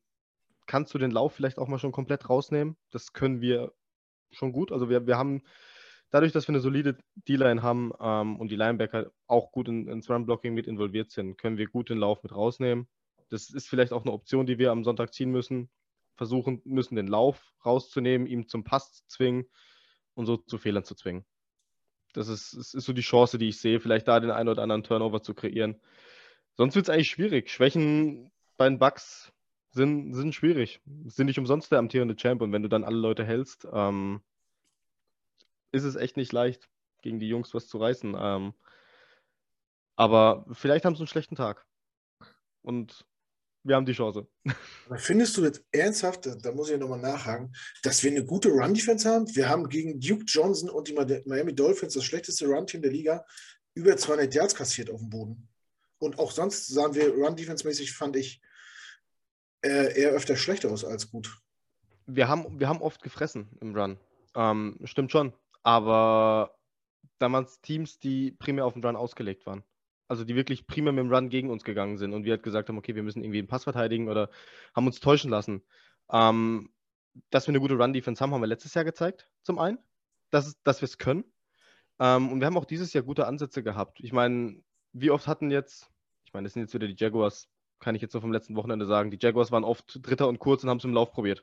kannst 0.66 0.94
du 0.94 0.98
den 0.98 1.10
Lauf 1.10 1.34
vielleicht 1.34 1.58
auch 1.58 1.68
mal 1.68 1.78
schon 1.78 1.92
komplett 1.92 2.28
rausnehmen. 2.28 2.76
Das 2.90 3.12
können 3.12 3.40
wir 3.40 3.72
schon 4.30 4.52
gut. 4.52 4.72
Also 4.72 4.88
wir, 4.88 5.06
wir 5.06 5.18
haben, 5.18 5.42
dadurch, 6.10 6.32
dass 6.32 6.46
wir 6.48 6.52
eine 6.52 6.60
solide 6.60 6.96
D-Line 7.28 7.62
haben 7.62 7.92
ähm, 8.00 8.38
und 8.38 8.50
die 8.50 8.56
Linebacker 8.56 9.10
auch 9.26 9.52
gut 9.52 9.68
in, 9.68 9.88
ins 9.88 10.08
Run-Blocking 10.08 10.54
mit 10.54 10.66
involviert 10.66 11.10
sind, 11.10 11.36
können 11.36 11.58
wir 11.58 11.66
gut 11.66 11.90
den 11.90 11.98
Lauf 11.98 12.22
mit 12.22 12.34
rausnehmen. 12.34 12.88
Das 13.28 13.50
ist 13.50 13.68
vielleicht 13.68 13.92
auch 13.92 14.04
eine 14.04 14.12
Option, 14.12 14.46
die 14.46 14.58
wir 14.58 14.70
am 14.70 14.84
Sonntag 14.84 15.12
ziehen 15.12 15.30
müssen. 15.30 15.70
Versuchen 16.14 16.60
müssen, 16.64 16.96
den 16.96 17.08
Lauf 17.08 17.52
rauszunehmen, 17.64 18.26
ihm 18.26 18.46
zum 18.46 18.64
Pass 18.64 18.92
zu 18.92 19.06
zwingen 19.08 19.46
und 20.14 20.26
so 20.26 20.36
zu 20.36 20.58
Fehlern 20.58 20.84
zu 20.84 20.94
zwingen. 20.94 21.24
Das 22.12 22.28
ist, 22.28 22.56
das 22.56 22.74
ist 22.74 22.84
so 22.84 22.92
die 22.92 23.02
Chance, 23.02 23.38
die 23.38 23.48
ich 23.48 23.60
sehe, 23.60 23.80
vielleicht 23.80 24.08
da 24.08 24.20
den 24.20 24.30
einen 24.30 24.48
oder 24.48 24.62
anderen 24.62 24.82
Turnover 24.82 25.22
zu 25.22 25.34
kreieren. 25.34 25.80
Sonst 26.56 26.74
wird 26.74 26.86
es 26.86 26.90
eigentlich 26.90 27.10
schwierig. 27.10 27.50
Schwächen 27.50 28.30
bei 28.56 28.68
den 28.68 28.78
Bugs 28.78 29.32
sind, 29.70 30.14
sind 30.14 30.34
schwierig. 30.34 30.80
Sind 31.06 31.26
nicht 31.26 31.38
umsonst 31.38 31.72
der 31.72 31.78
amtierende 31.78 32.16
Champ 32.16 32.42
und 32.42 32.52
wenn 32.52 32.62
du 32.62 32.68
dann 32.68 32.84
alle 32.84 32.98
Leute 32.98 33.24
hältst, 33.24 33.66
ähm, 33.72 34.20
ist 35.72 35.84
es 35.84 35.96
echt 35.96 36.16
nicht 36.16 36.32
leicht, 36.32 36.68
gegen 37.00 37.18
die 37.18 37.28
Jungs 37.28 37.54
was 37.54 37.66
zu 37.66 37.78
reißen. 37.78 38.14
Ähm, 38.18 38.54
aber 39.96 40.44
vielleicht 40.52 40.84
haben 40.84 40.94
sie 40.94 41.00
einen 41.00 41.08
schlechten 41.08 41.36
Tag. 41.36 41.66
Und 42.60 43.06
wir 43.64 43.76
haben 43.76 43.86
die 43.86 43.92
Chance. 43.92 44.26
Findest 44.96 45.36
du 45.36 45.44
jetzt 45.44 45.64
ernsthaft, 45.70 46.28
da 46.42 46.52
muss 46.52 46.70
ich 46.70 46.78
nochmal 46.78 47.00
nachhaken, 47.00 47.54
dass 47.82 48.02
wir 48.02 48.10
eine 48.10 48.24
gute 48.24 48.48
Run-Defense 48.48 49.08
haben? 49.08 49.26
Wir 49.34 49.48
haben 49.48 49.68
gegen 49.68 50.00
Duke 50.00 50.24
Johnson 50.26 50.68
und 50.68 50.88
die 50.88 50.94
Miami 50.94 51.54
Dolphins 51.54 51.94
das 51.94 52.04
schlechteste 52.04 52.46
Run-Team 52.46 52.82
der 52.82 52.90
Liga 52.90 53.24
über 53.74 53.96
200 53.96 54.34
Yards 54.34 54.54
kassiert 54.54 54.90
auf 54.90 55.00
dem 55.00 55.10
Boden. 55.10 55.48
Und 55.98 56.18
auch 56.18 56.32
sonst 56.32 56.66
sahen 56.66 56.94
wir 56.94 57.14
Run-Defense-mäßig, 57.14 57.92
fand 57.92 58.16
ich, 58.16 58.42
äh, 59.64 60.00
eher 60.00 60.10
öfter 60.10 60.36
schlechter 60.36 60.70
aus 60.70 60.84
als 60.84 61.10
gut. 61.10 61.38
Wir 62.06 62.28
haben, 62.28 62.58
wir 62.58 62.68
haben 62.68 62.82
oft 62.82 63.02
gefressen 63.02 63.48
im 63.60 63.74
Run. 63.74 63.98
Ähm, 64.34 64.78
stimmt 64.84 65.12
schon. 65.12 65.32
Aber 65.62 66.58
damals 67.18 67.60
Teams, 67.60 68.00
die 68.00 68.32
primär 68.32 68.66
auf 68.66 68.72
den 68.74 68.84
Run 68.84 68.96
ausgelegt 68.96 69.46
waren 69.46 69.62
also 70.12 70.24
die 70.24 70.36
wirklich 70.36 70.66
primär 70.66 70.92
mit 70.92 71.02
dem 71.02 71.10
Run 71.10 71.30
gegen 71.30 71.48
uns 71.48 71.64
gegangen 71.64 71.96
sind 71.96 72.12
und 72.12 72.24
wir 72.24 72.32
halt 72.32 72.42
gesagt 72.42 72.68
haben, 72.68 72.76
okay, 72.76 72.94
wir 72.94 73.02
müssen 73.02 73.24
irgendwie 73.24 73.38
einen 73.38 73.48
Pass 73.48 73.64
verteidigen 73.64 74.10
oder 74.10 74.28
haben 74.76 74.86
uns 74.86 75.00
täuschen 75.00 75.30
lassen. 75.30 75.62
Ähm, 76.12 76.70
dass 77.30 77.46
wir 77.46 77.52
eine 77.52 77.60
gute 77.60 77.78
Run-Defense 77.78 78.22
haben, 78.22 78.34
haben 78.34 78.42
wir 78.42 78.46
letztes 78.46 78.74
Jahr 78.74 78.84
gezeigt, 78.84 79.30
zum 79.42 79.58
einen, 79.58 79.78
dass, 80.28 80.60
dass 80.64 80.82
wir 80.82 80.84
es 80.84 80.98
können. 80.98 81.24
Ähm, 81.98 82.30
und 82.30 82.40
wir 82.40 82.46
haben 82.46 82.58
auch 82.58 82.66
dieses 82.66 82.92
Jahr 82.92 83.04
gute 83.04 83.26
Ansätze 83.26 83.62
gehabt. 83.62 84.00
Ich 84.00 84.12
meine, 84.12 84.62
wie 84.92 85.10
oft 85.10 85.26
hatten 85.26 85.50
jetzt, 85.50 85.90
ich 86.26 86.34
meine, 86.34 86.44
das 86.44 86.52
sind 86.52 86.60
jetzt 86.60 86.74
wieder 86.74 86.86
die 86.86 86.96
Jaguars, 86.98 87.48
kann 87.80 87.94
ich 87.94 88.02
jetzt 88.02 88.12
so 88.12 88.20
vom 88.20 88.32
letzten 88.32 88.54
Wochenende 88.54 88.84
sagen, 88.84 89.10
die 89.10 89.18
Jaguars 89.18 89.50
waren 89.50 89.64
oft 89.64 89.98
Dritter 90.06 90.28
und 90.28 90.40
kurz 90.40 90.62
und 90.62 90.68
haben 90.68 90.76
es 90.76 90.84
im 90.84 90.92
Lauf 90.92 91.10
probiert. 91.10 91.42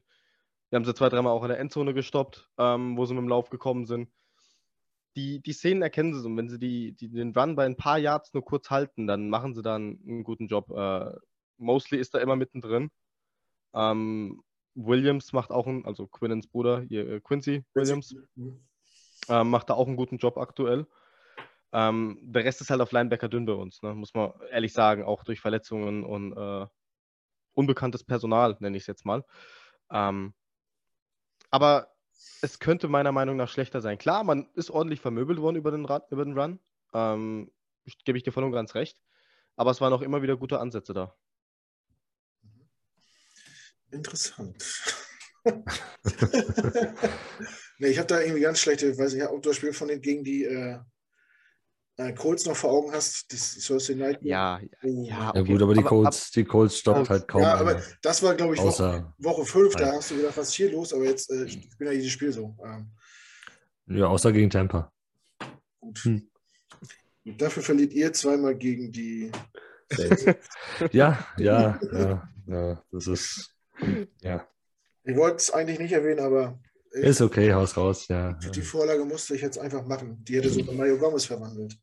Wir 0.70 0.78
haben 0.78 0.86
sie 0.86 0.94
zwei, 0.94 1.10
dreimal 1.10 1.34
auch 1.34 1.42
in 1.42 1.50
der 1.50 1.58
Endzone 1.58 1.96
gestoppt, 1.96 2.52
ähm, 2.60 2.98
wo 2.98 3.08
sie 3.08 3.16
mit 3.16 3.24
dem 3.24 3.30
Lauf 3.30 3.50
gekommen 3.50 3.88
sind 3.88 4.10
die, 5.20 5.42
die 5.42 5.54
Szenen 5.54 5.82
erkennen 5.82 6.14
sie 6.14 6.22
so. 6.22 6.28
Und 6.28 6.38
wenn 6.38 6.50
sie 6.50 6.60
die, 6.60 6.94
die, 6.94 7.10
den 7.10 7.36
Run 7.36 7.56
bei 7.56 7.66
ein 7.66 7.76
paar 7.76 7.98
Yards 7.98 8.34
nur 8.34 8.46
kurz 8.46 8.70
halten, 8.70 9.08
dann 9.08 9.30
machen 9.30 9.54
sie 9.54 9.62
dann 9.62 10.00
einen 10.08 10.24
guten 10.24 10.48
Job. 10.48 10.70
Äh, 10.72 11.12
Mosley 11.58 12.00
ist 12.00 12.14
da 12.14 12.20
immer 12.20 12.36
mittendrin. 12.36 12.90
Ähm, 13.74 14.42
Williams 14.76 15.34
macht 15.34 15.52
auch 15.52 15.68
einen, 15.68 15.86
also 15.86 16.08
Quinnens 16.08 16.48
Bruder, 16.48 16.82
hier, 16.82 17.08
äh, 17.08 17.20
Quincy 17.20 17.66
Williams, 17.74 18.16
äh, 19.28 19.44
macht 19.44 19.70
da 19.70 19.74
auch 19.74 19.88
einen 19.88 19.98
guten 19.98 20.18
Job 20.18 20.38
aktuell. 20.38 20.88
Ähm, 21.72 22.18
der 22.22 22.46
Rest 22.46 22.62
ist 22.62 22.70
halt 22.70 22.82
auf 22.82 22.92
Linebacker 22.92 23.28
dünn 23.28 23.46
bei 23.46 23.54
uns, 23.54 23.82
ne? 23.84 23.94
muss 23.94 24.14
man 24.14 24.32
ehrlich 24.50 24.74
sagen, 24.74 25.04
auch 25.04 25.24
durch 25.24 25.40
Verletzungen 25.40 26.04
und 26.04 26.36
äh, 26.36 26.66
unbekanntes 27.54 28.04
Personal, 28.04 28.56
nenne 28.60 28.78
ich 28.78 28.84
es 28.84 28.88
jetzt 28.88 29.06
mal. 29.06 29.24
Ähm, 29.92 30.34
aber 31.52 31.92
es 32.42 32.60
könnte 32.60 32.88
meiner 32.88 33.12
Meinung 33.12 33.36
nach 33.38 33.50
schlechter 33.50 33.82
sein. 33.82 33.98
Klar, 33.98 34.24
man 34.24 34.48
ist 34.56 34.72
ordentlich 34.72 35.02
vermöbelt 35.02 35.40
worden 35.40 35.56
über 35.56 35.72
den, 35.72 35.86
Rad, 35.86 36.12
über 36.12 36.24
den 36.26 36.38
Run. 36.38 36.60
Ähm, 36.94 37.52
Gebe 38.06 38.18
ich 38.18 38.24
dir 38.24 38.32
voll 38.32 38.44
und 38.44 38.52
ganz 38.52 38.76
recht. 38.76 39.00
Aber 39.56 39.72
es 39.72 39.82
waren 39.82 39.94
auch 39.94 40.02
immer 40.02 40.22
wieder 40.22 40.38
gute 40.38 40.60
Ansätze 40.60 40.94
da. 40.94 41.16
Interessant. 43.92 44.64
nee, 47.80 47.88
ich 47.88 47.98
habe 47.98 48.08
da 48.08 48.22
irgendwie 48.22 48.42
ganz 48.42 48.60
schlechte, 48.60 48.96
weiß 48.98 49.14
ich, 49.14 49.24
Outdoor-Spiel 49.24 49.74
von 49.74 49.88
den 49.88 50.02
gegen 50.02 50.24
die 50.24 50.44
äh, 50.44 50.80
äh, 52.00 52.14
Colts 52.14 52.46
noch 52.46 52.56
vor 52.56 52.72
Augen 52.72 52.92
hast, 52.94 53.32
das 53.34 53.58
Thursday 53.60 53.96
Night. 53.96 54.20
Ja, 54.22 54.60
oh. 54.84 54.88
ja, 54.88 55.30
okay. 55.30 55.40
ja, 55.40 55.44
gut, 55.44 55.62
aber 55.62 55.74
die 55.74 55.84
Colts, 55.84 56.32
die 56.32 56.46
Colts 56.46 56.78
stoppt 56.78 57.10
halt 57.10 57.28
kaum. 57.28 57.42
Ja, 57.42 57.56
aber 57.56 57.82
das 58.02 58.24
war, 58.24 58.36
glaube 58.36 58.56
ich, 58.56 58.62
Woche, 58.62 59.14
Woche 59.18 59.46
5, 59.46 59.76
da 59.76 59.92
hast 59.92 60.12
du 60.12 60.16
gedacht, 60.16 60.38
was 60.38 60.48
ist 60.48 60.54
hier 60.54 60.72
los? 60.72 60.94
Aber 60.94 61.04
jetzt, 61.04 61.30
äh, 61.30 61.44
ich 61.44 61.78
bin 61.78 61.88
ja 61.88 61.94
jedes 61.94 62.12
Spiel 62.12 62.32
so. 62.32 62.56
Ähm. 62.64 62.90
Ja, 63.88 64.08
außer 64.08 64.32
gegen 64.32 64.50
Tampa. 64.50 64.92
Gut. 65.82 66.00
Hm. 66.00 66.30
Dafür 67.38 67.64
verliert 67.64 67.94
ihr 67.94 68.14
zweimal 68.14 68.56
gegen 68.56 68.92
die. 68.92 69.32
ja, 70.92 71.28
ja, 71.38 71.80
ja, 71.92 72.30
ja, 72.48 72.84
das 72.92 73.08
ist. 73.08 73.56
Ja. 74.22 74.48
Ich 75.04 75.16
wollte 75.18 75.38
es 75.38 75.52
eigentlich 75.52 75.80
nicht 75.80 75.92
erwähnen, 75.92 76.22
aber. 76.22 76.60
Ist 76.92 77.22
okay, 77.22 77.54
haus 77.54 77.78
raus, 77.78 78.08
ja. 78.08 78.34
Die 78.34 78.62
Vorlage 78.62 79.06
musste 79.06 79.36
ich 79.36 79.42
jetzt 79.42 79.60
einfach 79.60 79.86
machen. 79.86 80.24
Die 80.24 80.38
hätte 80.38 80.50
sogar 80.50 80.74
Mario 80.74 80.98
Gomez 80.98 81.26
verwandelt. 81.26 81.78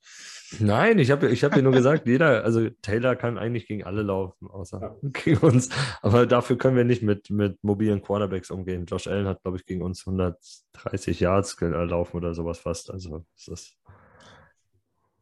Nein, 0.58 0.98
ich 0.98 1.10
habe 1.10 1.28
ich 1.28 1.44
hab 1.44 1.54
dir 1.54 1.62
nur 1.62 1.72
gesagt, 1.72 2.06
jeder, 2.06 2.44
also 2.44 2.68
Taylor 2.82 3.14
kann 3.14 3.38
eigentlich 3.38 3.66
gegen 3.66 3.84
alle 3.84 4.02
laufen, 4.02 4.48
außer 4.48 4.80
ja. 4.80 4.96
gegen 5.10 5.38
uns. 5.38 5.68
Aber 6.02 6.26
dafür 6.26 6.58
können 6.58 6.76
wir 6.76 6.84
nicht 6.84 7.02
mit, 7.02 7.30
mit 7.30 7.62
mobilen 7.62 8.02
Quarterbacks 8.02 8.50
umgehen. 8.50 8.86
Josh 8.86 9.06
Allen 9.06 9.26
hat, 9.26 9.42
glaube 9.42 9.58
ich, 9.58 9.66
gegen 9.66 9.82
uns 9.82 10.06
130 10.06 11.20
Yards 11.20 11.56
gelaufen 11.56 12.16
oder 12.16 12.34
sowas 12.34 12.58
fast. 12.58 12.90
Also 12.90 13.24
das 13.36 13.48
ist 13.48 13.76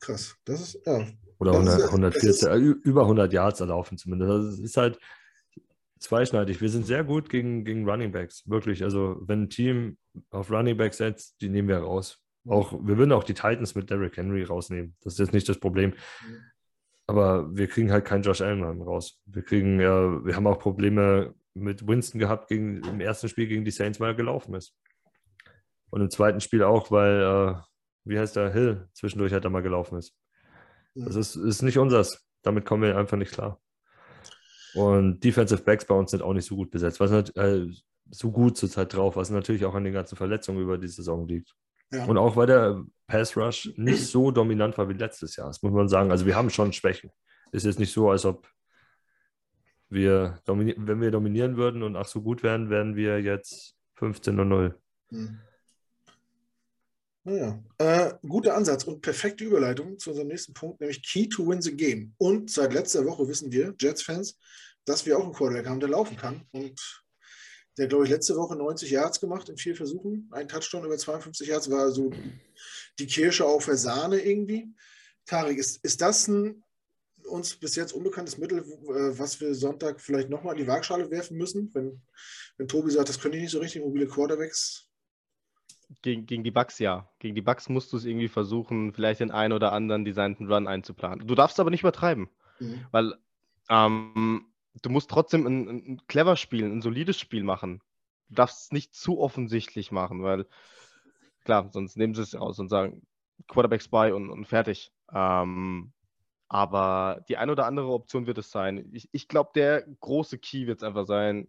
krass. 0.01 0.37
Das 0.45 0.61
ist, 0.61 0.87
ja. 0.87 1.07
Oder 1.39 1.53
100, 1.53 1.79
ist, 1.79 1.87
140, 1.87 2.31
ist, 2.31 2.43
äh, 2.45 2.57
über 2.57 3.03
100 3.03 3.33
Yards 3.33 3.61
erlaufen 3.61 3.99
zumindest. 3.99 4.31
Das 4.31 4.45
also, 4.47 4.63
ist 4.63 4.77
halt 4.77 4.99
zweischneidig. 6.05 6.61
Wir 6.61 6.69
sind 6.69 6.87
sehr 6.87 7.05
gut 7.05 7.29
gegen, 7.29 7.65
gegen 7.65 7.89
Running 7.89 8.13
Backs, 8.13 8.49
wirklich. 8.49 8.85
Also 8.85 9.17
wenn 9.23 9.45
ein 9.45 9.51
Team 9.51 9.99
auf 10.31 10.51
Running 10.51 10.77
Backs 10.77 10.99
setzt, 10.99 11.41
die 11.41 11.49
nehmen 11.49 11.69
wir 11.69 11.79
raus. 11.79 12.21
Auch, 12.47 12.73
wir 12.73 12.99
würden 12.99 13.13
auch 13.13 13.25
die 13.25 13.35
Titans 13.35 13.75
mit 13.75 13.91
Derrick 13.91 14.17
Henry 14.17 14.43
rausnehmen. 14.43 14.97
Das 15.03 15.15
ist 15.15 15.19
jetzt 15.19 15.33
nicht 15.33 15.49
das 15.49 15.59
Problem. 15.59 15.95
Aber 17.07 17.55
wir 17.55 17.67
kriegen 17.69 17.91
halt 17.91 18.05
keinen 18.05 18.23
Josh 18.23 18.41
Allen 18.41 18.63
raus. 18.83 19.21
Wir 19.27 19.43
kriegen 19.43 19.81
ja, 19.81 20.25
wir 20.25 20.37
haben 20.37 20.47
auch 20.47 20.59
Probleme 20.59 21.35
mit 21.55 21.87
Winston 21.87 22.19
gehabt 22.19 22.49
gegen, 22.49 22.83
im 22.85 23.01
ersten 23.01 23.29
Spiel 23.29 23.47
gegen 23.47 23.65
die 23.65 23.71
Saints, 23.71 24.01
weil 24.01 24.11
er 24.11 24.15
gelaufen 24.15 24.55
ist. 24.55 24.77
Und 25.91 26.01
im 26.01 26.11
zweiten 26.11 26.41
Spiel 26.41 26.63
auch, 26.63 26.91
weil, 26.91 27.21
äh, 27.21 27.55
wie 28.05 28.19
heißt 28.19 28.37
der, 28.37 28.53
Hill 28.53 28.89
zwischendurch 28.93 29.33
halt 29.33 29.49
mal 29.49 29.63
gelaufen 29.63 29.99
ist. 29.99 30.15
Das 30.95 31.17
ist, 31.17 31.37
ist 31.37 31.63
nicht 31.63 31.79
unseres. 31.79 32.25
Damit 32.43 32.65
kommen 32.65 32.83
wir 32.83 32.97
einfach 32.97 33.17
nicht 33.17 33.33
klar. 33.33 33.61
Und 34.75 35.23
Defensive 35.23 35.63
Backs 35.63 35.85
bei 35.85 35.95
uns 35.95 36.11
sind 36.11 36.23
auch 36.23 36.33
nicht 36.33 36.47
so 36.47 36.57
gut 36.57 36.71
besetzt, 36.71 37.01
was 37.01 37.11
äh, 37.11 37.67
so 38.11 38.31
gut 38.31 38.57
zurzeit 38.57 38.93
drauf, 38.93 39.17
was 39.17 39.31
natürlich 39.31 39.65
auch 39.65 39.75
an 39.75 39.85
den 39.85 39.93
ganzen 39.93 40.17
Verletzungen 40.17 40.61
über 40.61 40.79
die 40.79 40.89
Saison 40.89 41.27
liegt. 41.27 41.55
Ja. 41.93 42.05
Und 42.07 42.19
auch 42.19 42.37
weil 42.37 42.47
der 42.47 42.85
Pass 43.07 43.37
Rush 43.37 43.73
nicht 43.77 44.07
so 44.07 44.31
dominant 44.31 44.77
war 44.79 44.89
wie 44.89 44.95
letztes 44.95 45.37
Jahr, 45.37 45.49
das 45.49 45.63
muss 45.63 45.73
man 45.73 45.89
sagen. 45.89 46.11
Also 46.11 46.27
wir 46.27 46.35
haben 46.35 46.51
schon 46.51 46.73
Schwächen. 46.73 47.11
Ist 47.53 47.65
jetzt 47.65 47.79
nicht 47.79 47.93
so, 47.93 48.11
als 48.11 48.25
ob 48.25 48.49
wir, 49.89 50.41
wenn 50.47 51.01
wir 51.01 51.11
dominieren 51.11 51.57
würden 51.57 51.83
und 51.83 51.95
ach 51.95 52.07
so 52.07 52.23
gut 52.23 52.43
wären, 52.43 52.69
wären 52.69 52.97
wir 52.97 53.21
jetzt 53.21 53.77
15 53.95 54.41
und 54.41 54.49
0. 54.49 54.81
Hm. 55.11 55.39
Naja, 57.27 57.59
äh, 57.79 58.13
guter 58.27 58.55
Ansatz 58.55 58.85
und 58.85 59.01
perfekte 59.01 59.45
Überleitung 59.45 59.99
zu 59.99 60.11
unserem 60.11 60.29
nächsten 60.29 60.53
Punkt, 60.53 60.81
nämlich 60.81 61.03
Key 61.03 61.27
to 61.27 61.49
win 61.49 61.63
the 61.63 61.75
game. 61.75 62.15
Und 62.19 62.51
seit 62.51 62.75
letzter 62.75 63.05
Woche 63.07 63.27
wissen 63.27 63.51
wir, 63.51 63.75
Jets-Fans, 63.81 64.39
dass 64.85 65.07
wir 65.07 65.19
auch 65.19 65.25
einen 65.25 65.33
Quarterback 65.33 65.67
haben, 65.67 65.81
der 65.81 65.89
laufen 65.89 66.19
kann. 66.19 66.47
Und 66.53 66.79
der, 67.79 67.87
glaube 67.87 68.05
ich, 68.05 68.11
letzte 68.11 68.37
Woche 68.37 68.55
90 68.57 68.91
Yards 68.91 69.21
gemacht 69.21 69.49
in 69.49 69.57
vier 69.57 69.75
Versuchen. 69.75 70.29
Ein 70.33 70.49
Touchdown 70.49 70.85
über 70.85 70.99
52 70.99 71.49
Yards 71.49 71.71
war 71.71 71.91
so 71.91 72.11
die 72.99 73.07
Kirsche 73.07 73.47
auf 73.47 73.65
der 73.65 73.79
Sahne 73.79 74.21
irgendwie. 74.21 74.69
Tarek, 75.25 75.57
ist, 75.57 75.83
ist 75.83 76.03
das 76.03 76.29
ein 76.29 76.63
uns 77.27 77.55
bis 77.55 77.75
jetzt 77.75 77.93
unbekanntes 77.93 78.37
Mittel, 78.37 78.59
äh, 78.59 79.19
was 79.19 79.41
wir 79.41 79.55
Sonntag 79.55 80.01
vielleicht 80.01 80.29
nochmal 80.29 80.55
in 80.55 80.63
die 80.63 80.69
Waagschale 80.69 81.11
werfen 81.11 81.39
müssen, 81.39 81.71
wenn, 81.75 82.03
wenn 82.59 82.69
Tobi 82.69 82.91
sagt, 82.91 83.09
das 83.09 83.19
können 83.19 83.35
ich 83.35 83.43
nicht 83.43 83.51
so 83.51 83.61
richtig, 83.61 83.83
mobile 83.83 84.07
Quarterbacks? 84.07 84.84
Gegen, 86.03 86.27
gegen 86.27 86.45
die 86.45 86.51
Bugs 86.51 86.79
ja. 86.79 87.09
Gegen 87.19 87.35
die 87.35 87.43
Bugs 87.43 87.69
musst 87.69 87.93
du 87.93 87.97
es 87.97 88.05
irgendwie 88.05 88.29
versuchen, 88.29 88.93
vielleicht 88.93 89.21
den 89.21 89.31
einen 89.31 89.53
oder 89.53 89.73
anderen 89.73 90.05
designten 90.05 90.51
Run 90.51 90.67
einzuplanen. 90.67 91.27
Du 91.27 91.35
darfst 91.35 91.61
aber 91.61 91.71
nicht 91.71 91.83
übertreiben, 91.83 92.29
mhm. 92.59 92.87
weil 92.91 93.15
ähm, 93.69 94.47
du 94.83 94.91
musst 94.91 95.11
trotzdem 95.11 95.47
ein, 95.47 95.69
ein 95.69 96.07
clever 96.07 96.37
Spiel, 96.37 96.65
ein 96.65 96.83
solides 96.83 97.19
Spiel 97.19 97.45
machen. 97.45 97.81
Du 98.29 98.37
darfst 98.37 98.65
es 98.65 98.73
nicht 98.73 98.95
zu 98.95 99.21
offensichtlich 99.21 99.93
machen, 99.93 100.23
weil 100.23 100.47
klar, 101.45 101.69
sonst 101.71 101.97
nehmen 101.97 102.15
sie 102.15 102.23
es 102.23 102.35
aus 102.35 102.59
und 102.59 102.69
sagen 102.69 103.07
Quarterback 103.49 103.83
Spy 103.83 104.13
und, 104.13 104.31
und 104.31 104.47
fertig. 104.47 104.93
Ähm, 105.13 105.93
aber 106.49 107.25
die 107.29 107.37
eine 107.37 107.53
oder 107.53 107.67
andere 107.67 107.89
Option 107.89 108.27
wird 108.27 108.39
es 108.39 108.51
sein. 108.51 108.89
Ich, 108.93 109.09
ich 109.13 109.29
glaube, 109.29 109.51
der 109.55 109.83
große 110.01 110.39
Key 110.39 110.67
wird 110.67 110.79
es 110.79 110.85
einfach 110.85 111.07
sein, 111.07 111.49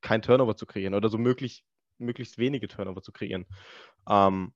kein 0.00 0.22
Turnover 0.22 0.56
zu 0.56 0.66
kreieren 0.66 0.94
oder 0.94 1.08
so 1.08 1.18
möglich, 1.18 1.64
möglichst 1.98 2.38
wenige 2.38 2.68
Turnover 2.68 3.02
zu 3.02 3.12
kreieren. 3.12 3.46
Ähm, 4.08 4.52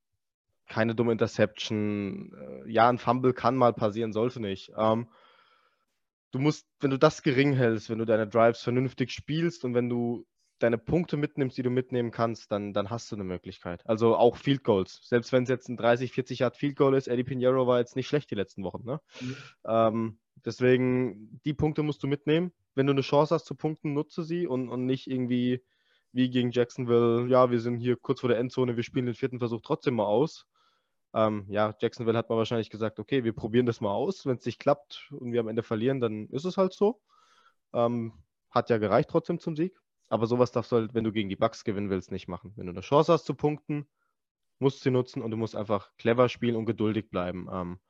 keine 0.69 0.94
dumme 0.94 1.12
Interception. 1.12 2.32
Äh, 2.35 2.70
ja, 2.70 2.89
ein 2.89 2.98
Fumble 2.98 3.35
kann 3.35 3.56
mal 3.56 3.73
passieren, 3.73 4.12
sollte 4.12 4.40
nicht. 4.40 4.73
Ähm, 4.77 5.09
du 6.31 6.39
musst, 6.39 6.66
wenn 6.81 6.90
du 6.90 6.98
das 6.98 7.23
gering 7.23 7.52
hältst, 7.52 7.90
wenn 7.90 7.98
du 7.98 8.05
deine 8.05 8.27
Drives 8.27 8.62
vernünftig 8.62 9.12
spielst 9.12 9.64
und 9.64 9.74
wenn 9.74 9.89
du 9.89 10.27
deine 10.62 10.78
Punkte 10.78 11.16
mitnimmst, 11.16 11.59
die 11.59 11.62
du 11.62 11.70
mitnehmen 11.70 12.10
kannst, 12.10 12.51
dann, 12.52 12.73
dann 12.73 12.89
hast 12.89 13.10
du 13.10 13.16
eine 13.16 13.24
Möglichkeit. 13.24 13.82
Also 13.85 14.16
auch 14.16 14.36
Field 14.36 14.62
Goals. 14.62 15.01
Selbst 15.02 15.32
wenn 15.32 15.43
es 15.43 15.48
jetzt 15.48 15.69
ein 15.69 15.77
30, 15.77 16.12
40 16.12 16.39
Yard 16.40 16.56
Field 16.56 16.77
Goal 16.77 16.94
ist, 16.94 17.09
Eddie 17.09 17.24
Pinheiro 17.24 17.66
war 17.66 17.81
jetzt 17.81 17.97
nicht 17.97 18.06
schlecht 18.06 18.31
die 18.31 18.36
letzten 18.36 18.62
Wochen. 18.62 18.85
Ne? 18.85 19.01
Mhm. 19.20 19.36
Ähm, 19.66 20.19
deswegen, 20.44 21.40
die 21.44 21.55
Punkte 21.55 21.82
musst 21.82 22.02
du 22.02 22.06
mitnehmen. 22.06 22.52
Wenn 22.74 22.86
du 22.86 22.93
eine 22.93 23.02
Chance 23.02 23.35
hast 23.35 23.44
zu 23.44 23.55
punkten, 23.55 23.93
nutze 23.93 24.23
sie 24.23 24.47
und, 24.47 24.69
und 24.69 24.86
nicht 24.86 25.10
irgendwie 25.10 25.62
wie 26.13 26.31
gegen 26.31 26.51
Jacksonville, 26.51 27.27
ja, 27.29 27.51
wir 27.51 27.61
sind 27.61 27.79
hier 27.79 27.97
kurz 27.97 28.21
vor 28.21 28.29
der 28.29 28.39
Endzone, 28.39 28.77
wir 28.77 28.83
spielen 28.83 29.07
den 29.07 29.15
vierten 29.15 29.39
Versuch 29.39 29.63
trotzdem 29.63 29.95
mal 29.95 30.05
aus. 30.05 30.47
Ähm, 31.15 31.47
ja, 31.49 31.75
Jacksonville 31.81 32.17
hat 32.17 32.29
man 32.29 32.39
wahrscheinlich 32.39 32.71
gesagt, 32.71 32.99
okay, 32.99 33.25
wir 33.25 33.35
probieren 33.35 33.67
das 33.67 33.81
mal 33.81 33.93
aus. 33.93 34.25
Wenn 34.27 34.37
es 34.37 34.47
nicht 34.47 34.59
klappt 34.59 35.11
und 35.13 35.33
wir 35.33 35.41
am 35.41 35.49
Ende 35.49 35.63
verlieren, 35.63 36.01
dann 36.01 36.29
ist 36.29 36.45
es 36.45 36.57
halt 36.57 36.73
so. 36.73 37.01
Ähm, 37.75 38.13
hat 38.51 38.71
ja 38.71 38.79
gereicht 38.79 39.11
trotzdem 39.11 39.39
zum 39.39 39.57
Sieg. 39.57 39.79
Aber 40.09 40.27
sowas 40.27 40.53
darfst 40.53 40.73
du 40.73 40.77
halt, 40.77 40.95
wenn 40.95 41.05
du 41.05 41.13
gegen 41.13 41.29
die 41.29 41.37
Bucks 41.37 41.65
gewinnen 41.65 41.91
willst, 41.91 42.13
nicht 42.13 42.29
machen. 42.29 42.53
Wenn 42.57 42.67
du 42.67 42.73
eine 42.73 42.83
Chance 42.83 43.13
hast 43.13 43.25
zu 43.25 43.35
punkten, 43.35 43.89
musst 44.59 44.81
du 44.81 44.85
sie 44.85 44.91
nutzen 44.91 45.23
und 45.23 45.31
du 45.31 45.37
musst 45.37 45.57
einfach 45.57 45.91
clever 45.97 46.29
spielen 46.29 46.57
und 46.57 46.67
geduldig 46.67 47.11
bleiben. 47.11 47.49
Ähm, 47.51 47.81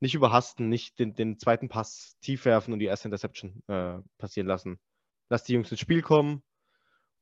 nicht 0.00 0.14
überhasten, 0.14 0.68
nicht 0.68 0.98
den, 0.98 1.14
den, 1.14 1.38
zweiten 1.38 1.68
Pass 1.68 2.18
tief 2.20 2.44
werfen 2.44 2.72
und 2.74 2.80
die 2.80 2.86
erste 2.86 3.08
Interception 3.08 3.62
äh, 3.68 3.98
passieren 4.18 4.46
lassen. 4.46 4.78
Lass 5.30 5.44
die 5.44 5.54
Jungs 5.54 5.70
ins 5.70 5.80
Spiel 5.80 6.02
kommen 6.02 6.42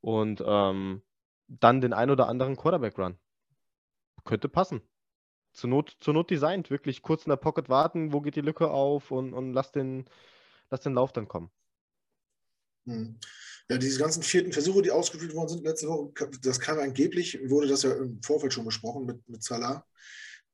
und 0.03 0.43
ähm, 0.47 1.03
dann 1.49 1.81
den 1.81 1.95
ein 1.95 2.11
oder 2.11 2.29
anderen 2.29 2.57
Quarterback-Run. 2.57 3.19
Könnte 4.25 4.49
passen 4.51 4.83
zur 5.53 5.71
Not, 5.71 5.97
zur 6.01 6.15
Not 6.15 6.31
designt, 6.31 6.71
wirklich 6.71 7.03
kurz 7.03 7.25
in 7.25 7.31
der 7.31 7.37
Pocket 7.37 7.69
warten, 7.69 8.13
wo 8.13 8.21
geht 8.21 8.37
die 8.37 8.41
Lücke 8.41 8.71
auf 8.71 9.11
und, 9.11 9.33
und 9.33 9.53
lass, 9.53 9.73
den, 9.73 10.09
lass 10.71 10.81
den 10.81 10.95
Lauf 10.95 11.13
dann 11.13 11.29
kommen. 11.29 11.51
Hm. 12.87 13.19
Ja, 13.69 13.79
diese 13.79 14.01
ganzen 14.01 14.23
vierten 14.23 14.53
Versuche, 14.53 14.83
die 14.83 14.91
ausgeführt 14.91 15.35
worden 15.35 15.49
sind 15.49 15.65
letzte 15.65 15.89
Woche, 15.89 16.13
das 16.43 16.59
kam 16.59 16.79
angeblich, 16.79 17.39
wurde 17.49 17.69
das 17.69 17.83
ja 17.83 17.93
im 17.93 18.21
Vorfeld 18.23 18.53
schon 18.53 18.65
besprochen 18.65 19.07
mit, 19.07 19.29
mit 19.29 19.43
Salah, 19.43 19.87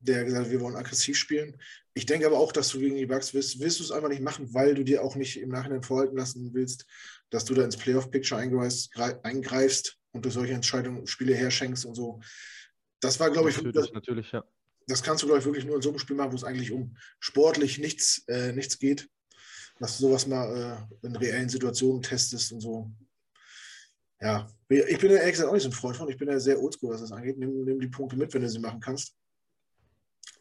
der 0.01 0.25
gesagt 0.25 0.47
hat, 0.47 0.53
wir 0.53 0.61
wollen 0.61 0.77
aggressiv 0.77 1.17
spielen. 1.17 1.57
Ich 1.95 2.07
denke 2.07 2.27
aber 2.27 2.39
auch, 2.39 2.53
dass 2.53 2.69
du 2.69 2.79
gegen 2.79 2.97
die 2.97 3.07
Bugs 3.07 3.35
wirst, 3.35 3.61
wirst 3.61 3.81
du 3.81 3.85
es 3.85 3.91
einfach 3.91 4.09
nicht 4.09 4.23
machen, 4.23 4.53
weil 4.55 4.75
du 4.75 4.85
dir 4.85 5.03
auch 5.03 5.17
nicht 5.17 5.41
im 5.41 5.49
Nachhinein 5.51 5.83
vorhalten 5.83 6.17
lassen 6.17 6.55
willst, 6.55 6.87
dass 7.31 7.45
du 7.45 7.55
da 7.55 7.65
ins 7.65 7.77
Playoff-Picture 7.77 8.41
eingreifst 8.41 9.97
und 10.13 10.25
durch 10.25 10.35
solche 10.35 10.55
Entscheidungen 10.55 11.07
Spiele 11.07 11.35
herschenkst 11.35 11.85
und 11.85 11.95
so. 11.95 12.21
Das 13.01 13.19
war, 13.21 13.31
glaube 13.31 13.51
ich, 13.51 13.57
natürlich, 13.57 13.77
das, 13.77 13.93
natürlich 13.93 14.33
ja 14.33 14.45
das 14.89 15.03
kannst 15.03 15.23
du, 15.23 15.27
glaube 15.27 15.41
ich, 15.41 15.45
wirklich 15.45 15.67
nur 15.67 15.77
in 15.77 15.83
so 15.83 15.91
einem 15.91 15.99
Spiel 15.99 16.17
machen, 16.17 16.33
wo 16.33 16.37
es 16.37 16.45
eigentlich 16.45 16.73
um 16.73 16.97
sportlich 17.21 17.79
nichts, 17.79 18.25
äh, 18.27 18.53
nichts 18.53 18.79
geht. 18.79 19.09
Dass 19.79 19.99
du 19.99 20.09
sowas 20.09 20.27
mal 20.27 20.89
äh, 21.03 21.07
in 21.07 21.15
reellen 21.15 21.49
Situationen 21.49 22.03
testest 22.03 22.53
und 22.53 22.61
so. 22.61 22.91
Ja, 24.21 24.51
ich 24.69 24.99
bin 24.99 25.13
ja 25.13 25.19
ehrlich 25.19 25.35
gesagt 25.35 25.49
auch 25.49 25.55
nicht 25.55 25.63
so 25.63 25.69
ein 25.69 25.73
Freund 25.73 25.97
von. 25.97 26.09
Ich 26.09 26.17
bin 26.17 26.29
ja 26.29 26.41
sehr 26.41 26.61
oldschool, 26.61 26.91
was 26.91 27.03
das 27.03 27.13
angeht. 27.13 27.39
Nimm, 27.39 27.65
nimm 27.65 27.79
die 27.79 27.87
Punkte 27.87 28.17
mit, 28.17 28.35
wenn 28.35 28.43
du 28.43 28.49
sie 28.49 28.59
machen 28.59 28.81
kannst. 28.81 29.15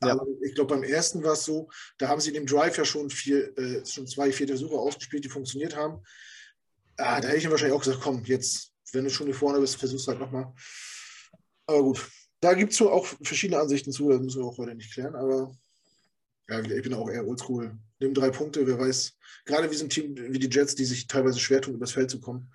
Ja. 0.03 0.11
Aber 0.11 0.28
ich 0.41 0.53
glaube, 0.53 0.76
beim 0.76 0.84
ersten 0.84 1.24
war 1.24 1.34
es 1.34 1.45
so, 1.45 1.69
da 1.98 2.07
haben 2.07 2.22
sie 2.22 2.30
in 2.30 2.36
dem 2.36 2.45
Drive 2.45 2.78
ja 2.78 2.86
schon, 2.86 3.10
vier, 3.10 3.57
äh, 3.57 3.86
schon 3.86 4.07
zwei 4.07 4.32
vierte 4.32 4.53
Versuche 4.53 4.78
ausgespielt, 4.78 5.26
die 5.26 5.30
funktioniert 5.30 5.76
haben. 5.76 6.03
Ah, 6.98 7.19
da 7.19 7.28
hätte 7.28 7.38
ich 7.38 7.45
ihm 7.45 7.52
wahrscheinlich 7.52 7.76
auch 7.76 7.84
gesagt, 7.84 8.02
komm, 8.02 8.24
jetzt, 8.26 8.74
wenn 8.91 9.03
du 9.03 9.10
schon 9.10 9.28
hier 9.28 9.36
vorne 9.36 9.60
bist, 9.60 9.76
versuch's 9.76 10.07
halt 10.07 10.19
nochmal. 10.19 10.53
Aber 11.65 11.84
gut, 11.84 12.10
da 12.40 12.53
gibt 12.53 12.74
es 12.74 12.82
auch 12.82 13.06
verschiedene 13.06 13.60
Ansichten 13.60 13.91
zu, 13.91 14.10
das 14.10 14.22
müssen 14.22 14.41
wir 14.41 14.45
auch 14.45 14.57
heute 14.57 14.76
nicht 14.76 14.94
klären, 14.94 15.15
aber 15.15 15.56
ja, 16.49 16.61
ich 16.61 16.84
bin 16.84 16.94
auch 16.94 17.10
eher 17.10 17.28
oldschool. 17.28 17.78
Nimm 17.99 18.14
drei 18.14 18.30
Punkte, 18.30 18.65
wer 18.65 18.80
weiß, 18.80 19.18
gerade 19.45 19.69
wie 19.69 19.76
so 19.76 19.86
ein 19.86 19.90
Team 19.90 20.15
wie 20.15 20.40
die 20.40 20.49
Jets, 20.49 20.76
die 20.76 20.86
sich 20.86 21.07
teilweise 21.07 21.40
schwer 21.40 21.61
tun, 21.61 21.76
übers 21.76 21.91
Feld 21.91 22.10
zu 22.10 22.19
kommen, 22.19 22.52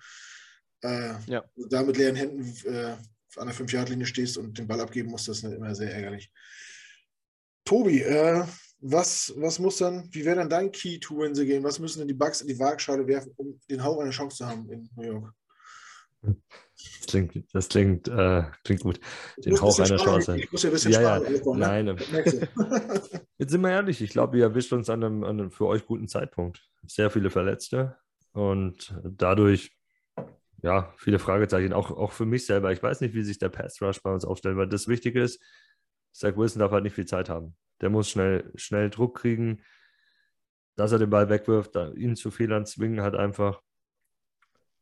äh, 0.81 1.13
ja. 1.27 1.43
da 1.69 1.83
mit 1.83 1.97
leeren 1.97 2.15
Händen 2.15 2.41
äh, 2.65 2.95
an 3.35 3.47
der 3.47 3.55
5-Yard-Linie 3.55 4.05
stehst 4.05 4.37
und 4.37 4.57
den 4.57 4.67
Ball 4.67 4.79
abgeben 4.79 5.09
musst, 5.09 5.27
das 5.27 5.37
ist 5.37 5.43
immer 5.43 5.75
sehr 5.75 5.93
ärgerlich. 5.93 6.31
Tobi, 7.65 8.01
äh, 8.01 8.43
was, 8.79 9.33
was 9.37 9.59
muss 9.59 9.77
dann, 9.77 10.09
wie 10.11 10.25
wäre 10.25 10.35
dann 10.37 10.49
dein 10.49 10.71
Key 10.71 10.99
to 10.99 11.17
win 11.17 11.33
the 11.33 11.45
game? 11.45 11.63
Was 11.63 11.79
müssen 11.79 11.99
denn 11.99 12.07
die 12.07 12.13
Bugs 12.13 12.41
in 12.41 12.47
die 12.47 12.59
Waagschale 12.59 13.07
werfen, 13.07 13.31
um 13.37 13.59
den 13.69 13.83
Hauch 13.83 13.99
eine 14.01 14.11
Chance 14.11 14.37
zu 14.37 14.47
haben 14.47 14.69
in 14.69 14.89
New 14.95 15.03
York? 15.03 15.33
Das 16.21 17.07
klingt, 17.07 17.53
das 17.53 17.69
klingt, 17.69 18.07
äh, 18.07 18.43
klingt 18.63 18.81
gut. 18.81 18.99
Den 19.37 19.59
Hauch 19.59 19.79
einer 19.79 19.97
Chance. 19.97 20.37
Ich 20.37 20.51
muss 20.51 20.63
ja 20.63 20.69
ein 20.69 20.73
bisschen 20.73 20.91
ja, 20.91 21.01
ja. 21.01 21.17
Aufbauen, 21.17 21.59
ne? 21.59 21.83
Nein. 21.83 21.97
Jetzt 23.37 23.51
sind 23.51 23.61
wir 23.61 23.71
ehrlich, 23.71 24.01
ich 24.01 24.09
glaube, 24.09 24.37
ihr 24.37 24.43
erwischt 24.43 24.73
uns 24.73 24.89
an 24.89 25.03
einem, 25.03 25.23
an 25.23 25.39
einem 25.39 25.51
für 25.51 25.67
euch 25.67 25.85
guten 25.85 26.07
Zeitpunkt. 26.07 26.61
Sehr 26.85 27.09
viele 27.09 27.29
Verletzte 27.29 27.97
und 28.33 28.93
dadurch 29.03 29.71
ja, 30.61 30.93
viele 30.97 31.19
Fragezeichen, 31.19 31.73
auch, 31.73 31.91
auch 31.91 32.13
für 32.13 32.25
mich 32.25 32.45
selber. 32.45 32.71
Ich 32.71 32.81
weiß 32.81 33.01
nicht, 33.01 33.13
wie 33.13 33.21
sich 33.21 33.37
der 33.37 33.49
Pass 33.49 33.81
Rush 33.81 34.01
bei 34.01 34.13
uns 34.13 34.23
aufstellt, 34.23 34.55
weil 34.55 34.69
das 34.69 34.87
Wichtige 34.87 35.21
ist, 35.21 35.41
Zach 36.13 36.37
Wilson 36.37 36.59
darf 36.59 36.71
halt 36.71 36.83
nicht 36.83 36.95
viel 36.95 37.05
Zeit 37.05 37.29
haben. 37.29 37.55
Der 37.81 37.89
muss 37.89 38.09
schnell, 38.09 38.51
schnell 38.55 38.89
Druck 38.89 39.17
kriegen, 39.17 39.61
dass 40.75 40.91
er 40.91 40.99
den 40.99 41.09
Ball 41.09 41.29
wegwirft, 41.29 41.75
ihn 41.95 42.15
zu 42.15 42.31
Fehlern 42.31 42.65
zwingen, 42.65 43.01
halt 43.01 43.15
einfach 43.15 43.61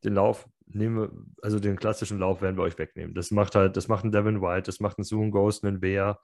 den 0.03 0.13
Lauf 0.15 0.47
nehmen 0.75 1.35
also 1.41 1.59
den 1.59 1.77
klassischen 1.77 2.19
Lauf 2.19 2.41
werden 2.41 2.57
wir 2.57 2.63
euch 2.63 2.77
wegnehmen. 2.77 3.13
Das 3.13 3.31
macht 3.31 3.55
halt, 3.55 3.77
das 3.77 3.87
macht 3.87 4.03
ein 4.05 4.11
Devin 4.11 4.41
White, 4.41 4.63
das 4.63 4.79
macht 4.79 4.97
ein 4.99 5.03
Zoom 5.03 5.31
Ghost, 5.31 5.63
ein 5.63 5.79
Bea. 5.79 6.19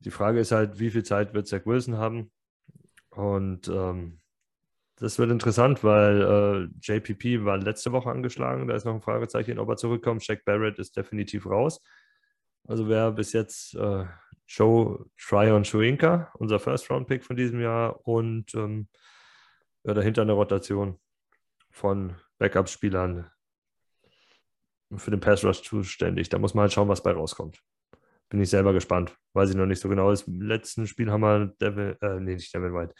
Die 0.00 0.10
Frage 0.10 0.40
ist 0.40 0.52
halt, 0.52 0.78
wie 0.78 0.90
viel 0.90 1.02
Zeit 1.02 1.34
wird 1.34 1.48
Zach 1.48 1.66
Wilson 1.66 1.96
haben? 1.96 2.30
Und 3.10 3.68
ähm, 3.68 4.20
das 4.96 5.18
wird 5.18 5.30
interessant, 5.30 5.82
weil 5.84 6.70
äh, 6.84 6.92
JPP 6.94 7.44
war 7.44 7.58
letzte 7.58 7.92
Woche 7.92 8.10
angeschlagen. 8.10 8.68
Da 8.68 8.74
ist 8.74 8.84
noch 8.84 8.94
ein 8.94 9.00
Fragezeichen, 9.00 9.58
ob 9.58 9.68
er 9.68 9.76
zurückkommt. 9.76 10.26
Jack 10.26 10.44
Barrett 10.44 10.78
ist 10.78 10.96
definitiv 10.96 11.46
raus. 11.46 11.82
Also 12.68 12.86
wer 12.86 13.10
bis 13.12 13.32
jetzt 13.32 13.74
äh, 13.76 14.04
Joe 14.46 15.06
Tryon 15.18 15.64
Shuinka, 15.64 16.30
unser 16.34 16.60
First-Round-Pick 16.60 17.24
von 17.24 17.34
diesem 17.34 17.62
Jahr 17.62 18.06
und 18.06 18.54
ähm, 18.54 18.88
ja, 19.84 19.94
dahinter 19.94 20.22
eine 20.22 20.32
Rotation 20.32 20.98
von 21.70 22.16
Backup-Spielern 22.38 23.30
für 24.96 25.10
den 25.10 25.20
Pass 25.20 25.44
Rush 25.44 25.62
zuständig. 25.62 26.28
Da 26.28 26.38
muss 26.38 26.52
man 26.52 26.62
halt 26.62 26.72
schauen, 26.74 26.88
was 26.88 27.02
bei 27.02 27.12
rauskommt. 27.12 27.62
Bin 28.28 28.42
ich 28.42 28.50
selber 28.50 28.74
gespannt. 28.74 29.16
Weiß 29.32 29.48
ich 29.48 29.56
noch 29.56 29.64
nicht 29.64 29.80
so 29.80 29.88
genau. 29.88 30.12
Im 30.12 30.42
letzten 30.42 30.86
Spiel 30.86 31.10
haben 31.10 31.22
wir 31.22 31.54
Devil, 31.60 31.96
äh, 32.02 32.20
nee, 32.20 32.34
nicht 32.34 32.54
Devin 32.54 32.74
White. 32.74 32.94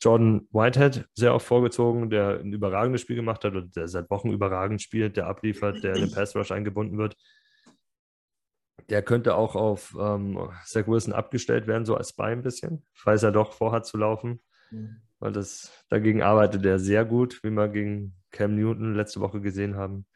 Jordan 0.00 0.48
Whitehead 0.50 1.06
sehr 1.12 1.34
oft 1.34 1.46
vorgezogen, 1.46 2.08
der 2.08 2.40
ein 2.40 2.54
überragendes 2.54 3.02
Spiel 3.02 3.16
gemacht 3.16 3.44
hat 3.44 3.54
und 3.54 3.76
der 3.76 3.86
seit 3.86 4.08
Wochen 4.08 4.30
überragend 4.30 4.80
spielt, 4.80 5.18
der 5.18 5.26
abliefert, 5.26 5.82
der 5.82 5.94
in 5.94 6.06
den 6.06 6.10
Pass 6.10 6.34
Rush 6.34 6.52
eingebunden 6.52 6.96
wird. 6.96 7.16
Der 8.88 9.02
könnte 9.02 9.34
auch 9.34 9.56
auf 9.56 9.96
ähm, 9.98 10.38
Zach 10.64 10.86
Wilson 10.86 11.12
abgestellt 11.12 11.66
werden, 11.66 11.84
so 11.84 11.96
als 11.96 12.10
Spy 12.10 12.24
ein 12.24 12.42
bisschen, 12.42 12.84
falls 12.94 13.22
er 13.22 13.32
doch 13.32 13.52
vorhat 13.52 13.86
zu 13.86 13.96
laufen. 13.96 14.40
Mhm. 14.70 15.02
Weil 15.18 15.32
das 15.32 15.84
dagegen 15.88 16.22
arbeitet 16.22 16.64
er 16.64 16.78
sehr 16.78 17.04
gut, 17.04 17.42
wie 17.42 17.50
wir 17.50 17.68
gegen 17.68 18.16
Cam 18.30 18.54
Newton 18.54 18.94
letzte 18.94 19.20
Woche 19.20 19.40
gesehen 19.40 19.76
haben. 19.76 20.06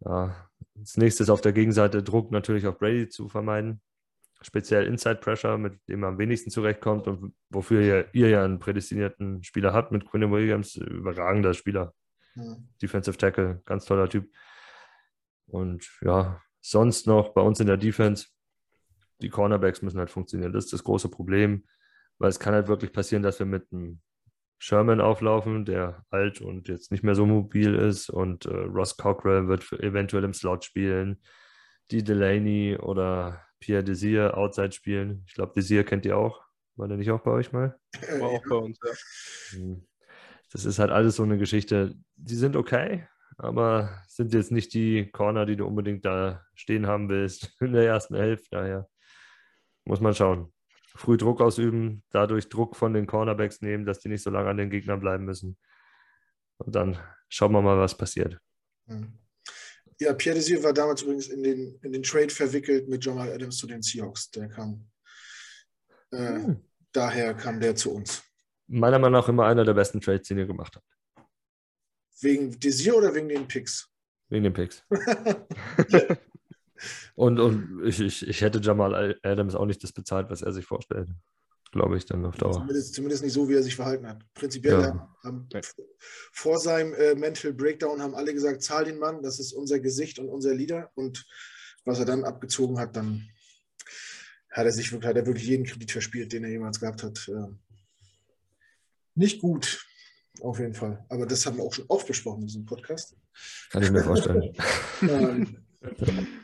Ja, 0.00 0.48
das 0.74 0.96
nächste 0.96 1.22
ist 1.22 1.30
auf 1.30 1.40
der 1.40 1.52
Gegenseite 1.52 2.02
Druck 2.02 2.30
natürlich 2.30 2.66
auf 2.66 2.78
Brady 2.78 3.08
zu 3.08 3.28
vermeiden. 3.28 3.80
Speziell 4.40 4.86
Inside 4.86 5.16
Pressure, 5.16 5.58
mit 5.58 5.78
dem 5.88 6.00
man 6.00 6.14
am 6.14 6.18
wenigsten 6.18 6.50
zurechtkommt 6.50 7.06
und 7.06 7.34
wofür 7.50 7.80
ihr, 7.80 8.08
ihr 8.12 8.28
ja 8.28 8.44
einen 8.44 8.58
prädestinierten 8.58 9.42
Spieler 9.44 9.72
habt 9.72 9.92
mit 9.92 10.04
Quinn 10.04 10.30
Williams. 10.32 10.76
Überragender 10.76 11.54
Spieler. 11.54 11.94
Mhm. 12.34 12.68
Defensive 12.80 13.16
Tackle, 13.16 13.62
ganz 13.64 13.84
toller 13.84 14.08
Typ. 14.08 14.28
Und 15.46 15.88
ja, 16.00 16.40
sonst 16.62 17.06
noch 17.06 17.34
bei 17.34 17.42
uns 17.42 17.60
in 17.60 17.66
der 17.66 17.76
Defense, 17.76 18.28
die 19.20 19.28
Cornerbacks 19.28 19.82
müssen 19.82 19.98
halt 19.98 20.10
funktionieren. 20.10 20.52
Das 20.52 20.64
ist 20.64 20.72
das 20.72 20.84
große 20.84 21.08
Problem, 21.08 21.64
weil 22.18 22.30
es 22.30 22.40
kann 22.40 22.54
halt 22.54 22.68
wirklich 22.68 22.92
passieren, 22.92 23.22
dass 23.22 23.38
wir 23.38 23.46
mit 23.46 23.66
einem 23.72 24.00
Sherman 24.58 25.00
auflaufen, 25.00 25.64
der 25.64 26.04
alt 26.10 26.40
und 26.40 26.68
jetzt 26.68 26.92
nicht 26.92 27.02
mehr 27.02 27.16
so 27.16 27.26
mobil 27.26 27.74
ist. 27.74 28.08
Und 28.08 28.46
äh, 28.46 28.54
Ross 28.54 28.96
Cockrell 28.96 29.48
wird 29.48 29.70
eventuell 29.72 30.24
im 30.24 30.34
Slot 30.34 30.64
spielen. 30.64 31.20
Die 31.90 32.04
Delaney 32.04 32.78
oder 32.80 33.42
Pierre 33.58 33.82
Desir 33.82 34.36
outside 34.38 34.72
spielen. 34.72 35.24
Ich 35.26 35.34
glaube, 35.34 35.52
Desir 35.54 35.84
kennt 35.84 36.06
ihr 36.06 36.16
auch. 36.16 36.42
War 36.76 36.88
der 36.88 36.96
nicht 36.96 37.10
auch 37.10 37.20
bei 37.20 37.32
euch 37.32 37.52
mal? 37.52 37.76
War 38.18 38.28
auch 38.28 38.42
bei 38.48 38.56
uns, 38.56 38.78
ja. 38.84 39.58
Hm. 39.58 39.86
Das 40.52 40.64
ist 40.64 40.78
halt 40.78 40.90
alles 40.90 41.16
so 41.16 41.22
eine 41.22 41.38
Geschichte. 41.38 41.94
Die 42.16 42.34
sind 42.34 42.56
okay, 42.56 43.06
aber 43.42 44.02
sind 44.08 44.32
jetzt 44.32 44.52
nicht 44.52 44.72
die 44.72 45.10
Corner, 45.10 45.46
die 45.46 45.56
du 45.56 45.66
unbedingt 45.66 46.04
da 46.04 46.44
stehen 46.54 46.86
haben 46.86 47.08
willst 47.08 47.54
in 47.60 47.72
der 47.72 47.86
ersten 47.86 48.14
Hälfte. 48.14 48.48
Daher 48.52 48.88
muss 49.84 50.00
man 50.00 50.14
schauen 50.14 50.52
früh 50.94 51.16
Druck 51.16 51.40
ausüben, 51.40 52.02
dadurch 52.10 52.48
Druck 52.48 52.76
von 52.76 52.92
den 52.92 53.06
Cornerbacks 53.06 53.60
nehmen, 53.60 53.86
dass 53.86 54.00
die 54.00 54.08
nicht 54.08 54.22
so 54.22 54.30
lange 54.30 54.50
an 54.50 54.56
den 54.56 54.70
Gegnern 54.70 55.00
bleiben 55.00 55.24
müssen. 55.24 55.56
Und 56.58 56.74
dann 56.74 56.98
schauen 57.28 57.52
wir 57.52 57.62
mal, 57.62 57.78
was 57.78 57.96
passiert. 57.96 58.38
Hm. 58.86 59.18
Ja, 59.98 60.12
Pierre 60.12 60.36
Desir 60.36 60.62
war 60.62 60.72
damals 60.72 61.02
übrigens 61.02 61.28
in 61.28 61.42
den, 61.42 61.78
in 61.82 61.92
den 61.92 62.02
Trade 62.02 62.30
verwickelt 62.30 62.88
mit 62.88 63.04
Jamal 63.04 63.32
Adams 63.32 63.56
zu 63.56 63.66
den 63.66 63.82
Seahawks. 63.82 64.30
Der 64.30 64.48
kam, 64.48 64.88
äh, 66.10 66.34
hm. 66.34 66.64
daher 66.92 67.34
kam 67.34 67.60
der 67.60 67.74
zu 67.74 67.94
uns. 67.94 68.22
Meiner 68.66 68.98
Meinung 68.98 69.20
nach 69.20 69.28
immer 69.28 69.46
einer 69.46 69.64
der 69.64 69.74
besten 69.74 70.00
Trades, 70.00 70.28
den 70.28 70.38
ihr 70.38 70.46
gemacht 70.46 70.76
habt. 70.76 70.86
Wegen 72.22 72.58
Desir 72.58 72.96
oder 72.96 73.14
wegen 73.14 73.28
den 73.28 73.46
Picks? 73.48 73.88
Wegen 74.28 74.44
den 74.44 74.52
Picks. 74.52 74.84
Und, 77.14 77.38
und 77.38 77.82
ich, 77.84 78.00
ich, 78.00 78.26
ich 78.26 78.40
hätte 78.40 78.60
Jamal 78.60 79.16
Adams 79.22 79.54
auch 79.54 79.66
nicht 79.66 79.82
das 79.82 79.92
bezahlt, 79.92 80.30
was 80.30 80.42
er 80.42 80.52
sich 80.52 80.64
vorstellt. 80.64 81.08
Glaube 81.70 81.96
ich 81.96 82.04
dann 82.04 82.24
auf 82.26 82.36
Dauer. 82.36 82.52
Zumindest, 82.52 82.94
zumindest, 82.94 83.22
nicht 83.22 83.32
so, 83.32 83.48
wie 83.48 83.54
er 83.54 83.62
sich 83.62 83.76
verhalten 83.76 84.06
hat. 84.06 84.22
Prinzipiell 84.34 84.80
ja. 84.80 85.08
haben, 85.24 85.48
vor 86.32 86.58
seinem 86.58 86.92
äh, 86.94 87.14
Mental 87.14 87.52
Breakdown 87.52 88.02
haben 88.02 88.14
alle 88.14 88.34
gesagt, 88.34 88.62
zahl 88.62 88.84
den 88.84 88.98
Mann, 88.98 89.22
das 89.22 89.40
ist 89.40 89.52
unser 89.52 89.80
Gesicht 89.80 90.18
und 90.18 90.28
unser 90.28 90.54
Leader. 90.54 90.90
Und 90.94 91.24
was 91.84 91.98
er 91.98 92.04
dann 92.04 92.24
abgezogen 92.24 92.78
hat, 92.78 92.94
dann 92.96 93.26
hat 94.50 94.66
er 94.66 94.72
sich 94.72 94.92
wirklich, 94.92 95.08
hat 95.08 95.16
er 95.16 95.26
wirklich 95.26 95.46
jeden 95.46 95.64
Kredit 95.64 95.92
verspielt, 95.92 96.32
den 96.32 96.44
er 96.44 96.50
jemals 96.50 96.78
gehabt 96.78 97.02
hat. 97.02 97.26
Äh, 97.28 97.48
nicht 99.14 99.40
gut, 99.40 99.86
auf 100.40 100.58
jeden 100.58 100.74
Fall. 100.74 101.04
Aber 101.08 101.26
das 101.26 101.44
haben 101.46 101.56
wir 101.56 101.64
auch 101.64 101.72
schon 101.72 101.84
oft 101.88 102.06
besprochen 102.06 102.40
in 102.42 102.46
diesem 102.46 102.66
Podcast. 102.66 103.16
Kann 103.70 103.82
ich 103.82 103.90
mir 103.90 104.02
vorstellen. 104.02 104.54
ähm, 105.02 105.56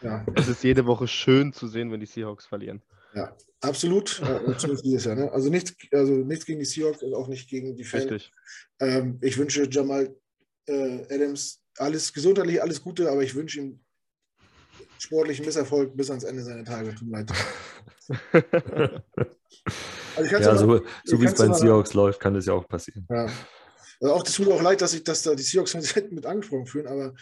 ja. 0.03 0.27
Es 0.35 0.49
ist 0.49 0.65
jede 0.65 0.87
Woche 0.87 1.07
schön 1.07 1.53
zu 1.53 1.69
sehen, 1.69 1.91
wenn 1.93 2.01
die 2.01 2.07
Seahawks 2.07 2.47
verlieren. 2.47 2.83
Ja, 3.15 3.35
absolut. 3.61 4.21
Äh, 4.21 4.55
dieses 4.83 5.05
Jahr, 5.05 5.17
ne? 5.17 5.33
also, 5.33 5.49
nichts, 5.49 5.75
also 5.93 6.13
nichts 6.13 6.45
gegen 6.45 6.59
die 6.59 6.67
Seahawks 6.67 7.03
und 7.03 7.15
auch 7.15 7.29
nicht 7.29 7.49
gegen 7.49 7.77
die 7.77 7.85
Fans. 7.85 8.31
Ähm, 8.81 9.19
ich 9.23 9.39
wünsche 9.39 9.69
Jamal 9.71 10.15
äh, 10.67 11.03
Adams 11.15 11.63
alles 11.79 12.13
gesundheitlich, 12.13 12.63
alles 12.63 12.83
Gute, 12.83 13.11
aber 13.11 13.23
ich 13.23 13.35
wünsche 13.35 13.61
ihm 13.61 13.81
sportlichen 14.99 15.45
Misserfolg 15.45 15.97
bis 15.97 16.11
ans 16.11 16.25
Ende 16.25 16.43
seiner 16.43 16.65
Tage. 16.65 16.95
Tut 16.95 17.09
mir 17.09 17.19
leid. 17.19 17.33
also 20.17 20.37
ja, 20.37 20.57
so, 20.57 20.83
so 21.05 21.21
wie 21.21 21.27
es 21.27 21.35
bei 21.35 21.45
den 21.45 21.55
Seahawks 21.55 21.95
läuft, 21.95 22.21
kann 22.21 22.35
das 22.35 22.47
ja 22.47 22.53
auch 22.53 22.67
passieren. 22.67 23.07
Ja. 23.09 23.29
Also 24.01 24.15
auch, 24.15 24.23
das 24.23 24.35
tut 24.35 24.47
mir 24.47 24.55
auch 24.55 24.63
leid, 24.63 24.81
dass, 24.81 24.95
ich, 24.95 25.05
dass 25.05 25.23
da 25.23 25.35
die 25.35 25.43
Seahawks 25.43 25.75
mit 26.11 26.27
angesprochen 26.27 26.67
fühlen, 26.67 26.87
aber 26.87 27.15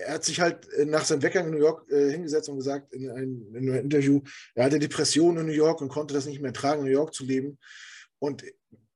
er 0.00 0.14
hat 0.14 0.24
sich 0.24 0.40
halt 0.40 0.68
äh, 0.72 0.84
nach 0.84 1.04
seinem 1.04 1.22
Weggang 1.22 1.46
in 1.46 1.52
New 1.52 1.58
York 1.58 1.90
äh, 1.90 2.10
hingesetzt 2.10 2.48
und 2.48 2.56
gesagt 2.56 2.92
in 2.92 3.10
einem, 3.10 3.54
in 3.54 3.70
einem, 3.70 3.84
Interview, 3.84 4.22
er 4.54 4.64
hatte 4.64 4.78
Depressionen 4.78 5.38
in 5.38 5.46
New 5.46 5.52
York 5.52 5.80
und 5.80 5.88
konnte 5.88 6.14
das 6.14 6.26
nicht 6.26 6.40
mehr 6.40 6.52
tragen, 6.52 6.80
in 6.80 6.86
New 6.86 6.92
York 6.92 7.14
zu 7.14 7.24
leben. 7.24 7.58
Und 8.18 8.44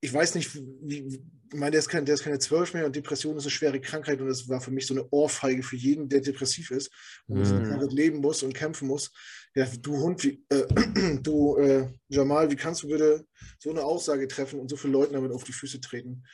ich 0.01 0.13
weiß 0.13 0.35
nicht, 0.35 0.55
wie, 0.55 1.07
ich 1.55 1.59
meine, 1.59 1.73
der 1.73 1.81
ist, 1.81 1.89
kein, 1.89 2.05
der 2.05 2.15
ist 2.15 2.25
keine 2.25 2.39
zwölf 2.39 2.75
mehr 2.75 2.85
und 2.85 2.97
Depression 2.97 3.37
ist 3.37 3.45
eine 3.45 3.51
schwere 3.51 3.81
Krankheit 3.81 4.21
und 4.21 4.29
das 4.29 4.49
war 4.49 4.61
für 4.61 4.71
mich 4.71 4.87
so 4.87 4.95
eine 4.95 5.09
Ohrfeige 5.11 5.63
für 5.63 5.77
jeden, 5.77 6.09
der 6.09 6.21
depressiv 6.21 6.71
ist 6.73 6.91
und 7.27 7.39
mhm. 7.39 7.89
leben 7.89 8.19
muss 8.19 8.43
und 8.43 8.55
kämpfen 8.55 8.89
muss. 8.89 9.13
Ja, 9.55 9.67
du 9.81 9.97
Hund, 9.99 10.25
wie, 10.25 10.45
äh, 10.51 11.19
du 11.23 11.57
äh, 11.57 11.89
Jamal, 12.09 12.51
wie 12.51 12.57
kannst 12.57 12.83
du 12.83 12.89
bitte 12.89 13.25
so 13.59 13.71
eine 13.71 13.83
Aussage 13.83 14.27
treffen 14.27 14.59
und 14.59 14.69
so 14.69 14.77
viele 14.77 14.95
Leuten 14.95 15.15
damit 15.15 15.33
auf 15.33 15.45
die 15.45 15.53
Füße 15.53 15.81
treten? 15.81 16.25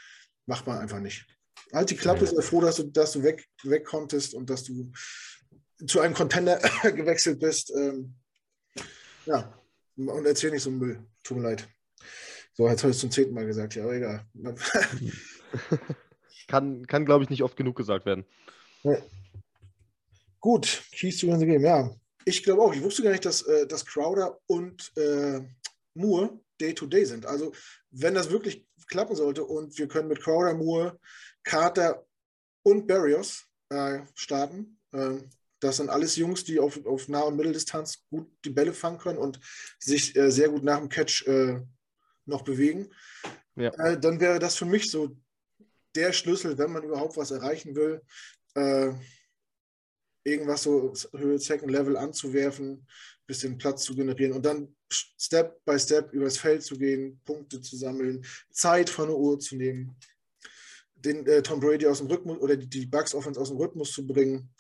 Macht 0.51 0.67
man 0.67 0.79
einfach 0.79 0.99
nicht. 0.99 1.29
Halt 1.73 1.91
die 1.91 1.97
Klappe, 1.97 2.27
sei 2.27 2.43
froh, 2.43 2.61
dass 2.61 2.75
du, 2.75 2.83
dass 2.83 3.13
du 3.13 3.23
weg, 3.23 3.47
weg 3.63 3.85
konntest 3.85 4.35
und 4.35 4.51
dass 4.51 4.65
du 4.65 4.91
zu 5.87 6.01
einem 6.01 6.13
Contender 6.13 6.59
gewechselt 6.83 7.39
bist. 7.39 7.73
Ähm, 7.73 8.17
ja, 9.27 9.57
und 9.95 10.27
erzähl 10.27 10.51
nicht 10.51 10.65
so 10.65 10.71
einen 10.71 10.81
Müll. 10.81 11.07
Tut 11.23 11.37
mir 11.37 11.45
leid. 11.45 11.69
So, 12.55 12.69
jetzt 12.69 12.83
habe 12.83 12.91
ich 12.91 12.97
es 12.97 13.01
zum 13.01 13.13
zehnten 13.13 13.33
Mal 13.33 13.47
gesagt, 13.47 13.77
ja, 13.77 13.85
aber 13.85 13.95
egal. 13.95 14.27
kann, 16.49 16.85
kann 16.85 17.05
glaube 17.05 17.23
ich, 17.23 17.31
nicht 17.31 17.45
oft 17.45 17.57
genug 17.57 17.77
gesagt 17.77 18.05
werden. 18.05 18.25
Ja. 18.83 18.97
Gut, 20.41 20.83
Keys 20.91 21.19
to 21.19 21.33
the 21.39 21.47
Game, 21.47 21.63
ja. 21.63 21.95
Ich 22.25 22.43
glaube 22.43 22.63
auch, 22.63 22.75
ich 22.75 22.83
wusste 22.83 23.05
gar 23.05 23.13
nicht, 23.13 23.25
dass, 23.25 23.43
äh, 23.43 23.69
dass 23.69 23.87
Crowder 23.87 24.37
und 24.47 24.91
äh, 24.97 25.43
Moore 25.95 26.41
Day-to-Day 26.61 27.05
-Day 27.05 27.07
sind. 27.07 27.25
Also, 27.25 27.53
wenn 27.93 28.15
das 28.15 28.31
wirklich 28.31 28.67
klappen 28.91 29.17
sollte 29.17 29.45
und 29.45 29.79
wir 29.79 29.89
können 29.89 30.09
mit 30.09 30.21
Crowder, 30.21 30.55
Moore, 30.55 30.99
Carter 31.43 32.07
und 32.63 32.87
Barrios 32.87 33.47
äh, 33.71 34.01
starten. 34.15 34.79
Äh, 34.93 35.19
das 35.61 35.77
sind 35.77 35.91
alles 35.91 36.17
Jungs, 36.17 36.45
die 36.45 36.59
auf, 36.59 36.85
auf 36.87 37.09
Nah- 37.09 37.23
und 37.23 37.37
Mitteldistanz 37.37 38.05
gut 38.11 38.31
die 38.45 38.51
Bälle 38.51 38.73
fangen 38.73 38.99
können 38.99 39.19
und 39.19 39.41
sich 39.79 40.17
äh, 40.17 40.31
sehr 40.31 40.49
gut 40.49 40.65
nach 40.65 40.79
dem 40.79 40.89
Catch 40.89 41.27
äh, 41.27 41.61
noch 42.27 42.43
bewegen. 42.43 42.91
Ja. 43.57 43.71
Äh, 43.75 44.01
dann 44.01 44.21
wäre 44.21 44.39
das 44.39 44.57
für 44.57 44.65
mich 44.65 44.91
so 44.91 45.17
der 45.95 46.13
Schlüssel, 46.13 46.57
wenn 46.57 46.73
man 46.73 46.83
überhaupt 46.83 47.17
was 47.17 47.31
erreichen 47.31 47.75
will. 47.75 48.03
Äh, 48.55 48.93
irgendwas 50.25 50.63
so 50.63 50.93
Höhe 51.15 51.39
Second 51.39 51.71
Level 51.71 51.97
anzuwerfen, 51.97 52.87
bisschen 53.27 53.59
Platz 53.59 53.85
zu 53.85 53.95
generieren 53.95 54.33
und 54.33 54.45
dann 54.45 54.75
Step 54.93 55.65
by 55.65 55.79
Step 55.79 56.13
übers 56.13 56.39
Feld 56.39 56.63
zu 56.63 56.77
gehen, 56.77 57.21
Punkte 57.25 57.61
zu 57.61 57.77
sammeln, 57.77 58.25
Zeit 58.51 58.91
von 58.91 59.09
der 59.09 59.17
Uhr 59.17 59.39
zu 59.39 59.57
nehmen, 59.57 59.97
den 60.95 61.27
äh, 61.27 61.43
Tom 61.43 61.61
Brady 61.61 61.87
aus 61.87 61.99
dem 61.99 62.09
Rhythmus 62.09 62.39
oder 62.39 62.57
die, 62.57 62.69
die 62.69 62.87
Bucks 62.87 63.15
Offense 63.15 63.41
aus 63.41 63.49
dem 63.49 63.59
Rhythmus 63.59 63.93
zu 63.93 64.07
bringen. 64.07 64.53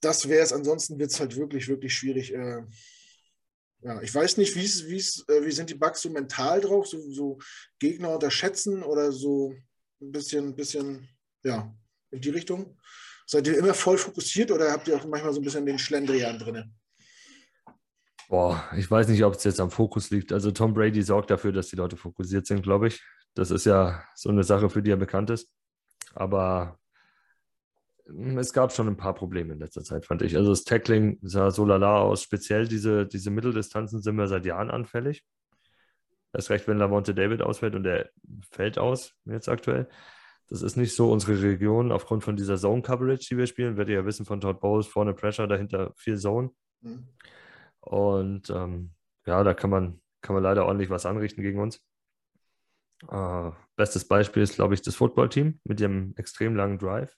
Das 0.00 0.28
wäre 0.28 0.42
es. 0.42 0.52
Ansonsten 0.52 0.98
wird 0.98 1.10
es 1.10 1.20
halt 1.20 1.36
wirklich, 1.36 1.68
wirklich 1.68 1.94
schwierig. 1.94 2.32
Äh, 2.32 2.62
ja, 3.82 4.02
ich 4.02 4.14
weiß 4.14 4.36
nicht, 4.36 4.54
wie's, 4.56 4.86
wie's, 4.86 5.24
äh, 5.28 5.44
wie 5.44 5.52
sind 5.52 5.70
die 5.70 5.74
Bugs 5.74 6.02
so 6.02 6.10
mental 6.10 6.60
drauf, 6.60 6.86
so, 6.86 7.10
so 7.10 7.38
Gegner 7.78 8.10
unterschätzen 8.10 8.82
oder 8.82 9.10
so 9.10 9.54
ein 10.00 10.12
bisschen, 10.12 10.54
bisschen, 10.54 11.08
ja, 11.42 11.74
in 12.10 12.20
die 12.20 12.30
Richtung. 12.30 12.78
Seid 13.26 13.46
ihr 13.46 13.58
immer 13.58 13.74
voll 13.74 13.96
fokussiert 13.96 14.50
oder 14.50 14.70
habt 14.72 14.88
ihr 14.88 14.96
auch 14.96 15.06
manchmal 15.06 15.32
so 15.32 15.40
ein 15.40 15.44
bisschen 15.44 15.64
den 15.64 15.78
Schlendrian 15.78 16.38
drin? 16.38 16.74
Boah, 18.30 18.62
ich 18.76 18.88
weiß 18.88 19.08
nicht, 19.08 19.24
ob 19.24 19.34
es 19.34 19.42
jetzt 19.42 19.58
am 19.58 19.72
Fokus 19.72 20.10
liegt. 20.10 20.32
Also 20.32 20.52
Tom 20.52 20.72
Brady 20.72 21.02
sorgt 21.02 21.32
dafür, 21.32 21.50
dass 21.50 21.66
die 21.66 21.74
Leute 21.74 21.96
fokussiert 21.96 22.46
sind, 22.46 22.62
glaube 22.62 22.86
ich. 22.86 23.02
Das 23.34 23.50
ist 23.50 23.66
ja 23.66 24.04
so 24.14 24.28
eine 24.28 24.44
Sache, 24.44 24.70
für 24.70 24.82
die 24.84 24.92
er 24.92 24.96
bekannt 24.96 25.30
ist. 25.30 25.52
Aber 26.14 26.78
hm, 28.06 28.38
es 28.38 28.52
gab 28.52 28.72
schon 28.72 28.86
ein 28.86 28.96
paar 28.96 29.14
Probleme 29.16 29.54
in 29.54 29.58
letzter 29.58 29.82
Zeit, 29.82 30.06
fand 30.06 30.22
ich. 30.22 30.36
Also 30.36 30.50
das 30.50 30.62
Tackling 30.62 31.18
sah 31.22 31.50
so 31.50 31.64
lala 31.64 31.98
aus. 31.98 32.22
Speziell 32.22 32.68
diese, 32.68 33.04
diese 33.04 33.32
Mitteldistanzen 33.32 34.00
sind 34.00 34.14
wir 34.14 34.28
seit 34.28 34.46
Jahren 34.46 34.70
anfällig. 34.70 35.24
Erst 36.32 36.50
recht, 36.50 36.68
wenn 36.68 36.78
Lavonte 36.78 37.16
David 37.16 37.42
ausfällt 37.42 37.74
und 37.74 37.82
der 37.82 38.10
fällt 38.52 38.78
aus, 38.78 39.12
jetzt 39.24 39.48
aktuell. 39.48 39.88
Das 40.48 40.62
ist 40.62 40.76
nicht 40.76 40.94
so 40.94 41.10
unsere 41.10 41.42
Region 41.42 41.90
aufgrund 41.90 42.22
von 42.22 42.36
dieser 42.36 42.56
Zone-Coverage, 42.58 43.26
die 43.28 43.38
wir 43.38 43.48
spielen. 43.48 43.76
Werdet 43.76 43.90
ihr 43.90 44.00
ja 44.02 44.06
wissen 44.06 44.24
von 44.24 44.40
Todd 44.40 44.60
Bowles, 44.60 44.86
vorne 44.86 45.14
Pressure, 45.14 45.48
dahinter 45.48 45.92
viel 45.96 46.16
Zone. 46.16 46.50
Mhm. 46.82 47.08
Und 47.80 48.50
ähm, 48.50 48.92
ja, 49.26 49.42
da 49.42 49.54
kann 49.54 49.70
man, 49.70 50.00
kann 50.20 50.34
man 50.34 50.42
leider 50.42 50.66
ordentlich 50.66 50.90
was 50.90 51.06
anrichten 51.06 51.42
gegen 51.42 51.60
uns. 51.60 51.82
Äh, 53.08 53.50
bestes 53.76 54.06
Beispiel 54.06 54.42
ist, 54.42 54.54
glaube 54.54 54.74
ich, 54.74 54.82
das 54.82 54.94
Footballteam 54.94 55.60
mit 55.64 55.80
dem 55.80 56.14
extrem 56.16 56.54
langen 56.54 56.78
Drive. 56.78 57.16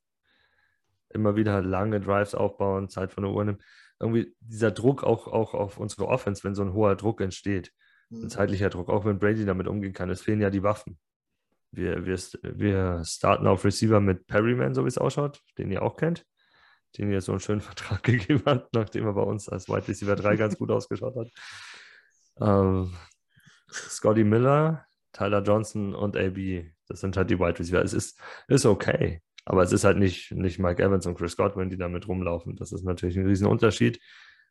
Immer 1.11 1.37
wieder 1.37 1.61
lange 1.61 2.01
Drives 2.01 2.35
aufbauen, 2.35 2.89
Zeit 2.89 3.13
von 3.13 3.25
der 3.25 3.33
Uhr 3.33 3.45
nehmen. 3.45 3.63
Irgendwie 3.99 4.35
dieser 4.41 4.71
Druck 4.71 5.05
auch, 5.05 5.27
auch 5.27 5.55
auf 5.55 5.79
unsere 5.79 6.07
Offense, 6.07 6.45
wenn 6.45 6.55
so 6.55 6.63
ein 6.63 6.73
hoher 6.73 6.97
Druck 6.97 7.21
entsteht, 7.21 7.73
ein 8.11 8.23
mhm. 8.23 8.29
zeitlicher 8.29 8.71
Druck, 8.71 8.89
auch 8.89 9.05
wenn 9.05 9.19
Brady 9.19 9.45
damit 9.45 9.67
umgehen 9.67 9.93
kann, 9.93 10.11
es 10.11 10.23
fehlen 10.23 10.41
ja 10.41 10.51
die 10.51 10.63
Waffen. 10.63 10.99
Wir, 11.71 12.05
wir, 12.05 12.19
wir 12.43 13.03
starten 13.05 13.47
auf 13.47 13.65
Receiver 13.65 14.01
mit 14.01 14.27
Perryman, 14.27 14.75
so 14.75 14.85
wie 14.85 14.89
es 14.89 14.99
ausschaut, 14.99 15.41
den 15.59 15.71
ihr 15.71 15.83
auch 15.83 15.97
kennt, 15.97 16.27
den 16.99 17.11
ihr 17.11 17.21
so 17.21 17.33
einen 17.33 17.41
schönen 17.41 17.61
Vertrag 17.63 18.03
gegeben 18.03 18.43
habt, 18.47 18.75
nachdem 18.75 19.07
er 19.07 19.15
bei 19.15 19.23
uns 19.23 19.49
als 19.49 19.69
Wide 19.69 19.89
Receiver 19.89 20.17
3 20.17 20.37
ganz 20.37 20.59
gut 20.59 20.71
ausgeschaut 20.73 21.17
hat. 21.17 21.29
Ähm, 22.41 22.95
Scotty 23.71 24.25
Miller, 24.25 24.85
Tyler 25.13 25.43
Johnson 25.43 25.95
und 25.95 26.17
AB, 26.17 26.65
das 26.89 27.01
sind 27.01 27.17
halt 27.17 27.31
die 27.31 27.39
Wide 27.39 27.59
Receiver. 27.59 27.83
Es 27.83 27.93
ist, 27.93 28.19
ist 28.49 28.67
okay, 28.67 29.23
aber 29.45 29.63
es 29.63 29.73
ist 29.73 29.85
halt 29.85 29.99
nicht, 29.99 30.33
nicht 30.33 30.59
Mike 30.59 30.83
Evans 30.83 31.07
und 31.07 31.17
Chris 31.17 31.37
Godwin, 31.37 31.71
die 31.71 31.77
damit 31.77 32.07
rumlaufen. 32.09 32.57
Das 32.57 32.73
ist 32.73 32.85
natürlich 32.85 33.17
ein 33.17 33.27
riesen 33.27 33.47
Unterschied. 33.47 34.01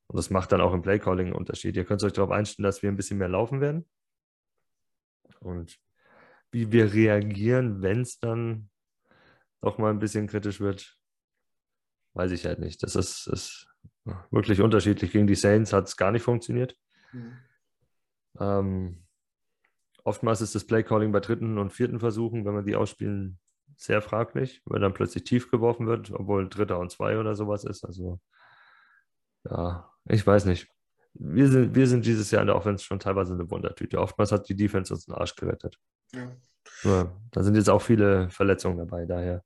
Und 0.07 0.17
das 0.17 0.29
macht 0.29 0.51
dann 0.51 0.59
auch 0.61 0.73
im 0.73 0.81
Playcalling 0.81 1.27
einen 1.27 1.35
Unterschied. 1.35 1.77
Ihr 1.77 1.85
könnt 1.85 2.03
euch 2.03 2.11
darauf 2.13 2.31
einstellen, 2.31 2.65
dass 2.65 2.81
wir 2.81 2.91
ein 2.91 2.97
bisschen 2.97 3.17
mehr 3.17 3.29
laufen 3.29 3.61
werden. 3.61 3.87
Und 5.39 5.79
wie 6.51 6.71
wir 6.71 6.93
reagieren, 6.93 7.81
wenn 7.81 8.01
es 8.01 8.19
dann 8.19 8.69
doch 9.61 9.77
mal 9.77 9.89
ein 9.89 9.99
bisschen 9.99 10.27
kritisch 10.27 10.59
wird, 10.59 10.97
weiß 12.13 12.31
ich 12.31 12.45
halt 12.45 12.59
nicht. 12.59 12.83
Das 12.83 12.95
ist, 12.95 13.27
ist 13.27 13.67
wirklich 14.31 14.61
unterschiedlich. 14.61 15.11
Gegen 15.11 15.27
die 15.27 15.35
Saints 15.35 15.73
hat 15.73 15.87
es 15.87 15.97
gar 15.97 16.11
nicht 16.11 16.23
funktioniert. 16.23 16.75
Mhm. 17.11 17.37
Ähm, 18.39 19.03
Oftmals 20.03 20.41
ist 20.41 20.55
das 20.55 20.65
Playcalling 20.65 21.11
bei 21.11 21.19
dritten 21.19 21.57
und 21.57 21.71
vierten 21.71 21.99
Versuchen, 21.99 22.45
wenn 22.45 22.55
wir 22.55 22.63
die 22.63 22.75
ausspielen, 22.75 23.39
sehr 23.77 24.01
fraglich, 24.01 24.61
weil 24.65 24.79
dann 24.79 24.93
plötzlich 24.93 25.23
tief 25.23 25.49
geworfen 25.49 25.87
wird, 25.87 26.11
obwohl 26.11 26.49
dritter 26.49 26.79
und 26.79 26.91
zwei 26.91 27.17
oder 27.17 27.35
sowas 27.35 27.63
ist. 27.63 27.85
Also, 27.85 28.19
ja, 29.43 29.89
ich 30.05 30.25
weiß 30.25 30.45
nicht. 30.45 30.67
Wir 31.13 31.49
sind, 31.49 31.75
wir 31.75 31.87
sind 31.87 32.05
dieses 32.05 32.31
Jahr 32.31 32.41
in 32.41 32.47
der 32.47 32.55
Offense 32.55 32.83
schon 32.83 32.99
teilweise 32.99 33.33
eine 33.33 33.49
Wundertüte. 33.49 33.99
Oftmals 33.99 34.31
hat 34.31 34.47
die 34.49 34.55
Defense 34.55 34.93
uns 34.93 35.05
den 35.05 35.15
Arsch 35.15 35.35
gerettet. 35.35 35.77
Ja. 36.13 36.31
Ja, 36.83 37.11
da 37.31 37.43
sind 37.43 37.55
jetzt 37.55 37.69
auch 37.69 37.81
viele 37.81 38.29
Verletzungen 38.29 38.77
dabei, 38.77 39.05
daher, 39.05 39.43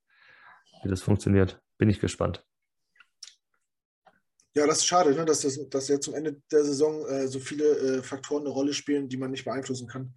wie 0.84 0.90
das 0.90 1.02
funktioniert, 1.02 1.62
bin 1.78 1.90
ich 1.90 2.00
gespannt. 2.00 2.46
Ja, 4.56 4.66
das 4.66 4.78
ist 4.80 4.86
schade, 4.86 5.14
ne? 5.14 5.26
dass, 5.26 5.42
das, 5.42 5.60
dass 5.70 5.88
ja 5.90 6.00
zum 6.00 6.16
Ende 6.16 6.42
der 6.50 6.64
Saison 6.64 7.06
äh, 7.08 7.28
so 7.28 7.40
viele 7.40 7.66
äh, 7.66 8.04
Faktoren 8.04 8.44
eine 8.44 8.52
Rolle 8.52 8.74
spielen, 8.74 9.10
die 9.10 9.18
man 9.18 9.32
nicht 9.32 9.44
beeinflussen 9.44 9.88
kann. 9.88 10.14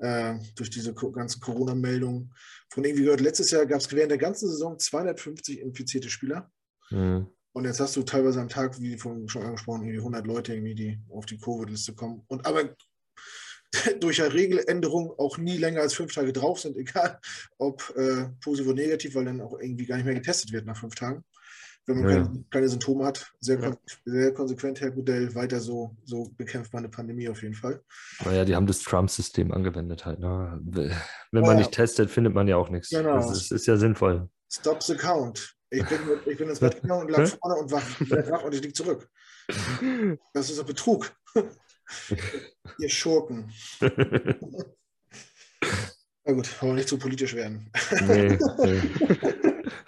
Äh, 0.00 0.38
durch 0.54 0.70
diese 0.70 0.94
ganzen 0.94 1.40
Corona-Meldungen. 1.40 2.32
Von 2.70 2.84
irgendwie 2.84 3.04
gehört, 3.04 3.20
letztes 3.20 3.50
Jahr 3.50 3.66
gab 3.66 3.80
es 3.80 3.90
während 3.90 4.12
der 4.12 4.18
ganzen 4.18 4.48
Saison 4.48 4.78
250 4.78 5.58
infizierte 5.58 6.08
Spieler. 6.08 6.50
Mhm. 6.90 7.26
Und 7.52 7.64
jetzt 7.64 7.80
hast 7.80 7.96
du 7.96 8.02
teilweise 8.04 8.40
am 8.40 8.48
Tag, 8.48 8.80
wie 8.80 8.96
von 8.96 9.28
schon 9.28 9.42
angesprochen, 9.42 9.82
irgendwie 9.82 9.98
100 9.98 10.26
Leute, 10.26 10.54
irgendwie, 10.54 10.76
die 10.76 11.00
auf 11.10 11.26
die 11.26 11.38
Covid-Liste 11.38 11.94
kommen. 11.94 12.22
Und 12.28 12.46
aber 12.46 12.76
durch 14.00 14.22
eine 14.22 14.32
Regeländerung 14.32 15.10
auch 15.18 15.38
nie 15.38 15.56
länger 15.56 15.80
als 15.80 15.94
fünf 15.94 16.14
Tage 16.14 16.32
drauf 16.32 16.60
sind, 16.60 16.76
egal 16.76 17.18
ob 17.58 17.92
äh, 17.96 18.28
positiv 18.40 18.70
oder 18.70 18.82
negativ, 18.82 19.16
weil 19.16 19.24
dann 19.24 19.40
auch 19.40 19.58
irgendwie 19.58 19.86
gar 19.86 19.96
nicht 19.96 20.06
mehr 20.06 20.14
getestet 20.14 20.52
wird 20.52 20.66
nach 20.66 20.78
fünf 20.78 20.94
Tagen 20.94 21.24
wenn 21.86 22.02
man 22.02 22.08
ja. 22.08 22.22
keine, 22.22 22.44
keine, 22.50 22.68
Symptome 22.68 23.04
hat. 23.04 23.32
Sehr, 23.40 23.60
ja. 23.60 23.76
sehr 24.04 24.32
konsequent, 24.32 24.80
Herr 24.80 24.90
Gudell, 24.90 25.34
weiter 25.34 25.60
so, 25.60 25.96
so 26.04 26.30
bekämpft 26.36 26.72
man 26.72 26.84
eine 26.84 26.90
Pandemie 26.90 27.28
auf 27.28 27.42
jeden 27.42 27.54
Fall. 27.54 27.82
Naja, 28.24 28.44
die 28.44 28.54
haben 28.54 28.66
das 28.66 28.80
Trump-System 28.80 29.52
angewendet 29.52 30.04
halt. 30.06 30.20
Ne? 30.20 30.60
Wenn 31.32 31.42
man 31.42 31.52
ja. 31.52 31.58
nicht 31.58 31.72
testet, 31.72 32.10
findet 32.10 32.34
man 32.34 32.48
ja 32.48 32.56
auch 32.56 32.70
nichts. 32.70 32.90
Genau. 32.90 33.16
Das 33.16 33.30
ist, 33.30 33.50
ist 33.50 33.66
ja 33.66 33.76
sinnvoll. 33.76 34.28
Stop 34.52 34.82
the 34.82 34.96
count. 34.96 35.56
Ich 35.70 35.86
bin, 35.86 35.98
ich 36.26 36.36
bin 36.36 36.48
ins 36.48 36.58
Bett 36.58 36.82
gegangen 36.82 37.06
und 37.06 37.10
lag 37.16 37.26
vorne 37.26 37.60
und 37.60 37.70
wach, 37.70 38.00
wach 38.30 38.42
und 38.42 38.54
ich 38.54 38.60
liege 38.60 38.74
zurück. 38.74 39.08
Das 40.32 40.50
ist 40.50 40.58
ein 40.58 40.66
Betrug. 40.66 41.12
Ihr 42.78 42.88
Schurken. 42.88 43.52
Na 46.24 46.32
gut, 46.32 46.62
wollen 46.62 46.72
wir 46.72 46.76
nicht 46.76 46.88
zu 46.88 46.98
politisch 46.98 47.34
werden. 47.34 47.70
Nee, 48.06 48.38
nee. 48.58 48.80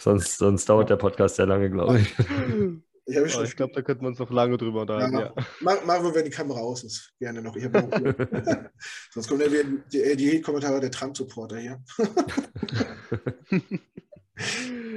Sonst, 0.02 0.38
sonst 0.38 0.68
dauert 0.68 0.90
der 0.90 0.96
Podcast 0.96 1.36
sehr 1.36 1.46
lange, 1.46 1.70
glaube 1.70 2.00
ich. 2.00 2.14
Ich, 3.04 3.36
oh, 3.36 3.42
ich 3.42 3.56
glaube, 3.56 3.72
da 3.74 3.82
könnten 3.82 4.02
wir 4.02 4.08
uns 4.08 4.20
noch 4.20 4.30
lange 4.30 4.56
drüber 4.56 4.82
unterhalten. 4.82 5.14
Ja, 5.14 5.34
ja. 5.36 5.46
mach, 5.60 6.14
wenn 6.14 6.24
die 6.24 6.30
Kamera 6.30 6.60
aus 6.60 6.84
ist. 6.84 7.12
Gerne 7.18 7.42
noch. 7.42 7.56
noch 7.56 7.84
sonst 9.10 9.26
kommt 9.26 9.42
ja 9.42 9.50
wieder 9.50 9.64
die, 9.92 10.16
die 10.16 10.40
Kommentare 10.40 10.78
der 10.78 10.92
Trump-Supporter 10.92 11.58
hier. 11.58 11.82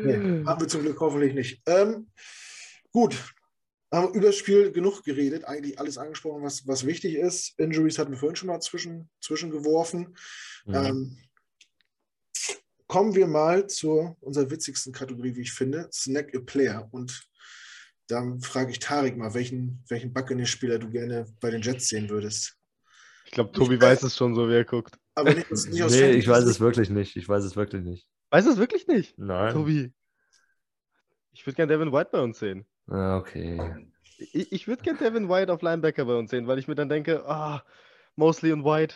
nee, 0.04 0.46
haben 0.46 0.62
wir 0.62 0.68
zum 0.68 0.84
Glück 0.84 1.00
hoffentlich 1.00 1.34
nicht. 1.34 1.64
Ähm, 1.66 2.12
gut, 2.92 3.16
haben 3.92 4.14
über 4.14 4.28
das 4.28 4.36
Spiel 4.36 4.72
genug 4.72 5.04
geredet, 5.04 5.46
eigentlich 5.46 5.80
alles 5.80 5.98
angesprochen, 5.98 6.44
was, 6.44 6.68
was 6.68 6.86
wichtig 6.86 7.16
ist. 7.16 7.58
Injuries 7.58 7.98
hatten 7.98 8.12
wir 8.12 8.20
vorhin 8.20 8.36
schon 8.36 8.48
mal 8.48 8.60
zwischen, 8.60 9.10
zwischengeworfen. 9.20 10.16
Mhm. 10.66 10.76
Ähm, 10.76 11.18
kommen 12.88 13.16
wir 13.16 13.28
mal 13.28 13.68
zu 13.68 14.16
unserer 14.22 14.50
witzigsten 14.52 14.94
Kategorie, 14.94 15.36
wie 15.36 15.42
ich 15.42 15.54
finde, 15.54 15.90
Snack 15.92 16.36
a 16.36 16.40
Player. 16.40 16.88
Und 16.92 17.28
da 18.08 18.24
frage 18.42 18.72
ich 18.72 18.80
Tarik 18.80 19.18
mal, 19.18 19.34
welchen, 19.34 19.84
welchen 19.88 20.14
Buccaneers-Spieler 20.14 20.80
du 20.80 20.90
gerne 20.90 21.26
bei 21.42 21.50
den 21.50 21.62
Jets 21.62 21.88
sehen 21.88 22.10
würdest. 22.10 22.58
Ich 23.26 23.32
glaube, 23.32 23.52
Tobi 23.52 23.76
ich 23.76 23.82
weiß 23.82 24.04
es 24.04 24.16
schon 24.16 24.36
so, 24.36 24.48
wie 24.48 24.54
er 24.54 24.66
guckt. 24.66 24.98
Aber 25.16 25.34
nicht, 25.34 25.50
nicht 25.50 25.84
aus 25.84 25.92
Nee, 25.92 26.12
ich 26.12 26.28
weiß 26.28 26.44
es 26.44 26.60
wirklich 26.60 26.90
nicht. 26.90 27.16
Ich 27.16 27.28
weiß 27.28 27.44
es 27.44 27.56
wirklich 27.56 27.84
nicht. 27.84 28.08
Weiß 28.30 28.46
es 28.46 28.58
wirklich 28.58 28.88
nicht? 28.88 29.18
Nein. 29.18 29.54
Tobi. 29.54 29.94
Ich 31.32 31.46
würde 31.46 31.56
gerne 31.56 31.74
Devin 31.74 31.92
White 31.92 32.10
bei 32.12 32.22
uns 32.22 32.40
sehen. 32.40 32.66
Ah, 32.88 33.18
okay. 33.18 33.88
Ich, 34.18 34.52
ich 34.52 34.68
würde 34.68 34.84
gerne 34.84 35.00
Devin 35.00 35.28
White 35.28 35.52
auf 35.52 35.62
Linebacker 35.62 36.06
bei 36.06 36.16
uns 36.16 36.32
sehen, 36.32 36.48
weil 36.48 36.60
ich 36.60 36.68
mir 36.68 36.76
dann 36.76 36.90
denke, 36.90 37.28
ah, 37.28 37.64
Mosley 38.16 38.52
und 38.52 38.64
White, 38.64 38.96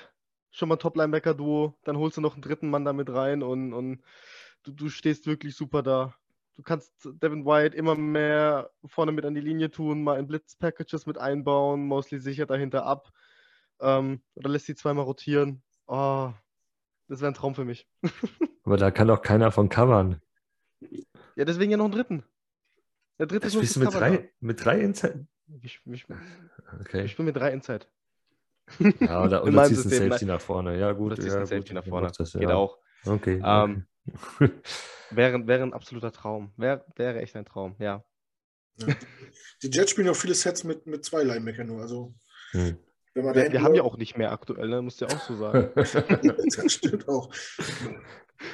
schon 0.52 0.70
mal 0.70 0.78
Top-Linebacker-Duo, 0.78 1.76
dann 1.84 1.98
holst 1.98 2.18
du 2.18 2.22
noch 2.22 2.34
einen 2.34 2.42
dritten 2.42 2.70
Mann 2.70 2.86
damit 2.86 3.10
rein 3.10 3.44
und, 3.44 3.74
und 3.74 4.02
du, 4.64 4.72
du 4.72 4.90
stehst 4.90 5.28
wirklich 5.28 5.56
super 5.56 5.84
da. 5.84 6.16
Du 6.56 6.64
kannst 6.64 6.92
Devin 7.06 7.46
White 7.46 7.76
immer 7.76 7.96
mehr 7.96 8.72
vorne 8.86 9.12
mit 9.12 9.26
an 9.26 9.34
die 9.34 9.42
Linie 9.42 9.72
tun, 9.72 10.04
mal 10.04 10.20
in 10.20 10.28
Blitz-Packages 10.28 11.06
mit 11.06 11.18
einbauen, 11.18 11.86
Mosley 11.86 12.20
sicher 12.20 12.46
dahinter 12.46 12.86
ab 12.86 13.14
ähm, 13.80 14.22
oder 14.36 14.50
lässt 14.50 14.66
sie 14.66 14.76
zweimal 14.76 15.06
rotieren. 15.06 15.62
Oh, 15.88 16.32
das 17.08 17.22
wäre 17.22 17.32
ein 17.32 17.36
Traum 17.36 17.56
für 17.56 17.66
mich. 17.66 17.88
Aber 18.64 18.78
da 18.78 18.92
kann 18.92 19.08
doch 19.08 19.22
keiner 19.22 19.52
von 19.52 19.70
covern. 19.70 20.22
Ja, 21.36 21.46
deswegen 21.46 21.72
ja 21.72 21.78
noch 21.78 21.86
einen 21.86 21.94
dritten. 21.94 22.24
Der 23.18 23.28
dritte 23.28 23.48
ist 23.48 23.54
spielst 23.54 23.76
du 23.76 23.80
mit 23.82 23.94
drei, 23.94 24.32
mit 24.40 24.64
drei 24.64 24.80
Inside? 24.80 25.28
Ich, 25.62 25.82
ich, 25.86 26.06
okay. 26.80 27.06
ich 27.06 27.12
spiele 27.12 27.28
mit 27.28 27.36
drei 27.36 27.52
Inside. 27.52 27.88
Ja, 29.00 29.24
oder, 29.24 29.44
oder 29.46 29.64
ziehst 29.66 29.86
du 29.86 29.90
Safety 29.90 30.26
nach 30.26 30.42
vorne. 30.42 30.78
Ja, 30.78 30.92
gut. 30.92 31.14
Oder 31.14 31.22
ziehst 31.22 31.36
ja, 31.36 31.46
Safety 31.46 31.74
nach 31.74 31.86
vorne. 31.86 32.12
Das, 32.16 32.34
Geht 32.34 32.42
ja. 32.44 32.56
auch. 32.56 32.78
Okay. 33.06 33.42
Ähm, 33.44 33.86
wäre, 35.12 35.48
wäre 35.48 35.64
ein 35.64 35.74
absoluter 35.74 36.12
Traum. 36.12 36.52
Wäre, 36.58 36.86
wäre 36.96 37.22
echt 37.22 37.36
ein 37.36 37.46
Traum, 37.46 37.76
ja. 37.80 38.04
Ja. 38.78 38.96
Die 39.64 39.70
Jets 39.70 39.92
spielen 39.92 40.10
auch 40.10 40.16
viele 40.16 40.36
Sets 40.36 40.64
mit, 40.64 40.86
mit 40.86 41.04
zwei 41.04 41.24
Linebacker 41.24 41.64
nur. 41.64 41.82
Also, 41.82 42.14
hm. 42.52 42.78
wenn 43.14 43.26
man 43.26 43.36
wir, 43.36 43.52
wir 43.52 43.62
haben 43.62 43.76
ja 43.76 43.84
auch 43.84 43.98
nicht 43.98 44.18
mehr 44.18 44.32
aktuell, 44.32 44.70
ne? 44.70 44.82
musst 44.82 45.02
du 45.02 45.06
ja 45.06 45.16
auch 45.16 45.22
so 45.22 45.36
sagen. 45.38 45.72
das 45.76 46.74
stimmt 46.74 47.08
auch. 47.08 47.30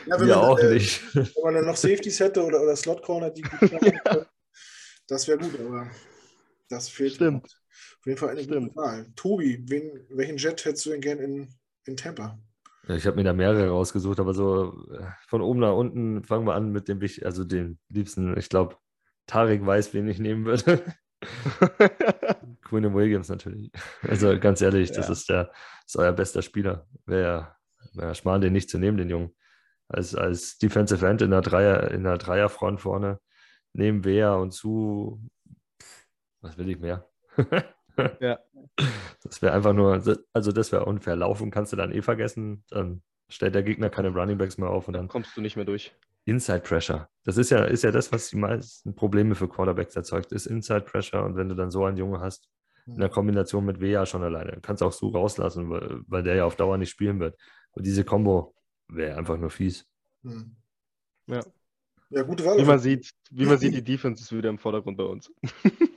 Ja, 0.07 0.19
wenn 0.19 0.27
ja, 0.27 0.37
man, 0.37 0.45
auch 0.45 0.59
äh, 0.59 0.73
nicht. 0.73 1.13
Wenn 1.13 1.43
man 1.43 1.53
dann 1.55 1.65
noch 1.65 1.75
Safeties 1.75 2.19
hätte 2.19 2.43
oder, 2.43 2.61
oder 2.61 2.75
Slot 2.75 3.03
Corner, 3.03 3.29
die 3.29 3.43
ja. 3.43 4.25
das 5.07 5.27
wäre 5.27 5.37
gut, 5.37 5.59
aber 5.59 5.91
das 6.69 6.89
fehlt. 6.89 7.13
Stimmt. 7.13 7.61
Auf 7.99 8.05
jeden 8.05 8.17
Fall 8.17 8.29
eine 8.29 8.43
Stimmt. 8.43 8.73
gute 8.73 8.75
Wahl. 8.75 9.07
Tobi, 9.15 9.63
wen, 9.67 10.05
welchen 10.09 10.37
Jet 10.37 10.65
hättest 10.65 10.85
du 10.85 10.91
denn 10.91 11.01
gern 11.01 11.19
in, 11.19 11.49
in 11.85 11.97
Tampa? 11.97 12.39
Ich 12.87 13.07
habe 13.07 13.17
mir 13.17 13.23
da 13.23 13.33
mehrere 13.33 13.69
rausgesucht, 13.69 14.19
aber 14.19 14.33
so 14.33 14.85
äh, 14.91 15.05
von 15.27 15.41
oben 15.41 15.59
nach 15.59 15.73
unten 15.73 16.23
fangen 16.23 16.45
wir 16.45 16.53
an 16.53 16.71
mit 16.71 16.87
dem, 16.87 16.99
also 17.23 17.43
den 17.43 17.79
liebsten, 17.89 18.37
ich 18.37 18.49
glaube, 18.49 18.77
Tarek 19.27 19.65
weiß, 19.65 19.93
wen 19.93 20.07
ich 20.07 20.19
nehmen 20.19 20.45
würde. 20.45 20.83
Quinn 22.61 22.93
Williams 22.93 23.29
natürlich. 23.29 23.71
Also 24.01 24.39
ganz 24.39 24.61
ehrlich, 24.61 24.89
ja. 24.89 24.97
das 24.97 25.09
ist 25.09 25.29
der, 25.29 25.51
ist 25.85 25.97
euer 25.97 26.13
bester 26.13 26.41
Spieler. 26.41 26.87
Wäre 27.05 27.55
wär 27.93 28.13
schmal, 28.13 28.39
den 28.39 28.53
nicht 28.53 28.69
zu 28.69 28.77
nehmen, 28.77 28.97
den 28.97 29.09
Jungen. 29.09 29.35
Als, 29.87 30.15
als 30.15 30.57
Defensive 30.57 31.07
End 31.07 31.21
in 31.21 31.31
der 31.31 31.41
Dreier, 31.41 31.91
in 31.91 32.03
der 32.03 32.17
Dreierfront 32.17 32.81
vorne, 32.81 33.19
neben 33.73 34.03
Wehr 34.03 34.35
und 34.35 34.51
zu, 34.51 35.21
was 36.41 36.57
will 36.57 36.69
ich 36.69 36.79
mehr? 36.79 37.07
Ja. 38.19 38.39
Das 39.23 39.41
wäre 39.41 39.53
einfach 39.53 39.73
nur, 39.73 40.03
also 40.33 40.51
das 40.51 40.71
wäre 40.71 40.85
unfair. 40.85 41.15
Laufen 41.15 41.49
kannst 41.49 41.71
du 41.71 41.77
dann 41.77 41.91
eh 41.91 42.01
vergessen. 42.01 42.63
Dann 42.69 43.01
stellt 43.29 43.55
der 43.55 43.63
Gegner 43.63 43.89
keine 43.89 44.09
Running 44.09 44.37
Backs 44.37 44.57
mehr 44.57 44.69
auf 44.69 44.87
und 44.87 44.93
dann, 44.93 45.03
dann 45.03 45.07
kommst 45.07 45.35
du 45.35 45.41
nicht 45.41 45.55
mehr 45.55 45.65
durch. 45.65 45.95
Inside 46.25 46.59
Pressure. 46.59 47.09
Das 47.23 47.37
ist 47.37 47.51
ja, 47.51 47.63
ist 47.63 47.83
ja 47.83 47.91
das, 47.91 48.11
was 48.11 48.29
die 48.29 48.37
meisten 48.37 48.95
Probleme 48.95 49.33
für 49.33 49.47
Quarterbacks 49.47 49.95
erzeugt, 49.95 50.31
ist 50.31 50.45
Inside 50.45 50.81
Pressure. 50.81 51.23
Und 51.23 51.37
wenn 51.37 51.49
du 51.49 51.55
dann 51.55 51.71
so 51.71 51.85
einen 51.85 51.97
Junge 51.97 52.19
hast, 52.19 52.49
in 52.85 52.97
der 52.97 53.09
Kombination 53.09 53.65
mit 53.65 53.79
Wea 53.79 54.05
schon 54.05 54.23
alleine, 54.23 54.59
kannst 54.61 54.81
du 54.81 54.85
auch 54.85 54.91
so 54.91 55.09
rauslassen, 55.09 55.69
weil, 55.69 56.01
weil 56.07 56.23
der 56.23 56.35
ja 56.35 56.45
auf 56.45 56.55
Dauer 56.55 56.77
nicht 56.77 56.91
spielen 56.91 57.19
wird. 57.19 57.35
Und 57.71 57.85
diese 57.85 58.03
Kombo 58.03 58.53
wäre 58.87 59.17
einfach 59.17 59.37
nur 59.37 59.49
fies. 59.49 59.87
Hm. 60.23 60.55
Ja. 61.27 61.41
Ja, 62.09 62.21
gute 62.21 62.45
Wahl. 62.45 62.57
Wie 62.57 62.63
man 62.63 62.79
sieht, 62.79 63.11
wie 63.31 63.45
man 63.45 63.57
sieht, 63.57 63.73
die 63.73 63.83
Defense 63.83 64.21
ist 64.21 64.31
wieder 64.31 64.49
im 64.49 64.59
Vordergrund 64.59 64.97
bei 64.97 65.03
uns. 65.03 65.31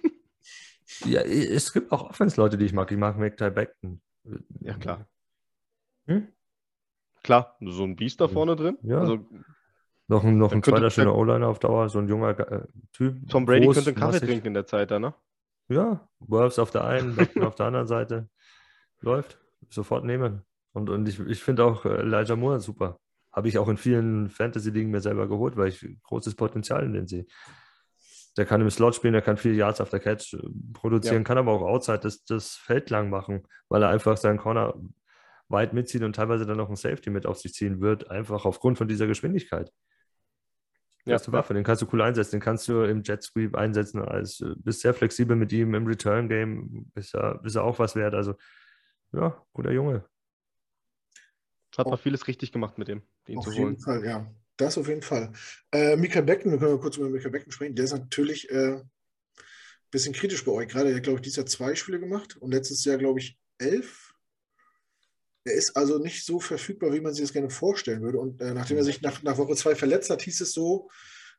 Ja, 1.05 1.21
es 1.21 1.73
gibt 1.73 1.93
auch 1.93 2.11
Offense-Leute, 2.11 2.57
die 2.59 2.65
ich 2.65 2.73
mag. 2.73 2.91
Ich 2.91 2.99
mag 2.99 3.19
McTy 3.19 3.51
Beckton. 3.51 4.01
Ja, 4.61 4.75
klar. 4.75 5.07
Hm? 6.07 6.29
Klar, 7.23 7.57
so 7.61 7.85
ein 7.85 7.97
Beast 7.97 8.21
da 8.21 8.29
vorne 8.29 8.57
drin. 8.57 8.79
Ja. 8.83 9.01
Also, 9.01 9.29
noch 10.07 10.25
ein, 10.25 10.39
noch 10.39 10.53
ein 10.53 10.63
zweiter 10.63 10.91
schöner 10.91 11.15
O-Liner 11.15 11.49
auf 11.49 11.59
Dauer, 11.59 11.89
so 11.91 11.99
ein 11.99 12.09
junger 12.09 12.39
äh, 12.39 12.67
Typ. 12.93 13.29
Tom 13.29 13.45
Brady 13.45 13.67
groß, 13.67 13.77
könnte 13.77 13.91
einen 13.91 13.99
Kaffee 13.99 14.13
massig. 14.13 14.29
trinken 14.29 14.47
in 14.47 14.55
der 14.55 14.67
Zeit 14.67 14.91
da, 14.91 14.99
ne? 14.99 15.15
Ja, 15.69 16.09
Worfs 16.21 16.59
auf 16.59 16.71
der 16.71 16.85
einen, 16.85 17.15
Beckton 17.15 17.43
auf 17.45 17.55
der 17.57 17.67
anderen 17.67 17.87
Seite. 17.87 18.29
Läuft. 19.01 19.39
Sofort 19.69 20.05
nehmen. 20.05 20.43
Und, 20.73 20.89
und 20.89 21.07
ich, 21.09 21.21
ich 21.21 21.43
finde 21.43 21.65
auch 21.65 21.85
äh, 21.85 22.01
Elijah 22.01 22.37
Moore 22.37 22.61
super. 22.61 22.99
Habe 23.33 23.49
ich 23.49 23.59
auch 23.59 23.69
in 23.69 23.77
vielen 23.77 24.31
Fantasy-Ligen 24.31 24.91
mir 24.91 25.01
selber 25.01 25.29
geholt, 25.29 25.57
weil 25.57 25.69
ich 25.69 25.87
großes 26.05 26.35
Potenzial 26.37 26.85
in 26.85 26.95
den 26.95 27.07
sehe. 27.07 27.27
Der 28.39 28.47
kann 28.47 28.61
im 28.61 28.71
Slot 28.71 28.95
spielen, 28.95 29.13
der 29.13 29.23
kann 29.23 29.37
viel 29.37 29.55
Yards 29.55 29.81
auf 29.81 29.91
der 29.91 30.01
Catch 30.01 30.35
äh, 30.35 30.39
produzieren, 30.73 31.19
ja. 31.19 31.25
kann 31.25 31.39
aber 31.39 31.53
auch 31.53 31.63
outside 31.63 31.99
das, 31.99 32.25
das 32.25 32.55
Feld 32.55 32.89
lang 32.89 33.11
machen, 33.11 33.47
weil 33.69 33.83
er 33.83 33.91
einfach 33.91 34.17
seinen 34.17 34.39
Corner 34.39 34.75
weit 35.49 35.73
mitzieht 35.73 36.03
und 36.03 36.15
teilweise 36.15 36.47
dann 36.47 36.57
noch 36.57 36.71
ein 36.71 36.77
Safety 36.77 37.11
mit 37.11 37.27
auf 37.27 37.39
sich 37.39 37.53
ziehen 37.53 37.81
wird, 37.81 38.11
einfach 38.11 38.45
aufgrund 38.45 38.79
von 38.79 38.87
dieser 38.87 39.07
Geschwindigkeit. 39.07 39.73
Ja. 41.05 41.13
Erste 41.13 41.33
Waffe, 41.33 41.55
den 41.55 41.65
kannst 41.65 41.83
du 41.83 41.87
cool 41.93 42.03
einsetzen, 42.03 42.33
den 42.33 42.41
kannst 42.41 42.69
du 42.69 42.83
im 42.83 43.03
Jet 43.03 43.23
Sweep 43.23 43.57
einsetzen, 43.57 44.01
als 44.03 44.41
äh, 44.41 44.55
bist 44.57 44.81
sehr 44.81 44.95
flexibel 44.95 45.37
mit 45.37 45.53
ihm 45.53 45.75
im 45.75 45.87
Return 45.87 46.29
Game, 46.29 46.91
ist 46.95 47.15
er, 47.15 47.41
ist 47.45 47.57
er 47.57 47.65
auch 47.65 47.79
was 47.79 47.97
wert. 47.97 48.15
Also 48.15 48.35
ja, 49.13 49.43
guter 49.53 49.73
Junge. 49.73 50.05
Hat 51.77 51.87
man 51.87 51.99
vieles 51.99 52.27
richtig 52.27 52.53
gemacht 52.53 52.77
mit 52.77 52.89
dem, 52.89 53.03
den 53.27 53.39
auf 53.39 53.45
zu 53.45 53.53
holen. 53.53 53.63
Auf 53.63 53.71
jeden 53.71 53.81
Fall, 53.81 54.05
ja. 54.05 54.27
Das 54.59 54.77
auf 54.77 54.89
jeden 54.89 55.03
Fall. 55.03 55.33
Äh, 55.73 55.97
Mika 55.97 56.21
Becken, 56.21 56.51
wir 56.51 56.59
können 56.59 56.81
kurz 56.81 56.97
über 56.97 57.09
Mika 57.09 57.29
Becken 57.29 57.53
sprechen. 57.53 57.77
Der 57.77 57.85
ist 57.85 57.93
natürlich 57.93 58.51
ein 58.51 58.81
äh, 58.81 58.83
bisschen 59.91 60.13
kritisch 60.13 60.45
bei 60.45 60.53
euch. 60.53 60.69
Gerade, 60.69 60.93
er 60.93 61.01
glaube 61.01 61.19
ich, 61.19 61.23
dieses 61.23 61.37
Jahr 61.37 61.47
zwei 61.47 61.77
Spiele 61.77 62.01
gemacht 62.01 62.37
und 62.37 62.51
letztes 62.53 62.85
Jahr, 62.85 62.99
glaube 62.99 63.21
ich, 63.21 63.39
elf. 63.59 64.13
Er 65.45 65.55
ist 65.55 65.77
also 65.77 65.99
nicht 65.99 66.27
so 66.27 66.41
verfügbar, 66.41 66.93
wie 66.93 67.01
man 67.01 67.15
sich 67.15 67.23
das 67.23 67.33
gerne 67.33 67.51
vorstellen 67.51 68.03
würde. 68.03 68.19
Und 68.19 68.41
äh, 68.41 68.53
nachdem 68.53 68.79
er 68.79 68.85
sich 68.85 69.01
nach, 69.01 69.23
nach 69.23 69.39
Woche 69.39 69.55
zwei 69.55 69.77
verletzt 69.77 70.11
hat, 70.11 70.23
hieß 70.23 70.41
es 70.41 70.53
so, 70.53 70.91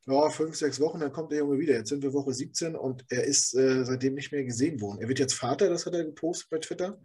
ja, 0.07 0.29
fünf, 0.29 0.55
sechs 0.55 0.79
Wochen, 0.79 1.01
dann 1.01 1.11
kommt 1.11 1.33
der 1.33 1.39
Junge 1.39 1.59
wieder. 1.59 1.73
Jetzt 1.73 1.89
sind 1.89 2.01
wir 2.01 2.13
Woche 2.13 2.33
17 2.33 2.75
und 2.75 3.05
er 3.09 3.25
ist 3.25 3.53
äh, 3.53 3.83
seitdem 3.83 4.13
nicht 4.13 4.31
mehr 4.31 4.45
gesehen 4.45 4.79
worden. 4.79 5.01
Er 5.01 5.09
wird 5.09 5.19
jetzt 5.19 5.33
Vater, 5.33 5.69
das 5.69 5.85
hat 5.85 5.93
er 5.93 6.05
gepostet 6.05 6.49
bei 6.49 6.57
Twitter. 6.59 7.01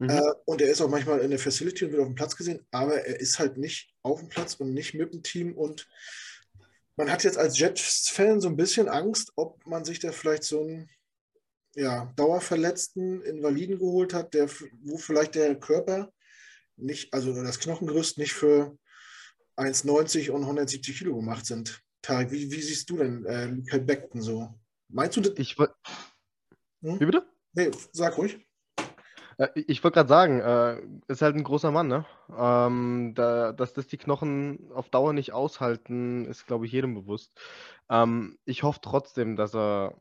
Mhm. 0.00 0.10
Äh, 0.10 0.32
und 0.46 0.62
er 0.62 0.70
ist 0.70 0.80
auch 0.80 0.88
manchmal 0.88 1.20
in 1.20 1.30
der 1.30 1.38
Facility 1.38 1.84
und 1.84 1.92
wird 1.92 2.00
auf 2.00 2.08
dem 2.08 2.14
Platz 2.14 2.34
gesehen, 2.34 2.66
aber 2.70 3.04
er 3.04 3.20
ist 3.20 3.38
halt 3.38 3.58
nicht 3.58 3.94
auf 4.02 4.18
dem 4.20 4.30
Platz 4.30 4.54
und 4.54 4.72
nicht 4.72 4.94
mit 4.94 5.12
dem 5.12 5.22
Team. 5.22 5.54
Und 5.54 5.88
man 6.96 7.10
hat 7.10 7.22
jetzt 7.22 7.36
als 7.38 7.58
Jets-Fan 7.58 8.40
so 8.40 8.48
ein 8.48 8.56
bisschen 8.56 8.88
Angst, 8.88 9.32
ob 9.36 9.64
man 9.66 9.84
sich 9.84 10.00
da 10.00 10.10
vielleicht 10.10 10.44
so 10.44 10.62
einen 10.62 10.90
ja, 11.76 12.12
dauerverletzten 12.16 13.22
Invaliden 13.22 13.78
geholt 13.78 14.14
hat, 14.14 14.32
der, 14.32 14.48
wo 14.82 14.96
vielleicht 14.96 15.34
der 15.34 15.54
Körper 15.60 16.10
nicht, 16.76 17.12
also 17.12 17.34
das 17.34 17.60
Knochengerüst 17.60 18.16
nicht 18.16 18.32
für 18.32 18.76
1,90 19.56 20.30
und 20.30 20.42
170 20.42 20.96
Kilo 20.96 21.14
gemacht 21.14 21.44
sind. 21.44 21.82
Tarek, 22.00 22.32
wie, 22.32 22.50
wie 22.50 22.62
siehst 22.62 22.88
du 22.88 22.96
denn 22.96 23.26
äh, 23.26 23.48
Michael 23.48 23.82
Beckton 23.82 24.22
so? 24.22 24.48
Meinst 24.88 25.18
du 25.18 25.20
das? 25.20 25.34
Ich 25.36 25.56
hm? 25.58 26.98
Wie 26.98 27.04
bitte? 27.04 27.26
Nee, 27.52 27.70
sag 27.92 28.16
ruhig. 28.16 28.38
Äh, 29.40 29.48
ich 29.54 29.82
wollte 29.82 29.94
gerade 29.94 30.08
sagen, 30.08 30.40
äh, 30.40 31.12
ist 31.12 31.22
halt 31.22 31.34
ein 31.34 31.44
großer 31.44 31.70
Mann, 31.70 31.88
ne? 31.88 32.04
Ähm, 32.36 33.12
da, 33.14 33.52
dass 33.52 33.72
das 33.72 33.86
die 33.86 33.98
Knochen 33.98 34.70
auf 34.72 34.90
Dauer 34.90 35.12
nicht 35.12 35.32
aushalten, 35.32 36.26
ist, 36.26 36.46
glaube 36.46 36.66
ich, 36.66 36.72
jedem 36.72 36.94
bewusst. 36.94 37.32
Ähm, 37.88 38.38
ich 38.44 38.62
hoffe 38.62 38.80
trotzdem, 38.82 39.36
dass 39.36 39.54
er 39.54 40.00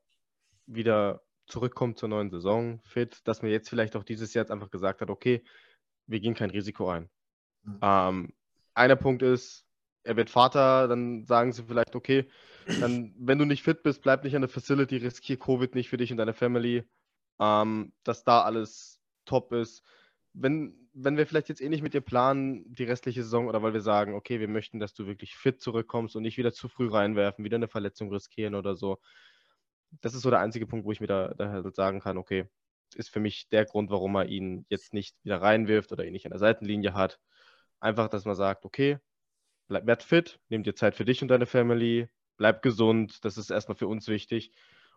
wieder 0.68 1.22
zurückkommt 1.48 1.98
zur 1.98 2.10
neuen 2.10 2.30
Saison, 2.30 2.80
fit, 2.84 3.22
dass 3.24 3.42
mir 3.42 3.50
jetzt 3.50 3.70
vielleicht 3.70 3.96
auch 3.96 4.04
dieses 4.04 4.34
Jahr 4.34 4.44
jetzt 4.44 4.52
einfach 4.52 4.70
gesagt 4.70 5.02
hat, 5.02 5.10
okay, 5.10 5.44
wir 6.06 6.20
gehen 6.20 6.36
kein 6.36 6.52
Risiko 6.52 6.90
ein. 6.90 7.10
Mhm. 7.64 7.80
Ähm, 7.82 8.34
einer 8.76 8.96
Punkt 8.96 9.24
ist, 9.24 9.66
er 10.04 10.16
wird 10.16 10.30
Vater, 10.30 10.88
dann 10.88 11.26
sagen 11.26 11.52
sie 11.52 11.64
vielleicht, 11.64 11.96
okay, 11.96 12.30
dann, 12.80 13.14
wenn 13.18 13.40
du 13.40 13.46
nicht 13.46 13.64
fit 13.64 13.84
bist, 13.84 14.02
bleib 14.02 14.24
nicht 14.24 14.36
an 14.36 14.42
der 14.42 14.50
Facility, 14.50 14.98
riskier 14.98 15.38
Covid 15.38 15.74
nicht 15.74 15.90
für 15.90 15.98
dich 15.98 16.12
und 16.12 16.18
deine 16.18 16.34
Family, 16.34 16.84
ähm, 17.40 17.94
dass 18.04 18.24
da 18.24 18.42
alles 18.42 18.99
top 19.30 19.54
ist. 19.54 19.84
Wenn, 20.34 20.90
wenn 20.94 21.18
wir 21.18 21.26
vielleicht 21.28 21.50
jetzt 21.50 21.62
eh 21.62 21.70
nicht 21.70 21.84
mit 21.84 21.94
dir 21.94 22.02
planen, 22.02 22.64
die 22.74 22.84
restliche 22.84 23.24
Saison, 23.24 23.48
oder 23.48 23.64
weil 23.64 23.74
wir 23.74 23.82
sagen, 23.82 24.14
okay, 24.16 24.40
wir 24.40 24.48
möchten, 24.48 24.80
dass 24.80 24.94
du 24.94 25.08
wirklich 25.08 25.36
fit 25.36 25.62
zurückkommst 25.62 26.16
und 26.16 26.24
nicht 26.24 26.38
wieder 26.38 26.54
zu 26.54 26.68
früh 26.68 26.90
reinwerfen, 26.90 27.46
wieder 27.46 27.56
eine 27.56 27.68
Verletzung 27.68 28.12
riskieren 28.12 28.56
oder 28.56 28.76
so. 28.76 29.00
Das 30.02 30.14
ist 30.14 30.22
so 30.22 30.30
der 30.30 30.40
einzige 30.40 30.68
Punkt, 30.68 30.86
wo 30.86 30.92
ich 30.92 31.02
mir 31.02 31.08
da, 31.08 31.34
da 31.36 31.50
halt 31.50 31.76
sagen 31.76 32.00
kann, 32.00 32.18
okay, 32.18 32.48
ist 32.96 33.10
für 33.10 33.20
mich 33.20 33.50
der 33.50 33.66
Grund, 33.66 33.90
warum 33.92 34.16
er 34.16 34.26
ihn 34.26 34.66
jetzt 34.70 34.94
nicht 34.94 35.16
wieder 35.24 35.42
reinwirft 35.42 35.92
oder 35.92 36.06
ihn 36.06 36.14
nicht 36.14 36.26
an 36.26 36.32
der 36.32 36.40
Seitenlinie 36.40 36.94
hat. 36.94 37.20
Einfach, 37.80 38.10
dass 38.10 38.26
man 38.26 38.36
sagt, 38.36 38.66
okay, 38.66 39.00
bleib 39.68 39.86
werd 39.86 40.04
fit, 40.04 40.40
nimm 40.50 40.64
dir 40.64 40.76
Zeit 40.76 40.96
für 40.96 41.06
dich 41.06 41.22
und 41.22 41.30
deine 41.30 41.46
Family, 41.46 42.10
bleib 42.38 42.62
gesund, 42.62 43.24
das 43.24 43.38
ist 43.38 43.52
erstmal 43.52 43.76
für 43.78 43.88
uns 43.88 44.08
wichtig. 44.08 44.52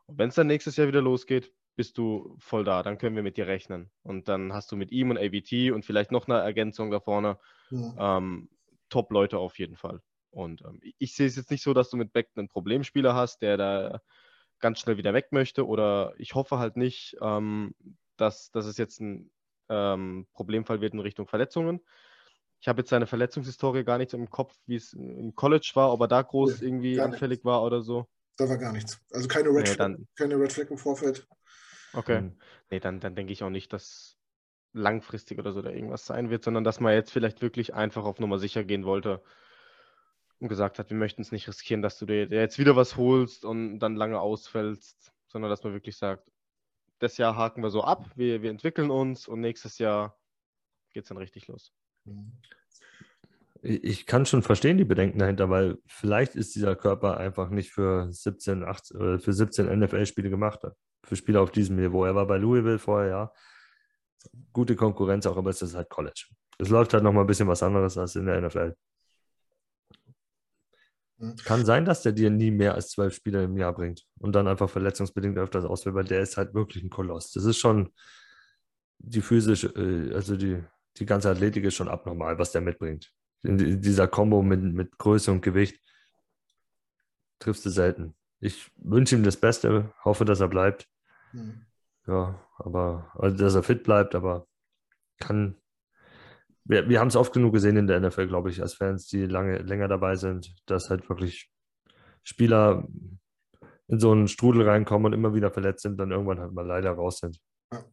Und 0.07 0.19
wenn 0.19 0.31
es 0.31 0.35
dann 0.35 0.47
nächstes 0.47 0.77
Jahr 0.77 0.89
wieder 0.89 1.03
losgeht, 1.03 1.53
bist 1.75 1.99
du 1.99 2.37
voll 2.39 2.65
da, 2.65 2.83
dann 2.83 2.99
können 2.99 3.17
wir 3.17 3.23
mit 3.23 3.37
dir 3.37 3.47
rechnen. 3.47 3.91
Und 4.03 4.29
dann 4.29 4.53
hast 4.53 4.71
du 4.73 4.77
mit 4.77 4.93
ihm 4.93 5.11
und 5.11 5.19
AVT 5.19 5.73
und 5.73 5.85
vielleicht 5.85 6.13
noch 6.13 6.29
eine 6.29 6.41
Ergänzung 6.41 6.91
da 6.91 7.01
vorne 7.01 7.39
ja. 7.71 8.19
ähm, 8.19 8.49
Top-Leute 8.89 9.39
auf 9.39 9.59
jeden 9.59 9.77
Fall. 9.77 10.01
Und 10.31 10.63
ähm, 10.63 10.81
ich 10.99 11.15
sehe 11.15 11.27
es 11.27 11.37
jetzt 11.37 11.51
nicht 11.51 11.63
so, 11.63 11.75
dass 11.75 11.91
du 11.91 11.97
mit 11.97 12.13
Beck 12.13 12.31
einen 12.37 12.49
Problemspieler 12.49 13.15
hast, 13.15 13.43
der 13.43 13.57
da 13.57 14.01
ganz 14.61 14.81
schnell 14.81 14.97
wieder 14.97 15.15
weg 15.15 15.29
möchte. 15.31 15.67
Oder 15.67 16.15
ich 16.17 16.35
hoffe 16.35 16.59
halt 16.59 16.77
nicht, 16.77 17.17
ähm, 17.21 17.75
dass, 18.17 18.51
dass 18.51 18.67
es 18.67 18.77
jetzt 18.77 19.01
ein 19.01 19.31
ähm, 19.69 20.27
Problemfall 20.33 20.81
wird 20.81 20.95
in 20.95 21.01
Richtung 21.01 21.27
Verletzungen. 21.27 21.81
Ich 22.61 22.69
habe 22.69 22.81
jetzt 22.81 22.91
seine 22.91 23.07
Verletzungshistorie 23.07 23.83
gar 23.83 23.99
nicht 23.99 24.15
im 24.15 24.31
Kopf, 24.31 24.55
wie 24.67 24.77
es 24.77 24.93
im 24.93 25.35
College 25.35 25.73
war, 25.75 25.93
ob 25.93 26.01
er 26.03 26.09
da 26.09 26.23
groß 26.23 26.61
ja, 26.61 26.67
irgendwie 26.67 27.01
anfällig 27.01 27.45
war 27.45 27.63
oder 27.65 27.83
so. 27.83 28.07
Da 28.37 28.49
war 28.49 28.57
gar 28.57 28.73
nichts. 28.73 29.01
Also 29.11 29.29
keine 29.29 29.49
Red, 29.49 29.67
nee, 29.67 29.75
Flag, 29.75 29.97
keine 30.17 30.39
Red 30.39 30.53
Flag 30.53 30.71
im 30.71 30.79
Vorfeld. 30.79 31.27
Okay. 31.95 32.31
Nee, 32.71 32.81
dann, 32.81 33.01
dann 33.01 33.15
denke 33.15 33.33
ich 33.33 33.43
auch 33.43 33.51
nicht, 33.51 33.73
dass 33.73 34.19
langfristig 34.73 35.39
oder 35.39 35.53
so 35.53 35.63
da 35.63 35.71
irgendwas 35.71 36.07
sein 36.07 36.31
wird, 36.31 36.45
sondern 36.45 36.65
dass 36.65 36.81
man 36.81 36.95
jetzt 36.95 37.13
vielleicht 37.13 37.43
wirklich 37.43 37.75
einfach 37.75 38.05
auf 38.05 38.19
Nummer 38.19 38.39
sicher 38.39 38.65
gehen 38.65 38.85
wollte 38.85 39.23
und 40.39 40.49
gesagt 40.49 40.79
hat, 40.79 40.91
wir 40.91 40.97
möchten 40.97 41.23
es 41.23 41.33
nicht 41.33 41.47
riskieren, 41.47 41.83
dass 41.83 41.99
du 41.99 42.07
dir 42.07 42.27
jetzt 42.27 42.59
wieder 42.59 42.75
was 42.75 42.97
holst 42.97 43.45
und 43.45 43.79
dann 43.79 43.97
lange 43.97 44.21
ausfällst, 44.21 45.13
sondern 45.29 45.51
dass 45.51 45.63
man 45.63 45.73
wirklich 45.73 45.97
sagt, 45.97 46.31
das 46.99 47.17
Jahr 47.19 47.37
haken 47.37 47.63
wir 47.63 47.71
so 47.71 47.83
ab, 47.85 48.11
wir, 48.17 48.43
wir 48.43 48.51
entwickeln 48.51 48.91
uns 48.91 49.29
und 49.29 49.41
nächstes 49.41 49.79
Jahr 49.79 50.19
geht 50.93 51.05
es 51.05 51.09
dann 51.09 51.19
richtig 51.19 51.49
los. 51.49 51.73
Ich 53.63 54.07
kann 54.07 54.27
schon 54.27 54.43
verstehen 54.43 54.79
die 54.79 54.85
Bedenken 54.85 55.19
dahinter, 55.19 55.49
weil 55.49 55.79
vielleicht 55.87 56.35
ist 56.35 56.55
dieser 56.57 56.75
Körper 56.75 57.19
einfach 57.19 57.51
nicht 57.51 57.71
für 57.71 58.13
17, 58.13 58.65
18, 58.65 59.01
äh, 59.01 59.19
für 59.19 59.33
17 59.33 59.67
NFL-Spiele 59.67 60.31
gemacht. 60.31 60.65
Für 61.05 61.17
Spiele 61.17 61.41
auf 61.41 61.51
diesem 61.51 61.77
Niveau. 61.77 62.05
Er 62.05 62.15
war 62.15 62.27
bei 62.27 62.37
Louisville 62.37 62.79
vorher, 62.79 63.09
ja. 63.09 63.33
Gute 64.53 64.77
Konkurrenz 64.77 65.27
auch, 65.27 65.37
aber 65.37 65.51
es 65.51 65.63
ist 65.63 65.75
halt 65.75 65.89
College. 65.89 66.27
Es 66.59 66.69
läuft 66.69 66.95
halt 66.95 67.03
nochmal 67.03 67.25
ein 67.25 67.27
bisschen 67.27 67.49
was 67.49 67.63
anderes 67.63 67.99
als 67.99 68.15
in 68.15 68.27
der 68.27 68.41
NFL. 68.41 68.77
Mhm. 71.19 71.37
Kann 71.45 71.65
sein, 71.65 71.85
dass 71.85 72.03
der 72.03 72.13
dir 72.13 72.31
nie 72.31 72.51
mehr 72.51 72.75
als 72.75 72.91
zwölf 72.91 73.15
Spiele 73.15 73.45
im 73.45 73.57
Jahr 73.57 73.73
bringt 73.73 74.07
und 74.19 74.33
dann 74.35 74.47
einfach 74.47 74.71
verletzungsbedingt 74.71 75.39
öfters 75.39 75.65
ausfällt, 75.65 75.97
weil 75.97 76.05
der 76.05 76.21
ist 76.21 76.37
halt 76.37 76.55
wirklich 76.55 76.85
ein 76.85 76.91
Koloss. 76.91 77.33
Das 77.33 77.45
ist 77.45 77.59
schon 77.59 77.93
die 78.99 79.23
physische, 79.23 79.69
äh, 79.69 80.15
also 80.15 80.37
die, 80.37 80.63
die 80.99 81.07
ganze 81.07 81.31
Athletik 81.31 81.65
ist 81.65 81.75
schon 81.75 81.89
abnormal, 81.89 82.39
was 82.39 82.53
der 82.53 82.61
mitbringt 82.61 83.13
in 83.43 83.81
dieser 83.81 84.09
Kombo 84.09 84.43
mit, 84.43 84.63
mit 84.63 84.99
Größe 84.99 85.31
und 85.31 85.43
Gewicht 85.43 85.81
triffst 87.39 87.67
du 87.67 87.71
selten. 87.71 88.15
Ich 88.41 88.71
wünsche 88.77 89.17
ihm 89.17 89.25
das 89.25 89.37
Beste, 89.37 89.93
hoffe, 90.05 90.25
dass 90.25 90.41
er 90.41 90.49
bleibt. 90.49 90.89
Mhm. 91.33 91.67
Ja, 92.07 92.41
aber, 92.59 93.11
also 93.15 93.37
dass 93.37 93.55
er 93.55 93.63
fit 93.63 93.85
bleibt, 93.85 94.15
aber 94.15 94.47
kann. 95.19 95.57
Wir, 96.65 96.89
wir 96.89 97.01
haben 97.01 97.09
es 97.09 97.17
oft 97.17 97.33
genug 97.33 97.55
gesehen 97.55 97.77
in 97.77 97.87
der 97.87 98.01
NFL, 98.01 98.29
glaube 98.29 98.51
ich, 98.51 98.63
als 98.63 98.75
Fans, 98.75 99.07
die 99.07 99.27
lange, 99.27 99.59
länger 99.59 99.89
dabei 99.89 100.15
sind, 100.15 100.55
dass 100.67 100.91
halt 100.91 101.09
wirklich 101.09 101.51
Spieler 102.23 102.87
in 103.89 103.99
so 103.99 104.13
einen 104.13 104.29
Strudel 104.29 104.69
reinkommen 104.69 105.07
und 105.07 105.13
immer 105.13 105.35
wieder 105.35 105.51
verletzt 105.51 105.83
sind, 105.83 105.99
dann 105.99 106.13
irgendwann 106.13 106.41
halt 106.41 106.53
mal 106.53 106.67
leider 106.67 106.93
raus 106.93 107.19
sind. 107.19 107.41
Ja. 107.73 107.85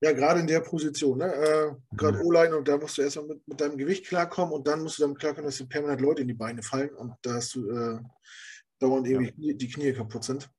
Ja, 0.00 0.12
gerade 0.12 0.40
in 0.40 0.46
der 0.46 0.60
Position. 0.60 1.18
Ne? 1.18 1.32
Äh, 1.32 1.96
gerade 1.96 2.18
mhm. 2.18 2.24
O-Line 2.24 2.56
und 2.56 2.68
da 2.68 2.76
musst 2.76 2.98
du 2.98 3.02
erstmal 3.02 3.26
mit, 3.26 3.48
mit 3.48 3.60
deinem 3.60 3.78
Gewicht 3.78 4.06
klarkommen 4.06 4.52
und 4.52 4.66
dann 4.66 4.82
musst 4.82 4.98
du 4.98 5.02
damit 5.02 5.18
klarkommen, 5.18 5.46
dass 5.46 5.58
dir 5.58 5.66
permanent 5.66 6.00
Leute 6.00 6.22
in 6.22 6.28
die 6.28 6.34
Beine 6.34 6.62
fallen 6.62 6.90
und 6.90 7.14
da 7.22 7.34
hast 7.34 7.54
du 7.54 7.68
äh, 7.70 7.98
dauernd 8.78 9.08
irgendwie 9.08 9.50
ja. 9.50 9.56
die 9.56 9.68
Knie 9.68 9.92
kaputt 9.92 10.24
sind. 10.24 10.50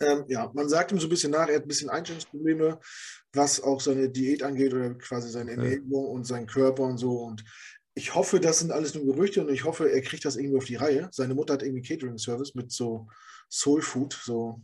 Ähm, 0.00 0.24
ja, 0.28 0.50
man 0.54 0.68
sagt 0.68 0.92
ihm 0.92 0.98
so 0.98 1.06
ein 1.06 1.10
bisschen 1.10 1.32
nach, 1.32 1.48
er 1.48 1.56
hat 1.56 1.62
ein 1.62 1.68
bisschen 1.68 1.88
Einstellungsprobleme, 1.88 2.78
was 3.32 3.62
auch 3.62 3.80
seine 3.80 4.10
Diät 4.10 4.42
angeht 4.42 4.74
oder 4.74 4.94
quasi 4.94 5.30
seine 5.30 5.52
Ernährung 5.52 5.90
ja. 5.90 6.10
und 6.10 6.26
seinen 6.26 6.46
Körper 6.46 6.82
und 6.82 6.98
so. 6.98 7.22
Und 7.22 7.44
ich 7.94 8.14
hoffe, 8.14 8.40
das 8.40 8.58
sind 8.58 8.72
alles 8.72 8.94
nur 8.94 9.06
Gerüchte 9.06 9.40
und 9.40 9.50
ich 9.50 9.64
hoffe, 9.64 9.90
er 9.90 10.02
kriegt 10.02 10.24
das 10.24 10.36
irgendwie 10.36 10.58
auf 10.58 10.66
die 10.66 10.76
Reihe. 10.76 11.08
Seine 11.12 11.34
Mutter 11.34 11.54
hat 11.54 11.62
irgendwie 11.62 11.82
Catering-Service 11.82 12.54
mit 12.54 12.70
so 12.70 13.08
Soul 13.50 13.80
Food, 13.80 14.20
so 14.22 14.60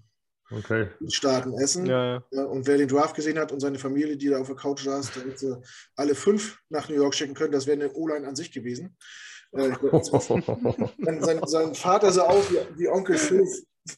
okay. 0.50 0.88
Staaten 1.08 1.54
essen. 1.54 1.86
Ja, 1.86 2.22
ja. 2.30 2.44
Und 2.44 2.66
wer 2.66 2.76
den 2.76 2.88
Draft 2.88 3.16
gesehen 3.16 3.38
hat 3.38 3.50
und 3.50 3.60
seine 3.60 3.78
Familie, 3.78 4.18
die 4.18 4.28
da 4.28 4.38
auf 4.38 4.48
der 4.48 4.56
Couch 4.56 4.84
saß, 4.84 5.12
damit 5.14 5.38
sie 5.38 5.58
alle 5.96 6.14
fünf 6.14 6.58
nach 6.68 6.90
New 6.90 6.96
York 6.96 7.14
schicken 7.14 7.34
können, 7.34 7.52
das 7.52 7.66
wäre 7.66 7.80
eine 7.80 7.92
O-Line 7.94 8.28
an 8.28 8.36
sich 8.36 8.52
gewesen. 8.52 8.98
Äh, 9.52 9.72
sein, 11.20 11.40
sein, 11.46 11.74
Vater 11.74 12.12
sah 12.12 12.24
aus 12.24 12.50
wie, 12.50 12.78
wie 12.78 12.88
Onkel 12.88 13.16
Phil, 13.16 13.46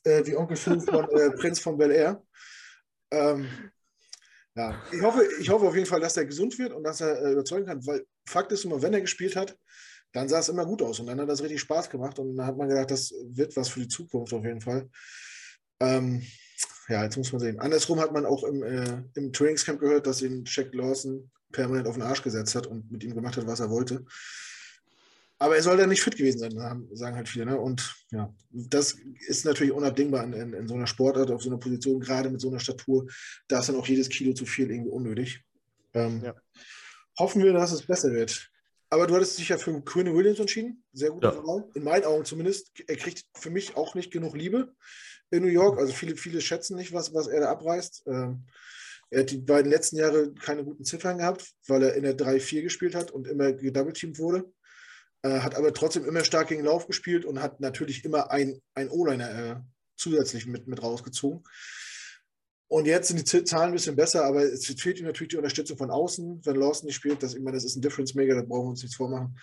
äh, 0.05 0.25
wie 0.27 0.37
Onkel 0.37 0.57
Phil 0.57 0.81
von 0.81 1.09
äh, 1.11 1.31
Prinz 1.31 1.61
von 1.61 1.77
Bel 1.77 1.91
Air. 1.91 2.23
Ähm, 3.11 3.49
ja, 4.57 4.81
ich 4.93 5.03
hoffe, 5.03 5.27
ich 5.41 5.51
hoffe 5.51 5.67
auf 5.67 5.75
jeden 5.75 5.87
Fall, 5.87 6.01
dass 6.01 6.17
er 6.17 6.27
gesund 6.27 6.59
wird 6.59 6.73
und 6.73 6.85
dass 6.85 7.01
er 7.01 7.21
äh, 7.23 7.33
überzeugen 7.33 7.67
kann, 7.67 7.85
weil 7.87 8.07
Fakt 8.29 8.53
ist 8.53 8.65
immer, 8.65 8.81
wenn 8.81 8.95
er 8.95 9.01
gespielt 9.01 9.37
hat, 9.37 9.59
dann 10.13 10.29
sah 10.29 10.39
es 10.39 10.49
immer 10.49 10.65
gut 10.65 10.81
aus 10.81 11.01
und 11.01 11.07
dann 11.07 11.21
hat 11.21 11.29
das 11.29 11.43
richtig 11.43 11.61
Spaß 11.61 11.91
gemacht 11.91 12.19
und 12.21 12.37
dann 12.37 12.47
hat 12.47 12.57
man 12.57 12.69
gedacht, 12.69 12.91
das 12.91 13.13
wird 13.25 13.57
was 13.57 13.69
für 13.69 13.81
die 13.81 13.89
Zukunft 13.89 14.33
auf 14.33 14.45
jeden 14.45 14.61
Fall. 14.61 14.89
Ähm, 15.81 16.23
ja, 16.89 17.03
jetzt 17.03 17.17
muss 17.17 17.33
man 17.33 17.41
sehen. 17.41 17.59
Andersrum 17.59 17.99
hat 18.01 18.13
man 18.13 18.25
auch 18.25 18.45
im, 18.45 18.63
äh, 18.63 19.03
im 19.15 19.33
Trainingscamp 19.33 19.81
gehört, 19.81 20.07
dass 20.07 20.23
ihn 20.23 20.45
Jack 20.47 20.73
Lawson 20.73 21.31
permanent 21.51 21.89
auf 21.89 21.95
den 21.95 22.03
Arsch 22.03 22.23
gesetzt 22.23 22.55
hat 22.55 22.67
und 22.67 22.91
mit 22.93 23.03
ihm 23.03 23.15
gemacht 23.15 23.37
hat, 23.37 23.47
was 23.47 23.61
er 23.61 23.71
wollte. 23.71 24.05
Aber 25.45 25.57
er 25.57 25.63
soll 25.63 25.77
dann 25.77 25.91
nicht 25.91 26.01
fit 26.01 26.17
gewesen 26.17 26.39
sein, 26.39 26.89
sagen 26.93 27.17
halt 27.17 27.29
viele. 27.29 27.45
Ne? 27.45 27.61
Und 27.61 27.95
ja, 28.11 28.35
das 28.51 28.97
ist 29.29 29.45
natürlich 29.45 29.75
unabdingbar 29.75 30.25
in, 30.25 30.33
in, 30.33 30.55
in, 30.55 30.67
so 30.67 30.73
einer 30.73 30.87
Sportart, 30.87 31.31
auf 31.31 31.43
so 31.43 31.51
einer 31.51 31.59
Position, 31.59 32.01
gerade 32.01 32.31
mit 32.31 32.41
so 32.41 32.49
einer 32.49 32.61
Statur. 32.61 33.07
Da 33.47 33.61
ist 33.61 33.69
dann 33.69 33.77
auch 33.77 33.87
jedes 33.87 34.09
Kilo 34.09 34.33
zu 34.33 34.47
viel 34.47 34.71
irgendwie 34.71 34.91
unnötig. 34.91 35.45
Ähm, 35.93 36.23
ja. 36.25 36.35
Hoffen 37.19 37.43
wir, 37.43 37.53
dass 37.53 37.73
es 37.73 37.83
besser 37.83 38.11
wird. 38.15 38.49
Aber 38.89 39.07
du 39.07 39.15
hattest 39.15 39.39
dich 39.39 39.51
ja 39.51 39.59
für 39.59 39.79
Quinn 39.83 40.15
Williams 40.15 40.41
entschieden. 40.41 40.83
Sehr 40.95 41.11
gut. 41.11 41.23
ja. 41.23 41.35
In 41.75 41.85
meinen 41.85 42.07
Augen 42.07 42.25
zumindest. 42.25 42.71
Er 42.87 42.97
kriegt 42.97 43.27
für 43.35 43.51
mich 43.51 43.77
auch 43.77 43.95
nicht 43.95 44.11
genug 44.11 44.35
Liebe 44.35 44.73
in 45.31 45.43
New 45.43 45.51
York. 45.51 45.79
Also 45.79 45.93
viele, 45.93 46.17
viele 46.17 46.41
schätzen 46.41 46.79
nicht, 46.79 46.95
was, 46.95 47.13
was 47.13 47.27
er 47.27 47.41
da 47.41 47.51
abreißt. 47.51 48.05
Ähm, 48.07 48.47
er 49.11 49.21
hat 49.21 49.31
die 49.31 49.43
beiden 49.43 49.71
letzten 49.71 49.97
Jahre 49.97 50.33
keine 50.33 50.65
guten 50.65 50.85
Ziffern 50.85 51.19
gehabt, 51.19 51.53
weil 51.67 51.83
er 51.83 51.97
in 51.97 52.05
der 52.05 52.17
3-4 52.17 52.63
gespielt 52.63 52.95
hat 52.95 53.11
und 53.11 53.27
immer 53.27 53.53
gedoubleteamt 53.53 54.19
wurde. 54.19 54.51
Äh, 55.25 55.41
hat 55.41 55.55
aber 55.55 55.73
trotzdem 55.73 56.05
immer 56.05 56.23
stark 56.23 56.49
gegen 56.49 56.65
Lauf 56.65 56.87
gespielt 56.87 57.25
und 57.25 57.41
hat 57.41 57.59
natürlich 57.59 58.05
immer 58.05 58.31
ein, 58.31 58.61
ein 58.75 58.91
O-Liner 58.91 59.31
äh, 59.31 59.57
zusätzlich 59.97 60.47
mit, 60.47 60.69
mit 60.69 60.83
rausgezogen. 60.83 61.43
Und 62.69 62.87
jetzt 62.87 63.09
sind 63.09 63.33
die 63.33 63.45
Zahlen 63.45 63.69
ein 63.69 63.73
bisschen 63.73 63.97
besser, 63.97 64.27
aber 64.27 64.43
es 64.43 64.67
fehlt 64.67 64.99
ihm 64.99 65.07
natürlich 65.07 65.31
die 65.31 65.39
Unterstützung 65.39 65.79
von 65.79 65.91
außen. 65.91 66.45
Wenn 66.45 66.57
Lawson 66.57 66.87
nicht 66.87 66.97
spielt, 66.97 67.23
das, 67.23 67.35
ich 67.35 67.41
meine, 67.41 67.57
das 67.57 67.65
ist 67.65 67.77
ein 67.77 67.81
Difference-Maker, 67.81 68.35
da 68.35 68.43
brauchen 68.43 68.67
wir 68.67 68.71
uns 68.71 68.83
nichts 68.83 68.97
vormachen. 68.97 69.39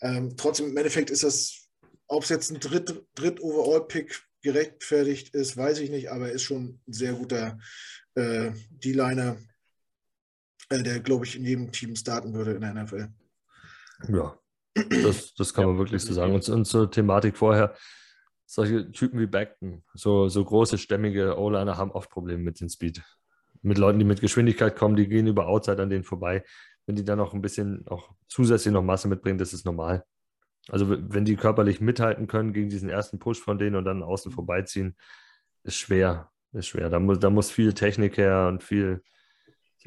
Ähm, 0.00 0.34
trotzdem, 0.34 0.70
im 0.70 0.76
Endeffekt 0.76 1.10
ist 1.10 1.24
das, 1.24 1.68
ob 2.06 2.22
es 2.22 2.30
jetzt 2.30 2.50
ein 2.50 2.60
Dritt-Overall-Pick 2.60 4.22
gerechtfertigt 4.40 5.34
ist, 5.34 5.58
weiß 5.58 5.80
ich 5.80 5.90
nicht, 5.90 6.10
aber 6.10 6.28
er 6.28 6.34
ist 6.34 6.44
schon 6.44 6.80
ein 6.86 6.92
sehr 6.92 7.12
guter 7.12 7.58
äh, 8.14 8.52
D-Liner, 8.70 9.36
äh, 10.70 10.82
der, 10.82 11.00
glaube 11.00 11.26
ich, 11.26 11.36
in 11.36 11.44
jedem 11.44 11.70
Team 11.70 11.96
starten 11.96 12.32
würde 12.32 12.52
in 12.52 12.62
der 12.62 12.72
NFL. 12.72 13.08
Ja, 14.08 14.38
das, 15.02 15.34
das 15.34 15.54
kann 15.54 15.64
ja, 15.64 15.68
man 15.68 15.78
wirklich 15.78 16.02
so 16.02 16.12
sagen. 16.12 16.34
Und, 16.34 16.48
und 16.48 16.64
zur 16.64 16.90
Thematik 16.90 17.36
vorher, 17.36 17.74
solche 18.46 18.90
Typen 18.92 19.20
wie 19.20 19.26
Beckton, 19.26 19.82
so, 19.94 20.28
so 20.28 20.44
große, 20.44 20.78
stämmige 20.78 21.38
O-Liner 21.38 21.76
haben 21.76 21.90
oft 21.90 22.10
Probleme 22.10 22.42
mit 22.42 22.60
dem 22.60 22.68
Speed. 22.68 23.02
Mit 23.60 23.78
Leuten, 23.78 23.98
die 23.98 24.04
mit 24.04 24.20
Geschwindigkeit 24.20 24.76
kommen, 24.76 24.96
die 24.96 25.08
gehen 25.08 25.26
über 25.26 25.48
Outside 25.48 25.82
an 25.82 25.90
denen 25.90 26.04
vorbei. 26.04 26.44
Wenn 26.86 26.96
die 26.96 27.04
dann 27.04 27.18
noch 27.18 27.34
ein 27.34 27.42
bisschen 27.42 27.86
auch 27.88 28.10
zusätzlich 28.28 28.72
noch 28.72 28.82
Masse 28.82 29.08
mitbringen, 29.08 29.38
das 29.38 29.52
ist 29.52 29.66
normal. 29.66 30.04
Also 30.68 30.88
wenn 30.88 31.24
die 31.24 31.36
körperlich 31.36 31.80
mithalten 31.80 32.26
können 32.26 32.52
gegen 32.52 32.68
diesen 32.68 32.88
ersten 32.88 33.18
Push 33.18 33.40
von 33.40 33.58
denen 33.58 33.76
und 33.76 33.84
dann 33.84 34.02
außen 34.02 34.32
vorbeiziehen, 34.32 34.96
ist 35.64 35.76
schwer. 35.76 36.30
Ist 36.52 36.68
schwer. 36.68 36.88
Da 36.88 36.98
muss, 36.98 37.18
da 37.18 37.30
muss 37.30 37.50
viel 37.50 37.74
Technik 37.74 38.16
her 38.16 38.46
und 38.48 38.62
viel, 38.62 39.02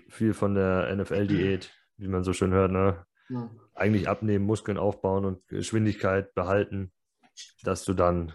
viel 0.09 0.34
von 0.34 0.53
der 0.53 0.95
NFL-Diät, 0.95 1.72
wie 1.97 2.07
man 2.07 2.23
so 2.23 2.34
schön 2.34 2.51
hört, 2.51 2.72
ne? 2.72 3.05
Ja. 3.30 3.49
Eigentlich 3.73 4.07
abnehmen, 4.07 4.45
Muskeln 4.45 4.77
aufbauen 4.77 5.26
und 5.26 5.48
Geschwindigkeit 5.48 6.34
behalten, 6.34 6.91
dass 7.64 7.84
du 7.85 7.93
dann 7.93 8.34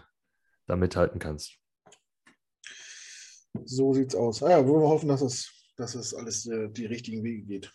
da 0.65 0.75
mithalten 0.75 1.19
kannst. 1.19 1.57
So 3.65 3.93
sieht's 3.93 4.15
aus. 4.15 4.43
Ah 4.43 4.51
ja, 4.51 4.67
wollen 4.67 4.81
wir 4.81 4.89
hoffen, 4.89 5.09
dass 5.09 5.21
es, 5.21 5.51
dass 5.77 5.95
es 5.95 6.13
alles 6.13 6.45
äh, 6.47 6.69
die 6.69 6.85
richtigen 6.85 7.23
Wege 7.23 7.43
geht. 7.43 7.73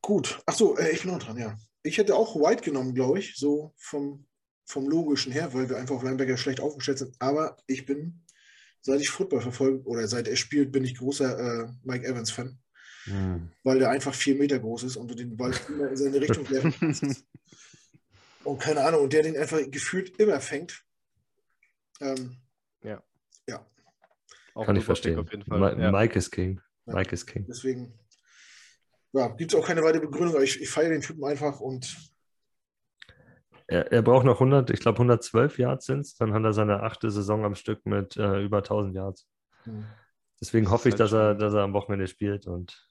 Gut. 0.00 0.40
Achso, 0.46 0.76
äh, 0.76 0.90
ich 0.90 1.02
bin 1.02 1.12
noch 1.12 1.18
dran, 1.18 1.38
ja. 1.38 1.56
Ich 1.82 1.98
hätte 1.98 2.14
auch 2.14 2.36
White 2.36 2.62
genommen, 2.62 2.94
glaube 2.94 3.18
ich, 3.18 3.36
so 3.36 3.74
vom, 3.76 4.26
vom 4.64 4.88
Logischen 4.88 5.32
her, 5.32 5.52
weil 5.54 5.68
wir 5.68 5.76
einfach 5.76 5.96
auf 5.96 6.02
Linebacker 6.02 6.36
schlecht 6.36 6.60
aufgestellt 6.60 6.98
sind. 6.98 7.16
Aber 7.18 7.56
ich 7.66 7.86
bin, 7.86 8.24
seit 8.80 9.00
ich 9.00 9.10
Football 9.10 9.40
verfolge 9.40 9.84
oder 9.84 10.06
seit 10.06 10.28
er 10.28 10.36
spielt, 10.36 10.72
bin 10.72 10.84
ich 10.84 10.96
großer 10.96 11.38
äh, 11.38 11.68
Mike 11.82 12.06
Evans-Fan. 12.06 12.58
Mhm. 13.06 13.50
Weil 13.62 13.78
der 13.78 13.90
einfach 13.90 14.14
vier 14.14 14.34
Meter 14.34 14.58
groß 14.58 14.84
ist 14.84 14.96
und 14.96 15.10
du 15.10 15.14
den 15.14 15.36
Ball 15.36 15.52
immer 15.68 15.90
in 15.90 15.96
seine 15.96 16.20
Richtung 16.20 16.48
werfen 16.50 16.74
kannst. 16.78 17.04
und 18.44 18.60
keine 18.60 18.84
Ahnung, 18.84 19.04
und 19.04 19.12
der 19.12 19.22
den 19.22 19.36
einfach 19.36 19.60
gefühlt 19.70 20.18
immer 20.18 20.40
fängt. 20.40 20.84
Ähm, 22.00 22.36
ja. 22.82 23.02
Ja. 23.48 23.66
Auch 24.54 24.66
Kann 24.66 24.76
ich 24.76 24.84
verstehen. 24.84 25.28
Ma 25.46 25.72
ja. 25.72 25.92
Mike 25.92 26.18
ist 26.18 26.30
King. 26.30 26.60
Mike 26.84 27.12
ist 27.12 27.26
King. 27.26 27.46
Deswegen 27.48 27.92
ja, 29.16 29.28
gibt 29.28 29.52
es 29.52 29.58
auch 29.58 29.66
keine 29.66 29.82
weitere 29.82 30.02
Begründung, 30.02 30.34
aber 30.34 30.44
ich, 30.44 30.60
ich 30.60 30.68
feiere 30.68 30.90
den 30.90 31.00
Typen 31.00 31.24
einfach 31.24 31.60
und. 31.60 31.96
Er, 33.66 33.90
er 33.90 34.02
braucht 34.02 34.24
noch 34.24 34.34
100, 34.34 34.70
ich 34.70 34.80
glaube 34.80 34.98
112 34.98 35.58
Yards 35.58 35.86
sind 35.86 36.00
es, 36.00 36.14
dann 36.14 36.32
hat 36.32 36.44
er 36.44 36.52
seine 36.52 36.82
achte 36.82 37.10
Saison 37.10 37.44
am 37.44 37.54
Stück 37.56 37.84
mit 37.84 38.16
äh, 38.16 38.42
über 38.42 38.58
1000 38.58 38.94
Yards. 38.94 39.26
Hm. 39.64 39.86
Deswegen 40.40 40.70
hoffe 40.70 40.88
ich, 40.88 40.92
halt 40.92 41.00
dass 41.00 41.12
er, 41.12 41.34
dass 41.34 41.54
er 41.54 41.62
am 41.62 41.72
Wochenende 41.72 42.06
spielt 42.06 42.46
und 42.46 42.88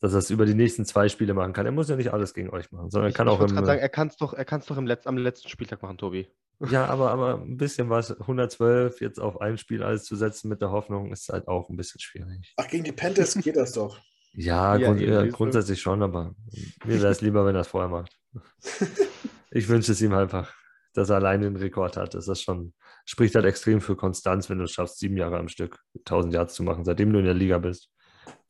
dass 0.00 0.14
er 0.14 0.18
es 0.18 0.30
über 0.30 0.46
die 0.46 0.54
nächsten 0.54 0.84
zwei 0.86 1.08
Spiele 1.08 1.34
machen 1.34 1.52
kann. 1.52 1.66
Er 1.66 1.72
muss 1.72 1.88
ja 1.88 1.96
nicht 1.96 2.12
alles 2.12 2.34
gegen 2.34 2.50
euch 2.50 2.72
machen, 2.72 2.90
sondern 2.90 3.10
er 3.10 3.14
kann 3.14 3.28
ich 3.28 3.32
auch 3.32 3.40
im. 3.40 3.48
Sagen, 3.48 3.80
er 3.80 3.88
kann 3.88 4.08
es 4.08 4.16
doch, 4.16 4.32
er 4.32 4.44
doch 4.44 4.76
im 4.78 4.86
Letz-, 4.86 5.06
am 5.06 5.18
letzten 5.18 5.48
Spieltag 5.48 5.82
machen, 5.82 5.98
Tobi. 5.98 6.28
Ja, 6.70 6.86
aber, 6.88 7.10
aber 7.10 7.34
ein 7.40 7.58
bisschen 7.58 7.90
was, 7.90 8.18
112 8.18 9.00
jetzt 9.00 9.20
auf 9.20 9.40
ein 9.40 9.58
Spiel 9.58 9.82
alles 9.82 10.04
zu 10.04 10.16
setzen 10.16 10.48
mit 10.48 10.62
der 10.62 10.70
Hoffnung, 10.70 11.12
ist 11.12 11.28
halt 11.28 11.48
auch 11.48 11.68
ein 11.68 11.76
bisschen 11.76 12.00
schwierig. 12.00 12.54
Ach, 12.56 12.66
gegen 12.68 12.84
die 12.84 12.92
Panthers 12.92 13.34
geht 13.34 13.56
das 13.56 13.72
doch. 13.72 13.98
Ja, 14.32 14.76
ja, 14.76 14.86
grund, 14.86 15.00
ja 15.00 15.26
grundsätzlich 15.26 15.82
schon, 15.82 16.04
aber 16.04 16.36
mir 16.84 17.02
wäre 17.02 17.10
es 17.10 17.20
lieber, 17.20 17.44
wenn 17.44 17.56
er 17.56 17.62
es 17.62 17.66
vorher 17.66 17.90
macht. 17.90 18.16
ich 19.50 19.68
wünsche 19.68 19.90
es 19.90 20.00
ihm 20.00 20.14
einfach, 20.14 20.54
dass 20.94 21.10
er 21.10 21.16
allein 21.16 21.40
den 21.40 21.56
Rekord 21.56 21.96
hat. 21.96 22.14
Das 22.14 22.28
ist 22.28 22.42
schon, 22.42 22.72
spricht 23.04 23.34
halt 23.34 23.44
extrem 23.44 23.80
für 23.80 23.96
Konstanz, 23.96 24.48
wenn 24.48 24.58
du 24.58 24.64
es 24.66 24.70
schaffst, 24.70 25.00
sieben 25.00 25.16
Jahre 25.16 25.36
am 25.36 25.48
Stück 25.48 25.80
1000 26.06 26.32
Yards 26.32 26.54
zu 26.54 26.62
machen, 26.62 26.84
seitdem 26.84 27.12
du 27.12 27.18
in 27.18 27.24
der 27.24 27.34
Liga 27.34 27.58
bist. 27.58 27.90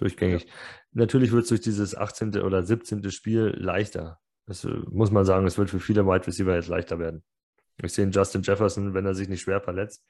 Durchgängig. 0.01 0.45
Ja. 0.45 0.53
Natürlich 0.93 1.31
wird 1.31 1.43
es 1.43 1.51
durch 1.51 1.61
dieses 1.61 1.95
18. 1.95 2.41
oder 2.41 2.65
17. 2.65 3.11
Spiel 3.11 3.55
leichter. 3.57 4.19
Das 4.47 4.65
äh, 4.65 4.69
muss 4.91 5.11
man 5.11 5.27
sagen, 5.27 5.47
es 5.47 5.59
wird 5.59 5.69
für 5.69 5.79
viele 5.79 6.07
Wide 6.07 6.27
Receiver 6.27 6.55
jetzt 6.55 6.69
leichter 6.69 6.99
werden. 6.99 7.23
Ich 7.83 7.93
sehe 7.93 8.07
Justin 8.09 8.43
Jefferson, 8.43 8.95
wenn 8.95 9.07
er 9.07 9.15
sich 9.15 9.29
nicht 9.29 9.43
schwer 9.43 9.61
verletzt, 9.61 10.05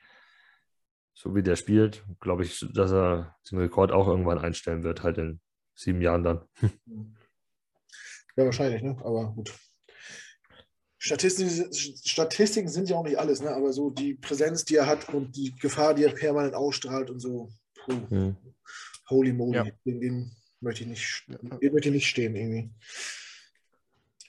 so 1.15 1.35
wie 1.35 1.43
der 1.43 1.57
spielt, 1.57 2.05
glaube 2.21 2.45
ich, 2.45 2.65
dass 2.73 2.93
er 2.93 3.37
den 3.51 3.59
Rekord 3.59 3.93
auch 3.93 4.07
irgendwann 4.07 4.39
einstellen 4.39 4.83
wird, 4.83 5.03
halt 5.03 5.19
in 5.19 5.41
sieben 5.75 6.01
Jahren 6.01 6.23
dann. 6.23 6.45
Ja, 8.37 8.45
wahrscheinlich, 8.45 8.81
ne? 8.81 8.97
Aber 9.05 9.33
gut. 9.35 9.53
Statistiken, 10.97 11.75
Statistiken 11.75 12.69
sind 12.69 12.89
ja 12.89 12.97
auch 12.97 13.05
nicht 13.05 13.19
alles, 13.19 13.43
ne? 13.43 13.51
aber 13.51 13.73
so 13.73 13.91
die 13.91 14.15
Präsenz, 14.15 14.65
die 14.65 14.77
er 14.77 14.87
hat 14.87 15.13
und 15.13 15.35
die 15.35 15.55
Gefahr, 15.57 15.95
die 15.95 16.05
er 16.05 16.15
permanent 16.15 16.55
ausstrahlt 16.55 17.11
und 17.11 17.19
so, 17.19 17.51
puh, 17.85 18.01
mhm. 18.09 18.37
Holy 19.11 19.33
moly, 19.33 19.57
ja. 19.57 19.67
den, 19.85 20.01
den, 20.01 20.37
möchte 20.61 20.83
ich 20.83 20.89
nicht, 20.89 21.25
den 21.29 21.73
möchte 21.73 21.89
ich 21.89 21.95
nicht 21.95 22.09
stehen 22.09 22.37
irgendwie. 22.37 22.71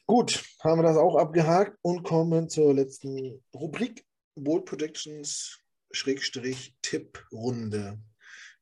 Gut, 0.05 0.43
haben 0.61 0.79
wir 0.79 0.83
das 0.83 0.97
auch 0.97 1.15
abgehakt 1.15 1.77
und 1.81 2.03
kommen 2.03 2.49
zur 2.49 2.73
letzten 2.73 3.41
Rubrik 3.53 4.05
Bold 4.35 4.65
Predictions 4.65 5.59
Schrägstrich 5.91 6.75
Tipprunde. 6.81 7.99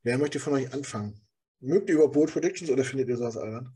Wer 0.03 0.17
möchte 0.17 0.39
von 0.39 0.53
euch 0.53 0.73
anfangen? 0.73 1.21
Mögt 1.59 1.89
ihr 1.89 1.95
über 1.95 2.09
Bold 2.09 2.31
Predictions 2.31 2.69
oder 2.69 2.83
findet 2.83 3.09
ihr 3.09 3.17
sowas 3.17 3.37
albern? 3.37 3.73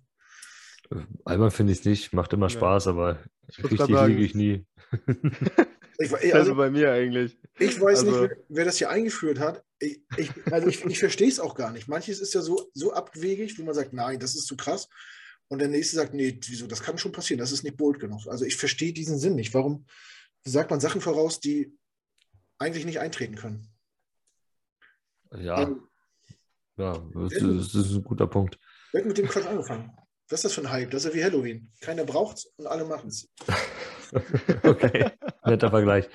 Albern 1.25 1.51
finde 1.51 1.73
ich 1.73 1.79
es 1.79 1.85
nicht, 1.85 2.13
macht 2.13 2.33
immer 2.33 2.49
Spaß, 2.49 2.85
ja. 2.85 2.91
aber 2.91 3.23
richtig 3.57 3.87
liege 3.87 4.21
ich 4.21 4.35
nie. 4.35 4.65
ich, 6.11 6.35
also, 6.35 6.55
bei 6.55 6.69
mir 6.69 6.91
eigentlich. 6.91 7.37
Ich 7.59 7.79
weiß 7.79 7.99
also, 7.99 8.21
nicht, 8.21 8.31
wer, 8.31 8.37
wer, 8.49 8.65
das 8.65 8.77
hier 8.77 8.89
eingeführt 8.89 9.39
hat. 9.39 9.63
Ich, 9.79 10.01
ich 10.17 10.31
also 10.51 10.67
ich, 10.67 10.83
ich 10.85 10.99
verstehe 10.99 11.27
es 11.27 11.39
auch 11.39 11.55
gar 11.55 11.71
nicht. 11.71 11.87
Manches 11.87 12.19
ist 12.19 12.33
ja 12.33 12.41
so, 12.41 12.69
so 12.73 12.93
abwegig, 12.93 13.57
wo 13.59 13.63
man 13.63 13.75
sagt, 13.75 13.93
nein, 13.93 14.19
das 14.19 14.35
ist 14.35 14.47
zu 14.47 14.57
krass. 14.57 14.89
Und 15.49 15.59
der 15.59 15.67
nächste 15.67 15.97
sagt, 15.97 16.13
nee, 16.13 16.39
wieso, 16.47 16.67
das 16.67 16.81
kann 16.81 16.97
schon 16.97 17.11
passieren, 17.11 17.39
das 17.39 17.51
ist 17.51 17.63
nicht 17.63 17.77
bold 17.77 17.99
genug. 17.99 18.27
Also 18.27 18.45
ich 18.45 18.55
verstehe 18.55 18.93
diesen 18.93 19.19
Sinn 19.19 19.35
nicht. 19.35 19.53
Warum 19.53 19.85
sagt 20.43 20.71
man 20.71 20.79
Sachen 20.79 21.01
voraus, 21.01 21.39
die 21.39 21.77
eigentlich 22.57 22.85
nicht 22.85 22.99
eintreten 22.99 23.35
können? 23.35 23.67
Ja, 25.37 25.63
ähm, 25.63 25.87
ja 26.77 26.93
das, 27.13 27.33
das, 27.33 27.75
ist 27.75 27.93
ein 27.93 28.03
guter 28.03 28.27
Punkt. 28.27 28.57
Wer 28.91 29.01
hat 29.01 29.07
mit 29.07 29.17
dem 29.17 29.27
Quatsch 29.27 29.45
angefangen? 29.45 29.91
Was 30.29 30.39
ist 30.39 30.45
das 30.45 30.53
für 30.53 30.61
ein 30.61 30.71
Hype? 30.71 30.91
Das 30.91 31.05
ist 31.05 31.11
ja 31.11 31.15
wie 31.19 31.23
Halloween. 31.23 31.71
Keiner 31.81 32.05
braucht 32.05 32.37
es 32.37 32.45
und 32.57 32.67
alle 32.67 32.85
machen 32.85 33.09
es. 33.09 33.29
okay, 34.63 35.11
netter 35.45 35.69
Vergleich. 35.69 36.09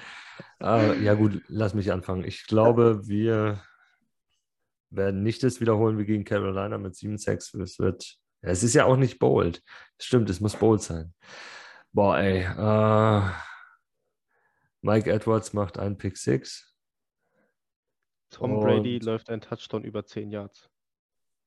Uh, 0.63 0.93
ja 1.03 1.15
gut, 1.15 1.43
lass 1.49 1.75
mich 1.75 1.93
anfangen. 1.93 2.25
Ich 2.25 2.47
glaube, 2.47 3.07
wir 3.07 3.63
werden 4.91 5.23
nicht 5.23 5.43
das 5.43 5.61
wiederholen 5.61 5.99
wie 5.99 6.05
gegen 6.05 6.25
Carolina 6.25 6.79
mit 6.79 6.95
7-6. 6.95 7.61
Es 7.63 7.79
wird, 7.79 8.17
ja, 8.43 8.51
es 8.51 8.63
ist 8.63 8.75
ja 8.75 8.85
auch 8.85 8.97
nicht 8.97 9.19
bold. 9.19 9.63
Stimmt, 10.01 10.31
es 10.31 10.41
muss 10.41 10.57
bold 10.57 10.83
sein. 10.83 11.15
Boah, 11.93 12.19
ey. 12.19 12.47
Uh, 12.47 13.31
Mike 14.83 15.11
Edwards 15.11 15.53
macht 15.53 15.79
einen 15.79 15.97
Pick 15.97 16.17
6. 16.17 16.75
Tom 18.31 18.61
Brady 18.61 18.99
läuft 18.99 19.31
einen 19.31 19.41
Touchdown 19.41 19.85
über 19.85 20.05
10 20.05 20.31
Yards. 20.31 20.69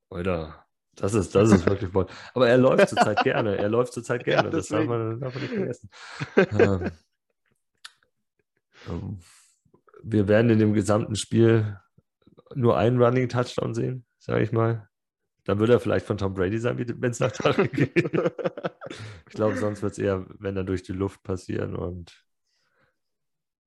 Alter, 0.10 0.66
das 1.02 1.16
ist, 1.16 1.34
das 1.34 1.52
ist 1.52 1.66
wirklich 1.66 1.92
voll. 1.92 2.06
Aber 2.36 2.48
er 2.48 2.60
läuft 2.60 2.90
zurzeit 2.90 3.24
gerne. 3.24 3.58
Er 3.58 3.70
läuft 3.70 3.92
zurzeit 3.92 4.24
gerne. 4.24 4.50
Ja, 4.50 4.52
das 4.52 4.68
darf 4.68 4.86
man, 4.86 5.20
darf 5.20 5.34
man, 5.34 5.42
nicht 5.42 5.54
vergessen. 5.56 5.90
ähm, 6.60 6.92
ähm, 8.88 9.20
wir 10.04 10.28
werden 10.28 10.52
in 10.52 10.60
dem 10.60 10.74
gesamten 10.74 11.16
Spiel 11.16 11.80
nur 12.54 12.78
einen 12.78 13.02
Running 13.02 13.30
Touchdown 13.30 13.74
sehen, 13.74 14.06
sage 14.20 14.44
ich 14.44 14.52
mal. 14.52 14.88
Dann 15.46 15.58
würde 15.58 15.74
er 15.74 15.80
vielleicht 15.80 16.06
von 16.06 16.20
Tom 16.20 16.36
Brady 16.36 16.60
sein, 16.60 16.78
wenn 16.78 17.10
es 17.10 17.20
nach 17.20 17.32
Tarek 17.32 17.74
geht. 17.96 18.14
ich 19.28 19.34
glaube, 19.34 19.58
sonst 19.58 19.82
wird 19.82 19.94
es 19.94 19.98
eher, 19.98 20.28
wenn 20.38 20.56
er 20.56 20.64
durch 20.64 20.84
die 20.84 20.94
Luft 20.94 21.24
passieren 21.24 21.76
und 21.76 22.24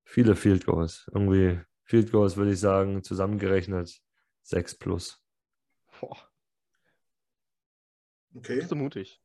viele 0.04 0.36
Field 0.36 0.66
Goals. 0.66 1.10
Irgendwie 1.12 1.58
Field 1.82 2.12
Goals 2.12 2.36
würde 2.36 2.52
ich 2.52 2.60
sagen, 2.60 3.02
zusammengerechnet 3.02 4.00
6 4.44 4.78
plus. 4.78 5.20
Boah. 5.98 6.16
Okay. 8.34 8.56
Bist 8.56 8.70
du 8.70 8.76
mutig. 8.76 9.20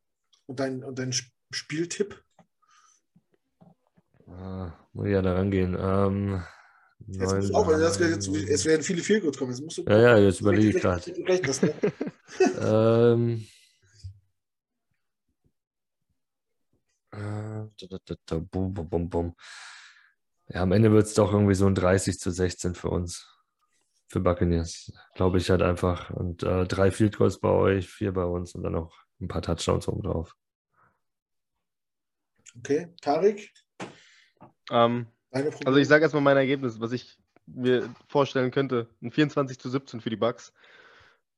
Und 0.46 0.60
dein, 0.60 0.84
und 0.84 0.98
dein 0.98 1.12
Spieltipp? 1.50 2.22
Ah, 4.28 4.72
muss 4.92 5.06
ich 5.06 5.12
ja 5.12 5.22
da 5.22 5.34
rangehen. 5.34 5.76
Ähm, 5.78 6.42
jetzt 7.08 7.32
neun, 7.32 7.54
auch, 7.54 7.68
das 7.68 7.98
jetzt, 7.98 8.28
es 8.28 8.64
werden 8.64 8.82
viele 8.82 9.02
Fehlgutes 9.02 9.38
kommen. 9.38 9.50
Jetzt 9.50 9.62
musst 9.62 9.78
du 9.78 9.82
ja, 9.82 10.00
ja, 10.00 10.18
jetzt 10.18 10.40
überlege 10.40 10.76
ich 10.76 10.82
gerade. 10.82 11.10
ähm, 12.60 13.46
äh, 17.12 17.66
Ja, 20.52 20.62
am 20.62 20.72
Ende 20.72 20.92
wird 20.92 21.06
es 21.06 21.14
doch 21.14 21.32
irgendwie 21.32 21.54
so 21.54 21.66
ein 21.66 21.74
30 21.74 22.18
zu 22.18 22.30
16 22.30 22.74
für 22.74 22.90
uns. 22.90 23.39
Für 24.10 24.20
Buccaneers. 24.20 24.92
Glaube 25.14 25.38
ich 25.38 25.48
halt 25.50 25.62
einfach. 25.62 26.10
Und 26.10 26.42
äh, 26.42 26.66
drei 26.66 26.90
Field 26.90 27.16
Goals 27.16 27.38
bei 27.38 27.48
euch, 27.48 27.88
vier 27.88 28.12
bei 28.12 28.24
uns 28.24 28.56
und 28.56 28.64
dann 28.64 28.72
noch 28.72 28.92
ein 29.20 29.28
paar 29.28 29.40
Touchdowns 29.40 29.86
oben 29.86 30.02
drauf. 30.02 30.36
Okay, 32.58 32.92
Tarik? 33.00 33.52
Ähm, 34.72 35.06
also 35.30 35.76
ich 35.76 35.86
sage 35.86 36.02
erstmal 36.02 36.24
mein 36.24 36.36
Ergebnis, 36.36 36.80
was 36.80 36.90
ich 36.90 37.18
mir 37.46 37.94
vorstellen 38.08 38.50
könnte. 38.50 38.88
Ein 39.00 39.12
24 39.12 39.60
zu 39.60 39.70
17 39.70 40.00
für 40.00 40.10
die 40.10 40.16
Bucks. 40.16 40.52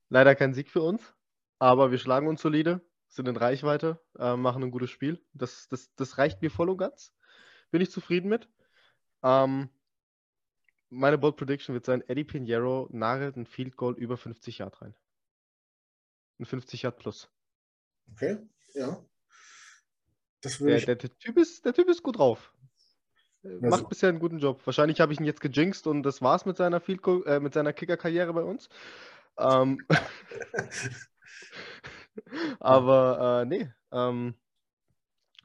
Leider 0.08 0.34
kein 0.34 0.54
Sieg 0.54 0.70
für 0.70 0.82
uns, 0.82 1.14
aber 1.58 1.90
wir 1.90 1.98
schlagen 1.98 2.26
uns 2.26 2.40
solide, 2.40 2.80
sind 3.08 3.28
in 3.28 3.36
Reichweite, 3.36 4.00
äh, 4.18 4.36
machen 4.36 4.62
ein 4.62 4.70
gutes 4.70 4.90
Spiel. 4.90 5.22
Das, 5.34 5.68
das, 5.68 5.94
das 5.94 6.16
reicht 6.16 6.40
mir 6.40 6.50
voll 6.50 6.70
und 6.70 6.78
ganz. 6.78 7.12
Bin 7.70 7.82
ich 7.82 7.90
zufrieden 7.90 8.28
mit. 8.28 8.48
Ähm, 9.22 9.68
meine 10.92 11.18
Bold 11.18 11.36
Prediction 11.36 11.74
wird 11.74 11.86
sein, 11.86 12.02
Eddie 12.06 12.24
Pinheiro 12.24 12.88
nagelt 12.92 13.36
ein 13.36 13.46
Field 13.46 13.76
Goal 13.76 13.94
über 13.94 14.16
50 14.16 14.58
Yard 14.58 14.82
rein. 14.82 14.94
Ein 16.38 16.44
50 16.44 16.82
Yard 16.82 16.98
plus. 16.98 17.30
Okay, 18.12 18.38
ja. 18.74 19.02
Der, 20.44 20.80
der, 20.80 20.96
der, 20.96 21.18
typ 21.18 21.38
ist, 21.38 21.64
der 21.64 21.72
Typ 21.72 21.88
ist 21.88 22.02
gut 22.02 22.18
drauf. 22.18 22.52
Also, 23.44 23.66
Macht 23.66 23.88
bisher 23.88 24.08
einen 24.08 24.18
guten 24.18 24.38
Job. 24.38 24.60
Wahrscheinlich 24.66 25.00
habe 25.00 25.12
ich 25.12 25.20
ihn 25.20 25.24
jetzt 25.24 25.40
gejinxt 25.40 25.86
und 25.86 26.02
das 26.02 26.20
war's 26.20 26.44
mit 26.44 26.56
seiner, 26.56 26.82
äh, 26.86 27.40
mit 27.40 27.54
seiner 27.54 27.72
Kicker-Karriere 27.72 28.32
bei 28.32 28.42
uns. 28.42 28.68
Ähm, 29.38 29.78
aber 32.60 33.42
äh, 33.42 33.44
nee, 33.46 33.72
ähm, 33.92 34.34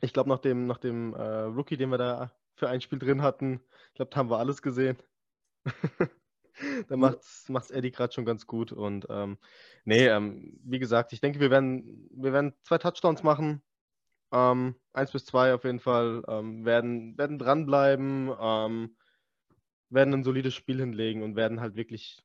ich 0.02 0.14
glaube, 0.14 0.30
nach 0.30 0.40
dem, 0.40 0.68
nach 0.68 0.78
dem 0.78 1.14
äh, 1.14 1.22
Rookie, 1.22 1.78
den 1.78 1.90
wir 1.90 1.98
da 1.98 2.32
für 2.56 2.69
ein 2.69 2.82
Spiel 2.82 2.99
drin 2.99 3.22
hatten, 3.22 3.61
ich 3.90 3.95
glaube, 3.95 4.11
da 4.11 4.18
haben 4.18 4.30
wir 4.30 4.40
alles 4.40 4.61
gesehen. 4.61 4.98
Da 6.88 6.98
macht 6.98 7.19
es 7.22 7.72
Eddie 7.72 7.91
gerade 7.91 8.14
schon 8.14 8.26
ganz 8.26 8.48
gut. 8.48 8.72
Und 8.72 9.07
ähm, 9.10 9.38
nee, 9.85 10.07
ähm, 10.07 10.60
wie 10.64 10.80
gesagt, 10.80 11.14
ich 11.14 11.22
denke, 11.22 11.39
wir 11.39 11.52
werden, 11.52 12.10
wir 12.11 12.34
werden 12.34 12.53
zwei 12.64 12.77
Touchdowns 12.77 13.23
machen. 13.23 13.61
Ähm, 14.31 14.76
eins 14.94 15.11
bis 15.11 15.26
zwei 15.26 15.53
auf 15.53 15.64
jeden 15.64 15.80
Fall. 15.80 16.23
Ähm, 16.27 16.65
werden, 16.65 17.18
werden 17.18 17.39
dranbleiben, 17.39 18.31
ähm, 18.39 18.98
werden 19.89 20.14
ein 20.14 20.23
solides 20.23 20.53
Spiel 20.53 20.80
hinlegen 20.80 21.23
und 21.23 21.35
werden 21.35 21.61
halt 21.61 21.76
wirklich, 21.76 22.23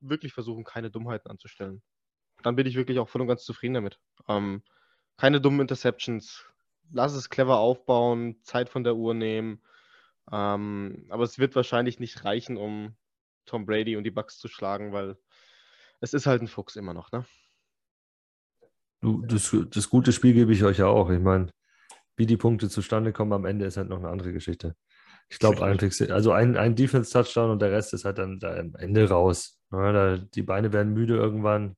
wirklich 0.00 0.32
versuchen, 0.32 0.64
keine 0.64 0.90
Dummheiten 0.90 1.30
anzustellen. 1.30 1.82
Dann 2.42 2.56
bin 2.56 2.66
ich 2.66 2.76
wirklich 2.76 2.98
auch 2.98 3.08
voll 3.08 3.22
und 3.22 3.28
ganz 3.28 3.44
zufrieden 3.44 3.74
damit. 3.74 3.98
Ähm, 4.28 4.62
keine 5.16 5.40
dummen 5.40 5.60
Interceptions. 5.60 6.44
Lass 6.92 7.14
es 7.14 7.30
clever 7.30 7.58
aufbauen, 7.58 8.36
Zeit 8.42 8.68
von 8.68 8.84
der 8.84 8.96
Uhr 8.96 9.14
nehmen. 9.14 9.62
Ähm, 10.32 11.06
aber 11.08 11.24
es 11.24 11.38
wird 11.38 11.54
wahrscheinlich 11.54 12.00
nicht 12.00 12.24
reichen, 12.24 12.56
um 12.56 12.96
Tom 13.44 13.66
Brady 13.66 13.96
und 13.96 14.04
die 14.04 14.10
Bucks 14.10 14.38
zu 14.38 14.48
schlagen, 14.48 14.92
weil 14.92 15.16
es 16.00 16.14
ist 16.14 16.26
halt 16.26 16.42
ein 16.42 16.48
Fuchs 16.48 16.76
immer 16.76 16.94
noch, 16.94 17.12
ne? 17.12 17.24
Du, 19.00 19.22
das, 19.22 19.54
das 19.70 19.88
gute 19.88 20.12
Spiel 20.12 20.32
gebe 20.32 20.52
ich 20.52 20.64
euch 20.64 20.78
ja 20.78 20.86
auch. 20.86 21.10
Ich 21.10 21.20
meine, 21.20 21.50
wie 22.16 22.26
die 22.26 22.36
Punkte 22.36 22.68
zustande 22.68 23.12
kommen 23.12 23.32
am 23.32 23.44
Ende 23.44 23.66
ist 23.66 23.76
halt 23.76 23.88
noch 23.88 23.98
eine 23.98 24.08
andere 24.08 24.32
Geschichte. 24.32 24.74
Ich 25.28 25.38
glaube, 25.38 25.60
also 25.62 26.32
ein, 26.32 26.56
ein 26.56 26.76
Defense-Touchdown 26.76 27.50
und 27.50 27.60
der 27.60 27.72
Rest 27.72 27.92
ist 27.94 28.04
halt 28.04 28.18
dann 28.18 28.38
da 28.38 28.56
am 28.56 28.74
Ende 28.76 29.08
raus. 29.08 29.58
Ja, 29.72 29.92
da, 29.92 30.16
die 30.18 30.42
Beine 30.42 30.72
werden 30.72 30.92
müde 30.92 31.16
irgendwann 31.16 31.76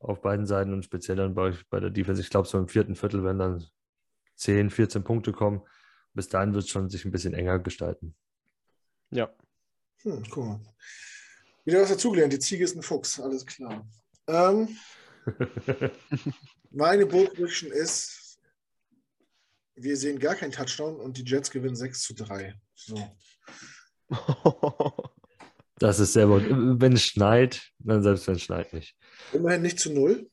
auf 0.00 0.20
beiden 0.20 0.46
Seiten 0.46 0.72
und 0.72 0.84
speziell 0.84 1.16
dann 1.16 1.34
bei, 1.34 1.54
bei 1.70 1.78
der 1.78 1.90
Defense. 1.90 2.20
Ich 2.20 2.30
glaube, 2.30 2.48
so 2.48 2.58
im 2.58 2.68
vierten 2.68 2.96
Viertel 2.96 3.22
werden 3.22 3.38
dann 3.38 3.64
10, 4.36 4.70
14 4.70 5.04
Punkte 5.04 5.32
kommen. 5.32 5.62
Bis 6.14 6.28
dahin 6.28 6.54
wird 6.54 6.64
es 6.64 6.70
schon 6.70 6.88
sich 6.88 7.04
ein 7.04 7.10
bisschen 7.10 7.34
enger 7.34 7.58
gestalten. 7.58 8.14
Ja. 9.10 9.34
Hm, 10.02 10.22
guck 10.30 10.44
mal. 10.44 10.60
Wieder 11.64 11.82
was 11.82 11.90
dazugelernt. 11.90 12.32
Die 12.32 12.38
Ziege 12.38 12.64
ist 12.64 12.76
ein 12.76 12.82
Fuchs, 12.82 13.20
alles 13.20 13.46
klar. 13.46 13.86
Ähm, 14.26 14.76
meine 16.70 17.06
Bold 17.06 17.38
ist, 17.38 18.38
wir 19.74 19.96
sehen 19.96 20.18
gar 20.18 20.34
keinen 20.34 20.52
Touchdown 20.52 20.96
und 20.96 21.16
die 21.16 21.24
Jets 21.24 21.50
gewinnen 21.50 21.76
6 21.76 22.02
zu 22.02 22.14
3. 22.14 22.54
So. 22.74 23.16
Das 25.78 25.98
ist 25.98 26.12
sehr 26.12 26.26
gut. 26.26 26.44
Wenn 26.48 26.92
es 26.92 27.04
schneit, 27.04 27.70
dann 27.78 28.02
selbst 28.02 28.26
wenn 28.26 28.36
es 28.36 28.42
schneit 28.42 28.72
nicht. 28.72 28.96
Immerhin 29.32 29.62
nicht 29.62 29.80
zu 29.80 29.92
null. 29.92 30.30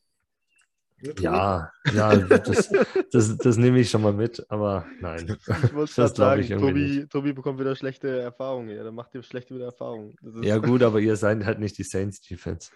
Ja, 1.19 1.71
ja, 1.93 2.15
das, 2.15 2.69
das, 3.11 3.37
das, 3.37 3.57
nehme 3.57 3.79
ich 3.79 3.89
schon 3.89 4.01
mal 4.01 4.13
mit, 4.13 4.45
aber 4.49 4.85
nein. 4.99 5.37
Ich 5.63 5.71
muss 5.71 5.95
das 5.95 6.15
sagen, 6.15 6.41
ich 6.41 6.49
Tobi, 6.49 7.07
Tobi 7.09 7.33
bekommt 7.33 7.59
wieder 7.59 7.75
schlechte 7.75 8.19
Erfahrungen. 8.19 8.69
Ja, 8.75 8.83
dann 8.83 8.95
macht 8.95 9.15
ihr 9.15 9.23
schlechte 9.23 9.55
wieder 9.55 9.65
Erfahrungen. 9.65 10.15
Ja, 10.41 10.57
gut, 10.57 10.83
aber 10.83 10.99
ihr 10.99 11.15
seid 11.15 11.45
halt 11.45 11.59
nicht 11.59 11.77
die 11.77 11.83
Saints 11.83 12.21
Defense. 12.21 12.71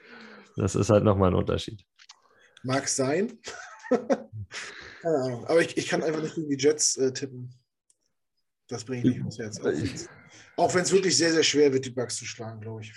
Das 0.56 0.76
ist 0.76 0.90
halt 0.90 1.04
nochmal 1.04 1.32
ein 1.32 1.36
Unterschied. 1.36 1.84
Mag 2.64 2.88
sein. 2.88 3.40
Keine 3.90 5.18
Ahnung. 5.18 5.46
Aber 5.46 5.62
ich, 5.62 5.76
ich 5.78 5.88
kann 5.88 6.02
einfach 6.02 6.22
nicht 6.22 6.36
gegen 6.36 6.50
die 6.50 6.58
Jets 6.58 6.96
äh, 6.98 7.12
tippen. 7.12 7.54
Das 8.68 8.86
bringe 8.86 9.00
ich 9.00 9.16
nicht 9.16 9.20
ins 9.20 9.40
Herz. 9.40 9.60
Auch, 9.60 10.64
auch 10.64 10.76
wenn 10.76 10.84
es 10.84 10.94
wirklich 10.94 11.18
sehr, 11.18 11.34
sehr 11.34 11.44
schwer 11.44 11.74
wird, 11.74 11.86
die 11.86 11.90
Bugs 11.90 12.16
zu 12.16 12.26
schlagen, 12.26 12.62
glaube 12.62 12.82
ich. 12.82 12.94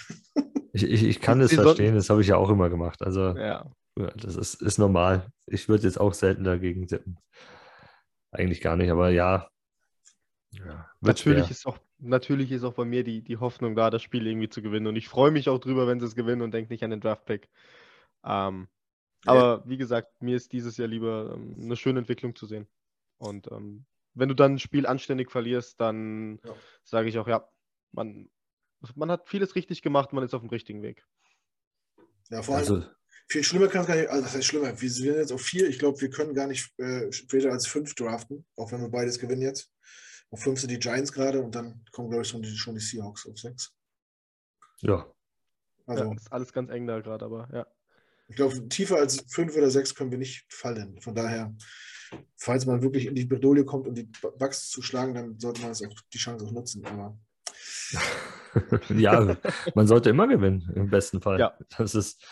ich. 0.72 0.84
Ich, 0.84 1.02
ich 1.02 1.20
kann 1.20 1.40
das 1.40 1.52
verstehen, 1.52 1.96
das 1.96 2.10
habe 2.10 2.20
ich 2.20 2.28
ja 2.28 2.36
auch 2.36 2.50
immer 2.50 2.70
gemacht. 2.70 3.02
Also 3.02 3.36
ja. 3.36 3.68
Das 3.96 4.36
ist, 4.36 4.62
ist 4.62 4.78
normal. 4.78 5.30
Ich 5.46 5.68
würde 5.68 5.84
jetzt 5.84 5.98
auch 5.98 6.14
selten 6.14 6.44
dagegen 6.44 6.86
tippen. 6.86 7.18
Eigentlich 8.30 8.60
gar 8.60 8.76
nicht, 8.76 8.90
aber 8.90 9.10
ja. 9.10 9.48
ja 10.50 10.90
natürlich, 11.00 11.50
ist 11.50 11.66
auch, 11.66 11.78
natürlich 11.98 12.52
ist 12.52 12.64
auch 12.64 12.74
bei 12.74 12.84
mir 12.84 13.04
die, 13.04 13.22
die 13.22 13.38
Hoffnung 13.38 13.74
da, 13.74 13.90
das 13.90 14.02
Spiel 14.02 14.26
irgendwie 14.26 14.50
zu 14.50 14.60
gewinnen. 14.60 14.86
Und 14.86 14.96
ich 14.96 15.08
freue 15.08 15.30
mich 15.30 15.48
auch 15.48 15.58
drüber, 15.58 15.86
wenn 15.86 16.00
sie 16.00 16.06
es 16.06 16.14
gewinnen 16.14 16.42
und 16.42 16.52
denke 16.52 16.72
nicht 16.72 16.84
an 16.84 16.90
den 16.90 17.00
Draft-Pick. 17.00 17.48
Ähm, 18.24 18.68
aber 19.24 19.62
wie 19.66 19.78
gesagt, 19.78 20.22
mir 20.22 20.36
ist 20.36 20.52
dieses 20.52 20.76
Jahr 20.76 20.88
lieber 20.88 21.32
ähm, 21.34 21.56
eine 21.58 21.76
schöne 21.76 22.00
Entwicklung 22.00 22.34
zu 22.34 22.46
sehen. 22.46 22.66
Und 23.18 23.50
ähm, 23.50 23.86
wenn 24.14 24.28
du 24.28 24.34
dann 24.34 24.54
ein 24.54 24.58
Spiel 24.58 24.86
anständig 24.86 25.30
verlierst, 25.30 25.80
dann 25.80 26.38
ja. 26.44 26.54
sage 26.84 27.08
ich 27.08 27.18
auch, 27.18 27.26
ja, 27.26 27.48
man, 27.92 28.28
man 28.94 29.10
hat 29.10 29.28
vieles 29.28 29.54
richtig 29.54 29.82
gemacht, 29.82 30.12
man 30.12 30.24
ist 30.24 30.34
auf 30.34 30.42
dem 30.42 30.50
richtigen 30.50 30.82
Weg. 30.82 31.06
Ja, 32.30 32.42
vor 32.42 32.56
allem, 32.56 32.62
also, 32.62 32.84
viel 33.28 33.42
schlimmer 33.42 33.68
kann 33.68 33.82
es 33.82 33.86
gar 33.86 33.96
nicht, 33.96 34.08
also 34.08 34.22
das 34.22 34.34
heißt 34.34 34.46
schlimmer, 34.46 34.80
wir 34.80 34.90
sind 34.90 35.06
jetzt 35.06 35.32
auf 35.32 35.42
vier, 35.42 35.68
ich 35.68 35.78
glaube, 35.78 36.00
wir 36.00 36.10
können 36.10 36.34
gar 36.34 36.46
nicht 36.46 36.72
äh, 36.78 37.10
später 37.12 37.52
als 37.52 37.66
fünf 37.66 37.94
draften, 37.94 38.44
auch 38.56 38.72
wenn 38.72 38.80
wir 38.80 38.88
beides 38.88 39.18
gewinnen 39.18 39.42
jetzt. 39.42 39.70
Auf 40.30 40.42
fünf 40.42 40.60
sind 40.60 40.70
die 40.70 40.78
Giants 40.78 41.12
gerade 41.12 41.40
und 41.40 41.54
dann 41.54 41.84
kommen, 41.92 42.08
glaube 42.08 42.22
ich, 42.22 42.28
schon 42.28 42.42
die, 42.42 42.56
schon 42.56 42.74
die 42.74 42.80
Seahawks 42.80 43.26
auf 43.26 43.38
sechs. 43.38 43.72
Ja. 44.80 45.06
Also, 45.86 46.04
ja, 46.04 46.14
ist 46.14 46.32
alles 46.32 46.52
ganz 46.52 46.70
eng 46.70 46.86
da 46.86 47.00
gerade, 47.00 47.24
aber 47.24 47.48
ja. 47.52 47.66
Ich 48.28 48.36
glaube, 48.36 48.68
tiefer 48.68 48.96
als 48.96 49.24
fünf 49.28 49.56
oder 49.56 49.70
sechs 49.70 49.94
können 49.94 50.10
wir 50.10 50.18
nicht 50.18 50.52
fallen. 50.52 51.00
Von 51.00 51.14
daher, 51.14 51.54
falls 52.36 52.66
man 52.66 52.82
wirklich 52.82 53.06
in 53.06 53.14
die 53.14 53.24
Bredouille 53.24 53.64
kommt, 53.64 53.86
um 53.86 53.94
die 53.94 54.10
Bugs 54.38 54.68
zu 54.68 54.82
schlagen, 54.82 55.14
dann 55.14 55.38
sollte 55.38 55.62
man 55.62 55.70
auch, 55.70 56.00
die 56.12 56.18
Chance 56.18 56.44
auch 56.44 56.50
nutzen. 56.50 56.84
Aber 56.86 57.16
ja, 58.88 59.36
man 59.76 59.86
sollte 59.86 60.10
immer 60.10 60.26
gewinnen, 60.26 60.72
im 60.74 60.90
besten 60.90 61.20
Fall. 61.20 61.38
Ja. 61.38 61.56
Das 61.78 61.94
ist, 61.94 62.24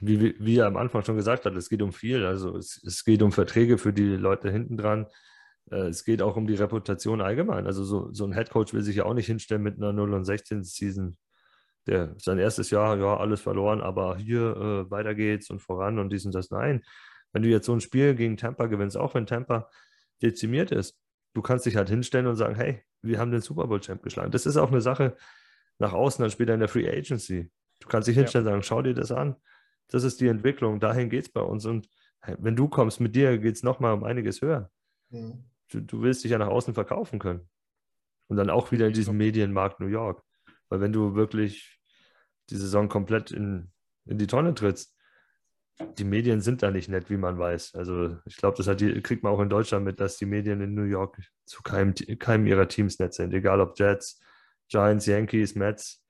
wie, 0.00 0.34
wie 0.38 0.58
er 0.58 0.66
am 0.66 0.76
Anfang 0.76 1.04
schon 1.04 1.16
gesagt 1.16 1.46
hat, 1.46 1.56
es 1.56 1.68
geht 1.68 1.82
um 1.82 1.92
viel. 1.92 2.24
Also 2.24 2.56
es, 2.56 2.82
es 2.84 3.04
geht 3.04 3.22
um 3.22 3.32
Verträge 3.32 3.78
für 3.78 3.92
die 3.92 4.16
Leute 4.16 4.50
hinten 4.50 4.76
dran. 4.76 5.06
Äh, 5.70 5.88
es 5.88 6.04
geht 6.04 6.22
auch 6.22 6.36
um 6.36 6.46
die 6.46 6.54
Reputation 6.54 7.20
allgemein. 7.20 7.66
Also 7.66 7.84
so, 7.84 8.12
so 8.12 8.24
ein 8.24 8.32
Headcoach 8.32 8.72
will 8.72 8.82
sich 8.82 8.96
ja 8.96 9.04
auch 9.04 9.14
nicht 9.14 9.26
hinstellen 9.26 9.62
mit 9.62 9.76
einer 9.76 9.92
0 9.92 10.14
und 10.14 10.24
16 10.24 10.64
Season 10.64 11.16
der 11.86 12.14
sein 12.18 12.38
erstes 12.38 12.70
Jahr, 12.70 12.96
ja, 12.98 13.16
alles 13.16 13.40
verloren, 13.40 13.80
aber 13.80 14.16
hier 14.16 14.56
äh, 14.56 14.90
weiter 14.90 15.14
geht's 15.14 15.50
und 15.50 15.60
voran 15.60 15.98
und 15.98 16.10
dies 16.10 16.24
und 16.24 16.34
das. 16.34 16.50
Nein, 16.50 16.82
wenn 17.32 17.42
du 17.42 17.48
jetzt 17.48 17.66
so 17.66 17.72
ein 17.72 17.80
Spiel 17.80 18.14
gegen 18.14 18.36
Tampa 18.36 18.66
gewinnst, 18.66 18.96
auch 18.96 19.14
wenn 19.14 19.26
Tampa 19.26 19.68
dezimiert 20.22 20.70
ist, 20.70 20.98
du 21.34 21.42
kannst 21.42 21.66
dich 21.66 21.76
halt 21.76 21.88
hinstellen 21.88 22.26
und 22.26 22.36
sagen, 22.36 22.54
hey, 22.54 22.82
wir 23.02 23.18
haben 23.18 23.30
den 23.30 23.40
Super 23.40 23.66
Bowl 23.66 23.80
Champ 23.80 24.02
geschlagen. 24.02 24.30
Das 24.30 24.46
ist 24.46 24.56
auch 24.56 24.70
eine 24.70 24.80
Sache 24.80 25.16
nach 25.78 25.92
außen, 25.92 26.22
dann 26.22 26.30
später 26.30 26.54
in 26.54 26.60
der 26.60 26.68
Free 26.68 26.88
Agency. 26.88 27.50
Du 27.80 27.88
kannst 27.88 28.08
dich 28.08 28.16
hinstellen 28.16 28.46
und 28.46 28.52
sagen, 28.52 28.62
schau 28.62 28.82
dir 28.82 28.94
das 28.94 29.12
an. 29.12 29.36
Das 29.88 30.04
ist 30.04 30.20
die 30.20 30.28
Entwicklung, 30.28 30.80
dahin 30.80 31.10
geht 31.10 31.26
es 31.26 31.32
bei 31.32 31.42
uns. 31.42 31.66
Und 31.66 31.88
wenn 32.38 32.56
du 32.56 32.68
kommst, 32.68 33.00
mit 33.00 33.14
dir 33.14 33.38
geht 33.38 33.56
es 33.56 33.62
nochmal 33.62 33.94
um 33.94 34.04
einiges 34.04 34.42
höher. 34.42 34.70
Mhm. 35.10 35.44
Du, 35.70 35.80
du 35.80 36.02
willst 36.02 36.24
dich 36.24 36.30
ja 36.30 36.38
nach 36.38 36.48
außen 36.48 36.74
verkaufen 36.74 37.18
können. 37.18 37.48
Und 38.28 38.36
dann 38.36 38.50
auch 38.50 38.72
wieder 38.72 38.86
in 38.86 38.94
diesem 38.94 39.16
Medienmarkt 39.16 39.80
New 39.80 39.86
York. 39.86 40.22
Weil 40.68 40.80
wenn 40.80 40.92
du 40.92 41.14
wirklich 41.14 41.78
die 42.50 42.56
Saison 42.56 42.88
komplett 42.88 43.30
in, 43.30 43.70
in 44.06 44.18
die 44.18 44.26
Tonne 44.26 44.54
trittst, 44.54 44.94
die 45.98 46.04
Medien 46.04 46.40
sind 46.40 46.62
da 46.62 46.70
nicht 46.70 46.88
nett, 46.88 47.10
wie 47.10 47.16
man 47.16 47.38
weiß. 47.38 47.74
Also 47.74 48.16
ich 48.26 48.36
glaube, 48.36 48.62
das 48.62 48.76
die, 48.76 49.00
kriegt 49.02 49.22
man 49.22 49.32
auch 49.32 49.40
in 49.40 49.48
Deutschland 49.48 49.84
mit, 49.84 49.98
dass 50.00 50.16
die 50.16 50.26
Medien 50.26 50.60
in 50.60 50.74
New 50.74 50.84
York 50.84 51.18
zu 51.46 51.62
keinem, 51.62 51.94
keinem 52.18 52.46
ihrer 52.46 52.68
Teams 52.68 52.98
nett 52.98 53.14
sind. 53.14 53.34
Egal 53.34 53.60
ob 53.60 53.78
Jets, 53.78 54.20
Giants, 54.68 55.06
Yankees, 55.06 55.54
Mets 55.54 56.04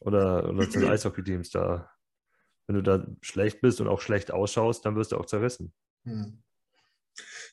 oder, 0.00 0.48
oder 0.48 0.68
zu 0.68 0.80
den 0.80 0.90
Eishockey-Teams 0.90 1.50
da. 1.50 1.90
Wenn 2.66 2.76
du 2.76 2.82
da 2.82 3.06
schlecht 3.20 3.60
bist 3.60 3.80
und 3.80 3.88
auch 3.88 4.00
schlecht 4.00 4.30
ausschaust, 4.30 4.84
dann 4.84 4.96
wirst 4.96 5.12
du 5.12 5.16
auch 5.16 5.26
zerrissen. 5.26 5.72
Hm. 6.04 6.42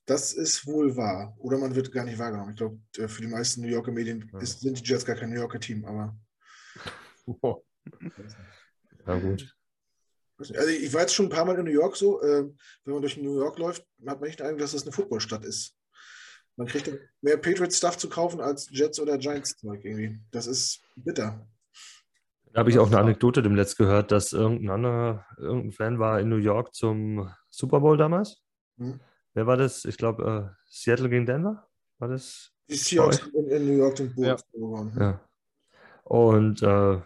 Das 0.06 0.34
ist 0.34 0.66
wohl 0.66 0.96
wahr. 0.96 1.36
Oder 1.38 1.58
man 1.58 1.76
wird 1.76 1.92
gar 1.92 2.06
nicht 2.06 2.18
wahrgenommen. 2.18 2.52
Ich 2.52 2.58
glaube, 2.58 2.80
äh, 2.98 3.08
für 3.08 3.22
die 3.22 3.28
meisten 3.28 3.62
New 3.62 3.68
Yorker 3.68 3.92
Medien 3.92 4.30
ist, 4.40 4.62
sind 4.62 4.80
die 4.80 4.84
Jets 4.84 5.06
gar 5.06 5.16
kein 5.16 5.30
New 5.30 5.40
Yorker 5.40 5.60
Team, 5.60 5.86
aber. 5.86 6.18
Ja, 9.08 9.18
gut. 9.18 9.56
Also 10.38 10.54
ich 10.70 10.94
war 10.94 11.02
jetzt 11.02 11.14
schon 11.14 11.28
ein 11.28 11.32
paar 11.32 11.46
Mal 11.46 11.58
in 11.58 11.66
New 11.66 11.72
York 11.72 11.96
so, 11.96 12.22
äh, 12.22 12.44
wenn 12.84 12.94
man 12.94 13.02
durch 13.02 13.18
New 13.18 13.38
York 13.38 13.58
läuft, 13.58 13.86
hat 14.06 14.20
man 14.20 14.28
nicht 14.28 14.40
den 14.40 14.46
Eindruck, 14.46 14.62
dass 14.62 14.72
das 14.72 14.84
eine 14.84 14.92
Footballstadt 14.92 15.46
ist. 15.46 15.76
Man 16.56 16.68
kriegt 16.68 16.92
mehr 17.22 17.38
Patriots-Stuff 17.38 17.98
zu 17.98 18.10
kaufen 18.10 18.42
als 18.42 18.70
Jets 18.70 19.00
oder 19.00 19.18
Giants-Zeug 19.18 19.84
irgendwie. 19.84 20.20
Das 20.32 20.48
ist 20.48 20.82
bitter. 20.96 21.48
Da 22.54 22.60
habe 22.60 22.70
ich 22.70 22.80
auch 22.80 22.88
eine 22.88 23.00
Anekdote 23.00 23.42
dem 23.42 23.56
Letzt 23.56 23.78
gehört, 23.78 24.12
dass 24.12 24.34
irgendein 24.34 24.70
anderer, 24.72 25.26
irgendein 25.38 25.72
Fan 25.72 26.00
war 26.00 26.20
in 26.20 26.30
New 26.30 26.38
York 26.38 26.74
zum 26.76 27.30
Super 27.50 27.80
Bowl 27.80 27.98
damals. 27.98 28.42
Hm. 28.78 29.00
Wer 29.34 29.48
war 29.48 29.58
das? 29.58 29.86
Ich 29.86 29.98
glaube, 29.98 30.52
äh, 30.52 30.64
Seattle 30.66 31.10
gegen 31.10 31.26
Denver? 31.26 31.66
War 32.00 32.10
das? 32.10 32.52
Die 32.70 32.76
Seahawks 32.76 33.20
in, 33.34 33.48
in, 33.48 33.68
New 33.68 33.78
York 33.78 33.98
sind 33.98 34.16
Bulls 34.16 34.44
ja. 34.54 35.00
ja. 35.00 35.22
Und 36.04 36.62
äh, 36.62 37.00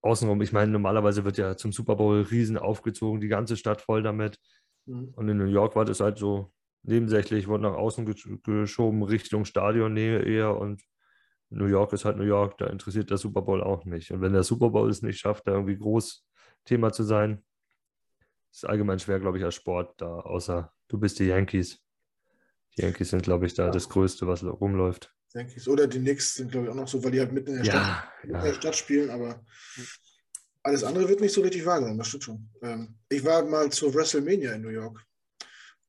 außenrum, 0.00 0.42
ich 0.42 0.52
meine, 0.52 0.72
normalerweise 0.72 1.24
wird 1.24 1.38
ja 1.38 1.56
zum 1.56 1.72
Super 1.72 1.96
Bowl 1.96 2.22
riesen 2.22 2.58
aufgezogen, 2.58 3.20
die 3.20 3.28
ganze 3.28 3.56
Stadt 3.56 3.82
voll 3.82 4.02
damit. 4.02 4.38
Mhm. 4.86 5.12
Und 5.14 5.28
in 5.28 5.38
New 5.38 5.44
York 5.44 5.76
war 5.76 5.84
das 5.84 6.00
halt 6.00 6.18
so 6.18 6.52
nebensächlich, 6.82 7.46
wurde 7.46 7.62
nach 7.64 7.74
außen 7.74 8.04
geschoben, 8.42 9.02
Richtung 9.02 9.44
Stadionnähe 9.44 10.22
eher. 10.22 10.56
Und 10.56 10.82
New 11.54 11.66
York 11.66 11.92
ist 11.92 12.04
halt 12.04 12.16
New 12.16 12.24
York, 12.24 12.58
da 12.58 12.66
interessiert 12.66 13.10
der 13.10 13.18
Super 13.18 13.42
Bowl 13.42 13.62
auch 13.62 13.84
nicht. 13.84 14.10
Und 14.10 14.20
wenn 14.20 14.32
der 14.32 14.42
Super 14.42 14.70
Bowl 14.70 14.90
es 14.90 15.02
nicht 15.02 15.18
schafft, 15.18 15.46
da 15.46 15.52
irgendwie 15.52 15.78
groß 15.78 16.26
Thema 16.64 16.92
zu 16.92 17.02
sein, 17.04 17.44
ist 18.52 18.66
allgemein 18.66 18.98
schwer, 18.98 19.20
glaube 19.20 19.38
ich, 19.38 19.44
als 19.44 19.54
Sport 19.54 20.00
da, 20.00 20.20
außer 20.20 20.72
du 20.88 20.98
bist 20.98 21.18
die 21.18 21.26
Yankees. 21.26 21.80
Die 22.76 22.82
Yankees 22.82 23.10
sind, 23.10 23.22
glaube 23.22 23.46
ich, 23.46 23.54
da 23.54 23.66
ja. 23.66 23.70
das 23.70 23.88
Größte, 23.88 24.26
was 24.26 24.44
rumläuft. 24.44 25.14
Yankees. 25.34 25.66
Oder 25.68 25.86
die 25.86 25.98
Knicks 25.98 26.34
sind, 26.34 26.52
glaube 26.52 26.66
ich, 26.66 26.72
auch 26.72 26.76
noch 26.76 26.88
so, 26.88 27.02
weil 27.02 27.10
die 27.10 27.20
halt 27.20 27.32
mitten 27.32 27.50
in 27.50 27.56
der, 27.56 27.64
ja, 27.64 27.72
Stadt, 27.72 28.08
ja. 28.28 28.38
in 28.38 28.44
der 28.44 28.54
Stadt 28.54 28.76
spielen, 28.76 29.10
aber 29.10 29.44
alles 30.62 30.84
andere 30.84 31.08
wird 31.08 31.20
nicht 31.20 31.32
so 31.32 31.42
richtig 31.42 31.66
wahrgenommen, 31.66 31.98
das 31.98 32.08
stimmt 32.08 32.24
schon. 32.24 32.50
Ähm, 32.62 32.96
ich 33.08 33.24
war 33.24 33.44
mal 33.44 33.70
zur 33.70 33.92
WrestleMania 33.94 34.52
in 34.52 34.62
New 34.62 34.68
York. 34.68 35.04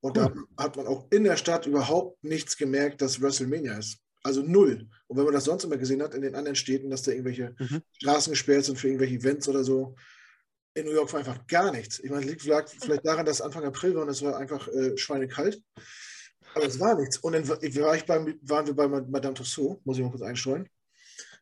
Und 0.01 0.17
cool. 0.17 0.45
da 0.57 0.63
hat 0.63 0.75
man 0.75 0.87
auch 0.87 1.07
in 1.11 1.23
der 1.23 1.37
Stadt 1.37 1.65
überhaupt 1.65 2.23
nichts 2.23 2.57
gemerkt, 2.57 3.01
dass 3.01 3.21
WrestleMania 3.21 3.77
ist. 3.77 4.04
Also 4.25 4.41
null. 4.41 4.89
Und 5.05 5.17
wenn 5.17 5.25
man 5.25 5.35
das 5.35 5.43
sonst 5.43 5.65
immer 5.65 5.77
gesehen 5.77 6.01
hat 6.01 6.15
in 6.15 6.23
den 6.23 6.33
anderen 6.33 6.55
Städten, 6.55 6.89
dass 6.89 7.03
da 7.03 7.11
irgendwelche 7.11 7.55
mhm. 7.59 7.83
Straßen 7.91 8.31
gesperrt 8.31 8.65
sind 8.65 8.75
für 8.75 8.87
irgendwelche 8.87 9.13
Events 9.13 9.47
oder 9.47 9.63
so, 9.63 9.95
in 10.73 10.85
New 10.85 10.93
York 10.93 11.13
war 11.13 11.19
einfach 11.19 11.45
gar 11.45 11.71
nichts. 11.71 11.99
Ich 11.99 12.09
meine, 12.09 12.23
es 12.23 12.27
liegt 12.27 12.41
vielleicht 12.41 13.05
daran, 13.05 13.27
dass 13.27 13.39
Anfang 13.39 13.63
April 13.65 13.93
war 13.93 14.01
und 14.01 14.09
es 14.09 14.23
war 14.23 14.35
einfach 14.37 14.67
äh, 14.69 14.97
schweinekalt. 14.97 15.61
Aber 16.55 16.65
es 16.65 16.79
war 16.79 16.99
nichts. 16.99 17.19
Und 17.19 17.33
dann 17.33 17.47
war 17.47 17.61
ich 17.95 18.05
beim, 18.05 18.39
waren 18.41 18.65
wir 18.65 18.73
bei 18.73 18.87
Madame 18.87 19.35
Tussauds, 19.35 19.85
muss 19.85 19.97
ich 19.97 20.03
mal 20.03 20.09
kurz 20.09 20.23
einstreuen. 20.23 20.67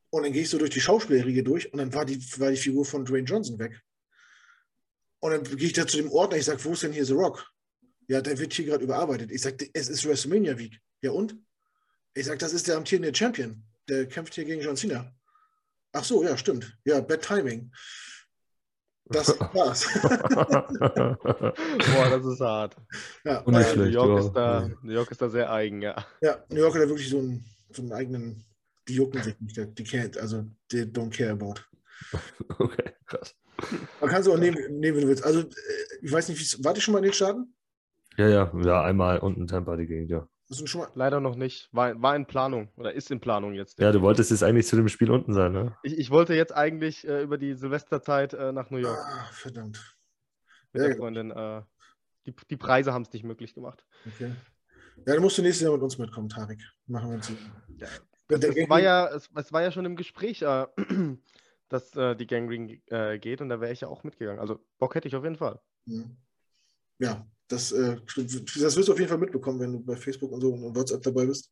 Und 0.09 0.23
dann 0.23 0.33
gehe 0.33 0.41
ich 0.41 0.49
so 0.49 0.57
durch 0.57 0.71
die 0.71 0.81
Schauspielerriege 0.81 1.41
durch 1.41 1.71
und 1.71 1.79
dann 1.79 1.93
war 1.93 2.03
die, 2.03 2.19
war 2.37 2.51
die 2.51 2.57
Figur 2.57 2.83
von 2.83 3.05
Dwayne 3.05 3.25
Johnson 3.25 3.57
weg. 3.59 3.81
Und 5.21 5.31
dann 5.31 5.43
gehe 5.55 5.67
ich 5.67 5.73
da 5.73 5.87
zu 5.87 5.95
dem 5.95 6.11
Ordner, 6.11 6.37
ich 6.37 6.45
sage, 6.45 6.61
wo 6.65 6.73
ist 6.73 6.83
denn 6.83 6.91
hier 6.91 7.05
The 7.05 7.13
Rock? 7.13 7.49
Ja, 8.09 8.19
der 8.19 8.37
wird 8.37 8.51
hier 8.53 8.65
gerade 8.65 8.83
überarbeitet. 8.83 9.31
Ich 9.31 9.41
sage, 9.41 9.69
es 9.71 9.87
ist 9.87 10.05
WrestleMania 10.05 10.57
Week. 10.57 10.77
Ja 11.01 11.11
und? 11.11 11.37
Ich 12.13 12.25
sage, 12.25 12.37
das 12.37 12.53
ist 12.53 12.67
der 12.67 12.77
amtierende 12.77 13.13
Champion. 13.13 13.63
Der 13.89 14.07
kämpft 14.07 14.35
hier 14.35 14.45
gegen 14.45 14.61
John 14.61 14.77
Cena. 14.77 15.13
Ach 15.93 16.03
so, 16.03 16.23
ja, 16.23 16.37
stimmt. 16.37 16.77
Ja, 16.85 17.01
Bad 17.01 17.21
Timing. 17.21 17.71
Das 19.05 19.27
war's. 19.53 19.85
Boah, 20.01 22.09
das 22.09 22.25
ist 22.25 22.39
hart. 22.39 22.77
Ja, 23.25 23.39
Und 23.39 23.55
nicht 23.55 23.69
schlecht, 23.69 23.77
New, 23.77 23.85
York 23.85 24.19
ist 24.19 24.33
da, 24.33 24.69
New 24.81 24.93
York 24.93 25.11
ist 25.11 25.21
da 25.21 25.29
sehr 25.29 25.51
eigen, 25.51 25.81
ja. 25.81 26.05
Ja, 26.21 26.43
New 26.49 26.59
York 26.59 26.75
hat 26.75 26.81
ja 26.81 26.87
wirklich 26.87 27.09
so 27.09 27.19
einen, 27.19 27.45
so 27.71 27.81
einen 27.81 27.91
eigenen, 27.91 28.45
die 28.87 28.95
jucken 28.95 29.21
sich 29.21 29.39
nicht, 29.39 29.57
die 29.57 29.83
can't, 29.83 30.17
also 30.17 30.45
they 30.69 30.83
don't 30.83 31.15
care 31.15 31.31
about. 31.31 31.55
Okay, 32.59 32.91
krass. 33.05 33.35
Man 34.01 34.09
kann 34.09 34.21
es 34.21 34.27
auch 34.27 34.37
nehmen, 34.37 34.79
nehmen, 34.79 34.97
wenn 34.97 35.03
du 35.03 35.07
willst. 35.07 35.23
Also, 35.23 35.41
äh, 35.41 35.45
ich 36.01 36.11
weiß 36.11 36.27
nicht, 36.29 36.39
wie 36.39 36.63
warte 36.63 36.79
ich 36.79 36.83
schon 36.83 36.91
mal 36.91 36.99
in 36.99 37.05
den 37.05 37.13
Staaten? 37.13 37.55
Ja, 38.17 38.27
ja, 38.27 38.51
ja, 38.63 38.83
einmal 38.83 39.19
unten 39.19 39.47
Tampa 39.47 39.77
die 39.77 39.87
Gegend, 39.87 40.09
ja. 40.09 40.27
Schon 40.53 40.81
mal... 40.81 40.89
Leider 40.95 41.19
noch 41.19 41.35
nicht. 41.35 41.69
War, 41.71 42.01
war 42.01 42.15
in 42.15 42.25
Planung 42.25 42.69
oder 42.77 42.93
ist 42.93 43.11
in 43.11 43.19
Planung 43.19 43.53
jetzt. 43.53 43.79
Ja, 43.79 43.91
du 43.91 44.01
wolltest 44.01 44.31
jetzt 44.31 44.43
eigentlich 44.43 44.67
zu 44.67 44.75
dem 44.75 44.87
Spiel 44.87 45.11
unten 45.11 45.33
sein, 45.33 45.51
ne? 45.51 45.77
Ich, 45.83 45.97
ich 45.97 46.09
wollte 46.11 46.33
jetzt 46.33 46.53
eigentlich 46.53 47.07
äh, 47.07 47.21
über 47.21 47.37
die 47.37 47.53
Silvesterzeit 47.53 48.33
äh, 48.33 48.51
nach 48.51 48.69
New 48.69 48.77
York. 48.77 48.97
Ah, 48.99 49.29
verdammt. 49.31 49.97
Mit 50.71 50.81
ja, 50.81 50.87
der 50.89 50.97
Freundin. 50.97 51.31
Äh, 51.31 51.61
die, 52.25 52.35
die 52.49 52.57
Preise 52.57 52.93
haben 52.93 53.03
es 53.03 53.13
nicht 53.13 53.23
möglich 53.23 53.53
gemacht. 53.53 53.85
Okay. 54.07 54.31
Ja, 55.05 55.13
dann 55.13 55.21
musst 55.21 55.37
du 55.37 55.41
nächstes 55.41 55.63
Jahr 55.63 55.73
mit 55.73 55.81
uns 55.81 55.97
mitkommen, 55.97 56.29
Tarek. 56.29 56.61
Machen 56.87 57.09
wir 57.09 57.15
uns. 57.15 57.31
Ja. 57.77 57.87
Es, 58.29 58.69
war 58.69 58.79
ja, 58.79 59.07
es, 59.07 59.29
es, 59.35 59.51
war 59.51 59.61
ja 59.61 59.71
schon 59.71 59.85
im 59.85 59.95
Gespräch, 59.95 60.41
äh, 60.41 60.65
dass 61.69 61.95
äh, 61.95 62.15
die 62.15 62.27
Gangrene 62.27 62.81
äh, 62.87 63.19
geht 63.19 63.41
und 63.41 63.49
da 63.49 63.59
wäre 63.59 63.73
ich 63.73 63.81
ja 63.81 63.87
auch 63.87 64.03
mitgegangen. 64.03 64.39
Also 64.39 64.59
Bock 64.79 64.95
hätte 64.95 65.07
ich 65.07 65.15
auf 65.15 65.23
jeden 65.23 65.35
Fall. 65.35 65.59
Mhm. 65.85 66.17
Ja, 66.99 67.25
das, 67.47 67.71
äh, 67.71 67.97
das 68.15 68.75
wirst 68.75 68.87
du 68.87 68.93
auf 68.93 68.99
jeden 68.99 69.09
Fall 69.09 69.17
mitbekommen, 69.17 69.59
wenn 69.59 69.73
du 69.73 69.79
bei 69.79 69.95
Facebook 69.95 70.31
und 70.31 70.41
so 70.41 70.53
und 70.53 70.75
WhatsApp 70.75 71.01
dabei 71.01 71.25
bist. 71.25 71.49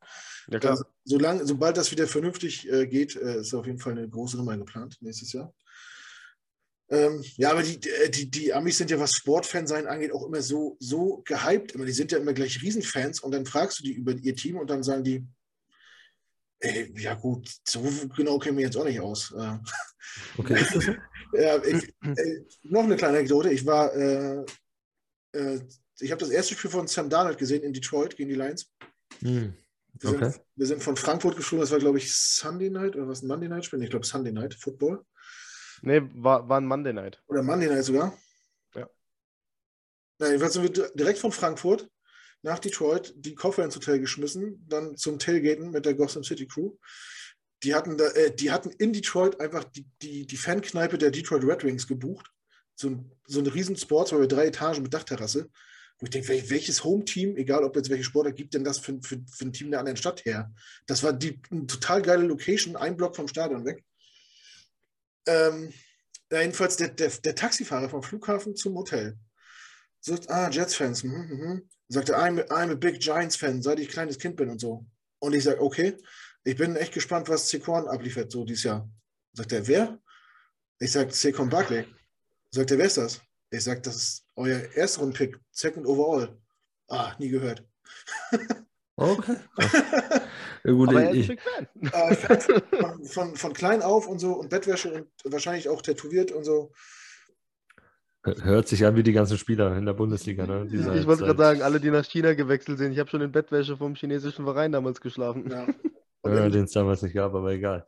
Ja, 0.50 0.60
klar. 0.60 0.72
Also, 0.72 0.86
solange, 1.04 1.46
sobald 1.46 1.78
das 1.78 1.92
wieder 1.92 2.08
vernünftig 2.08 2.70
äh, 2.72 2.88
geht, 2.88 3.16
äh, 3.16 3.42
ist 3.42 3.54
auf 3.54 3.66
jeden 3.66 3.80
Fall 3.80 3.94
eine 3.94 4.10
große 4.10 4.38
Nummer 4.38 4.58
geplant 4.58 4.98
nächstes 5.02 5.34
Jahr. 5.34 5.54
Ähm, 6.90 7.24
ja, 7.38 7.52
aber 7.52 7.64
die, 7.64 7.80
die, 8.10 8.30
die 8.30 8.54
Amis 8.54 8.78
sind 8.78 8.92
ja, 8.92 9.00
was 9.00 9.14
Sportfan 9.14 9.66
sein 9.66 9.88
angeht, 9.88 10.12
auch 10.12 10.26
immer 10.26 10.42
so, 10.42 10.76
so 10.80 11.22
gehypt. 11.26 11.72
Immer. 11.72 11.86
Die 11.86 11.94
sind 11.94 12.12
ja 12.12 12.18
immer 12.18 12.34
gleich 12.34 12.62
Riesenfans 12.62 13.22
und 13.22 13.32
dann 13.32 13.46
fragst 13.46 13.80
du 13.80 13.84
die 13.84 13.94
über 13.94 14.12
ihr 14.12 14.36
Team 14.36 14.58
und 14.58 14.70
dann 14.70 14.84
sagen 14.84 15.04
die, 15.04 15.26
ey, 16.60 16.94
ja 16.98 17.14
gut, 17.14 17.50
so 17.66 17.82
genau 18.16 18.40
kennen 18.40 18.58
wir 18.58 18.66
jetzt 18.66 18.76
auch 18.78 18.86
nicht 18.86 19.00
aus. 19.00 19.34
Äh. 19.38 19.58
Okay, 20.38 20.60
ist 20.60 20.76
das 20.76 20.86
so? 20.86 20.92
ja, 21.34 21.64
ich, 21.64 21.94
äh, 22.04 22.42
noch 22.64 22.84
eine 22.84 22.98
kleine 22.98 23.20
Anekdote. 23.20 23.52
Ich 23.52 23.66
war, 23.66 23.96
äh, 23.96 24.46
äh 25.34 25.60
ich 26.02 26.12
habe 26.12 26.20
das 26.20 26.30
erste 26.30 26.56
Spiel 26.56 26.72
von 26.72 26.88
Sam 26.88 27.10
Darnold 27.10 27.38
gesehen 27.38 27.64
in 27.64 27.74
Detroit 27.74 28.16
gegen 28.16 28.30
die 28.30 28.36
Lions. 28.36 28.72
Hm. 29.20 29.54
Wir, 29.94 30.10
okay. 30.10 30.32
sind, 30.32 30.42
wir, 30.56 30.66
sind, 30.66 30.84
von 30.84 30.96
Frankfurt 30.96 31.36
geflogen, 31.36 31.62
das 31.62 31.72
war, 31.72 31.80
glaube 31.80 31.98
ich, 31.98 32.16
Sunday 32.16 32.70
Night 32.70 32.96
oder 32.96 33.08
was 33.08 33.22
ein 33.22 33.28
Monday 33.28 33.50
Night 33.50 33.66
Spiel? 33.66 33.84
Ich 33.84 33.90
glaube, 33.90 34.06
Sunday 34.06 34.32
Night 34.32 34.54
Football. 34.56 35.06
Nee, 35.82 36.02
war, 36.14 36.48
war 36.48 36.60
ein 36.60 36.66
Monday 36.66 36.94
Night. 36.94 37.22
Oder 37.28 37.44
Monday 37.44 37.68
Night 37.68 37.86
sogar? 37.86 38.18
Ja. 38.76 38.90
Na, 40.20 40.28
jedenfalls 40.28 40.54
sind 40.54 40.64
wir 40.64 40.90
direkt 40.96 41.20
von 41.20 41.32
Frankfurt 41.32 41.90
nach 42.44 42.60
Detroit 42.60 43.14
die 43.16 43.36
Koffer 43.36 43.64
ins 43.64 43.76
Hotel 43.76 44.00
geschmissen, 44.00 44.66
dann 44.68 44.96
zum 44.98 45.20
Tailgaten 45.20 45.72
mit 45.72 45.86
der 45.86 45.94
Gotham 45.94 46.24
City 46.24 46.48
Crew. 46.48 46.72
Die 47.64 47.76
hatten, 47.76 47.98
da, 47.98 48.08
äh, 48.12 48.34
die 48.34 48.52
hatten 48.52 48.72
in 48.72 48.94
Detroit 48.94 49.40
einfach 49.40 49.64
die, 49.66 49.86
die, 50.02 50.26
die 50.26 50.38
Fankneipe 50.38 50.98
der 50.98 51.12
Detroit 51.12 51.44
Red 51.44 51.64
Wings 51.64 51.88
gebucht. 51.88 52.32
So 52.76 52.90
ein, 52.90 53.12
so 53.28 53.40
ein 53.40 53.48
riesen 53.48 53.76
Sports, 53.76 54.12
weil 54.12 54.22
wir 54.22 54.28
drei 54.28 54.48
Etagen 54.48 54.82
mit 54.82 54.94
Dachterrasse. 54.94 55.50
Wo 56.00 56.06
ich 56.06 56.10
denke, 56.10 56.50
welches 56.50 56.84
Home-Team, 56.84 57.38
egal 57.38 57.64
ob 57.64 57.76
jetzt 57.76 57.90
welche 57.90 58.04
Sportler, 58.04 58.32
gibt 58.32 58.56
denn 58.56 58.64
das 58.64 58.80
für, 58.80 59.00
für, 59.04 59.22
für 59.32 59.46
ein 59.46 59.54
Team 59.54 59.70
der 59.70 59.80
anderen 59.80 59.98
Stadt 59.98 60.26
her? 60.26 60.52
Das 60.88 61.04
war 61.04 61.14
die, 61.14 61.40
eine 61.52 61.68
total 61.68 62.02
geile 62.02 62.24
Location, 62.24 62.76
ein 62.76 62.98
Block 62.98 63.16
vom 63.16 63.28
Stadion 63.28 63.66
weg. 63.66 63.84
Ähm, 65.28 65.72
jedenfalls 66.32 66.78
der, 66.78 66.88
der, 66.88 67.10
der, 67.10 67.36
Taxifahrer 67.36 67.90
vom 67.90 68.02
Flughafen 68.02 68.56
zum 68.56 68.76
Hotel 68.76 69.16
sagt, 70.00 70.30
ah, 70.32 70.50
Jets-Fans, 70.50 71.04
mhm, 71.04 71.12
mhm. 71.12 71.70
sagte, 71.88 72.18
I'm, 72.18 72.44
I'm 72.48 72.72
a 72.72 72.76
big 72.76 73.00
Giants-Fan, 73.00 73.62
seit 73.62 73.80
ich 73.80 73.90
kleines 73.90 74.18
Kind 74.18 74.38
bin 74.38 74.50
und 74.50 74.60
so. 74.60 74.86
Und 75.20 75.34
ich 75.34 75.44
sage, 75.44 75.62
okay, 75.62 75.96
ich 76.44 76.56
bin 76.56 76.76
echt 76.76 76.94
gespannt, 76.94 77.30
was 77.30 77.48
Sequan 77.50 77.88
abliefert, 77.88 78.32
so 78.32 78.44
dieses 78.44 78.64
Jahr. 78.64 78.90
Sagt 79.34 79.52
er, 79.52 79.68
wer? 79.68 80.00
Ich 80.80 80.92
sage, 80.92 81.14
Sequan 81.14 81.50
Barkley. 81.50 81.86
Sagt 82.52 82.72
er, 82.72 82.78
wer 82.78 82.86
ist 82.86 82.98
das? 82.98 83.22
Ich 83.50 83.64
sage, 83.64 83.82
das 83.82 83.96
ist 83.96 84.26
euer 84.36 84.60
erster 84.76 85.06
Pick, 85.08 85.40
second 85.52 85.86
overall. 85.86 86.38
Ah, 86.90 87.14
nie 87.20 87.30
gehört. 87.30 87.64
Okay. 88.98 89.38
Ja, 90.64 90.74
gut, 90.74 90.90
Aber 90.90 91.02
er 91.02 91.24
Fan. 91.24 91.68
Äh, 91.82 92.16
von, 92.16 93.06
von, 93.06 93.36
von, 93.36 93.54
klein 93.54 93.82
auf 93.82 94.08
und 94.08 94.20
so 94.20 94.34
und 94.34 94.52
Bettwäsche 94.52 94.92
und 94.94 95.34
wahrscheinlich 95.34 95.68
auch 95.70 95.82
tätowiert 95.82 96.32
und 96.32 96.44
so. 96.44 96.72
Hört 98.24 98.68
sich 98.68 98.86
an 98.86 98.96
wie 98.96 99.02
die 99.02 99.14
ganzen 99.14 99.40
Spieler 99.40 99.76
in 99.76 99.88
der 99.88 99.94
Bundesliga. 99.94 100.46
Ne? 100.46 100.68
Ich 100.72 101.08
wollte 101.08 101.24
gerade 101.24 101.40
sagen, 101.40 101.62
alle, 101.64 101.80
die 101.80 101.90
nach 101.90 102.06
China 102.06 102.36
gewechselt 102.36 102.78
sind. 102.78 102.92
Ich 102.92 103.00
habe 103.00 103.10
schon 103.10 103.22
in 103.22 103.32
Bettwäsche 103.32 103.76
vom 103.76 103.96
chinesischen 103.96 104.46
Verein 104.46 104.72
damals 104.72 105.02
geschlafen. 105.02 105.50
Ja. 105.50 105.68
Ja, 106.24 106.50
den 106.50 106.66
es 106.66 106.72
damals 106.72 107.02
nicht 107.02 107.16
gab, 107.16 107.34
aber 107.34 107.52
egal. 107.52 107.84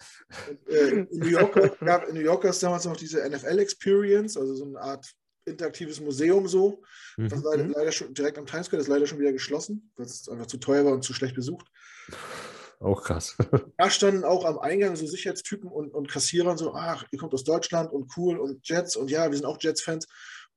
Äh, 0.67 0.89
in, 0.89 1.07
New 1.11 1.27
York 1.27 1.53
gab 1.85 2.07
in 2.07 2.15
New 2.15 2.21
York 2.21 2.41
gab 2.41 2.51
es 2.51 2.59
damals 2.59 2.85
noch 2.85 2.97
diese 2.97 3.27
NFL-Experience, 3.29 4.37
also 4.37 4.55
so 4.55 4.65
eine 4.65 4.79
Art 4.79 5.05
interaktives 5.45 5.99
Museum 5.99 6.47
so. 6.47 6.81
Mhm. 7.17 7.29
Das 7.29 7.43
leider, 7.43 7.67
leider, 7.67 7.91
schon 7.91 8.13
direkt 8.13 8.37
am 8.37 8.45
Times 8.45 8.67
Square, 8.67 8.79
das 8.79 8.87
ist 8.87 8.93
leider 8.93 9.07
schon 9.07 9.19
wieder 9.19 9.33
geschlossen, 9.33 9.91
weil 9.95 10.05
es 10.05 10.27
einfach 10.27 10.47
zu 10.47 10.57
teuer 10.57 10.85
war 10.85 10.93
und 10.93 11.03
zu 11.03 11.13
schlecht 11.13 11.35
besucht. 11.35 11.67
Auch 12.79 13.01
krass. 13.01 13.35
Da 13.77 13.89
standen 13.89 14.23
auch 14.23 14.45
am 14.45 14.59
Eingang 14.59 14.95
so 14.95 15.05
Sicherheitstypen 15.05 15.69
und, 15.69 15.93
und 15.93 16.09
Kassierer 16.09 16.57
so, 16.57 16.73
ach, 16.73 17.05
ihr 17.11 17.19
kommt 17.19 17.33
aus 17.33 17.43
Deutschland 17.43 17.91
und 17.91 18.11
cool 18.17 18.37
und 18.37 18.67
Jets 18.67 18.95
und 18.95 19.09
ja, 19.09 19.29
wir 19.29 19.37
sind 19.37 19.45
auch 19.45 19.57
Jets-Fans. 19.59 20.07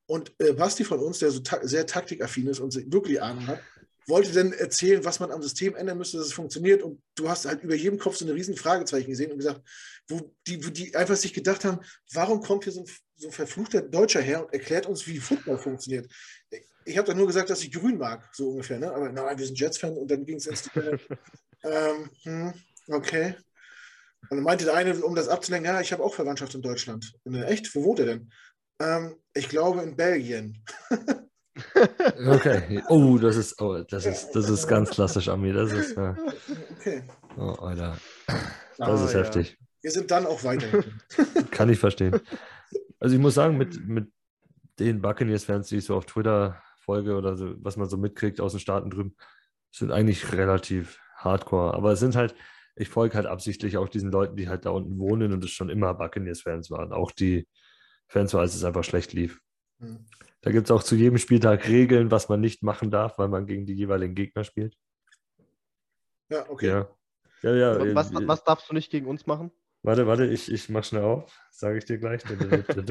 Und 0.07 0.32
äh, 0.39 0.53
Basti 0.53 0.85
von 0.85 1.01
uns, 1.01 1.19
der 1.19 1.31
so 1.31 1.40
ta 1.40 1.59
sehr 1.62 1.86
taktikaffin 1.86 2.47
ist 2.47 2.61
und 2.61 2.74
wirklich 2.93 3.20
Ahnung 3.20 3.47
hat, 3.48 3.61
wollte 4.07 4.33
dann 4.33 4.53
erzählen, 4.53 5.05
was 5.05 5.20
man 5.20 5.31
am 5.31 5.43
System 5.43 5.74
ändern 5.74 5.99
müsste, 5.99 6.19
dass 6.19 6.27
es 6.27 6.33
funktioniert. 6.33 6.83
Und 6.83 7.03
du 7.15 7.28
hast 7.28 7.47
halt 7.47 7.62
über 7.62 7.74
jedem 7.74 7.99
Kopf 7.99 8.16
so 8.16 8.24
eine 8.24 8.35
riesen 8.35 8.57
Fragezeichen 8.57 9.11
gesehen 9.11 9.33
und 9.33 9.39
gesagt, 9.39 9.62
wo 10.09 10.35
die, 10.47 10.65
wo 10.65 10.70
die 10.70 10.95
einfach 10.95 11.16
sich 11.16 11.33
gedacht 11.33 11.65
haben, 11.65 11.81
warum 12.12 12.41
kommt 12.41 12.65
hier 12.65 12.73
so 12.73 12.81
ein, 12.81 12.87
so 13.16 13.28
ein 13.28 13.33
verfluchter 13.33 13.83
Deutscher 13.83 14.20
her 14.20 14.45
und 14.45 14.53
erklärt 14.53 14.87
uns, 14.87 15.07
wie 15.07 15.19
Football 15.19 15.59
funktioniert. 15.59 16.11
Ich 16.85 16.97
habe 16.97 17.09
da 17.09 17.15
nur 17.15 17.27
gesagt, 17.27 17.51
dass 17.51 17.62
ich 17.62 17.73
grün 17.73 17.99
mag, 17.99 18.28
so 18.33 18.51
ungefähr. 18.51 18.78
Ne? 18.78 18.93
Aber 18.93 19.11
nein, 19.11 19.39
wir 19.39 19.47
sind 19.47 19.59
Jets-Fan 19.59 19.97
und 19.97 20.11
dann 20.11 20.24
ging 20.24 20.37
es 20.37 20.47
ins 20.47 20.70
ähm, 21.65 22.11
hm, 22.23 22.55
Okay. 22.89 23.35
Und 24.28 24.39
dann 24.39 24.45
meinte 24.45 24.65
der 24.65 24.74
eine, 24.74 24.95
um 25.03 25.15
das 25.15 25.28
abzulenken, 25.28 25.73
ja, 25.73 25.81
ich 25.81 25.93
habe 25.93 26.03
auch 26.03 26.15
Verwandtschaft 26.15 26.55
in 26.55 26.62
Deutschland. 26.62 27.12
Und 27.24 27.35
dann, 27.35 27.43
echt? 27.45 27.74
Wo 27.74 27.85
wohnt 27.85 28.01
er 28.01 28.07
denn? 28.07 28.33
Ähm, 28.81 29.16
ich 29.35 29.49
glaube 29.49 29.83
in 29.83 29.97
Belgien. 29.97 30.65
okay. 32.27 32.83
Oh, 32.89 33.19
das 33.19 33.37
ist, 33.37 33.61
oh, 33.61 33.83
das 33.83 34.07
ist, 34.07 34.31
das 34.33 34.49
ist 34.49 34.66
ganz 34.66 34.91
klassisch 34.91 35.28
an 35.28 35.41
mir. 35.41 35.55
Das 35.55 35.73
ist. 35.73 35.97
Äh, 35.97 36.15
okay. 36.78 37.03
Oh, 37.37 37.53
Alter. 37.61 37.97
Das 38.78 39.01
ist 39.01 39.15
ah, 39.15 39.19
heftig. 39.19 39.59
Wir 39.83 39.91
sind 39.91 40.11
dann 40.11 40.27
auch 40.27 40.43
weiter. 40.45 40.66
Kann 41.51 41.69
ich 41.69 41.78
verstehen. 41.78 42.20
Also 42.99 43.15
ich 43.15 43.20
muss 43.20 43.35
sagen, 43.35 43.57
mit, 43.57 43.87
mit 43.87 44.11
den 44.78 45.01
Buccaneers-Fans, 45.01 45.69
die 45.69 45.77
ich 45.77 45.85
so 45.85 45.97
auf 45.97 46.07
Twitter 46.07 46.62
folge 46.81 47.16
oder 47.16 47.37
so, 47.37 47.55
was 47.59 47.77
man 47.77 47.89
so 47.89 47.97
mitkriegt 47.97 48.41
aus 48.41 48.53
den 48.53 48.61
Staaten 48.61 48.91
drüben, 48.91 49.16
sind 49.70 49.93
eigentlich 49.93 50.33
relativ 50.33 50.99
hardcore. 51.16 51.74
Aber 51.74 51.93
es 51.93 52.01
sind 52.01 52.16
halt, 52.16 52.35
ich 52.74 52.89
folge 52.89 53.15
halt 53.16 53.27
absichtlich 53.27 53.77
auch 53.77 53.89
diesen 53.89 54.11
Leuten, 54.11 54.37
die 54.37 54.49
halt 54.49 54.66
da 54.66 54.70
unten 54.70 54.99
wohnen 54.99 55.33
und 55.33 55.45
es 55.45 55.51
schon 55.51 55.70
immer 55.70 55.95
Buccaneers-Fans 55.95 56.70
waren. 56.70 56.93
Auch 56.93 57.12
die 57.12 57.49
Fans, 58.09 58.35
als 58.35 58.55
es 58.55 58.65
einfach 58.65 58.85
schlecht 58.85 59.12
lief. 59.12 59.41
Mhm. 59.78 60.07
Da 60.43 60.53
gibt 60.53 60.66
es 60.66 60.70
auch 60.70 60.82
zu 60.82 60.94
jedem 60.94 61.19
Spieltag 61.19 61.66
Regeln, 61.69 62.11
was 62.11 62.28
man 62.28 62.40
nicht 62.40 62.62
machen 62.62 62.90
darf, 62.90 63.19
weil 63.19 63.28
man 63.28 63.47
gegen 63.47 63.66
die 63.66 63.74
jeweiligen 63.74 64.15
Gegner 64.15 64.44
spielt. 64.44 64.77
Ja, 66.31 66.48
okay. 66.48 66.69
Ja. 66.69 66.89
Ja, 67.43 67.55
ja, 67.55 67.94
was, 67.94 68.12
was, 68.15 68.27
was, 68.27 68.44
darfst 68.44 68.70
du 68.70 68.74
nicht 68.74 68.90
gegen 68.90 69.07
uns 69.07 69.27
machen? 69.27 69.53
Warte, 69.82 70.07
warte, 70.07 70.27
ich, 70.27 70.51
ich 70.51 70.69
mach 70.69 70.85
schnell 70.85 71.03
auf, 71.03 71.39
sage 71.51 71.78
ich 71.78 71.85
dir 71.85 71.98
gleich. 71.98 72.23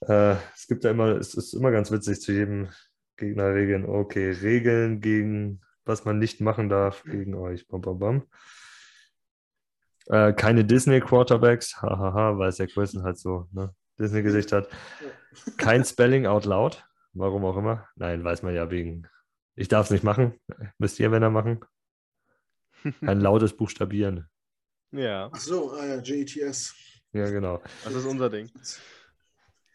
äh, 0.00 0.36
es 0.54 0.66
gibt 0.66 0.84
ja 0.84 0.90
immer, 0.90 1.16
es 1.16 1.34
ist 1.34 1.54
immer 1.54 1.70
ganz 1.70 1.90
witzig 1.90 2.20
zu 2.20 2.32
jedem 2.32 2.68
Gegner 3.16 3.54
Regeln. 3.54 3.86
Okay, 3.86 4.30
Regeln 4.30 5.00
gegen, 5.00 5.62
was 5.84 6.04
man 6.04 6.18
nicht 6.18 6.40
machen 6.40 6.68
darf 6.68 7.04
gegen 7.04 7.34
euch. 7.34 7.66
Bam, 7.68 7.80
bam, 7.80 7.98
bam. 7.98 8.22
Äh, 10.06 10.32
keine 10.34 10.64
Disney-Quarterbacks, 10.64 11.80
hahaha, 11.80 12.36
weil 12.38 12.48
es 12.48 12.58
ja 12.58 12.66
Wilson 12.74 13.02
halt 13.02 13.18
so 13.18 13.48
ne, 13.52 13.74
Disney-Gesicht 13.98 14.52
hat. 14.52 14.68
Kein 15.56 15.84
Spelling 15.84 16.26
out 16.26 16.44
loud, 16.44 16.84
warum 17.12 17.44
auch 17.44 17.56
immer. 17.56 17.88
Nein, 17.96 18.24
weiß 18.24 18.42
man 18.42 18.54
ja 18.54 18.70
wegen. 18.70 19.06
Ich 19.54 19.68
darf 19.68 19.86
es 19.86 19.90
nicht 19.90 20.04
machen. 20.04 20.38
Müsst 20.78 21.00
ihr, 21.00 21.10
wenn 21.12 21.22
er 21.22 21.30
machen. 21.30 21.60
Ein 23.00 23.20
lautes 23.20 23.56
Buchstabieren. 23.56 24.28
Ja. 24.92 25.30
Ach 25.32 25.40
so, 25.40 25.72
ah 25.72 25.84
ja, 25.84 25.96
JETS. 26.00 26.74
Ja, 27.12 27.30
genau. 27.30 27.62
Das 27.84 27.94
ist 27.94 28.04
unser 28.04 28.30
Ding. 28.30 28.50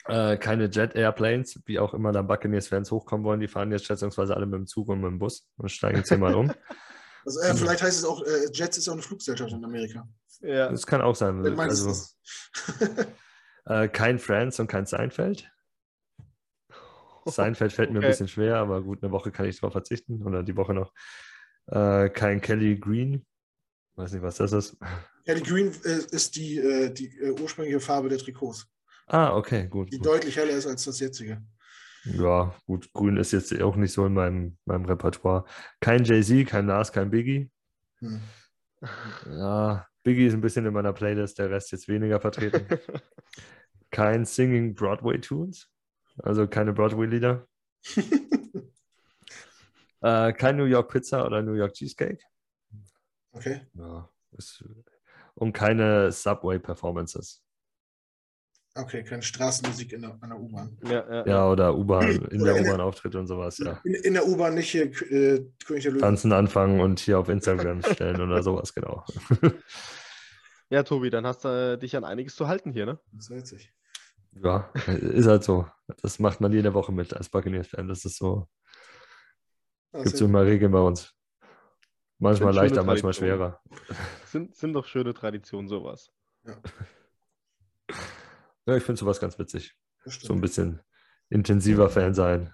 Äh, 0.05 0.37
keine 0.37 0.65
Jet 0.65 0.95
Airplanes, 0.95 1.59
wie 1.65 1.79
auch 1.79 1.93
immer 1.93 2.11
da 2.11 2.21
Buccaneers-Fans 2.21 2.91
hochkommen 2.91 3.25
wollen. 3.25 3.39
Die 3.39 3.47
fahren 3.47 3.71
jetzt 3.71 3.85
schätzungsweise 3.85 4.35
alle 4.35 4.45
mit 4.45 4.55
dem 4.55 4.67
Zug 4.67 4.89
und 4.89 5.01
mit 5.01 5.09
dem 5.09 5.19
Bus 5.19 5.47
und 5.57 5.69
steigen 5.69 5.97
jetzt 5.97 6.09
hier 6.09 6.17
mal 6.17 6.35
um. 6.35 6.51
Also, 7.23 7.39
äh, 7.41 7.53
vielleicht 7.53 7.83
heißt 7.83 7.99
es 7.99 8.03
auch, 8.03 8.23
äh, 8.23 8.49
Jets 8.51 8.79
ist 8.79 8.89
auch 8.89 8.93
eine 8.93 9.03
Fluggesellschaft 9.03 9.53
in 9.53 9.63
Amerika. 9.63 10.09
Ja. 10.39 10.69
Das 10.69 10.87
kann 10.87 11.01
auch 11.01 11.15
sein. 11.15 11.45
Also, 11.59 11.91
äh, 13.65 13.87
kein 13.87 14.19
Friends 14.19 14.59
und 14.59 14.67
kein 14.67 14.85
Seinfeld. 14.85 15.51
Seinfeld 17.25 17.71
fällt 17.71 17.91
mir 17.91 17.99
okay. 17.99 18.07
ein 18.07 18.11
bisschen 18.11 18.27
schwer, 18.27 18.57
aber 18.57 18.81
gut, 18.81 19.03
eine 19.03 19.11
Woche 19.11 19.31
kann 19.31 19.45
ich 19.45 19.59
drauf 19.59 19.73
verzichten 19.73 20.23
oder 20.23 20.43
die 20.43 20.55
Woche 20.55 20.73
noch. 20.73 20.93
Äh, 21.67 22.09
kein 22.09 22.41
Kelly 22.41 22.77
Green. 22.77 23.25
Weiß 23.95 24.13
nicht, 24.13 24.23
was 24.23 24.37
das 24.37 24.53
ist. 24.53 24.77
Kelly 25.25 25.41
Green 25.41 25.71
äh, 25.83 25.99
ist 26.11 26.35
die, 26.35 26.57
äh, 26.57 26.91
die 26.91 27.15
äh, 27.19 27.31
ursprüngliche 27.39 27.79
Farbe 27.79 28.09
der 28.09 28.17
Trikots. 28.17 28.67
Ah, 29.07 29.35
okay, 29.35 29.67
gut. 29.67 29.91
Die 29.91 29.97
gut. 29.97 30.07
deutlich 30.07 30.35
heller 30.37 30.53
ist 30.53 30.65
als 30.65 30.85
das 30.85 30.99
jetzige. 30.99 31.41
Ja, 32.05 32.55
gut, 32.65 32.91
Grün 32.93 33.17
ist 33.17 33.31
jetzt 33.31 33.59
auch 33.61 33.75
nicht 33.75 33.93
so 33.93 34.05
in 34.05 34.13
meinem, 34.13 34.57
meinem 34.65 34.85
Repertoire. 34.85 35.45
Kein 35.79 36.03
Jay-Z, 36.03 36.47
kein 36.47 36.65
Nas, 36.65 36.91
kein 36.91 37.11
Biggie. 37.11 37.51
Hm. 37.99 38.21
Ja, 39.27 39.85
Biggie 40.03 40.25
ist 40.25 40.33
ein 40.33 40.41
bisschen 40.41 40.65
in 40.65 40.73
meiner 40.73 40.93
Playlist, 40.93 41.39
der 41.39 41.49
Rest 41.49 41.71
jetzt 41.71 41.87
weniger 41.87 42.19
vertreten. 42.19 42.65
kein 43.91 44.25
Singing 44.25 44.73
Broadway-Tunes, 44.73 45.69
also 46.23 46.47
keine 46.47 46.73
Broadway-Lieder. 46.73 47.47
äh, 50.01 50.33
kein 50.33 50.57
New 50.57 50.65
York 50.65 50.91
Pizza 50.91 51.25
oder 51.25 51.41
New 51.41 51.53
York 51.53 51.73
Cheesecake. 51.73 52.23
Okay. 53.33 53.61
Ja, 53.73 54.09
ist, 54.37 54.63
und 55.35 55.53
keine 55.53 56.11
Subway-Performances. 56.11 57.43
Okay, 58.73 59.03
keine 59.03 59.21
Straßenmusik 59.21 59.91
in 59.91 60.01
der, 60.01 60.17
der 60.23 60.39
U-Bahn. 60.39 60.77
Ja, 60.83 60.91
ja, 60.91 61.27
ja, 61.27 61.49
oder 61.49 61.75
U-Bahn, 61.77 62.25
in 62.31 62.43
der 62.43 62.55
U-Bahn 62.61 62.79
Auftritt 62.79 63.15
und 63.15 63.27
sowas, 63.27 63.57
ja. 63.57 63.81
In, 63.83 63.95
in 63.95 64.13
der 64.13 64.25
U-Bahn 64.25 64.55
nicht 64.55 64.69
hier 64.69 64.83
äh, 64.83 65.45
König 65.65 65.83
der 65.83 65.91
Löwen. 65.91 66.01
Tanzen 66.01 66.31
anfangen 66.31 66.79
und 66.79 66.99
hier 66.99 67.19
auf 67.19 67.27
Instagram 67.27 67.81
stellen 67.83 68.21
oder 68.21 68.41
sowas, 68.43 68.73
genau. 68.73 69.03
Ja, 70.69 70.83
Tobi, 70.83 71.09
dann 71.09 71.27
hast 71.27 71.43
du 71.43 71.49
äh, 71.49 71.77
dich 71.77 71.97
an 71.97 72.05
einiges 72.05 72.35
zu 72.35 72.47
halten 72.47 72.71
hier, 72.71 72.85
ne? 72.85 72.99
Das 73.11 73.29
ist 73.29 73.35
witzig. 73.35 73.73
Ja, 74.41 74.71
ist 74.87 75.27
halt 75.27 75.43
so. 75.43 75.67
Das 76.01 76.19
macht 76.19 76.39
man 76.39 76.53
jede 76.53 76.73
Woche 76.73 76.93
mit 76.93 77.13
als 77.13 77.27
Buccaneers-Fan. 77.27 77.89
Das 77.89 78.05
ist 78.05 78.17
so. 78.17 78.47
Gibt 79.91 80.05
es 80.13 80.21
immer 80.21 80.45
Regeln 80.45 80.71
bei 80.71 80.79
uns. 80.79 81.13
Manchmal 82.19 82.53
leichter, 82.53 82.83
manchmal 82.83 83.13
schwerer. 83.13 83.59
Sind, 84.27 84.55
sind 84.55 84.71
doch 84.71 84.85
schöne 84.85 85.13
Traditionen, 85.13 85.67
sowas. 85.67 86.13
Ja. 86.45 86.55
Ja, 88.65 88.77
ich 88.77 88.83
finde 88.83 88.99
sowas 88.99 89.19
ganz 89.19 89.37
witzig. 89.39 89.75
So 90.05 90.33
ein 90.33 90.41
bisschen 90.41 90.81
intensiver 91.29 91.89
Fan 91.89 92.13
sein. 92.13 92.53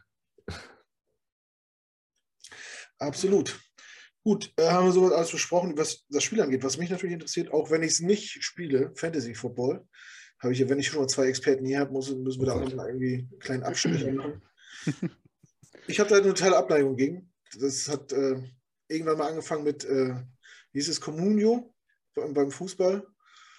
Absolut. 2.99 3.59
Gut, 4.23 4.51
äh, 4.57 4.69
haben 4.69 4.87
wir 4.87 4.91
soweit 4.91 5.13
alles 5.13 5.31
besprochen, 5.31 5.77
was 5.77 6.05
das 6.09 6.23
Spiel 6.23 6.41
angeht. 6.41 6.63
Was 6.63 6.77
mich 6.77 6.89
natürlich 6.89 7.13
interessiert, 7.13 7.53
auch 7.53 7.71
wenn 7.71 7.83
ich 7.83 7.91
es 7.91 7.99
nicht 8.01 8.43
spiele, 8.43 8.91
Fantasy 8.95 9.33
Football, 9.33 9.87
habe 10.39 10.53
ich 10.53 10.59
ja, 10.59 10.69
wenn 10.69 10.79
ich 10.79 10.87
schon 10.87 10.99
mal 10.99 11.07
zwei 11.07 11.27
Experten 11.27 11.65
hier 11.65 11.79
habe, 11.79 11.93
müssen 11.93 12.25
wir 12.25 12.45
da 12.45 12.53
auch 12.53 12.73
mal 12.73 12.87
irgendwie 12.87 13.27
einen 13.31 13.39
kleinen 13.39 13.63
Abstrich 13.63 14.05
machen. 14.13 14.41
Ich 15.87 15.99
habe 15.99 16.09
da 16.09 16.17
eine 16.17 16.27
totale 16.27 16.57
Abneigung 16.57 16.97
gegen. 16.97 17.31
Das 17.57 17.87
hat 17.87 18.11
äh, 18.11 18.43
irgendwann 18.89 19.17
mal 19.17 19.29
angefangen 19.29 19.63
mit, 19.63 19.85
äh, 19.85 20.15
wie 20.73 20.79
hieß 20.79 20.89
es, 20.89 20.99
Communio 20.99 21.73
beim 22.15 22.51
Fußball. 22.51 23.07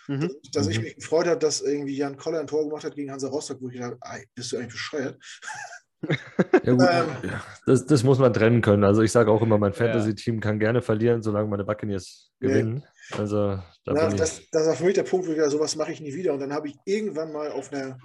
Mhm. 0.09 0.35
Dass 0.52 0.66
ich 0.66 0.78
mhm. 0.78 0.85
mich 0.85 0.97
gefreut 0.97 1.26
habe, 1.26 1.39
dass 1.39 1.60
irgendwie 1.60 1.97
Jan 1.97 2.16
Koller 2.16 2.40
ein 2.40 2.47
Tor 2.47 2.64
gemacht 2.64 2.85
hat 2.85 2.94
gegen 2.94 3.12
Hansa 3.12 3.28
Rostock, 3.28 3.60
wo 3.60 3.68
ich 3.68 3.78
dachte, 3.78 3.98
bist 4.35 4.52
du 4.52 4.56
eigentlich 4.56 4.72
bescheuert? 4.72 5.18
Ja, 6.62 6.74
gut, 6.74 6.89
ähm, 6.89 7.32
das, 7.66 7.85
das, 7.85 8.05
muss 8.05 8.20
man 8.20 8.32
trennen 8.32 8.60
können. 8.62 8.85
Also 8.85 9.02
ich 9.02 9.10
sage 9.10 9.32
auch 9.32 9.43
immer, 9.43 9.59
mein 9.59 9.72
Fantasy-Team 9.72 10.39
kann 10.39 10.60
gerne 10.60 10.80
verlieren, 10.80 11.22
solange 11.22 11.48
meine 11.48 11.64
Buccaneers 11.64 12.30
gewinnen. 12.39 12.85
Nee. 13.10 13.18
Also 13.18 13.56
da 13.56 13.64
Na, 13.86 14.09
das, 14.09 14.43
das 14.52 14.66
war 14.68 14.76
für 14.76 14.85
mich 14.85 14.94
der 14.94 15.02
Punkt, 15.02 15.26
wo 15.26 15.32
ich 15.32 15.39
dachte, 15.39 15.51
sowas 15.51 15.74
mache 15.74 15.90
ich 15.90 16.01
nie 16.01 16.14
wieder. 16.14 16.32
Und 16.35 16.39
dann 16.39 16.52
habe 16.52 16.68
ich 16.68 16.76
irgendwann 16.85 17.32
mal 17.32 17.51
auf 17.51 17.72
einer, 17.72 17.98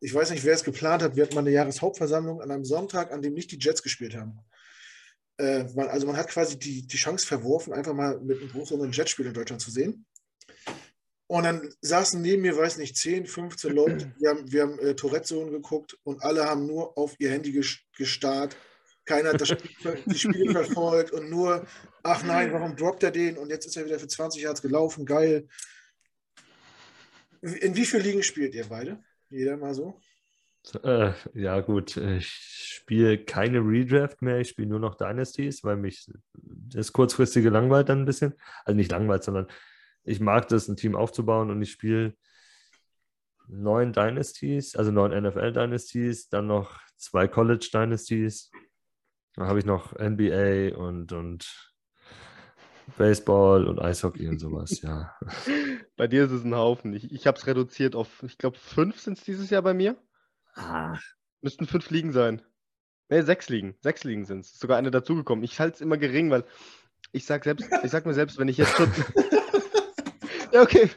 ich 0.00 0.14
weiß 0.14 0.30
nicht, 0.32 0.44
wer 0.44 0.52
es 0.52 0.64
geplant 0.64 1.02
hat, 1.02 1.16
wir 1.16 1.22
hatten 1.22 1.34
mal 1.34 1.40
eine 1.40 1.50
Jahreshauptversammlung 1.50 2.42
an 2.42 2.50
einem 2.50 2.66
Sonntag, 2.66 3.10
an 3.10 3.22
dem 3.22 3.32
nicht 3.32 3.52
die 3.52 3.58
Jets 3.58 3.82
gespielt 3.82 4.14
haben. 4.14 4.40
Äh, 5.38 5.64
man, 5.74 5.88
also 5.88 6.06
man 6.06 6.16
hat 6.18 6.28
quasi 6.28 6.58
die, 6.58 6.86
die 6.86 6.96
Chance 6.98 7.26
verworfen, 7.26 7.72
einfach 7.72 7.94
mal 7.94 8.20
mit 8.20 8.38
einem 8.38 8.50
großen 8.50 8.92
Jetspiel 8.92 9.26
in 9.26 9.34
Deutschland 9.34 9.62
zu 9.62 9.70
sehen. 9.70 10.04
Und 11.28 11.44
dann 11.44 11.74
saßen 11.82 12.22
neben 12.22 12.40
mir, 12.40 12.56
weiß 12.56 12.78
nicht, 12.78 12.96
10, 12.96 13.26
15 13.26 13.74
Leute. 13.74 14.12
Wir 14.18 14.30
haben, 14.30 14.50
wir 14.50 14.62
haben 14.62 14.78
äh, 14.78 14.96
Tourette-Sohn 14.96 15.50
geguckt 15.50 15.96
und 16.02 16.22
alle 16.22 16.44
haben 16.44 16.66
nur 16.66 16.96
auf 16.96 17.14
ihr 17.18 17.30
Handy 17.30 17.52
gestarrt. 17.96 18.56
Keiner 19.04 19.30
hat 19.32 19.40
das 19.40 19.48
Spiel, 19.48 20.02
die 20.06 20.18
Spiele 20.18 20.52
verfolgt 20.64 21.12
und 21.12 21.30
nur, 21.30 21.66
ach 22.02 22.24
nein, 22.24 22.52
warum 22.52 22.76
droppt 22.76 23.02
er 23.02 23.10
den? 23.10 23.36
Und 23.36 23.50
jetzt 23.50 23.66
ist 23.66 23.76
er 23.76 23.84
wieder 23.84 23.98
für 23.98 24.08
20 24.08 24.42
Yards 24.42 24.62
gelaufen, 24.62 25.04
geil. 25.04 25.46
In 27.42 27.76
wie 27.76 27.84
vielen 27.84 28.02
Ligen 28.02 28.22
spielt 28.22 28.54
ihr 28.54 28.66
beide? 28.66 29.02
Jeder 29.30 29.56
mal 29.56 29.74
so? 29.74 30.00
Äh, 30.82 31.12
ja, 31.34 31.60
gut. 31.60 31.96
Ich 31.96 32.28
spiele 32.28 33.18
keine 33.18 33.60
Redraft 33.60 34.22
mehr. 34.22 34.38
Ich 34.38 34.48
spiele 34.48 34.68
nur 34.68 34.80
noch 34.80 34.96
Dynasties, 34.96 35.62
weil 35.62 35.76
mich 35.76 36.10
das 36.34 36.92
kurzfristige 36.92 37.50
langweilt 37.50 37.90
dann 37.90 38.00
ein 38.00 38.06
bisschen. 38.06 38.34
Also 38.64 38.76
nicht 38.76 38.90
langweilt, 38.90 39.24
sondern 39.24 39.46
ich 40.04 40.20
mag 40.20 40.48
das, 40.48 40.68
ein 40.68 40.76
Team 40.76 40.96
aufzubauen 40.96 41.50
und 41.50 41.60
ich 41.62 41.70
spiele 41.70 42.14
neun 43.48 43.92
Dynasties, 43.92 44.76
also 44.76 44.90
neun 44.90 45.10
NFL 45.10 45.52
Dynasties, 45.52 46.28
dann 46.28 46.46
noch 46.46 46.80
zwei 46.96 47.28
College 47.28 47.68
Dynasties. 47.72 48.50
Dann 49.34 49.46
habe 49.46 49.58
ich 49.58 49.64
noch 49.64 49.92
NBA 49.98 50.76
und, 50.76 51.12
und 51.12 51.72
Baseball 52.96 53.66
und 53.66 53.80
Eishockey 53.80 54.28
und 54.28 54.38
sowas, 54.38 54.80
ja. 54.82 55.14
Bei 55.96 56.06
dir 56.06 56.24
ist 56.24 56.32
es 56.32 56.44
ein 56.44 56.54
Haufen. 56.54 56.92
Ich, 56.94 57.10
ich 57.12 57.26
habe 57.26 57.38
es 57.38 57.46
reduziert 57.46 57.94
auf, 57.94 58.22
ich 58.22 58.38
glaube, 58.38 58.58
fünf 58.58 59.00
sind 59.00 59.18
es 59.18 59.24
dieses 59.24 59.50
Jahr 59.50 59.62
bei 59.62 59.74
mir. 59.74 59.96
Ach. 60.54 61.00
Müssten 61.40 61.66
fünf 61.66 61.90
Ligen 61.90 62.12
sein. 62.12 62.42
Ne, 63.08 63.22
sechs 63.22 63.48
Ligen. 63.48 63.76
Sechs 63.80 64.04
Ligen 64.04 64.24
sind 64.24 64.44
es. 64.44 64.58
Sogar 64.58 64.76
eine 64.76 64.90
dazugekommen. 64.90 65.44
Ich 65.44 65.58
halte 65.60 65.76
es 65.76 65.80
immer 65.80 65.96
gering, 65.96 66.30
weil 66.30 66.44
ich 67.12 67.24
sag 67.24 67.44
selbst, 67.44 67.68
ich 67.82 67.90
sag 67.90 68.06
mir 68.06 68.14
selbst, 68.14 68.38
wenn 68.38 68.48
ich 68.48 68.58
jetzt 68.58 68.76
schon. 68.76 68.92
Ja, 70.52 70.62
okay. 70.62 70.88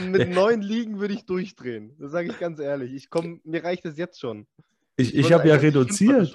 mit, 0.00 0.10
mit 0.10 0.30
neun 0.30 0.60
Ligen 0.60 0.98
würde 0.98 1.14
ich 1.14 1.24
durchdrehen. 1.24 1.94
Das 1.98 2.12
sage 2.12 2.28
ich 2.28 2.38
ganz 2.38 2.58
ehrlich. 2.58 2.92
Ich 2.92 3.10
komm, 3.10 3.40
mir 3.44 3.64
reicht 3.64 3.84
es 3.84 3.96
jetzt 3.96 4.20
schon. 4.20 4.46
Ich, 4.96 5.14
ich, 5.14 5.26
ich 5.26 5.32
habe 5.32 5.48
ja 5.48 5.56
reduziert. 5.56 6.34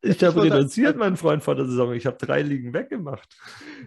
Ich 0.00 0.22
habe 0.22 0.44
reduziert, 0.44 0.96
mein 0.96 1.16
Freund, 1.16 1.42
vor 1.42 1.56
der 1.56 1.66
Saison. 1.66 1.92
Ich 1.92 2.06
habe 2.06 2.16
drei 2.18 2.42
Ligen 2.42 2.72
weggemacht. 2.72 3.36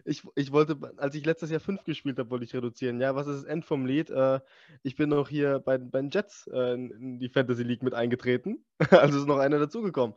Ich, 0.04 0.24
ich 0.36 0.52
wollte, 0.52 0.78
als 0.98 1.16
ich 1.16 1.26
letztes 1.26 1.50
Jahr 1.52 1.62
fünf 1.62 1.86
gespielt 1.86 2.20
habe, 2.20 2.30
wollte 2.30 2.44
ich 2.44 2.54
reduzieren. 2.54 3.00
Ja, 3.00 3.16
was 3.16 3.28
ist 3.28 3.44
das 3.44 3.46
End 3.46 3.64
vom 3.64 3.86
Lied? 3.86 4.10
Äh, 4.10 4.42
ich 4.84 4.98
bin 4.98 5.10
noch 5.10 5.30
hier 5.30 5.60
bei, 5.60 5.78
bei 5.78 6.02
den 6.02 6.10
Jets 6.10 6.48
äh, 6.52 6.74
in 6.74 7.18
die 7.18 7.30
Fantasy 7.30 7.64
League 7.64 7.82
mit 7.82 7.94
eingetreten. 7.94 8.66
also 8.90 9.20
ist 9.20 9.28
noch 9.28 9.38
einer 9.38 9.60
dazugekommen. 9.60 10.16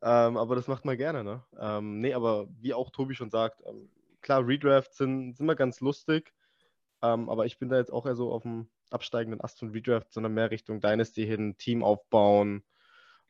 Ähm, 0.00 0.36
aber 0.36 0.54
das 0.54 0.68
macht 0.68 0.84
man 0.84 0.96
gerne, 0.96 1.24
ne? 1.24 1.42
Ähm, 1.58 2.00
nee, 2.00 2.14
aber 2.14 2.46
wie 2.60 2.74
auch 2.74 2.90
Tobi 2.90 3.14
schon 3.14 3.30
sagt, 3.30 3.62
ähm, 3.66 3.88
klar, 4.20 4.46
Redrafts 4.46 4.98
sind, 4.98 5.36
sind 5.36 5.44
immer 5.44 5.56
ganz 5.56 5.80
lustig. 5.80 6.32
Ähm, 7.02 7.28
aber 7.28 7.46
ich 7.46 7.58
bin 7.58 7.68
da 7.68 7.76
jetzt 7.76 7.92
auch 7.92 8.06
eher 8.06 8.16
so 8.16 8.32
auf 8.32 8.42
dem 8.42 8.68
absteigenden 8.90 9.40
Ast 9.40 9.58
von 9.58 9.70
Redraft, 9.70 10.12
sondern 10.12 10.34
mehr 10.34 10.50
Richtung 10.50 10.80
Dynasty 10.80 11.26
hin, 11.26 11.56
Team 11.58 11.82
aufbauen, 11.82 12.62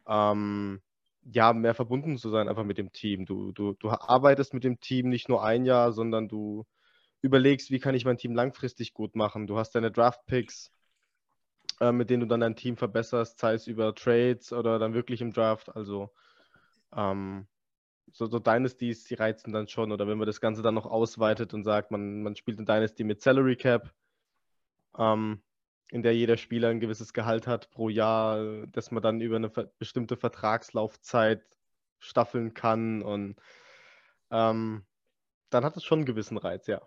ähm, 0.07 0.82
ja, 1.24 1.53
mehr 1.53 1.74
verbunden 1.74 2.19
zu 2.19 2.31
sein 2.31 2.49
einfach 2.49 2.65
mit 2.65 2.78
dem 2.78 2.93
Team. 2.93 3.27
Du, 3.27 3.53
du, 3.53 3.74
du 3.74 3.90
arbeitest 3.90 4.55
mit 4.55 4.65
dem 4.65 4.81
Team 4.81 5.09
nicht 5.09 5.28
nur 5.28 5.44
ein 5.44 5.65
Jahr, 5.65 5.93
sondern 5.93 6.28
du 6.28 6.66
überlegst, 7.23 7.70
wie 7.70 7.78
kann 7.78 7.94
ich 7.94 8.05
mein 8.05 8.19
Team 8.19 8.35
langfristig 8.35 8.93
gut 8.93 9.15
machen. 9.15 9.47
Du 9.47 9.57
hast 9.57 9.74
deine 9.74 9.93
Draft-Picks, 9.93 10.73
äh, 11.81 11.93
mit 11.93 12.11
denen 12.11 12.23
du 12.23 12.27
dann 12.27 12.40
dein 12.40 12.57
Team 12.57 12.77
verbesserst, 12.77 13.39
sei 13.39 13.55
es 13.55 13.69
über 13.69 13.94
Trades 13.94 14.53
oder 14.53 14.78
dann 14.81 14.94
wirklich 14.94 15.20
im 15.20 15.32
Draft. 15.32 15.74
Also 15.74 16.11
ähm, 16.94 17.47
so, 18.12 18.26
so 18.26 18.39
Dynasties, 18.39 19.05
die 19.05 19.14
reizen 19.14 19.52
dann 19.52 19.68
schon. 19.68 19.90
Oder 19.93 20.06
wenn 20.06 20.18
man 20.18 20.26
das 20.26 20.40
Ganze 20.40 20.62
dann 20.62 20.74
noch 20.74 20.86
ausweitet 20.86 21.55
und 21.55 21.64
sagt, 21.64 21.90
man, 21.90 22.22
man 22.22 22.36
spielt 22.36 22.59
eine 22.59 22.66
Dynasty 22.66 23.05
mit 23.05 23.22
Salary 23.22 23.56
Cap, 23.56 23.93
ähm, 24.98 25.43
in 25.90 26.02
der 26.02 26.14
jeder 26.14 26.36
Spieler 26.36 26.68
ein 26.68 26.80
gewisses 26.80 27.12
Gehalt 27.12 27.47
hat 27.47 27.70
pro 27.70 27.89
Jahr, 27.89 28.66
dass 28.68 28.90
man 28.90 29.02
dann 29.02 29.20
über 29.20 29.36
eine 29.36 29.51
bestimmte 29.78 30.16
Vertragslaufzeit 30.16 31.43
staffeln 31.98 32.55
kann 32.55 33.02
und 33.02 33.36
ähm, 34.30 34.84
dann 35.51 35.64
hat 35.64 35.76
es 35.76 35.84
schon 35.84 36.01
einen 36.01 36.06
gewissen 36.06 36.39
Reiz, 36.39 36.66
ja. 36.66 36.80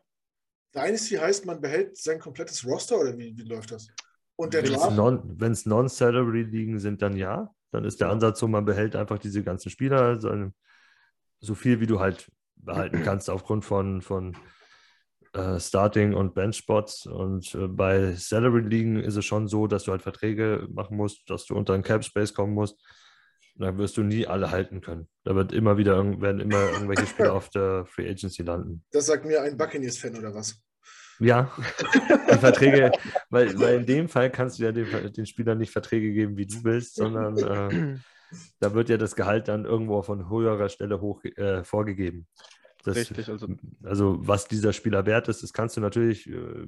Dynasty 0.74 1.16
heißt, 1.16 1.46
man 1.46 1.62
behält 1.62 1.98
sein 1.98 2.20
komplettes 2.20 2.66
Roster 2.66 3.00
oder 3.00 3.18
wie, 3.18 3.38
wie 3.38 3.44
läuft 3.44 3.72
das? 3.72 3.88
Und 4.36 4.54
der 4.54 4.64
Wenn 4.64 5.52
es 5.52 5.66
Non-Salary-Ligen 5.66 6.80
sind, 6.80 7.02
dann 7.02 7.16
ja. 7.16 7.54
Dann 7.72 7.86
ist 7.86 8.02
der 8.02 8.10
Ansatz 8.10 8.40
so, 8.40 8.48
man 8.48 8.66
behält 8.66 8.96
einfach 8.96 9.20
diese 9.20 9.44
ganzen 9.44 9.70
Spieler, 9.70 10.20
seine 10.20 10.54
so 11.46 11.56
viel 11.56 11.80
wie 11.80 11.88
du 11.88 12.00
halt 12.00 12.32
behalten 12.56 13.02
kannst 13.06 13.30
aufgrund 13.30 13.66
von, 13.66 14.02
von 14.02 14.36
äh, 15.34 15.60
Starting- 15.60 16.14
und 16.14 16.34
Bench-Spots. 16.34 17.06
Und 17.06 17.54
äh, 17.56 17.68
bei 17.68 18.14
Salary-Ligen 18.14 18.98
ist 18.98 19.16
es 19.16 19.26
schon 19.26 19.48
so, 19.48 19.68
dass 19.68 19.84
du 19.84 19.92
halt 19.92 20.02
Verträge 20.02 20.68
machen 20.72 20.98
musst, 20.98 21.30
dass 21.30 21.46
du 21.46 21.56
unter 21.56 21.74
einen 21.74 21.84
Cap-Space 21.84 22.34
kommen 22.34 22.54
musst. 22.54 22.82
Und 23.58 23.66
dann 23.66 23.78
wirst 23.78 23.96
du 23.96 24.04
nie 24.04 24.28
alle 24.28 24.52
halten 24.52 24.82
können. 24.82 25.08
Da 25.24 25.36
wird 25.36 25.54
immer 25.54 25.78
wieder 25.78 25.98
werden 26.22 26.42
immer 26.42 26.72
irgendwelche 26.72 27.08
Spieler 27.08 27.34
auf 27.36 27.50
der 27.50 27.86
Free 27.86 28.10
Agency 28.10 28.44
landen. 28.44 28.84
Das 28.92 29.06
sagt 29.06 29.26
mir 29.26 29.42
ein 29.42 29.58
Buccaneers-Fan 29.58 30.18
oder 30.18 30.34
was? 30.34 30.62
Ja, 31.20 31.50
die 32.34 32.38
Verträge, 32.38 32.92
weil, 33.30 33.58
weil 33.58 33.76
in 33.80 33.86
dem 33.86 34.10
Fall 34.10 34.30
kannst 34.30 34.60
du 34.60 34.64
ja 34.64 34.74
den, 34.74 35.14
den 35.14 35.26
Spielern 35.26 35.58
nicht 35.58 35.72
Verträge 35.72 36.12
geben, 36.12 36.36
wie 36.36 36.46
du 36.46 36.64
willst, 36.64 36.96
sondern 36.96 37.38
äh, 37.38 37.98
da 38.60 38.74
wird 38.74 38.90
ja 38.90 38.98
das 38.98 39.16
Gehalt 39.16 39.48
dann 39.48 39.66
irgendwo 39.66 40.02
von 40.02 40.30
höherer 40.30 40.70
Stelle 40.70 41.02
hoch 41.02 41.24
äh, 41.24 41.64
vorgegeben. 41.64 42.28
Das, 42.84 42.98
Richtig, 42.98 43.30
also. 43.30 43.48
also 43.84 44.18
was 44.20 44.48
dieser 44.48 44.72
Spieler 44.72 45.06
wert 45.06 45.28
ist, 45.28 45.42
das 45.42 45.54
kannst 45.54 45.76
du 45.76 45.82
natürlich 45.82 46.30
äh, 46.30 46.68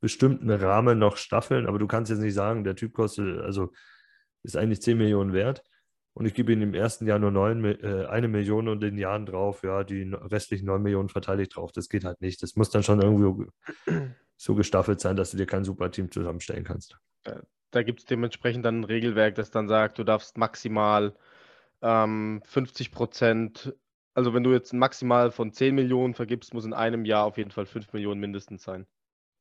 bestimmten 0.00 0.50
Rahmen 0.50 0.98
noch 0.98 1.16
staffeln, 1.16 1.66
aber 1.66 1.78
du 1.78 1.86
kannst 1.86 2.10
jetzt 2.10 2.20
nicht 2.20 2.34
sagen, 2.34 2.64
der 2.64 2.76
Typ 2.76 2.94
kostet, 2.94 3.40
also 3.40 3.72
ist 4.42 4.56
eigentlich 4.56 4.80
10 4.80 4.96
Millionen 4.96 5.32
wert 5.32 5.62
und 6.18 6.26
ich 6.26 6.34
gebe 6.34 6.52
ihm 6.52 6.62
im 6.62 6.74
ersten 6.74 7.06
Jahr 7.06 7.20
nur 7.20 7.30
neun, 7.30 7.64
äh, 7.64 8.06
eine 8.06 8.26
Million 8.26 8.66
und 8.66 8.82
in 8.82 8.90
den 8.90 8.98
Jahren 8.98 9.24
drauf, 9.24 9.62
ja, 9.62 9.84
die 9.84 10.02
restlichen 10.02 10.66
neun 10.66 10.82
Millionen 10.82 11.08
verteile 11.08 11.42
ich 11.42 11.48
drauf. 11.48 11.70
Das 11.70 11.88
geht 11.88 12.04
halt 12.04 12.20
nicht. 12.20 12.42
Das 12.42 12.56
muss 12.56 12.70
dann 12.70 12.82
schon 12.82 13.00
irgendwie 13.00 13.46
so 14.36 14.54
gestaffelt 14.56 15.00
sein, 15.00 15.14
dass 15.14 15.30
du 15.30 15.36
dir 15.36 15.46
kein 15.46 15.64
super 15.64 15.92
Team 15.92 16.10
zusammenstellen 16.10 16.64
kannst. 16.64 16.98
Da 17.70 17.82
gibt 17.82 18.00
es 18.00 18.06
dementsprechend 18.06 18.64
dann 18.64 18.80
ein 18.80 18.84
Regelwerk, 18.84 19.34
das 19.34 19.50
dann 19.50 19.68
sagt, 19.68 19.98
du 19.98 20.04
darfst 20.04 20.38
maximal 20.38 21.14
ähm, 21.82 22.42
50 22.44 22.90
Prozent, 22.90 23.74
also 24.14 24.34
wenn 24.34 24.42
du 24.42 24.52
jetzt 24.52 24.72
maximal 24.72 25.30
von 25.30 25.52
10 25.52 25.74
Millionen 25.74 26.14
vergibst, 26.14 26.54
muss 26.54 26.64
in 26.64 26.72
einem 26.72 27.04
Jahr 27.04 27.24
auf 27.24 27.36
jeden 27.36 27.50
Fall 27.50 27.66
5 27.66 27.92
Millionen 27.92 28.20
mindestens 28.20 28.62
sein. 28.62 28.86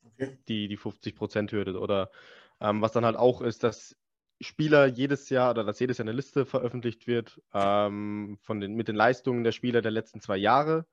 Okay. 0.03 0.37
Die, 0.47 0.67
die 0.67 0.77
50 0.77 1.15
Prozent 1.15 1.51
Hürde. 1.51 1.79
Oder 1.79 2.11
ähm, 2.59 2.81
was 2.81 2.91
dann 2.91 3.05
halt 3.05 3.15
auch 3.15 3.41
ist, 3.41 3.63
dass 3.63 3.95
Spieler 4.39 4.85
jedes 4.85 5.29
Jahr 5.29 5.51
oder 5.51 5.63
dass 5.63 5.79
jedes 5.79 5.97
Jahr 5.97 6.05
eine 6.05 6.15
Liste 6.15 6.45
veröffentlicht 6.45 7.07
wird 7.07 7.41
ähm, 7.53 8.37
von 8.41 8.59
den, 8.59 8.75
mit 8.75 8.87
den 8.87 8.95
Leistungen 8.95 9.43
der 9.43 9.51
Spieler 9.51 9.81
der 9.81 9.91
letzten 9.91 10.21
zwei 10.21 10.37
Jahre. 10.37 10.85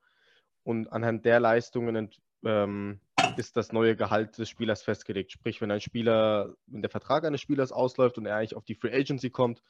Und 0.63 0.91
anhand 0.91 1.25
der 1.25 1.39
Leistungen 1.39 2.09
ähm, 2.43 2.99
ist 3.37 3.57
das 3.57 3.71
neue 3.71 3.95
Gehalt 3.95 4.37
des 4.37 4.49
Spielers 4.49 4.83
festgelegt. 4.83 5.31
Sprich, 5.31 5.61
wenn 5.61 5.71
ein 5.71 5.81
Spieler, 5.81 6.55
wenn 6.67 6.81
der 6.81 6.91
Vertrag 6.91 7.25
eines 7.25 7.41
Spielers 7.41 7.71
ausläuft 7.71 8.17
und 8.17 8.25
er 8.25 8.37
eigentlich 8.37 8.55
auf 8.55 8.65
die 8.65 8.75
Free 8.75 8.93
Agency 8.93 9.29
kommt, 9.29 9.61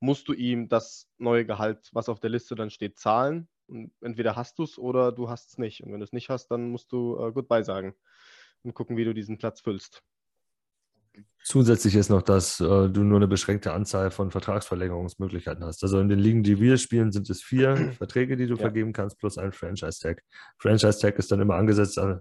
musst 0.00 0.28
du 0.28 0.32
ihm 0.32 0.68
das 0.68 1.08
neue 1.18 1.46
Gehalt, 1.46 1.88
was 1.92 2.08
auf 2.08 2.20
der 2.20 2.30
Liste 2.30 2.54
dann 2.54 2.70
steht, 2.70 2.98
zahlen. 2.98 3.48
Und 3.66 3.92
entweder 4.00 4.36
hast 4.36 4.58
du 4.58 4.64
es 4.64 4.78
oder 4.78 5.12
du 5.12 5.30
hast 5.30 5.50
es 5.50 5.58
nicht. 5.58 5.82
Und 5.82 5.92
wenn 5.92 6.00
du 6.00 6.04
es 6.04 6.12
nicht 6.12 6.28
hast, 6.28 6.48
dann 6.48 6.70
musst 6.70 6.92
du 6.92 7.18
äh, 7.18 7.32
Goodbye 7.32 7.64
sagen 7.64 7.94
und 8.62 8.74
gucken, 8.74 8.96
wie 8.96 9.04
du 9.04 9.14
diesen 9.14 9.38
Platz 9.38 9.60
füllst. 9.60 10.02
Zusätzlich 11.44 11.94
ist 11.94 12.08
noch, 12.08 12.22
dass 12.22 12.60
äh, 12.60 12.88
du 12.88 13.04
nur 13.04 13.18
eine 13.18 13.28
beschränkte 13.28 13.72
Anzahl 13.72 14.10
von 14.10 14.30
Vertragsverlängerungsmöglichkeiten 14.30 15.64
hast. 15.64 15.82
Also 15.82 16.00
in 16.00 16.08
den 16.08 16.18
Ligen, 16.18 16.42
die 16.42 16.58
wir 16.58 16.76
spielen, 16.76 17.12
sind 17.12 17.30
es 17.30 17.42
vier 17.42 17.76
Verträge, 17.98 18.36
die 18.36 18.46
du 18.46 18.54
ja. 18.54 18.60
vergeben 18.60 18.92
kannst, 18.92 19.18
plus 19.18 19.38
ein 19.38 19.52
Franchise-Tag. 19.52 20.22
Franchise-Tag 20.58 21.18
ist 21.18 21.30
dann 21.30 21.40
immer 21.40 21.54
angesetzt 21.54 21.98
an 21.98 22.20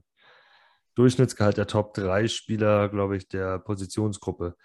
Durchschnittsgehalt 0.95 1.57
der 1.57 1.67
Top 1.67 1.93
3 1.93 2.27
Spieler, 2.27 2.89
glaube 2.89 3.17
ich, 3.17 3.27
der 3.27 3.59
Positionsgruppe. 3.59 4.55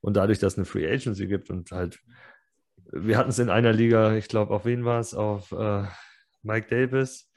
Und 0.00 0.16
dadurch, 0.16 0.38
dass 0.38 0.54
es 0.54 0.58
eine 0.58 0.64
Free 0.64 0.86
Agency 0.90 1.26
gibt 1.26 1.50
und 1.50 1.70
halt, 1.70 1.98
wir 2.92 3.16
hatten 3.16 3.30
es 3.30 3.38
in 3.38 3.50
einer 3.50 3.72
Liga, 3.72 4.14
ich 4.14 4.28
glaube, 4.28 4.52
auf 4.54 4.64
wen 4.64 4.84
war 4.84 5.00
es? 5.00 5.14
Auf 5.14 5.52
äh, 5.52 5.84
Mike 6.42 6.68
Davis 6.68 7.30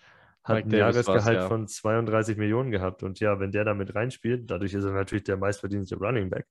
hat 0.43 0.57
Mike 0.57 0.69
ein 0.69 0.79
Jahresgehalt 0.79 1.37
ja. 1.37 1.47
von 1.47 1.67
32 1.67 2.37
Millionen 2.37 2.71
gehabt. 2.71 3.03
Und 3.03 3.19
ja, 3.19 3.39
wenn 3.39 3.51
der 3.51 3.65
da 3.65 3.73
mit 3.73 3.95
reinspielt, 3.95 4.49
dadurch 4.49 4.73
ist 4.73 4.83
er 4.83 4.91
natürlich 4.91 5.23
der 5.23 5.37
meistverdienste 5.37 5.95
Running 5.97 6.29
Back. 6.29 6.45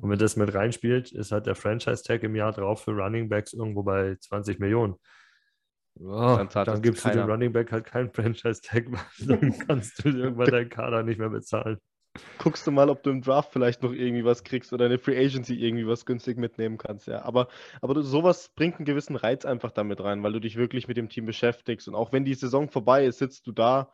Und 0.00 0.10
wenn 0.10 0.18
das 0.18 0.36
mit 0.36 0.52
reinspielt, 0.54 1.12
ist 1.12 1.32
halt 1.32 1.46
der 1.46 1.54
Franchise-Tag 1.54 2.22
im 2.22 2.34
Jahr 2.34 2.52
drauf 2.52 2.84
für 2.84 2.92
Running 2.92 3.28
Backs 3.28 3.52
irgendwo 3.52 3.82
bei 3.82 4.16
20 4.20 4.58
Millionen. 4.58 4.96
Oh, 6.00 6.38
dann, 6.52 6.82
gibst 6.82 7.04
du 7.04 7.10
dem 7.10 7.28
Running 7.28 7.52
Back 7.52 7.72
halt 7.72 7.84
keinen 7.84 8.10
Franchise-Tag, 8.10 8.86
dann 9.26 9.58
kannst 9.66 10.04
du 10.04 10.08
irgendwann 10.10 10.50
deinen 10.50 10.68
Kader 10.68 11.02
nicht 11.02 11.18
mehr 11.18 11.30
bezahlen 11.30 11.78
guckst 12.38 12.66
du 12.66 12.70
mal, 12.70 12.90
ob 12.90 13.02
du 13.02 13.10
im 13.10 13.22
Draft 13.22 13.52
vielleicht 13.52 13.82
noch 13.82 13.92
irgendwie 13.92 14.24
was 14.24 14.44
kriegst 14.44 14.72
oder 14.72 14.86
eine 14.86 14.98
Free 14.98 15.18
Agency 15.18 15.54
irgendwie 15.54 15.86
was 15.86 16.06
günstig 16.06 16.38
mitnehmen 16.38 16.78
kannst, 16.78 17.06
ja. 17.06 17.22
Aber, 17.22 17.48
aber 17.80 17.94
du, 17.94 18.02
sowas 18.02 18.50
bringt 18.54 18.76
einen 18.76 18.84
gewissen 18.86 19.16
Reiz 19.16 19.44
einfach 19.44 19.70
damit 19.70 20.00
rein, 20.00 20.22
weil 20.22 20.32
du 20.32 20.40
dich 20.40 20.56
wirklich 20.56 20.88
mit 20.88 20.96
dem 20.96 21.08
Team 21.08 21.26
beschäftigst. 21.26 21.88
Und 21.88 21.94
auch 21.94 22.12
wenn 22.12 22.24
die 22.24 22.34
Saison 22.34 22.68
vorbei 22.68 23.04
ist, 23.04 23.18
sitzt 23.18 23.46
du 23.46 23.52
da 23.52 23.92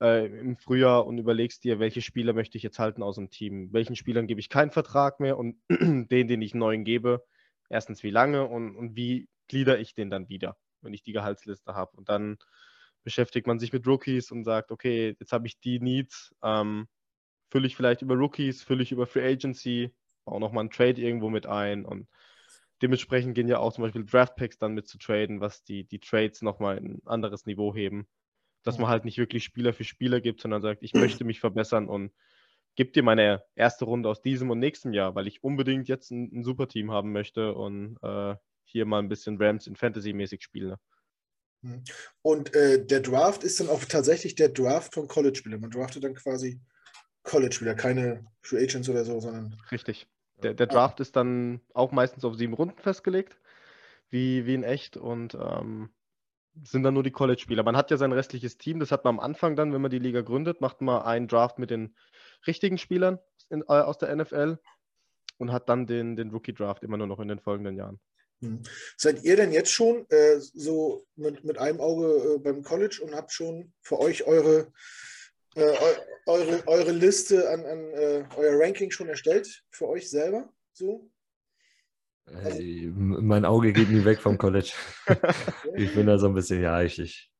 äh, 0.00 0.26
im 0.26 0.56
Frühjahr 0.56 1.06
und 1.06 1.18
überlegst 1.18 1.64
dir, 1.64 1.78
welche 1.78 2.02
Spieler 2.02 2.32
möchte 2.32 2.56
ich 2.56 2.62
jetzt 2.62 2.78
halten 2.78 3.02
aus 3.02 3.16
dem 3.16 3.30
Team? 3.30 3.72
Welchen 3.72 3.96
Spielern 3.96 4.26
gebe 4.26 4.40
ich 4.40 4.48
keinen 4.48 4.70
Vertrag 4.70 5.20
mehr 5.20 5.38
und 5.38 5.56
den, 5.70 6.28
den 6.28 6.42
ich 6.42 6.54
neuen 6.54 6.84
gebe, 6.84 7.24
erstens 7.68 8.02
wie 8.02 8.10
lange 8.10 8.46
und, 8.46 8.76
und 8.76 8.96
wie 8.96 9.28
glieder 9.48 9.78
ich 9.78 9.94
den 9.94 10.10
dann 10.10 10.28
wieder, 10.28 10.56
wenn 10.86 10.94
ich 10.94 11.02
die 11.02 11.12
Gehaltsliste 11.12 11.74
habe. 11.74 11.96
Und 11.96 12.08
dann 12.08 12.38
beschäftigt 13.04 13.46
man 13.46 13.58
sich 13.58 13.72
mit 13.72 13.86
Rookies 13.86 14.30
und 14.30 14.44
sagt, 14.44 14.70
okay, 14.70 15.14
jetzt 15.20 15.32
habe 15.32 15.46
ich 15.46 15.60
die 15.60 15.80
Needs. 15.80 16.34
Ähm, 16.42 16.88
fülle 17.50 17.66
ich 17.66 17.76
vielleicht 17.76 18.02
über 18.02 18.16
Rookies, 18.16 18.62
fülle 18.62 18.82
ich 18.82 18.92
über 18.92 19.06
Free 19.06 19.26
Agency, 19.32 19.94
auch 20.24 20.40
nochmal 20.40 20.62
einen 20.62 20.70
Trade 20.70 21.00
irgendwo 21.00 21.30
mit 21.30 21.46
ein 21.46 21.84
und 21.84 22.08
dementsprechend 22.82 23.34
gehen 23.34 23.48
ja 23.48 23.58
auch 23.58 23.72
zum 23.72 23.82
Beispiel 23.82 24.04
Draft 24.04 24.36
Picks 24.36 24.58
dann 24.58 24.74
mit 24.74 24.88
zu 24.88 24.98
traden, 24.98 25.40
was 25.40 25.64
die, 25.64 25.84
die 25.84 26.00
Trades 26.00 26.42
nochmal 26.42 26.76
ein 26.76 27.00
anderes 27.06 27.46
Niveau 27.46 27.74
heben. 27.74 28.06
Dass 28.62 28.78
man 28.78 28.88
halt 28.88 29.04
nicht 29.04 29.18
wirklich 29.18 29.44
Spieler 29.44 29.72
für 29.72 29.84
Spieler 29.84 30.20
gibt, 30.20 30.40
sondern 30.40 30.60
sagt, 30.60 30.82
ich 30.82 30.92
möchte 30.92 31.24
mich 31.24 31.40
verbessern 31.40 31.88
und 31.88 32.12
gib 32.74 32.92
dir 32.92 33.04
meine 33.04 33.44
erste 33.54 33.84
Runde 33.84 34.08
aus 34.08 34.22
diesem 34.22 34.50
und 34.50 34.58
nächstem 34.58 34.92
Jahr, 34.92 35.14
weil 35.14 35.28
ich 35.28 35.44
unbedingt 35.44 35.88
jetzt 35.88 36.10
ein, 36.10 36.30
ein 36.32 36.42
super 36.42 36.66
Team 36.66 36.90
haben 36.90 37.12
möchte 37.12 37.54
und 37.54 37.96
äh, 38.02 38.34
hier 38.66 38.84
mal 38.86 38.98
ein 38.98 39.08
bisschen 39.08 39.40
Rams 39.40 39.66
in 39.66 39.76
Fantasy-mäßig 39.76 40.42
spiele. 40.42 40.78
Mhm. 41.62 41.84
Und 42.22 42.54
äh, 42.54 42.84
der 42.84 43.00
Draft 43.00 43.44
ist 43.44 43.60
dann 43.60 43.68
auch 43.68 43.84
tatsächlich 43.84 44.34
der 44.34 44.48
Draft 44.48 44.94
von 44.94 45.08
College-Spielern. 45.08 45.60
Man 45.60 45.70
draftet 45.70 46.04
dann 46.04 46.14
quasi 46.14 46.60
College-Spieler, 47.22 47.74
keine 47.74 48.26
Free 48.42 48.62
Agents 48.62 48.88
oder 48.88 49.04
so, 49.04 49.20
sondern. 49.20 49.56
Richtig. 49.70 50.06
Der, 50.42 50.54
der 50.54 50.66
Draft 50.66 51.00
ah. 51.00 51.02
ist 51.02 51.16
dann 51.16 51.60
auch 51.72 51.92
meistens 51.92 52.24
auf 52.24 52.36
sieben 52.36 52.52
Runden 52.52 52.78
festgelegt, 52.78 53.38
wie, 54.10 54.46
wie 54.46 54.54
in 54.54 54.64
echt, 54.64 54.96
und 54.96 55.34
ähm, 55.34 55.90
sind 56.62 56.82
dann 56.82 56.94
nur 56.94 57.02
die 57.02 57.10
College-Spieler. 57.10 57.62
Man 57.62 57.76
hat 57.76 57.90
ja 57.90 57.96
sein 57.96 58.12
restliches 58.12 58.58
Team, 58.58 58.80
das 58.80 58.92
hat 58.92 59.04
man 59.04 59.16
am 59.16 59.20
Anfang 59.20 59.56
dann, 59.56 59.72
wenn 59.72 59.82
man 59.82 59.90
die 59.90 59.98
Liga 59.98 60.20
gründet, 60.22 60.60
macht 60.60 60.80
man 60.80 61.02
einen 61.02 61.28
Draft 61.28 61.58
mit 61.58 61.70
den 61.70 61.94
richtigen 62.46 62.78
Spielern 62.78 63.18
in, 63.50 63.62
äh, 63.62 63.64
aus 63.80 63.98
der 63.98 64.14
NFL 64.14 64.58
und 65.38 65.52
hat 65.52 65.68
dann 65.68 65.86
den, 65.86 66.16
den 66.16 66.30
Rookie-Draft 66.30 66.82
immer 66.82 66.96
nur 66.96 67.06
noch 67.06 67.20
in 67.20 67.28
den 67.28 67.40
folgenden 67.40 67.76
Jahren. 67.76 68.00
Hm. 68.40 68.62
Seid 68.96 69.24
ihr 69.24 69.36
denn 69.36 69.52
jetzt 69.52 69.72
schon 69.72 70.06
äh, 70.10 70.38
so 70.38 71.06
mit, 71.16 71.44
mit 71.44 71.58
einem 71.58 71.80
Auge 71.80 72.34
äh, 72.34 72.38
beim 72.38 72.62
College 72.62 73.00
und 73.02 73.14
habt 73.14 73.32
schon 73.32 73.72
für 73.80 73.98
euch 73.98 74.24
eure 74.24 74.72
äh, 75.56 75.74
eure, 76.26 76.62
eure 76.66 76.92
Liste 76.92 77.48
an, 77.48 77.64
an 77.64 77.90
äh, 77.92 78.24
euer 78.36 78.60
Ranking 78.60 78.90
schon 78.90 79.08
erstellt 79.08 79.64
für 79.70 79.88
euch 79.88 80.10
selber? 80.10 80.50
So? 80.72 81.10
Also, 82.26 82.60
mein 82.60 83.44
Auge 83.44 83.72
geht 83.72 83.88
nie 83.88 84.04
weg 84.04 84.20
vom 84.20 84.36
College. 84.36 84.72
ich 85.76 85.94
bin 85.94 86.06
da 86.06 86.18
so 86.18 86.26
ein 86.26 86.34
bisschen, 86.34 86.60
ja, 86.60 86.82
ich, 86.82 86.98
ich, 86.98 87.30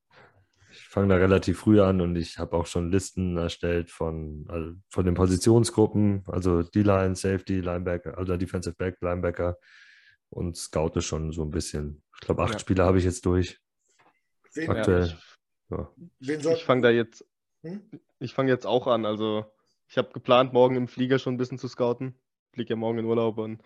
ich 0.71 0.79
fange 0.79 1.09
da 1.09 1.15
relativ 1.17 1.59
früh 1.59 1.81
an 1.81 1.99
und 2.01 2.15
ich 2.15 2.39
habe 2.39 2.55
auch 2.55 2.65
schon 2.65 2.89
Listen 2.89 3.37
erstellt 3.37 3.91
von, 3.91 4.45
also 4.47 4.73
von 4.89 5.05
den 5.05 5.13
Positionsgruppen, 5.13 6.23
also 6.27 6.63
D-Line, 6.63 7.15
Safety, 7.15 7.59
Linebacker, 7.59 8.17
also 8.17 8.37
Defensive 8.37 8.75
Back, 8.75 8.97
Linebacker 9.01 9.57
und 10.29 10.57
scoute 10.57 11.01
schon 11.01 11.31
so 11.31 11.43
ein 11.43 11.51
bisschen. 11.51 12.03
Ich 12.15 12.21
glaube, 12.21 12.43
acht 12.43 12.53
ja. 12.53 12.59
Spiele 12.59 12.83
habe 12.83 12.97
ich 12.97 13.03
jetzt 13.03 13.25
durch. 13.25 13.59
Wen, 14.53 14.69
Aktuell. 14.69 15.17
Ja, 15.69 15.91
ich, 16.19 16.27
ja. 16.27 16.51
ich 16.53 16.63
fange 16.63 16.81
da 16.81 16.89
jetzt 16.89 17.25
hm? 17.63 17.81
Ich 18.19 18.33
fange 18.33 18.51
jetzt 18.51 18.65
auch 18.65 18.87
an. 18.87 19.05
Also 19.05 19.45
ich 19.87 19.97
habe 19.97 20.11
geplant, 20.11 20.53
morgen 20.53 20.75
im 20.75 20.87
Flieger 20.87 21.19
schon 21.19 21.35
ein 21.35 21.37
bisschen 21.37 21.57
zu 21.57 21.67
scouten. 21.67 22.15
Ich 22.47 22.55
fliege 22.55 22.71
ja 22.71 22.75
morgen 22.75 22.99
in 22.99 23.05
Urlaub 23.05 23.37
und 23.37 23.61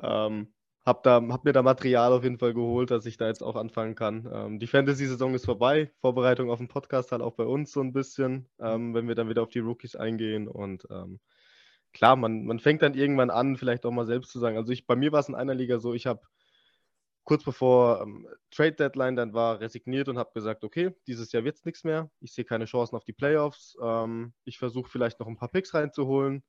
ähm, 0.00 0.52
habe 0.84 1.10
hab 1.10 1.44
mir 1.44 1.52
da 1.52 1.62
Material 1.62 2.12
auf 2.12 2.24
jeden 2.24 2.38
Fall 2.38 2.54
geholt, 2.54 2.90
dass 2.90 3.06
ich 3.06 3.16
da 3.16 3.28
jetzt 3.28 3.42
auch 3.42 3.56
anfangen 3.56 3.94
kann. 3.94 4.28
Ähm, 4.32 4.58
die 4.58 4.66
Fantasy-Saison 4.66 5.34
ist 5.34 5.44
vorbei. 5.44 5.92
Vorbereitung 6.00 6.50
auf 6.50 6.58
den 6.58 6.68
Podcast 6.68 7.12
halt 7.12 7.22
auch 7.22 7.34
bei 7.34 7.44
uns 7.44 7.72
so 7.72 7.80
ein 7.80 7.92
bisschen, 7.92 8.48
ähm, 8.58 8.94
wenn 8.94 9.08
wir 9.08 9.14
dann 9.14 9.28
wieder 9.28 9.42
auf 9.42 9.50
die 9.50 9.60
Rookies 9.60 9.94
eingehen. 9.94 10.48
Und 10.48 10.86
ähm, 10.90 11.20
klar, 11.92 12.16
man, 12.16 12.44
man 12.44 12.58
fängt 12.58 12.82
dann 12.82 12.94
irgendwann 12.94 13.30
an, 13.30 13.56
vielleicht 13.56 13.84
auch 13.86 13.90
mal 13.90 14.06
selbst 14.06 14.30
zu 14.30 14.38
sagen. 14.38 14.56
Also 14.56 14.72
ich, 14.72 14.86
bei 14.86 14.96
mir 14.96 15.12
war 15.12 15.20
es 15.20 15.28
in 15.28 15.34
einer 15.34 15.54
Liga 15.54 15.78
so, 15.78 15.94
ich 15.94 16.06
habe 16.06 16.22
kurz 17.24 17.44
bevor 17.44 18.02
ähm, 18.02 18.28
Trade 18.50 18.72
Deadline 18.72 19.16
dann 19.16 19.32
war, 19.32 19.60
resigniert 19.60 20.08
und 20.08 20.18
habe 20.18 20.32
gesagt, 20.34 20.64
okay, 20.64 20.94
dieses 21.06 21.32
Jahr 21.32 21.44
wird 21.44 21.56
es 21.56 21.64
nichts 21.64 21.84
mehr. 21.84 22.10
Ich 22.20 22.32
sehe 22.32 22.44
keine 22.44 22.64
Chancen 22.64 22.96
auf 22.96 23.04
die 23.04 23.12
Playoffs. 23.12 23.76
Ähm, 23.80 24.32
ich 24.44 24.58
versuche 24.58 24.90
vielleicht 24.90 25.20
noch 25.20 25.28
ein 25.28 25.36
paar 25.36 25.48
Picks 25.48 25.74
reinzuholen 25.74 26.42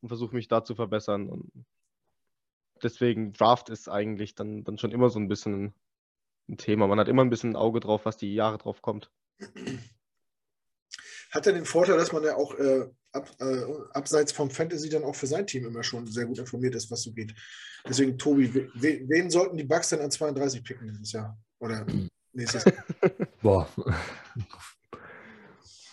und 0.00 0.08
versuche 0.08 0.34
mich 0.34 0.48
da 0.48 0.64
zu 0.64 0.74
verbessern. 0.74 1.28
Und 1.28 1.50
deswegen 2.82 3.32
Draft 3.32 3.70
ist 3.70 3.88
eigentlich 3.88 4.34
dann, 4.34 4.64
dann 4.64 4.78
schon 4.78 4.92
immer 4.92 5.08
so 5.08 5.18
ein 5.18 5.28
bisschen 5.28 5.74
ein 6.48 6.58
Thema. 6.58 6.86
Man 6.86 6.98
hat 7.00 7.08
immer 7.08 7.24
ein 7.24 7.30
bisschen 7.30 7.50
ein 7.50 7.56
Auge 7.56 7.80
drauf, 7.80 8.04
was 8.04 8.16
die 8.16 8.34
Jahre 8.34 8.58
drauf 8.58 8.82
kommt. 8.82 9.10
Hat 11.30 11.46
er 11.46 11.52
den 11.52 11.64
Vorteil, 11.64 11.96
dass 11.96 12.12
man 12.12 12.24
ja 12.24 12.36
auch 12.36 12.54
äh, 12.58 12.86
ab, 13.12 13.30
äh, 13.40 13.62
abseits 13.92 14.32
vom 14.32 14.50
Fantasy 14.50 14.88
dann 14.88 15.04
auch 15.04 15.14
für 15.14 15.26
sein 15.26 15.46
Team 15.46 15.66
immer 15.66 15.82
schon 15.82 16.06
sehr 16.06 16.26
gut 16.26 16.38
informiert 16.38 16.74
ist, 16.74 16.90
was 16.90 17.02
so 17.02 17.12
geht. 17.12 17.34
Deswegen, 17.86 18.18
Tobi, 18.18 18.70
wen, 18.74 19.08
wen 19.08 19.30
sollten 19.30 19.56
die 19.56 19.64
Bugs 19.64 19.90
denn 19.90 20.00
an 20.00 20.10
32 20.10 20.64
picken 20.64 20.88
dieses 20.88 21.12
Jahr? 21.12 21.38
Oder 21.58 21.86
nächstes 22.32 22.64
Jahr? 22.64 22.84
Boah. 23.42 23.68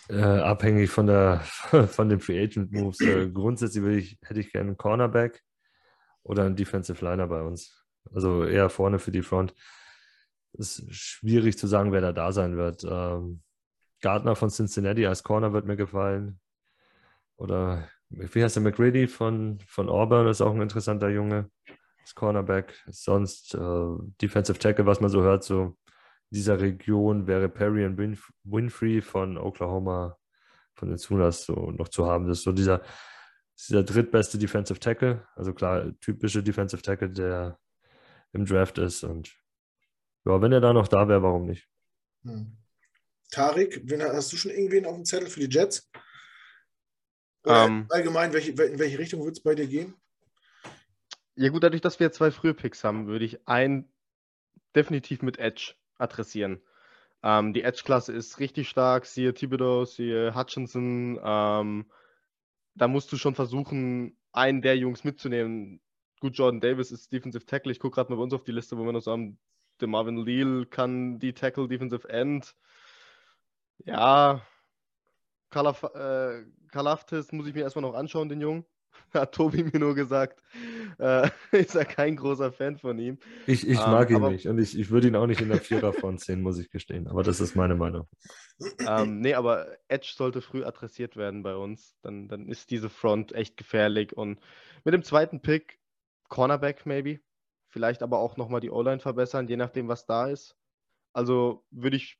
Äh, 0.08 0.20
abhängig 0.20 0.90
von, 0.90 1.06
der, 1.06 1.40
von 1.88 2.08
den 2.08 2.20
Free 2.20 2.42
Agent 2.42 2.72
Moves. 2.72 3.00
Äh, 3.00 3.28
grundsätzlich 3.30 3.84
ich, 3.84 4.18
hätte 4.22 4.40
ich 4.40 4.52
gerne 4.52 4.68
einen 4.68 4.76
Cornerback 4.76 5.42
oder 6.22 6.44
einen 6.44 6.56
Defensive 6.56 7.04
Liner 7.04 7.26
bei 7.26 7.42
uns. 7.42 7.84
Also 8.14 8.44
eher 8.44 8.70
vorne 8.70 8.98
für 8.98 9.10
die 9.10 9.22
Front. 9.22 9.54
Es 10.58 10.78
ist 10.78 10.94
schwierig 10.94 11.58
zu 11.58 11.66
sagen, 11.66 11.92
wer 11.92 12.00
da 12.00 12.12
da 12.12 12.32
sein 12.32 12.56
wird. 12.56 12.84
Ähm, 12.88 13.42
Gardner 14.00 14.36
von 14.36 14.50
Cincinnati 14.50 15.06
als 15.06 15.22
Corner 15.22 15.52
wird 15.52 15.66
mir 15.66 15.76
gefallen. 15.76 16.40
Oder 17.36 17.88
wie 18.08 18.42
heißt 18.42 18.56
der 18.56 18.62
McReady 18.62 19.08
von, 19.08 19.58
von 19.66 19.88
Auburn, 19.88 20.28
ist 20.28 20.40
auch 20.40 20.54
ein 20.54 20.62
interessanter 20.62 21.08
Junge. 21.08 21.50
das 22.00 22.14
Cornerback. 22.14 22.74
Sonst 22.88 23.54
äh, 23.54 23.86
Defensive 24.22 24.58
Tackle, 24.58 24.86
was 24.86 25.00
man 25.00 25.10
so 25.10 25.22
hört, 25.22 25.44
so 25.44 25.76
in 26.30 26.36
dieser 26.36 26.60
Region 26.60 27.26
wäre 27.26 27.48
Perry 27.48 27.84
und 27.84 27.98
Winf 27.98 28.32
Winfrey 28.44 29.00
von 29.00 29.38
Oklahoma, 29.38 30.16
von 30.74 30.88
den 30.88 30.98
Sooners 30.98 31.44
so 31.44 31.70
noch 31.72 31.88
zu 31.88 32.06
haben. 32.06 32.26
Das 32.26 32.38
ist 32.38 32.44
so 32.44 32.52
dieser, 32.52 32.82
dieser 33.68 33.82
drittbeste 33.82 34.38
Defensive 34.38 34.80
Tackle. 34.80 35.26
Also 35.34 35.52
klar, 35.52 35.92
typische 36.00 36.42
Defensive 36.42 36.82
Tackle, 36.82 37.10
der 37.10 37.58
im 38.32 38.44
Draft 38.44 38.78
ist. 38.78 39.04
Und 39.04 39.34
ja, 40.24 40.40
wenn 40.40 40.52
er 40.52 40.60
da 40.60 40.72
noch 40.72 40.88
da 40.88 41.08
wäre, 41.08 41.22
warum 41.22 41.46
nicht? 41.46 41.68
Hm. 42.24 42.56
Tarik, 43.30 43.82
hast 43.90 44.32
du 44.32 44.36
schon 44.36 44.50
irgendwen 44.50 44.86
auf 44.86 44.94
dem 44.94 45.04
Zettel 45.04 45.28
für 45.28 45.40
die 45.40 45.54
Jets? 45.54 45.90
Um, 47.42 47.54
ähm. 47.54 47.86
allgemein, 47.90 48.32
welche, 48.32 48.50
in 48.50 48.78
welche 48.78 48.98
Richtung 48.98 49.24
wird 49.24 49.36
es 49.36 49.42
bei 49.42 49.54
dir 49.54 49.66
gehen? 49.66 49.94
Ja, 51.36 51.50
gut, 51.50 51.62
dadurch, 51.62 51.82
dass 51.82 52.00
wir 52.00 52.10
zwei 52.12 52.30
frühe 52.30 52.54
Picks 52.54 52.82
haben, 52.82 53.06
würde 53.06 53.24
ich 53.24 53.46
einen 53.46 53.92
definitiv 54.74 55.22
mit 55.22 55.38
Edge 55.38 55.74
adressieren. 55.98 56.60
Ähm, 57.22 57.52
die 57.52 57.62
Edge-Klasse 57.62 58.12
ist 58.12 58.40
richtig 58.40 58.68
stark, 58.68 59.06
siehe 59.06 59.34
Thibodeau, 59.34 59.84
siehe 59.84 60.34
Hutchinson. 60.34 61.20
Ähm, 61.22 61.90
da 62.74 62.88
musst 62.88 63.12
du 63.12 63.16
schon 63.16 63.34
versuchen, 63.34 64.16
einen 64.32 64.62
der 64.62 64.76
Jungs 64.76 65.04
mitzunehmen. 65.04 65.80
Gut, 66.20 66.36
Jordan 66.36 66.60
Davis 66.60 66.90
ist 66.90 67.12
Defensive 67.12 67.46
Tackle. 67.46 67.72
Ich 67.72 67.80
gucke 67.80 67.96
gerade 67.96 68.10
mal 68.10 68.16
bei 68.16 68.22
uns 68.22 68.34
auf 68.34 68.44
die 68.44 68.52
Liste, 68.52 68.78
wo 68.78 68.84
wir 68.84 68.92
noch 68.92 69.00
so 69.00 69.12
haben. 69.12 69.38
Der 69.80 69.88
Marvin 69.88 70.16
Leal 70.16 70.66
kann 70.66 71.18
die 71.18 71.34
Tackle 71.34 71.68
Defensive 71.68 72.08
End. 72.08 72.54
Ja, 73.84 74.42
Kalaf, 75.50 75.82
äh, 75.82 76.44
Kalaftis 76.70 77.32
muss 77.32 77.46
ich 77.46 77.54
mir 77.54 77.62
erstmal 77.62 77.82
noch 77.82 77.94
anschauen, 77.94 78.28
den 78.28 78.40
Jungen. 78.40 78.64
Hat 79.14 79.32
Tobi 79.32 79.62
mir 79.62 79.78
nur 79.78 79.94
gesagt. 79.94 80.42
Äh, 80.98 81.28
ist 81.52 81.74
er 81.74 81.84
kein 81.84 82.16
großer 82.16 82.52
Fan 82.52 82.78
von 82.78 82.98
ihm. 82.98 83.18
Ich, 83.46 83.66
ich 83.66 83.78
ähm, 83.78 83.90
mag 83.90 84.10
ihn 84.10 84.16
aber, 84.16 84.30
nicht 84.30 84.46
und 84.46 84.58
ich, 84.58 84.78
ich 84.78 84.90
würde 84.90 85.08
ihn 85.08 85.16
auch 85.16 85.26
nicht 85.26 85.40
in 85.40 85.48
der 85.48 85.60
Vierer 85.60 85.92
von 85.92 86.18
sehen, 86.18 86.42
muss 86.42 86.58
ich 86.58 86.70
gestehen. 86.70 87.06
Aber 87.06 87.22
das 87.22 87.40
ist 87.40 87.56
meine 87.56 87.74
Meinung. 87.74 88.08
Ähm, 88.86 89.20
nee, 89.20 89.34
aber 89.34 89.66
Edge 89.88 90.12
sollte 90.16 90.40
früh 90.40 90.64
adressiert 90.64 91.16
werden 91.16 91.42
bei 91.42 91.54
uns. 91.54 91.96
Dann, 92.02 92.28
dann 92.28 92.48
ist 92.48 92.70
diese 92.70 92.88
Front 92.88 93.32
echt 93.32 93.56
gefährlich. 93.56 94.16
Und 94.16 94.40
mit 94.84 94.94
dem 94.94 95.02
zweiten 95.02 95.40
Pick, 95.40 95.78
Cornerback 96.28 96.86
maybe. 96.86 97.20
Vielleicht 97.68 98.02
aber 98.02 98.18
auch 98.18 98.36
nochmal 98.36 98.60
die 98.60 98.70
O-Line 98.70 99.00
verbessern, 99.00 99.48
je 99.48 99.56
nachdem, 99.56 99.88
was 99.88 100.06
da 100.06 100.28
ist. 100.28 100.56
Also 101.12 101.64
würde 101.70 101.96
ich, 101.96 102.18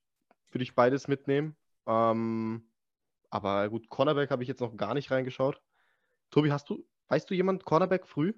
würd 0.57 0.63
ich 0.63 0.75
beides 0.75 1.07
mitnehmen. 1.07 1.55
Ähm, 1.87 2.71
aber 3.29 3.69
gut, 3.69 3.91
Cornerback 3.91 4.31
habe 4.31 4.43
ich 4.43 4.49
jetzt 4.49 4.61
noch 4.61 4.75
gar 4.75 4.95
nicht 4.95 5.11
reingeschaut. 5.11 5.61
Tobi, 6.31 6.51
hast 6.51 6.71
du, 6.71 6.87
weißt 7.09 7.29
du 7.29 7.35
jemand 7.35 7.65
Cornerback 7.67 8.09
früh? 8.09 8.33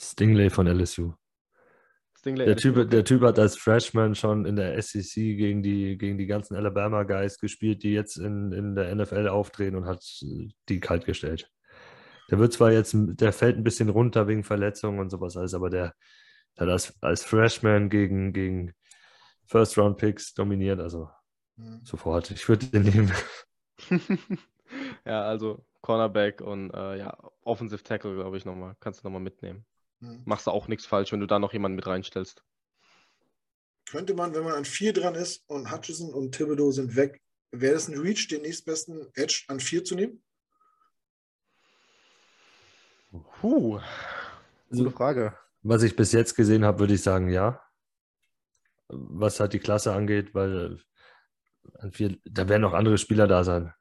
Stingley 0.00 0.48
von 0.48 0.68
LSU. 0.68 1.12
Stingley 2.16 2.46
der, 2.46 2.56
typ, 2.56 2.76
okay. 2.76 2.88
der 2.88 3.04
Typ 3.04 3.22
hat 3.22 3.38
als 3.40 3.56
Freshman 3.56 4.14
schon 4.14 4.44
in 4.44 4.54
der 4.54 4.80
SEC 4.80 5.14
gegen 5.14 5.64
die, 5.64 5.98
gegen 5.98 6.18
die 6.18 6.26
ganzen 6.26 6.54
Alabama 6.54 7.02
Guys 7.02 7.38
gespielt, 7.38 7.82
die 7.82 7.92
jetzt 7.92 8.16
in, 8.16 8.52
in 8.52 8.76
der 8.76 8.94
NFL 8.94 9.26
auftreten 9.26 9.76
und 9.76 9.86
hat 9.86 10.04
die 10.68 10.78
kalt 10.78 11.04
gestellt. 11.04 11.50
Der 12.30 12.38
wird 12.38 12.52
zwar 12.52 12.70
jetzt, 12.70 12.94
der 12.94 13.32
fällt 13.32 13.56
ein 13.56 13.64
bisschen 13.64 13.88
runter 13.88 14.28
wegen 14.28 14.44
Verletzungen 14.44 15.00
und 15.00 15.10
sowas 15.10 15.36
alles, 15.36 15.54
aber 15.54 15.70
der, 15.70 15.94
der 16.56 16.66
hat 16.66 16.72
als, 16.72 17.02
als 17.02 17.24
Freshman 17.24 17.88
gegen, 17.88 18.32
gegen 18.32 18.74
First-Round-Picks 19.48 20.34
dominiert, 20.34 20.80
also 20.80 21.08
mhm. 21.56 21.80
sofort. 21.84 22.30
Ich 22.30 22.48
würde 22.48 22.66
den 22.66 22.82
nehmen. 22.82 23.12
ja, 25.04 25.22
also 25.22 25.64
Cornerback 25.80 26.40
und 26.40 26.70
äh, 26.70 26.98
ja, 26.98 27.16
Offensive 27.42 27.82
Tackle, 27.82 28.14
glaube 28.14 28.36
ich, 28.36 28.44
nochmal. 28.44 28.76
Kannst 28.80 29.02
du 29.02 29.06
nochmal 29.06 29.22
mitnehmen. 29.22 29.64
Mhm. 30.00 30.22
Machst 30.24 30.46
du 30.46 30.50
auch 30.50 30.68
nichts 30.68 30.86
falsch, 30.86 31.12
wenn 31.12 31.20
du 31.20 31.26
da 31.26 31.38
noch 31.38 31.52
jemanden 31.52 31.76
mit 31.76 31.86
reinstellst. 31.86 32.42
Könnte 33.90 34.14
man, 34.14 34.34
wenn 34.34 34.44
man 34.44 34.52
an 34.52 34.66
vier 34.66 34.92
dran 34.92 35.14
ist 35.14 35.48
und 35.48 35.72
Hutchison 35.72 36.12
und 36.12 36.34
Thibodeau 36.34 36.70
sind 36.70 36.94
weg, 36.94 37.22
wäre 37.50 37.72
das 37.72 37.88
ein 37.88 37.98
Reach, 37.98 38.28
den 38.28 38.42
nächstbesten 38.42 39.06
Edge 39.14 39.44
an 39.48 39.60
vier 39.60 39.82
zu 39.82 39.94
nehmen? 39.94 40.22
Puh, 43.40 43.80
gute 43.80 43.84
also, 44.70 44.90
Frage. 44.90 45.38
Was 45.62 45.82
ich 45.82 45.96
bis 45.96 46.12
jetzt 46.12 46.34
gesehen 46.34 46.66
habe, 46.66 46.80
würde 46.80 46.94
ich 46.94 47.02
sagen, 47.02 47.30
ja. 47.30 47.62
Was 48.88 49.40
halt 49.40 49.52
die 49.52 49.58
Klasse 49.58 49.92
angeht, 49.92 50.34
weil 50.34 50.78
äh, 51.80 52.16
da 52.24 52.48
werden 52.48 52.62
noch 52.62 52.74
andere 52.74 52.98
Spieler 52.98 53.26
da 53.26 53.44
sein. 53.44 53.72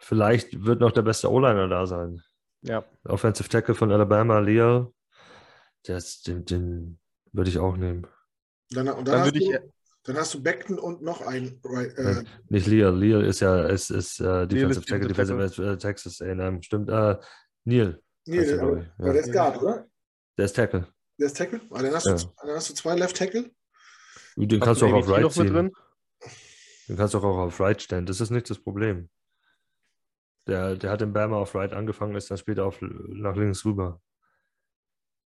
Vielleicht 0.00 0.64
wird 0.64 0.80
noch 0.80 0.92
der 0.92 1.02
beste 1.02 1.30
O-Liner 1.30 1.68
da 1.68 1.86
sein. 1.86 2.22
Ja. 2.62 2.84
Offensive 3.04 3.48
Tackle 3.48 3.74
von 3.74 3.92
Alabama, 3.92 4.38
Leo. 4.38 4.94
den, 5.86 6.44
den 6.44 6.98
würde 7.32 7.50
ich 7.50 7.58
auch 7.58 7.76
nehmen. 7.76 8.06
Dann, 8.70 8.86
dann, 8.86 9.04
dann, 9.04 9.20
hast 9.20 9.34
du, 9.34 9.58
dann, 10.04 10.16
hast 10.16 10.34
du, 10.34 10.42
Beckton 10.42 10.78
und 10.78 11.02
noch 11.02 11.22
einen. 11.22 11.60
Äh, 11.64 12.24
Nicht 12.48 12.66
Leal. 12.66 12.96
Leal 12.96 13.24
ist 13.24 13.40
ja 13.40 13.66
ist, 13.66 13.90
ist, 13.90 14.20
uh, 14.20 14.46
Defensive 14.46 14.84
Tackle, 14.84 15.08
Defensive 15.08 15.50
Tackle. 15.50 15.78
Texas 15.78 16.20
A&M. 16.20 16.62
Stimmt. 16.62 16.90
Uh, 16.90 17.16
Neil. 17.64 18.00
Neil, 18.26 18.46
der, 18.46 18.56
ja. 19.06 19.12
der 19.12 19.20
ist 19.20 19.32
Guard, 19.32 19.62
oder? 19.62 19.86
Der 20.36 20.44
ist 20.44 20.54
Tackle. 20.54 20.86
Der 21.18 21.26
ist 21.26 21.36
Tackle? 21.36 21.60
Ah, 21.70 21.82
dann, 21.82 21.94
hast 21.94 22.06
ja. 22.06 22.14
du, 22.14 22.24
dann 22.42 22.56
hast 22.56 22.70
du 22.70 22.74
zwei 22.74 22.94
Left 22.94 23.16
Tackle. 23.16 23.50
Den 24.46 24.60
kannst 24.60 24.82
du 24.82 24.86
auch 24.86 24.92
auf 24.92 25.08
Right 25.08 25.32
ziehen. 25.32 25.72
Den 26.88 26.96
kannst 26.96 27.14
du 27.14 27.18
auch 27.18 27.24
auf 27.24 27.60
Right 27.60 27.82
stellen. 27.82 28.06
Das 28.06 28.20
ist 28.20 28.30
nicht 28.30 28.48
das 28.48 28.58
Problem. 28.58 29.10
Der, 30.46 30.76
der 30.76 30.90
hat 30.90 31.02
in 31.02 31.12
Bama 31.12 31.36
auf 31.36 31.54
Right 31.54 31.72
angefangen, 31.72 32.16
ist 32.16 32.30
dann 32.30 32.38
später 32.38 32.64
auf, 32.64 32.78
nach 32.80 33.36
links 33.36 33.64
rüber. 33.64 34.00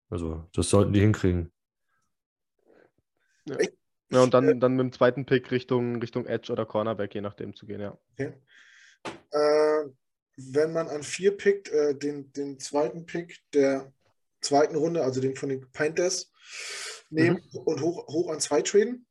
Also, 0.09 0.49
das 0.53 0.69
sollten 0.69 0.93
die 0.93 1.01
hinkriegen. 1.01 1.51
Ja, 3.45 3.57
ja 4.09 4.23
und 4.23 4.33
dann, 4.33 4.59
dann 4.59 4.75
mit 4.75 4.85
dem 4.85 4.91
zweiten 4.91 5.25
Pick 5.25 5.51
Richtung, 5.51 5.97
Richtung 5.97 6.25
Edge 6.25 6.51
oder 6.51 6.65
Cornerback, 6.65 7.13
je 7.13 7.21
nachdem 7.21 7.55
zu 7.55 7.67
gehen, 7.67 7.81
ja. 7.81 7.97
Okay. 8.13 8.33
Äh, 9.31 9.89
wenn 10.37 10.73
man 10.73 10.87
an 10.87 11.03
vier 11.03 11.37
pickt, 11.37 11.69
äh, 11.69 11.95
den, 11.95 12.31
den 12.33 12.59
zweiten 12.59 13.05
Pick 13.05 13.39
der 13.53 13.93
zweiten 14.41 14.75
Runde, 14.75 15.03
also 15.03 15.21
den 15.21 15.35
von 15.35 15.49
den 15.49 15.69
Panthers, 15.71 16.32
nehmen 17.09 17.41
mhm. 17.51 17.59
und 17.59 17.81
hoch, 17.81 18.07
hoch 18.07 18.31
an 18.31 18.39
zwei 18.39 18.61
traden? 18.61 19.05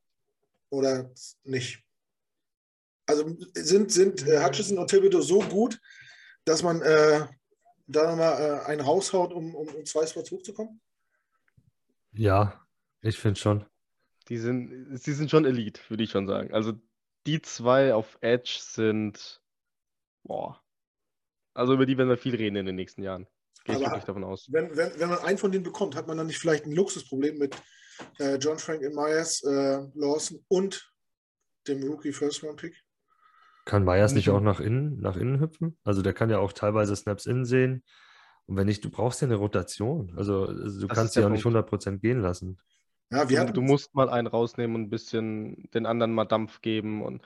Oder 0.71 1.11
nicht? 1.45 1.83
Also 3.07 3.37
sind, 3.55 3.93
sind 3.93 4.27
äh, 4.27 4.43
Hutchison 4.43 4.79
und 4.79 4.91
Thibodeau 4.91 5.21
so 5.21 5.41
gut, 5.41 5.81
dass 6.45 6.63
man 6.63 6.81
äh, 6.83 7.27
da 7.87 8.11
nochmal 8.11 8.41
äh, 8.41 8.67
einen 8.67 8.81
raushaut, 8.81 9.33
um, 9.33 9.55
um, 9.55 9.69
um 9.69 9.85
zwei 9.85 10.07
Spots 10.07 10.31
hochzukommen? 10.31 10.81
Ja, 12.13 12.67
ich 13.01 13.19
finde 13.19 13.41
schon. 13.41 13.67
Die 14.29 14.39
sind, 14.39 14.99
sie 14.99 15.13
sind 15.13 15.31
schon 15.31 15.45
Elite, 15.45 15.81
würde 15.89 16.05
ich 16.05 16.11
schon 16.11 16.27
sagen. 16.27 16.53
Also 16.55 16.75
die 17.27 17.43
zwei 17.43 17.95
auf 17.95 18.19
Edge 18.21 18.59
sind, 18.61 19.43
boah. 20.23 20.63
Also 21.55 21.75
über 21.75 21.87
die 21.87 21.99
werden 21.99 22.09
wir 22.09 22.17
viel 22.17 22.35
reden 22.35 22.57
in 22.57 22.67
den 22.67 22.77
nächsten 22.77 23.03
Jahren. 23.03 23.27
Gehe 23.65 23.77
ich 23.77 23.81
wirklich 23.81 24.05
davon 24.05 24.25
aus. 24.25 24.49
Wenn, 24.51 24.77
wenn, 24.77 24.99
wenn 24.99 25.09
man 25.09 25.19
einen 25.21 25.39
von 25.39 25.53
denen 25.53 25.65
bekommt, 25.65 25.95
hat 25.95 26.07
man 26.07 26.17
dann 26.17 26.27
nicht 26.27 26.39
vielleicht 26.39 26.67
ein 26.67 26.73
Luxusproblem 26.73 27.39
mit 27.39 27.57
äh, 28.19 28.37
John 28.37 28.59
Frank 28.59 28.83
Myers, 28.83 29.43
äh, 29.45 29.81
Lawson 29.95 30.45
und 30.49 30.93
dem 31.69 31.83
Rookie 31.85 32.13
First 32.13 32.43
Round 32.43 32.57
Pick? 32.57 32.83
Kann 33.65 33.85
Myers 33.85 34.13
nicht 34.13 34.31
auch 34.31 34.41
nach 34.41 34.59
innen, 34.59 35.01
nach 35.01 35.17
innen 35.17 35.41
hüpfen? 35.41 35.79
Also 35.85 36.03
der 36.03 36.13
kann 36.13 36.31
ja 36.31 36.39
auch 36.39 36.53
teilweise 36.53 36.97
Snaps 36.97 37.27
innen 37.27 37.45
sehen. 37.45 37.85
Und 38.47 38.57
wenn 38.57 38.67
nicht, 38.67 38.85
du 38.85 38.91
brauchst 38.91 39.21
ja 39.21 39.29
eine 39.29 39.37
Rotation. 39.37 40.13
Also, 40.17 40.47
also 40.47 40.81
du 40.81 40.87
das 40.89 40.97
kannst 40.97 41.15
ja 41.15 41.25
auch 41.25 41.31
nicht 41.31 41.45
100% 41.45 41.99
gehen 41.99 42.21
lassen. 42.21 42.59
Ja, 43.11 43.29
wir 43.29 43.45
du, 43.45 43.53
du 43.53 43.61
musst 43.61 43.95
mal 43.95 44.09
einen 44.09 44.27
rausnehmen 44.27 44.75
und 44.75 44.83
ein 44.83 44.91
bisschen 44.91 45.69
den 45.75 45.87
anderen 45.87 46.13
mal 46.13 46.25
Dampf 46.25 46.61
geben 46.61 47.03
und 47.03 47.23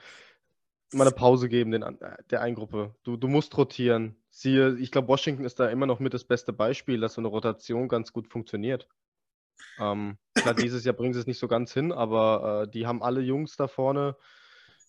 mal 0.93 1.07
eine 1.07 1.15
Pause 1.15 1.49
geben 1.49 1.71
den, 1.71 1.97
der 2.29 2.41
einen 2.41 2.55
Gruppe. 2.55 2.95
Du, 3.03 3.17
du 3.17 3.27
musst 3.27 3.55
rotieren. 3.57 4.15
Siehe, 4.29 4.77
ich 4.77 4.91
glaube, 4.91 5.07
Washington 5.07 5.45
ist 5.45 5.59
da 5.59 5.67
immer 5.69 5.85
noch 5.85 5.99
mit 5.99 6.13
das 6.13 6.23
beste 6.23 6.53
Beispiel, 6.53 6.99
dass 6.99 7.13
so 7.13 7.21
eine 7.21 7.27
Rotation 7.27 7.87
ganz 7.87 8.13
gut 8.13 8.27
funktioniert. 8.27 8.87
Ähm, 9.79 10.17
klar, 10.35 10.53
dieses 10.55 10.85
Jahr 10.85 10.95
bringen 10.95 11.13
sie 11.13 11.19
es 11.19 11.27
nicht 11.27 11.39
so 11.39 11.47
ganz 11.47 11.73
hin, 11.73 11.91
aber 11.91 12.63
äh, 12.63 12.71
die 12.71 12.87
haben 12.87 13.03
alle 13.03 13.21
Jungs 13.21 13.57
da 13.57 13.67
vorne, 13.67 14.15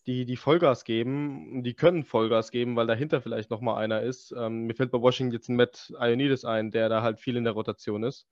die, 0.06 0.24
die 0.24 0.36
Vollgas 0.36 0.84
geben. 0.84 1.62
Die 1.62 1.74
können 1.74 2.04
Vollgas 2.04 2.50
geben, 2.50 2.76
weil 2.76 2.86
dahinter 2.86 3.20
vielleicht 3.20 3.50
nochmal 3.50 3.82
einer 3.82 4.02
ist. 4.02 4.32
Ähm, 4.36 4.66
mir 4.66 4.74
fällt 4.74 4.90
bei 4.90 5.00
Washington 5.00 5.32
jetzt 5.32 5.48
ein 5.48 5.56
Matt 5.56 5.92
Ioannidis 5.98 6.44
ein, 6.44 6.70
der 6.70 6.88
da 6.88 7.02
halt 7.02 7.18
viel 7.18 7.36
in 7.36 7.44
der 7.44 7.54
Rotation 7.54 8.04
ist. 8.04 8.26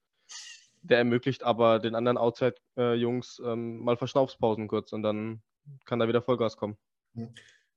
Der 0.81 0.99
ermöglicht 0.99 1.43
aber 1.43 1.79
den 1.79 1.95
anderen 1.95 2.17
Outside-Jungs 2.17 3.41
ähm, 3.43 3.79
mal 3.79 3.97
Verschnaufspausen 3.97 4.67
kurz 4.67 4.93
und 4.93 5.03
dann 5.03 5.41
kann 5.85 5.99
da 5.99 6.07
wieder 6.07 6.21
Vollgas 6.21 6.55
kommen. 6.55 6.77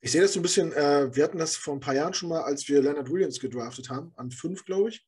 Ich 0.01 0.13
sehe 0.13 0.23
das 0.23 0.33
so 0.33 0.41
ein 0.41 0.43
bisschen, 0.43 0.73
äh, 0.73 1.15
wir 1.15 1.25
hatten 1.25 1.39
das 1.39 1.57
vor 1.57 1.75
ein 1.75 1.81
paar 1.81 1.95
Jahren 1.95 2.15
schon 2.15 2.31
mal, 2.31 2.43
als 2.43 2.69
wir 2.69 2.81
Leonard 2.81 3.11
Williams 3.11 3.39
gedraftet 3.39 3.91
haben, 3.91 4.13
an 4.17 4.31
fünf, 4.31 4.65
glaube 4.65 4.91
ich. 4.91 5.07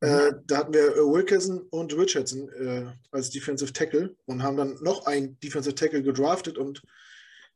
Äh, 0.00 0.32
da 0.46 0.58
hatten 0.58 0.72
wir 0.72 0.96
äh, 0.96 0.98
Wilkerson 0.98 1.60
und 1.70 1.94
Richardson 1.96 2.48
äh, 2.50 2.86
als 3.10 3.30
Defensive 3.30 3.72
Tackle 3.72 4.16
und 4.26 4.42
haben 4.42 4.56
dann 4.56 4.78
noch 4.82 5.06
einen 5.06 5.38
Defensive 5.40 5.74
Tackle 5.74 6.02
gedraftet 6.02 6.56
und 6.56 6.82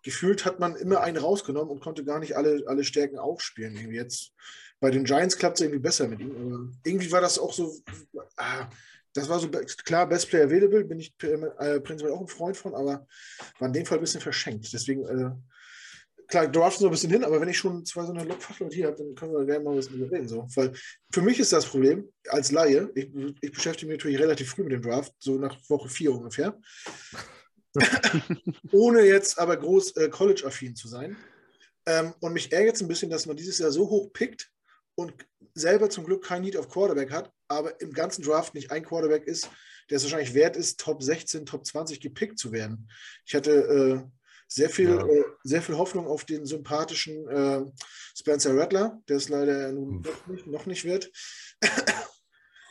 gefühlt 0.03 0.45
hat 0.45 0.61
man 0.61 0.77
immer 0.77 1.01
einen 1.01 1.17
rausgenommen 1.17 1.71
und 1.71 1.81
konnte 1.81 2.05
gar 2.05 2.19
nicht 2.21 2.37
alle, 2.37 2.63
alle 2.67 2.85
Stärken 2.85 3.19
aufspielen. 3.19 3.75
Irgendwie 3.77 3.97
jetzt 3.97 4.33
bei 4.81 4.91
den 4.91 5.05
Giants 5.05 5.39
klappt 5.39 5.59
es 5.59 5.63
irgendwie 5.63 5.81
besser 5.81 6.07
mit 6.07 6.21
ihm. 6.21 6.37
Aber 6.37 6.69
irgendwie 6.85 7.11
war 7.11 7.23
das 7.23 7.39
auch 7.39 7.55
so, 7.55 7.75
ah, 8.37 8.69
das 9.15 9.29
war 9.31 9.41
so 9.41 9.49
klar, 9.49 10.07
Best 10.07 10.29
Player 10.29 10.45
Available, 10.45 10.85
bin 10.85 11.01
ich 11.01 11.15
äh, 11.23 11.81
prinzipiell 11.81 12.13
auch 12.13 12.21
ein 12.21 12.29
Freund 12.29 12.57
von, 12.57 12.75
aber 12.75 13.07
war 13.59 13.69
in 13.69 13.73
dem 13.73 13.87
Fall 13.87 13.99
ein 13.99 14.03
bisschen 14.03 14.21
verschenkt. 14.21 14.71
Deswegen, 14.71 15.07
äh, 15.07 15.31
klar, 16.35 16.49
draften 16.49 16.81
so 16.81 16.89
ein 16.89 16.91
bisschen 16.91 17.11
hin, 17.11 17.23
aber 17.23 17.41
wenn 17.41 17.49
ich 17.49 17.59
schon 17.59 17.85
zwei 17.85 18.05
so 18.05 18.13
eine 18.13 18.25
Lockfachleute 18.25 18.75
hier 18.75 18.87
habe, 18.89 18.97
dann 18.97 19.15
können 19.15 19.33
wir 19.33 19.45
gerne 19.45 19.65
mal 19.65 19.77
was 19.77 19.89
mit 19.89 20.11
reden. 20.11 20.27
So. 20.27 20.49
Weil 20.57 20.73
für 21.13 21.23
mich 21.23 21.39
ist 21.39 21.53
das 21.53 21.65
Problem, 21.65 22.13
als 22.29 22.51
Laie, 22.51 22.91
ich, 22.97 23.09
ich 23.41 23.53
beschäftige 23.53 23.87
mich 23.89 23.99
natürlich 23.99 24.19
relativ 24.19 24.51
früh 24.51 24.65
mit 24.65 24.73
dem 24.73 24.83
Draft, 24.83 25.13
so 25.21 25.37
nach 25.37 25.57
Woche 25.69 25.89
vier 25.89 26.13
ungefähr. 26.13 26.59
Ohne 28.73 29.03
jetzt 29.03 29.39
aber 29.39 29.57
groß 29.57 29.97
äh, 29.97 30.09
College-affin 30.09 30.75
zu 30.75 30.89
sein. 30.89 31.17
Ähm, 31.87 32.15
und 32.21 32.33
mich 32.33 32.53
ärgert 32.53 32.77
es 32.77 32.83
ein 32.83 32.89
bisschen, 32.89 33.11
dass 33.11 33.27
man 33.27 33.37
dieses 33.37 33.59
Jahr 33.59 33.71
so 33.71 33.89
hoch 33.89 34.13
pickt 34.13 34.51
und 34.97 35.13
selber 35.55 35.89
zum 35.89 36.05
Glück 36.05 36.25
kein 36.25 36.43
Need 36.43 36.57
auf 36.57 36.69
Quarterback 36.69 37.13
hat, 37.13 37.31
aber 37.47 37.81
im 37.81 37.93
ganzen 37.93 38.25
Draft 38.25 38.55
nicht 38.55 38.73
ein 38.73 38.85
Quarterback 38.85 39.25
ist, 39.25 39.49
der 39.89 39.99
es 39.99 40.03
wahrscheinlich 40.03 40.35
wert 40.35 40.57
ist, 40.57 40.81
Top 40.81 41.01
16, 41.01 41.47
Top 41.47 41.65
20 41.65 42.01
gepickt 42.01 42.41
zu 42.41 42.51
werden. 42.51 42.89
Ich 43.25 43.37
hatte 43.37 43.53
äh, 43.53 44.24
sehr, 44.47 44.71
viel, 44.71 44.91
ja. 44.91 45.07
äh, 45.07 45.25
sehr 45.43 45.63
viel 45.63 45.77
Hoffnung 45.77 46.07
auf 46.07 46.25
den 46.25 46.47
sympathischen 46.47 47.29
äh, 47.29 47.65
Spencer 48.17 48.57
Rattler, 48.57 49.01
der 49.09 49.17
es 49.17 49.29
leider 49.29 49.73
nun 49.73 50.01
noch 50.01 50.27
nicht, 50.27 50.47
noch 50.47 50.67
nicht 50.67 50.85
wird. 50.85 51.11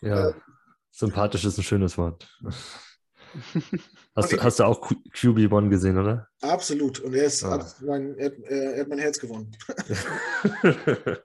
ja, 0.01 0.29
ähm, 0.29 0.35
sympathisch 0.91 1.45
ist 1.45 1.57
ein 1.57 1.63
schönes 1.63 1.97
Wort. 1.97 2.27
Hast 4.15 4.31
du, 4.31 4.37
hast 4.43 4.59
du 4.59 4.63
auch 4.65 4.91
QB1 5.15 5.69
gesehen, 5.69 5.97
oder? 5.97 6.27
Absolut. 6.41 6.99
Und 6.99 7.15
er, 7.15 7.25
ist, 7.25 7.43
ah. 7.43 7.67
mein, 7.81 8.15
er, 8.15 8.31
er, 8.43 8.81
hat 8.81 8.87
mein 8.87 8.99
Herz 8.99 9.17
gewonnen. 9.19 9.57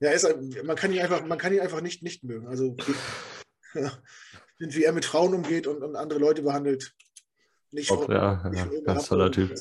ja, 0.00 0.10
ist, 0.10 0.28
man 0.64 0.76
kann 0.76 0.92
ihn 0.92 1.00
einfach, 1.00 1.24
man 1.24 1.38
kann 1.38 1.54
ihn 1.54 1.60
einfach 1.60 1.80
nicht, 1.80 2.02
nicht 2.02 2.24
mögen. 2.24 2.46
Also 2.46 2.76
wie 4.58 4.84
er 4.84 4.92
mit 4.92 5.04
Frauen 5.04 5.34
umgeht 5.34 5.66
und, 5.66 5.82
und 5.82 5.96
andere 5.96 6.18
Leute 6.18 6.42
behandelt. 6.42 6.94
Nicht, 7.72 7.90
Auch, 7.90 8.08
ja, 8.08 8.48
nicht 8.48 8.72
ja, 8.72 8.80
ganz 8.80 9.08
toller 9.08 9.30
Typ. 9.30 9.54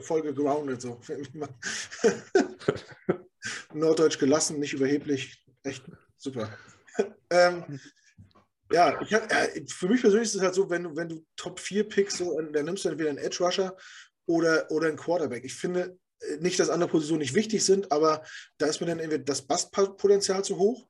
voll 0.00 0.22
gegroundet. 0.22 0.82
So. 0.82 1.00
Norddeutsch 3.74 4.18
gelassen, 4.18 4.60
nicht 4.60 4.74
überheblich. 4.74 5.42
Echt 5.62 5.82
super. 6.18 6.50
ähm, 7.30 7.80
ja, 8.72 8.98
hab, 8.98 9.32
äh, 9.32 9.64
für 9.66 9.88
mich 9.88 10.02
persönlich 10.02 10.28
ist 10.28 10.36
es 10.36 10.42
halt 10.42 10.54
so, 10.54 10.68
wenn 10.68 10.84
du, 10.84 10.96
wenn 10.96 11.08
du 11.08 11.24
Top 11.36 11.58
4 11.58 11.88
pickst, 11.88 12.18
so, 12.18 12.40
dann 12.40 12.64
nimmst 12.64 12.84
du 12.84 12.90
entweder 12.90 13.10
einen 13.10 13.18
Edge 13.18 13.42
Rusher 13.42 13.76
oder, 14.26 14.70
oder 14.70 14.88
einen 14.88 14.96
Quarterback. 14.96 15.44
Ich 15.44 15.54
finde 15.54 15.98
äh, 16.20 16.36
nicht, 16.36 16.58
dass 16.58 16.70
andere 16.70 16.90
Positionen 16.90 17.20
nicht 17.20 17.34
wichtig 17.34 17.64
sind, 17.64 17.90
aber 17.92 18.22
da 18.58 18.66
ist 18.66 18.80
mir 18.80 18.86
dann 18.86 18.98
entweder 18.98 19.24
das 19.24 19.42
Bastpotenzial 19.42 20.44
zu 20.44 20.58
hoch 20.58 20.86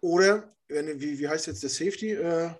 oder, 0.00 0.54
wenn, 0.68 1.00
wie, 1.00 1.18
wie 1.18 1.28
heißt 1.28 1.46
jetzt 1.46 1.62
der 1.62 1.70
Safety, 1.70 2.12
äh, 2.12 2.50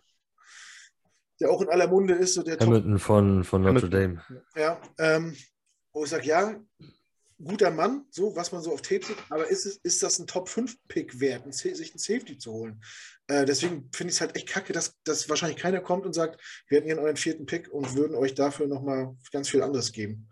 der 1.40 1.50
auch 1.50 1.60
in 1.60 1.68
aller 1.68 1.88
Munde 1.88 2.14
ist. 2.14 2.34
So 2.34 2.42
der 2.42 2.58
Hamilton 2.58 2.98
von, 2.98 3.44
von 3.44 3.62
Notre 3.62 3.90
Dame. 3.90 4.22
Ja, 4.54 4.80
ähm, 4.98 5.36
wo 5.92 6.04
ich 6.04 6.10
sage, 6.10 6.26
ja, 6.26 6.60
guter 7.42 7.70
Mann, 7.70 8.06
so 8.10 8.34
was 8.34 8.52
man 8.52 8.62
so 8.62 8.72
auf 8.72 8.82
Tape 8.82 9.04
sieht, 9.04 9.16
aber 9.28 9.48
ist, 9.48 9.66
es, 9.66 9.76
ist 9.82 10.02
das 10.02 10.18
ein 10.18 10.26
Top-5-Pick 10.26 11.20
wert, 11.20 11.52
sich 11.52 11.90
einen 11.90 11.98
Safety 11.98 12.38
zu 12.38 12.52
holen? 12.52 12.82
Äh, 13.26 13.44
deswegen 13.44 13.90
finde 13.92 14.10
ich 14.10 14.16
es 14.16 14.20
halt 14.20 14.36
echt 14.36 14.48
kacke, 14.48 14.72
dass, 14.72 14.94
dass 15.04 15.28
wahrscheinlich 15.28 15.58
keiner 15.58 15.80
kommt 15.80 16.06
und 16.06 16.14
sagt, 16.14 16.40
wir 16.68 16.78
hätten 16.78 16.86
hier 16.86 16.98
euren 16.98 17.16
vierten 17.16 17.46
Pick 17.46 17.68
und 17.68 17.94
würden 17.94 18.16
euch 18.16 18.34
dafür 18.34 18.66
nochmal 18.66 19.16
ganz 19.32 19.50
viel 19.50 19.62
anderes 19.62 19.92
geben. 19.92 20.28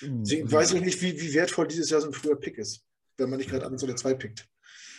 Deswegen 0.00 0.46
mhm. 0.46 0.52
weiß 0.52 0.72
ich 0.74 0.80
nicht, 0.80 1.02
wie, 1.02 1.20
wie 1.20 1.34
wertvoll 1.34 1.66
dieses 1.66 1.90
Jahr 1.90 2.00
so 2.00 2.08
ein 2.08 2.12
früher 2.12 2.38
Pick 2.38 2.58
ist, 2.58 2.84
wenn 3.16 3.30
man 3.30 3.38
nicht 3.38 3.50
gerade 3.50 3.66
eins 3.66 3.82
oder 3.82 3.96
zwei 3.96 4.14
pickt. 4.14 4.46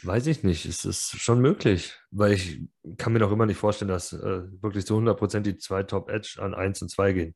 Weiß 0.04 0.28
ich 0.28 0.44
nicht. 0.44 0.66
Es 0.66 0.86
ist 0.86 1.20
schon 1.20 1.42
möglich, 1.42 1.98
weil 2.12 2.34
ich 2.34 2.62
kann 2.98 3.14
mir 3.14 3.20
doch 3.20 3.32
immer 3.32 3.46
nicht 3.46 3.58
vorstellen, 3.58 3.90
dass 3.90 4.14
äh, 4.14 4.44
wirklich 4.62 4.86
zu 4.86 4.96
100% 4.98 5.42
die 5.42 5.58
zwei 5.58 5.84
Top-Edge 5.84 6.38
an 6.40 6.54
1 6.54 6.82
und 6.82 6.90
2 6.90 7.14
gehen. 7.14 7.36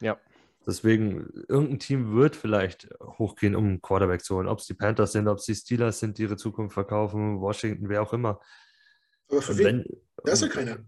Ja. 0.00 0.18
Deswegen, 0.66 1.28
irgendein 1.48 1.78
Team 1.78 2.14
wird 2.14 2.36
vielleicht 2.36 2.88
hochgehen, 3.00 3.54
um 3.54 3.64
einen 3.64 3.82
Quarterback 3.82 4.24
zu 4.24 4.36
holen. 4.36 4.48
Ob 4.48 4.60
es 4.60 4.66
die 4.66 4.74
Panthers 4.74 5.12
sind, 5.12 5.28
ob 5.28 5.38
es 5.38 5.44
die 5.44 5.54
Steelers 5.54 6.00
sind, 6.00 6.16
die 6.16 6.22
ihre 6.22 6.36
Zukunft 6.36 6.74
verkaufen, 6.74 7.40
Washington, 7.40 7.88
wer 7.88 8.02
auch 8.02 8.12
immer. 8.12 8.40
Aber 9.28 9.42
für 9.42 9.56
wen? 9.58 9.84
da 10.24 10.32
ist 10.32 10.42
ja 10.42 10.48
keiner. 10.48 10.78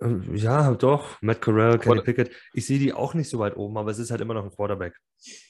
Ähm, 0.00 0.34
ja, 0.34 0.74
doch. 0.74 1.20
Matt 1.20 1.40
Corral, 1.40 1.78
Kenny 1.78 2.02
Pickett. 2.02 2.30
Ich 2.52 2.66
sehe 2.66 2.78
die 2.78 2.92
auch 2.92 3.14
nicht 3.14 3.28
so 3.28 3.38
weit 3.38 3.56
oben, 3.56 3.76
aber 3.76 3.90
es 3.90 3.98
ist 3.98 4.10
halt 4.10 4.20
immer 4.20 4.34
noch 4.34 4.44
ein 4.44 4.50
Quarterback. 4.50 4.94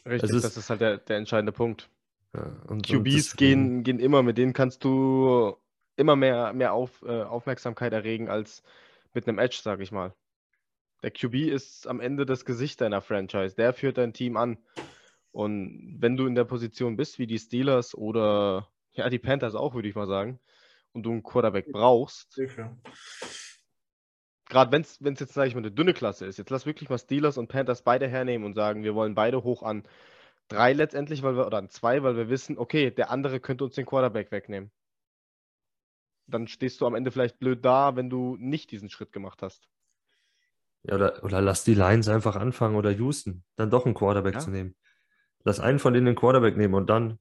Richtig, 0.07 0.31
ist, 0.31 0.45
das 0.45 0.57
ist 0.57 0.71
halt 0.71 0.81
der, 0.81 0.99
der 0.99 1.17
entscheidende 1.17 1.53
Punkt. 1.53 1.91
Ja, 2.35 2.53
und, 2.67 2.87
QBs 2.87 3.33
und 3.33 3.37
gehen, 3.39 3.85
gehen 3.85 3.99
immer, 4.01 4.23
mit 4.23 4.39
denen 4.39 4.53
kannst 4.53 4.83
du 4.85 5.57
immer 5.97 6.17
mehr, 6.17 6.53
mehr 6.53 6.73
auf, 6.73 7.03
äh, 7.03 7.23
Aufmerksamkeit 7.23 7.93
erregen 7.93 8.29
als 8.29 8.63
mit 9.13 9.29
einem 9.29 9.39
Edge, 9.39 9.61
sag 9.63 9.81
ich 9.81 9.93
mal. 9.93 10.15
Der 11.03 11.11
QB 11.11 11.35
ist 11.35 11.87
am 11.87 12.01
Ende 12.01 12.27
das 12.27 12.45
Gesicht 12.45 12.81
deiner 12.81 13.01
Franchise. 13.01 13.55
Der 13.55 13.73
führt 13.73 13.99
dein 13.99 14.13
Team 14.13 14.37
an. 14.37 14.59
Und 15.33 15.97
wenn 16.01 16.17
du 16.17 16.27
in 16.27 16.35
der 16.35 16.45
Position 16.45 16.97
bist, 16.97 17.19
wie 17.19 17.27
die 17.27 17.39
Steelers 17.39 17.95
oder 17.95 18.69
ja, 18.93 19.09
die 19.09 19.19
Panthers 19.19 19.55
auch, 19.55 19.75
würde 19.75 19.89
ich 19.89 19.95
mal 19.95 20.07
sagen, 20.07 20.41
und 20.93 21.03
du 21.03 21.11
einen 21.11 21.23
Quarterback 21.23 21.71
brauchst, 21.73 22.41
gerade 24.49 24.73
wenn 24.73 24.83
es 24.83 24.99
jetzt, 25.21 25.35
sage 25.35 25.49
ich 25.49 25.55
mal, 25.55 25.61
eine 25.61 25.73
dünne 25.73 25.93
Klasse 25.93 26.27
ist, 26.27 26.39
jetzt 26.39 26.51
lass 26.51 26.67
wirklich 26.67 26.89
mal 26.89 26.99
Steelers 26.99 27.37
und 27.37 27.49
Panthers 27.49 27.83
beide 27.83 28.09
hernehmen 28.09 28.47
und 28.47 28.55
sagen, 28.55 28.85
wir 28.85 28.95
wollen 28.95 29.15
beide 29.15 29.43
hoch 29.43 29.63
an 29.63 29.83
drei 30.49 30.73
letztendlich, 30.73 31.23
weil 31.23 31.37
wir, 31.37 31.47
oder 31.47 31.59
an 31.59 31.71
zwei, 31.71 32.03
weil 32.03 32.17
wir 32.17 32.29
wissen, 32.29 32.59
okay, 32.59 32.91
der 32.91 33.11
andere 33.11 33.41
könnte 33.41 33.65
uns 33.65 33.75
den 33.75 33.87
Quarterback 33.87 34.31
wegnehmen. 34.31 34.71
Dann 36.27 36.49
stehst 36.49 36.81
du 36.81 36.87
am 36.87 36.95
Ende 36.95 37.11
vielleicht 37.11 37.39
blöd 37.39 37.65
da, 37.65 37.97
wenn 37.97 38.09
du 38.09 38.37
nicht 38.39 38.71
diesen 38.71 38.89
Schritt 38.89 39.13
gemacht 39.13 39.43
hast. 39.43 39.69
Ja, 40.83 40.97
oder, 40.97 41.23
oder 41.25 41.41
lass 41.41 41.65
die 41.65 41.75
Lions 41.75 42.09
einfach 42.09 42.37
anfangen 42.37 42.77
oder 42.77 42.91
Houston, 42.91 43.45
dann 43.57 43.71
doch 43.71 43.87
einen 43.87 43.95
Quarterback 43.95 44.35
ja. 44.35 44.41
zu 44.41 44.51
nehmen. 44.51 44.75
Lass 45.45 45.61
einen 45.61 45.79
von 45.79 45.93
denen 45.93 46.07
den 46.07 46.15
Quarterback 46.15 46.57
nehmen 46.57 46.75
und 46.75 46.89
dann 46.89 47.19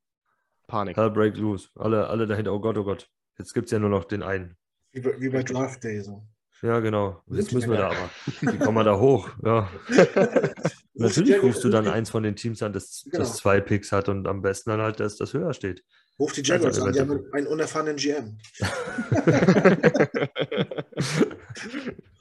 Panik. 0.67 0.95
Hell 0.97 1.11
break 1.11 1.37
loose. 1.37 1.69
Alle, 1.75 2.07
alle 2.07 2.27
dahinter, 2.27 2.53
oh 2.53 2.59
Gott, 2.59 2.77
oh 2.77 2.83
Gott. 2.83 3.09
Jetzt 3.37 3.53
gibt 3.53 3.65
es 3.65 3.71
ja 3.71 3.79
nur 3.79 3.89
noch 3.89 4.05
den 4.05 4.23
einen. 4.23 4.57
Wie 4.91 5.01
bei, 5.01 5.19
wie 5.19 5.29
bei 5.29 5.43
Draft 5.43 5.83
Day 5.83 6.01
so. 6.01 6.25
Ja, 6.61 6.79
genau. 6.79 7.21
Jetzt 7.27 7.51
müssen 7.51 7.71
wir 7.71 7.77
da 7.77 7.87
aber. 7.87 8.09
Wie 8.53 8.57
kommen 8.57 8.77
wir 8.77 8.83
da 8.85 8.97
hoch? 8.97 9.29
Ja. 9.43 9.69
Natürlich 10.95 11.41
rufst 11.41 11.63
du 11.63 11.69
dann 11.69 11.87
eins 11.87 12.09
von 12.09 12.23
den 12.23 12.35
Teams 12.35 12.61
an, 12.61 12.73
das, 12.73 13.03
genau. 13.05 13.19
das 13.19 13.37
zwei 13.37 13.61
Picks 13.61 13.91
hat 13.91 14.09
und 14.09 14.27
am 14.27 14.41
besten 14.41 14.69
dann 14.69 14.81
halt, 14.81 14.99
dass 14.99 15.17
das 15.17 15.33
höher 15.33 15.53
steht. 15.53 15.83
Ruf 16.19 16.33
die 16.33 16.43
Jaguars 16.43 16.79
an, 16.79 16.93
die 16.93 16.99
haben 16.99 17.25
einen 17.31 17.47
unerfahrenen 17.47 17.95
GM. 17.95 18.37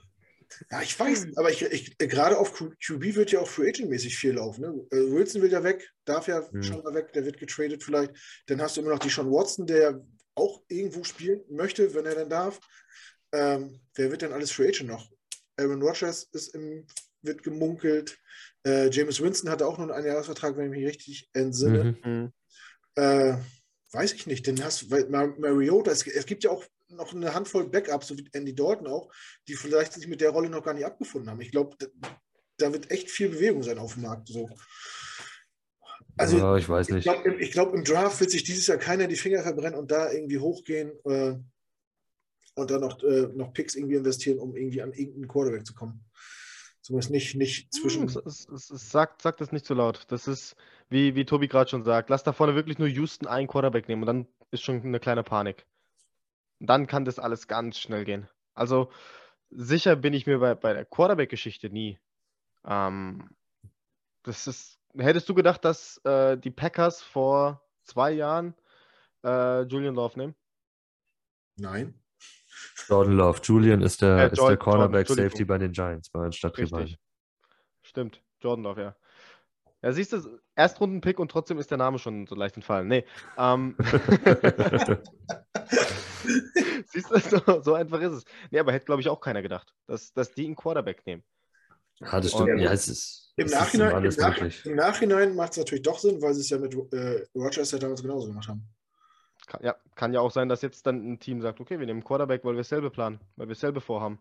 Ja, 0.70 0.81
ich 0.81 0.99
weiß, 0.99 1.36
aber 1.36 1.51
ich, 1.51 1.62
ich, 1.62 1.99
gerade 1.99 2.39
auf 2.39 2.55
QB 2.55 3.15
wird 3.15 3.33
ja 3.33 3.41
auch 3.41 3.49
Free 3.49 3.68
Agent-mäßig 3.68 4.17
viel 4.17 4.33
laufen. 4.33 4.62
Ne? 4.62 4.86
Äh, 4.91 5.12
Wilson 5.12 5.42
will 5.42 5.52
ja 5.52 5.62
weg, 5.62 5.91
darf 6.05 6.28
ja 6.28 6.47
mhm. 6.51 6.62
schon 6.62 6.83
mal 6.83 6.94
weg, 6.94 7.12
der 7.12 7.25
wird 7.25 7.39
getradet 7.39 7.83
vielleicht. 7.83 8.12
Dann 8.47 8.60
hast 8.60 8.76
du 8.76 8.81
immer 8.81 8.91
noch 8.91 8.99
die 8.99 9.10
Sean 9.10 9.31
Watson, 9.31 9.67
der 9.67 10.02
auch 10.34 10.62
irgendwo 10.68 11.05
spielen 11.05 11.42
möchte, 11.51 11.94
wenn 11.94 12.07
er 12.07 12.15
dann 12.15 12.31
darf. 12.31 12.60
Ähm, 13.33 13.81
wer 13.94 14.10
wird 14.10 14.23
denn 14.23 14.33
alles 14.33 14.51
Free 14.51 14.68
Agent 14.68 14.89
noch? 14.89 15.10
Aaron 15.57 15.83
Rodgers 15.83 16.25
ist 16.33 16.55
im, 16.55 16.86
wird 17.23 17.42
gemunkelt. 17.42 18.18
Äh, 18.65 18.91
James 18.91 19.20
Winston 19.20 19.51
hatte 19.51 19.67
auch 19.67 19.78
nur 19.78 19.94
einen 19.94 20.07
Jahresvertrag, 20.07 20.57
wenn 20.57 20.73
ich 20.73 20.78
mich 20.78 20.86
richtig 20.86 21.31
entsinne. 21.33 21.97
Mhm. 22.02 22.12
mhm. 22.12 22.33
Äh, 22.94 23.36
weiß 23.92 24.12
ich 24.15 24.26
nicht, 24.26 24.47
denn 24.47 24.62
hast 24.65 24.91
weil 24.91 25.09
Mariota, 25.09 25.91
es, 25.91 26.07
es 26.07 26.26
gibt 26.26 26.44
ja 26.44 26.51
auch 26.51 26.65
noch 26.89 27.15
eine 27.15 27.34
Handvoll 27.34 27.68
Backups, 27.68 28.09
so 28.09 28.17
wie 28.17 28.28
Andy 28.33 28.55
Dalton 28.55 28.86
auch, 28.86 29.10
die 29.49 29.55
vielleicht 29.55 29.94
sich 29.94 30.07
mit 30.07 30.20
der 30.20 30.31
Rolle 30.31 30.51
noch 30.51 30.62
gar 30.62 30.75
nicht 30.75 30.84
abgefunden 30.84 31.31
haben. 31.31 31.41
Ich 31.41 31.51
glaube, 31.51 31.76
da, 31.78 31.86
da, 32.59 32.73
wird 32.73 32.91
echt 32.91 33.10
viel 33.10 33.31
Bewegung 33.31 33.62
sein 33.62 33.78
auf 33.78 33.94
dem 33.94 34.02
Markt. 34.02 34.28
So. 34.28 34.49
Also, 36.17 36.39
ja, 36.39 36.57
ich 36.57 36.68
weiß 36.68 36.89
nicht. 36.91 37.07
Ich 37.07 37.12
glaube, 37.12 37.49
glaub, 37.49 37.75
im 37.75 37.84
Draft 37.84 38.20
wird 38.20 38.31
sich 38.31 38.44
dieses 38.44 38.67
Jahr 38.67 38.78
keiner 38.78 39.07
die 39.07 39.17
Finger 39.17 39.42
verbrennen 39.42 39.78
und 39.78 39.91
da 39.91 40.10
irgendwie 40.12 40.39
hochgehen 40.39 40.92
äh, 41.05 41.34
und 42.55 42.70
dann 42.70 42.81
noch, 42.81 43.02
äh, 43.02 43.28
noch 43.34 43.52
Picks 43.52 43.75
irgendwie 43.75 43.97
investieren, 43.97 44.39
um 44.39 44.55
irgendwie 44.55 44.83
an 44.83 44.92
irgendeinen 44.92 45.28
Quarterback 45.28 45.67
zu 45.67 45.75
kommen. 45.75 46.05
Zumindest 46.83 47.11
nicht, 47.12 47.36
nicht 47.36 47.73
zwischen. 47.73 48.05
Es, 48.07 48.49
es 48.49 48.91
sagt, 48.91 49.23
sagt 49.23 49.41
das 49.41 49.52
nicht 49.52 49.65
so 49.65 49.75
laut. 49.75 50.05
Das 50.09 50.27
ist, 50.27 50.57
wie, 50.89 51.15
wie 51.15 51.25
Tobi 51.25 51.47
gerade 51.49 51.70
schon 51.70 51.85
sagt, 51.85 52.11
lass 52.11 52.25
da 52.25 52.33
vorne 52.33 52.57
wirklich 52.57 52.78
nur 52.78 52.89
Houston 52.89 53.28
einen 53.28 53.47
Quarterback 53.49 53.89
nehmen 53.89 54.02
und 54.02 54.07
dann 54.07 54.27
ist 54.51 54.65
schon 54.65 54.83
eine 54.83 54.99
kleine 55.01 55.23
Panik. 55.23 55.65
dann 56.61 56.86
kann 56.86 57.05
das 57.05 57.19
alles 57.19 57.49
ganz 57.49 57.78
schnell 57.78 58.05
gehen. 58.05 58.28
Also 58.55 58.91
sicher 59.51 59.97
bin 59.97 60.12
ich 60.12 60.27
mir 60.27 60.39
bei, 60.39 60.55
bei 60.55 60.73
der 60.75 60.85
Quarterback-Geschichte 60.85 61.70
nie. 61.70 61.99
Ähm, 62.65 63.31
das 64.23 64.47
ist. 64.47 64.78
Hättest 64.97 65.28
du 65.28 65.35
gedacht, 65.35 65.65
dass 65.65 65.99
äh, 66.05 66.36
die 66.36 66.51
Packers 66.51 67.01
vor 67.02 67.62
zwei 67.83 68.12
Jahren 68.12 68.55
äh, 69.25 69.62
Julian 69.62 69.94
Love 69.94 70.19
nehmen? 70.19 70.35
Nein. 71.57 72.01
Jordan 72.89 73.16
Love. 73.16 73.41
Julian 73.42 73.82
ist 73.82 74.02
der, 74.02 74.16
äh, 74.16 74.32
ist 74.32 74.41
der 74.41 74.57
Cornerback 74.57 75.08
Jordan, 75.08 75.26
Safety 75.26 75.44
bei 75.44 75.58
den 75.58 75.73
Giants, 75.73 76.10
bei 76.10 76.23
den 76.23 76.32
Stadtrivalen. 76.32 76.97
Stimmt, 77.82 78.23
Jordan 78.41 78.65
Love, 78.65 78.81
ja. 78.81 78.97
Ja, 79.82 79.92
siehst 79.92 80.12
du, 80.12 80.41
Erstrunden-Pick 80.55 81.18
und 81.18 81.31
trotzdem 81.31 81.58
ist 81.58 81.70
der 81.70 81.78
Name 81.78 81.99
schon 81.99 82.26
so 82.26 82.36
leicht 82.36 82.57
entfallen. 82.57 82.86
Nee. 82.86 83.05
Ähm, 83.36 83.76
Siehst 86.86 87.10
du, 87.10 87.18
so, 87.18 87.62
so, 87.62 87.74
einfach 87.74 88.00
ist 88.00 88.12
es. 88.12 88.24
Nee, 88.50 88.60
aber 88.60 88.73
hätte, 88.73 88.84
glaube 88.84 89.00
ich, 89.00 89.08
auch 89.08 89.20
keiner 89.20 89.42
gedacht, 89.42 89.74
dass, 89.86 90.12
dass 90.12 90.32
die 90.32 90.44
einen 90.44 90.55
Quarterback 90.57 91.05
nehmen. 91.07 91.24
Ja, 92.00 92.20
das 92.20 92.31
stimmt. 92.31 92.50
Und, 92.50 92.58
ja, 92.58 92.73
es 92.73 92.86
ist, 92.89 93.32
im, 93.36 93.47
es 93.47 93.52
Nachhinein, 93.52 94.05
ist 94.05 94.18
im, 94.18 94.24
Nach 94.24 94.65
im 94.66 94.76
Nachhinein 94.76 95.34
macht 95.34 95.52
es 95.52 95.58
natürlich 95.58 95.82
doch 95.82 95.99
Sinn, 95.99 96.20
weil 96.20 96.34
sie 96.34 96.42
es 96.42 96.50
ja 96.50 96.58
mit 96.58 96.74
äh, 96.92 97.24
Rogers 97.34 97.70
ja 97.70 97.78
damals 97.78 98.02
genauso 98.02 98.28
gemacht 98.28 98.49
haben. 98.49 98.68
Kann, 99.52 99.64
ja, 99.64 99.76
kann 99.94 100.14
ja 100.14 100.20
auch 100.20 100.31
sein, 100.31 100.48
dass 100.48 100.62
jetzt 100.62 100.86
dann 100.86 101.12
ein 101.12 101.18
Team 101.18 101.42
sagt, 101.42 101.60
okay, 101.60 101.78
wir 101.78 101.84
nehmen 101.84 102.02
Quarterback, 102.02 102.42
weil 102.42 102.55
wir 102.55 102.58
dasselbe 102.58 102.90
planen, 102.90 103.20
weil 103.36 103.48
wir 103.48 103.55
dasselbe 103.55 103.82
vorhaben. 103.82 104.18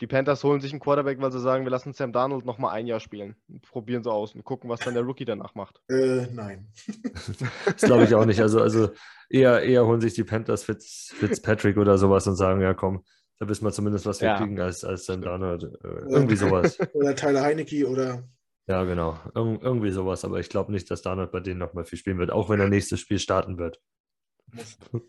Die 0.00 0.08
Panthers 0.08 0.42
holen 0.42 0.60
sich 0.60 0.72
einen 0.72 0.80
Quarterback, 0.80 1.20
weil 1.20 1.30
sie 1.30 1.38
sagen, 1.38 1.64
wir 1.64 1.70
lassen 1.70 1.92
Sam 1.92 2.12
Darnold 2.12 2.44
noch 2.44 2.58
mal 2.58 2.72
ein 2.72 2.88
Jahr 2.88 2.98
spielen. 2.98 3.36
Probieren 3.70 4.02
sie 4.02 4.10
aus 4.10 4.34
und 4.34 4.42
gucken, 4.42 4.68
was 4.68 4.80
dann 4.80 4.94
der 4.94 5.04
Rookie 5.04 5.24
danach 5.24 5.54
macht. 5.54 5.80
Äh, 5.88 6.26
nein. 6.32 6.66
das 7.64 7.82
glaube 7.82 8.02
ich 8.02 8.14
auch 8.16 8.24
nicht. 8.24 8.40
Also, 8.40 8.60
also 8.60 8.90
eher, 9.30 9.62
eher 9.62 9.86
holen 9.86 10.00
sich 10.00 10.14
die 10.14 10.24
Panthers 10.24 10.64
Fitz, 10.64 11.12
Fitzpatrick 11.14 11.76
oder 11.76 11.98
sowas 11.98 12.26
und 12.26 12.34
sagen, 12.34 12.60
ja 12.62 12.74
komm, 12.74 13.04
da 13.38 13.48
wissen 13.48 13.64
wir 13.64 13.70
zumindest, 13.70 14.04
was 14.06 14.20
wir 14.20 14.28
ja. 14.28 14.38
kriegen 14.38 14.60
als, 14.60 14.82
als 14.82 15.06
Sam 15.06 15.22
Darnold. 15.22 15.62
Äh, 15.62 16.10
irgendwie 16.10 16.36
sowas. 16.36 16.80
Oder 16.94 17.14
Tyler 17.14 17.42
Heinecke 17.42 17.88
oder... 17.88 18.24
Ja, 18.66 18.84
genau. 18.84 19.18
Ir 19.34 19.62
irgendwie 19.62 19.90
sowas. 19.90 20.24
Aber 20.24 20.38
ich 20.38 20.48
glaube 20.48 20.72
nicht, 20.72 20.90
dass 20.90 21.02
Darnold 21.02 21.32
bei 21.32 21.40
denen 21.40 21.58
noch 21.58 21.74
mal 21.74 21.84
viel 21.84 21.98
spielen 21.98 22.18
wird, 22.18 22.30
auch 22.30 22.48
wenn 22.48 22.60
er 22.60 22.68
nächstes 22.68 23.00
Spiel 23.00 23.18
starten 23.18 23.58
wird. 23.58 23.80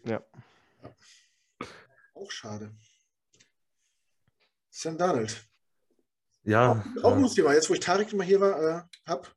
Ja. 0.05 0.23
Auch 2.13 2.31
schade. 2.31 2.71
Sam 4.69 4.97
Darnold. 4.97 5.45
Ja. 6.43 6.83
Auch, 7.01 7.03
auch 7.03 7.15
ein 7.15 7.27
Thema. 7.27 7.53
Jetzt, 7.53 7.69
wo 7.69 7.73
ich 7.73 7.79
Tarek 7.79 8.11
mal 8.13 8.25
hier 8.25 8.41
war, 8.41 8.61
äh, 8.61 8.81
hab. 9.05 9.33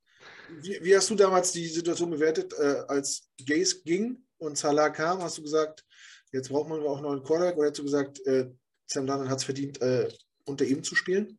Wie, 0.60 0.78
wie, 0.82 0.96
hast 0.96 1.10
du 1.10 1.14
damals 1.14 1.52
die 1.52 1.66
Situation 1.66 2.10
bewertet, 2.10 2.54
äh, 2.58 2.84
als 2.88 3.28
Gaze 3.44 3.82
ging 3.82 4.24
und 4.38 4.56
Salah 4.56 4.90
kam? 4.90 5.20
Hast 5.22 5.38
du 5.38 5.42
gesagt, 5.42 5.84
jetzt 6.32 6.48
braucht 6.48 6.68
man 6.68 6.80
auch 6.80 7.00
noch 7.00 7.12
einen 7.12 7.22
Quarterback? 7.22 7.56
Oder 7.56 7.70
hast 7.70 7.78
du 7.78 7.84
gesagt, 7.84 8.24
äh, 8.26 8.50
Sam 8.86 9.06
Darnold 9.06 9.28
hat 9.28 9.38
es 9.38 9.44
verdient, 9.44 9.80
äh, 9.82 10.08
unter 10.44 10.64
ihm 10.64 10.82
zu 10.82 10.94
spielen? 10.94 11.38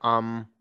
Um, 0.00 0.46
ähm, 0.46 0.55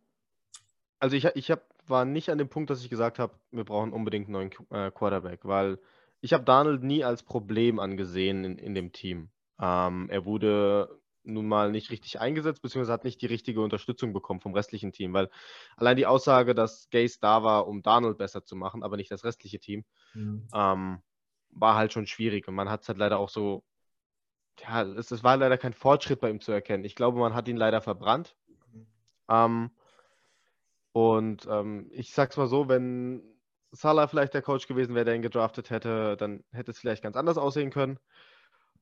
also 0.99 1.15
ich, 1.15 1.25
ich 1.35 1.51
hab, 1.51 1.63
war 1.87 2.05
nicht 2.05 2.29
an 2.29 2.37
dem 2.37 2.49
Punkt, 2.49 2.69
dass 2.69 2.83
ich 2.83 2.89
gesagt 2.89 3.19
habe, 3.19 3.33
wir 3.51 3.63
brauchen 3.63 3.93
unbedingt 3.93 4.27
einen 4.27 4.33
neuen 4.33 4.51
äh, 4.71 4.91
Quarterback, 4.91 5.41
weil 5.43 5.79
ich 6.21 6.33
habe 6.33 6.43
Darnold 6.43 6.83
nie 6.83 7.03
als 7.03 7.23
Problem 7.23 7.79
angesehen 7.79 8.43
in, 8.43 8.57
in 8.57 8.73
dem 8.73 8.91
Team. 8.91 9.29
Ähm, 9.59 10.09
er 10.09 10.25
wurde 10.25 10.99
nun 11.23 11.47
mal 11.47 11.71
nicht 11.71 11.91
richtig 11.91 12.19
eingesetzt, 12.19 12.61
beziehungsweise 12.61 12.93
hat 12.93 13.03
nicht 13.03 13.21
die 13.21 13.27
richtige 13.27 13.61
Unterstützung 13.61 14.13
bekommen 14.13 14.41
vom 14.41 14.53
restlichen 14.53 14.91
Team, 14.91 15.13
weil 15.13 15.29
allein 15.75 15.97
die 15.97 16.05
Aussage, 16.05 16.53
dass 16.53 16.89
Gaze 16.89 17.17
da 17.19 17.43
war, 17.43 17.67
um 17.67 17.81
Darnold 17.81 18.17
besser 18.17 18.43
zu 18.43 18.55
machen, 18.55 18.83
aber 18.83 18.97
nicht 18.97 19.11
das 19.11 19.23
restliche 19.23 19.59
Team, 19.59 19.85
mhm. 20.13 20.47
ähm, 20.53 21.01
war 21.49 21.75
halt 21.75 21.93
schon 21.93 22.07
schwierig 22.07 22.47
und 22.47 22.55
man 22.55 22.69
hat 22.69 22.83
es 22.83 22.87
halt 22.87 22.97
leider 22.97 23.17
auch 23.17 23.29
so, 23.29 23.63
ja, 24.59 24.83
es, 24.83 25.11
es, 25.11 25.23
war 25.23 25.37
leider 25.37 25.57
kein 25.57 25.73
Fortschritt 25.73 26.21
bei 26.21 26.29
ihm 26.29 26.41
zu 26.41 26.51
erkennen. 26.51 26.85
Ich 26.85 26.95
glaube, 26.95 27.19
man 27.19 27.33
hat 27.33 27.47
ihn 27.47 27.57
leider 27.57 27.81
verbrannt. 27.81 28.35
Mhm. 28.71 28.87
Ähm, 29.29 29.71
und 30.95 31.45
ähm, 31.51 31.89
ich 31.91 32.13
sag's 32.13 32.37
mal 32.37 32.47
so, 32.47 32.69
wenn 32.69 33.21
Salah 33.71 34.07
vielleicht 34.07 34.33
der 34.33 34.41
Coach 34.41 34.65
gewesen 34.65 34.95
wäre, 34.95 35.03
der 35.03 35.15
ihn 35.15 35.21
gedraftet 35.21 35.69
hätte, 35.69 36.15
dann 36.15 36.45
hätte 36.53 36.71
es 36.71 36.79
vielleicht 36.79 37.03
ganz 37.03 37.17
anders 37.17 37.37
aussehen 37.37 37.69
können. 37.69 37.99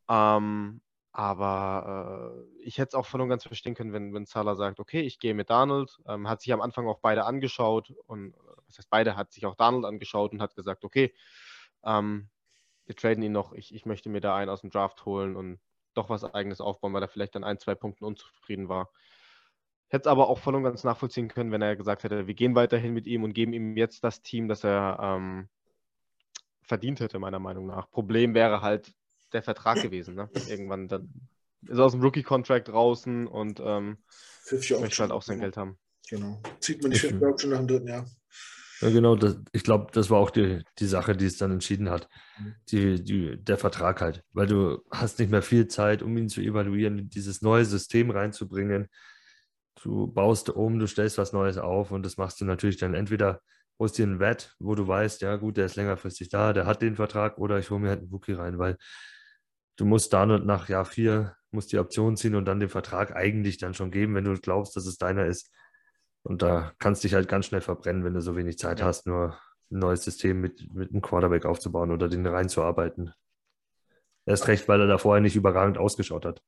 Ähm, 0.08 0.82
aber 1.12 2.36
äh, 2.36 2.62
ich 2.62 2.78
hätte 2.78 2.90
es 2.90 2.94
auch 2.94 3.08
voll 3.08 3.22
und 3.22 3.30
ganz 3.30 3.46
verstehen 3.46 3.74
können, 3.74 3.94
wenn, 3.94 4.14
wenn 4.14 4.28
Salah 4.28 4.54
sagt, 4.54 4.80
okay, 4.80 5.02
ich 5.02 5.18
gehe 5.18 5.34
mit 5.34 5.50
Donald. 5.50 5.98
Ähm, 6.08 6.30
hat 6.30 6.42
sich 6.42 6.54
am 6.54 6.62
Anfang 6.62 6.88
auch 6.88 7.00
beide 7.00 7.26
angeschaut 7.26 7.92
und 8.06 8.36
was 8.68 8.78
heißt 8.78 8.92
beide, 8.92 9.16
hat 9.16 9.32
sich 9.34 9.48
auch 9.48 9.56
Donald 9.56 9.84
angeschaut 9.84 10.34
und 10.34 10.42
hat 10.44 10.56
gesagt, 10.56 10.86
okay, 10.86 11.16
ähm, 11.84 12.30
wir 12.86 12.96
traden 12.96 13.24
ihn 13.24 13.32
noch, 13.32 13.54
ich, 13.54 13.74
ich 13.74 13.88
möchte 13.88 14.10
mir 14.10 14.22
da 14.22 14.36
einen 14.36 14.52
aus 14.52 14.62
dem 14.62 14.70
Draft 14.70 15.04
holen 15.06 15.36
und 15.36 15.60
doch 15.96 16.10
was 16.10 16.24
eigenes 16.24 16.62
aufbauen, 16.62 16.94
weil 16.94 17.02
er 17.02 17.10
vielleicht 17.10 17.36
an 17.36 17.44
ein, 17.44 17.58
zwei 17.58 17.74
Punkten 17.74 18.06
unzufrieden 18.06 18.70
war. 18.70 18.92
Hätte 19.94 20.10
es 20.10 20.12
aber 20.12 20.28
auch 20.28 20.40
voll 20.40 20.56
und 20.56 20.64
ganz 20.64 20.84
nachvollziehen 20.84 21.28
können, 21.28 21.52
wenn 21.52 21.62
er 21.62 21.76
gesagt 21.76 22.04
hätte, 22.04 22.26
wir 22.26 22.34
gehen 22.34 22.56
weiterhin 22.56 22.96
mit 22.96 23.06
ihm 23.06 23.24
und 23.24 23.34
geben 23.34 23.54
ihm 23.54 23.78
jetzt 23.78 24.04
das 24.04 24.24
Team, 24.24 24.48
das 24.48 24.64
er 24.64 24.98
ähm, 25.00 25.50
verdient 26.64 27.00
hätte, 27.00 27.20
meiner 27.20 27.38
Meinung 27.38 27.68
nach. 27.68 27.92
Problem 27.92 28.34
wäre 28.34 28.64
halt, 28.64 28.92
der 29.34 29.44
Vertrag 29.44 29.84
gewesen. 29.84 30.16
Ne? 30.16 30.32
Irgendwann 30.50 30.88
dann 30.88 31.14
ist 31.62 31.78
er 31.78 31.86
aus 31.86 31.92
dem 31.92 32.02
Rookie-Contract 32.02 32.70
draußen 32.70 33.28
und 33.28 33.62
ähm, 33.64 34.00
möchte 34.52 35.04
halt 35.04 35.12
auch 35.12 35.22
sein 35.22 35.40
Geld 35.40 35.58
haben. 35.58 35.78
Genau. 36.10 36.42
Zieht 36.60 36.82
man 36.82 36.90
die 36.90 36.98
Fifth 36.98 37.22
Option 37.22 37.52
nach 37.52 37.60
dem 37.60 37.68
dritten 37.68 37.88
Jahr. 37.88 38.08
Ja, 38.82 38.90
genau. 38.90 39.16
Das, 39.16 39.38
ich 39.52 39.64
glaube, 39.64 39.92
das 39.94 40.10
war 40.10 40.18
auch 40.18 40.32
die, 40.32 40.64
die 40.80 40.88
Sache, 40.88 41.16
die 41.16 41.28
es 41.28 41.38
dann 41.38 41.52
entschieden 41.52 41.92
hat. 41.92 42.10
Mhm. 42.40 42.56
Die, 42.70 43.04
die, 43.04 43.38
der 43.38 43.60
Vertrag 43.60 44.02
halt. 44.02 44.24
Weil 44.34 44.48
du 44.48 44.82
hast 44.90 45.20
nicht 45.20 45.30
mehr 45.30 45.44
viel 45.44 45.68
Zeit, 45.68 46.02
um 46.02 46.18
ihn 46.18 46.30
zu 46.30 46.42
evaluieren, 46.42 47.12
dieses 47.12 47.44
neue 47.44 47.66
System 47.66 48.10
reinzubringen. 48.10 48.90
Du 49.84 50.08
baust 50.08 50.50
um, 50.50 50.80
du 50.80 50.88
stellst 50.88 51.18
was 51.18 51.34
Neues 51.34 51.58
auf 51.58 51.92
und 51.92 52.06
das 52.06 52.18
machst 52.18 52.40
du 52.42 52.46
natürlich 52.46 52.78
dann 52.78 52.94
entweder 52.94 53.42
holst 53.80 53.98
dir 53.98 54.04
einen 54.04 54.20
Wett, 54.20 54.56
wo 54.60 54.76
du 54.76 54.88
weißt, 54.88 55.22
ja 55.22 55.36
gut, 55.36 55.58
der 55.58 55.66
ist 55.66 55.76
längerfristig 55.76 56.30
da, 56.30 56.54
der 56.54 56.66
hat 56.66 56.82
den 56.82 56.96
Vertrag 56.96 57.38
oder 57.38 57.60
ich 57.60 57.70
hole 57.70 57.82
mir 57.82 57.90
halt 57.90 58.00
einen 58.00 58.12
Wookie 58.12 58.34
rein, 58.34 58.60
weil 58.60 58.78
du 59.76 59.86
musst 59.86 60.14
da 60.14 60.26
nach 60.26 60.70
Jahr 60.70 60.86
vier 60.86 61.36
musst 61.52 61.72
die 61.72 61.80
Option 61.80 62.18
ziehen 62.18 62.36
und 62.36 62.46
dann 62.46 62.60
den 62.60 62.70
Vertrag 62.70 63.16
eigentlich 63.16 63.58
dann 63.58 63.74
schon 63.74 63.92
geben, 63.92 64.16
wenn 64.16 64.24
du 64.24 64.34
glaubst, 64.34 64.76
dass 64.76 64.86
es 64.86 64.98
deiner 64.98 65.26
ist. 65.26 65.52
Und 66.24 66.42
da 66.42 66.72
kannst 66.80 67.04
du 67.04 67.08
dich 67.08 67.16
halt 67.16 67.28
ganz 67.28 67.46
schnell 67.46 67.62
verbrennen, 67.62 68.04
wenn 68.04 68.14
du 68.14 68.22
so 68.22 68.36
wenig 68.36 68.58
Zeit 68.58 68.80
ja. 68.80 68.86
hast, 68.86 69.06
nur 69.06 69.38
ein 69.70 69.80
neues 69.80 70.04
System 70.04 70.40
mit, 70.42 70.74
mit 70.74 70.92
einem 70.92 71.02
Quarterback 71.02 71.46
aufzubauen 71.46 71.92
oder 71.92 72.08
den 72.08 72.26
reinzuarbeiten. 72.26 73.14
Erst 74.26 74.48
recht, 74.48 74.68
weil 74.68 74.80
er 74.80 74.88
da 74.88 74.98
vorher 74.98 75.22
nicht 75.22 75.36
überragend 75.36 75.78
ausgeschaut 75.78 76.26
hat. 76.26 76.42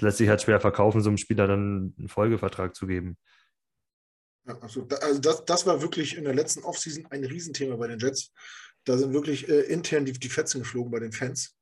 Lässt 0.00 0.18
sich 0.18 0.28
halt 0.28 0.42
schwer 0.42 0.60
verkaufen, 0.60 1.02
so 1.02 1.10
einem 1.10 1.18
Spieler 1.18 1.46
dann 1.46 1.94
einen 1.98 2.08
Folgevertrag 2.08 2.74
zu 2.74 2.86
geben. 2.86 3.16
Ja, 4.46 4.58
also, 4.60 4.86
also 4.86 5.20
das, 5.20 5.44
das 5.44 5.66
war 5.66 5.82
wirklich 5.82 6.16
in 6.16 6.24
der 6.24 6.34
letzten 6.34 6.62
Offseason 6.62 7.06
ein 7.06 7.24
Riesenthema 7.24 7.76
bei 7.76 7.88
den 7.88 7.98
Jets. 7.98 8.32
Da 8.84 8.96
sind 8.96 9.12
wirklich 9.12 9.48
äh, 9.48 9.60
intern 9.62 10.04
die, 10.04 10.12
die 10.12 10.28
Fetzen 10.28 10.60
geflogen 10.60 10.90
bei 10.90 11.00
den 11.00 11.12
Fans. 11.12 11.56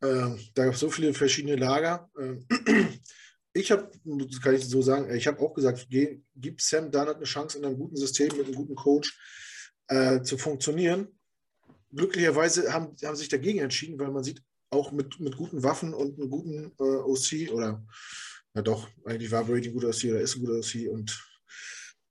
Äh, 0.00 0.30
da 0.54 0.64
gab 0.64 0.74
es 0.74 0.80
so 0.80 0.90
viele 0.90 1.12
verschiedene 1.14 1.56
Lager. 1.56 2.08
Äh, 2.18 2.86
ich 3.52 3.70
habe, 3.70 3.90
kann 4.42 4.54
ich 4.54 4.66
so 4.66 4.80
sagen, 4.80 5.12
ich 5.14 5.26
habe 5.26 5.40
auch 5.40 5.54
gesagt, 5.54 5.88
gib 5.90 6.60
Sam 6.60 6.90
Darnold 6.90 7.16
eine 7.16 7.26
Chance 7.26 7.58
in 7.58 7.64
einem 7.64 7.78
guten 7.78 7.96
System 7.96 8.28
mit 8.36 8.46
einem 8.46 8.54
guten 8.54 8.74
Coach 8.74 9.18
äh, 9.88 10.22
zu 10.22 10.38
funktionieren. 10.38 11.08
Glücklicherweise 11.92 12.72
haben, 12.72 12.96
haben 13.04 13.16
sich 13.16 13.28
dagegen 13.28 13.60
entschieden, 13.60 13.98
weil 13.98 14.10
man 14.10 14.24
sieht, 14.24 14.42
auch 14.74 14.92
mit, 14.92 15.20
mit 15.20 15.36
guten 15.36 15.62
Waffen 15.62 15.94
und 15.94 16.18
einem 16.18 16.30
guten 16.30 16.72
äh, 16.78 16.82
OC 16.82 17.52
oder 17.52 17.84
ja 18.54 18.62
doch, 18.62 18.88
eigentlich 19.04 19.30
war 19.30 19.44
Brady 19.44 19.68
ein 19.68 19.74
guter 19.74 19.88
OC 19.88 20.04
oder 20.04 20.20
ist 20.20 20.36
ein 20.36 20.40
guter 20.44 20.58
OC 20.58 20.88
und 20.90 21.24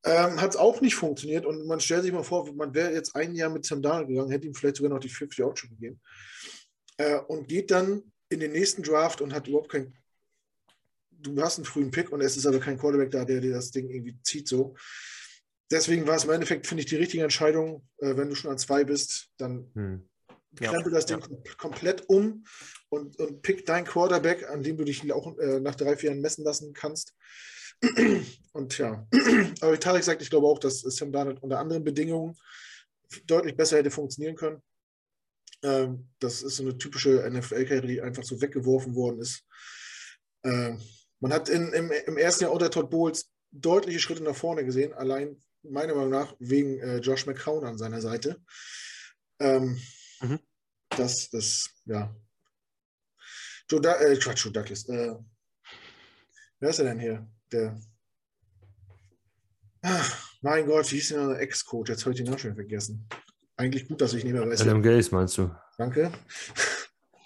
ähm, 0.06 0.42
hat 0.42 0.52
es 0.52 0.58
auch 0.58 0.82
nicht 0.82 0.96
funktioniert 0.96 1.46
und 1.46 1.66
man 1.66 1.80
stellt 1.80 2.04
sich 2.04 2.12
mal 2.12 2.24
vor, 2.24 2.52
man 2.54 2.74
wäre 2.74 2.92
jetzt 2.92 3.16
ein 3.16 3.34
Jahr 3.36 3.50
mit 3.50 3.66
Sam 3.66 3.82
Darnold 3.82 4.10
gegangen, 4.10 4.32
hätte 4.32 4.48
ihm 4.48 4.54
vielleicht 4.54 4.76
sogar 4.76 4.92
noch 4.92 5.00
die 5.00 5.10
50 5.10 5.46
Option 5.46 5.70
gegeben 5.70 6.02
äh, 6.98 7.20
und 7.20 7.48
geht 7.48 7.72
dann 7.72 8.12
in 8.30 8.40
den 8.40 8.52
nächsten 8.52 8.84
Draft 8.84 9.22
und 9.22 9.34
hat 9.34 9.48
überhaupt 9.48 9.70
kein. 9.70 9.94
Du 11.12 11.42
hast 11.42 11.58
einen 11.58 11.66
frühen 11.66 11.92
Pick 11.92 12.12
und 12.12 12.20
es 12.20 12.36
ist 12.36 12.46
aber 12.46 12.60
kein 12.60 12.78
Quarterback 12.78 13.12
da, 13.12 13.24
der 13.24 13.40
dir 13.40 13.54
das 13.54 13.72
Ding 13.72 13.90
irgendwie 13.90 14.18
zieht 14.24 14.48
so. 14.48 14.76
Deswegen 15.72 16.06
war 16.06 16.18
es 16.18 16.26
im 16.26 16.32
Endeffekt, 16.32 16.68
finde 16.68 16.84
ich, 16.84 16.90
die 16.90 16.98
richtige 16.98 17.24
Entscheidung. 17.24 17.88
Äh, 18.00 18.18
wenn 18.18 18.28
du 18.28 18.36
schon 18.36 18.52
an 18.52 18.58
zwei 18.58 18.84
bist, 18.84 19.30
dann 19.38 19.72
hm. 19.74 20.10
Krempel 20.56 20.92
das 20.92 21.06
Ding 21.06 21.20
ja. 21.20 21.54
komplett 21.58 22.08
um 22.10 22.46
und, 22.90 23.20
und 23.20 23.42
pick 23.42 23.66
dein 23.66 23.86
Quarterback, 23.86 24.50
an 24.50 24.64
dem 24.64 24.78
du 24.78 24.84
dich 24.84 25.12
auch 25.12 25.38
äh, 25.38 25.60
nach 25.60 25.76
drei, 25.76 25.98
vier 25.98 26.12
Jahren 26.12 26.22
messen 26.22 26.44
lassen 26.44 26.74
kannst. 26.74 27.14
Und 28.54 28.78
ja, 28.78 29.08
aber 29.62 29.74
wie 29.74 29.78
Tarek 29.78 30.04
sagt, 30.04 30.22
ich 30.22 30.30
glaube 30.30 30.48
auch, 30.48 30.60
dass 30.60 30.82
Sam 30.82 31.12
Darnold 31.12 31.42
unter 31.42 31.60
anderen 31.60 31.84
Bedingungen 31.84 32.38
deutlich 33.26 33.58
besser 33.58 33.78
hätte 33.78 33.92
funktionieren 33.92 34.36
können. 34.36 34.62
Ähm, 35.64 36.10
das 36.20 36.44
ist 36.44 36.58
so 36.58 36.64
eine 36.64 36.78
typische 36.78 37.30
NFL-Karriere, 37.30 37.88
die 37.88 38.02
einfach 38.02 38.24
so 38.24 38.42
weggeworfen 38.42 38.96
worden 38.96 39.20
ist. 39.20 39.44
Ähm, 40.44 40.80
man 41.20 41.34
hat 41.34 41.50
in, 41.50 41.74
im, 41.74 41.92
im, 41.92 42.18
ersten 42.18 42.44
Jahr 42.44 42.54
unter 42.54 42.70
Todd 42.70 42.90
Bowles 42.90 43.32
deutliche 43.52 44.00
Schritte 44.00 44.24
nach 44.24 44.36
vorne 44.36 44.66
gesehen, 44.66 44.94
allein 44.94 45.38
meiner 45.64 45.96
Meinung 45.96 46.12
nach 46.12 46.36
wegen 46.40 46.80
äh, 46.80 46.98
Josh 46.98 47.26
McCown 47.26 47.64
an 47.64 47.78
seiner 47.78 48.02
Seite. 48.02 48.42
Ähm, 49.40 49.82
mhm. 50.24 50.40
Das, 50.90 51.30
das, 51.30 51.70
ja. 51.86 52.16
Joe, 53.70 53.82
da 53.82 54.00
äh, 54.00 54.16
Quatsch, 54.18 54.46
Joe 54.46 54.54
Douglas. 54.54 54.88
Äh, 54.90 55.16
wer 56.60 56.70
ist 56.70 56.80
er 56.80 56.86
denn 56.86 57.00
hier? 57.00 57.28
Der. 57.52 57.80
Ach, 59.82 60.38
mein 60.42 60.66
Gott, 60.66 60.92
wie 60.92 60.96
hieß 60.96 61.10
denn 61.10 61.30
der 61.30 61.40
Ex-Coach? 61.40 61.90
Jetzt 61.90 62.02
habe 62.02 62.12
ich 62.12 62.18
den 62.18 62.26
Namen 62.26 62.40
schon 62.40 62.56
vergessen 62.56 63.08
eigentlich 63.58 63.88
gut, 63.88 64.02
dass 64.02 64.14
ich 64.14 64.24
nicht 64.24 64.34
mehr 64.34 64.48
weiß. 64.48 64.62
Adam 64.62 64.82
Gaze 64.82 65.14
meinst 65.14 65.38
du? 65.38 65.50
Danke. 65.78 66.12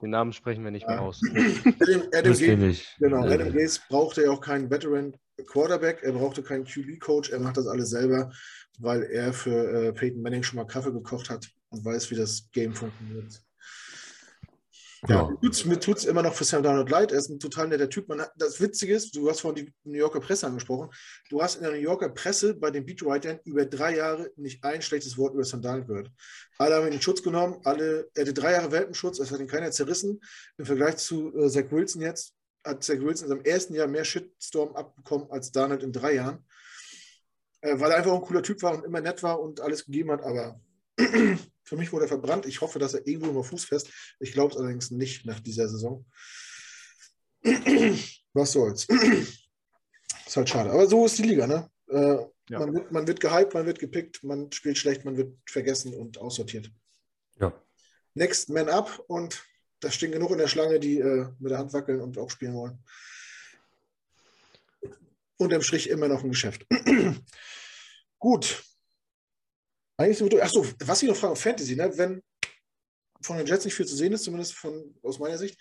Den 0.02 0.12
Namen 0.12 0.32
sprechen 0.34 0.64
wir 0.64 0.72
nicht 0.72 0.88
mehr 0.88 1.02
aus. 1.02 1.22
Adam, 1.34 2.04
Adam 2.14 2.34
Gaze, 2.34 2.82
genau, 3.00 3.24
Adam 3.26 3.52
Gaze 3.52 3.80
brauchte 3.90 4.24
ja 4.24 4.32
auch 4.32 4.42
keinen 4.42 4.70
Veteran 4.70 5.16
Quarterback, 5.48 6.04
er 6.04 6.14
brauchte 6.14 6.44
keinen 6.44 6.66
QB-Coach, 6.66 7.32
er 7.32 7.40
macht 7.40 7.58
das 7.58 7.68
alles 7.68 7.90
selber, 7.90 8.32
weil 8.80 9.04
er 9.04 9.34
für 9.34 9.72
äh, 9.72 9.94
Peyton 9.94 10.22
Manning 10.22 10.44
schon 10.44 10.58
mal 10.58 10.66
Kaffee 10.66 10.92
gekocht 10.92 11.30
hat 11.30 11.48
und 11.70 11.84
weiß, 11.84 12.10
wie 12.12 12.16
das 12.16 12.50
Game 12.52 12.74
funktioniert. 12.74 13.42
Ja, 15.08 15.30
ja. 15.30 15.66
mir 15.66 15.80
tut 15.80 15.98
es 15.98 16.06
immer 16.06 16.24
noch 16.24 16.34
für 16.34 16.44
Sam 16.44 16.64
Donald 16.64 16.90
leid. 16.90 17.12
Er 17.12 17.20
ist 17.20 17.30
ein 17.30 17.40
total 17.40 17.68
netter 17.68 17.90
Typ. 17.90 18.08
Man 18.08 18.26
das 18.36 18.60
Witzige 18.60 18.96
ist, 18.96 19.16
du 19.16 19.30
hast 19.30 19.42
vorhin 19.42 19.66
die 19.66 19.74
New 19.84 19.98
Yorker 19.98 20.20
Presse 20.20 20.48
angesprochen. 20.48 20.90
Du 21.30 21.42
hast 21.42 21.56
in 21.56 21.64
der 21.64 21.72
New 21.72 21.78
Yorker 21.78 22.10
Presse 22.10 22.56
bei 22.56 22.72
den 22.72 22.86
Beatwritern 22.86 23.40
über 23.46 23.66
drei 23.66 23.96
Jahre 23.96 24.32
nicht 24.38 24.64
ein 24.64 24.82
schlechtes 24.82 25.18
Wort 25.18 25.36
über 25.36 25.44
Sam 25.44 25.62
Donald 25.62 25.88
gehört. 25.88 26.12
Alle 26.58 26.76
haben 26.76 26.88
ihn 26.88 26.94
in 26.94 27.02
Schutz 27.02 27.22
genommen. 27.22 27.60
Alle, 27.64 28.10
er 28.16 28.22
hatte 28.24 28.34
drei 28.34 28.54
Jahre 28.54 28.72
Welpenschutz. 28.72 29.20
Es 29.20 29.32
hat 29.32 29.40
ihn 29.40 29.48
keiner 29.48 29.72
zerrissen. 29.72 30.20
Im 30.58 30.66
Vergleich 30.66 30.98
zu 30.98 31.36
äh, 31.38 31.50
Zach 31.50 31.66
Wilson 31.70 32.02
jetzt 32.02 32.34
hat 32.66 32.84
Zach 32.84 33.00
Wilson 33.00 33.28
in 33.28 33.38
seinem 33.38 33.46
ersten 33.46 33.76
Jahr 33.76 33.88
mehr 33.88 34.04
Shitstorm 34.04 34.76
abbekommen 34.76 35.30
als 35.32 35.52
Donald 35.52 35.84
in 35.84 35.92
drei 35.92 36.16
Jahren. 36.16 36.44
Äh, 37.62 37.80
weil 37.80 37.92
er 37.92 37.98
einfach 37.98 38.14
ein 38.14 38.22
cooler 38.22 38.44
Typ 38.44 38.62
war 38.64 38.76
und 38.76 38.84
immer 38.84 39.02
nett 39.02 39.22
war 39.24 39.40
und 39.40 39.62
alles 39.62 39.86
gegeben 39.86 40.12
hat. 40.12 40.22
Aber 40.24 40.60
Für 41.68 41.76
mich 41.76 41.92
wurde 41.92 42.06
er 42.06 42.08
verbrannt. 42.08 42.46
Ich 42.46 42.62
hoffe, 42.62 42.80
dass 42.80 42.94
er 42.94 43.06
irgendwo 43.06 43.32
immer 43.32 43.44
fußfest. 43.44 43.92
Ich 44.22 44.32
glaube 44.32 44.54
es 44.54 44.58
allerdings 44.58 44.90
nicht 44.90 45.26
nach 45.26 45.42
dieser 45.42 45.68
Saison. 45.68 46.06
Was 48.34 48.54
soll's. 48.54 48.88
ist 50.26 50.38
halt 50.38 50.50
schade. 50.50 50.72
Aber 50.72 50.88
so 50.88 51.06
ist 51.06 51.18
die 51.18 51.24
Liga, 51.24 51.46
ne? 51.46 51.70
Äh, 51.90 52.26
ja. 52.50 52.60
man, 52.60 52.74
wird, 52.74 52.92
man 52.94 53.08
wird 53.08 53.20
gehypt, 53.20 53.54
man 53.54 53.66
wird 53.66 53.80
gepickt, 53.80 54.24
man 54.24 54.50
spielt 54.54 54.78
schlecht, 54.78 55.04
man 55.04 55.18
wird 55.18 55.38
vergessen 55.46 55.94
und 55.94 56.18
aussortiert. 56.20 56.72
Ja. 57.38 57.54
Next 58.14 58.50
Man 58.50 58.70
Up 58.70 59.04
und 59.08 59.44
da 59.82 59.92
stehen 59.92 60.14
genug 60.14 60.32
in 60.32 60.38
der 60.38 60.48
Schlange, 60.48 60.80
die 60.80 61.00
äh, 61.00 61.28
mit 61.38 61.52
der 61.52 61.58
Hand 61.58 61.74
wackeln 61.74 62.00
und 62.00 62.18
auch 62.18 62.30
spielen 62.30 62.54
wollen. 62.54 62.82
Unterm 65.36 65.62
Strich 65.62 65.90
immer 65.90 66.08
noch 66.08 66.24
ein 66.24 66.30
Geschäft. 66.30 66.66
Gut, 68.20 68.64
eigentlich 69.98 70.18
so, 70.18 70.28
achso, 70.40 70.66
was 70.86 71.02
ich 71.02 71.10
noch 71.10 71.16
frage, 71.16 71.36
Fantasy, 71.36 71.76
ne? 71.76 71.92
wenn 71.98 72.22
von 73.22 73.38
den 73.38 73.48
Jets 73.48 73.66
nicht 73.66 73.74
viel 73.74 73.86
zu 73.86 73.96
sehen 73.96 74.14
ist, 74.14 74.24
zumindest 74.24 74.54
von, 74.54 74.96
aus 75.04 75.20
meiner 75.20 75.38
Sicht, 75.38 75.60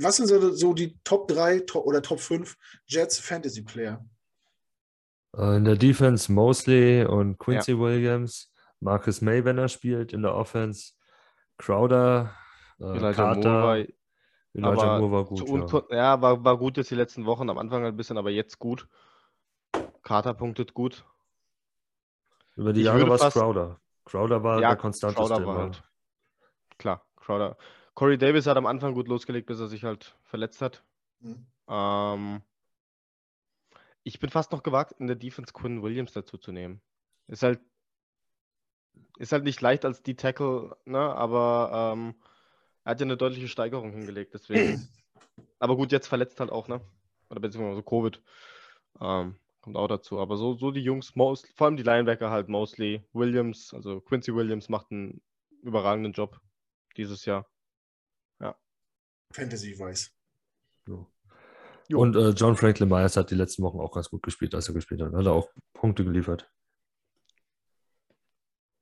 was 0.00 0.16
sind 0.16 0.26
so, 0.26 0.52
so 0.52 0.74
die 0.74 0.98
Top 1.02 1.28
3 1.28 1.60
top, 1.60 1.86
oder 1.86 2.02
Top 2.02 2.20
5 2.20 2.56
Jets 2.86 3.18
Fantasy 3.18 3.62
Player? 3.62 4.04
Äh, 5.36 5.56
in 5.56 5.64
der 5.64 5.76
Defense 5.76 6.30
Mosley 6.30 7.04
und 7.04 7.38
Quincy 7.38 7.72
ja. 7.72 7.78
Williams, 7.78 8.52
Marcus 8.80 9.22
May, 9.22 9.44
wenn 9.44 9.58
er 9.58 9.68
spielt, 9.68 10.12
in 10.12 10.22
der 10.22 10.34
Offense 10.34 10.92
Crowder, 11.58 12.34
äh, 12.78 12.84
Elijah 12.84 13.12
Carter. 13.12 13.86
Elijah 14.52 14.98
Moore 14.98 15.12
war 15.12 15.24
gut. 15.24 15.90
Ja, 15.90 15.96
ja 15.96 16.22
war, 16.22 16.44
war 16.44 16.58
gut 16.58 16.76
jetzt 16.76 16.90
die 16.90 16.96
letzten 16.96 17.24
Wochen, 17.24 17.48
am 17.48 17.58
Anfang 17.58 17.84
ein 17.84 17.96
bisschen, 17.96 18.18
aber 18.18 18.30
jetzt 18.30 18.58
gut. 18.58 18.88
Carter 20.02 20.34
punktet 20.34 20.74
gut. 20.74 21.04
Über 22.56 22.72
die 22.72 22.80
ich 22.80 22.86
Jahre 22.86 23.08
war 23.08 23.20
es 23.20 23.32
Crowder. 23.32 23.80
Crowder 24.04 24.42
war 24.42 24.60
ja, 24.60 24.70
der 24.70 24.76
konstanteste. 24.76 25.34
Crowder 25.34 25.46
war 25.46 25.56
halt. 25.56 25.82
Klar, 26.78 27.06
Crowder. 27.16 27.56
Corey 27.94 28.18
Davis 28.18 28.46
hat 28.46 28.56
am 28.56 28.66
Anfang 28.66 28.94
gut 28.94 29.08
losgelegt, 29.08 29.46
bis 29.46 29.60
er 29.60 29.68
sich 29.68 29.84
halt 29.84 30.16
verletzt 30.22 30.62
hat. 30.62 30.82
Mhm. 31.20 31.46
Ähm, 31.68 32.42
ich 34.02 34.18
bin 34.18 34.30
fast 34.30 34.52
noch 34.52 34.62
gewagt, 34.62 34.92
in 34.98 35.06
der 35.06 35.16
Defense 35.16 35.52
Quinn 35.52 35.82
Williams 35.82 36.12
dazu 36.12 36.38
zu 36.38 36.52
nehmen. 36.52 36.80
Ist 37.26 37.42
halt, 37.42 37.60
ist 39.18 39.32
halt 39.32 39.44
nicht 39.44 39.60
leicht 39.60 39.84
als 39.84 40.02
die 40.02 40.16
Tackle, 40.16 40.76
ne? 40.84 40.98
aber 40.98 41.92
ähm, 41.94 42.14
er 42.84 42.92
hat 42.92 43.00
ja 43.00 43.04
eine 43.04 43.16
deutliche 43.16 43.48
Steigerung 43.48 43.92
hingelegt, 43.92 44.34
deswegen. 44.34 44.88
aber 45.58 45.76
gut, 45.76 45.92
jetzt 45.92 46.08
verletzt 46.08 46.40
halt 46.40 46.50
auch, 46.50 46.66
ne? 46.68 46.80
Oder 47.28 47.40
beziehungsweise 47.40 47.82
Covid. 47.82 48.20
Ähm, 49.00 49.36
Kommt 49.60 49.76
auch 49.76 49.88
dazu. 49.88 50.18
Aber 50.18 50.36
so, 50.36 50.54
so 50.56 50.70
die 50.70 50.80
Jungs, 50.80 51.14
most, 51.16 51.46
vor 51.56 51.66
allem 51.66 51.76
die 51.76 51.82
Linebacker 51.82 52.30
halt 52.30 52.48
mostly. 52.48 53.04
Williams, 53.12 53.74
also 53.74 54.00
Quincy 54.00 54.34
Williams 54.34 54.68
macht 54.68 54.90
einen 54.90 55.20
überragenden 55.62 56.12
Job 56.12 56.40
dieses 56.96 57.24
Jahr. 57.24 57.46
Ja. 58.40 58.56
Fantasy 59.32 59.78
weiß. 59.78 60.10
Ja. 60.88 61.06
Und 61.96 62.16
äh, 62.16 62.30
John 62.30 62.56
Franklin 62.56 62.88
Myers 62.88 63.16
hat 63.16 63.30
die 63.30 63.34
letzten 63.34 63.62
Wochen 63.62 63.80
auch 63.80 63.92
ganz 63.92 64.08
gut 64.08 64.22
gespielt, 64.22 64.54
als 64.54 64.68
er 64.68 64.74
gespielt 64.74 65.02
hat. 65.02 65.12
Hat 65.12 65.26
er 65.26 65.32
auch 65.32 65.50
Punkte 65.72 66.04
geliefert. 66.04 66.48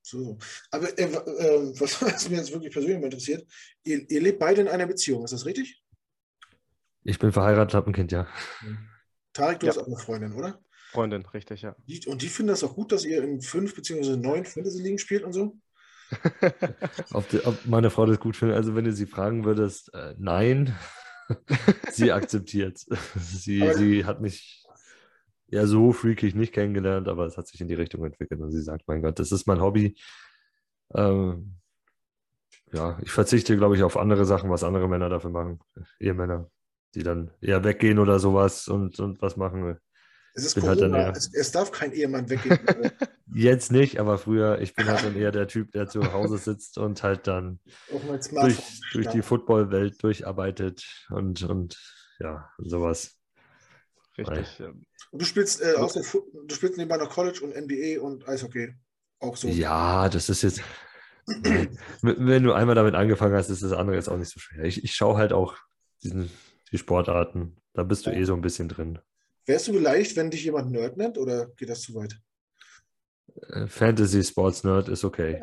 So. 0.02 0.38
Aber 0.70 0.98
äh, 0.98 1.04
äh, 1.04 1.80
was, 1.80 2.00
was, 2.02 2.28
mir 2.28 2.36
jetzt 2.36 2.52
wirklich 2.52 2.72
persönlich 2.72 3.02
interessiert, 3.02 3.46
ihr, 3.84 4.10
ihr, 4.10 4.20
lebt 4.20 4.38
beide 4.38 4.60
in 4.60 4.68
einer 4.68 4.86
Beziehung, 4.86 5.24
ist 5.24 5.32
das 5.32 5.46
richtig? 5.46 5.82
Ich 7.04 7.18
bin 7.18 7.32
verheiratet, 7.32 7.74
habe 7.74 7.90
ein 7.90 7.94
Kind, 7.94 8.12
ja. 8.12 8.26
Tarek, 9.32 9.60
du 9.60 9.66
ja. 9.66 9.72
hast 9.72 9.78
auch 9.78 9.86
eine 9.86 9.96
Freundin, 9.96 10.32
oder? 10.34 10.60
Freundin, 10.90 11.26
richtig, 11.26 11.62
ja. 11.62 11.76
Die, 11.86 12.06
und 12.06 12.22
die 12.22 12.28
finden 12.28 12.48
das 12.48 12.64
auch 12.64 12.74
gut, 12.74 12.92
dass 12.92 13.04
ihr 13.04 13.22
in 13.22 13.42
fünf 13.42 13.74
bzw. 13.74 14.16
neun 14.16 14.44
Fantasy-Ligen 14.44 14.98
spielt 14.98 15.22
und 15.22 15.32
so? 15.32 15.58
ob, 17.12 17.28
die, 17.28 17.44
ob, 17.44 17.66
meine 17.66 17.90
Frau 17.90 18.06
das 18.06 18.18
gut 18.18 18.36
findet, 18.36 18.56
also 18.56 18.74
wenn 18.74 18.86
du 18.86 18.92
sie 18.92 19.06
fragen 19.06 19.44
würdest, 19.44 19.92
äh, 19.92 20.14
nein, 20.18 20.74
sie 21.92 22.12
akzeptiert. 22.12 22.78
sie, 23.16 23.70
sie 23.74 24.04
hat 24.06 24.22
mich 24.22 24.64
ja 25.48 25.66
so 25.66 25.92
freakig 25.92 26.34
nicht 26.34 26.54
kennengelernt, 26.54 27.08
aber 27.08 27.26
es 27.26 27.36
hat 27.36 27.46
sich 27.46 27.60
in 27.60 27.68
die 27.68 27.74
Richtung 27.74 28.04
entwickelt 28.04 28.40
und 28.40 28.50
sie 28.50 28.62
sagt, 28.62 28.84
mein 28.86 29.02
Gott, 29.02 29.18
das 29.18 29.30
ist 29.30 29.46
mein 29.46 29.60
Hobby. 29.60 29.94
Ähm, 30.94 31.58
ja, 32.72 32.98
ich 33.02 33.10
verzichte, 33.10 33.56
glaube 33.56 33.76
ich, 33.76 33.82
auf 33.82 33.96
andere 33.96 34.24
Sachen, 34.24 34.50
was 34.50 34.64
andere 34.64 34.88
Männer 34.88 35.08
dafür 35.08 35.30
machen. 35.30 35.60
Ehemänner, 36.00 36.50
die 36.94 37.02
dann 37.02 37.30
eher 37.40 37.64
weggehen 37.64 37.98
oder 37.98 38.18
sowas 38.18 38.68
und, 38.68 38.98
und 39.00 39.20
was 39.20 39.36
machen. 39.36 39.78
Es 40.38 40.56
ist 40.56 40.62
halt 40.62 40.78
Corona, 40.78 41.04
halt 41.06 41.16
es, 41.16 41.34
es, 41.34 41.50
darf 41.50 41.72
kein 41.72 41.92
Ehemann 41.92 42.30
weggehen. 42.30 42.58
Jetzt 43.34 43.72
nicht, 43.72 43.98
aber 43.98 44.18
früher, 44.18 44.60
ich 44.60 44.74
bin 44.74 44.86
halt 44.86 45.04
dann 45.04 45.16
eher 45.16 45.32
der 45.32 45.48
Typ, 45.48 45.72
der 45.72 45.88
zu 45.88 46.12
Hause 46.12 46.38
sitzt 46.38 46.78
und 46.78 47.02
halt 47.02 47.26
dann 47.26 47.60
durch, 47.90 48.80
durch 48.92 49.08
die 49.08 49.22
Footballwelt 49.22 50.02
durcharbeitet 50.02 50.84
und, 51.10 51.42
und 51.42 51.76
ja, 52.20 52.48
sowas. 52.58 53.16
Richtig. 54.16 54.58
Ja. 54.58 54.68
Und 55.10 55.22
du 55.22 55.24
spielst, 55.24 55.60
äh, 55.60 55.74
der, 55.74 55.88
du 55.88 56.54
spielst 56.54 56.76
nebenbei 56.76 56.96
noch 56.96 57.10
College 57.10 57.40
und 57.42 57.54
NBA 57.56 58.00
und 58.00 58.28
Eishockey. 58.28 58.74
Auch 59.20 59.36
so. 59.36 59.48
Ja, 59.48 60.08
das 60.08 60.28
ist 60.28 60.42
jetzt. 60.42 60.60
wenn 62.02 62.42
du 62.42 62.52
einmal 62.52 62.74
damit 62.74 62.94
angefangen 62.94 63.34
hast, 63.34 63.50
ist 63.50 63.62
das 63.62 63.72
andere 63.72 63.96
jetzt 63.96 64.08
auch 64.08 64.16
nicht 64.16 64.30
so 64.30 64.40
schwer. 64.40 64.64
Ich, 64.64 64.82
ich 64.84 64.94
schaue 64.94 65.18
halt 65.18 65.32
auch 65.32 65.56
diesen, 66.02 66.30
die 66.72 66.78
Sportarten. 66.78 67.56
Da 67.74 67.82
bist 67.82 68.06
du 68.06 68.10
eh 68.10 68.24
so 68.24 68.34
ein 68.34 68.40
bisschen 68.40 68.68
drin. 68.68 68.98
Wärst 69.48 69.66
du 69.66 69.72
vielleicht, 69.72 70.14
wenn 70.14 70.30
dich 70.30 70.44
jemand 70.44 70.70
Nerd 70.70 70.98
nennt 70.98 71.16
oder 71.16 71.46
geht 71.56 71.70
das 71.70 71.80
zu 71.80 71.94
weit? 71.94 72.20
Äh, 73.48 73.66
Fantasy 73.66 74.22
Sports 74.22 74.62
Nerd 74.62 74.90
ist 74.90 75.04
okay. 75.04 75.40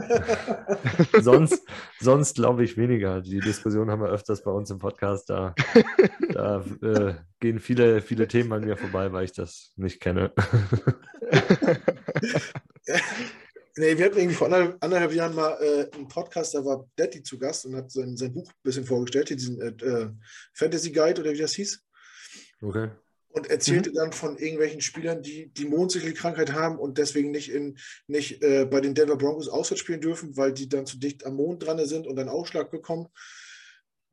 sonst 1.22 1.64
sonst 2.00 2.36
glaube 2.36 2.64
ich 2.64 2.78
weniger. 2.78 3.22
Die 3.22 3.40
Diskussion 3.40 3.90
haben 3.90 4.04
wir 4.04 4.10
öfters 4.10 4.44
bei 4.44 4.52
uns 4.52 4.70
im 4.70 4.78
Podcast. 4.78 5.32
Da, 5.32 5.56
da 6.34 6.64
äh, 6.84 7.16
gehen 7.40 7.58
viele, 7.58 8.00
viele 8.00 8.28
Themen 8.28 8.54
an 8.54 8.64
mir 8.64 8.78
vorbei, 8.78 9.12
weil 9.12 9.26
ich 9.26 9.34
das 9.34 9.74
nicht 9.76 10.00
kenne. 10.00 10.32
nee, 13.76 13.98
wir 13.98 14.06
hatten 14.06 14.20
irgendwie 14.20 14.36
vor 14.36 14.54
anderthalb, 14.54 14.84
anderthalb 14.84 15.14
Jahren 15.14 15.34
mal 15.34 15.58
äh, 15.60 15.90
einen 15.96 16.08
Podcast, 16.08 16.54
da 16.54 16.64
war 16.64 16.88
Daddy 16.96 17.24
zu 17.24 17.40
Gast 17.40 17.66
und 17.66 17.76
hat 17.76 17.90
sein, 17.90 18.16
sein 18.16 18.34
Buch 18.34 18.48
ein 18.50 18.62
bisschen 18.62 18.86
vorgestellt, 18.86 19.32
diesen 19.32 19.60
äh, 19.60 19.70
äh 19.84 20.12
Fantasy 20.54 20.92
Guide 20.92 21.22
oder 21.22 21.34
wie 21.34 21.40
das 21.40 21.54
hieß. 21.54 21.84
Okay 22.62 22.92
und 23.36 23.50
erzählte 23.50 23.90
mhm. 23.90 23.96
dann 23.96 24.14
von 24.14 24.38
irgendwelchen 24.38 24.82
Spielern, 24.82 25.22
die 25.22 25.48
die 25.48 25.66
Mondsichel-Krankheit 25.66 26.54
haben 26.54 26.80
und 26.80 26.98
deswegen 26.98 27.32
nicht, 27.32 27.52
in, 27.52 27.78
nicht 28.08 28.42
äh, 28.42 28.66
bei 28.66 28.80
den 28.80 28.96
Denver 28.96 29.18
Broncos 29.18 29.50
auswärts 29.50 29.82
spielen 29.82 30.02
dürfen, 30.02 30.38
weil 30.38 30.54
die 30.54 30.70
dann 30.70 30.86
zu 30.86 30.98
dicht 30.98 31.26
am 31.26 31.36
Mond 31.36 31.66
dran 31.66 31.86
sind 31.86 32.08
und 32.08 32.18
einen 32.18 32.30
Ausschlag 32.30 32.72
bekommen. 32.72 33.08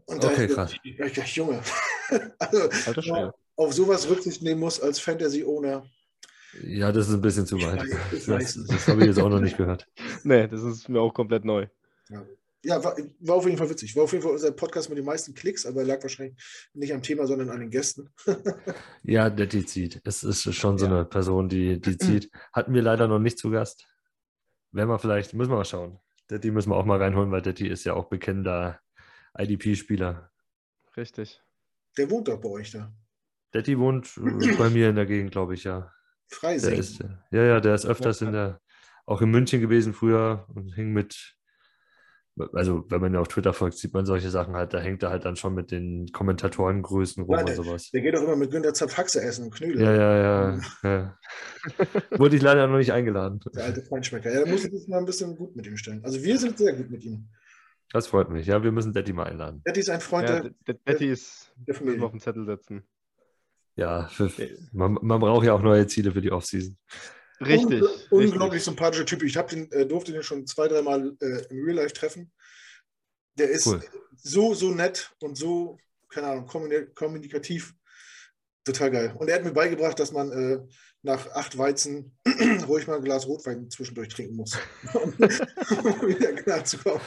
Und 0.07 0.25
okay, 0.25 0.49
da 0.49 0.55
krass. 0.55 0.75
Ich, 0.83 0.99
ich, 0.99 1.37
Junge, 1.37 1.63
also, 2.39 3.33
auf 3.55 3.73
sowas 3.73 4.09
Rücksicht 4.09 4.43
nehmen 4.43 4.61
muss 4.61 4.81
als 4.81 4.99
Fantasy-Owner. 4.99 5.87
Ja, 6.65 6.91
das 6.91 7.09
ist 7.09 7.15
ein 7.15 7.21
bisschen 7.23 7.47
zu 7.47 7.57
weit. 7.63 7.85
das, 8.11 8.59
das 8.67 8.89
habe 8.89 9.01
ich 9.03 9.07
jetzt 9.07 9.21
auch 9.21 9.31
noch 9.31 9.41
nicht 9.41 9.57
gehört. 9.57 9.87
Nee, 10.25 10.47
das 10.49 10.63
ist 10.63 10.89
mir 10.89 11.01
auch 11.01 11.15
komplett 11.15 11.45
neu. 11.45 11.67
Ja. 12.09 12.27
Ja, 12.65 12.83
war, 12.85 12.97
war, 13.21 13.37
auf 13.37 13.45
jeden 13.45 13.59
Fall 13.59 13.69
witzig. 13.71 13.97
War 13.97 14.05
auf 14.05 14.13
jeden 14.13 14.23
Fall 14.23 14.33
unser 14.33 14.53
Podcast 14.53 14.89
mit 14.89 14.97
den 14.97 15.05
meisten 15.05 15.35
Klicks, 15.35 15.67
aber 15.67 15.83
lag 15.83 16.01
wahrscheinlich 16.03 16.37
nicht 16.75 16.95
am 16.95 17.03
Thema, 17.03 17.27
sondern 17.27 17.51
an 17.51 17.59
den 17.59 17.71
Gästen. 17.71 18.09
ja, 19.03 19.31
der 19.31 19.47
die 19.47 19.67
zieht. 19.67 20.01
Es 20.05 20.23
ist 20.23 20.55
schon 20.55 20.79
so 20.79 20.87
ja. 20.87 20.93
eine 20.93 21.05
Person, 21.05 21.49
die, 21.49 21.81
die 21.81 21.97
zieht. 21.99 22.31
Hatten 22.53 22.73
wir 22.73 22.83
leider 22.83 23.09
noch 23.09 23.19
nicht 23.19 23.39
zu 23.39 23.51
Gast. 23.51 23.89
Wenn 24.71 24.89
wir 24.89 24.99
vielleicht, 24.99 25.35
müssen 25.35 25.51
wir 25.51 25.57
mal 25.57 25.65
schauen. 25.65 25.99
Detti 26.31 26.51
müssen 26.51 26.71
wir 26.71 26.77
auch 26.77 26.85
mal 26.85 26.99
reinholen, 26.99 27.31
weil 27.31 27.43
Detti 27.43 27.67
ist 27.67 27.85
ja 27.85 27.95
auch 27.95 28.09
bekennender 28.09 28.81
IDP-Spieler. 29.37 30.31
Richtig. 30.97 31.43
Der 31.99 32.11
wohnt 32.11 32.29
doch 32.29 32.41
bei 32.41 32.49
euch 32.49 32.71
da. 32.71 32.93
Detti 33.53 33.79
wohnt 33.79 34.17
äh, 34.17 34.55
bei 34.59 34.71
mir 34.71 34.89
in 34.89 34.97
der 34.97 35.07
Gegend, 35.07 35.33
glaube 35.33 35.55
ich, 35.55 35.65
ja. 35.65 35.93
Freising. 36.29 36.79
Ist, 36.79 37.01
ja, 37.31 37.45
ja, 37.45 37.61
der 37.61 37.75
ist 37.75 37.85
öfters 37.85 38.23
in 38.23 38.33
der, 38.33 38.61
auch 39.05 39.21
in 39.21 39.31
München 39.31 39.61
gewesen 39.61 39.93
früher 39.93 40.47
und 40.55 40.73
hing 40.75 40.93
mit 40.93 41.37
also 42.53 42.85
wenn 42.89 43.01
man 43.01 43.13
ja 43.15 43.21
auf 43.21 43.29
Twitter 43.29 43.53
folgt, 43.53 43.77
sieht 43.77 43.93
man 43.93 44.07
solche 44.07 44.31
Sachen 44.31 44.55
halt, 44.55 44.73
da 44.73 44.79
hängt 44.79 45.03
er 45.03 45.11
halt 45.11 45.25
dann 45.25 45.37
schon 45.37 45.55
mit 45.55 45.71
den 45.71 46.11
Kommentatorengrößen 46.13 47.25
rum 47.25 47.37
ja, 47.37 47.45
der, 47.45 47.59
und 47.59 47.65
sowas. 47.65 47.91
Der 47.91 48.01
geht 48.01 48.17
auch 48.17 48.23
immer 48.23 48.37
mit 48.37 48.51
Günter 48.51 48.73
Zapfaxe 48.73 49.23
essen 49.23 49.45
und 49.45 49.55
Knödel. 49.55 49.83
Ja, 49.83 49.93
ja, 49.93 50.17
ja. 50.17 50.61
ja. 50.83 51.19
Wurde 52.13 52.37
ich 52.37 52.43
leider 52.43 52.67
noch 52.67 52.79
nicht 52.79 52.93
eingeladen. 52.93 53.41
Der 53.55 53.65
alte 53.65 53.83
Feinschmecker. 53.83 54.33
Ja, 54.33 54.45
da 54.45 54.51
muss 54.51 54.65
ich 54.65 54.73
jetzt 54.73 54.89
mal 54.89 54.99
ein 54.99 55.05
bisschen 55.05 55.37
gut 55.37 55.55
mit 55.57 55.67
ihm 55.67 55.77
stellen. 55.77 56.03
Also 56.05 56.23
wir 56.23 56.39
sind 56.39 56.57
sehr 56.57 56.75
gut 56.75 56.91
mit 56.91 57.05
ihm. 57.05 57.29
Das 57.93 58.07
freut 58.07 58.31
mich. 58.31 58.47
Ja, 58.47 58.63
wir 58.63 58.73
müssen 58.73 58.95
Detti 58.95 59.13
mal 59.13 59.25
einladen. 59.25 59.63
Detti 59.67 59.81
ist 59.81 59.91
ein 59.91 60.01
Freund 60.01 60.29
Ja, 60.29 60.41
der, 60.67 60.75
Detti 60.75 61.09
ist, 61.09 61.53
der 61.57 61.75
müssen 61.75 61.85
wir 61.85 61.93
Familie. 61.93 62.05
auf 62.07 62.11
den 62.13 62.21
Zettel 62.21 62.47
setzen. 62.47 62.83
Ja, 63.77 64.07
für, 64.09 64.31
man, 64.73 64.99
man 65.03 65.21
braucht 65.21 65.45
ja 65.45 65.53
auch 65.53 65.63
neue 65.63 65.87
Ziele 65.87 66.13
für 66.13 66.23
die 66.23 66.33
Offseason. 66.33 66.77
Richtig. 67.41 67.83
Unglaublich 68.11 68.55
richtig. 68.59 68.65
sympathischer 68.65 69.07
Typ. 69.07 69.23
Ich 69.23 69.35
den, 69.35 69.71
äh, 69.73 69.87
durfte 69.87 70.13
den 70.13 70.23
schon 70.23 70.47
zwei, 70.47 70.69
dreimal 70.69 71.17
äh, 71.21 71.45
im 71.51 71.65
Real 71.65 71.77
Life 71.77 71.95
treffen. 71.95 72.31
Der 73.39 73.51
ist 73.51 73.67
Cool. 73.67 73.83
so, 74.17 74.55
so 74.55 74.71
nett 74.73 75.13
und 75.21 75.37
so, 75.37 75.79
keine 76.09 76.29
Ahnung, 76.29 76.47
kommuni- 76.47 76.93
kommunikativ. 76.95 77.75
Total 78.65 78.91
geil. 78.91 79.15
Und 79.19 79.29
er 79.29 79.37
hat 79.37 79.45
mir 79.45 79.53
beigebracht, 79.53 79.99
dass 79.99 80.13
man 80.13 80.31
äh, 80.31 80.61
nach 81.03 81.29
acht 81.33 81.59
Weizen 81.59 82.17
ruhig 82.69 82.87
mal 82.87 82.97
ein 82.99 83.03
Glas 83.05 83.27
Rotwein 83.27 83.69
zwischendurch 83.71 84.09
trinken 84.09 84.37
muss. 84.37 84.57
um 84.95 85.13
wieder 85.19 86.33
klar 86.35 86.65
zu 86.65 86.79
kommen. 86.79 87.01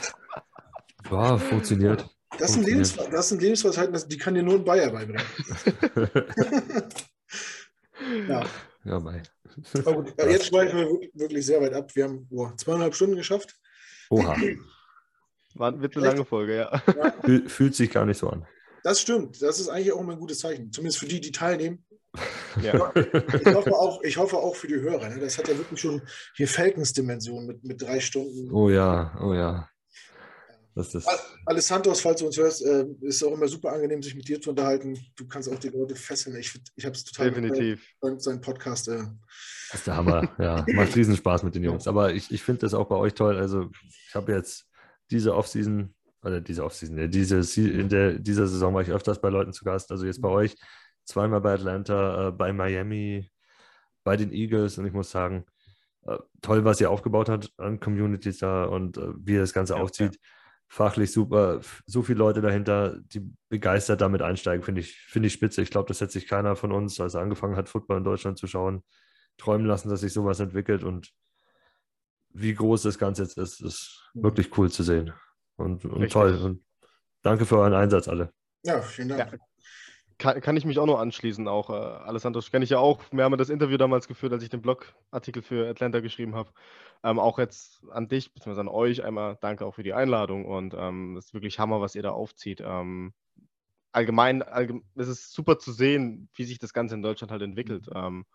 Ja, 1.10 1.38
funktioniert. 1.38 2.10
Das 2.38 2.52
sind, 2.54 2.64
Funktioniert. 2.66 2.96
Lebens 2.98 3.12
das 3.12 3.30
sind 3.30 3.42
Lebensweisheiten, 3.42 4.10
die 4.10 4.18
kann 4.18 4.34
dir 4.34 4.44
nur 4.44 4.56
ein 4.56 4.66
Bayer 4.66 4.90
beibringen. 4.92 5.24
Ja. 8.28 8.46
ja, 8.84 9.00
mei. 9.00 9.24
Äh, 10.18 10.32
jetzt 10.32 10.48
schweifen 10.48 10.80
wir 10.80 10.88
wirklich- 11.14 11.46
sehr 11.46 11.62
weit 11.62 11.74
ab. 11.74 11.96
Wir 11.96 12.06
haben 12.06 12.28
oh, 12.32 12.50
zweieinhalb 12.58 12.96
Stunden 12.96 13.16
geschafft. 13.16 13.56
Oha. 14.10 14.36
War, 15.56 15.80
wird 15.82 15.96
eine 15.96 16.08
lange 16.08 16.26
Folge, 16.26 16.56
ja. 16.58 16.84
Fühl, 17.24 17.48
fühlt 17.50 17.76
sich 17.76 17.90
gar 17.90 18.06
nicht 18.06 18.18
so 18.18 18.30
an. 18.30 18.46
Das 18.84 19.02
stimmt. 19.02 19.42
Das 19.42 19.60
ist 19.60 19.70
eigentlich 19.70 19.94
auch 19.94 20.02
immer 20.02 20.14
ein 20.14 20.20
gutes 20.20 20.40
Zeichen. 20.40 20.72
Zumindest 20.72 21.00
für 21.00 21.08
die, 21.08 21.22
die 21.22 21.32
teilnehmen. 21.32 21.86
ja. 22.62 22.94
Ich 22.96 23.46
hoffe 23.54 23.74
auch, 23.74 24.04
ich 24.04 24.18
hoffe 24.18 24.38
auch 24.38 24.56
für 24.56 24.68
die 24.68 24.80
Hörer. 24.80 25.10
Ne? 25.10 25.20
Das 25.20 25.38
hat 25.38 25.48
ja 25.48 25.58
wirklich 25.58 25.80
schon 25.80 26.02
hier 26.36 26.48
Falcons-Dimension 26.48 27.46
mit, 27.48 27.64
mit 27.64 27.82
drei 27.82 28.00
Stunden. 28.00 28.52
Oh 28.52 28.70
ja, 28.70 29.18
oh 29.22 29.34
ja. 29.34 29.70
Das 30.78 30.94
ist, 30.94 31.08
Alessandros, 31.46 32.02
falls 32.02 32.20
du 32.20 32.26
uns 32.26 32.38
hörst, 32.38 32.66
äh, 32.66 32.86
ist 33.00 33.24
auch 33.24 33.32
immer 33.32 33.48
super 33.48 33.72
angenehm, 33.72 34.04
sich 34.04 34.14
mit 34.14 34.28
dir 34.28 34.42
zu 34.42 34.50
unterhalten. 34.50 35.00
Du 35.16 35.26
kannst 35.26 35.50
auch 35.50 35.58
die 35.58 35.70
Leute 35.70 35.96
fesseln. 35.96 36.36
Ich, 36.36 36.54
ich 36.76 36.86
habe 36.86 36.94
es 36.94 37.06
total 37.06 37.30
Definitiv. 37.30 37.82
gefeiert, 38.02 38.22
seinen 38.22 38.42
Podcast. 38.42 38.90
Äh, 38.90 38.98
das 39.72 39.80
ist 39.80 39.88
der 39.88 39.96
Hammer. 39.96 40.30
Ja, 40.38 40.66
macht 40.74 40.94
riesen 40.98 41.16
Spaß 41.16 41.44
mit 41.44 41.56
den 41.56 41.64
Jungs. 41.64 41.88
Aber 41.88 42.14
ich, 42.14 42.30
ich 42.30 42.44
finde 42.44 42.60
das 42.60 42.74
auch 42.74 42.88
bei 42.90 42.98
euch 42.98 43.14
toll. 43.14 43.38
Also 43.38 43.70
ich 44.10 44.16
habe 44.16 44.34
jetzt 44.34 44.68
diese 45.12 45.34
Offseason, 45.34 45.96
oder 46.24 46.42
diese 46.42 46.66
Offseason, 46.66 46.98
ja, 46.98 47.08
diese, 47.08 47.42
Se- 47.44 47.70
in 47.70 47.88
der, 47.88 48.20
dieser 48.20 48.46
Saison 48.46 48.74
war 48.74 48.82
ich 48.82 48.92
öfters 48.92 49.22
bei 49.22 49.30
Leuten 49.30 49.54
zu 49.54 49.64
Gast. 49.64 49.92
Also 49.92 50.06
jetzt 50.06 50.22
bei 50.22 50.30
euch, 50.30 50.58
zweimal 51.06 51.40
bei 51.40 51.54
Atlanta, 51.54 52.28
äh, 52.28 52.32
bei 52.34 52.52
Miami, 52.52 53.32
bei 54.04 54.18
den 54.18 54.34
Eagles. 54.34 54.78
Und 54.78 54.88
ich 54.88 54.94
muss 54.94 55.10
sagen, 55.10 55.46
äh, 56.02 56.18
toll, 56.42 56.66
was 56.66 56.82
ihr 56.82 56.92
aufgebaut 56.92 57.30
habt 57.30 57.54
an 57.56 57.80
Communities 57.80 58.40
da 58.40 58.66
und 58.66 58.98
äh, 58.98 59.14
wie 59.24 59.36
ihr 59.36 59.40
das 59.40 59.54
Ganze 59.54 59.76
Ja, 59.76 59.80
aufzieht. 59.80 60.20
Fachlich 60.68 61.12
super, 61.12 61.62
so 61.86 62.02
viele 62.02 62.20
Leute 62.20 62.42
dahinter, 62.42 62.98
die 63.00 63.32
begeistert 63.50 64.02
damit 64.02 64.22
einsteigen, 64.22 64.64
finde 64.64 64.82
ich, 64.82 64.96
finde 64.96 65.28
ich 65.28 65.34
spitze. 65.34 65.62
Ich 65.62 65.70
glaube, 65.70 65.88
das 65.88 66.02
hätte 66.02 66.14
sich 66.14 66.28
keiner 66.28 66.56
von 66.56 66.72
uns, 66.72 67.00
als 67.00 67.14
er 67.14 67.22
angefangen 67.22 67.56
hat, 67.56 67.70
Football 67.70 68.00
in 68.00 68.04
Deutschland 68.04 68.38
zu 68.38 68.48
schauen, 68.48 68.84
träumen 69.38 69.68
lassen, 69.68 69.90
dass 69.90 70.02
sich 70.02 70.14
sowas 70.14 70.40
entwickelt 70.40 70.84
und 70.84 71.14
wie 72.30 72.54
groß 72.54 72.82
das 72.84 72.98
Ganze 72.98 73.24
jetzt 73.24 73.38
ist, 73.38 73.62
ist 73.62 74.12
wirklich 74.14 74.58
cool 74.58 74.70
zu 74.70 74.84
sehen. 74.84 75.14
Und, 75.56 75.86
und 75.86 76.12
toll. 76.12 76.36
Und 76.36 76.66
danke 77.22 77.46
für 77.46 77.58
euren 77.58 77.74
Einsatz 77.74 78.08
alle. 78.08 78.34
ja, 78.64 78.82
vielen 78.82 79.10
Dank. 79.10 79.32
Ja. 79.32 79.38
Kann, 80.18 80.40
kann 80.40 80.56
ich 80.56 80.66
mich 80.66 80.80
auch 80.80 80.86
nur 80.86 81.00
anschließen. 81.00 81.48
Auch 81.48 81.70
äh, 81.70 81.74
Alessandro 81.74 82.42
kenne 82.42 82.64
ich 82.64 82.70
ja 82.70 82.80
auch. 82.80 83.02
Wir 83.12 83.26
haben 83.26 83.38
das 83.38 83.50
Interview 83.50 83.78
damals 83.78 84.08
geführt, 84.08 84.32
als 84.32 84.44
ich 84.44 84.50
den 84.50 84.62
Blogartikel 84.62 85.42
für 85.42 85.70
Atlanta 85.70 86.00
geschrieben 86.00 86.36
habe. 86.36 86.52
Ähm, 87.04 87.20
auch 87.20 87.38
jetzt 87.38 87.84
an 87.92 88.08
dich 88.08 88.34
bzw. 88.34 88.62
an 88.62 88.68
euch 88.70 89.04
einmal 89.04 89.38
danke 89.42 89.66
auch 89.66 89.76
für 89.76 89.84
die 89.84 89.94
Einladung 89.94 90.46
und 90.46 90.74
ähm, 90.78 91.18
es 91.18 91.26
ist 91.26 91.34
wirklich 91.34 91.60
Hammer, 91.60 91.82
was 91.82 91.96
ihr 91.96 92.04
da 92.04 92.12
aufzieht. 92.12 92.62
Ähm, 92.66 93.14
allgemein, 93.92 94.42
allgem 94.42 94.84
es 94.96 95.08
ist 95.08 95.34
super 95.34 95.60
zu 95.60 95.72
sehen, 95.72 96.30
wie 96.34 96.46
sich 96.46 96.60
das 96.60 96.74
Ganze 96.74 96.96
in 96.96 97.02
Deutschland 97.02 97.32
halt 97.32 97.42
entwickelt. 97.42 97.90
Ähm, 97.94 98.26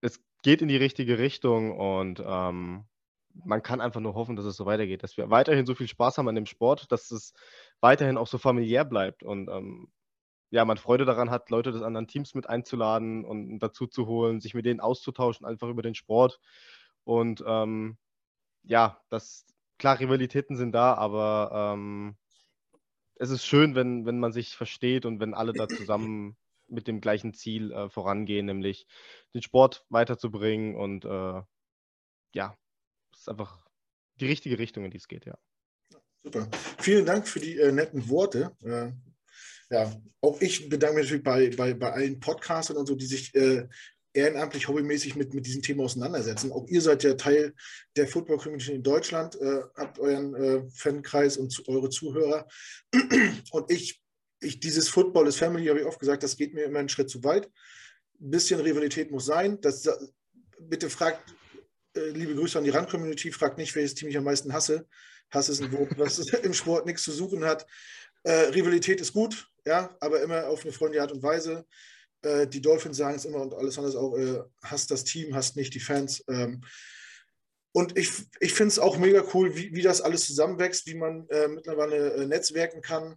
es 0.00 0.20
geht 0.42 0.62
in 0.62 0.68
die 0.68 0.76
richtige 0.76 1.18
Richtung 1.18 1.76
und 1.76 2.22
ähm, 2.24 2.84
man 3.44 3.62
kann 3.62 3.80
einfach 3.80 4.00
nur 4.00 4.14
hoffen, 4.14 4.36
dass 4.36 4.46
es 4.46 4.56
so 4.56 4.66
weitergeht, 4.66 5.02
dass 5.02 5.16
wir 5.16 5.30
weiterhin 5.30 5.66
so 5.66 5.74
viel 5.74 5.88
Spaß 5.88 6.18
haben 6.18 6.28
an 6.28 6.34
dem 6.34 6.46
Sport, 6.46 6.90
dass 6.92 7.10
es 7.10 7.34
weiterhin 7.80 8.16
auch 8.16 8.26
so 8.26 8.38
familiär 8.38 8.84
bleibt 8.84 9.22
und 9.22 9.48
ähm, 9.48 9.88
ja, 10.56 10.64
man 10.64 10.78
Freude 10.78 11.04
daran 11.04 11.28
hat, 11.28 11.50
Leute 11.50 11.70
des 11.70 11.82
anderen 11.82 12.08
Teams 12.08 12.34
mit 12.34 12.48
einzuladen 12.48 13.26
und 13.26 13.58
dazu 13.58 13.86
zu 13.86 14.06
holen, 14.06 14.40
sich 14.40 14.54
mit 14.54 14.64
denen 14.64 14.80
auszutauschen, 14.80 15.44
einfach 15.44 15.68
über 15.68 15.82
den 15.82 15.94
Sport. 15.94 16.40
Und 17.04 17.44
ähm, 17.46 17.98
ja, 18.62 18.98
das, 19.10 19.44
klar, 19.78 20.00
Rivalitäten 20.00 20.56
sind 20.56 20.72
da, 20.72 20.94
aber 20.94 21.74
ähm, 21.74 22.16
es 23.16 23.28
ist 23.28 23.44
schön, 23.44 23.74
wenn, 23.74 24.06
wenn 24.06 24.18
man 24.18 24.32
sich 24.32 24.56
versteht 24.56 25.04
und 25.04 25.20
wenn 25.20 25.34
alle 25.34 25.52
da 25.52 25.68
zusammen 25.68 26.38
mit 26.68 26.88
dem 26.88 27.02
gleichen 27.02 27.34
Ziel 27.34 27.70
äh, 27.72 27.90
vorangehen, 27.90 28.46
nämlich 28.46 28.86
den 29.34 29.42
Sport 29.42 29.84
weiterzubringen. 29.90 30.74
Und 30.74 31.04
äh, 31.04 31.42
ja, 32.32 32.56
es 33.12 33.20
ist 33.20 33.28
einfach 33.28 33.66
die 34.20 34.26
richtige 34.26 34.58
Richtung, 34.58 34.86
in 34.86 34.90
die 34.90 34.96
es 34.96 35.06
geht, 35.06 35.26
ja. 35.26 35.36
Super. 36.22 36.48
Vielen 36.78 37.04
Dank 37.04 37.28
für 37.28 37.40
die 37.40 37.58
äh, 37.58 37.72
netten 37.72 38.08
Worte. 38.08 38.56
Ja, 39.70 39.92
auch 40.20 40.40
ich 40.40 40.68
bedanke 40.68 40.96
mich 40.96 41.04
natürlich 41.04 41.24
bei, 41.24 41.50
bei, 41.50 41.74
bei 41.74 41.92
allen 41.92 42.20
Podcastern 42.20 42.76
und 42.76 42.86
so, 42.86 42.94
die 42.94 43.06
sich 43.06 43.34
äh, 43.34 43.66
ehrenamtlich, 44.12 44.68
hobbymäßig 44.68 45.16
mit, 45.16 45.34
mit 45.34 45.44
diesem 45.46 45.62
Thema 45.62 45.84
auseinandersetzen. 45.84 46.52
Auch 46.52 46.66
ihr 46.68 46.80
seid 46.80 47.02
ja 47.02 47.14
Teil 47.14 47.52
der 47.96 48.08
Football 48.08 48.38
Community 48.38 48.72
in 48.72 48.82
Deutschland, 48.82 49.40
äh, 49.40 49.62
habt 49.74 49.98
euren 49.98 50.34
äh, 50.34 50.62
Fankreis 50.70 51.36
und 51.36 51.50
zu, 51.50 51.66
eure 51.68 51.90
Zuhörer. 51.90 52.46
Und 53.50 53.70
ich, 53.70 54.00
ich, 54.40 54.60
dieses 54.60 54.88
Football 54.88 55.26
ist 55.26 55.36
Family, 55.36 55.66
habe 55.66 55.80
ich 55.80 55.86
oft 55.86 55.98
gesagt, 55.98 56.22
das 56.22 56.36
geht 56.36 56.54
mir 56.54 56.64
immer 56.64 56.78
einen 56.78 56.88
Schritt 56.88 57.10
zu 57.10 57.22
weit. 57.24 57.46
Ein 58.20 58.30
bisschen 58.30 58.60
Rivalität 58.60 59.10
muss 59.10 59.26
sein. 59.26 59.60
Das, 59.60 59.88
bitte 60.58 60.90
fragt, 60.90 61.34
äh, 61.96 62.08
liebe 62.10 62.34
Grüße 62.34 62.58
an 62.58 62.64
die 62.64 62.70
Rand-Community, 62.70 63.32
fragt 63.32 63.58
nicht, 63.58 63.74
welches 63.74 63.94
Team 63.94 64.08
ich 64.08 64.16
am 64.16 64.24
meisten 64.24 64.52
hasse. 64.52 64.86
Hass 65.30 65.48
ist 65.48 65.62
ein 65.62 65.72
Wort, 65.72 65.98
was 65.98 66.18
im 66.42 66.54
Sport 66.54 66.86
nichts 66.86 67.02
zu 67.02 67.12
suchen 67.12 67.44
hat. 67.44 67.66
Äh, 68.22 68.32
Rivalität 68.50 69.00
ist 69.00 69.12
gut, 69.12 69.48
ja, 69.66 69.94
aber 70.00 70.22
immer 70.22 70.46
auf 70.46 70.62
eine 70.62 70.72
freundliche 70.72 71.02
Art 71.02 71.12
und 71.12 71.22
Weise. 71.22 71.66
Äh, 72.22 72.46
die 72.46 72.62
Dolphins 72.62 72.96
sagen 72.96 73.16
es 73.16 73.24
immer 73.24 73.42
und 73.42 73.54
alles 73.54 73.76
andere 73.76 73.98
auch, 73.98 74.16
äh, 74.16 74.40
hasst 74.62 74.90
das 74.90 75.04
Team, 75.04 75.34
hasst 75.34 75.56
nicht 75.56 75.74
die 75.74 75.80
Fans. 75.80 76.24
Ähm, 76.28 76.62
und 77.72 77.98
ich, 77.98 78.10
ich 78.40 78.54
finde 78.54 78.68
es 78.68 78.78
auch 78.78 78.96
mega 78.96 79.22
cool, 79.34 79.54
wie, 79.54 79.74
wie 79.74 79.82
das 79.82 80.00
alles 80.00 80.26
zusammenwächst, 80.26 80.86
wie 80.86 80.94
man 80.94 81.28
äh, 81.28 81.48
mittlerweile 81.48 82.14
äh, 82.14 82.26
netzwerken 82.26 82.80
kann. 82.80 83.16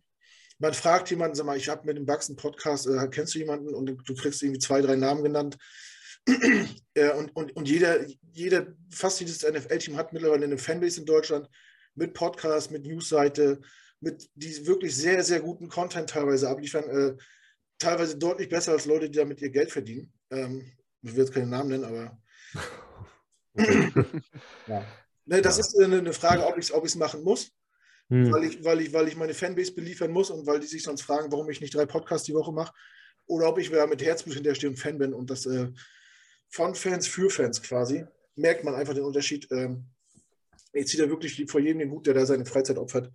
Man 0.58 0.74
fragt 0.74 1.10
jemanden, 1.11 1.36
sag 1.36 1.45
mal, 1.45 1.56
ich 1.56 1.69
habe 1.69 1.86
mit 1.86 1.95
dem 1.95 2.06
Bugs 2.06 2.28
einen 2.28 2.36
Podcast, 2.36 2.88
äh, 2.88 3.08
kennst 3.10 3.36
du 3.36 3.40
jemanden? 3.40 3.74
Und 3.74 3.86
du 3.86 4.16
kriegst 4.16 4.44
irgendwie 4.44 4.60
zwei, 4.60 4.82
drei 4.82 4.98
Namen 4.98 5.24
genannt. 5.24 5.58
äh, 6.95 7.11
und, 7.11 7.34
und, 7.36 7.56
und 7.56 7.69
jeder, 7.69 8.06
jeder, 8.34 8.68
fast 8.92 9.22
jedes 9.22 9.50
NFL-Team 9.50 9.95
hat 9.95 10.11
mittlerweile 10.11 10.44
eine 10.44 10.58
Fanbase 10.58 11.00
in 11.00 11.06
Deutschland 11.06 11.48
mit 11.95 12.14
Podcast, 12.14 12.72
mit 12.72 12.86
Newsseite, 12.86 13.61
mit 14.02 14.30
die 14.36 14.66
wirklich 14.66 14.95
sehr, 14.95 15.24
sehr 15.24 15.40
guten 15.42 15.69
Content 15.69 16.10
teilweise 16.10 16.50
abliefern. 16.50 16.90
Äh, 16.90 17.18
teilweise 17.78 18.18
deutlich 18.18 18.50
besser 18.50 18.74
als 18.74 18.86
Leute, 18.86 19.10
die 19.10 19.18
damit 19.18 19.42
ihr 19.42 19.50
Geld 19.50 19.72
verdienen. 19.72 20.11
Ähm, 20.32 20.72
ich 21.02 21.11
will 21.16 21.24
jetzt 21.24 21.34
keinen 21.34 21.50
Namen 21.50 21.69
nennen, 21.69 21.86
aber 21.86 22.22
ja. 24.68 24.86
Ne, 25.26 25.42
das 25.42 25.58
Ja. 25.58 25.61
ist 25.61 25.80
eine, 25.80 26.00
eine 26.00 26.14
Frage, 26.14 26.45
ob 26.45 26.58
ich 26.58 26.66
es 26.66 26.72
ob 26.72 26.86
ich's 26.86 26.95
machen 26.95 27.24
muss, 27.24 27.52
Hm. 28.10 28.32
weil, 28.32 28.44
ich, 28.44 28.64
weil, 28.64 28.82
ich, 28.82 28.92
weil 28.92 29.08
ich 29.08 29.16
meine 29.16 29.36
Fanbase 29.36 29.72
beliefern 29.74 30.11
muss 30.11 30.32
und 30.32 30.48
weil 30.48 30.60
die 30.60 30.66
sich 30.66 30.82
sonst 30.82 31.03
fragen, 31.03 31.32
warum 31.32 31.48
ich 31.52 31.61
nicht 31.61 31.76
drei 31.76 31.86
Podcasts 31.86 32.26
die 32.26 32.34
Woche 32.34 32.52
mache. 32.52 32.74
Oder 33.28 33.48
ob 33.48 33.60
ich 33.60 33.69
mit 33.69 34.03
Herzblut 34.03 34.34
hinterstehe 34.34 34.72
und 34.72 34.78
Fan 34.78 34.98
bin 34.98 35.14
und 35.14 35.30
das 35.30 35.45
äh, 35.45 35.68
von 36.50 36.74
Fans 36.74 37.08
für 37.08 37.30
Fans 37.30 37.61
quasi. 37.61 38.06
Merkt 38.36 38.64
man 38.64 38.74
einfach 38.74 38.95
den 38.95 39.03
Unterschied. 39.03 39.48
Ähm, 39.52 39.86
ich 40.74 40.88
ziehe 40.88 41.03
da 41.03 41.10
wirklich 41.10 41.45
vor 41.52 41.60
jedem 41.61 41.80
den 41.80 41.92
Hut, 41.92 42.08
der 42.08 42.16
da 42.16 42.26
seine 42.26 42.48
Freizeit 42.48 42.80
opfert. 42.80 43.11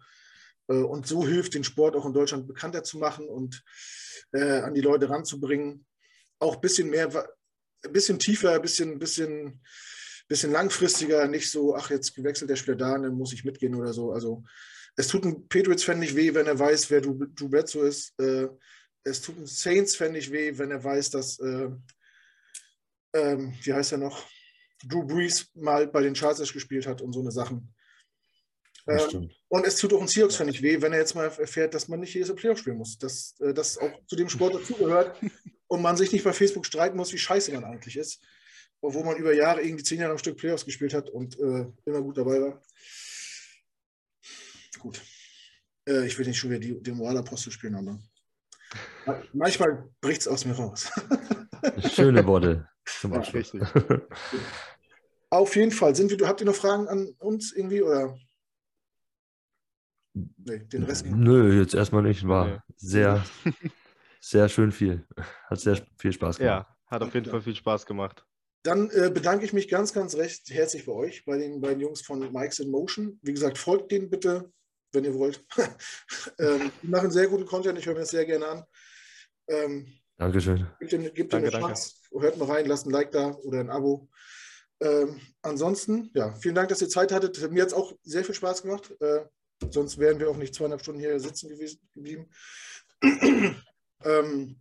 Äh, 0.69 0.75
und 0.75 1.07
so 1.07 1.27
hilft, 1.27 1.55
den 1.55 1.65
Sport 1.65 1.97
auch 1.97 2.07
in 2.07 2.13
Deutschland 2.13 2.47
bekannter 2.47 2.85
zu 2.85 2.99
machen 2.99 3.29
und 3.29 3.63
äh, 4.33 4.61
an 4.61 4.75
die 4.75 4.81
Leute 4.81 5.09
ranzubringen. 5.09 5.87
Auch 6.39 6.57
ein 6.57 6.61
bisschen 6.61 6.91
mehr, 6.91 7.09
ein 7.85 7.93
bisschen 7.93 8.19
tiefer, 8.19 8.53
ein 8.53 8.63
bisschen, 8.63 8.99
bisschen, 8.99 9.61
bisschen 10.29 10.53
langfristiger, 10.53 11.27
nicht 11.29 11.51
so, 11.51 11.75
ach, 11.75 11.91
jetzt 11.91 12.15
gewechselt 12.15 12.51
der 12.51 12.57
Spieler 12.57 12.77
da, 12.77 12.99
dann 12.99 13.15
muss 13.15 13.33
ich 13.33 13.45
mitgehen 13.45 13.75
oder 13.75 13.93
so. 13.93 14.13
Also 14.13 14.43
es 14.97 15.09
tut 15.09 15.25
ein 15.25 15.49
Patriots-Fan 15.49 15.99
nicht 15.99 16.17
weh, 16.17 16.35
wenn 16.35 16.47
er 16.47 16.59
weiß, 16.59 16.91
wer 16.91 17.01
Drew, 17.01 17.27
Drew 17.35 17.49
Bledsoe 17.49 17.87
ist. 17.87 18.19
Äh, 18.19 18.49
es 19.03 19.21
tut 19.21 19.39
ein 19.39 19.47
Saints-Fan 19.47 20.13
nicht 20.13 20.33
weh, 20.33 20.57
wenn 20.57 20.71
er 20.71 20.83
weiß, 20.83 21.11
dass, 21.11 21.39
äh, 21.41 21.69
ähm, 23.13 23.55
wie 23.63 23.73
heißt 23.73 23.93
er 23.93 23.99
noch, 23.99 24.27
Drew 24.87 25.05
Brees 25.05 25.51
mal 25.55 25.87
bei 25.87 26.03
den 26.03 26.15
Chargers 26.15 26.53
gespielt 26.53 26.87
hat 26.87 27.01
und 27.01 27.13
so 27.13 27.21
eine 27.21 27.31
Sachen. 27.31 27.75
Ähm, 28.87 28.99
stimmt. 29.09 29.44
Und 29.55 29.65
es 29.65 29.77
tut 29.77 29.93
auch 29.93 30.01
ein 30.01 30.09
Seahawks-Fan 30.09 30.49
nicht 30.49 30.63
weh, 30.63 30.83
wenn 30.83 30.93
er 30.93 30.99
jetzt 30.99 31.15
mal 31.15 31.27
erfährt, 31.27 31.75
dass 31.75 31.87
man 31.87 32.01
nicht 32.01 32.13
jedes 32.13 32.35
Playoff 32.35 32.59
spielen 32.59 32.77
muss. 32.77 32.99
Dass 32.99 33.37
äh, 33.39 33.55
das 33.55 33.79
auch 33.79 34.05
zu 34.09 34.17
dem 34.17 34.29
Sport 34.29 34.57
dazugehört 34.57 35.17
und 35.69 35.81
man 35.81 35.97
sich 35.97 36.11
nicht 36.11 36.25
bei 36.25 36.33
Facebook 36.33 36.67
streiten 36.67 36.97
muss, 36.97 37.13
wie 37.13 37.19
scheiße 37.19 37.53
man 37.53 37.63
eigentlich 37.63 37.97
ist. 37.97 38.21
Obwohl 38.81 39.05
man 39.05 39.17
über 39.17 39.33
Jahre 39.33 39.63
irgendwie 39.63 39.85
zehn 39.85 40.01
Jahre 40.01 40.11
am 40.11 40.19
Stück 40.19 40.39
Playoffs 40.39 40.65
gespielt 40.65 40.93
hat 40.93 41.09
und 41.09 41.39
äh, 41.39 41.67
immer 41.85 42.03
gut 42.03 42.19
dabei 42.19 42.41
war. 42.41 42.63
Gut. 44.81 45.01
Äh, 45.89 46.05
ich 46.05 46.19
will 46.19 46.27
nicht 46.27 46.37
schon 46.37 46.51
wieder 46.51 46.59
die, 46.59 46.83
den 46.83 46.97
Moralapostel 46.97 47.53
spielen, 47.53 47.77
aber 47.77 48.03
manchmal 49.35 49.89
bricht 50.01 50.23
es 50.23 50.27
aus 50.27 50.45
mir 50.45 50.55
raus. 50.55 50.91
Schöne 51.95 52.27
Worte 52.27 52.69
zum 52.85 53.13
Abschluss. 53.13 53.53
Ja, 53.53 53.71
Auf 55.31 55.55
jeden 55.55 55.71
Fall. 55.71 55.95
Sind 55.95 56.11
wir, 56.11 56.27
habt 56.27 56.41
ihr 56.41 56.47
noch 56.47 56.57
Fragen 56.57 56.89
an 56.89 57.15
uns 57.21 57.53
irgendwie 57.53 57.83
oder? 57.83 58.19
Nee, 60.15 60.61
den 60.61 60.85
Rest. 60.85 61.07
Nö, 61.07 61.59
jetzt 61.59 61.75
erstmal 61.75 62.03
nicht. 62.03 62.27
War 62.27 62.47
nee. 62.47 62.59
sehr, 62.77 63.25
sehr 64.21 64.49
schön 64.49 64.71
viel. 64.71 65.07
Hat 65.47 65.61
sehr 65.61 65.79
viel 65.99 66.13
Spaß 66.13 66.39
gemacht. 66.39 66.67
Ja, 66.69 66.77
hat 66.87 67.03
auf 67.03 67.15
jeden 67.15 67.29
Fall 67.29 67.43
viel 67.43 67.57
Spaß 67.57 67.85
gemacht. 67.85 68.25
Dann 68.63 68.89
äh, 68.91 69.11
bedanke 69.13 69.45
ich 69.45 69.53
mich 69.53 69.69
ganz, 69.69 69.93
ganz 69.93 70.15
recht 70.17 70.49
herzlich 70.49 70.87
bei 70.87 70.93
euch, 70.93 71.25
bei 71.25 71.37
den 71.37 71.61
beiden 71.61 71.81
Jungs 71.81 72.01
von 72.01 72.21
Mike's 72.33 72.61
in 72.61 72.71
Motion. 72.71 73.19
Wie 73.23 73.35
gesagt, 73.35 73.59
folgt 73.59 73.93
denen 73.93 74.09
bitte, 74.09 74.51
wenn 74.93 75.05
ihr 75.05 75.15
wollt. 75.15 75.45
ähm, 76.39 76.71
die 76.83 76.89
machen 76.89 77.11
sehr 77.11 77.27
guten 77.27 77.45
Content, 77.45 77.79
ich 77.79 77.85
höre 77.85 77.95
mir 77.95 78.01
das 78.01 78.11
sehr 78.11 78.25
gerne 78.25 78.47
an. 78.47 78.65
Ähm, 79.49 79.87
Dankeschön. 80.17 80.67
Gebt 80.79 80.93
dem, 80.93 81.03
gebt 81.13 81.33
danke, 81.33 81.49
eine 81.49 81.59
Chance, 81.59 81.95
hört 82.13 82.39
mal 82.39 82.49
rein, 82.49 82.67
lasst 82.67 82.87
ein 82.87 82.93
Like 82.93 83.11
da 83.11 83.33
oder 83.33 83.61
ein 83.61 83.69
Abo. 83.69 84.09
Ähm, 84.81 85.21
ansonsten, 85.43 86.11
ja, 86.15 86.35
vielen 86.35 86.55
Dank, 86.55 86.69
dass 86.69 86.81
ihr 86.81 86.89
Zeit 86.89 87.13
hattet. 87.13 87.51
Mir 87.51 87.63
hat 87.63 87.69
es 87.69 87.75
auch 87.75 87.93
sehr 88.03 88.25
viel 88.25 88.35
Spaß 88.35 88.63
gemacht. 88.63 88.95
Äh, 89.01 89.25
sonst 89.73 89.99
wären 89.99 90.19
wir 90.19 90.31
auch 90.31 90.37
nicht 90.37 90.55
zweieinhalb 90.55 90.83
Stunden 90.83 91.01
hier 91.01 91.19
sitzen 91.21 91.49
gewesen, 91.49 91.81
geblieben. 91.95 92.29
ähm, 94.05 94.57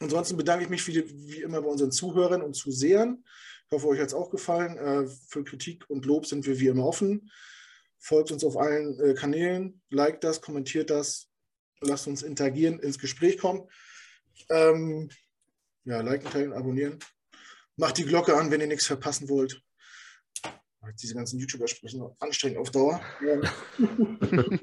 ansonsten 0.00 0.36
bedanke 0.36 0.64
ich 0.64 0.70
mich 0.70 0.86
wie, 0.86 1.04
wie, 1.28 1.42
immer 1.42 1.62
bei 1.62 1.68
unseren 1.68 1.92
Zuhörern 1.92 2.42
und 2.42 2.54
Zusehern. 2.54 3.24
Ich 3.66 3.72
hoffe, 3.72 3.88
euch 3.88 4.00
hat 4.00 4.08
es 4.08 4.14
auch 4.14 4.30
gefallen. 4.30 4.78
Äh, 4.78 5.06
für 5.28 5.44
Kritik 5.44 5.88
und 5.88 6.06
Lob 6.06 6.26
sind 6.26 6.46
wir 6.46 6.58
wie 6.58 6.68
immer 6.68 6.86
offen. 6.86 7.30
Folgt 7.98 8.30
uns 8.30 8.44
auf 8.44 8.56
allen 8.56 9.00
äh, 9.00 9.14
Kanälen, 9.14 9.80
liked 9.90 10.22
das, 10.22 10.40
kommentiert 10.40 10.90
das, 10.90 11.28
lasst 11.80 12.06
uns 12.06 12.22
interagieren, 12.22 12.78
ins 12.78 12.98
Gespräch 12.98 13.38
kommen. 13.38 13.68
Ähm, 14.50 15.10
ja, 15.84 16.00
liken, 16.00 16.30
teilen, 16.30 16.52
abonnieren. 16.52 16.98
Macht 17.76 17.98
die 17.98 18.04
Glocke 18.04 18.36
an, 18.36 18.50
wenn 18.50 18.60
ihr 18.60 18.66
nichts 18.66 18.86
verpassen 18.86 19.28
wollt. 19.28 19.62
Diese 21.00 21.14
ganzen 21.14 21.38
YouTuber 21.38 21.68
sprechen 21.68 22.02
anstrengend 22.20 22.58
auf 22.58 22.70
Dauer. 22.70 23.00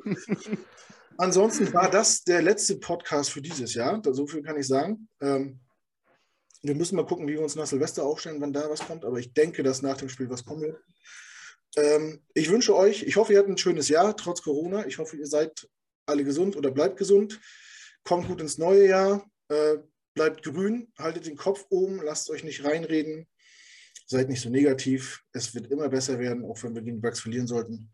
Ansonsten 1.17 1.71
war 1.73 1.89
das 1.89 2.23
der 2.23 2.41
letzte 2.41 2.77
Podcast 2.77 3.31
für 3.31 3.41
dieses 3.41 3.73
Jahr. 3.73 4.01
So 4.03 4.25
viel 4.25 4.41
kann 4.41 4.57
ich 4.57 4.67
sagen. 4.67 5.07
Ähm, 5.21 5.59
wir 6.61 6.75
müssen 6.75 6.95
mal 6.95 7.05
gucken, 7.05 7.27
wie 7.27 7.33
wir 7.33 7.41
uns 7.41 7.55
nach 7.55 7.67
Silvester 7.67 8.03
aufstellen, 8.03 8.41
wann 8.41 8.53
da 8.53 8.69
was 8.69 8.85
kommt. 8.85 9.05
Aber 9.05 9.19
ich 9.19 9.33
denke, 9.33 9.63
dass 9.63 9.81
nach 9.81 9.97
dem 9.97 10.09
Spiel 10.09 10.29
was 10.29 10.45
kommen 10.45 10.61
wird. 10.61 10.81
Ähm, 11.75 12.21
ich 12.33 12.49
wünsche 12.49 12.75
euch, 12.75 13.03
ich 13.03 13.15
hoffe, 13.15 13.33
ihr 13.33 13.39
habt 13.39 13.49
ein 13.49 13.57
schönes 13.57 13.89
Jahr, 13.89 14.15
trotz 14.15 14.41
Corona. 14.41 14.85
Ich 14.87 14.97
hoffe, 14.97 15.17
ihr 15.17 15.27
seid 15.27 15.67
alle 16.05 16.23
gesund 16.23 16.55
oder 16.55 16.71
bleibt 16.71 16.97
gesund. 16.97 17.39
Kommt 18.03 18.27
gut 18.27 18.41
ins 18.41 18.57
neue 18.57 18.87
Jahr. 18.87 19.29
Äh, 19.49 19.77
bleibt 20.13 20.43
grün, 20.43 20.91
haltet 20.97 21.25
den 21.25 21.35
Kopf 21.35 21.65
oben, 21.69 22.01
lasst 22.03 22.29
euch 22.29 22.43
nicht 22.43 22.63
reinreden, 22.63 23.27
seid 24.13 24.29
nicht 24.29 24.41
so 24.41 24.49
negativ. 24.49 25.23
Es 25.33 25.53
wird 25.53 25.67
immer 25.67 25.89
besser 25.89 26.17
werden, 26.19 26.45
auch 26.45 26.61
wenn 26.63 26.73
wir 26.73 26.81
gegen 26.81 27.01
Bugs 27.01 27.19
verlieren 27.19 27.47
sollten. 27.47 27.91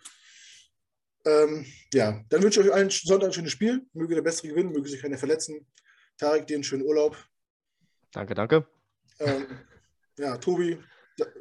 Ähm, 1.25 1.65
ja, 1.93 2.23
dann 2.29 2.43
wünsche 2.43 2.61
ich 2.61 2.67
euch 2.67 2.73
allen 2.73 2.89
Sonntag 2.89 3.29
ein 3.29 3.33
schönes 3.33 3.51
Spiel. 3.51 3.85
Möge 3.93 4.15
der 4.15 4.21
Bessere 4.21 4.49
gewinnen, 4.49 4.71
möge 4.71 4.87
sich 4.87 5.01
keiner 5.01 5.17
verletzen. 5.17 5.65
Tarek, 6.17 6.47
dir 6.47 6.55
einen 6.55 6.63
schönen 6.63 6.83
Urlaub. 6.83 7.17
Danke, 8.11 8.33
danke. 8.35 8.67
Ähm, 9.19 9.47
ja, 10.17 10.37
Tobi, 10.37 10.77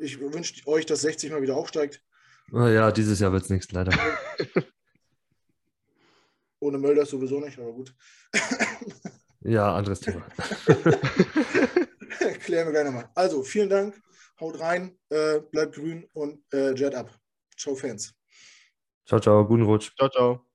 ich 0.01 0.19
wünsche 0.21 0.67
euch, 0.67 0.87
dass 0.87 1.03
60 1.03 1.31
mal 1.31 1.43
wieder 1.43 1.57
aufsteigt. 1.57 2.03
Oh 2.53 2.67
ja, 2.67 2.91
dieses 2.91 3.21
Jahr 3.21 3.33
wird 3.33 3.45
es 3.45 3.51
nichts, 3.51 3.71
leider. 3.73 3.93
Ohne 6.61 6.79
Mölder 6.79 7.07
sowieso 7.07 7.41
nicht, 7.41 7.59
aber 7.59 7.73
gut. 7.73 7.95
Ja, 9.41 9.75
anderes 9.75 10.01
Thema. 10.01 10.27
Klären 12.41 12.67
wir 12.67 12.73
gerne 12.73 12.91
mal. 12.91 13.09
Also, 13.15 13.43
vielen 13.43 13.69
Dank. 13.69 13.95
Haut 14.41 14.61
rein, 14.61 14.99
äh, 15.11 15.41
bleibt 15.41 15.75
grün 15.75 16.09
und 16.13 16.43
äh, 16.53 16.73
Jet 16.75 16.95
ab. 16.95 17.11
Ciao, 17.57 17.75
Fans. 17.75 18.15
Ciao, 19.07 19.19
ciao. 19.19 19.47
Guten 19.47 19.65
Rutsch. 19.65 19.95
Ciao, 19.97 20.09
ciao. 20.09 20.48